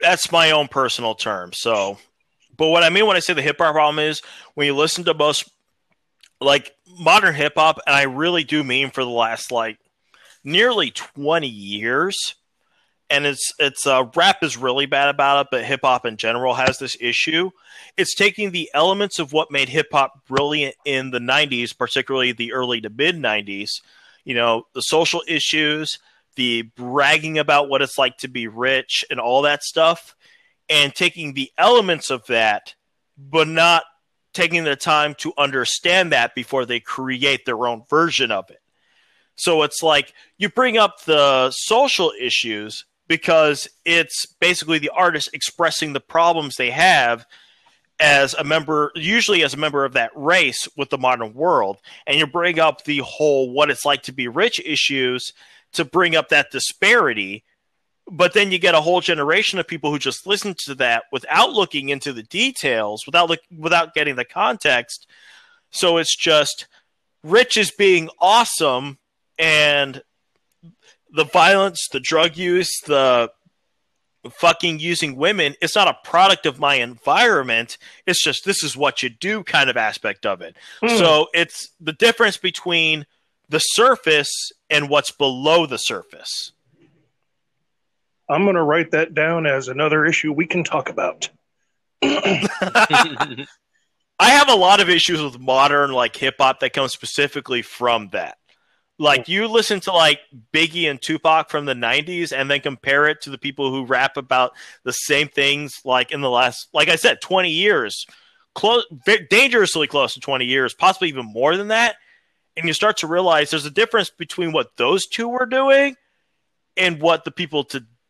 That's 0.00 0.30
my 0.30 0.50
own 0.50 0.68
personal 0.68 1.14
term. 1.14 1.52
So, 1.52 1.98
but 2.56 2.68
what 2.68 2.82
I 2.82 2.90
mean 2.90 3.06
when 3.06 3.16
I 3.16 3.20
say 3.20 3.34
the 3.34 3.42
hip 3.42 3.58
hop 3.58 3.72
problem 3.72 3.98
is 3.98 4.22
when 4.54 4.66
you 4.66 4.74
listen 4.74 5.04
to 5.04 5.14
most 5.14 5.50
like 6.40 6.72
modern 6.98 7.34
hip 7.34 7.54
hop, 7.56 7.78
and 7.86 7.94
I 7.94 8.02
really 8.02 8.44
do 8.44 8.62
mean 8.62 8.90
for 8.90 9.04
the 9.04 9.10
last 9.10 9.50
like 9.50 9.78
nearly 10.44 10.90
20 10.90 11.46
years. 11.46 12.34
And 13.08 13.24
it's 13.24 13.52
it's 13.60 13.86
uh, 13.86 14.06
rap 14.16 14.42
is 14.42 14.56
really 14.56 14.86
bad 14.86 15.08
about 15.08 15.46
it, 15.46 15.48
but 15.52 15.64
hip 15.64 15.80
hop 15.84 16.04
in 16.06 16.16
general 16.16 16.54
has 16.54 16.78
this 16.78 16.96
issue. 17.00 17.50
It's 17.96 18.16
taking 18.16 18.50
the 18.50 18.68
elements 18.74 19.20
of 19.20 19.32
what 19.32 19.52
made 19.52 19.68
hip 19.68 19.86
hop 19.92 20.26
brilliant 20.26 20.74
in 20.84 21.12
the 21.12 21.20
90s, 21.20 21.76
particularly 21.76 22.32
the 22.32 22.52
early 22.52 22.80
to 22.80 22.90
mid 22.90 23.14
90s. 23.14 23.80
You 24.24 24.34
know, 24.34 24.66
the 24.74 24.80
social 24.80 25.22
issues, 25.28 26.00
the 26.34 26.62
bragging 26.62 27.38
about 27.38 27.68
what 27.68 27.80
it's 27.80 27.96
like 27.96 28.18
to 28.18 28.28
be 28.28 28.48
rich, 28.48 29.04
and 29.08 29.20
all 29.20 29.42
that 29.42 29.62
stuff, 29.62 30.15
and 30.68 30.94
taking 30.94 31.34
the 31.34 31.50
elements 31.58 32.10
of 32.10 32.26
that, 32.26 32.74
but 33.16 33.48
not 33.48 33.84
taking 34.32 34.64
the 34.64 34.76
time 34.76 35.14
to 35.14 35.32
understand 35.38 36.12
that 36.12 36.34
before 36.34 36.66
they 36.66 36.80
create 36.80 37.46
their 37.46 37.66
own 37.66 37.82
version 37.88 38.30
of 38.30 38.50
it. 38.50 38.60
So 39.36 39.62
it's 39.62 39.82
like 39.82 40.12
you 40.38 40.48
bring 40.48 40.76
up 40.76 41.04
the 41.04 41.50
social 41.50 42.12
issues 42.18 42.84
because 43.08 43.68
it's 43.84 44.26
basically 44.40 44.78
the 44.78 44.90
artist 44.90 45.30
expressing 45.32 45.92
the 45.92 46.00
problems 46.00 46.56
they 46.56 46.70
have 46.70 47.26
as 47.98 48.34
a 48.34 48.44
member, 48.44 48.92
usually 48.94 49.42
as 49.42 49.54
a 49.54 49.58
member 49.58 49.84
of 49.84 49.94
that 49.94 50.10
race 50.14 50.68
with 50.76 50.90
the 50.90 50.98
modern 50.98 51.32
world. 51.32 51.80
And 52.06 52.18
you 52.18 52.26
bring 52.26 52.58
up 52.58 52.84
the 52.84 52.98
whole 52.98 53.52
what 53.52 53.70
it's 53.70 53.84
like 53.84 54.02
to 54.02 54.12
be 54.12 54.28
rich 54.28 54.60
issues 54.60 55.32
to 55.72 55.84
bring 55.84 56.16
up 56.16 56.28
that 56.30 56.50
disparity 56.50 57.44
but 58.10 58.34
then 58.34 58.52
you 58.52 58.58
get 58.58 58.74
a 58.74 58.80
whole 58.80 59.00
generation 59.00 59.58
of 59.58 59.66
people 59.66 59.90
who 59.90 59.98
just 59.98 60.26
listen 60.26 60.54
to 60.64 60.74
that 60.76 61.04
without 61.10 61.52
looking 61.52 61.88
into 61.88 62.12
the 62.12 62.22
details, 62.22 63.04
without 63.06 63.28
look, 63.28 63.40
without 63.56 63.94
getting 63.94 64.16
the 64.16 64.24
context. 64.24 65.06
So 65.70 65.96
it's 65.96 66.16
just 66.16 66.66
Rich 67.22 67.56
is 67.56 67.72
being 67.72 68.08
awesome, 68.20 68.98
and 69.38 70.02
the 71.10 71.24
violence, 71.24 71.88
the 71.90 72.00
drug 72.00 72.36
use, 72.36 72.80
the 72.86 73.30
fucking 74.30 74.78
using 74.78 75.16
women 75.16 75.54
it's 75.60 75.76
not 75.76 75.88
a 75.88 75.96
product 76.02 76.46
of 76.46 76.58
my 76.58 76.76
environment 76.76 77.78
it's 78.06 78.22
just 78.22 78.44
this 78.44 78.62
is 78.62 78.76
what 78.76 79.02
you 79.02 79.08
do 79.08 79.42
kind 79.44 79.70
of 79.70 79.76
aspect 79.76 80.26
of 80.26 80.40
it 80.40 80.56
mm. 80.82 80.98
so 80.98 81.28
it's 81.32 81.70
the 81.80 81.92
difference 81.92 82.36
between 82.36 83.06
the 83.48 83.58
surface 83.58 84.50
and 84.68 84.88
what's 84.88 85.12
below 85.12 85.66
the 85.66 85.76
surface 85.76 86.52
I'm 88.28 88.44
going 88.44 88.56
to 88.56 88.62
write 88.62 88.92
that 88.92 89.14
down 89.14 89.46
as 89.46 89.68
another 89.68 90.04
issue 90.04 90.32
we 90.32 90.46
can 90.46 90.64
talk 90.64 90.88
about. 90.88 91.28
I 92.02 93.46
have 94.30 94.48
a 94.48 94.54
lot 94.54 94.80
of 94.80 94.88
issues 94.88 95.22
with 95.22 95.38
modern 95.38 95.92
like 95.92 96.16
hip 96.16 96.36
hop 96.38 96.60
that 96.60 96.72
comes 96.72 96.92
specifically 96.92 97.62
from 97.62 98.08
that. 98.12 98.38
Like 98.98 99.26
mm. 99.26 99.28
you 99.28 99.48
listen 99.48 99.80
to 99.80 99.92
like 99.92 100.20
Biggie 100.52 100.90
and 100.90 101.00
Tupac 101.00 101.50
from 101.50 101.66
the 101.66 101.74
90s 101.74 102.32
and 102.32 102.50
then 102.50 102.60
compare 102.60 103.06
it 103.06 103.22
to 103.22 103.30
the 103.30 103.38
people 103.38 103.70
who 103.70 103.84
rap 103.84 104.16
about 104.16 104.52
the 104.84 104.92
same 104.92 105.28
things 105.28 105.80
like 105.84 106.12
in 106.12 106.20
the 106.20 106.30
last 106.30 106.68
like 106.72 106.88
I 106.88 106.96
said 106.96 107.20
20 107.20 107.50
years. 107.50 108.06
Close 108.54 108.84
dangerously 109.28 109.86
close 109.86 110.14
to 110.14 110.20
20 110.20 110.46
years, 110.46 110.72
possibly 110.72 111.08
even 111.08 111.26
more 111.26 111.58
than 111.58 111.68
that. 111.68 111.96
And 112.56 112.66
you 112.66 112.72
start 112.72 112.96
to 112.98 113.06
realize 113.06 113.50
there's 113.50 113.66
a 113.66 113.70
difference 113.70 114.08
between 114.08 114.50
what 114.50 114.78
those 114.78 115.06
two 115.06 115.28
were 115.28 115.44
doing 115.44 115.94
and 116.74 117.02
what 117.02 117.24
the 117.24 117.30
people 117.30 117.64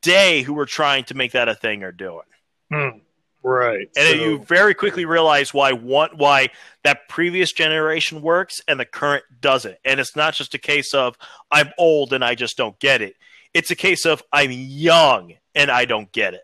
today 0.07 0.43
who 0.43 0.55
were 0.55 0.67
trying 0.67 1.05
to 1.05 1.15
make 1.15 1.33
that 1.33 1.49
a 1.49 1.55
thing 1.55 1.83
are 1.83 1.93
doing. 1.93 2.27
Hmm. 2.73 2.99
Right. 3.43 3.89
And 3.97 4.09
so, 4.09 4.15
you 4.15 4.39
very 4.39 4.75
quickly 4.75 5.05
realize 5.05 5.55
why 5.55 5.73
one 5.73 6.11
why 6.17 6.49
that 6.83 7.09
previous 7.09 7.53
generation 7.53 8.23
works 8.23 8.61
and 8.67 8.79
the 8.81 8.85
current 8.85 9.25
doesn't. 9.41 9.77
And 9.85 10.01
it's 10.01 10.17
not 10.17 10.35
just 10.35 10.55
a 10.55 10.59
case 10.59 10.95
of 10.95 11.17
I'm 11.51 11.71
old 11.79 12.13
and 12.13 12.25
I 12.25 12.35
just 12.35 12.57
don't 12.57 12.79
get 12.81 13.03
it. 13.03 13.15
It's 13.55 13.71
a 13.71 13.77
case 13.77 14.05
of 14.05 14.23
I'm 14.33 14.51
young 14.53 15.35
and 15.55 15.71
I 15.71 15.85
don't 15.85 16.11
get 16.11 16.35
it. 16.35 16.43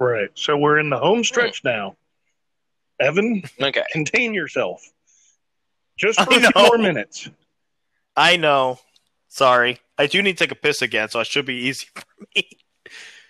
Right. 0.00 0.30
So 0.34 0.56
we're 0.56 0.78
in 0.78 0.90
the 0.90 0.98
home 0.98 1.22
stretch 1.22 1.62
now. 1.62 1.96
Evan, 3.00 3.42
okay. 3.60 3.84
contain 3.92 4.34
yourself. 4.34 4.82
Just 5.96 6.20
for 6.20 6.32
a 6.32 6.40
few 6.40 6.50
more 6.56 6.78
minutes. 6.78 7.28
I 8.16 8.36
know. 8.36 8.80
Sorry. 9.28 9.78
I 9.96 10.06
do 10.06 10.20
need 10.22 10.36
to 10.36 10.44
take 10.44 10.52
a 10.52 10.60
piss 10.60 10.82
again, 10.82 11.08
so 11.08 11.20
it 11.20 11.26
should 11.28 11.46
be 11.46 11.54
easy 11.54 11.86
for 11.94 12.04
me. 12.34 12.48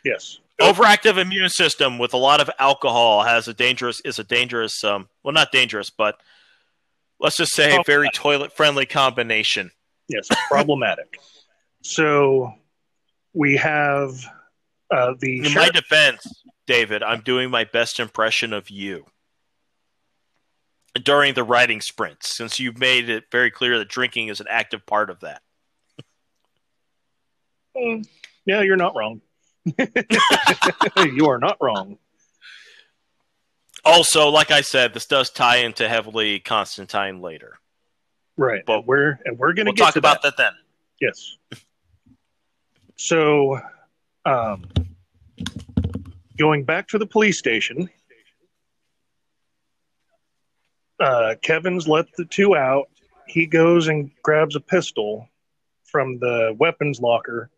Yes. 0.09 0.39
Overactive 0.59 1.19
immune 1.19 1.51
system 1.51 1.99
with 1.99 2.15
a 2.15 2.17
lot 2.17 2.41
of 2.41 2.51
alcohol 2.59 3.23
has 3.23 3.47
a 3.47 3.55
dangerous 3.55 4.01
is 4.05 4.19
a 4.19 4.25
dangerous 4.25 4.83
um 4.83 5.09
well 5.23 5.35
not 5.35 5.53
dangerous 5.53 5.91
but 5.91 6.19
let's 7.21 7.37
just 7.37 7.55
say 7.55 7.79
very 7.87 8.09
toilet 8.15 8.57
friendly 8.57 8.87
combination. 8.87 9.71
Yes, 10.09 10.27
problematic. 10.49 11.19
so 11.83 12.55
we 13.35 13.57
have 13.57 14.25
uh, 14.91 15.13
the 15.21 15.47
in 15.47 15.53
my 15.53 15.69
defense, 15.69 16.27
David, 16.67 17.03
I'm 17.03 17.21
doing 17.21 17.51
my 17.51 17.65
best 17.65 18.01
impression 18.01 18.55
of 18.55 18.71
you 18.71 19.05
during 21.05 21.35
the 21.35 21.45
writing 21.45 21.83
sprints, 21.83 22.35
since 22.35 22.59
you've 22.59 22.79
made 22.79 23.11
it 23.11 23.25
very 23.31 23.51
clear 23.51 23.79
that 23.79 23.89
drinking 23.89 24.29
is 24.29 24.41
an 24.41 24.47
active 24.49 24.87
part 24.87 25.11
of 25.11 25.21
that. 25.21 25.43
Mm, 27.77 28.09
yeah, 28.47 28.63
you're 28.63 28.77
not 28.77 28.97
wrong. 28.97 29.21
you 31.15 31.29
are 31.29 31.39
not 31.39 31.57
wrong. 31.61 31.99
Also, 33.85 34.29
like 34.29 34.51
I 34.51 34.61
said, 34.61 34.95
this 34.95 35.07
does 35.07 35.31
tie 35.31 35.59
into 35.59 35.89
heavily 35.89 36.41
Constantine 36.41 37.21
later. 37.21 37.59
Right. 38.37 38.63
But 38.67 38.87
we're 38.87 39.19
and 39.25 39.39
we're 39.39 39.53
going 39.53 39.67
we'll 39.67 39.75
to 39.75 39.83
talk 39.83 39.97
about 39.97 40.23
that. 40.23 40.37
that 40.37 40.43
then. 40.43 40.53
Yes. 41.01 41.37
So, 42.97 43.61
um, 44.25 44.65
going 46.39 46.65
back 46.65 46.89
to 46.89 46.99
the 46.99 47.07
police 47.07 47.39
station, 47.39 47.89
uh, 51.01 51.37
Kevin's 51.43 51.87
let 51.87 52.13
the 52.17 52.25
two 52.25 52.57
out. 52.57 52.89
He 53.27 53.47
goes 53.47 53.89
and 53.89 54.11
grabs 54.23 54.57
a 54.57 54.61
pistol 54.61 55.29
from 55.85 56.19
the 56.19 56.55
weapons 56.59 57.01
locker 57.01 57.51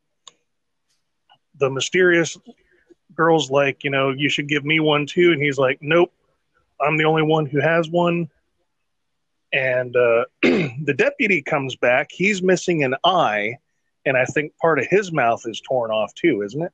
the 1.60 1.70
mysterious 1.70 2.36
girl's 3.14 3.50
like, 3.50 3.84
you 3.84 3.90
know, 3.90 4.10
you 4.10 4.28
should 4.28 4.48
give 4.48 4.64
me 4.64 4.80
one 4.80 5.06
too. 5.06 5.32
And 5.32 5.40
he's 5.40 5.58
like, 5.58 5.78
nope, 5.80 6.12
I'm 6.80 6.96
the 6.96 7.04
only 7.04 7.22
one 7.22 7.46
who 7.46 7.60
has 7.60 7.88
one. 7.88 8.28
And 9.52 9.94
uh, 9.96 10.24
the 10.42 10.94
deputy 10.96 11.42
comes 11.42 11.76
back. 11.76 12.08
He's 12.10 12.42
missing 12.42 12.82
an 12.82 12.94
eye. 13.04 13.56
And 14.04 14.16
I 14.16 14.24
think 14.24 14.56
part 14.56 14.78
of 14.78 14.86
his 14.86 15.12
mouth 15.12 15.42
is 15.46 15.60
torn 15.60 15.90
off 15.90 16.14
too, 16.14 16.42
isn't 16.42 16.62
it? 16.62 16.72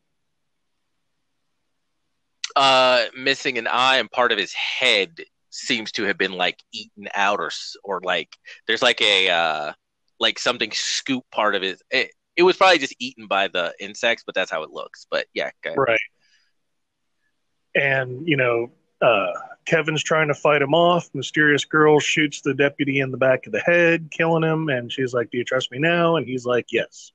Uh, 2.55 3.07
missing 3.19 3.59
an 3.59 3.67
eye 3.67 3.99
and 3.99 4.11
part 4.11 4.33
of 4.33 4.39
his 4.39 4.53
head 4.53 5.19
seems 5.51 5.91
to 5.93 6.05
have 6.05 6.19
been 6.19 6.33
like 6.33 6.63
eaten 6.73 7.09
out 7.15 7.41
or 7.41 7.51
or 7.83 8.01
like 8.03 8.29
there's 8.67 8.83
like 8.83 9.01
a 9.01 9.31
uh 9.31 9.73
like 10.21 10.39
something 10.39 10.71
scoop 10.73 11.25
part 11.31 11.55
of 11.55 11.63
his 11.63 11.83
it, 11.91 12.11
it 12.37 12.43
was 12.43 12.57
probably 12.57 12.79
just 12.79 12.95
eaten 12.99 13.27
by 13.27 13.49
the 13.49 13.75
insects, 13.81 14.23
but 14.25 14.35
that's 14.35 14.51
how 14.51 14.63
it 14.63 14.71
looks. 14.71 15.07
But 15.11 15.27
yeah, 15.33 15.51
right. 15.77 15.99
And 17.75 18.29
you 18.29 18.37
know, 18.37 18.71
uh, 19.01 19.33
Kevin's 19.65 20.03
trying 20.03 20.29
to 20.29 20.35
fight 20.35 20.63
him 20.63 20.75
off. 20.75 21.09
Mysterious 21.15 21.65
girl 21.65 21.99
shoots 21.99 22.43
the 22.43 22.55
deputy 22.55 23.01
in 23.01 23.11
the 23.11 23.17
back 23.17 23.47
of 23.47 23.53
the 23.53 23.61
head, 23.61 24.11
killing 24.11 24.43
him. 24.43 24.69
And 24.69 24.93
she's 24.93 25.15
like, 25.15 25.31
"Do 25.31 25.39
you 25.39 25.45
trust 25.45 25.73
me 25.73 25.79
now?" 25.79 26.17
And 26.17 26.27
he's 26.27 26.45
like, 26.45 26.67
"Yes." 26.71 27.13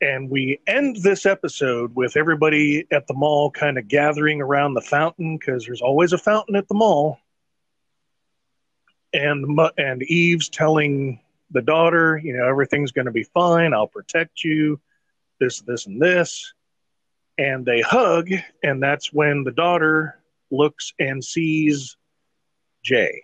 And 0.00 0.30
we 0.30 0.60
end 0.66 0.96
this 0.96 1.26
episode 1.26 1.94
with 1.94 2.16
everybody 2.16 2.86
at 2.90 3.06
the 3.06 3.12
mall 3.12 3.50
kind 3.50 3.76
of 3.76 3.86
gathering 3.86 4.40
around 4.40 4.72
the 4.72 4.80
fountain 4.80 5.36
because 5.36 5.66
there's 5.66 5.82
always 5.82 6.14
a 6.14 6.18
fountain 6.18 6.56
at 6.56 6.68
the 6.68 6.74
mall. 6.74 7.18
And 9.12 9.58
and 9.76 10.02
Eve's 10.04 10.48
telling 10.48 11.20
the 11.50 11.62
daughter, 11.62 12.20
you 12.22 12.36
know, 12.36 12.48
everything's 12.48 12.92
going 12.92 13.06
to 13.06 13.10
be 13.10 13.24
fine. 13.24 13.74
I'll 13.74 13.86
protect 13.86 14.44
you. 14.44 14.80
This, 15.38 15.60
this, 15.60 15.86
and 15.86 16.00
this. 16.00 16.52
And 17.38 17.64
they 17.64 17.80
hug, 17.80 18.28
and 18.62 18.82
that's 18.82 19.12
when 19.12 19.44
the 19.44 19.52
daughter 19.52 20.20
looks 20.50 20.92
and 20.98 21.24
sees 21.24 21.96
Jay. 22.84 23.22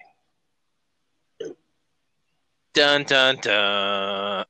Dun 2.73 3.05
dun 3.05 3.37
dun. 3.43 4.45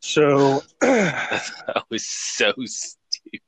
So 0.00 0.62
that 0.80 1.84
was 1.90 2.06
so 2.06 2.52
stupid. 2.66 3.40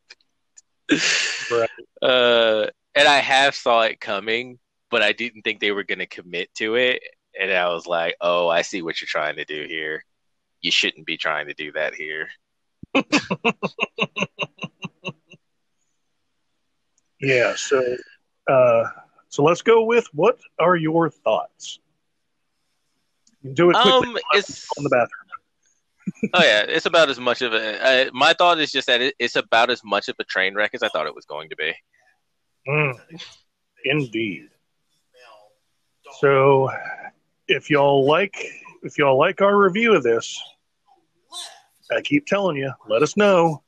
Right. 1.50 1.68
Uh, 2.02 2.66
and 2.94 3.06
I 3.06 3.18
have 3.18 3.54
saw 3.54 3.82
it 3.82 4.00
coming, 4.00 4.58
but 4.90 5.02
I 5.02 5.12
didn't 5.12 5.42
think 5.42 5.60
they 5.60 5.72
were 5.72 5.84
going 5.84 6.00
to 6.00 6.06
commit 6.06 6.52
to 6.56 6.74
it. 6.74 7.02
And 7.38 7.52
I 7.52 7.68
was 7.68 7.86
like, 7.86 8.16
"Oh, 8.20 8.48
I 8.48 8.62
see 8.62 8.82
what 8.82 9.00
you're 9.00 9.06
trying 9.06 9.36
to 9.36 9.44
do 9.44 9.64
here. 9.68 10.04
You 10.60 10.70
shouldn't 10.70 11.06
be 11.06 11.16
trying 11.16 11.46
to 11.48 11.54
do 11.54 11.72
that 11.72 11.94
here." 11.94 12.28
Yeah. 17.20 17.54
So, 17.56 17.96
uh, 18.48 18.84
so 19.28 19.42
let's 19.42 19.62
go 19.62 19.84
with 19.84 20.06
what 20.12 20.38
are 20.58 20.76
your 20.76 21.10
thoughts? 21.10 21.78
You 23.42 23.50
can 23.50 23.54
do 23.54 23.70
it 23.70 23.74
quickly 23.74 24.08
Um, 24.08 24.18
it's 24.32 24.66
on 24.76 24.84
the 24.84 24.90
bathroom. 24.90 26.30
oh 26.34 26.42
yeah, 26.42 26.64
it's 26.66 26.86
about 26.86 27.10
as 27.10 27.20
much 27.20 27.42
of 27.42 27.52
a. 27.52 28.06
Uh, 28.08 28.10
my 28.12 28.32
thought 28.32 28.58
is 28.58 28.72
just 28.72 28.86
that 28.86 29.00
it, 29.00 29.14
it's 29.18 29.36
about 29.36 29.70
as 29.70 29.82
much 29.84 30.08
of 30.08 30.16
a 30.18 30.24
train 30.24 30.54
wreck 30.54 30.70
as 30.72 30.82
I 30.82 30.88
thought 30.88 31.06
it 31.06 31.14
was 31.14 31.26
going 31.26 31.50
to 31.50 31.56
be. 31.56 31.74
Mm, 32.66 32.98
indeed. 33.84 34.48
So, 36.18 36.70
if 37.48 37.70
y'all 37.70 38.06
like, 38.06 38.36
if 38.82 38.98
y'all 38.98 39.18
like 39.18 39.40
our 39.40 39.56
review 39.56 39.94
of 39.94 40.02
this, 40.02 40.40
I 41.90 42.02
keep 42.02 42.26
telling 42.26 42.56
you, 42.56 42.72
let 42.88 43.02
us 43.02 43.16
know. 43.16 43.62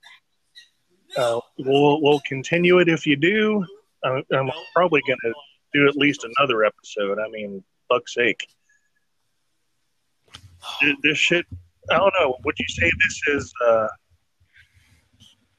Uh, 1.16 1.40
we'll 1.58 2.00
we'll 2.02 2.20
continue 2.26 2.78
it 2.78 2.88
if 2.88 3.06
you 3.06 3.16
do. 3.16 3.64
Uh, 4.04 4.20
I'm 4.32 4.50
probably 4.74 5.02
going 5.06 5.18
to 5.24 5.34
do 5.72 5.88
at 5.88 5.96
least 5.96 6.24
another 6.24 6.64
episode. 6.64 7.18
I 7.18 7.28
mean, 7.30 7.64
fuck's 7.88 8.14
sake. 8.14 8.46
This 11.02 11.18
shit. 11.18 11.46
I 11.90 11.96
don't 11.96 12.12
know. 12.20 12.36
Would 12.44 12.54
you 12.58 12.66
say 12.68 12.90
this 13.06 13.22
is? 13.28 13.52
Uh, 13.66 13.88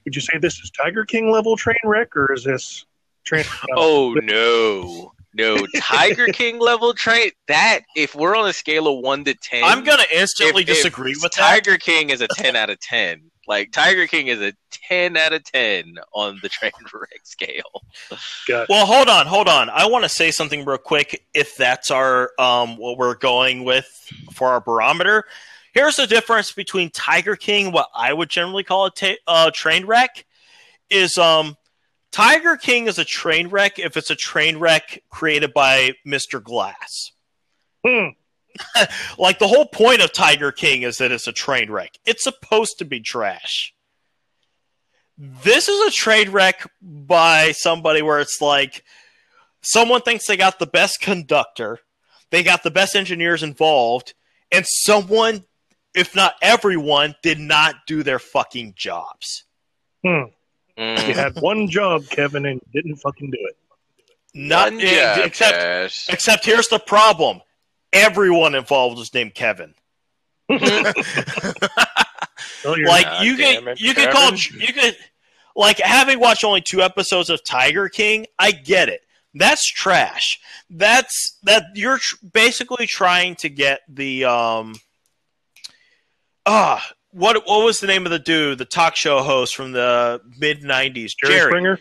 would 0.05 0.15
you 0.15 0.21
say 0.21 0.37
this 0.37 0.59
is 0.59 0.71
Tiger 0.71 1.05
King 1.05 1.31
level 1.31 1.57
train 1.57 1.77
wreck, 1.83 2.15
or 2.15 2.31
is 2.33 2.43
this 2.43 2.85
train? 3.23 3.43
Oh 3.75 4.13
no, 4.13 5.11
no 5.33 5.57
Tiger 5.79 6.27
King 6.33 6.59
level 6.59 6.93
train. 6.93 7.31
That 7.47 7.81
if 7.95 8.15
we're 8.15 8.35
on 8.35 8.47
a 8.47 8.53
scale 8.53 8.87
of 8.87 9.03
one 9.03 9.23
to 9.25 9.33
ten, 9.35 9.63
I'm 9.63 9.83
gonna 9.83 10.03
instantly 10.13 10.63
if- 10.63 10.69
if 10.69 10.75
disagree 10.77 11.13
with 11.21 11.31
that. 11.33 11.63
Tiger 11.63 11.77
King 11.77 12.09
is 12.09 12.21
a 12.21 12.27
ten 12.27 12.55
out 12.55 12.69
of 12.69 12.79
ten. 12.79 13.23
Like 13.47 13.71
Tiger 13.71 14.05
King 14.07 14.27
is 14.27 14.39
a 14.39 14.53
ten 14.71 15.17
out 15.17 15.33
of 15.33 15.43
ten 15.43 15.95
on 16.13 16.39
the 16.41 16.49
train 16.49 16.71
wreck 16.93 17.21
scale. 17.23 17.81
Got 18.47 18.69
Well, 18.69 18.85
hold 18.85 19.09
on, 19.09 19.25
hold 19.25 19.47
on. 19.49 19.69
I 19.69 19.87
want 19.87 20.03
to 20.03 20.09
say 20.09 20.31
something 20.31 20.63
real 20.63 20.77
quick. 20.77 21.25
If 21.33 21.57
that's 21.57 21.89
our 21.91 22.31
um, 22.39 22.77
what 22.77 22.97
we're 22.97 23.15
going 23.15 23.63
with 23.63 23.87
for 24.31 24.49
our 24.49 24.61
barometer, 24.61 25.25
here's 25.73 25.95
the 25.95 26.07
difference 26.07 26.51
between 26.51 26.91
Tiger 26.91 27.35
King, 27.35 27.71
what 27.71 27.87
I 27.95 28.13
would 28.13 28.29
generally 28.29 28.63
call 28.63 28.85
a 28.85 28.91
ta- 28.91 29.15
uh, 29.27 29.51
train 29.53 29.85
wreck, 29.85 30.25
is 30.89 31.17
um, 31.17 31.57
Tiger 32.11 32.57
King 32.57 32.87
is 32.87 32.99
a 32.99 33.05
train 33.05 33.47
wreck 33.47 33.79
if 33.79 33.95
it's 33.95 34.09
a 34.09 34.15
train 34.15 34.57
wreck 34.57 35.01
created 35.09 35.53
by 35.53 35.93
Mr. 36.05 36.43
Glass. 36.43 37.11
Hmm. 37.85 38.09
Like 39.17 39.39
the 39.39 39.47
whole 39.47 39.65
point 39.65 40.01
of 40.01 40.11
Tiger 40.11 40.51
King 40.51 40.81
is 40.81 40.97
that 40.97 41.11
it's 41.11 41.27
a 41.27 41.31
train 41.31 41.71
wreck. 41.71 41.97
It's 42.05 42.23
supposed 42.23 42.79
to 42.79 42.85
be 42.85 42.99
trash. 42.99 43.73
This 45.17 45.69
is 45.69 45.87
a 45.87 45.91
train 45.91 46.31
wreck 46.31 46.69
by 46.81 47.53
somebody 47.53 48.01
where 48.01 48.19
it's 48.19 48.41
like 48.41 48.83
someone 49.61 50.01
thinks 50.01 50.27
they 50.27 50.35
got 50.35 50.59
the 50.59 50.67
best 50.67 50.99
conductor, 50.99 51.79
they 52.31 52.43
got 52.43 52.63
the 52.63 52.71
best 52.71 52.95
engineers 52.95 53.43
involved, 53.43 54.13
and 54.51 54.65
someone, 54.67 55.45
if 55.93 56.15
not 56.15 56.33
everyone, 56.41 57.15
did 57.21 57.39
not 57.39 57.75
do 57.87 58.03
their 58.03 58.19
fucking 58.19 58.73
jobs. 58.75 59.45
Hmm. 60.03 60.23
Mm. 60.81 61.07
You 61.07 61.13
had 61.13 61.39
one 61.39 61.67
job, 61.67 62.05
Kevin, 62.09 62.45
and 62.45 62.59
you 62.73 62.81
didn't 62.81 62.97
fucking 62.97 63.29
do 63.29 63.37
it. 63.39 63.55
Not 64.33 64.71
One 64.71 64.79
job, 64.79 65.19
except 65.25 65.57
Cash. 65.57 66.09
except 66.09 66.45
here's 66.45 66.69
the 66.69 66.79
problem. 66.79 67.41
Everyone 67.93 68.55
involved 68.55 68.97
was 68.97 69.13
named 69.13 69.35
Kevin. 69.35 69.75
Like 72.63 73.05
God 73.05 73.25
you 73.25 73.37
damn 73.37 73.63
can 73.63 73.67
it, 73.69 73.81
you 73.81 73.93
can 73.93 74.11
call 74.11 74.33
you 74.33 74.73
could 74.73 74.95
like 75.55 75.79
having 75.79 76.19
watched 76.19 76.43
only 76.43 76.61
two 76.61 76.81
episodes 76.81 77.29
of 77.29 77.43
Tiger 77.43 77.89
King, 77.89 78.27
I 78.37 78.51
get 78.51 78.87
it. 78.89 79.01
That's 79.33 79.65
trash. 79.65 80.39
That's 80.69 81.37
that 81.43 81.63
you're 81.73 81.97
tr- 81.97 82.15
basically 82.33 82.85
trying 82.85 83.35
to 83.37 83.49
get 83.49 83.81
the 83.89 84.25
um 84.25 84.75
ah 86.45 86.87
what 87.11 87.47
what 87.47 87.65
was 87.65 87.79
the 87.79 87.87
name 87.87 88.05
of 88.05 88.11
the 88.11 88.19
dude, 88.19 88.57
the 88.57 88.65
talk 88.65 88.95
show 88.95 89.21
host 89.21 89.55
from 89.55 89.71
the 89.71 90.21
mid 90.39 90.61
'90s, 90.61 91.11
Jerry, 91.23 91.33
Jerry. 91.33 91.49
Springer. 91.51 91.79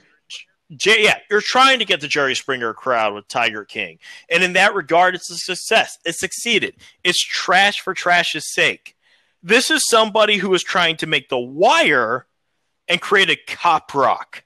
J- 0.76 1.02
yeah, 1.02 1.18
you're 1.30 1.40
trying 1.40 1.80
to 1.80 1.84
get 1.84 2.00
the 2.00 2.08
Jerry 2.08 2.34
Springer 2.34 2.72
crowd 2.74 3.14
with 3.14 3.26
Tiger 3.28 3.64
King, 3.64 3.98
and 4.28 4.42
in 4.42 4.52
that 4.54 4.74
regard, 4.74 5.14
it's 5.14 5.30
a 5.30 5.36
success. 5.36 5.98
It 6.04 6.14
succeeded. 6.14 6.74
It's 7.02 7.20
trash 7.20 7.80
for 7.80 7.94
trash's 7.94 8.52
sake. 8.52 8.96
This 9.42 9.70
is 9.70 9.82
somebody 9.88 10.36
who 10.36 10.52
is 10.54 10.62
trying 10.62 10.96
to 10.98 11.06
make 11.06 11.28
The 11.28 11.38
Wire 11.38 12.26
and 12.88 13.00
create 13.00 13.30
a 13.30 13.38
cop 13.46 13.94
rock. 13.94 14.44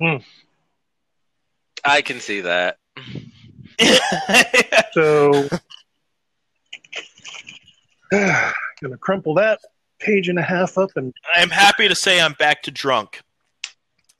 Hmm. 0.00 0.16
I 1.84 2.02
can 2.02 2.20
see 2.20 2.40
that. 2.42 2.78
So, 4.92 5.48
gonna 8.82 8.96
crumple 8.98 9.34
that 9.34 9.60
page 9.98 10.28
and 10.28 10.38
a 10.38 10.42
half 10.42 10.78
up 10.78 10.90
and 10.96 11.12
I'm 11.34 11.50
happy 11.50 11.86
to 11.88 11.94
say 11.94 12.20
I'm 12.20 12.32
back 12.34 12.62
to 12.62 12.70
drunk. 12.70 13.20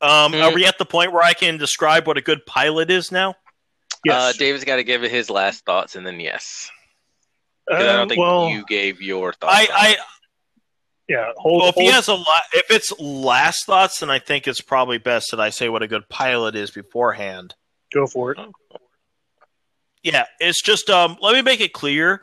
Um, 0.03 0.33
Mm. 0.33 0.43
Are 0.45 0.55
we 0.55 0.65
at 0.67 0.79
the 0.79 0.85
point 0.85 1.13
where 1.13 1.23
I 1.23 1.33
can 1.35 1.57
describe 1.59 2.07
what 2.07 2.17
a 2.17 2.21
good 2.23 2.45
pilot 2.47 2.91
is 2.91 3.11
now? 3.13 3.35
yes. 4.05 4.15
Uh, 4.35 4.39
David's 4.39 4.65
got 4.65 4.77
to 4.77 4.85
give 4.85 5.03
his 5.03 5.29
last 5.31 5.65
thoughts, 5.67 5.95
and 5.97 6.07
then 6.07 6.21
yes, 6.21 6.71
'Cause 7.69 7.83
I 7.83 7.97
don't 7.97 8.09
think 8.09 8.19
well, 8.19 8.49
you 8.49 8.65
gave 8.67 9.01
your 9.03 9.33
thoughts. 9.35 9.55
I, 9.55 9.69
I 9.71 9.97
yeah. 11.09 11.33
Hold, 11.37 11.61
well, 11.63 11.69
if 11.71 11.75
he 11.75 11.87
has 11.87 12.09
a 12.09 12.15
lot, 12.15 12.43
if 12.53 12.71
it's 12.71 12.93
last 13.01 13.67
thoughts, 13.67 14.01
then 14.01 14.11
I 14.11 14.19
think 14.21 14.47
it's 14.49 14.61
probably 14.61 14.99
best 14.99 15.33
that 15.33 15.41
I 15.41 15.51
say 15.51 15.69
what 15.69 15.83
a 15.83 15.89
good 15.89 16.09
pilot 16.09 16.55
is 16.57 16.71
beforehand. 16.71 17.55
go 17.93 18.07
for 18.07 18.31
it. 18.33 18.39
Yeah, 20.03 20.25
it's 20.39 20.63
just 20.63 20.89
um 20.89 21.17
let 21.21 21.35
me 21.35 21.43
make 21.43 21.61
it 21.61 21.73
clear. 21.73 22.23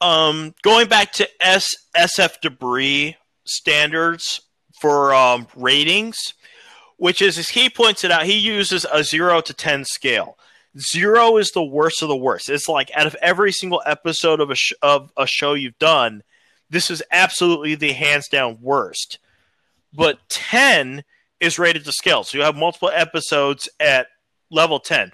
Um 0.00 0.54
going 0.62 0.88
back 0.88 1.12
to 1.14 1.28
S 1.40 1.68
SF 1.96 2.40
debris 2.40 3.16
standards 3.44 4.40
for 4.80 5.14
um 5.14 5.46
ratings, 5.56 6.34
which 6.96 7.20
is 7.20 7.38
as 7.38 7.50
he 7.50 7.68
points 7.68 8.04
it 8.04 8.10
out, 8.10 8.24
he 8.24 8.38
uses 8.38 8.86
a 8.92 9.04
0 9.04 9.40
to 9.42 9.52
10 9.54 9.84
scale. 9.84 10.38
0 10.78 11.36
is 11.36 11.50
the 11.50 11.62
worst 11.62 12.02
of 12.02 12.08
the 12.08 12.16
worst. 12.16 12.48
It's 12.48 12.68
like 12.68 12.90
out 12.94 13.06
of 13.06 13.16
every 13.20 13.52
single 13.52 13.82
episode 13.84 14.40
of 14.40 14.50
a 14.50 14.54
sh- 14.54 14.72
of 14.82 15.10
a 15.16 15.26
show 15.26 15.54
you've 15.54 15.78
done, 15.78 16.22
this 16.70 16.90
is 16.90 17.02
absolutely 17.10 17.74
the 17.74 17.92
hands 17.92 18.28
down 18.28 18.58
worst. 18.60 19.18
But 19.92 20.20
10 20.28 21.02
is 21.40 21.58
rated 21.58 21.84
to 21.84 21.92
scale. 21.92 22.22
So 22.22 22.38
you 22.38 22.44
have 22.44 22.54
multiple 22.54 22.90
episodes 22.94 23.68
at 23.80 24.06
level 24.50 24.78
10 24.78 25.10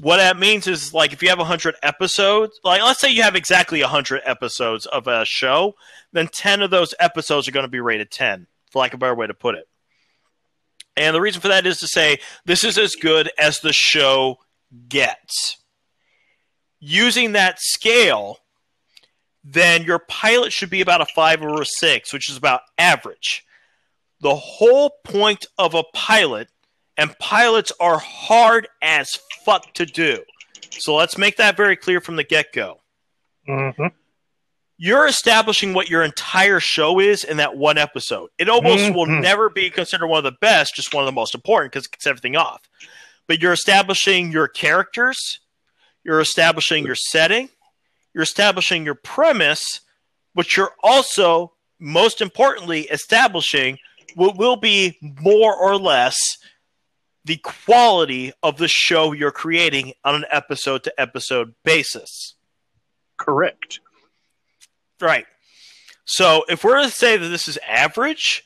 what 0.00 0.18
that 0.18 0.38
means 0.38 0.66
is 0.66 0.94
like 0.94 1.12
if 1.12 1.22
you 1.22 1.28
have 1.28 1.38
100 1.38 1.74
episodes 1.82 2.60
like 2.62 2.80
let's 2.82 3.00
say 3.00 3.10
you 3.10 3.22
have 3.22 3.34
exactly 3.34 3.80
100 3.80 4.22
episodes 4.24 4.86
of 4.86 5.06
a 5.06 5.24
show 5.24 5.74
then 6.12 6.28
10 6.28 6.62
of 6.62 6.70
those 6.70 6.94
episodes 6.98 7.48
are 7.48 7.52
going 7.52 7.64
to 7.64 7.70
be 7.70 7.80
rated 7.80 8.10
10 8.10 8.46
for 8.70 8.80
lack 8.80 8.92
of 8.92 8.98
a 8.98 9.00
better 9.00 9.14
way 9.14 9.26
to 9.26 9.34
put 9.34 9.54
it. 9.54 9.68
And 10.96 11.14
the 11.14 11.20
reason 11.20 11.40
for 11.40 11.48
that 11.48 11.66
is 11.66 11.78
to 11.80 11.86
say 11.86 12.18
this 12.44 12.64
is 12.64 12.76
as 12.76 12.94
good 12.94 13.30
as 13.38 13.60
the 13.60 13.72
show 13.72 14.38
gets. 14.88 15.58
Using 16.80 17.32
that 17.32 17.60
scale 17.60 18.38
then 19.44 19.84
your 19.84 20.00
pilot 20.00 20.52
should 20.52 20.68
be 20.68 20.82
about 20.82 21.00
a 21.00 21.06
5 21.06 21.42
or 21.42 21.62
a 21.62 21.66
6 21.66 22.12
which 22.12 22.28
is 22.28 22.36
about 22.36 22.62
average. 22.76 23.44
The 24.20 24.34
whole 24.34 24.90
point 25.04 25.46
of 25.56 25.74
a 25.74 25.84
pilot 25.94 26.48
and 26.98 27.16
pilots 27.18 27.72
are 27.80 27.98
hard 27.98 28.68
as 28.82 29.08
fuck 29.44 29.72
to 29.74 29.86
do. 29.86 30.22
So 30.72 30.94
let's 30.96 31.16
make 31.16 31.36
that 31.38 31.56
very 31.56 31.76
clear 31.76 32.00
from 32.00 32.16
the 32.16 32.24
get 32.24 32.52
go. 32.52 32.80
hmm 33.46 33.70
you're 34.80 35.08
establishing 35.08 35.74
what 35.74 35.90
your 35.90 36.04
entire 36.04 36.60
show 36.60 37.00
is 37.00 37.24
in 37.24 37.38
that 37.38 37.56
one 37.56 37.76
episode. 37.76 38.30
It 38.38 38.48
almost 38.48 38.94
will 38.94 39.06
Mhm. 39.06 39.22
never 39.22 39.50
be 39.50 39.70
considered 39.70 40.06
one 40.06 40.18
of 40.18 40.22
the 40.32 40.38
best, 40.40 40.76
just 40.76 40.94
one 40.94 41.02
of 41.02 41.06
the 41.06 41.10
most 41.12 41.34
important 41.34 41.72
because 41.72 41.86
it 41.86 41.90
kicks 41.90 42.06
everything 42.06 42.36
off. 42.36 42.60
But 43.26 43.40
you're 43.40 43.52
establishing 43.52 44.30
your 44.30 44.46
characters, 44.46 45.40
you're 46.04 46.20
establishing 46.20 46.84
your 46.86 46.94
setting, 46.94 47.48
you're 48.14 48.22
establishing 48.22 48.84
your 48.84 48.94
premise, 48.94 49.80
but 50.32 50.56
you're 50.56 50.76
also, 50.84 51.54
most 51.80 52.20
importantly, 52.20 52.82
establishing 52.82 53.80
what 54.14 54.36
will 54.36 54.54
be 54.54 54.96
more 55.00 55.56
or 55.56 55.76
less 55.76 56.16
the 57.24 57.36
quality 57.38 58.32
of 58.42 58.56
the 58.56 58.68
show 58.68 59.12
you're 59.12 59.30
creating 59.30 59.92
on 60.04 60.14
an 60.14 60.24
episode 60.30 60.84
to 60.84 61.00
episode 61.00 61.54
basis. 61.64 62.34
Correct. 63.18 63.80
Right. 65.00 65.26
So 66.04 66.44
if 66.48 66.64
we're 66.64 66.82
to 66.82 66.90
say 66.90 67.16
that 67.16 67.28
this 67.28 67.48
is 67.48 67.58
average, 67.68 68.44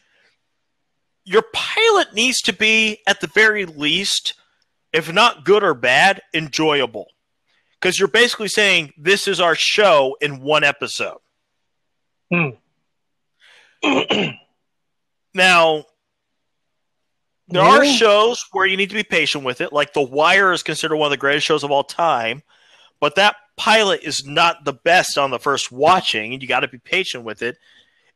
your 1.24 1.44
pilot 1.52 2.12
needs 2.14 2.40
to 2.42 2.52
be, 2.52 2.98
at 3.06 3.20
the 3.20 3.28
very 3.28 3.64
least, 3.64 4.34
if 4.92 5.12
not 5.12 5.44
good 5.44 5.62
or 5.62 5.74
bad, 5.74 6.20
enjoyable. 6.34 7.06
Because 7.80 7.98
you're 7.98 8.08
basically 8.08 8.48
saying 8.48 8.92
this 8.96 9.28
is 9.28 9.40
our 9.40 9.54
show 9.56 10.16
in 10.20 10.40
one 10.40 10.64
episode. 10.64 11.18
Hmm. 12.32 12.50
Now, 15.34 15.84
there 17.52 17.62
are 17.62 17.84
shows 17.84 18.44
where 18.52 18.66
you 18.66 18.76
need 18.76 18.90
to 18.90 18.94
be 18.94 19.02
patient 19.02 19.44
with 19.44 19.60
it. 19.60 19.72
Like 19.72 19.92
The 19.92 20.02
Wire 20.02 20.52
is 20.52 20.62
considered 20.62 20.96
one 20.96 21.06
of 21.06 21.10
the 21.10 21.16
greatest 21.16 21.46
shows 21.46 21.64
of 21.64 21.70
all 21.70 21.84
time, 21.84 22.42
but 23.00 23.14
that 23.16 23.36
pilot 23.56 24.00
is 24.02 24.26
not 24.26 24.64
the 24.64 24.72
best 24.72 25.18
on 25.18 25.30
the 25.30 25.38
first 25.38 25.70
watching, 25.70 26.32
and 26.32 26.42
you 26.42 26.48
got 26.48 26.60
to 26.60 26.68
be 26.68 26.78
patient 26.78 27.24
with 27.24 27.42
it. 27.42 27.56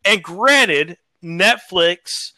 And 0.05 0.23
granted, 0.23 0.99
Netflix 1.23 2.33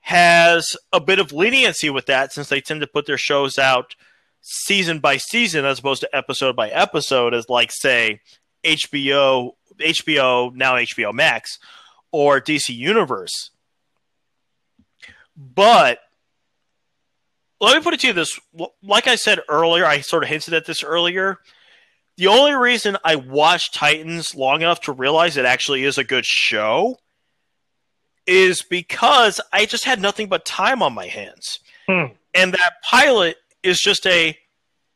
has 0.00 0.76
a 0.92 1.00
bit 1.00 1.18
of 1.18 1.32
leniency 1.32 1.90
with 1.90 2.06
that 2.06 2.32
since 2.32 2.48
they 2.48 2.60
tend 2.60 2.80
to 2.80 2.86
put 2.86 3.06
their 3.06 3.18
shows 3.18 3.58
out 3.58 3.94
season 4.40 4.98
by 4.98 5.16
season 5.18 5.64
as 5.64 5.78
opposed 5.78 6.00
to 6.00 6.16
episode 6.16 6.56
by 6.56 6.70
episode, 6.70 7.34
as 7.34 7.48
like 7.48 7.70
say 7.70 8.20
HBO, 8.64 9.52
HBO 9.78 10.54
now 10.54 10.74
HBO 10.74 11.12
Max, 11.12 11.58
or 12.12 12.40
DC 12.40 12.74
Universe. 12.74 13.50
But 15.36 16.00
let 17.60 17.76
me 17.76 17.82
put 17.82 17.94
it 17.94 18.00
to 18.00 18.08
you 18.08 18.12
this 18.12 18.38
like 18.82 19.06
I 19.06 19.16
said 19.16 19.40
earlier, 19.48 19.84
I 19.84 20.00
sort 20.00 20.22
of 20.22 20.28
hinted 20.28 20.54
at 20.54 20.66
this 20.66 20.82
earlier. 20.82 21.38
The 22.16 22.26
only 22.26 22.52
reason 22.52 22.96
I 23.04 23.16
watched 23.16 23.74
Titans 23.74 24.34
long 24.34 24.62
enough 24.62 24.82
to 24.82 24.92
realize 24.92 25.36
it 25.36 25.44
actually 25.44 25.84
is 25.84 25.96
a 25.96 26.04
good 26.04 26.26
show 26.26 26.98
is 28.26 28.62
because 28.62 29.40
I 29.52 29.64
just 29.64 29.84
had 29.84 30.00
nothing 30.00 30.28
but 30.28 30.44
time 30.44 30.82
on 30.82 30.92
my 30.92 31.06
hands. 31.06 31.60
Hmm. 31.88 32.12
And 32.34 32.52
that 32.52 32.74
pilot 32.84 33.36
is 33.62 33.78
just 33.80 34.06
a 34.06 34.36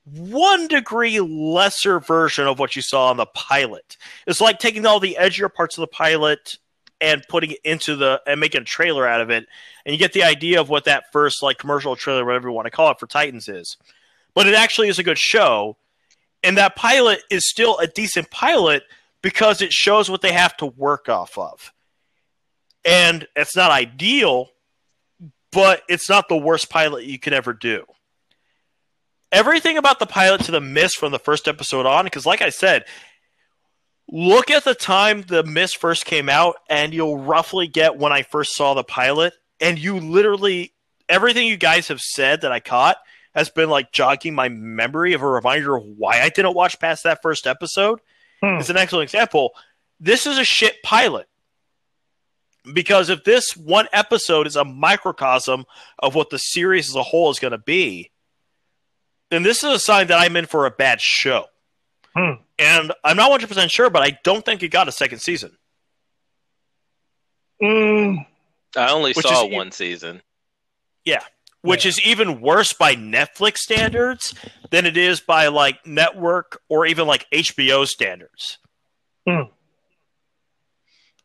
one 0.04 0.68
degree 0.68 1.20
lesser 1.20 1.98
version 1.98 2.46
of 2.46 2.58
what 2.58 2.76
you 2.76 2.82
saw 2.82 3.08
on 3.08 3.16
the 3.16 3.26
pilot. 3.26 3.96
It's 4.26 4.40
like 4.40 4.58
taking 4.58 4.84
all 4.86 5.00
the 5.00 5.16
edgier 5.18 5.52
parts 5.52 5.78
of 5.78 5.80
the 5.80 5.88
pilot 5.88 6.58
and 7.00 7.24
putting 7.28 7.52
it 7.52 7.58
into 7.64 7.96
the 7.96 8.20
and 8.26 8.40
making 8.40 8.62
a 8.62 8.64
trailer 8.64 9.06
out 9.06 9.20
of 9.20 9.30
it. 9.30 9.46
And 9.84 9.92
you 9.92 9.98
get 9.98 10.12
the 10.12 10.24
idea 10.24 10.60
of 10.60 10.68
what 10.68 10.84
that 10.84 11.04
first 11.12 11.42
like 11.42 11.58
commercial 11.58 11.96
trailer 11.96 12.24
whatever 12.24 12.48
you 12.48 12.54
want 12.54 12.66
to 12.66 12.70
call 12.70 12.90
it 12.90 12.98
for 12.98 13.06
titans 13.06 13.48
is. 13.48 13.76
But 14.34 14.46
it 14.46 14.54
actually 14.54 14.88
is 14.88 14.98
a 14.98 15.04
good 15.04 15.18
show. 15.18 15.76
And 16.42 16.58
that 16.58 16.76
pilot 16.76 17.22
is 17.30 17.48
still 17.48 17.78
a 17.78 17.86
decent 17.86 18.30
pilot 18.30 18.82
because 19.22 19.62
it 19.62 19.72
shows 19.72 20.10
what 20.10 20.20
they 20.20 20.32
have 20.32 20.56
to 20.58 20.66
work 20.66 21.08
off 21.08 21.38
of. 21.38 21.72
And 22.84 23.26
it's 23.34 23.56
not 23.56 23.70
ideal 23.70 24.50
but 25.54 25.82
it's 25.88 26.08
not 26.08 26.28
the 26.28 26.36
worst 26.36 26.68
pilot 26.68 27.04
you 27.04 27.18
could 27.18 27.32
ever 27.32 27.52
do. 27.52 27.84
Everything 29.30 29.78
about 29.78 30.00
the 30.00 30.06
pilot 30.06 30.42
to 30.42 30.50
the 30.50 30.60
Mist 30.60 30.98
from 30.98 31.12
the 31.12 31.18
first 31.18 31.46
episode 31.46 31.86
on 31.86 32.04
because 32.04 32.26
like 32.26 32.42
i 32.42 32.50
said 32.50 32.84
look 34.10 34.50
at 34.50 34.64
the 34.64 34.74
time 34.74 35.22
the 35.22 35.42
mist 35.42 35.78
first 35.78 36.04
came 36.04 36.28
out 36.28 36.56
and 36.68 36.92
you'll 36.92 37.18
roughly 37.18 37.66
get 37.66 37.96
when 37.96 38.12
i 38.12 38.22
first 38.22 38.54
saw 38.54 38.74
the 38.74 38.84
pilot 38.84 39.32
and 39.60 39.78
you 39.78 39.98
literally 39.98 40.72
everything 41.08 41.46
you 41.46 41.56
guys 41.56 41.88
have 41.88 42.00
said 42.00 42.42
that 42.42 42.52
i 42.52 42.60
caught 42.60 42.96
has 43.34 43.50
been 43.50 43.68
like 43.68 43.92
jogging 43.92 44.34
my 44.34 44.48
memory 44.48 45.14
of 45.14 45.22
a 45.22 45.28
reminder 45.28 45.76
of 45.76 45.84
why 45.84 46.20
i 46.20 46.28
didn't 46.28 46.54
watch 46.54 46.78
past 46.78 47.04
that 47.04 47.22
first 47.22 47.46
episode. 47.46 48.00
Hmm. 48.40 48.58
it's 48.58 48.70
an 48.70 48.76
excellent 48.76 49.04
example. 49.04 49.52
This 50.00 50.26
is 50.26 50.38
a 50.38 50.44
shit 50.44 50.82
pilot. 50.82 51.28
Because 52.72 53.10
if 53.10 53.24
this 53.24 53.56
one 53.56 53.88
episode 53.92 54.46
is 54.46 54.56
a 54.56 54.64
microcosm 54.64 55.64
of 55.98 56.14
what 56.14 56.30
the 56.30 56.38
series 56.38 56.88
as 56.88 56.94
a 56.94 57.02
whole 57.02 57.30
is 57.30 57.38
going 57.38 57.52
to 57.52 57.58
be 57.58 58.10
then 59.34 59.42
this 59.42 59.64
is 59.64 59.70
a 59.70 59.78
sign 59.78 60.06
that 60.06 60.20
i'm 60.20 60.36
in 60.36 60.46
for 60.46 60.66
a 60.66 60.70
bad 60.70 61.00
show 61.00 61.46
Hmm. 62.16 62.34
and 62.58 62.92
I'm 63.02 63.16
not 63.16 63.30
100% 63.40 63.70
sure, 63.70 63.90
but 63.90 64.02
I 64.02 64.18
don't 64.22 64.44
think 64.44 64.62
it 64.62 64.68
got 64.68 64.86
a 64.88 64.92
second 64.92 65.18
season. 65.18 65.56
Mm, 67.62 68.26
I 68.76 68.90
only 68.90 69.12
Which 69.12 69.26
saw 69.26 69.44
is 69.46 69.52
e- 69.52 69.56
one 69.56 69.72
season. 69.72 70.22
Yeah. 71.04 71.22
Which 71.62 71.84
Yeah. 71.84 71.88
is 71.90 72.00
even 72.02 72.40
worse 72.40 72.72
by 72.72 72.94
Netflix 72.94 73.58
standards 73.58 74.34
than 74.70 74.86
it 74.86 74.96
is 74.96 75.20
by 75.20 75.48
like 75.48 75.84
network 75.86 76.60
or 76.68 76.86
even 76.86 77.06
like 77.06 77.26
HBO 77.32 77.84
standards. 77.86 78.58
Hmm. 79.26 79.42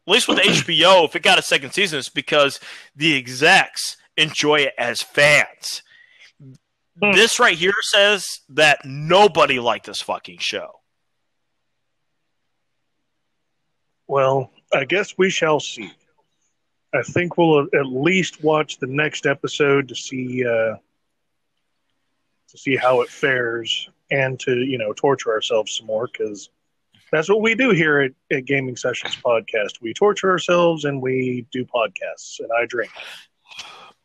At 0.07 0.13
least 0.13 0.27
with 0.27 0.39
HBO, 0.39 1.05
if 1.05 1.15
it 1.15 1.21
got 1.21 1.37
a 1.37 1.43
second 1.43 1.73
season, 1.73 1.99
it's 1.99 2.09
because 2.09 2.59
the 2.95 3.15
execs 3.15 3.95
enjoy 4.17 4.61
it 4.61 4.73
as 4.77 5.01
fans. 5.03 5.83
Hmm. 7.01 7.11
This 7.11 7.39
right 7.39 7.57
here 7.57 7.73
says 7.81 8.25
that 8.49 8.79
nobody 8.85 9.59
liked 9.59 9.85
this 9.85 10.01
fucking 10.01 10.39
show. 10.39 10.78
Well, 14.09 14.51
I 14.73 14.85
guess 14.85 15.17
we 15.17 15.29
shall 15.29 15.59
see. 15.59 15.91
I 16.93 17.03
think 17.03 17.37
we'll 17.37 17.67
at 17.73 17.85
least 17.85 18.43
watch 18.43 18.79
the 18.79 18.87
next 18.87 19.27
episode 19.27 19.87
to 19.89 19.95
see 19.95 20.43
uh, 20.43 20.75
to 22.49 22.57
see 22.57 22.75
how 22.75 23.01
it 23.01 23.09
fares, 23.09 23.87
and 24.09 24.39
to 24.41 24.57
you 24.57 24.79
know 24.79 24.93
torture 24.93 25.31
ourselves 25.31 25.77
some 25.77 25.85
more 25.85 26.09
because 26.11 26.49
that's 27.11 27.29
what 27.29 27.41
we 27.41 27.53
do 27.53 27.69
here 27.69 27.99
at, 27.99 28.11
at 28.35 28.45
Gaming 28.45 28.75
Sessions 28.75 29.15
Podcast. 29.15 29.79
We 29.79 29.93
torture 29.93 30.31
ourselves 30.31 30.85
and 30.85 30.99
we 30.99 31.45
do 31.51 31.63
podcasts, 31.63 32.39
and 32.39 32.49
I 32.59 32.65
drink. 32.65 32.91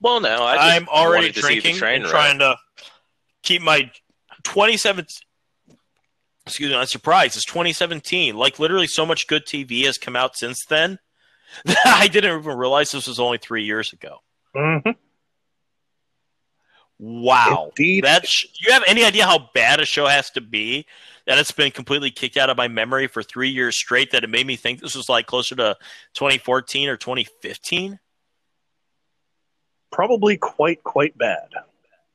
Well, 0.03 0.21
no, 0.21 0.45
I 0.45 0.57
just 0.57 0.67
I'm 0.67 0.89
already 0.91 1.29
wanted 1.29 1.35
to 1.37 1.41
drinking 1.41 1.77
train 1.77 2.03
and 2.03 2.11
trying 2.11 2.39
to 2.41 2.57
keep 3.43 3.63
my 3.63 3.91
27. 4.43 5.07
Excuse 6.47 6.71
me, 6.71 6.77
I'm 6.77 6.87
surprised. 6.87 7.37
It's 7.37 7.45
2017. 7.47 8.37
Like 8.37 8.59
literally, 8.59 8.87
so 8.87 9.07
much 9.07 9.27
good 9.27 9.47
TV 9.47 9.85
has 9.85 9.97
come 9.99 10.17
out 10.17 10.37
since 10.37 10.65
then. 10.67 10.99
that 11.65 11.79
I 11.87 12.09
didn't 12.09 12.39
even 12.39 12.57
realize 12.57 12.91
this 12.91 13.07
was 13.07 13.21
only 13.21 13.39
three 13.39 13.65
years 13.65 13.93
ago. 13.93 14.19
Mm-hmm. 14.57 14.91
Wow, 16.99 17.73
Indeed. 17.77 18.05
that's. 18.05 18.43
Do 18.43 18.67
you 18.67 18.73
have 18.73 18.85
any 18.87 19.05
idea 19.05 19.25
how 19.27 19.51
bad 19.53 19.81
a 19.81 19.85
show 19.85 20.07
has 20.07 20.31
to 20.31 20.41
be 20.41 20.87
that 21.27 21.39
it's 21.39 21.51
been 21.51 21.71
completely 21.71 22.11
kicked 22.11 22.37
out 22.37 22.51
of 22.51 22.57
my 22.57 22.69
memory 22.69 23.09
for 23.09 23.23
three 23.23 23.49
years 23.49 23.77
straight? 23.77 24.13
That 24.13 24.25
it 24.25 24.31
made 24.31 24.47
me 24.47 24.57
think 24.57 24.81
this 24.81 24.95
was 24.95 25.09
like 25.09 25.27
closer 25.27 25.57
to 25.57 25.77
2014 26.15 26.89
or 26.89 26.97
2015. 26.97 27.99
Probably 29.91 30.37
quite 30.37 30.83
quite 30.85 31.17
bad. 31.19 31.49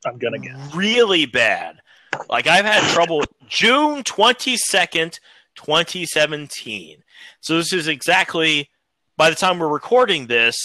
I'm 0.05 0.17
gonna 0.17 0.39
guess. 0.39 0.73
really 0.73 1.25
bad. 1.25 1.81
Like 2.29 2.47
I've 2.47 2.65
had 2.65 2.83
trouble 2.93 3.23
June 3.47 4.03
22nd, 4.03 5.19
2017. 5.55 7.03
So 7.41 7.57
this 7.57 7.73
is 7.73 7.87
exactly 7.87 8.69
by 9.17 9.29
the 9.29 9.35
time 9.35 9.59
we're 9.59 9.67
recording 9.67 10.27
this 10.27 10.55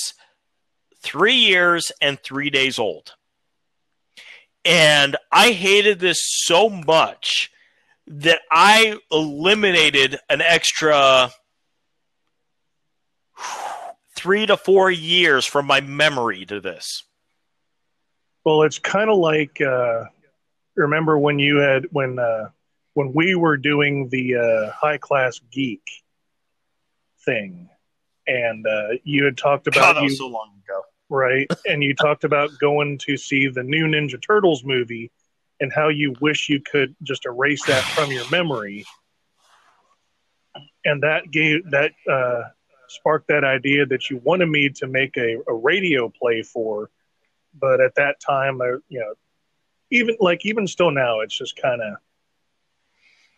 3 1.03 1.35
years 1.35 1.91
and 2.01 2.21
3 2.21 2.51
days 2.51 2.79
old. 2.79 3.15
And 4.65 5.17
I 5.31 5.53
hated 5.53 6.01
this 6.01 6.19
so 6.23 6.71
much 6.71 7.51
that 8.07 8.41
I 8.51 8.99
eliminated 9.11 10.19
an 10.29 10.41
extra 10.41 11.31
3 14.17 14.47
to 14.47 14.57
4 14.57 14.91
years 14.91 15.45
from 15.45 15.67
my 15.67 15.81
memory 15.81 16.47
to 16.47 16.61
this. 16.61 17.03
Well, 18.45 18.63
it's 18.63 18.79
kind 18.79 19.11
of 19.11 19.19
like 19.19 19.61
uh, 19.61 20.05
remember 20.77 21.19
when 21.19 21.39
you 21.39 21.57
had 21.59 21.87
when 21.91 22.19
uh, 22.19 22.51
when 22.95 23.13
we 23.13 23.35
were 23.35 23.57
doing 23.57 24.09
the 24.09 24.37
uh, 24.37 24.71
high 24.73 24.99
class 24.99 25.41
geek 25.51 25.83
thing, 27.25 27.69
and 28.27 28.67
uh, 28.67 28.89
you 29.05 29.25
had 29.25 29.37
talked 29.37 29.67
God, 29.67 29.77
about 29.77 29.95
that 29.95 30.01
you 30.03 30.07
was 30.07 30.19
so 30.19 30.29
long 30.29 30.51
ago. 30.65 30.83
right, 31.09 31.51
and 31.67 31.83
you 31.83 31.95
talked 31.95 32.25
about 32.25 32.51
going 32.61 32.99
to 32.99 33.17
see 33.17 33.49
the 33.49 33.63
new 33.63 33.87
Ninja 33.87 34.21
Turtles 34.21 34.65
movie, 34.65 35.11
and 35.61 35.73
how 35.73 35.89
you 35.89 36.15
wish 36.21 36.49
you 36.49 36.61
could 36.61 36.95
just 37.03 37.27
erase 37.27 37.65
that 37.67 37.83
from 37.83 38.11
your 38.11 38.29
memory. 38.31 38.85
and 40.85 41.03
that 41.03 41.31
gave 41.31 41.69
that 41.71 41.93
uh, 42.11 42.43
sparked 42.89 43.29
that 43.29 43.45
idea 43.45 43.87
that 43.87 44.11
you 44.11 44.21
wanted 44.25 44.47
me 44.47 44.69
to 44.69 44.87
make 44.87 45.17
a, 45.17 45.39
a 45.49 45.55
radio 45.55 46.09
play 46.09 46.43
for, 46.43 46.91
but 47.59 47.81
at 47.81 47.95
that 47.97 48.21
time, 48.21 48.61
I, 48.61 48.77
you 48.89 49.01
know, 49.01 49.15
even 49.95 50.17
like 50.21 50.45
even 50.45 50.67
still 50.67 50.91
now, 50.91 51.21
it's 51.21 51.37
just 51.37 51.57
kind 51.61 51.81
of, 51.81 51.95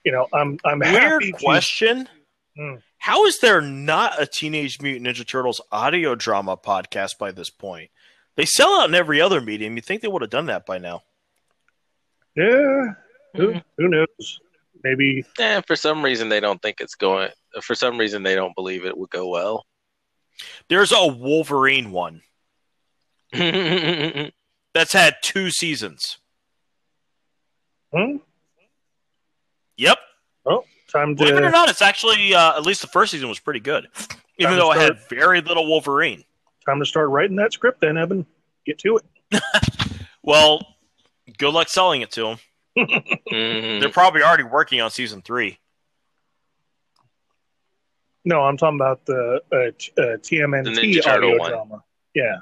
you 0.05 0.12
know, 0.12 0.26
I'm 0.33 0.59
I'm 0.65 0.81
Weird 0.81 0.94
happy. 1.02 1.33
To, 1.33 1.39
question. 1.39 2.09
Hmm. 2.57 2.75
How 2.99 3.25
is 3.26 3.39
there 3.41 3.60
not 3.60 4.20
a 4.20 4.26
Teenage 4.26 4.81
Mutant 4.81 5.07
Ninja 5.07 5.26
Turtles 5.26 5.60
audio 5.70 6.15
drama 6.15 6.57
podcast 6.57 7.18
by 7.18 7.31
this 7.31 7.51
point? 7.51 7.91
They 8.36 8.44
sell 8.47 8.81
out 8.81 8.89
in 8.89 8.94
every 8.94 9.20
other 9.20 9.41
medium. 9.41 9.76
You 9.76 9.83
think 9.83 10.02
they 10.02 10.09
would 10.09 10.23
have 10.23 10.31
done 10.31 10.47
that 10.47 10.67
by 10.67 10.78
now? 10.78 11.02
yeah, 12.36 12.94
who 13.35 13.49
Mm-hmm. 13.49 13.59
who 13.78 13.89
knows? 13.89 14.41
Maybe 14.85 15.25
Eh, 15.39 15.60
for 15.67 15.76
some 15.76 16.02
reason 16.05 16.28
they 16.28 16.41
don't 16.41 16.60
think 16.62 16.81
it's 16.81 16.94
going. 16.94 17.31
For 17.62 17.75
some 17.75 17.99
reason 17.99 18.23
they 18.23 18.35
don't 18.35 18.55
believe 18.55 18.85
it 18.85 18.97
would 18.97 19.10
go 19.10 19.28
well. 19.28 19.65
There's 20.68 20.93
a 20.93 21.07
Wolverine 21.07 21.91
one 21.93 22.23
that's 23.33 24.93
had 24.93 25.17
two 25.23 25.51
seasons. 25.51 26.18
Hmm? 27.97 28.16
Yep. 29.76 29.99
time 30.92 31.16
to. 31.16 31.25
Believe 31.25 31.36
it 31.36 31.42
or 31.44 31.50
not, 31.50 31.68
it's 31.68 31.83
actually 31.83 32.34
uh, 32.34 32.57
at 32.57 32.62
least 32.65 32.81
the 32.81 32.86
first 32.89 33.10
season 33.12 33.28
was 33.28 33.39
pretty 33.41 33.60
good, 33.60 33.86
even 34.39 34.52
Time 34.52 34.52
to 34.52 34.57
though 34.57 34.73
it 34.73 34.78
had 34.78 34.99
very 35.08 35.41
little 35.41 35.66
Wolverine. 35.66 36.25
time 36.65 36.78
to 36.81 36.86
start 36.86 37.08
writing 37.10 37.36
that 37.36 37.52
script. 37.52 37.81
Then 37.81 37.97
Evan, 37.97 38.26
get 38.65 38.78
to 38.81 38.99
it. 38.99 39.42
Well, 40.23 40.60
good 41.39 41.52
luck 41.55 41.68
selling 41.68 42.00
it 42.00 42.10
to 42.12 42.23
them. 42.23 42.39
Mm-hmm. 42.76 43.78
They're 43.81 43.89
probably 43.91 44.23
already 44.25 44.42
working 44.42 44.81
on 44.81 44.91
season 44.91 45.23
three. 45.23 45.60
No, 48.25 48.41
I'm 48.42 48.57
talking 48.57 48.76
about 48.76 49.07
the 49.07 49.41
uh, 49.52 49.70
t- 49.78 49.92
uh, 49.97 50.16
The 50.16 50.18
TMNT 50.18 50.75
Ninja 50.75 51.07
audio 51.07 51.39
one. 51.39 51.50
drama. 51.50 51.84
Yeah, 52.12 52.39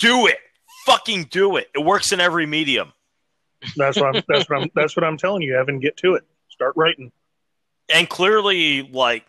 Do 0.00 0.26
it. 0.26 0.38
Fucking 0.84 1.28
do 1.30 1.58
it. 1.58 1.68
It 1.76 1.84
works 1.84 2.10
in 2.10 2.18
every 2.18 2.44
medium. 2.44 2.92
That's 3.76 3.98
what 4.00 4.16
I'm. 4.16 4.22
that's 4.28 4.48
what 4.48 4.62
I'm. 4.62 4.70
That's 4.74 4.96
what 4.96 5.04
I'm 5.04 5.16
telling 5.16 5.42
you, 5.42 5.56
Evan. 5.56 5.80
Get 5.80 5.96
to 5.98 6.14
it. 6.14 6.24
Start 6.48 6.74
writing. 6.76 7.12
And 7.92 8.08
clearly, 8.08 8.82
like, 8.82 9.24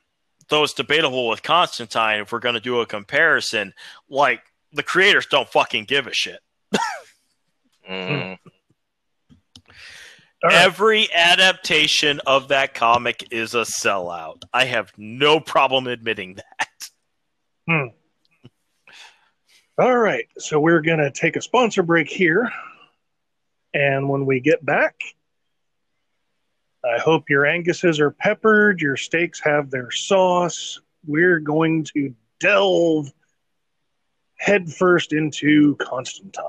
though 0.50 0.64
it's 0.64 0.74
debatable 0.74 1.28
with 1.28 1.44
Constantine, 1.44 2.22
if 2.22 2.32
we're 2.32 2.40
going 2.40 2.56
to 2.56 2.62
do 2.62 2.80
a 2.82 2.86
comparison, 2.86 3.74
like, 4.10 4.42
the 4.72 4.84
creators 4.84 5.26
don't 5.26 5.50
fucking 5.50 5.86
give 5.86 6.08
a 6.08 6.14
shit. 6.14 6.40
Mm. 7.90 8.38
All 10.44 10.50
right. 10.50 10.66
Every 10.66 11.08
adaptation 11.14 12.20
of 12.26 12.50
that 12.50 12.74
comic 12.74 13.28
is 13.32 13.56
a 13.56 13.62
sellout. 13.62 14.44
I 14.54 14.66
have 14.66 14.92
no 14.98 15.40
problem 15.40 15.88
admitting 15.88 16.36
that. 16.36 16.90
Hmm. 17.68 17.88
All 19.78 19.98
right. 19.98 20.26
So 20.38 20.60
we're 20.60 20.82
gonna 20.82 21.12
take 21.12 21.36
a 21.36 21.42
sponsor 21.42 21.82
break 21.82 22.10
here, 22.10 22.52
and 23.74 24.10
when 24.10 24.26
we 24.26 24.40
get 24.40 24.66
back, 24.66 25.02
I 26.84 27.00
hope 27.00 27.30
your 27.30 27.44
Anguses 27.44 28.00
are 28.00 28.12
peppered, 28.12 28.82
your 28.82 28.98
steaks 28.98 29.40
have 29.40 29.72
their 29.72 29.90
sauce. 29.92 30.80
We're 31.06 31.40
going 31.40 31.86
to 31.96 32.14
delve 32.40 33.12
headfirst 34.38 35.14
into 35.14 35.76
Constantine. 35.78 36.44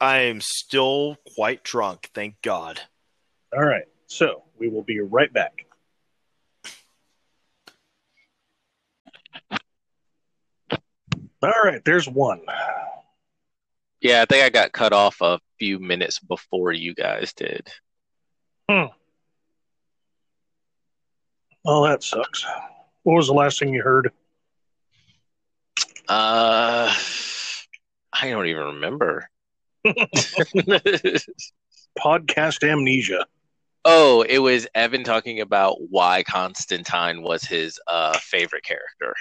I 0.00 0.20
am 0.20 0.40
still 0.40 1.16
quite 1.34 1.62
drunk, 1.64 2.10
thank 2.14 2.40
God. 2.42 2.80
All 3.54 3.64
right. 3.64 3.84
So 4.06 4.44
we 4.58 4.68
will 4.68 4.82
be 4.82 5.00
right 5.00 5.32
back. 5.32 5.66
All 11.42 11.52
right. 11.64 11.84
There's 11.84 12.08
one. 12.08 12.40
Yeah, 14.00 14.22
I 14.22 14.24
think 14.26 14.44
I 14.44 14.50
got 14.50 14.72
cut 14.72 14.92
off 14.92 15.20
a 15.20 15.40
few 15.58 15.78
minutes 15.78 16.18
before 16.18 16.72
you 16.72 16.94
guys 16.94 17.32
did. 17.32 17.68
Oh, 21.64 21.86
that 21.86 22.02
sucks. 22.02 22.44
What 23.02 23.14
was 23.14 23.26
the 23.26 23.32
last 23.34 23.58
thing 23.58 23.72
you 23.74 23.82
heard? 23.82 24.12
Uh, 26.08 26.94
I 28.12 28.30
don't 28.30 28.46
even 28.46 28.62
remember. 28.64 29.28
Podcast 31.98 32.68
amnesia. 32.68 33.26
oh, 33.84 34.22
it 34.28 34.38
was 34.38 34.66
Evan 34.74 35.04
talking 35.04 35.40
about 35.40 35.76
why 35.90 36.22
Constantine 36.24 37.22
was 37.22 37.44
his 37.44 37.80
uh 37.86 38.16
favorite 38.18 38.64
character. 38.64 39.14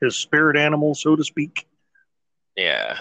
His 0.00 0.16
spirit 0.16 0.56
animal, 0.56 0.94
so 0.94 1.16
to 1.16 1.24
speak. 1.24 1.66
Yeah. 2.56 2.98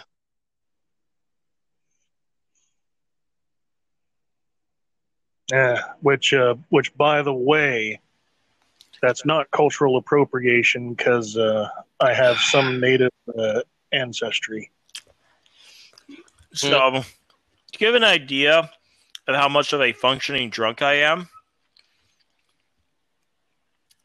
Yeah, 5.51 5.81
which, 6.01 6.33
uh, 6.33 6.55
which, 6.69 6.95
by 6.97 7.21
the 7.21 7.33
way, 7.33 8.01
that's 9.01 9.25
not 9.25 9.49
cultural 9.51 9.97
appropriation 9.97 10.93
because 10.93 11.37
uh, 11.37 11.69
I 11.99 12.13
have 12.13 12.37
some 12.37 12.79
native 12.79 13.11
uh, 13.37 13.61
ancestry. 13.91 14.71
So, 16.53 17.03
to 17.71 17.77
give 17.77 17.95
an 17.95 18.03
idea 18.03 18.69
of 19.27 19.35
how 19.35 19.49
much 19.49 19.73
of 19.73 19.81
a 19.81 19.93
functioning 19.93 20.49
drunk 20.49 20.81
I 20.81 20.95
am, 20.95 21.29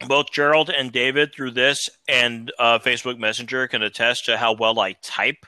both 0.07 0.31
Gerald 0.31 0.69
and 0.69 0.91
David, 0.91 1.33
through 1.33 1.51
this 1.51 1.89
and 2.07 2.51
uh, 2.59 2.79
Facebook 2.79 3.17
Messenger, 3.17 3.67
can 3.67 3.81
attest 3.81 4.25
to 4.25 4.37
how 4.37 4.53
well 4.53 4.79
I 4.79 4.93
type 5.01 5.45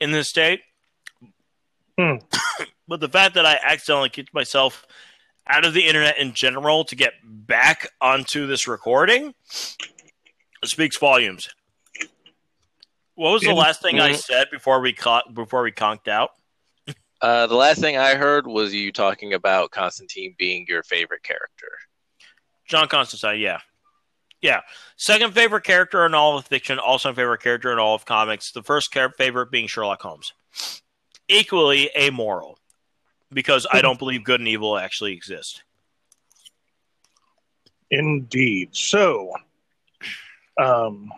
in 0.00 0.12
this 0.12 0.28
state. 0.28 0.60
Hmm. 1.98 2.16
but 2.88 3.00
the 3.00 3.08
fact 3.08 3.34
that 3.34 3.46
I 3.46 3.58
accidentally 3.62 4.10
kicked 4.10 4.34
myself 4.34 4.86
out 5.46 5.64
of 5.64 5.74
the 5.74 5.86
internet 5.86 6.18
in 6.18 6.32
general 6.32 6.84
to 6.84 6.96
get 6.96 7.14
back 7.24 7.88
onto 8.00 8.46
this 8.46 8.68
recording 8.68 9.34
speaks 10.64 10.98
volumes. 10.98 11.48
What 13.14 13.32
was 13.32 13.42
the 13.42 13.54
last 13.54 13.82
thing 13.82 14.00
I 14.00 14.12
said 14.12 14.48
before 14.50 14.80
we 14.80 14.92
co- 14.92 15.22
before 15.32 15.62
we 15.62 15.70
conked 15.72 16.08
out? 16.08 16.30
Uh, 17.20 17.46
the 17.46 17.54
last 17.54 17.80
thing 17.80 17.96
I 17.96 18.14
heard 18.14 18.46
was 18.46 18.74
you 18.74 18.90
talking 18.90 19.32
about 19.32 19.70
Constantine 19.70 20.34
being 20.38 20.66
your 20.68 20.82
favorite 20.82 21.22
character. 21.22 21.68
John 22.66 22.88
Constantine, 22.88 23.40
yeah. 23.40 23.58
Yeah. 24.40 24.62
Second 24.96 25.32
favorite 25.32 25.62
character 25.62 26.04
in 26.04 26.14
all 26.14 26.36
of 26.36 26.46
fiction, 26.46 26.80
also 26.80 27.12
favorite 27.12 27.42
character 27.42 27.70
in 27.72 27.78
all 27.78 27.94
of 27.94 28.04
comics. 28.04 28.50
The 28.50 28.62
first 28.62 28.92
favorite 28.92 29.52
being 29.52 29.68
Sherlock 29.68 30.02
Holmes. 30.02 30.32
Equally 31.28 31.90
amoral, 31.96 32.58
because 33.32 33.66
I 33.70 33.80
don't 33.82 33.98
believe 33.98 34.24
good 34.24 34.40
and 34.40 34.48
evil 34.48 34.76
actually 34.76 35.12
exist. 35.12 35.62
Indeed. 37.90 38.70
So, 38.72 39.32
um, 40.58 41.12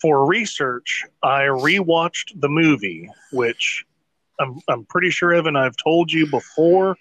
for 0.00 0.26
research, 0.26 1.04
I 1.22 1.42
rewatched 1.42 2.40
the 2.40 2.48
movie, 2.48 3.10
which 3.32 3.84
I'm 4.38 4.60
I'm 4.68 4.84
pretty 4.84 5.10
sure 5.10 5.32
Evan 5.32 5.56
I've 5.56 5.76
told 5.76 6.12
you 6.12 6.26
before, 6.26 6.96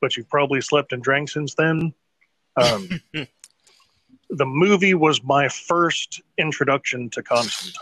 but 0.00 0.16
you've 0.16 0.28
probably 0.28 0.60
slept 0.60 0.92
and 0.92 1.02
drank 1.02 1.30
since 1.30 1.54
then. 1.54 1.92
Um, 2.56 2.88
the 4.30 4.46
movie 4.46 4.94
was 4.94 5.22
my 5.22 5.48
first 5.48 6.20
introduction 6.38 7.10
to 7.10 7.22
Constantine. 7.22 7.78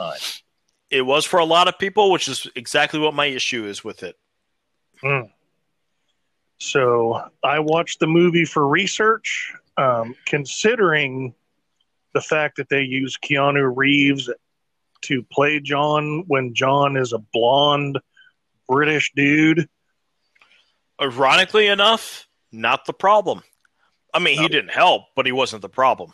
It 0.91 1.03
was 1.03 1.25
for 1.25 1.39
a 1.39 1.45
lot 1.45 1.69
of 1.69 1.79
people, 1.79 2.11
which 2.11 2.29
is 2.29 2.47
exactly 2.55 2.99
what 2.99 3.15
my 3.15 3.27
issue 3.27 3.67
is 3.67 3.85
with 3.85 4.03
it. 4.03 4.17
So 6.61 7.31
I 7.43 7.59
watched 7.59 8.01
the 8.01 8.07
movie 8.07 8.45
for 8.45 8.69
research, 8.69 9.55
um, 9.77 10.15
considering 10.27 11.35
the 12.13 12.21
fact 12.21 12.57
that 12.59 12.69
they 12.69 12.83
use 12.83 13.17
Keanu 13.17 13.73
Reeves 13.75 14.31
to 15.03 15.23
play 15.33 15.59
John 15.61 16.25
when 16.27 16.55
John 16.55 16.97
is 16.97 17.15
a 17.15 17.19
blonde 17.19 17.99
British 18.69 19.11
dude. 19.17 19.69
Ironically 21.01 21.67
enough, 21.67 22.29
not 22.53 22.85
the 22.85 22.93
problem. 22.93 23.43
I 24.13 24.19
mean, 24.19 24.39
he 24.39 24.49
didn't 24.49 24.71
help, 24.71 25.05
but 25.17 25.25
he 25.25 25.33
wasn't 25.33 25.63
the 25.63 25.69
problem. 25.69 26.13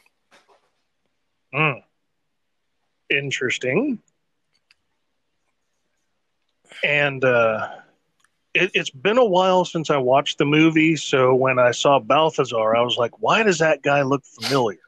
Hmm. 1.53 1.79
Interesting. 3.11 3.99
And 6.85 7.25
uh, 7.25 7.69
it, 8.57 8.71
it's 8.75 8.91
been 8.91 9.19
a 9.19 9.25
while 9.25 9.65
since 9.65 9.91
I 9.91 9.97
watched 9.97 10.39
the 10.39 10.45
movie, 10.45 10.97
so 10.97 11.35
when 11.35 11.59
I 11.59 11.71
saw 11.71 11.99
Balthazar, 11.99 12.75
I 12.77 12.83
was 12.83 12.97
like, 12.97 13.21
"Why 13.21 13.43
does 13.43 13.59
that 13.59 13.83
guy 13.83 14.03
look 14.03 14.25
familiar?" 14.25 14.79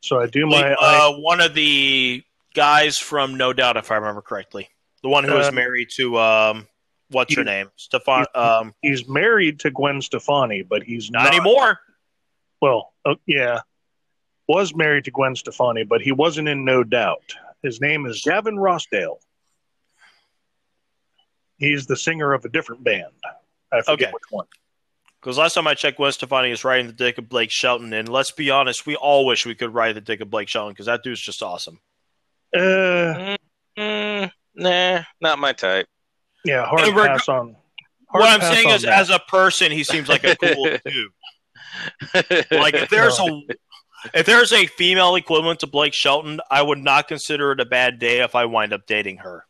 So 0.00 0.20
I 0.20 0.26
do 0.26 0.46
my 0.46 0.74
uh, 0.80 1.12
one 1.18 1.40
of 1.40 1.54
the 1.54 2.22
guys 2.54 2.98
from 2.98 3.36
No 3.36 3.52
Doubt, 3.52 3.76
if 3.76 3.90
I 3.90 3.96
remember 3.96 4.22
correctly, 4.22 4.68
the 5.02 5.08
one 5.08 5.24
who 5.24 5.34
was 5.34 5.48
Uh, 5.48 5.52
married 5.52 5.88
to 5.96 6.18
um, 6.18 6.66
what's 7.10 7.34
her 7.34 7.42
he- 7.42 7.44
name, 7.44 7.70
Stefan. 7.76 8.26
Um, 8.34 8.74
he's 8.82 9.08
married 9.08 9.60
to 9.60 9.70
Gwen 9.70 10.00
Stefani, 10.00 10.62
but 10.62 10.82
he's 10.82 11.10
not 11.10 11.24
not, 11.24 11.34
anymore. 11.34 11.78
Well, 12.60 12.92
uh, 13.04 13.14
yeah, 13.26 13.60
was 14.48 14.74
married 14.74 15.04
to 15.04 15.10
Gwen 15.10 15.36
Stefani, 15.36 15.84
but 15.84 16.00
he 16.00 16.12
wasn't 16.12 16.48
in 16.48 16.64
No 16.64 16.82
Doubt. 16.84 17.34
His 17.62 17.80
name 17.80 18.06
is 18.06 18.22
Gavin 18.24 18.56
Rossdale. 18.56 19.18
He's 21.58 21.86
the 21.86 21.96
singer 21.96 22.32
of 22.32 22.44
a 22.44 22.48
different 22.48 22.82
band. 22.84 23.12
I 23.72 23.82
forget 23.82 24.08
Okay. 24.08 24.12
which 24.12 24.22
one. 24.30 24.46
Because 25.20 25.36
last 25.36 25.54
time 25.54 25.66
I 25.66 25.74
checked, 25.74 25.96
Gwen 25.96 26.12
Stefani 26.12 26.50
is 26.52 26.64
riding 26.64 26.86
the 26.86 26.92
dick 26.92 27.18
of 27.18 27.28
Blake 27.28 27.50
Shelton, 27.50 27.92
and 27.92 28.08
let's 28.08 28.30
be 28.30 28.50
honest, 28.50 28.86
we 28.86 28.94
all 28.94 29.26
wish 29.26 29.44
we 29.44 29.54
could 29.56 29.74
ride 29.74 29.96
the 29.96 30.00
dick 30.00 30.20
of 30.20 30.30
Blake 30.30 30.48
Shelton 30.48 30.72
because 30.72 30.86
that 30.86 31.02
dude's 31.02 31.20
just 31.20 31.42
awesome. 31.42 31.80
Uh, 32.56 33.36
Mm, 33.76 34.30
nah, 34.56 35.02
not 35.20 35.38
my 35.38 35.52
type. 35.52 35.86
yeah, 36.44 36.64
hard 36.66 36.80
And 36.88 36.96
pass 36.96 37.28
on. 37.28 37.54
hard 38.10 38.22
what 38.22 38.30
I'm 38.30 38.40
saying 38.40 38.70
is, 38.70 38.82
that. 38.82 38.92
as 38.98 39.10
a 39.10 39.18
person, 39.20 39.70
he 39.70 39.84
seems 39.84 40.08
like 40.08 40.24
a 40.24 40.34
cool 40.36 40.64
dude. 40.86 41.12
Like 42.50 42.74
if 42.74 42.88
there's 42.90 43.18
a 43.20 43.40
if 44.14 44.26
there's 44.26 44.52
a 44.52 44.66
female 44.66 45.14
equivalent 45.16 45.60
to 45.60 45.66
Blake 45.68 45.94
Shelton, 45.94 46.40
I 46.50 46.62
would 46.62 46.78
not 46.78 47.06
consider 47.08 47.52
it 47.52 47.60
a 47.60 47.64
bad 47.66 47.98
day 48.00 48.20
if 48.22 48.34
I 48.34 48.46
wind 48.46 48.72
up 48.72 48.86
dating 48.86 49.18
her. 49.18 49.44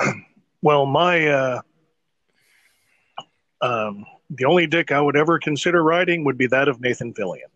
Well, 0.62 0.86
my 0.86 1.26
uh, 1.26 1.60
um, 3.60 4.06
the 4.30 4.46
only 4.46 4.66
dick 4.66 4.92
I 4.92 5.00
would 5.00 5.14
ever 5.14 5.38
consider 5.38 5.82
riding 5.82 6.24
would 6.24 6.38
be 6.38 6.46
that 6.46 6.68
of 6.68 6.80
Nathan 6.80 7.12
Fillion 7.12 7.50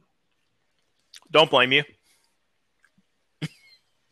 Don't 1.31 1.51
blame 1.51 1.73
you. 1.73 1.85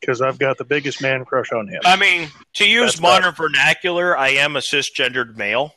because 0.01 0.23
I've 0.23 0.39
got 0.39 0.57
the 0.57 0.65
biggest 0.65 1.03
man 1.03 1.27
crush 1.27 1.53
on 1.53 1.69
him. 1.69 1.81
I 1.85 1.97
mean, 1.97 2.31
to 2.55 2.67
use 2.67 2.93
That's 2.93 3.01
modern 3.03 3.35
vernacular, 3.35 4.17
I 4.17 4.29
am 4.31 4.57
a 4.57 4.61
cisgendered 4.61 5.37
male. 5.37 5.75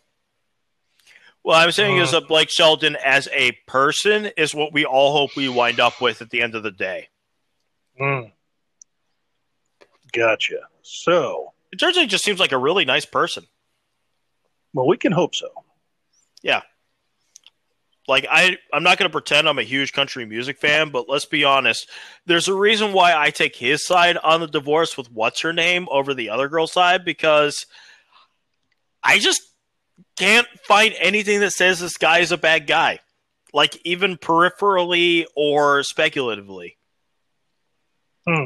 Well, 1.44 1.58
I'm 1.58 1.72
saying 1.72 1.98
is 1.98 2.14
Uh. 2.14 2.19
that 2.22 2.28
Blake 2.30 2.50
Shelton, 2.50 2.95
as 3.03 3.28
a 3.34 3.52
person, 3.68 4.28
is 4.38 4.56
what 4.56 4.72
we 4.72 4.86
all 4.86 5.11
hope 5.11 5.36
we 5.36 5.50
wind 5.50 5.80
up 5.82 6.00
with 6.00 6.22
at 6.22 6.30
the 6.30 6.42
end 6.42 6.56
of 6.56 6.64
the 6.64 6.72
day. 6.72 7.10
Mm. 8.00 8.32
Gotcha. 10.14 10.68
So, 10.84 11.53
It 11.72 11.77
turns 11.77 11.98
out 11.98 12.01
he 12.01 12.07
just 12.07 12.23
seems 12.23 12.39
like 12.39 12.51
a 12.51 12.57
really 12.57 12.85
nice 12.85 13.06
person. 13.06 13.45
well, 14.73 14.88
we 14.88 14.98
can 14.98 15.11
hope 15.11 15.35
so. 15.35 15.49
Yeah. 16.41 16.61
Like 18.07 18.25
I, 18.30 18.57
I'm 18.73 18.81
not 18.81 18.98
going 18.98 19.07
to 19.07 19.14
pretend 19.14 19.48
I'm 19.48 19.59
a 19.59 19.64
huge 19.64 19.93
country 19.93 20.25
music 20.25 20.57
fan, 20.57 20.89
but 20.89 21.07
let's 21.07 21.25
be 21.25 21.43
honest. 21.43 21.88
There's 22.25 22.48
a 22.48 22.56
reason 22.56 22.91
why 22.91 23.15
I 23.15 23.30
take 23.30 23.56
his 23.56 23.85
side 23.85 24.17
on 24.17 24.39
the 24.39 24.48
divorce 24.48 24.98
with 24.98 25.11
what's 25.11 25.41
her 25.41 25.53
name 25.53 25.88
over 25.91 26.15
the 26.15 26.30
other 26.30 26.48
girl's 26.49 26.72
side 26.72 27.06
because 27.06 27.67
I 29.03 29.19
just 29.19 29.41
can't 30.17 30.48
find 30.64 30.95
anything 30.98 31.39
that 31.41 31.51
says 31.51 31.80
this 31.80 31.98
guy 31.98 32.19
is 32.19 32.31
a 32.31 32.38
bad 32.38 32.65
guy, 32.65 32.99
like 33.53 33.77
even 33.85 34.17
peripherally 34.17 35.25
or 35.35 35.83
speculatively. 35.83 36.77
Hmm. 38.27 38.45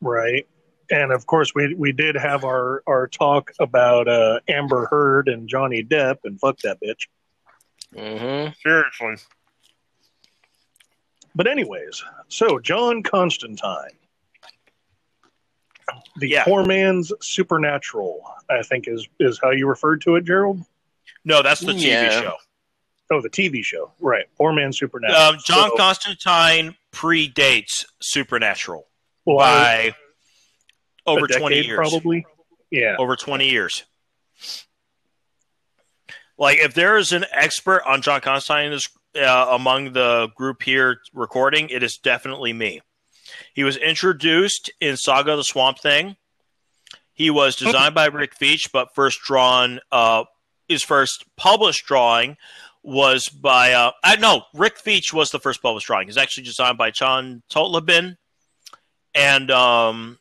Right. 0.00 0.46
And 0.90 1.12
of 1.12 1.26
course, 1.26 1.54
we 1.54 1.74
we 1.74 1.92
did 1.92 2.16
have 2.16 2.44
our 2.44 2.82
our 2.86 3.06
talk 3.06 3.52
about 3.60 4.08
uh, 4.08 4.40
Amber 4.48 4.86
Heard 4.86 5.28
and 5.28 5.48
Johnny 5.48 5.84
Depp 5.84 6.18
and 6.24 6.38
fuck 6.40 6.58
that 6.60 6.78
bitch. 6.82 7.06
hmm 7.94 8.50
Seriously. 8.62 9.16
But 11.34 11.46
anyways, 11.46 12.02
so 12.28 12.58
John 12.58 13.02
Constantine, 13.04 13.96
the 16.16 16.28
Yeah. 16.28 16.44
poor 16.44 16.64
man's 16.64 17.12
supernatural, 17.20 18.22
I 18.48 18.62
think 18.62 18.88
is 18.88 19.06
is 19.20 19.38
how 19.40 19.50
you 19.50 19.68
referred 19.68 20.00
to 20.02 20.16
it, 20.16 20.24
Gerald. 20.24 20.60
No, 21.24 21.40
that's 21.42 21.60
the 21.60 21.72
TV 21.72 21.86
Yeah. 21.88 22.20
show. 22.20 22.36
Oh, 23.12 23.20
the 23.20 23.30
TV 23.30 23.62
show, 23.64 23.92
right? 24.00 24.26
Poor 24.38 24.52
man's 24.52 24.78
supernatural. 24.78 25.20
Um, 25.20 25.38
John 25.44 25.70
So- 25.70 25.76
Constantine 25.76 26.76
predates 26.92 27.84
Supernatural 28.00 28.78
well, 28.80 28.89
by 29.26 29.94
over 31.06 31.26
decade, 31.26 31.40
20 31.40 31.60
years. 31.62 31.76
probably. 31.76 32.26
Yeah. 32.70 32.96
over 32.98 33.16
20 33.16 33.48
years. 33.48 33.84
Like, 36.38 36.58
if 36.58 36.72
there 36.72 36.96
is 36.96 37.12
an 37.12 37.24
expert 37.32 37.82
on 37.86 38.00
John 38.00 38.20
Constantine 38.20 38.66
in 38.66 38.72
this, 38.72 38.88
uh, 39.20 39.48
among 39.50 39.92
the 39.92 40.28
group 40.36 40.62
here 40.62 41.00
recording, 41.12 41.68
it 41.68 41.82
is 41.82 41.98
definitely 41.98 42.52
me. 42.52 42.80
He 43.52 43.64
was 43.64 43.76
introduced 43.76 44.70
in 44.80 44.96
Saga 44.96 45.32
of 45.32 45.38
the 45.38 45.44
Swamp 45.44 45.80
Thing. 45.80 46.16
He 47.12 47.28
was 47.28 47.56
designed 47.56 47.94
by 47.94 48.06
Rick 48.06 48.38
Veitch, 48.38 48.72
but 48.72 48.94
first 48.94 49.20
drawn, 49.20 49.80
uh, 49.92 50.24
his 50.68 50.82
first 50.82 51.24
published 51.36 51.84
drawing 51.84 52.38
was 52.82 53.28
by, 53.28 53.72
uh, 53.72 53.90
I 54.02 54.16
no, 54.16 54.44
Rick 54.54 54.82
Veitch 54.82 55.12
was 55.12 55.30
the 55.30 55.38
first 55.38 55.60
published 55.60 55.86
drawing. 55.86 56.06
He's 56.08 56.16
actually 56.16 56.44
designed 56.44 56.78
by 56.78 56.90
John 56.90 57.42
Totleben. 57.50 58.16
And, 59.14 59.50
um, 59.50 60.18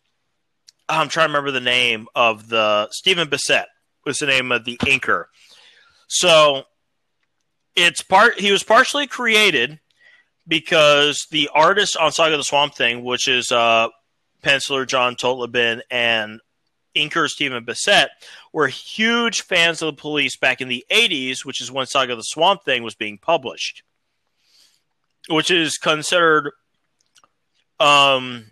I'm 0.90 1.08
trying 1.08 1.28
to 1.28 1.34
remember 1.34 1.52
the 1.52 1.60
name 1.60 2.08
of 2.16 2.50
the 2.50 2.90
Stephen 2.92 3.28
Bissette 3.28 3.68
was 4.06 4.18
the 4.18 4.26
name 4.26 4.52
of 4.52 4.66
the 4.66 4.78
inker. 4.78 5.26
So 6.08 6.64
it's 7.76 8.02
part 8.02 8.40
he 8.40 8.52
was 8.52 8.64
partially 8.64 9.06
created 9.06 9.80
because 10.48 11.28
the 11.30 11.50
artist 11.54 11.96
on 11.96 12.12
Saga 12.12 12.34
of 12.34 12.40
the 12.40 12.44
Swamp 12.44 12.74
Thing, 12.74 13.04
which 13.04 13.28
is 13.28 13.52
uh, 13.52 13.90
penciler 14.42 14.88
John 14.88 15.16
Totleben 15.16 15.82
and 15.92 16.42
inker 16.96 17.28
Stephen 17.28 17.64
Bissette, 17.64 18.10
were 18.52 18.68
huge 18.68 19.42
fans 19.42 19.84
of 19.84 19.96
the 19.96 20.02
police 20.02 20.38
back 20.38 20.60
in 20.60 20.68
the 20.68 20.84
80s, 20.90 21.46
which 21.46 21.62
is 21.62 21.72
when 21.72 21.86
Saga 21.86 22.14
of 22.14 22.18
the 22.18 22.24
Swamp 22.24 22.64
Thing 22.66 22.82
was 22.82 22.96
being 22.96 23.20
published, 23.20 23.84
which 25.30 25.52
is 25.52 25.78
considered 25.78 26.52
um, 27.80 28.52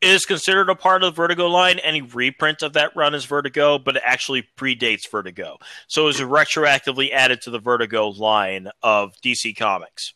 is 0.00 0.24
considered 0.24 0.68
a 0.68 0.74
part 0.74 1.02
of 1.02 1.14
the 1.14 1.16
Vertigo 1.16 1.46
line. 1.46 1.78
Any 1.78 2.02
reprint 2.02 2.62
of 2.62 2.72
that 2.74 2.94
run 2.96 3.14
is 3.14 3.24
Vertigo, 3.24 3.78
but 3.78 3.96
it 3.96 4.02
actually 4.04 4.46
predates 4.56 5.10
Vertigo. 5.10 5.58
So 5.88 6.02
it 6.02 6.06
was 6.06 6.20
retroactively 6.20 7.12
added 7.12 7.42
to 7.42 7.50
the 7.50 7.58
Vertigo 7.58 8.08
line 8.08 8.68
of 8.82 9.14
DC 9.24 9.56
Comics, 9.56 10.14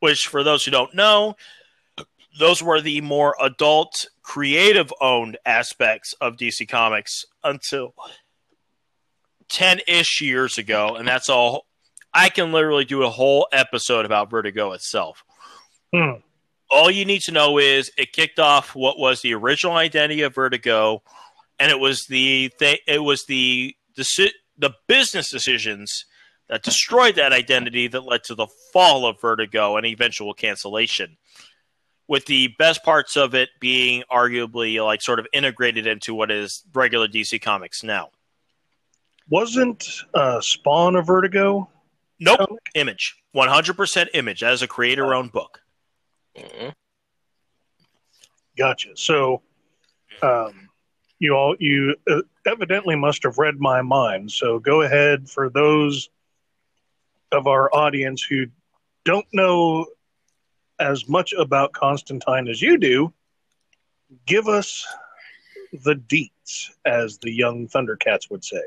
which, 0.00 0.20
for 0.22 0.42
those 0.42 0.64
who 0.64 0.70
don't 0.70 0.94
know, 0.94 1.36
those 2.38 2.62
were 2.62 2.80
the 2.80 3.00
more 3.00 3.36
adult, 3.40 4.06
creative 4.22 4.92
owned 5.00 5.36
aspects 5.44 6.14
of 6.20 6.36
DC 6.36 6.68
Comics 6.68 7.24
until 7.42 7.94
10 9.48 9.80
ish 9.88 10.20
years 10.20 10.58
ago. 10.58 10.94
And 10.96 11.06
that's 11.06 11.28
all. 11.28 11.66
I 12.12 12.28
can 12.28 12.50
literally 12.50 12.84
do 12.84 13.04
a 13.04 13.10
whole 13.10 13.46
episode 13.52 14.04
about 14.04 14.30
Vertigo 14.30 14.72
itself 14.72 15.22
Hmm. 15.92 16.20
All 16.70 16.90
you 16.90 17.04
need 17.04 17.22
to 17.22 17.32
know 17.32 17.58
is 17.58 17.90
it 17.98 18.12
kicked 18.12 18.38
off 18.38 18.74
what 18.74 18.98
was 18.98 19.22
the 19.22 19.34
original 19.34 19.76
identity 19.76 20.22
of 20.22 20.34
Vertigo, 20.34 21.02
and 21.58 21.70
it 21.70 21.78
was 21.78 22.06
the 22.08 22.50
th- 22.58 22.80
it 22.86 23.00
was 23.00 23.24
the 23.26 23.74
deci- 23.98 24.32
the 24.58 24.72
business 24.86 25.30
decisions 25.30 26.04
that 26.48 26.62
destroyed 26.62 27.16
that 27.16 27.32
identity 27.32 27.86
that 27.88 28.04
led 28.04 28.24
to 28.24 28.34
the 28.34 28.46
fall 28.72 29.06
of 29.06 29.20
Vertigo 29.20 29.76
and 29.76 29.86
eventual 29.86 30.34
cancellation. 30.34 31.16
With 32.08 32.26
the 32.26 32.48
best 32.58 32.82
parts 32.82 33.16
of 33.16 33.34
it 33.34 33.50
being 33.60 34.02
arguably 34.10 34.84
like 34.84 35.00
sort 35.00 35.20
of 35.20 35.26
integrated 35.32 35.86
into 35.86 36.12
what 36.12 36.30
is 36.32 36.64
regular 36.74 37.06
DC 37.06 37.40
Comics 37.40 37.84
now. 37.84 38.08
Wasn't 39.28 39.86
uh, 40.12 40.40
Spawn 40.40 40.96
a 40.96 41.02
Vertigo? 41.02 41.68
Nope, 42.18 42.38
comic? 42.38 42.62
Image, 42.74 43.16
one 43.32 43.48
hundred 43.48 43.76
percent 43.76 44.10
Image. 44.12 44.42
as 44.42 44.60
a 44.60 44.66
creator-owned 44.66 45.30
book. 45.30 45.62
Mhm. 46.36 46.72
Gotcha. 48.56 48.90
So, 48.96 49.42
um, 50.22 50.68
you 51.18 51.34
all 51.34 51.54
you 51.58 51.96
uh, 52.10 52.22
evidently 52.46 52.96
must 52.96 53.22
have 53.24 53.38
read 53.38 53.58
my 53.60 53.82
mind. 53.82 54.32
So 54.32 54.58
go 54.58 54.82
ahead 54.82 55.28
for 55.28 55.48
those 55.50 56.08
of 57.32 57.46
our 57.46 57.72
audience 57.74 58.22
who 58.22 58.46
don't 59.04 59.26
know 59.32 59.86
as 60.78 61.08
much 61.08 61.32
about 61.32 61.72
Constantine 61.72 62.48
as 62.48 62.60
you 62.60 62.78
do. 62.78 63.12
Give 64.26 64.48
us 64.48 64.86
the 65.72 65.94
deets, 65.94 66.70
as 66.84 67.18
the 67.18 67.30
young 67.30 67.68
Thundercats 67.68 68.30
would 68.30 68.44
say. 68.44 68.62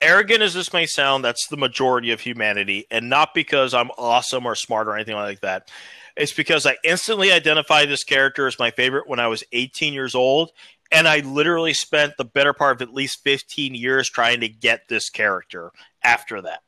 arrogant 0.00 0.42
as 0.42 0.54
this 0.54 0.72
may 0.72 0.86
sound, 0.86 1.24
that's 1.24 1.46
the 1.48 1.56
majority 1.56 2.10
of 2.10 2.20
humanity, 2.20 2.86
and 2.90 3.08
not 3.08 3.34
because 3.34 3.72
I'm 3.72 3.90
awesome 3.98 4.44
or 4.46 4.54
smart 4.54 4.88
or 4.88 4.94
anything 4.94 5.14
like 5.14 5.40
that. 5.40 5.70
It's 6.16 6.32
because 6.32 6.66
I 6.66 6.76
instantly 6.82 7.30
identified 7.30 7.88
this 7.88 8.04
character 8.04 8.46
as 8.46 8.58
my 8.58 8.70
favorite 8.70 9.08
when 9.08 9.20
I 9.20 9.28
was 9.28 9.44
18 9.52 9.92
years 9.92 10.14
old, 10.14 10.50
and 10.90 11.06
I 11.06 11.20
literally 11.20 11.74
spent 11.74 12.16
the 12.16 12.24
better 12.24 12.52
part 12.52 12.76
of 12.76 12.88
at 12.88 12.94
least 12.94 13.22
15 13.24 13.74
years 13.74 14.08
trying 14.08 14.40
to 14.40 14.48
get 14.48 14.88
this 14.88 15.10
character 15.10 15.72
after 16.02 16.40
that. 16.42 16.60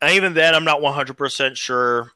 And 0.00 0.14
even 0.14 0.34
then, 0.34 0.54
I'm 0.54 0.64
not 0.64 0.80
100% 0.80 1.56
sure. 1.56 2.12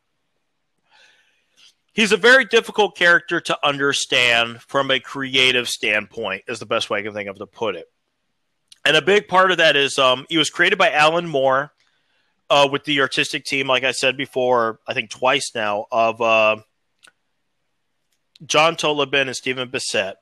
He's 1.92 2.12
a 2.12 2.17
very 2.17 2.47
difficult 2.47 2.97
character 2.97 3.41
to 3.41 3.59
understand 3.67 4.62
from 4.62 4.91
a 4.91 5.01
creative 5.01 5.68
standpoint, 5.68 6.44
is 6.49 6.59
the 6.59 6.67
best 6.67 6.89
way 6.89 7.01
I 7.01 7.02
can 7.02 7.12
think 7.12 7.28
of 7.28 7.36
to 7.36 7.47
put 7.47 7.76
it 7.76 7.92
and 8.84 8.97
a 8.97 9.02
big 9.02 9.28
part 9.28 9.51
of 9.51 9.59
that 9.59 9.76
is 9.76 9.99
um, 9.99 10.26
he 10.28 10.39
was 10.39 10.51
created 10.51 10.78
by 10.78 10.91
Alan 10.91 11.28
Moore, 11.28 11.73
uh, 12.53 12.69
with 12.71 12.85
the 12.85 13.01
artistic 13.01 13.47
team, 13.47 13.67
like 13.67 13.83
I 13.83 13.93
said 13.93 14.15
before, 14.15 14.79
I 14.87 14.93
think 14.93 15.09
twice 15.09 15.53
now, 15.55 15.87
of 15.91 16.21
uh, 16.21 16.57
John 18.45 18.77
Totleben 18.77 19.23
and 19.23 19.35
Stephen 19.35 19.71
Bissette. 19.71 20.17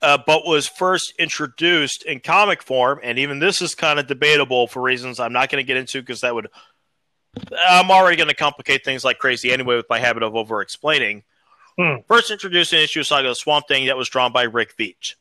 Uh, 0.00 0.16
but 0.26 0.46
was 0.46 0.66
first 0.66 1.12
introduced 1.18 2.04
in 2.04 2.20
comic 2.20 2.62
form, 2.62 3.00
and 3.02 3.18
even 3.18 3.38
this 3.38 3.60
is 3.60 3.74
kind 3.74 3.98
of 3.98 4.06
debatable 4.06 4.66
for 4.66 4.80
reasons 4.80 5.20
I'm 5.20 5.32
not 5.32 5.50
going 5.50 5.62
to 5.62 5.66
get 5.66 5.76
into 5.76 6.00
because 6.00 6.22
that 6.22 6.34
would 6.34 6.48
I'm 7.68 7.90
already 7.90 8.16
going 8.16 8.30
to 8.30 8.34
complicate 8.34 8.82
things 8.82 9.04
like 9.04 9.18
crazy 9.18 9.52
anyway 9.52 9.76
with 9.76 9.90
my 9.90 9.98
habit 9.98 10.22
of 10.22 10.34
over 10.34 10.62
explaining. 10.62 11.24
Hmm. 11.78 11.96
First 12.08 12.30
introduced 12.30 12.72
in 12.72 12.80
issue 12.80 13.02
saga 13.02 13.28
of 13.28 13.36
Swamp 13.36 13.68
Thing 13.68 13.86
that 13.86 13.96
was 13.98 14.08
drawn 14.08 14.32
by 14.32 14.44
Rick 14.44 14.74
Veitch. 14.78 15.16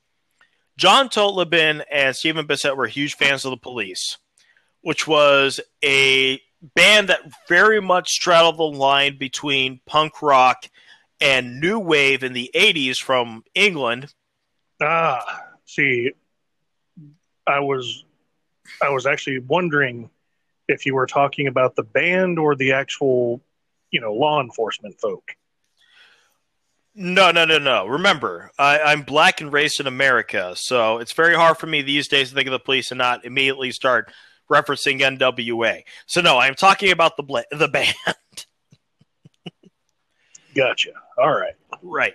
John 0.77 1.09
Totleben 1.09 1.83
and 1.91 2.15
Stephen 2.15 2.47
Bissette 2.47 2.77
were 2.77 2.87
huge 2.87 3.15
fans 3.15 3.43
of 3.43 3.51
the 3.51 3.57
police, 3.57 4.17
which 4.85 5.07
was 5.07 5.59
a 5.83 6.39
band 6.75 7.09
that 7.09 7.21
very 7.47 7.81
much 7.81 8.07
straddled 8.07 8.57
the 8.57 8.63
line 8.63 9.17
between 9.17 9.79
punk 9.87 10.21
rock 10.21 10.69
and 11.19 11.59
new 11.59 11.79
wave 11.79 12.23
in 12.23 12.33
the 12.33 12.51
80s 12.53 12.97
from 12.97 13.43
England. 13.55 14.13
Ah, 14.79 15.23
see, 15.65 16.11
I 17.47 17.61
was 17.61 18.05
I 18.79 18.89
was 18.89 19.07
actually 19.07 19.39
wondering 19.39 20.11
if 20.67 20.85
you 20.85 20.93
were 20.93 21.07
talking 21.07 21.47
about 21.47 21.75
the 21.75 21.83
band 21.83 22.37
or 22.37 22.55
the 22.55 22.73
actual, 22.73 23.41
you 23.89 23.99
know, 23.99 24.13
law 24.13 24.39
enforcement 24.39 25.01
folk. 25.01 25.31
No, 26.93 27.31
no, 27.31 27.43
no, 27.43 27.57
no. 27.57 27.87
Remember, 27.87 28.51
I, 28.59 28.93
am 28.93 29.01
black 29.01 29.41
and 29.41 29.51
raised 29.51 29.79
in 29.79 29.87
America, 29.87 30.53
so 30.55 30.99
it's 30.99 31.13
very 31.13 31.33
hard 31.33 31.57
for 31.57 31.65
me 31.65 31.81
these 31.81 32.07
days 32.07 32.29
to 32.29 32.35
think 32.35 32.47
of 32.47 32.51
the 32.51 32.59
police 32.59 32.91
and 32.91 32.99
not 32.99 33.25
immediately 33.25 33.71
start 33.71 34.11
referencing 34.49 34.99
NWA. 34.99 35.83
So 36.05 36.21
no, 36.21 36.37
I'm 36.37 36.55
talking 36.55 36.91
about 36.91 37.17
the 37.17 37.23
bla- 37.23 37.43
the 37.51 37.67
band. 37.67 37.95
gotcha. 40.55 40.91
All 41.17 41.31
right. 41.31 41.55
Right. 41.81 42.13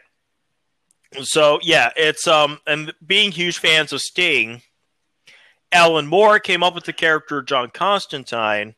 So 1.23 1.59
yeah, 1.63 1.91
it's 1.97 2.27
um 2.27 2.59
and 2.67 2.93
being 3.05 3.33
huge 3.33 3.59
fans 3.59 3.93
of 3.93 4.01
Sting, 4.01 4.63
Alan 5.73 6.07
Moore 6.07 6.39
came 6.39 6.63
up 6.63 6.75
with 6.75 6.85
the 6.85 6.93
character 6.93 7.43
John 7.43 7.71
Constantine 7.71 8.75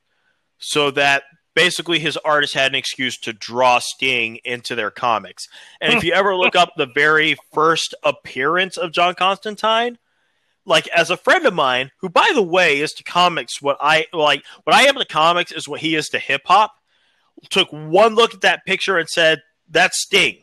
so 0.59 0.91
that 0.93 1.25
basically 1.55 1.99
his 1.99 2.17
artist 2.19 2.55
had 2.55 2.73
an 2.73 2.77
excuse 2.77 3.19
to 3.19 3.33
draw 3.33 3.79
Sting 3.81 4.39
into 4.45 4.75
their 4.75 4.91
comics. 4.91 5.47
And 5.81 5.93
if 5.93 6.05
you 6.05 6.13
ever 6.13 6.35
look 6.35 6.57
up 6.57 6.73
the 6.77 6.87
very 6.87 7.37
first 7.53 7.95
appearance 8.03 8.77
of 8.77 8.93
John 8.93 9.15
Constantine, 9.15 9.99
like 10.65 10.89
as 10.89 11.11
a 11.11 11.17
friend 11.17 11.47
of 11.47 11.55
mine, 11.55 11.91
who 12.01 12.09
by 12.09 12.31
the 12.35 12.43
way 12.43 12.81
is 12.81 12.93
to 12.93 13.05
comics 13.05 13.61
what 13.61 13.77
I 13.81 14.07
like 14.13 14.45
what 14.65 14.77
I 14.77 14.85
am 14.85 14.97
to 14.97 15.05
comics 15.05 15.53
is 15.53 15.69
what 15.69 15.81
he 15.81 15.95
is 15.95 16.09
to 16.11 16.19
hip 16.19 16.43
hop, 16.45 16.73
took 17.51 17.69
one 17.71 18.15
look 18.15 18.35
at 18.35 18.41
that 18.43 18.65
picture 18.67 18.99
and 18.99 19.09
said, 19.09 19.41
That's 19.69 20.01
Sting 20.01 20.43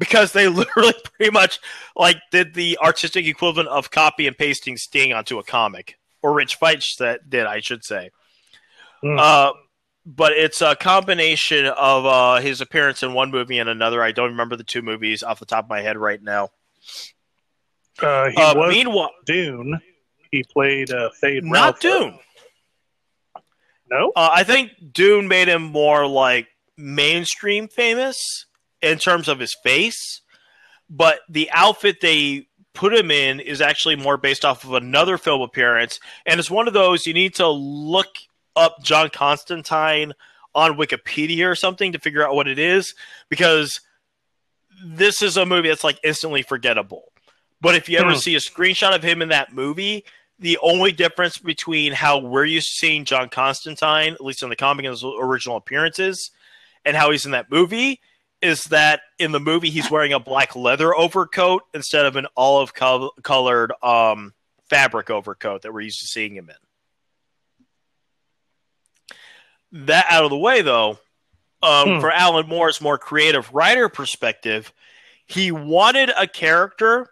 because 0.00 0.32
they 0.32 0.48
literally 0.48 0.94
pretty 1.04 1.30
much 1.30 1.60
like 1.94 2.16
did 2.32 2.54
the 2.54 2.76
artistic 2.82 3.26
equivalent 3.26 3.68
of 3.68 3.92
copy 3.92 4.26
and 4.26 4.36
pasting 4.36 4.76
Sting 4.76 5.12
onto 5.12 5.38
a 5.38 5.44
comic, 5.44 5.96
or 6.22 6.32
Rick 6.32 6.48
Veitch 6.48 6.96
that 6.98 7.30
did, 7.30 7.46
I 7.46 7.60
should 7.60 7.84
say. 7.84 8.10
Mm. 9.04 9.18
Uh, 9.18 9.52
but 10.04 10.32
it's 10.32 10.62
a 10.62 10.74
combination 10.74 11.66
of 11.66 12.06
uh, 12.06 12.40
his 12.40 12.60
appearance 12.60 13.02
in 13.02 13.12
one 13.12 13.30
movie 13.30 13.58
and 13.58 13.68
another. 13.68 14.02
I 14.02 14.12
don't 14.12 14.30
remember 14.30 14.56
the 14.56 14.64
two 14.64 14.82
movies 14.82 15.22
off 15.22 15.38
the 15.38 15.46
top 15.46 15.64
of 15.64 15.70
my 15.70 15.82
head 15.82 15.96
right 15.96 16.20
now. 16.20 16.48
Uh, 18.02 18.30
he 18.30 18.36
uh, 18.36 18.54
was 18.54 18.74
meanwhile, 18.74 19.10
Dune. 19.26 19.80
He 20.30 20.44
played 20.44 20.90
uh, 20.90 21.10
Feyd. 21.22 21.42
Not 21.42 21.52
Ralph. 21.52 21.80
Dune. 21.80 22.18
No, 23.90 24.12
uh, 24.14 24.30
I 24.32 24.44
think 24.44 24.70
Dune 24.92 25.26
made 25.26 25.48
him 25.48 25.62
more 25.62 26.06
like 26.06 26.46
mainstream 26.76 27.66
famous 27.66 28.46
in 28.80 28.98
terms 28.98 29.26
of 29.28 29.40
his 29.40 29.54
face, 29.64 30.20
but 30.88 31.20
the 31.28 31.50
outfit 31.52 32.00
they 32.00 32.46
put 32.72 32.94
him 32.94 33.10
in 33.10 33.40
is 33.40 33.60
actually 33.60 33.96
more 33.96 34.16
based 34.16 34.44
off 34.44 34.62
of 34.62 34.74
another 34.74 35.18
film 35.18 35.42
appearance, 35.42 35.98
and 36.24 36.38
it's 36.38 36.50
one 36.50 36.68
of 36.68 36.74
those 36.74 37.06
you 37.06 37.14
need 37.14 37.34
to 37.34 37.48
look 37.48 38.08
up 38.54 38.82
John 38.82 39.10
Constantine 39.10 40.12
on 40.54 40.76
Wikipedia 40.76 41.50
or 41.50 41.54
something 41.54 41.92
to 41.92 41.98
figure 41.98 42.26
out 42.26 42.34
what 42.34 42.48
it 42.48 42.58
is 42.58 42.94
because 43.28 43.80
this 44.84 45.22
is 45.22 45.36
a 45.36 45.46
movie 45.46 45.68
that's 45.68 45.84
like 45.84 45.98
instantly 46.02 46.42
forgettable. 46.42 47.09
But 47.60 47.74
if 47.74 47.88
you 47.88 47.98
ever 47.98 48.12
hmm. 48.12 48.18
see 48.18 48.34
a 48.34 48.38
screenshot 48.38 48.94
of 48.94 49.02
him 49.02 49.22
in 49.22 49.28
that 49.28 49.52
movie, 49.52 50.04
the 50.38 50.58
only 50.62 50.92
difference 50.92 51.38
between 51.38 51.92
how 51.92 52.18
we're 52.18 52.46
used 52.46 52.68
to 52.68 52.86
seeing 52.86 53.04
John 53.04 53.28
Constantine, 53.28 54.14
at 54.14 54.24
least 54.24 54.42
in 54.42 54.48
the 54.48 54.56
comic 54.56 54.86
and 54.86 54.92
his 54.92 55.04
original 55.04 55.56
appearances, 55.56 56.30
and 56.84 56.96
how 56.96 57.10
he's 57.10 57.26
in 57.26 57.32
that 57.32 57.50
movie 57.50 58.00
is 58.40 58.64
that 58.64 59.02
in 59.18 59.32
the 59.32 59.40
movie 59.40 59.68
he's 59.68 59.90
wearing 59.90 60.14
a 60.14 60.20
black 60.20 60.56
leather 60.56 60.94
overcoat 60.94 61.62
instead 61.74 62.06
of 62.06 62.16
an 62.16 62.26
olive 62.36 62.72
co- 62.72 63.12
colored 63.22 63.70
um, 63.82 64.32
fabric 64.70 65.10
overcoat 65.10 65.60
that 65.62 65.74
we're 65.74 65.82
used 65.82 66.00
to 66.00 66.06
seeing 66.06 66.34
him 66.34 66.48
in. 66.48 66.56
That 69.86 70.06
out 70.08 70.24
of 70.24 70.30
the 70.30 70.38
way, 70.38 70.62
though, 70.62 70.98
um, 71.62 71.96
hmm. 71.96 72.00
for 72.00 72.10
Alan 72.10 72.48
Moore's 72.48 72.80
more 72.80 72.96
creative 72.96 73.52
writer 73.52 73.90
perspective, 73.90 74.72
he 75.26 75.52
wanted 75.52 76.10
a 76.16 76.26
character 76.26 77.10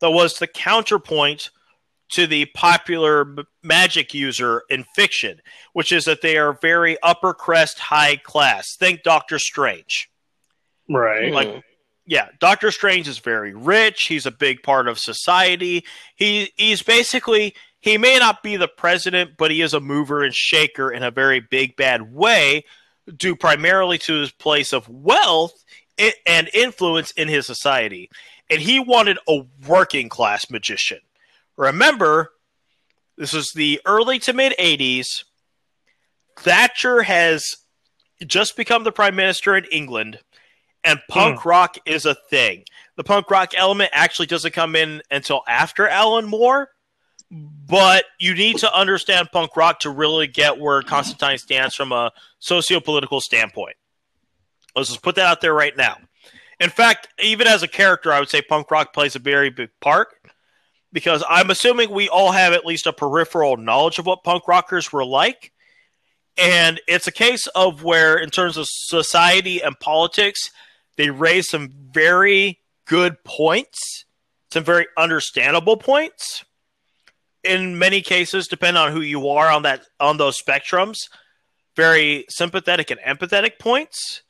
that 0.00 0.10
was 0.10 0.34
the 0.34 0.46
counterpoint 0.46 1.50
to 2.12 2.26
the 2.26 2.46
popular 2.46 3.36
magic 3.62 4.12
user 4.12 4.62
in 4.68 4.84
fiction, 4.96 5.40
which 5.72 5.92
is 5.92 6.04
that 6.04 6.22
they 6.22 6.36
are 6.36 6.52
very 6.52 6.96
upper 7.02 7.32
crest, 7.32 7.78
high 7.78 8.16
class. 8.16 8.76
Think 8.76 9.02
Doctor 9.02 9.38
Strange. 9.38 10.08
Right. 10.88 11.32
Like 11.32 11.62
yeah, 12.06 12.28
Doctor 12.40 12.72
Strange 12.72 13.06
is 13.06 13.18
very 13.18 13.54
rich. 13.54 14.06
He's 14.08 14.26
a 14.26 14.32
big 14.32 14.64
part 14.64 14.88
of 14.88 14.98
society. 14.98 15.84
He 16.16 16.52
he's 16.56 16.82
basically 16.82 17.54
he 17.80 17.96
may 17.96 18.18
not 18.18 18.42
be 18.42 18.56
the 18.56 18.68
president, 18.68 19.32
but 19.38 19.50
he 19.50 19.62
is 19.62 19.72
a 19.72 19.80
mover 19.80 20.24
and 20.24 20.34
shaker 20.34 20.90
in 20.90 21.02
a 21.02 21.12
very 21.12 21.40
big 21.40 21.76
bad 21.76 22.12
way, 22.12 22.64
due 23.16 23.36
primarily 23.36 23.98
to 23.98 24.14
his 24.14 24.32
place 24.32 24.72
of 24.72 24.88
wealth 24.88 25.64
and 26.26 26.50
influence 26.52 27.12
in 27.12 27.28
his 27.28 27.46
society. 27.46 28.10
And 28.50 28.60
he 28.60 28.80
wanted 28.80 29.18
a 29.28 29.42
working 29.66 30.08
class 30.08 30.50
magician. 30.50 30.98
Remember, 31.56 32.32
this 33.16 33.32
is 33.34 33.52
the 33.54 33.80
early 33.86 34.18
to 34.20 34.32
mid 34.32 34.54
80s. 34.58 35.24
Thatcher 36.38 37.02
has 37.02 37.54
just 38.26 38.56
become 38.56 38.84
the 38.84 38.92
prime 38.92 39.14
minister 39.14 39.56
in 39.56 39.64
England 39.66 40.18
and 40.84 41.00
punk 41.08 41.40
mm. 41.40 41.44
rock 41.44 41.76
is 41.86 42.06
a 42.06 42.14
thing. 42.14 42.64
The 42.96 43.04
punk 43.04 43.30
rock 43.30 43.52
element 43.56 43.90
actually 43.92 44.26
doesn't 44.26 44.52
come 44.52 44.76
in 44.76 45.02
until 45.10 45.42
after 45.46 45.88
Alan 45.88 46.26
Moore, 46.26 46.68
but 47.30 48.04
you 48.18 48.34
need 48.34 48.58
to 48.58 48.74
understand 48.74 49.30
punk 49.32 49.56
rock 49.56 49.80
to 49.80 49.90
really 49.90 50.26
get 50.26 50.58
where 50.58 50.82
Constantine 50.82 51.38
stands 51.38 51.74
from 51.74 51.92
a 51.92 52.12
socio-political 52.38 53.20
standpoint. 53.20 53.76
Let's 54.74 54.88
just 54.88 55.02
put 55.02 55.16
that 55.16 55.26
out 55.26 55.40
there 55.40 55.54
right 55.54 55.76
now. 55.76 55.96
In 56.60 56.68
fact, 56.68 57.08
even 57.22 57.46
as 57.46 57.62
a 57.62 57.68
character, 57.68 58.12
I 58.12 58.20
would 58.20 58.28
say 58.28 58.42
punk 58.42 58.70
rock 58.70 58.92
plays 58.92 59.16
a 59.16 59.18
very 59.18 59.48
big 59.48 59.70
part 59.80 60.08
because 60.92 61.24
I'm 61.28 61.50
assuming 61.50 61.90
we 61.90 62.08
all 62.08 62.32
have 62.32 62.52
at 62.52 62.66
least 62.66 62.86
a 62.86 62.92
peripheral 62.92 63.56
knowledge 63.56 63.98
of 63.98 64.04
what 64.06 64.24
punk 64.24 64.46
rockers 64.46 64.92
were 64.92 65.04
like. 65.04 65.52
And 66.36 66.80
it's 66.86 67.06
a 67.06 67.12
case 67.12 67.46
of 67.48 67.82
where, 67.82 68.16
in 68.16 68.30
terms 68.30 68.56
of 68.56 68.66
society 68.68 69.62
and 69.62 69.78
politics, 69.80 70.50
they 70.96 71.10
raise 71.10 71.48
some 71.48 71.70
very 71.92 72.60
good 72.86 73.22
points, 73.24 74.04
some 74.52 74.64
very 74.64 74.86
understandable 74.98 75.76
points. 75.76 76.44
In 77.42 77.78
many 77.78 78.02
cases, 78.02 78.48
depending 78.48 78.82
on 78.82 78.92
who 78.92 79.00
you 79.00 79.28
are 79.28 79.50
on 79.50 79.62
that 79.62 79.86
on 79.98 80.18
those 80.18 80.40
spectrums, 80.40 81.08
very 81.74 82.26
sympathetic 82.28 82.90
and 82.90 83.00
empathetic 83.00 83.58
points. 83.58 84.22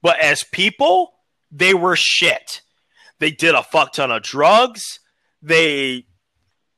But 0.00 0.20
as 0.20 0.44
people, 0.44 1.12
they 1.52 1.74
were 1.74 1.94
shit. 1.96 2.62
They 3.20 3.30
did 3.30 3.54
a 3.54 3.62
fuck 3.62 3.92
ton 3.92 4.10
of 4.10 4.22
drugs. 4.22 4.82
They, 5.40 6.06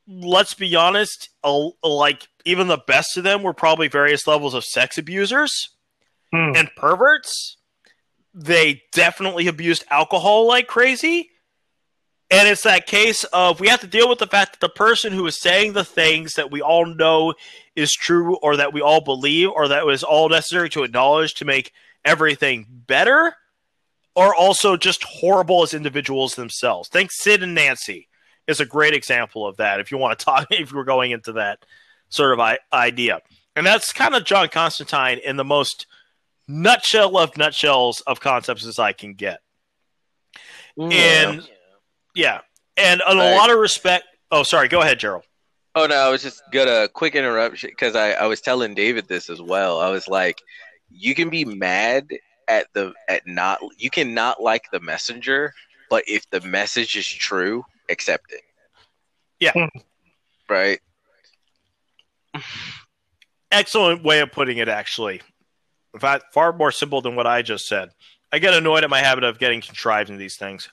let's 0.07 0.53
be 0.53 0.75
honest, 0.75 1.29
like 1.83 2.27
even 2.45 2.67
the 2.67 2.81
best 2.85 3.17
of 3.17 3.23
them 3.23 3.41
were 3.41 3.53
probably 3.53 3.87
various 3.87 4.27
levels 4.27 4.53
of 4.53 4.63
sex 4.63 4.99
abusers 4.99 5.69
hmm. 6.31 6.51
and 6.55 6.69
perverts 6.75 7.57
they 8.35 8.83
definitely 8.91 9.47
abused 9.47 9.85
alcohol 9.89 10.45
like 10.45 10.67
crazy. 10.67 11.31
And 12.29 12.47
it's 12.47 12.63
that 12.63 12.85
case 12.85 13.23
of 13.25 13.59
we 13.59 13.69
have 13.69 13.79
to 13.81 13.87
deal 13.87 14.09
with 14.09 14.19
the 14.19 14.27
fact 14.27 14.53
that 14.53 14.59
the 14.59 14.73
person 14.73 15.13
who 15.13 15.25
is 15.25 15.39
saying 15.39 15.73
the 15.73 15.85
things 15.85 16.33
that 16.33 16.51
we 16.51 16.61
all 16.61 16.85
know 16.85 17.33
is 17.75 17.93
true 17.93 18.35
or 18.37 18.57
that 18.57 18.73
we 18.73 18.81
all 18.81 18.99
believe 18.99 19.49
or 19.49 19.69
that 19.69 19.85
was 19.85 20.03
all 20.03 20.27
necessary 20.27 20.69
to 20.71 20.83
acknowledge 20.83 21.35
to 21.35 21.45
make 21.45 21.71
everything 22.03 22.65
better 22.69 23.35
are 24.15 24.33
also 24.33 24.77
just 24.77 25.03
horrible 25.03 25.63
as 25.63 25.73
individuals 25.73 26.35
themselves. 26.35 26.89
Think 26.89 27.11
Sid 27.11 27.43
and 27.43 27.53
Nancy 27.53 28.07
is 28.47 28.59
a 28.59 28.65
great 28.65 28.93
example 28.93 29.47
of 29.47 29.57
that 29.57 29.79
if 29.79 29.91
you 29.91 29.97
want 29.97 30.17
to 30.17 30.25
talk 30.25 30.47
if 30.51 30.71
we're 30.71 30.83
going 30.83 31.11
into 31.11 31.33
that 31.33 31.65
sort 32.09 32.37
of 32.37 32.57
idea. 32.73 33.21
And 33.55 33.65
that's 33.65 33.93
kind 33.93 34.15
of 34.15 34.25
John 34.25 34.49
Constantine 34.49 35.19
in 35.23 35.37
the 35.37 35.43
most 35.43 35.87
nutshell 36.47 37.17
of 37.17 37.37
nutshells 37.37 38.01
of 38.01 38.19
concepts 38.19 38.65
as 38.65 38.79
I 38.79 38.93
can 38.93 39.13
get. 39.13 39.39
Yeah. 40.77 41.29
And 41.29 41.49
yeah, 42.13 42.41
and 42.77 43.01
in 43.09 43.17
a 43.17 43.35
lot 43.35 43.49
of 43.49 43.59
respect. 43.59 44.05
Oh, 44.31 44.43
sorry. 44.43 44.67
Go 44.67 44.81
ahead, 44.81 44.99
Gerald. 44.99 45.23
Oh 45.73 45.85
no, 45.85 45.95
I 45.95 46.09
was 46.09 46.21
just 46.21 46.41
gonna 46.51 46.87
quick 46.89 47.15
interruption 47.15 47.69
because 47.69 47.95
I, 47.95 48.11
I 48.11 48.27
was 48.27 48.41
telling 48.41 48.73
David 48.73 49.07
this 49.07 49.29
as 49.29 49.41
well. 49.41 49.79
I 49.79 49.89
was 49.89 50.07
like, 50.07 50.41
you 50.89 51.15
can 51.15 51.29
be 51.29 51.45
mad 51.45 52.07
at 52.47 52.67
the 52.73 52.93
at 53.07 53.25
not 53.25 53.59
you 53.77 53.89
cannot 53.89 54.41
like 54.41 54.69
the 54.71 54.79
messenger, 54.79 55.53
but 55.89 56.03
if 56.07 56.29
the 56.29 56.41
message 56.41 56.95
is 56.95 57.07
true, 57.07 57.63
accept 57.89 58.31
it. 58.31 58.41
Yeah. 59.39 59.67
Right. 60.49 60.79
Excellent 63.51 64.03
way 64.03 64.19
of 64.19 64.31
putting 64.31 64.57
it, 64.57 64.67
actually. 64.67 65.21
In 65.93 65.99
fact, 65.99 66.33
far 66.33 66.51
more 66.53 66.71
simple 66.71 67.01
than 67.01 67.15
what 67.15 67.27
I 67.27 67.41
just 67.41 67.67
said. 67.67 67.89
I 68.31 68.39
get 68.39 68.53
annoyed 68.53 68.83
at 68.83 68.89
my 68.89 68.99
habit 68.99 69.23
of 69.23 69.39
getting 69.39 69.61
contrived 69.61 70.09
in 70.09 70.17
these 70.17 70.35
things. 70.35 70.69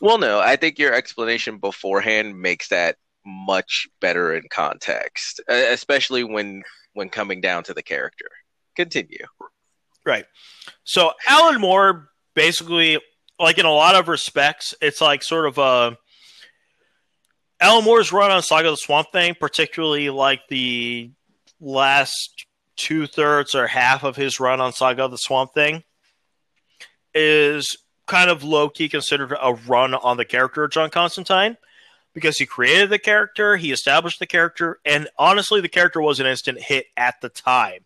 Well, 0.00 0.18
no, 0.18 0.38
I 0.38 0.56
think 0.56 0.78
your 0.78 0.94
explanation 0.94 1.58
beforehand 1.58 2.40
makes 2.40 2.68
that 2.68 2.96
much 3.26 3.88
better 4.00 4.34
in 4.34 4.44
context, 4.50 5.40
uh, 5.48 5.54
especially 5.54 6.24
when 6.24 6.62
when 6.94 7.08
coming 7.08 7.40
down 7.40 7.64
to 7.64 7.74
the 7.74 7.82
character. 7.82 8.26
Continue. 8.76 9.26
Right. 10.04 10.24
So 10.84 11.12
Alan 11.26 11.60
Moore 11.60 12.08
basically, 12.34 12.98
like 13.38 13.58
in 13.58 13.66
a 13.66 13.72
lot 13.72 13.94
of 13.94 14.08
respects, 14.08 14.74
it's 14.80 15.00
like 15.00 15.22
sort 15.22 15.46
of 15.46 15.58
a 15.58 15.96
Alan 17.60 17.84
Moore's 17.84 18.12
run 18.12 18.30
on 18.30 18.42
Saga 18.42 18.68
of 18.68 18.72
the 18.72 18.76
Swamp 18.78 19.08
Thing, 19.12 19.34
particularly 19.38 20.08
like 20.08 20.40
the 20.48 21.10
last 21.60 22.46
two 22.76 23.06
thirds 23.06 23.54
or 23.54 23.66
half 23.66 24.02
of 24.02 24.16
his 24.16 24.40
run 24.40 24.60
on 24.60 24.72
Saga 24.72 25.04
of 25.04 25.10
the 25.10 25.18
Swamp 25.18 25.52
Thing, 25.52 25.84
is 27.14 27.76
kind 28.06 28.30
of 28.30 28.42
low 28.42 28.68
key 28.70 28.88
considered 28.88 29.36
a 29.40 29.52
run 29.52 29.94
on 29.94 30.16
the 30.16 30.24
character 30.24 30.64
of 30.64 30.70
John 30.70 30.90
Constantine 30.90 31.56
because 32.14 32.38
he 32.38 32.46
created 32.46 32.90
the 32.90 32.98
character, 32.98 33.56
he 33.56 33.70
established 33.70 34.18
the 34.18 34.26
character, 34.26 34.80
and 34.84 35.08
honestly, 35.18 35.60
the 35.60 35.68
character 35.68 36.00
was 36.00 36.18
an 36.18 36.26
instant 36.26 36.60
hit 36.60 36.86
at 36.96 37.20
the 37.20 37.28
time 37.28 37.84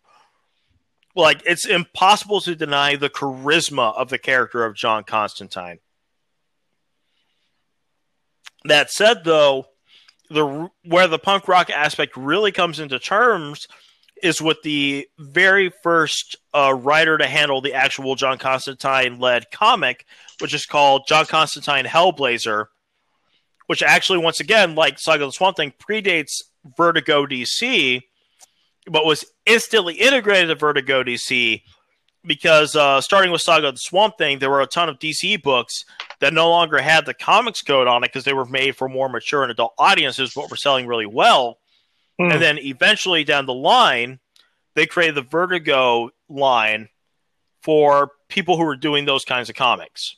like 1.15 1.41
it's 1.45 1.65
impossible 1.65 2.41
to 2.41 2.55
deny 2.55 2.95
the 2.95 3.09
charisma 3.09 3.95
of 3.95 4.09
the 4.09 4.17
character 4.17 4.65
of 4.65 4.75
John 4.75 5.03
Constantine. 5.03 5.79
That 8.65 8.91
said, 8.91 9.23
though, 9.23 9.67
the 10.29 10.69
where 10.83 11.07
the 11.07 11.19
punk 11.19 11.47
rock 11.47 11.69
aspect 11.69 12.17
really 12.17 12.51
comes 12.51 12.79
into 12.79 12.99
terms 12.99 13.67
is 14.23 14.41
with 14.41 14.61
the 14.63 15.07
very 15.19 15.71
first 15.83 16.35
uh, 16.53 16.73
writer 16.73 17.17
to 17.17 17.27
handle 17.27 17.61
the 17.61 17.73
actual 17.73 18.15
John 18.15 18.37
Constantine 18.37 19.19
led 19.19 19.51
comic, 19.51 20.05
which 20.39 20.53
is 20.53 20.65
called 20.65 21.03
John 21.07 21.25
Constantine 21.25 21.85
Hellblazer, 21.85 22.67
which 23.67 23.83
actually, 23.83 24.19
once 24.19 24.39
again, 24.39 24.75
like 24.75 24.99
Saga 24.99 25.25
the 25.25 25.31
Swamp 25.31 25.57
Thing, 25.57 25.73
predates 25.79 26.41
Vertigo 26.77 27.25
DC 27.25 28.01
but 28.87 29.05
was 29.05 29.25
instantly 29.45 29.95
integrated 29.95 30.49
to 30.49 30.55
Vertigo 30.55 31.03
DC 31.03 31.61
because 32.25 32.75
uh, 32.75 33.01
starting 33.01 33.31
with 33.31 33.41
Saga 33.41 33.67
of 33.67 33.75
the 33.75 33.79
Swamp 33.79 34.17
Thing, 34.17 34.39
there 34.39 34.49
were 34.49 34.61
a 34.61 34.67
ton 34.67 34.89
of 34.89 34.99
DC 34.99 35.41
books 35.41 35.85
that 36.19 36.33
no 36.33 36.49
longer 36.49 36.81
had 36.81 37.05
the 37.05 37.13
comics 37.13 37.61
code 37.61 37.87
on 37.87 38.03
it 38.03 38.07
because 38.07 38.23
they 38.23 38.33
were 38.33 38.45
made 38.45 38.75
for 38.75 38.89
more 38.89 39.09
mature 39.09 39.43
and 39.43 39.51
adult 39.51 39.73
audiences, 39.77 40.33
but 40.35 40.49
were 40.49 40.57
selling 40.57 40.87
really 40.87 41.05
well. 41.05 41.59
Hmm. 42.19 42.31
And 42.31 42.41
then 42.41 42.57
eventually 42.59 43.23
down 43.23 43.45
the 43.45 43.53
line, 43.53 44.19
they 44.75 44.85
created 44.85 45.15
the 45.15 45.21
Vertigo 45.21 46.09
line 46.29 46.89
for 47.61 48.11
people 48.29 48.57
who 48.57 48.65
were 48.65 48.75
doing 48.75 49.05
those 49.05 49.25
kinds 49.25 49.49
of 49.49 49.55
comics. 49.55 50.15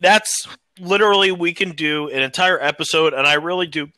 That's 0.00 0.48
literally 0.80 1.32
we 1.32 1.52
can 1.52 1.72
do 1.72 2.08
an 2.08 2.22
entire 2.22 2.60
episode, 2.60 3.14
and 3.14 3.26
I 3.26 3.34
really 3.34 3.66
do 3.66 3.88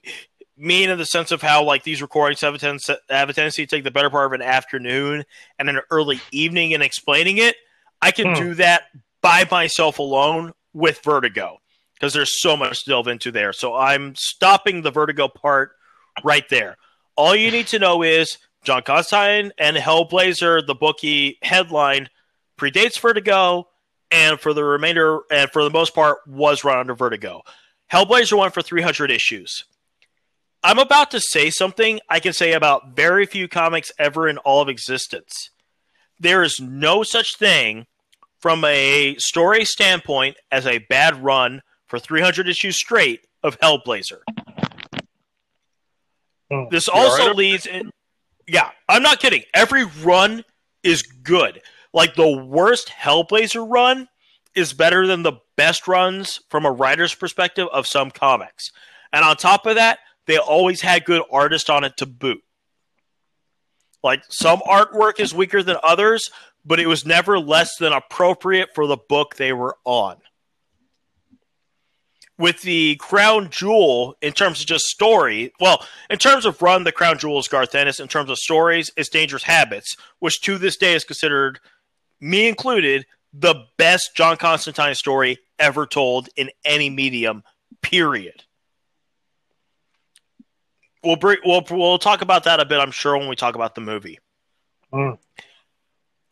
mean 0.65 0.91
in 0.91 0.99
the 0.99 1.05
sense 1.07 1.31
of 1.31 1.43
how 1.43 1.62
like 1.65 1.83
these 1.84 2.02
recordings 2.02 2.41
have 2.41 2.55
a, 2.55 2.59
tendency, 2.59 2.94
have 3.10 3.28
a 3.28 3.33
tendency 3.33 3.67
to 3.67 3.76
take 3.76 3.84
the 3.84 3.91
better 3.91 4.10
part 4.10 4.26
of 4.26 4.33
an 4.33 4.43
afternoon 4.43 5.25
and 5.59 5.68
an 5.68 5.81
early 5.91 6.20
evening 6.33 6.73
in 6.73 6.83
explaining 6.83 7.39
it. 7.39 7.57
I 8.02 8.10
can 8.10 8.28
Hmm. 8.28 8.34
do 8.34 8.55
that 8.55 8.84
by 9.20 9.47
myself 9.51 9.99
alone 9.99 10.52
with 10.73 11.01
Vertigo 11.05 11.59
because 11.94 12.12
there's 12.12 12.41
so 12.41 12.57
much 12.57 12.84
to 12.84 12.91
delve 12.91 13.09
into 13.09 13.31
there. 13.31 13.52
So 13.52 13.75
I'm 13.75 14.15
stopping 14.17 14.83
the 14.83 14.91
Vertigo 14.91 15.28
part 15.28 15.73
right 16.23 16.49
there. 16.49 16.76
All 17.17 17.34
you 17.36 17.51
need 17.51 17.68
to 17.68 17.78
know 17.78 18.02
is 18.02 18.39
John 18.65 18.83
Constantine 18.83 19.52
and 19.59 19.76
Hellblazer, 19.76 20.67
the 20.67 20.75
book 20.75 20.97
he 21.01 21.39
headlined, 21.43 22.10
predates 22.59 22.99
Vertigo, 22.99 23.68
and 24.10 24.39
for 24.41 24.52
the 24.52 24.65
remainder, 24.65 25.20
and 25.31 25.51
for 25.51 25.62
the 25.65 25.70
most 25.70 25.94
part, 25.94 26.18
was 26.26 26.65
run 26.65 26.78
under 26.78 26.94
Vertigo. 26.94 27.43
Hellblazer 27.93 28.39
went 28.39 28.55
for 28.55 28.62
300 28.62 29.10
issues. 29.10 29.65
I'm 30.65 30.78
about 30.78 31.10
to 31.10 31.20
say 31.20 31.51
something 31.51 32.01
I 32.09 32.20
can 32.20 32.33
say 32.33 32.55
about 32.55 32.97
very 32.97 33.26
few 33.26 33.49
comics 33.49 33.93
ever 33.99 34.26
in 34.26 34.39
all 34.39 34.62
of 34.62 34.70
existence. 34.70 35.51
There 36.18 36.43
is 36.43 36.59
no 36.59 37.02
such 37.02 37.36
thing 37.36 37.84
from 38.41 38.65
a 38.65 39.15
story 39.18 39.67
standpoint 39.67 40.39
as 40.51 40.67
a 40.67 40.78
bad 40.78 41.23
run 41.23 41.60
for 41.86 41.99
300 41.99 42.49
issues 42.49 42.78
straight 42.78 43.26
of 43.43 43.60
Hellblazer. 43.60 44.20
Hmm. 46.51 46.65
This 46.70 46.89
also 46.89 47.23
alright? 47.23 47.36
leads 47.36 47.67
in. 47.67 47.91
Yeah, 48.47 48.70
I'm 48.89 49.02
not 49.02 49.20
kidding. 49.20 49.43
Every 49.52 49.84
run 50.02 50.44
is 50.83 51.02
good. 51.02 51.60
Like 51.93 52.15
the 52.15 52.39
worst 52.39 52.89
Hellblazer 52.89 53.70
run 53.70 54.09
is 54.55 54.73
better 54.73 55.07
than 55.07 55.25
the 55.25 55.41
best 55.57 55.86
runs 55.86 56.41
from 56.49 56.65
a 56.65 56.73
writer's 56.73 57.15
perspective 57.15 57.68
of 57.70 57.86
some 57.86 58.10
comics. 58.10 58.73
And 59.12 59.25
on 59.25 59.36
top 59.36 59.67
of 59.67 59.75
that, 59.75 59.99
they 60.27 60.39
always 60.39 60.81
had 60.81 61.05
good 61.05 61.23
artists 61.31 61.70
on 61.70 61.85
it 61.85 61.97
to 61.99 62.07
boot. 62.07 62.43
Like 64.03 64.23
some 64.28 64.61
artwork 64.61 65.19
is 65.19 65.33
weaker 65.35 65.62
than 65.62 65.77
others, 65.83 66.31
but 66.65 66.78
it 66.78 66.86
was 66.86 67.07
never 67.07 67.39
less 67.39 67.77
than 67.77 67.93
appropriate 67.93 68.70
for 68.75 68.86
the 68.86 68.97
book 68.97 69.36
they 69.36 69.53
were 69.53 69.77
on. 69.85 70.17
With 72.36 72.62
the 72.62 72.97
crown 72.97 73.49
jewel, 73.51 74.17
in 74.20 74.33
terms 74.33 74.61
of 74.61 74.67
just 74.67 74.86
story, 74.86 75.53
well, 75.61 75.86
in 76.11 76.19
terms 76.19 76.44
of 76.44 76.61
run, 76.61 76.83
the 76.85 76.91
crown 76.91 77.17
jewel 77.17 77.39
is 77.39 77.49
Garth 77.49 77.75
Ennis. 77.75 78.01
In 78.01 78.09
terms 78.09 78.28
of 78.28 78.39
stories, 78.39 78.91
it's 78.97 79.09
Dangerous 79.09 79.44
Habits, 79.44 79.97
which 80.19 80.41
to 80.43 80.59
this 80.59 80.77
day 80.77 80.94
is 80.94 81.05
considered, 81.05 81.61
me 82.20 82.49
included, 82.49 83.07
the 83.33 83.67
best 83.78 84.17
John 84.17 84.36
Constantine 84.36 84.94
story 84.94 85.39
ever 85.59 85.86
told 85.86 86.28
in 86.36 86.51
any 86.65 86.91
medium. 86.91 87.44
Period. 87.83 88.43
We'll 91.05 91.16
bring, 91.16 91.39
we'll 91.44 91.65
we'll 91.70 91.99
talk 91.99 92.23
about 92.23 92.44
that 92.44 92.60
a 92.60 92.65
bit, 92.65 92.81
I'm 92.81 92.91
sure, 92.91 93.16
when 93.18 93.28
we 93.28 93.36
talk 93.36 93.55
about 93.55 93.74
the 93.74 93.81
movie. 93.81 94.18
Mm. 94.92 95.18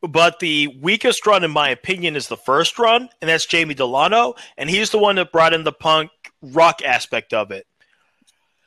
But 0.01 0.41
the 0.41 0.67
weakest 0.81 1.27
run, 1.27 1.45
in 1.45 1.51
my 1.51 1.69
opinion, 1.69 2.17
is 2.17 2.27
the 2.27 2.37
first 2.37 2.79
run, 2.79 3.09
and 3.21 3.29
that's 3.29 3.47
Jamie 3.47 3.75
Delano, 3.75 4.35
and 4.57 4.69
he's 4.69 4.91
the 4.91 4.99
one 4.99 5.17
that 5.17 5.31
brought 5.31 5.55
in 5.55 5.63
the 5.63 5.73
punk 5.73 6.11
rock 6.41 6.83
aspect 6.83 7.33
of 7.33 7.51
it. 7.51 7.67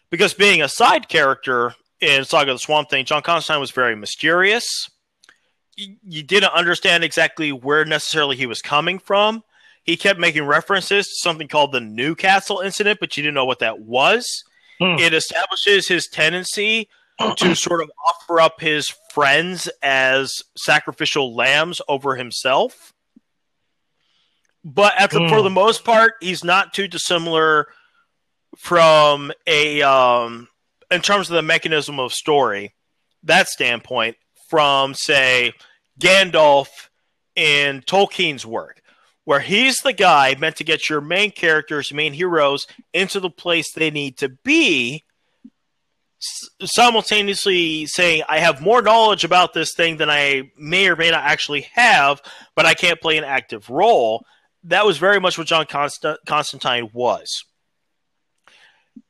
Because 0.09 0.33
being 0.33 0.61
a 0.61 0.69
side 0.69 1.09
character 1.09 1.75
in 1.99 2.23
Saga 2.23 2.51
of 2.51 2.55
the 2.55 2.59
Swamp 2.59 2.89
Thing, 2.89 3.03
John 3.03 3.21
Constantine 3.21 3.59
was 3.59 3.71
very 3.71 3.95
mysterious. 3.95 4.89
You, 5.75 5.95
you 6.03 6.23
didn't 6.23 6.53
understand 6.53 7.03
exactly 7.03 7.51
where 7.51 7.83
necessarily 7.83 8.37
he 8.37 8.45
was 8.45 8.61
coming 8.61 8.99
from. 8.99 9.43
He 9.83 9.97
kept 9.97 10.19
making 10.19 10.45
references 10.45 11.05
to 11.07 11.13
something 11.15 11.47
called 11.47 11.73
the 11.73 11.81
Newcastle 11.81 12.59
incident, 12.59 12.99
but 12.99 13.17
you 13.17 13.23
didn't 13.23 13.35
know 13.35 13.45
what 13.45 13.59
that 13.59 13.79
was. 13.79 14.25
Hmm. 14.79 14.97
It 14.99 15.13
establishes 15.13 15.87
his 15.87 16.07
tendency 16.07 16.89
to 17.37 17.55
sort 17.55 17.81
of 17.81 17.91
offer 18.05 18.41
up 18.41 18.59
his 18.61 18.93
friends 19.13 19.69
as 19.81 20.33
sacrificial 20.57 21.33
lambs 21.35 21.81
over 21.87 22.15
himself. 22.15 22.93
But 24.63 24.93
at 24.97 25.11
the, 25.11 25.19
for 25.29 25.37
Hmm. 25.37 25.43
the 25.43 25.49
most 25.49 25.83
part, 25.83 26.13
he's 26.21 26.43
not 26.43 26.73
too 26.73 26.87
dissimilar 26.87 27.67
from 28.57 29.31
a 29.47 29.81
um, 29.81 30.47
in 30.91 31.01
terms 31.01 31.29
of 31.29 31.35
the 31.35 31.41
mechanism 31.41 31.99
of 31.99 32.11
story. 32.13 32.73
That 33.23 33.47
standpoint 33.47 34.17
from 34.49 34.93
say 34.93 35.53
Gandalf 35.99 36.67
in 37.35 37.81
Tolkien's 37.81 38.45
work, 38.45 38.81
where 39.25 39.41
he's 39.41 39.77
the 39.77 39.93
guy 39.93 40.35
meant 40.39 40.55
to 40.55 40.63
get 40.63 40.89
your 40.89 41.01
main 41.01 41.31
characters, 41.31 41.93
main 41.93 42.13
heroes, 42.13 42.65
into 42.93 43.19
the 43.19 43.29
place 43.29 43.73
they 43.73 43.91
need 43.91 44.17
to 44.17 44.29
be, 44.29 45.03
simultaneously 46.63 47.85
saying, 47.87 48.23
I 48.29 48.39
have 48.39 48.61
more 48.61 48.81
knowledge 48.81 49.23
about 49.23 49.53
this 49.53 49.73
thing 49.75 49.97
than 49.97 50.09
I 50.09 50.51
may 50.57 50.87
or 50.87 50.95
may 50.95 51.11
not 51.11 51.23
actually 51.23 51.67
have, 51.73 52.21
but 52.55 52.65
I 52.65 52.73
can't 52.73 53.01
play 53.01 53.17
an 53.17 53.23
active 53.23 53.69
role. 53.69 54.25
That 54.63 54.85
was 54.85 54.97
very 54.97 55.19
much 55.19 55.37
what 55.37 55.47
John 55.47 55.65
Const- 55.65 56.05
Constantine 56.25 56.89
was. 56.93 57.43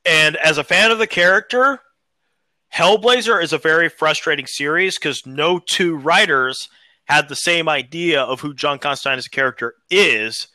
And 0.04 0.36
as 0.38 0.58
a 0.58 0.64
fan 0.64 0.92
of 0.92 1.00
the 1.00 1.08
character, 1.08 1.80
Hellblazer 2.74 3.42
is 3.42 3.54
a 3.54 3.58
very 3.58 3.90
frustrating 3.90 4.48
series 4.48 4.98
because 4.98 5.26
no 5.26 5.60
two 5.60 5.96
writers 5.96 6.68
had 7.06 7.30
the 7.30 7.36
same 7.36 7.70
idea 7.70 8.22
of 8.22 8.42
who 8.42 8.54
John 8.54 8.80
Constantine 8.80 9.20
as 9.20 9.26
a 9.26 9.30
character 9.30 9.76
is 9.90 10.48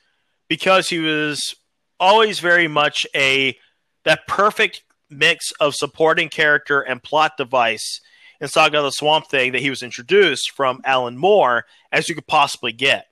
because 0.49 0.89
he 0.89 0.99
was 0.99 1.55
always 1.99 2.41
very 2.41 2.69
much 2.69 3.07
a 3.15 3.57
that 4.05 4.27
perfect 4.27 4.83
mix 5.09 5.53
of 5.61 5.75
supporting 5.75 6.29
character 6.29 6.81
and 6.81 7.03
plot 7.03 7.37
device 7.37 8.01
in 8.41 8.49
Saga 8.49 8.79
of 8.79 8.85
the 8.85 8.91
Swamp 8.91 9.29
Thing 9.29 9.53
that 9.53 9.61
he 9.61 9.71
was 9.71 9.83
introduced 9.83 10.53
from 10.53 10.81
Alan 10.85 11.17
Moore 11.17 11.67
as 11.93 12.09
you 12.09 12.15
could 12.15 12.27
possibly 12.27 12.73
get. 12.73 13.07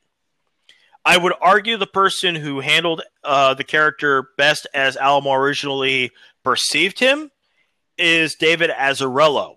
I 1.04 1.16
would 1.16 1.34
argue 1.40 1.76
the 1.76 1.86
person 1.86 2.34
who 2.34 2.60
handled 2.60 3.02
uh, 3.24 3.54
the 3.54 3.64
character 3.64 4.28
best 4.36 4.66
as 4.74 4.96
Alan 4.96 5.24
Moore 5.24 5.40
originally 5.40 6.10
perceived 6.42 6.98
him 6.98 7.30
is 7.96 8.34
David 8.34 8.70
Azzarello, 8.70 9.56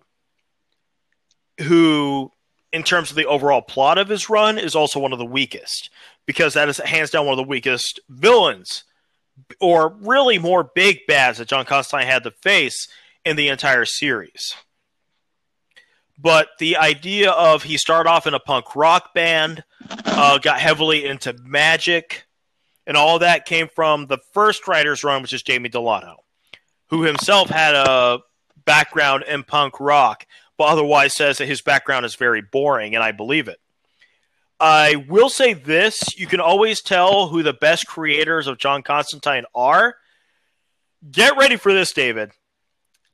who, 1.62 2.32
in 2.74 2.84
terms 2.84 3.10
of 3.10 3.16
the 3.16 3.26
overall 3.26 3.62
plot 3.62 3.98
of 3.98 4.10
his 4.10 4.30
run, 4.30 4.58
is 4.58 4.76
also 4.76 5.00
one 5.00 5.14
of 5.14 5.20
the 5.20 5.26
weakest 5.26 5.90
because 6.26 6.54
that 6.54 6.70
is 6.70 6.78
hands 6.78 7.10
down 7.10 7.26
one 7.26 7.34
of 7.34 7.38
the 7.38 7.50
weakest 7.50 8.00
villains, 8.10 8.84
or 9.60 9.90
really 10.02 10.38
more 10.38 10.64
big 10.64 11.00
bads 11.08 11.38
that 11.38 11.48
John 11.48 11.66
Constantine 11.66 12.08
had 12.08 12.24
to 12.24 12.32
face 12.32 12.88
in 13.26 13.36
the 13.36 13.50
entire 13.50 13.86
series. 13.86 14.56
But 16.18 16.50
the 16.60 16.78
idea 16.78 17.32
of 17.32 17.64
he 17.64 17.78
started 17.78 18.10
off 18.10 18.28
in 18.28 18.34
a 18.34 18.40
punk 18.40 18.76
rock 18.76 19.14
band, 19.14 19.64
uh, 20.06 20.38
got 20.38 20.60
heavily 20.60 21.06
into 21.06 21.34
magic, 21.44 22.26
and 22.86 22.96
all 22.96 23.20
that 23.20 23.46
came 23.46 23.68
from 23.68 24.06
the 24.06 24.20
first 24.34 24.68
writer's 24.68 25.04
run, 25.04 25.22
which 25.22 25.34
is 25.34 25.42
Jamie 25.42 25.70
Delano, 25.70 26.18
who 26.90 27.04
himself 27.04 27.50
had 27.50 27.74
a 27.74 28.20
background 28.66 29.24
in 29.28 29.44
punk 29.44 29.80
rock, 29.80 30.28
otherwise 30.62 31.14
says 31.14 31.38
that 31.38 31.48
his 31.48 31.62
background 31.62 32.06
is 32.06 32.16
very 32.16 32.42
boring, 32.42 32.96
and 32.96 33.04
I 33.04 33.12
believe 33.12 33.48
it. 33.48 33.60
I 34.60 34.96
will 35.10 35.30
say 35.30 35.54
this 35.54 36.00
you 36.18 36.28
can 36.28 36.40
always 36.40 36.82
tell 36.82 37.28
who 37.28 37.42
the 37.42 37.54
best 37.54 37.88
creators 37.88 38.48
of 38.48 38.60
John 38.60 38.84
Constantine 38.84 39.46
are. 39.56 39.96
Get 41.10 41.36
ready 41.36 41.56
for 41.56 41.74
this, 41.74 41.94
David. 41.94 42.32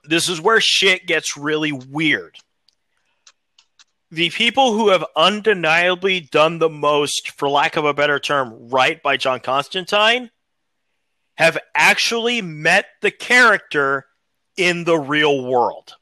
This 0.04 0.28
is 0.28 0.42
where 0.42 0.60
shit 0.60 1.08
gets 1.08 1.38
really 1.38 1.72
weird. 1.72 2.36
The 4.12 4.30
people 4.30 4.74
who 4.74 4.90
have 4.90 5.06
undeniably 5.16 6.22
done 6.22 6.60
the 6.60 6.70
most, 6.70 7.32
for 7.32 7.50
lack 7.50 7.76
of 7.76 7.86
a 7.86 7.94
better 7.94 8.20
term, 8.20 8.70
right 8.70 9.02
by 9.02 9.18
John 9.18 9.40
Constantine 9.40 10.32
have 11.36 11.58
actually 11.76 12.42
met 12.42 12.86
the 13.02 13.12
character 13.12 14.06
in 14.58 14.86
the 14.86 14.98
real 14.98 15.46
world. 15.46 15.96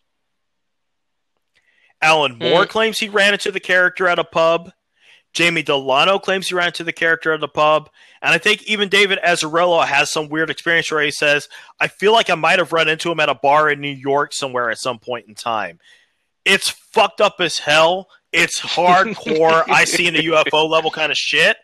Alan 2.06 2.38
Moore 2.38 2.66
mm. 2.66 2.69
claims 2.69 3.00
he 3.00 3.09
ran 3.09 3.34
into 3.34 3.51
the 3.51 3.59
character 3.59 4.08
at 4.08 4.19
a 4.19 4.24
pub. 4.24 4.72
Jamie 5.34 5.64
Delano 5.64 6.19
claims 6.19 6.48
he 6.48 6.56
ran 6.56 6.67
into 6.67 6.84
the 6.84 6.93
character 6.93 7.34
at 7.34 7.42
the 7.42 7.48
pub. 7.48 7.90
And 8.22 8.32
I 8.32 8.38
think 8.38 8.64
even 8.64 8.90
David 8.90 9.19
Azzarello 9.25 9.84
has 9.84 10.11
some 10.11 10.30
weird 10.30 10.51
experience 10.51 10.92
where 10.92 11.03
he 11.03 11.11
says, 11.11 11.50
I 11.80 11.88
feel 11.88 12.14
like 12.14 12.30
I 12.30 12.35
might 12.35 12.59
have 12.59 12.72
run 12.72 12.88
into 12.88 13.11
him 13.11 13.19
at 13.19 13.27
a 13.27 13.35
bar 13.35 13.69
in 13.69 13.82
New 13.82 13.90
York 13.90 14.34
somewhere 14.34 14.69
at 14.69 14.77
some 14.77 15.00
point 15.00 15.27
in 15.27 15.34
time. 15.34 15.80
It's 16.45 16.69
fucked 16.69 17.22
up 17.22 17.38
as 17.40 17.58
hell. 17.58 18.08
It's 18.32 18.61
hardcore. 18.61 19.67
I 19.67 19.85
see 19.85 20.08
in 20.08 20.16
a 20.16 20.19
UFO 20.32 20.69
level 20.69 20.92
kind 20.92 21.11
of 21.11 21.17
shit. 21.17 21.58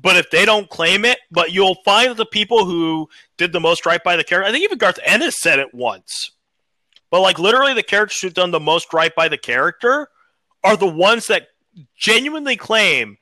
But 0.00 0.16
if 0.16 0.30
they 0.30 0.44
don't 0.44 0.70
claim 0.70 1.04
it, 1.04 1.18
but 1.30 1.52
you'll 1.52 1.78
find 1.84 2.16
the 2.16 2.26
people 2.26 2.64
who 2.64 3.08
did 3.38 3.52
the 3.52 3.60
most 3.60 3.86
right 3.86 4.02
by 4.02 4.16
the 4.16 4.24
character, 4.24 4.48
I 4.48 4.52
think 4.52 4.64
even 4.64 4.78
Garth 4.78 4.98
Ennis 5.04 5.38
said 5.38 5.58
it 5.58 5.74
once. 5.74 6.30
But 7.14 7.20
like 7.20 7.38
literally, 7.38 7.74
the 7.74 7.84
characters 7.84 8.20
who've 8.20 8.34
done 8.34 8.50
the 8.50 8.58
most 8.58 8.92
right 8.92 9.14
by 9.14 9.28
the 9.28 9.38
character 9.38 10.08
are 10.64 10.76
the 10.76 10.88
ones 10.88 11.28
that 11.28 11.46
genuinely 11.96 12.56
claim, 12.56 13.18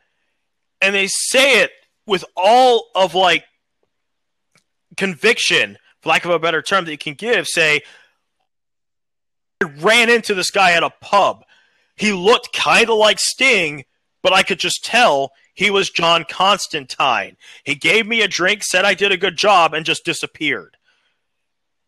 and 0.80 0.94
they 0.94 1.08
say 1.08 1.60
it 1.60 1.72
with 2.06 2.24
all 2.34 2.86
of 2.94 3.14
like 3.14 3.44
conviction, 4.96 5.76
for 6.00 6.08
lack 6.08 6.24
of 6.24 6.30
a 6.30 6.38
better 6.38 6.62
term, 6.62 6.86
that 6.86 6.90
you 6.90 6.96
can 6.96 7.12
give. 7.12 7.46
Say, 7.46 7.82
I 9.62 9.66
ran 9.66 10.08
into 10.08 10.32
this 10.32 10.50
guy 10.50 10.72
at 10.72 10.82
a 10.82 10.88
pub. 11.02 11.44
He 11.94 12.12
looked 12.12 12.54
kind 12.54 12.88
of 12.88 12.96
like 12.96 13.18
Sting, 13.20 13.84
but 14.22 14.32
I 14.32 14.42
could 14.42 14.58
just 14.58 14.86
tell 14.86 15.32
he 15.52 15.70
was 15.70 15.90
John 15.90 16.24
Constantine. 16.26 17.36
He 17.62 17.74
gave 17.74 18.06
me 18.06 18.22
a 18.22 18.26
drink, 18.26 18.62
said 18.62 18.86
I 18.86 18.94
did 18.94 19.12
a 19.12 19.18
good 19.18 19.36
job, 19.36 19.74
and 19.74 19.84
just 19.84 20.06
disappeared. 20.06 20.78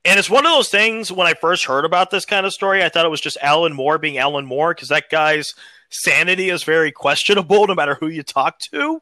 And 0.05 0.19
it's 0.19 0.29
one 0.29 0.45
of 0.45 0.53
those 0.53 0.69
things 0.69 1.11
when 1.11 1.27
I 1.27 1.35
first 1.35 1.65
heard 1.65 1.85
about 1.85 2.11
this 2.11 2.27
kind 2.27 2.45
of 2.45 2.53
story, 2.53 2.85
I 2.85 2.89
thought 2.89 3.07
it 3.07 3.11
was 3.11 3.21
just 3.21 3.39
Alan 3.41 3.73
Moore 3.73 3.99
being 3.99 4.19
Alan 4.19 4.45
Moore 4.45 4.75
because 4.75 4.89
that 4.91 5.09
guy's 5.11 5.55
sanity 5.91 6.51
is 6.51 6.63
very 6.63 6.93
questionable 6.93 7.67
no 7.69 7.75
matter 7.75 7.95
who 7.95 8.09
you 8.09 8.23
talk 8.23 8.59
to. 8.73 9.01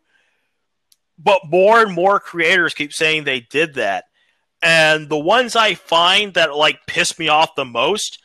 But 1.19 1.41
more 1.49 1.83
and 1.83 1.93
more 1.93 2.21
creators 2.21 2.75
keep 2.75 2.93
saying 2.93 3.25
they 3.25 3.41
did 3.41 3.75
that. 3.75 4.05
And 4.63 5.09
the 5.09 5.19
ones 5.19 5.57
I 5.57 5.75
find 5.75 6.35
that 6.35 6.55
like 6.55 6.87
piss 6.87 7.19
me 7.19 7.29
off 7.29 7.57
the 7.57 7.65
most 7.65 8.21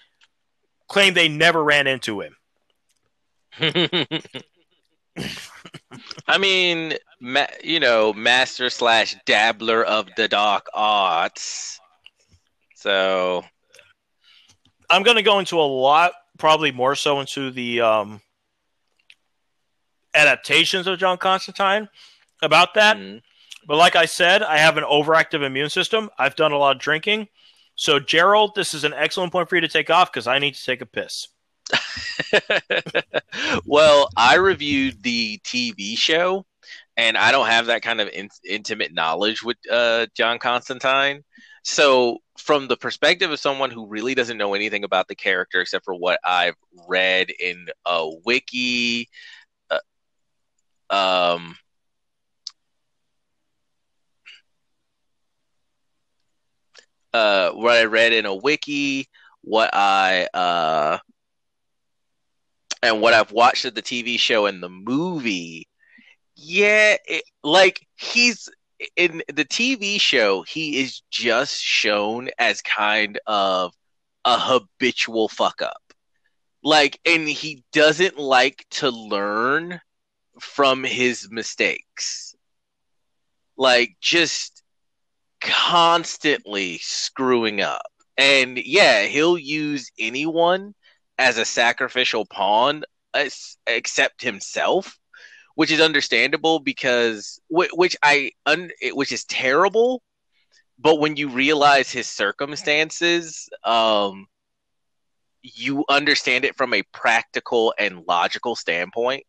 claim 0.88 1.14
they 1.14 1.28
never 1.30 1.64
ran 1.64 1.88
into 1.88 2.22
him. 2.22 2.36
I 6.28 6.38
mean, 6.38 6.94
ma- 7.20 7.48
you 7.64 7.80
know, 7.80 8.14
master 8.14 8.70
slash 8.70 9.16
dabbler 9.26 9.84
of 9.84 10.08
the 10.16 10.28
dark 10.28 10.68
arts. 10.74 11.80
So, 12.78 13.44
I'm 14.88 15.02
going 15.02 15.18
to 15.18 15.24
go 15.24 15.40
into 15.40 15.60
a 15.60 15.66
lot, 15.66 16.12
probably 16.38 16.72
more 16.72 16.94
so 16.94 17.20
into 17.20 17.50
the 17.50 17.82
um, 17.82 18.22
adaptations 20.14 20.86
of 20.86 21.00
John 21.00 21.18
Constantine 21.18 21.90
about 22.44 22.76
that. 22.76 22.98
Mm. 22.98 23.22
But 23.66 23.78
like 23.78 23.96
I 23.96 24.06
said, 24.06 24.44
I 24.44 24.60
have 24.60 24.78
an 24.78 24.84
overactive 24.84 25.44
immune 25.44 25.72
system. 25.72 26.12
I've 26.20 26.36
done 26.36 26.52
a 26.52 26.58
lot 26.58 26.76
of 26.76 26.82
drinking. 26.82 27.30
So, 27.74 28.00
Gerald, 28.00 28.54
this 28.54 28.76
is 28.76 28.84
an 28.84 28.94
excellent 28.94 29.32
point 29.32 29.50
for 29.50 29.56
you 29.56 29.62
to 29.62 29.68
take 29.68 29.90
off 29.90 30.12
because 30.12 30.28
I 30.28 30.38
need 30.38 30.54
to 30.54 30.64
take 30.64 30.82
a 30.82 30.86
piss. 30.86 31.30
well, 33.66 34.08
I 34.16 34.36
reviewed 34.36 35.02
the 35.02 35.40
TV 35.40 35.98
show, 35.98 36.46
and 36.96 37.18
I 37.18 37.32
don't 37.32 37.48
have 37.48 37.66
that 37.66 37.82
kind 37.82 38.00
of 38.00 38.08
in- 38.10 38.30
intimate 38.48 38.94
knowledge 38.94 39.42
with 39.42 39.58
uh, 39.70 40.06
John 40.16 40.38
Constantine. 40.38 41.24
So, 41.68 42.20
from 42.38 42.70
the 42.70 42.78
perspective 42.78 43.30
of 43.30 43.42
someone 43.42 43.72
who 43.72 43.88
really 43.88 44.16
doesn't 44.16 44.38
know 44.38 44.54
anything 44.54 44.86
about 44.86 45.10
the 45.10 45.16
character 45.16 45.60
except 45.60 45.84
for 45.84 45.94
what 45.94 46.18
I've 46.24 46.56
read 46.88 47.30
in 47.30 47.68
a 47.86 48.10
wiki, 48.24 49.10
uh, 49.70 49.80
um, 50.90 51.58
uh, 57.14 57.52
what 57.52 57.76
I 57.76 57.84
read 57.84 58.14
in 58.14 58.26
a 58.26 58.34
wiki, 58.34 59.10
what 59.42 59.70
I 59.74 60.30
uh, 60.34 61.00
and 62.82 63.02
what 63.02 63.14
I've 63.14 63.34
watched 63.34 63.66
of 63.66 63.76
the 63.76 63.82
TV 63.82 64.18
show 64.18 64.46
and 64.46 64.64
the 64.64 64.70
movie, 64.70 65.68
yeah, 66.38 66.96
it, 67.06 67.24
like 67.44 67.86
he's 67.98 68.48
in 68.96 69.24
the 69.28 69.46
TV 69.46 70.00
show, 70.00 70.44
he 70.44 70.82
is 70.82 71.02
just 71.10 71.62
shown 71.62 72.30
as 72.38 72.62
kind 72.62 73.20
of 73.26 73.74
a 74.26 74.38
habitual 74.40 75.28
fuck 75.28 75.62
up. 75.62 75.82
Like, 76.64 77.00
and 77.06 77.28
he 77.28 77.64
doesn't 77.72 78.18
like 78.18 78.66
to 78.72 78.90
learn 78.90 79.80
from 80.40 80.84
his 80.84 81.30
mistakes. 81.32 82.36
Like, 83.56 83.96
just 84.02 84.64
constantly 85.42 86.78
screwing 86.80 87.62
up. 87.62 87.92
And 88.18 88.58
yeah, 88.58 89.04
he'll 89.04 89.38
use 89.38 89.92
anyone 90.00 90.74
as 91.18 91.38
a 91.38 91.46
sacrificial 91.46 92.26
pawn 92.26 92.84
except 93.66 94.22
himself 94.22 94.98
which 95.58 95.72
is 95.72 95.82
understandable 95.82 96.60
because 96.60 97.42
which 97.50 97.98
I 98.04 98.30
un, 98.46 98.70
which 98.92 99.12
is 99.12 99.26
terrible 99.26 100.04
but 100.78 101.00
when 101.00 101.18
you 101.18 101.30
realize 101.30 101.90
his 101.90 102.08
circumstances 102.08 103.50
um 103.64 104.28
you 105.42 105.84
understand 105.90 106.46
it 106.46 106.56
from 106.56 106.76
a 106.76 106.84
practical 106.94 107.74
and 107.80 108.04
logical 108.08 108.56
standpoint. 108.56 109.24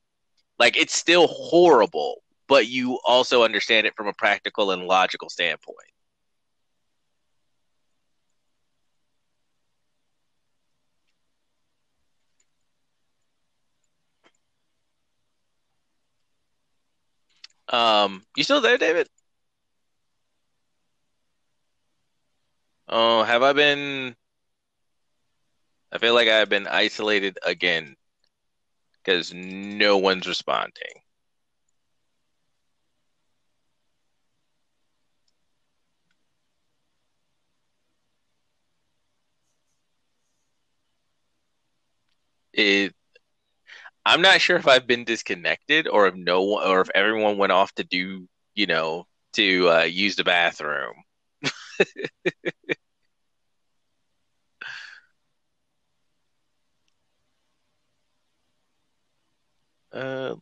Like 0.58 0.76
it's 0.76 0.94
still 0.94 1.28
horrible 1.28 2.16
but 2.46 2.68
you 2.68 3.00
also 3.06 3.42
understand 3.42 3.86
it 3.86 3.94
from 3.96 4.06
a 4.06 4.12
practical 4.12 4.70
and 4.70 4.82
logical 4.82 5.30
standpoint 5.30 5.92
Um, 17.68 18.24
you 18.36 18.44
still 18.44 18.60
there, 18.60 18.78
David? 18.78 19.08
Oh, 22.88 23.22
have 23.22 23.42
I 23.42 23.52
been? 23.52 24.16
I 25.92 25.98
feel 25.98 26.14
like 26.14 26.28
I've 26.28 26.48
been 26.48 26.66
isolated 26.66 27.38
again 27.42 27.96
because 29.02 29.34
no 29.34 29.96
one's 29.98 30.28
responding. 30.28 31.02
It, 42.52 42.94
I'm 44.08 44.22
not 44.22 44.40
sure 44.40 44.56
if 44.56 44.66
I've 44.66 44.86
been 44.86 45.04
disconnected 45.04 45.86
or 45.86 46.06
if 46.08 46.14
no 46.14 46.42
one 46.42 46.66
or 46.66 46.80
if 46.80 46.88
everyone 46.94 47.36
went 47.38 47.52
off 47.52 47.72
to 47.74 47.84
do, 47.84 48.26
you 48.54 48.66
know, 48.66 49.06
to 49.34 49.68
uh, 49.70 49.82
use 49.82 50.16
the 50.16 50.24
bathroom. 50.24 50.94
uh, 59.92 60.36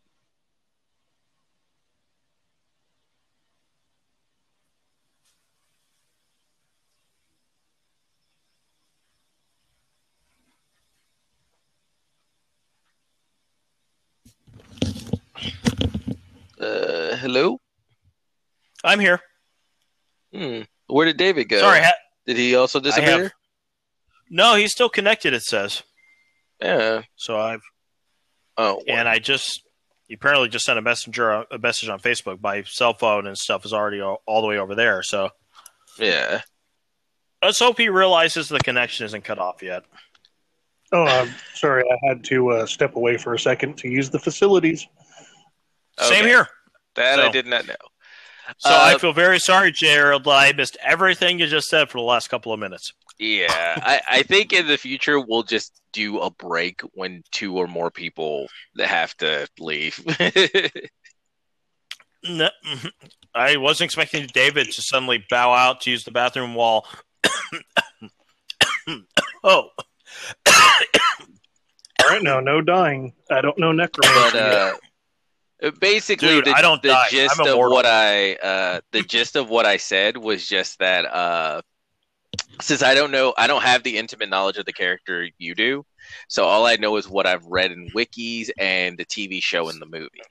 uh, 16.60 17.16
hello. 17.16 17.58
I'm 18.84 19.00
here. 19.00 19.20
Hmm. 20.34 20.62
Where 20.86 21.06
did 21.06 21.16
David 21.16 21.48
go? 21.48 21.58
Sorry. 21.60 21.80
Ha- 21.80 21.92
Did 22.26 22.36
he 22.36 22.54
also 22.54 22.80
disappear? 22.80 23.32
no, 24.30 24.54
he's 24.54 24.72
still 24.72 24.88
connected. 24.88 25.32
It 25.34 25.42
says. 25.42 25.82
Yeah. 26.62 27.02
So 27.16 27.38
I've 27.38 27.62
Oh. 28.58 28.82
and 28.88 29.06
I 29.08 29.18
just 29.18 29.62
he 30.08 30.14
apparently 30.14 30.48
just 30.48 30.64
sent 30.64 30.78
a 30.78 30.82
messenger 30.82 31.30
a 31.50 31.58
message 31.58 31.88
on 31.88 32.00
Facebook. 32.00 32.40
My 32.40 32.62
cell 32.62 32.94
phone 32.94 33.26
and 33.26 33.36
stuff 33.36 33.64
is 33.64 33.72
already 33.72 34.00
all, 34.00 34.22
all 34.26 34.40
the 34.40 34.46
way 34.46 34.58
over 34.58 34.74
there. 34.74 35.02
So 35.02 35.30
yeah. 35.98 36.42
let's 37.42 37.58
hope 37.58 37.76
he 37.78 37.88
realizes 37.88 38.48
the 38.48 38.58
connection 38.60 39.04
isn't 39.06 39.24
cut 39.24 39.38
off 39.38 39.62
yet. 39.62 39.82
Oh, 40.92 41.04
I'm 41.04 41.34
sorry. 41.54 41.82
I 41.90 42.06
had 42.08 42.22
to 42.24 42.50
uh, 42.50 42.66
step 42.66 42.94
away 42.96 43.16
for 43.16 43.34
a 43.34 43.38
second 43.38 43.76
to 43.78 43.88
use 43.88 44.08
the 44.10 44.18
facilities. 44.20 44.86
Same 46.00 46.24
here. 46.24 46.48
That 46.94 47.20
I 47.20 47.30
did 47.30 47.46
not 47.46 47.66
know. 47.66 47.74
So 48.58 48.70
Uh, 48.70 48.92
I 48.94 48.98
feel 48.98 49.12
very 49.12 49.38
sorry, 49.40 49.72
Gerald. 49.72 50.26
I 50.28 50.52
missed 50.52 50.76
everything 50.82 51.38
you 51.40 51.46
just 51.46 51.68
said 51.68 51.90
for 51.90 51.98
the 51.98 52.04
last 52.04 52.28
couple 52.28 52.52
of 52.52 52.60
minutes. 52.60 52.92
Yeah, 53.18 53.46
I, 53.50 54.00
I 54.08 54.22
think 54.22 54.52
in 54.52 54.66
the 54.66 54.76
future 54.76 55.18
we'll 55.18 55.42
just 55.42 55.80
do 55.92 56.18
a 56.20 56.30
break 56.30 56.80
when 56.92 57.22
two 57.32 57.56
or 57.56 57.66
more 57.66 57.90
people 57.90 58.46
have 58.78 59.16
to 59.18 59.48
leave. 59.58 59.98
No, 62.28 62.48
I 63.34 63.56
wasn't 63.56 63.86
expecting 63.86 64.26
David 64.34 64.66
to 64.72 64.82
suddenly 64.82 65.24
bow 65.30 65.52
out 65.52 65.82
to 65.82 65.90
use 65.92 66.02
the 66.02 66.10
bathroom 66.10 66.54
wall. 66.56 66.84
oh, 68.88 68.98
All 70.48 72.10
right, 72.10 72.22
now 72.22 72.40
no 72.40 72.60
dying. 72.60 73.12
I 73.30 73.40
don't 73.40 73.58
know 73.58 73.70
necromancy. 73.70 74.32
but 74.32 74.34
uh, 74.34 74.74
basically, 75.80 76.28
Dude, 76.28 76.44
the, 76.46 76.50
I 76.52 76.60
don't 76.62 76.82
the 76.82 76.88
die. 76.88 77.06
gist 77.10 77.40
of 77.40 77.56
what 77.58 77.86
I 77.86 78.34
uh, 78.34 78.80
the 78.92 79.02
gist 79.02 79.36
of 79.36 79.48
what 79.48 79.66
I 79.66 79.76
said 79.78 80.16
was 80.16 80.46
just 80.46 80.78
that 80.78 81.04
uh, 81.06 81.62
since 82.60 82.82
I 82.82 82.94
don't 82.94 83.10
know, 83.10 83.34
I 83.36 83.46
don't 83.46 83.62
have 83.62 83.82
the 83.82 83.96
intimate 83.98 84.28
knowledge 84.28 84.58
of 84.58 84.66
the 84.66 84.72
character 84.72 85.28
you 85.38 85.54
do, 85.54 85.84
so 86.28 86.44
all 86.44 86.66
I 86.66 86.76
know 86.76 86.96
is 86.96 87.08
what 87.08 87.26
I've 87.26 87.44
read 87.46 87.72
in 87.72 87.88
wikis 87.94 88.50
and 88.58 88.98
the 88.98 89.04
TV 89.04 89.42
show 89.42 89.68
and 89.68 89.80
the 89.80 89.86
movie, 89.86 90.22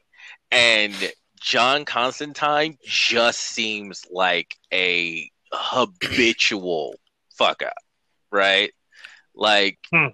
and 0.51 0.93
John 1.41 1.85
Constantine 1.85 2.77
just 2.85 3.39
seems 3.39 4.05
like 4.11 4.55
a 4.73 5.29
habitual 5.51 6.95
fuck 7.37 7.61
up, 7.61 7.73
right? 8.31 8.71
Like 9.35 9.77
Hmm. 9.93 10.07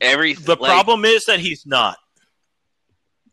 every 0.00 0.34
the 0.34 0.56
like- 0.56 0.70
problem 0.70 1.04
is 1.04 1.26
that 1.26 1.40
he's 1.40 1.66
not. 1.66 1.96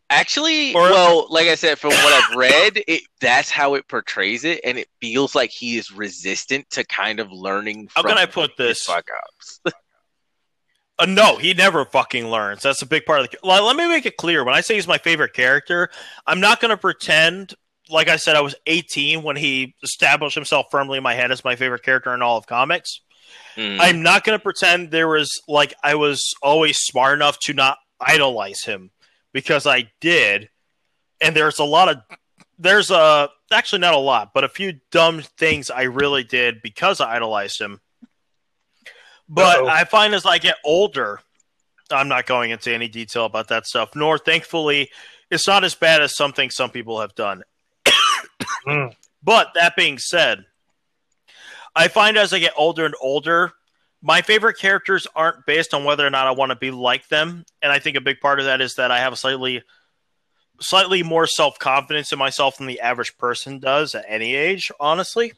Actually, 0.08 0.72
Or- 0.74 0.82
well, 0.90 1.26
like 1.30 1.48
I 1.48 1.56
said, 1.56 1.78
from 1.78 1.90
what 1.90 2.12
I've 2.12 2.36
read, 2.36 2.82
it 2.86 3.02
that's 3.20 3.50
how 3.50 3.74
it 3.74 3.88
portrays 3.88 4.44
it, 4.44 4.60
and 4.62 4.78
it 4.78 4.88
feels 5.00 5.34
like 5.34 5.50
he 5.50 5.76
is 5.76 5.90
resistant 5.90 6.70
to 6.70 6.84
kind 6.84 7.18
of 7.18 7.32
learning. 7.32 7.88
How 7.94 8.02
from 8.02 8.10
can 8.10 8.18
I 8.18 8.26
put 8.26 8.56
this? 8.56 8.82
Fuck 8.84 9.06
ups. 9.16 9.60
Uh, 10.98 11.04
no, 11.04 11.36
he 11.36 11.52
never 11.52 11.84
fucking 11.84 12.26
learns. 12.28 12.62
That's 12.62 12.80
a 12.80 12.86
big 12.86 13.04
part 13.04 13.20
of 13.20 13.28
the. 13.30 13.38
Like, 13.46 13.60
let 13.62 13.76
me 13.76 13.86
make 13.86 14.06
it 14.06 14.16
clear. 14.16 14.42
When 14.44 14.54
I 14.54 14.62
say 14.62 14.76
he's 14.76 14.88
my 14.88 14.96
favorite 14.96 15.34
character, 15.34 15.90
I'm 16.26 16.40
not 16.40 16.58
going 16.60 16.70
to 16.70 16.76
pretend. 16.76 17.52
Like 17.90 18.08
I 18.08 18.16
said, 18.16 18.34
I 18.34 18.40
was 18.40 18.54
18 18.66 19.22
when 19.22 19.36
he 19.36 19.74
established 19.82 20.34
himself 20.34 20.66
firmly 20.70 20.96
in 20.96 21.04
my 21.04 21.14
head 21.14 21.30
as 21.30 21.44
my 21.44 21.54
favorite 21.54 21.82
character 21.82 22.14
in 22.14 22.22
all 22.22 22.38
of 22.38 22.46
comics. 22.46 23.00
Mm. 23.56 23.76
I'm 23.78 24.02
not 24.02 24.24
going 24.24 24.38
to 24.38 24.42
pretend 24.42 24.90
there 24.90 25.06
was 25.06 25.30
like 25.46 25.74
I 25.84 25.96
was 25.96 26.32
always 26.42 26.78
smart 26.78 27.14
enough 27.18 27.38
to 27.40 27.52
not 27.52 27.76
idolize 28.00 28.64
him 28.64 28.90
because 29.36 29.66
I 29.66 29.92
did. 30.00 30.48
And 31.20 31.36
there's 31.36 31.58
a 31.58 31.64
lot 31.64 31.90
of 31.90 31.98
there's 32.58 32.90
a 32.90 33.28
actually 33.52 33.80
not 33.80 33.92
a 33.92 33.98
lot, 33.98 34.30
but 34.32 34.44
a 34.44 34.48
few 34.48 34.80
dumb 34.90 35.20
things 35.36 35.70
I 35.70 35.82
really 35.82 36.24
did 36.24 36.62
because 36.62 37.02
I 37.02 37.16
idolized 37.16 37.60
him. 37.60 37.82
But 39.28 39.58
Uh-oh. 39.58 39.66
I 39.66 39.84
find 39.84 40.14
as 40.14 40.24
I 40.24 40.38
get 40.38 40.56
older, 40.64 41.20
I'm 41.90 42.08
not 42.08 42.24
going 42.24 42.50
into 42.50 42.72
any 42.72 42.88
detail 42.88 43.26
about 43.26 43.48
that 43.48 43.66
stuff. 43.66 43.90
Nor 43.94 44.16
thankfully, 44.16 44.88
it's 45.30 45.46
not 45.46 45.64
as 45.64 45.74
bad 45.74 46.00
as 46.00 46.16
something 46.16 46.48
some 46.48 46.70
people 46.70 47.00
have 47.00 47.14
done. 47.14 47.42
Hmm. 48.64 48.86
But 49.22 49.52
that 49.54 49.76
being 49.76 49.98
said, 49.98 50.44
I 51.76 51.86
find 51.86 52.16
as 52.16 52.32
I 52.32 52.40
get 52.40 52.52
older 52.56 52.84
and 52.84 52.96
older, 53.00 53.52
my 54.06 54.22
favorite 54.22 54.56
characters 54.56 55.08
aren't 55.16 55.44
based 55.46 55.74
on 55.74 55.82
whether 55.82 56.06
or 56.06 56.10
not 56.10 56.28
I 56.28 56.30
want 56.30 56.50
to 56.50 56.56
be 56.56 56.70
like 56.70 57.08
them, 57.08 57.44
and 57.60 57.72
I 57.72 57.80
think 57.80 57.96
a 57.96 58.00
big 58.00 58.20
part 58.20 58.38
of 58.38 58.44
that 58.44 58.60
is 58.60 58.74
that 58.74 58.92
I 58.92 59.00
have 59.00 59.12
a 59.12 59.16
slightly 59.16 59.64
slightly 60.60 61.02
more 61.02 61.26
self 61.26 61.58
confidence 61.58 62.12
in 62.12 62.18
myself 62.18 62.58
than 62.58 62.68
the 62.68 62.78
average 62.80 63.18
person 63.18 63.58
does 63.58 63.96
at 63.96 64.04
any 64.06 64.36
age, 64.36 64.70
honestly. 64.78 65.32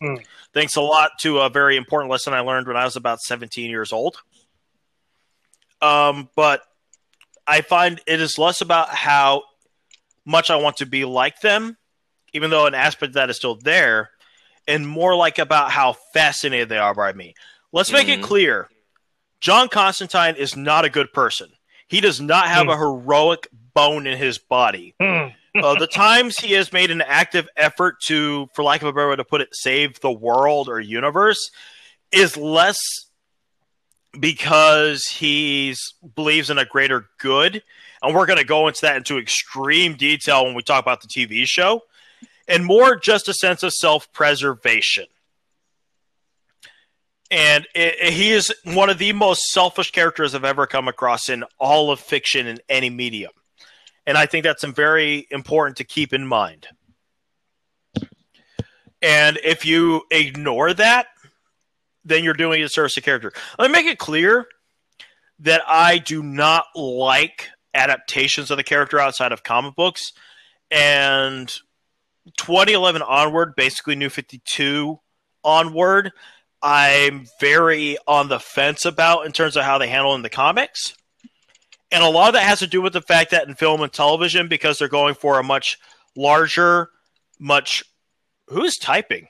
Hmm. 0.00 0.14
Thanks 0.54 0.76
a 0.76 0.80
lot 0.80 1.10
to 1.20 1.40
a 1.40 1.50
very 1.50 1.76
important 1.76 2.10
lesson 2.10 2.32
I 2.32 2.40
learned 2.40 2.66
when 2.66 2.78
I 2.78 2.84
was 2.84 2.96
about 2.96 3.20
17 3.20 3.68
years 3.68 3.92
old. 3.92 4.16
Um, 5.82 6.30
but 6.34 6.62
I 7.46 7.60
find 7.60 8.00
it 8.06 8.22
is 8.22 8.38
less 8.38 8.62
about 8.62 8.88
how 8.88 9.42
much 10.24 10.48
I 10.48 10.56
want 10.56 10.78
to 10.78 10.86
be 10.86 11.04
like 11.04 11.40
them, 11.40 11.76
even 12.32 12.48
though 12.48 12.64
an 12.64 12.74
aspect 12.74 13.10
of 13.10 13.14
that 13.14 13.28
is 13.28 13.36
still 13.36 13.56
there, 13.56 14.12
and 14.66 14.88
more 14.88 15.14
like 15.14 15.38
about 15.38 15.70
how 15.70 15.94
fascinated 16.14 16.70
they 16.70 16.78
are 16.78 16.94
by 16.94 17.12
me. 17.12 17.34
Let's 17.72 17.90
make 17.90 18.08
it 18.08 18.20
Mhm. 18.20 18.24
clear 18.24 18.68
John 19.40 19.68
Constantine 19.68 20.36
is 20.36 20.54
not 20.56 20.84
a 20.84 20.90
good 20.90 21.12
person. 21.12 21.50
He 21.88 22.00
does 22.00 22.20
not 22.20 22.46
have 22.48 22.64
Hmm. 22.66 22.70
a 22.70 22.76
heroic 22.76 23.48
bone 23.74 24.06
in 24.06 24.16
his 24.16 24.38
body. 24.38 24.94
Hmm. 25.00 25.28
Uh, 25.54 25.74
the 25.78 25.86
times 25.86 26.38
he 26.38 26.52
has 26.54 26.72
made 26.72 26.90
an 26.90 27.02
active 27.02 27.46
effort 27.58 27.96
to, 28.06 28.48
for 28.54 28.62
lack 28.64 28.80
of 28.80 28.88
a 28.88 28.92
better 28.94 29.10
way 29.10 29.16
to 29.16 29.22
put 29.24 29.42
it, 29.42 29.48
save 29.52 30.00
the 30.00 30.10
world 30.10 30.66
or 30.66 30.80
universe 30.80 31.50
is 32.10 32.38
less 32.38 32.78
because 34.18 35.04
he 35.08 35.74
believes 36.14 36.48
in 36.48 36.56
a 36.56 36.64
greater 36.64 37.06
good. 37.18 37.62
And 38.02 38.14
we're 38.14 38.24
going 38.24 38.38
to 38.38 38.44
go 38.46 38.66
into 38.68 38.80
that 38.82 38.96
into 38.96 39.18
extreme 39.18 39.94
detail 39.94 40.46
when 40.46 40.54
we 40.54 40.62
talk 40.62 40.82
about 40.82 41.02
the 41.02 41.08
TV 41.08 41.44
show, 41.46 41.82
and 42.48 42.64
more 42.64 42.96
just 42.96 43.28
a 43.28 43.34
sense 43.34 43.62
of 43.62 43.72
self 43.74 44.10
preservation. 44.14 45.04
And 47.32 47.66
it, 47.74 47.96
it- 48.00 48.12
he 48.12 48.30
is 48.30 48.52
one 48.64 48.90
of 48.90 48.98
the 48.98 49.12
most 49.12 49.42
selfish 49.50 49.90
characters 49.90 50.34
I've 50.34 50.44
ever 50.44 50.66
come 50.66 50.86
across 50.86 51.28
in 51.28 51.44
all 51.58 51.90
of 51.90 51.98
fiction 51.98 52.46
in 52.46 52.58
any 52.68 52.90
medium. 52.90 53.32
And 54.06 54.18
I 54.18 54.26
think 54.26 54.44
that's 54.44 54.62
very 54.64 55.26
important 55.30 55.78
to 55.78 55.84
keep 55.84 56.12
in 56.12 56.26
mind. 56.26 56.68
And 59.00 59.38
if 59.42 59.64
you 59.64 60.02
ignore 60.10 60.74
that, 60.74 61.06
then 62.04 62.22
you're 62.22 62.34
doing 62.34 62.60
a 62.60 62.64
disservice 62.64 62.94
to 62.94 63.00
the 63.00 63.04
character. 63.04 63.32
Let 63.58 63.70
me 63.70 63.72
make 63.72 63.86
it 63.86 63.98
clear 63.98 64.46
that 65.40 65.62
I 65.66 65.98
do 65.98 66.22
not 66.22 66.66
like 66.74 67.48
adaptations 67.74 68.50
of 68.50 68.56
the 68.58 68.62
character 68.64 68.98
outside 69.00 69.32
of 69.32 69.42
comic 69.42 69.74
books. 69.74 70.12
And 70.70 71.48
2011 72.38 73.02
onward, 73.02 73.54
basically 73.56 73.94
New 73.96 74.08
52 74.10 75.00
onward, 75.44 76.12
I'm 76.62 77.26
very 77.40 77.96
on 78.06 78.28
the 78.28 78.38
fence 78.38 78.84
about 78.84 79.26
in 79.26 79.32
terms 79.32 79.56
of 79.56 79.64
how 79.64 79.78
they 79.78 79.88
handle 79.88 80.14
in 80.14 80.22
the 80.22 80.30
comics. 80.30 80.94
And 81.90 82.02
a 82.02 82.08
lot 82.08 82.28
of 82.28 82.34
that 82.34 82.44
has 82.44 82.60
to 82.60 82.66
do 82.66 82.80
with 82.80 82.92
the 82.92 83.02
fact 83.02 83.32
that 83.32 83.46
in 83.48 83.54
film 83.54 83.82
and 83.82 83.92
television, 83.92 84.48
because 84.48 84.78
they're 84.78 84.88
going 84.88 85.14
for 85.14 85.38
a 85.38 85.42
much 85.42 85.78
larger, 86.16 86.88
much. 87.38 87.82
Who's 88.48 88.76
typing? 88.76 89.28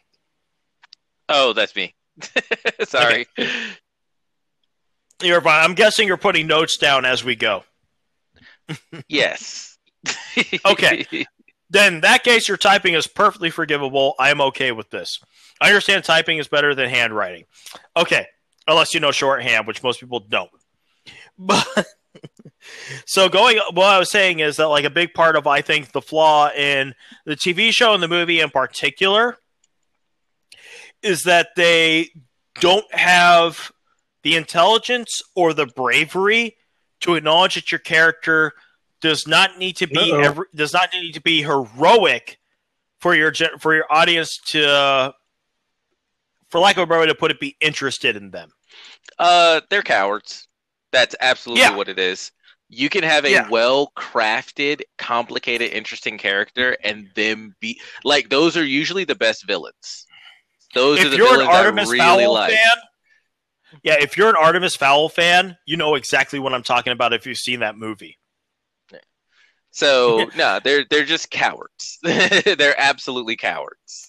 Oh, 1.28 1.52
that's 1.52 1.74
me. 1.74 1.94
Sorry. 2.84 3.26
You're 5.22 5.40
fine. 5.40 5.64
I'm 5.64 5.74
guessing 5.74 6.06
you're 6.06 6.16
putting 6.16 6.46
notes 6.46 6.76
down 6.76 7.04
as 7.04 7.24
we 7.24 7.36
go. 7.36 7.64
yes. 9.08 9.78
Okay. 10.64 11.06
Then 11.72 11.94
in 11.94 12.00
that 12.02 12.22
case, 12.22 12.48
your 12.48 12.58
typing 12.58 12.92
is 12.92 13.06
perfectly 13.06 13.48
forgivable. 13.48 14.14
I'm 14.18 14.42
okay 14.42 14.72
with 14.72 14.90
this. 14.90 15.18
I 15.58 15.68
understand 15.68 16.04
typing 16.04 16.36
is 16.36 16.46
better 16.46 16.74
than 16.74 16.90
handwriting. 16.90 17.44
Okay, 17.96 18.26
unless 18.68 18.92
you 18.92 19.00
know 19.00 19.10
shorthand, 19.10 19.66
which 19.66 19.82
most 19.82 19.98
people 19.98 20.20
don't. 20.20 20.50
But 21.38 21.66
so 23.06 23.30
going, 23.30 23.58
what 23.72 23.86
I 23.86 23.98
was 23.98 24.10
saying 24.10 24.40
is 24.40 24.56
that 24.56 24.68
like 24.68 24.84
a 24.84 24.90
big 24.90 25.14
part 25.14 25.34
of 25.34 25.46
I 25.46 25.62
think 25.62 25.92
the 25.92 26.02
flaw 26.02 26.50
in 26.50 26.94
the 27.24 27.36
TV 27.36 27.72
show 27.72 27.94
and 27.94 28.02
the 28.02 28.06
movie 28.06 28.40
in 28.40 28.50
particular 28.50 29.38
is 31.02 31.22
that 31.22 31.48
they 31.56 32.10
don't 32.60 32.94
have 32.94 33.72
the 34.22 34.36
intelligence 34.36 35.22
or 35.34 35.54
the 35.54 35.66
bravery 35.66 36.56
to 37.00 37.14
acknowledge 37.14 37.54
that 37.54 37.72
your 37.72 37.80
character 37.80 38.52
does 39.02 39.26
not 39.26 39.58
need 39.58 39.76
to 39.76 39.86
be 39.86 40.12
every, 40.12 40.46
does 40.54 40.72
not 40.72 40.88
need 40.94 41.12
to 41.12 41.20
be 41.20 41.42
heroic 41.42 42.38
for 43.00 43.14
your 43.14 43.32
for 43.58 43.74
your 43.74 43.84
audience 43.90 44.38
to 44.46 44.66
uh, 44.66 45.12
for 46.48 46.60
lack 46.60 46.76
of 46.76 46.84
a 46.84 46.86
better 46.86 47.00
way 47.00 47.06
to 47.06 47.14
put 47.14 47.30
it 47.30 47.38
be 47.40 47.56
interested 47.60 48.16
in 48.16 48.30
them. 48.30 48.50
Uh, 49.18 49.60
they're 49.68 49.82
cowards. 49.82 50.48
That's 50.92 51.14
absolutely 51.20 51.62
Yeah. 51.62 51.76
what 51.76 51.88
it 51.88 51.98
is. 51.98 52.32
You 52.68 52.88
can 52.88 53.02
have 53.04 53.24
a 53.26 53.30
Yeah. 53.30 53.48
well 53.50 53.92
crafted, 53.96 54.80
complicated, 54.96 55.72
interesting 55.72 56.16
character 56.16 56.76
and 56.82 57.08
them 57.14 57.54
be 57.60 57.78
like 58.04 58.30
those 58.30 58.56
are 58.56 58.64
usually 58.64 59.04
the 59.04 59.14
best 59.14 59.46
villains. 59.46 60.06
Those 60.74 61.00
are 61.04 61.10
the 61.10 61.16
you're 61.18 61.26
an 61.26 61.32
villains 61.40 61.50
I 61.50 61.58
Artemis 61.58 61.86
really 61.90 61.98
Fowl 61.98 62.32
like. 62.32 62.52
fan, 62.52 62.82
yeah, 63.82 63.96
if 64.00 64.16
you're 64.16 64.30
an 64.30 64.36
Artemis 64.36 64.76
Fowl 64.76 65.08
fan, 65.10 65.56
you 65.66 65.76
know 65.76 65.96
exactly 65.96 66.38
what 66.38 66.54
I'm 66.54 66.62
talking 66.62 66.92
about 66.94 67.12
if 67.12 67.26
you've 67.26 67.36
seen 67.38 67.60
that 67.60 67.76
movie. 67.76 68.18
So 69.72 70.30
no, 70.36 70.60
they're 70.62 70.84
they're 70.88 71.04
just 71.04 71.30
cowards. 71.30 71.98
they're 72.02 72.78
absolutely 72.78 73.36
cowards. 73.36 74.08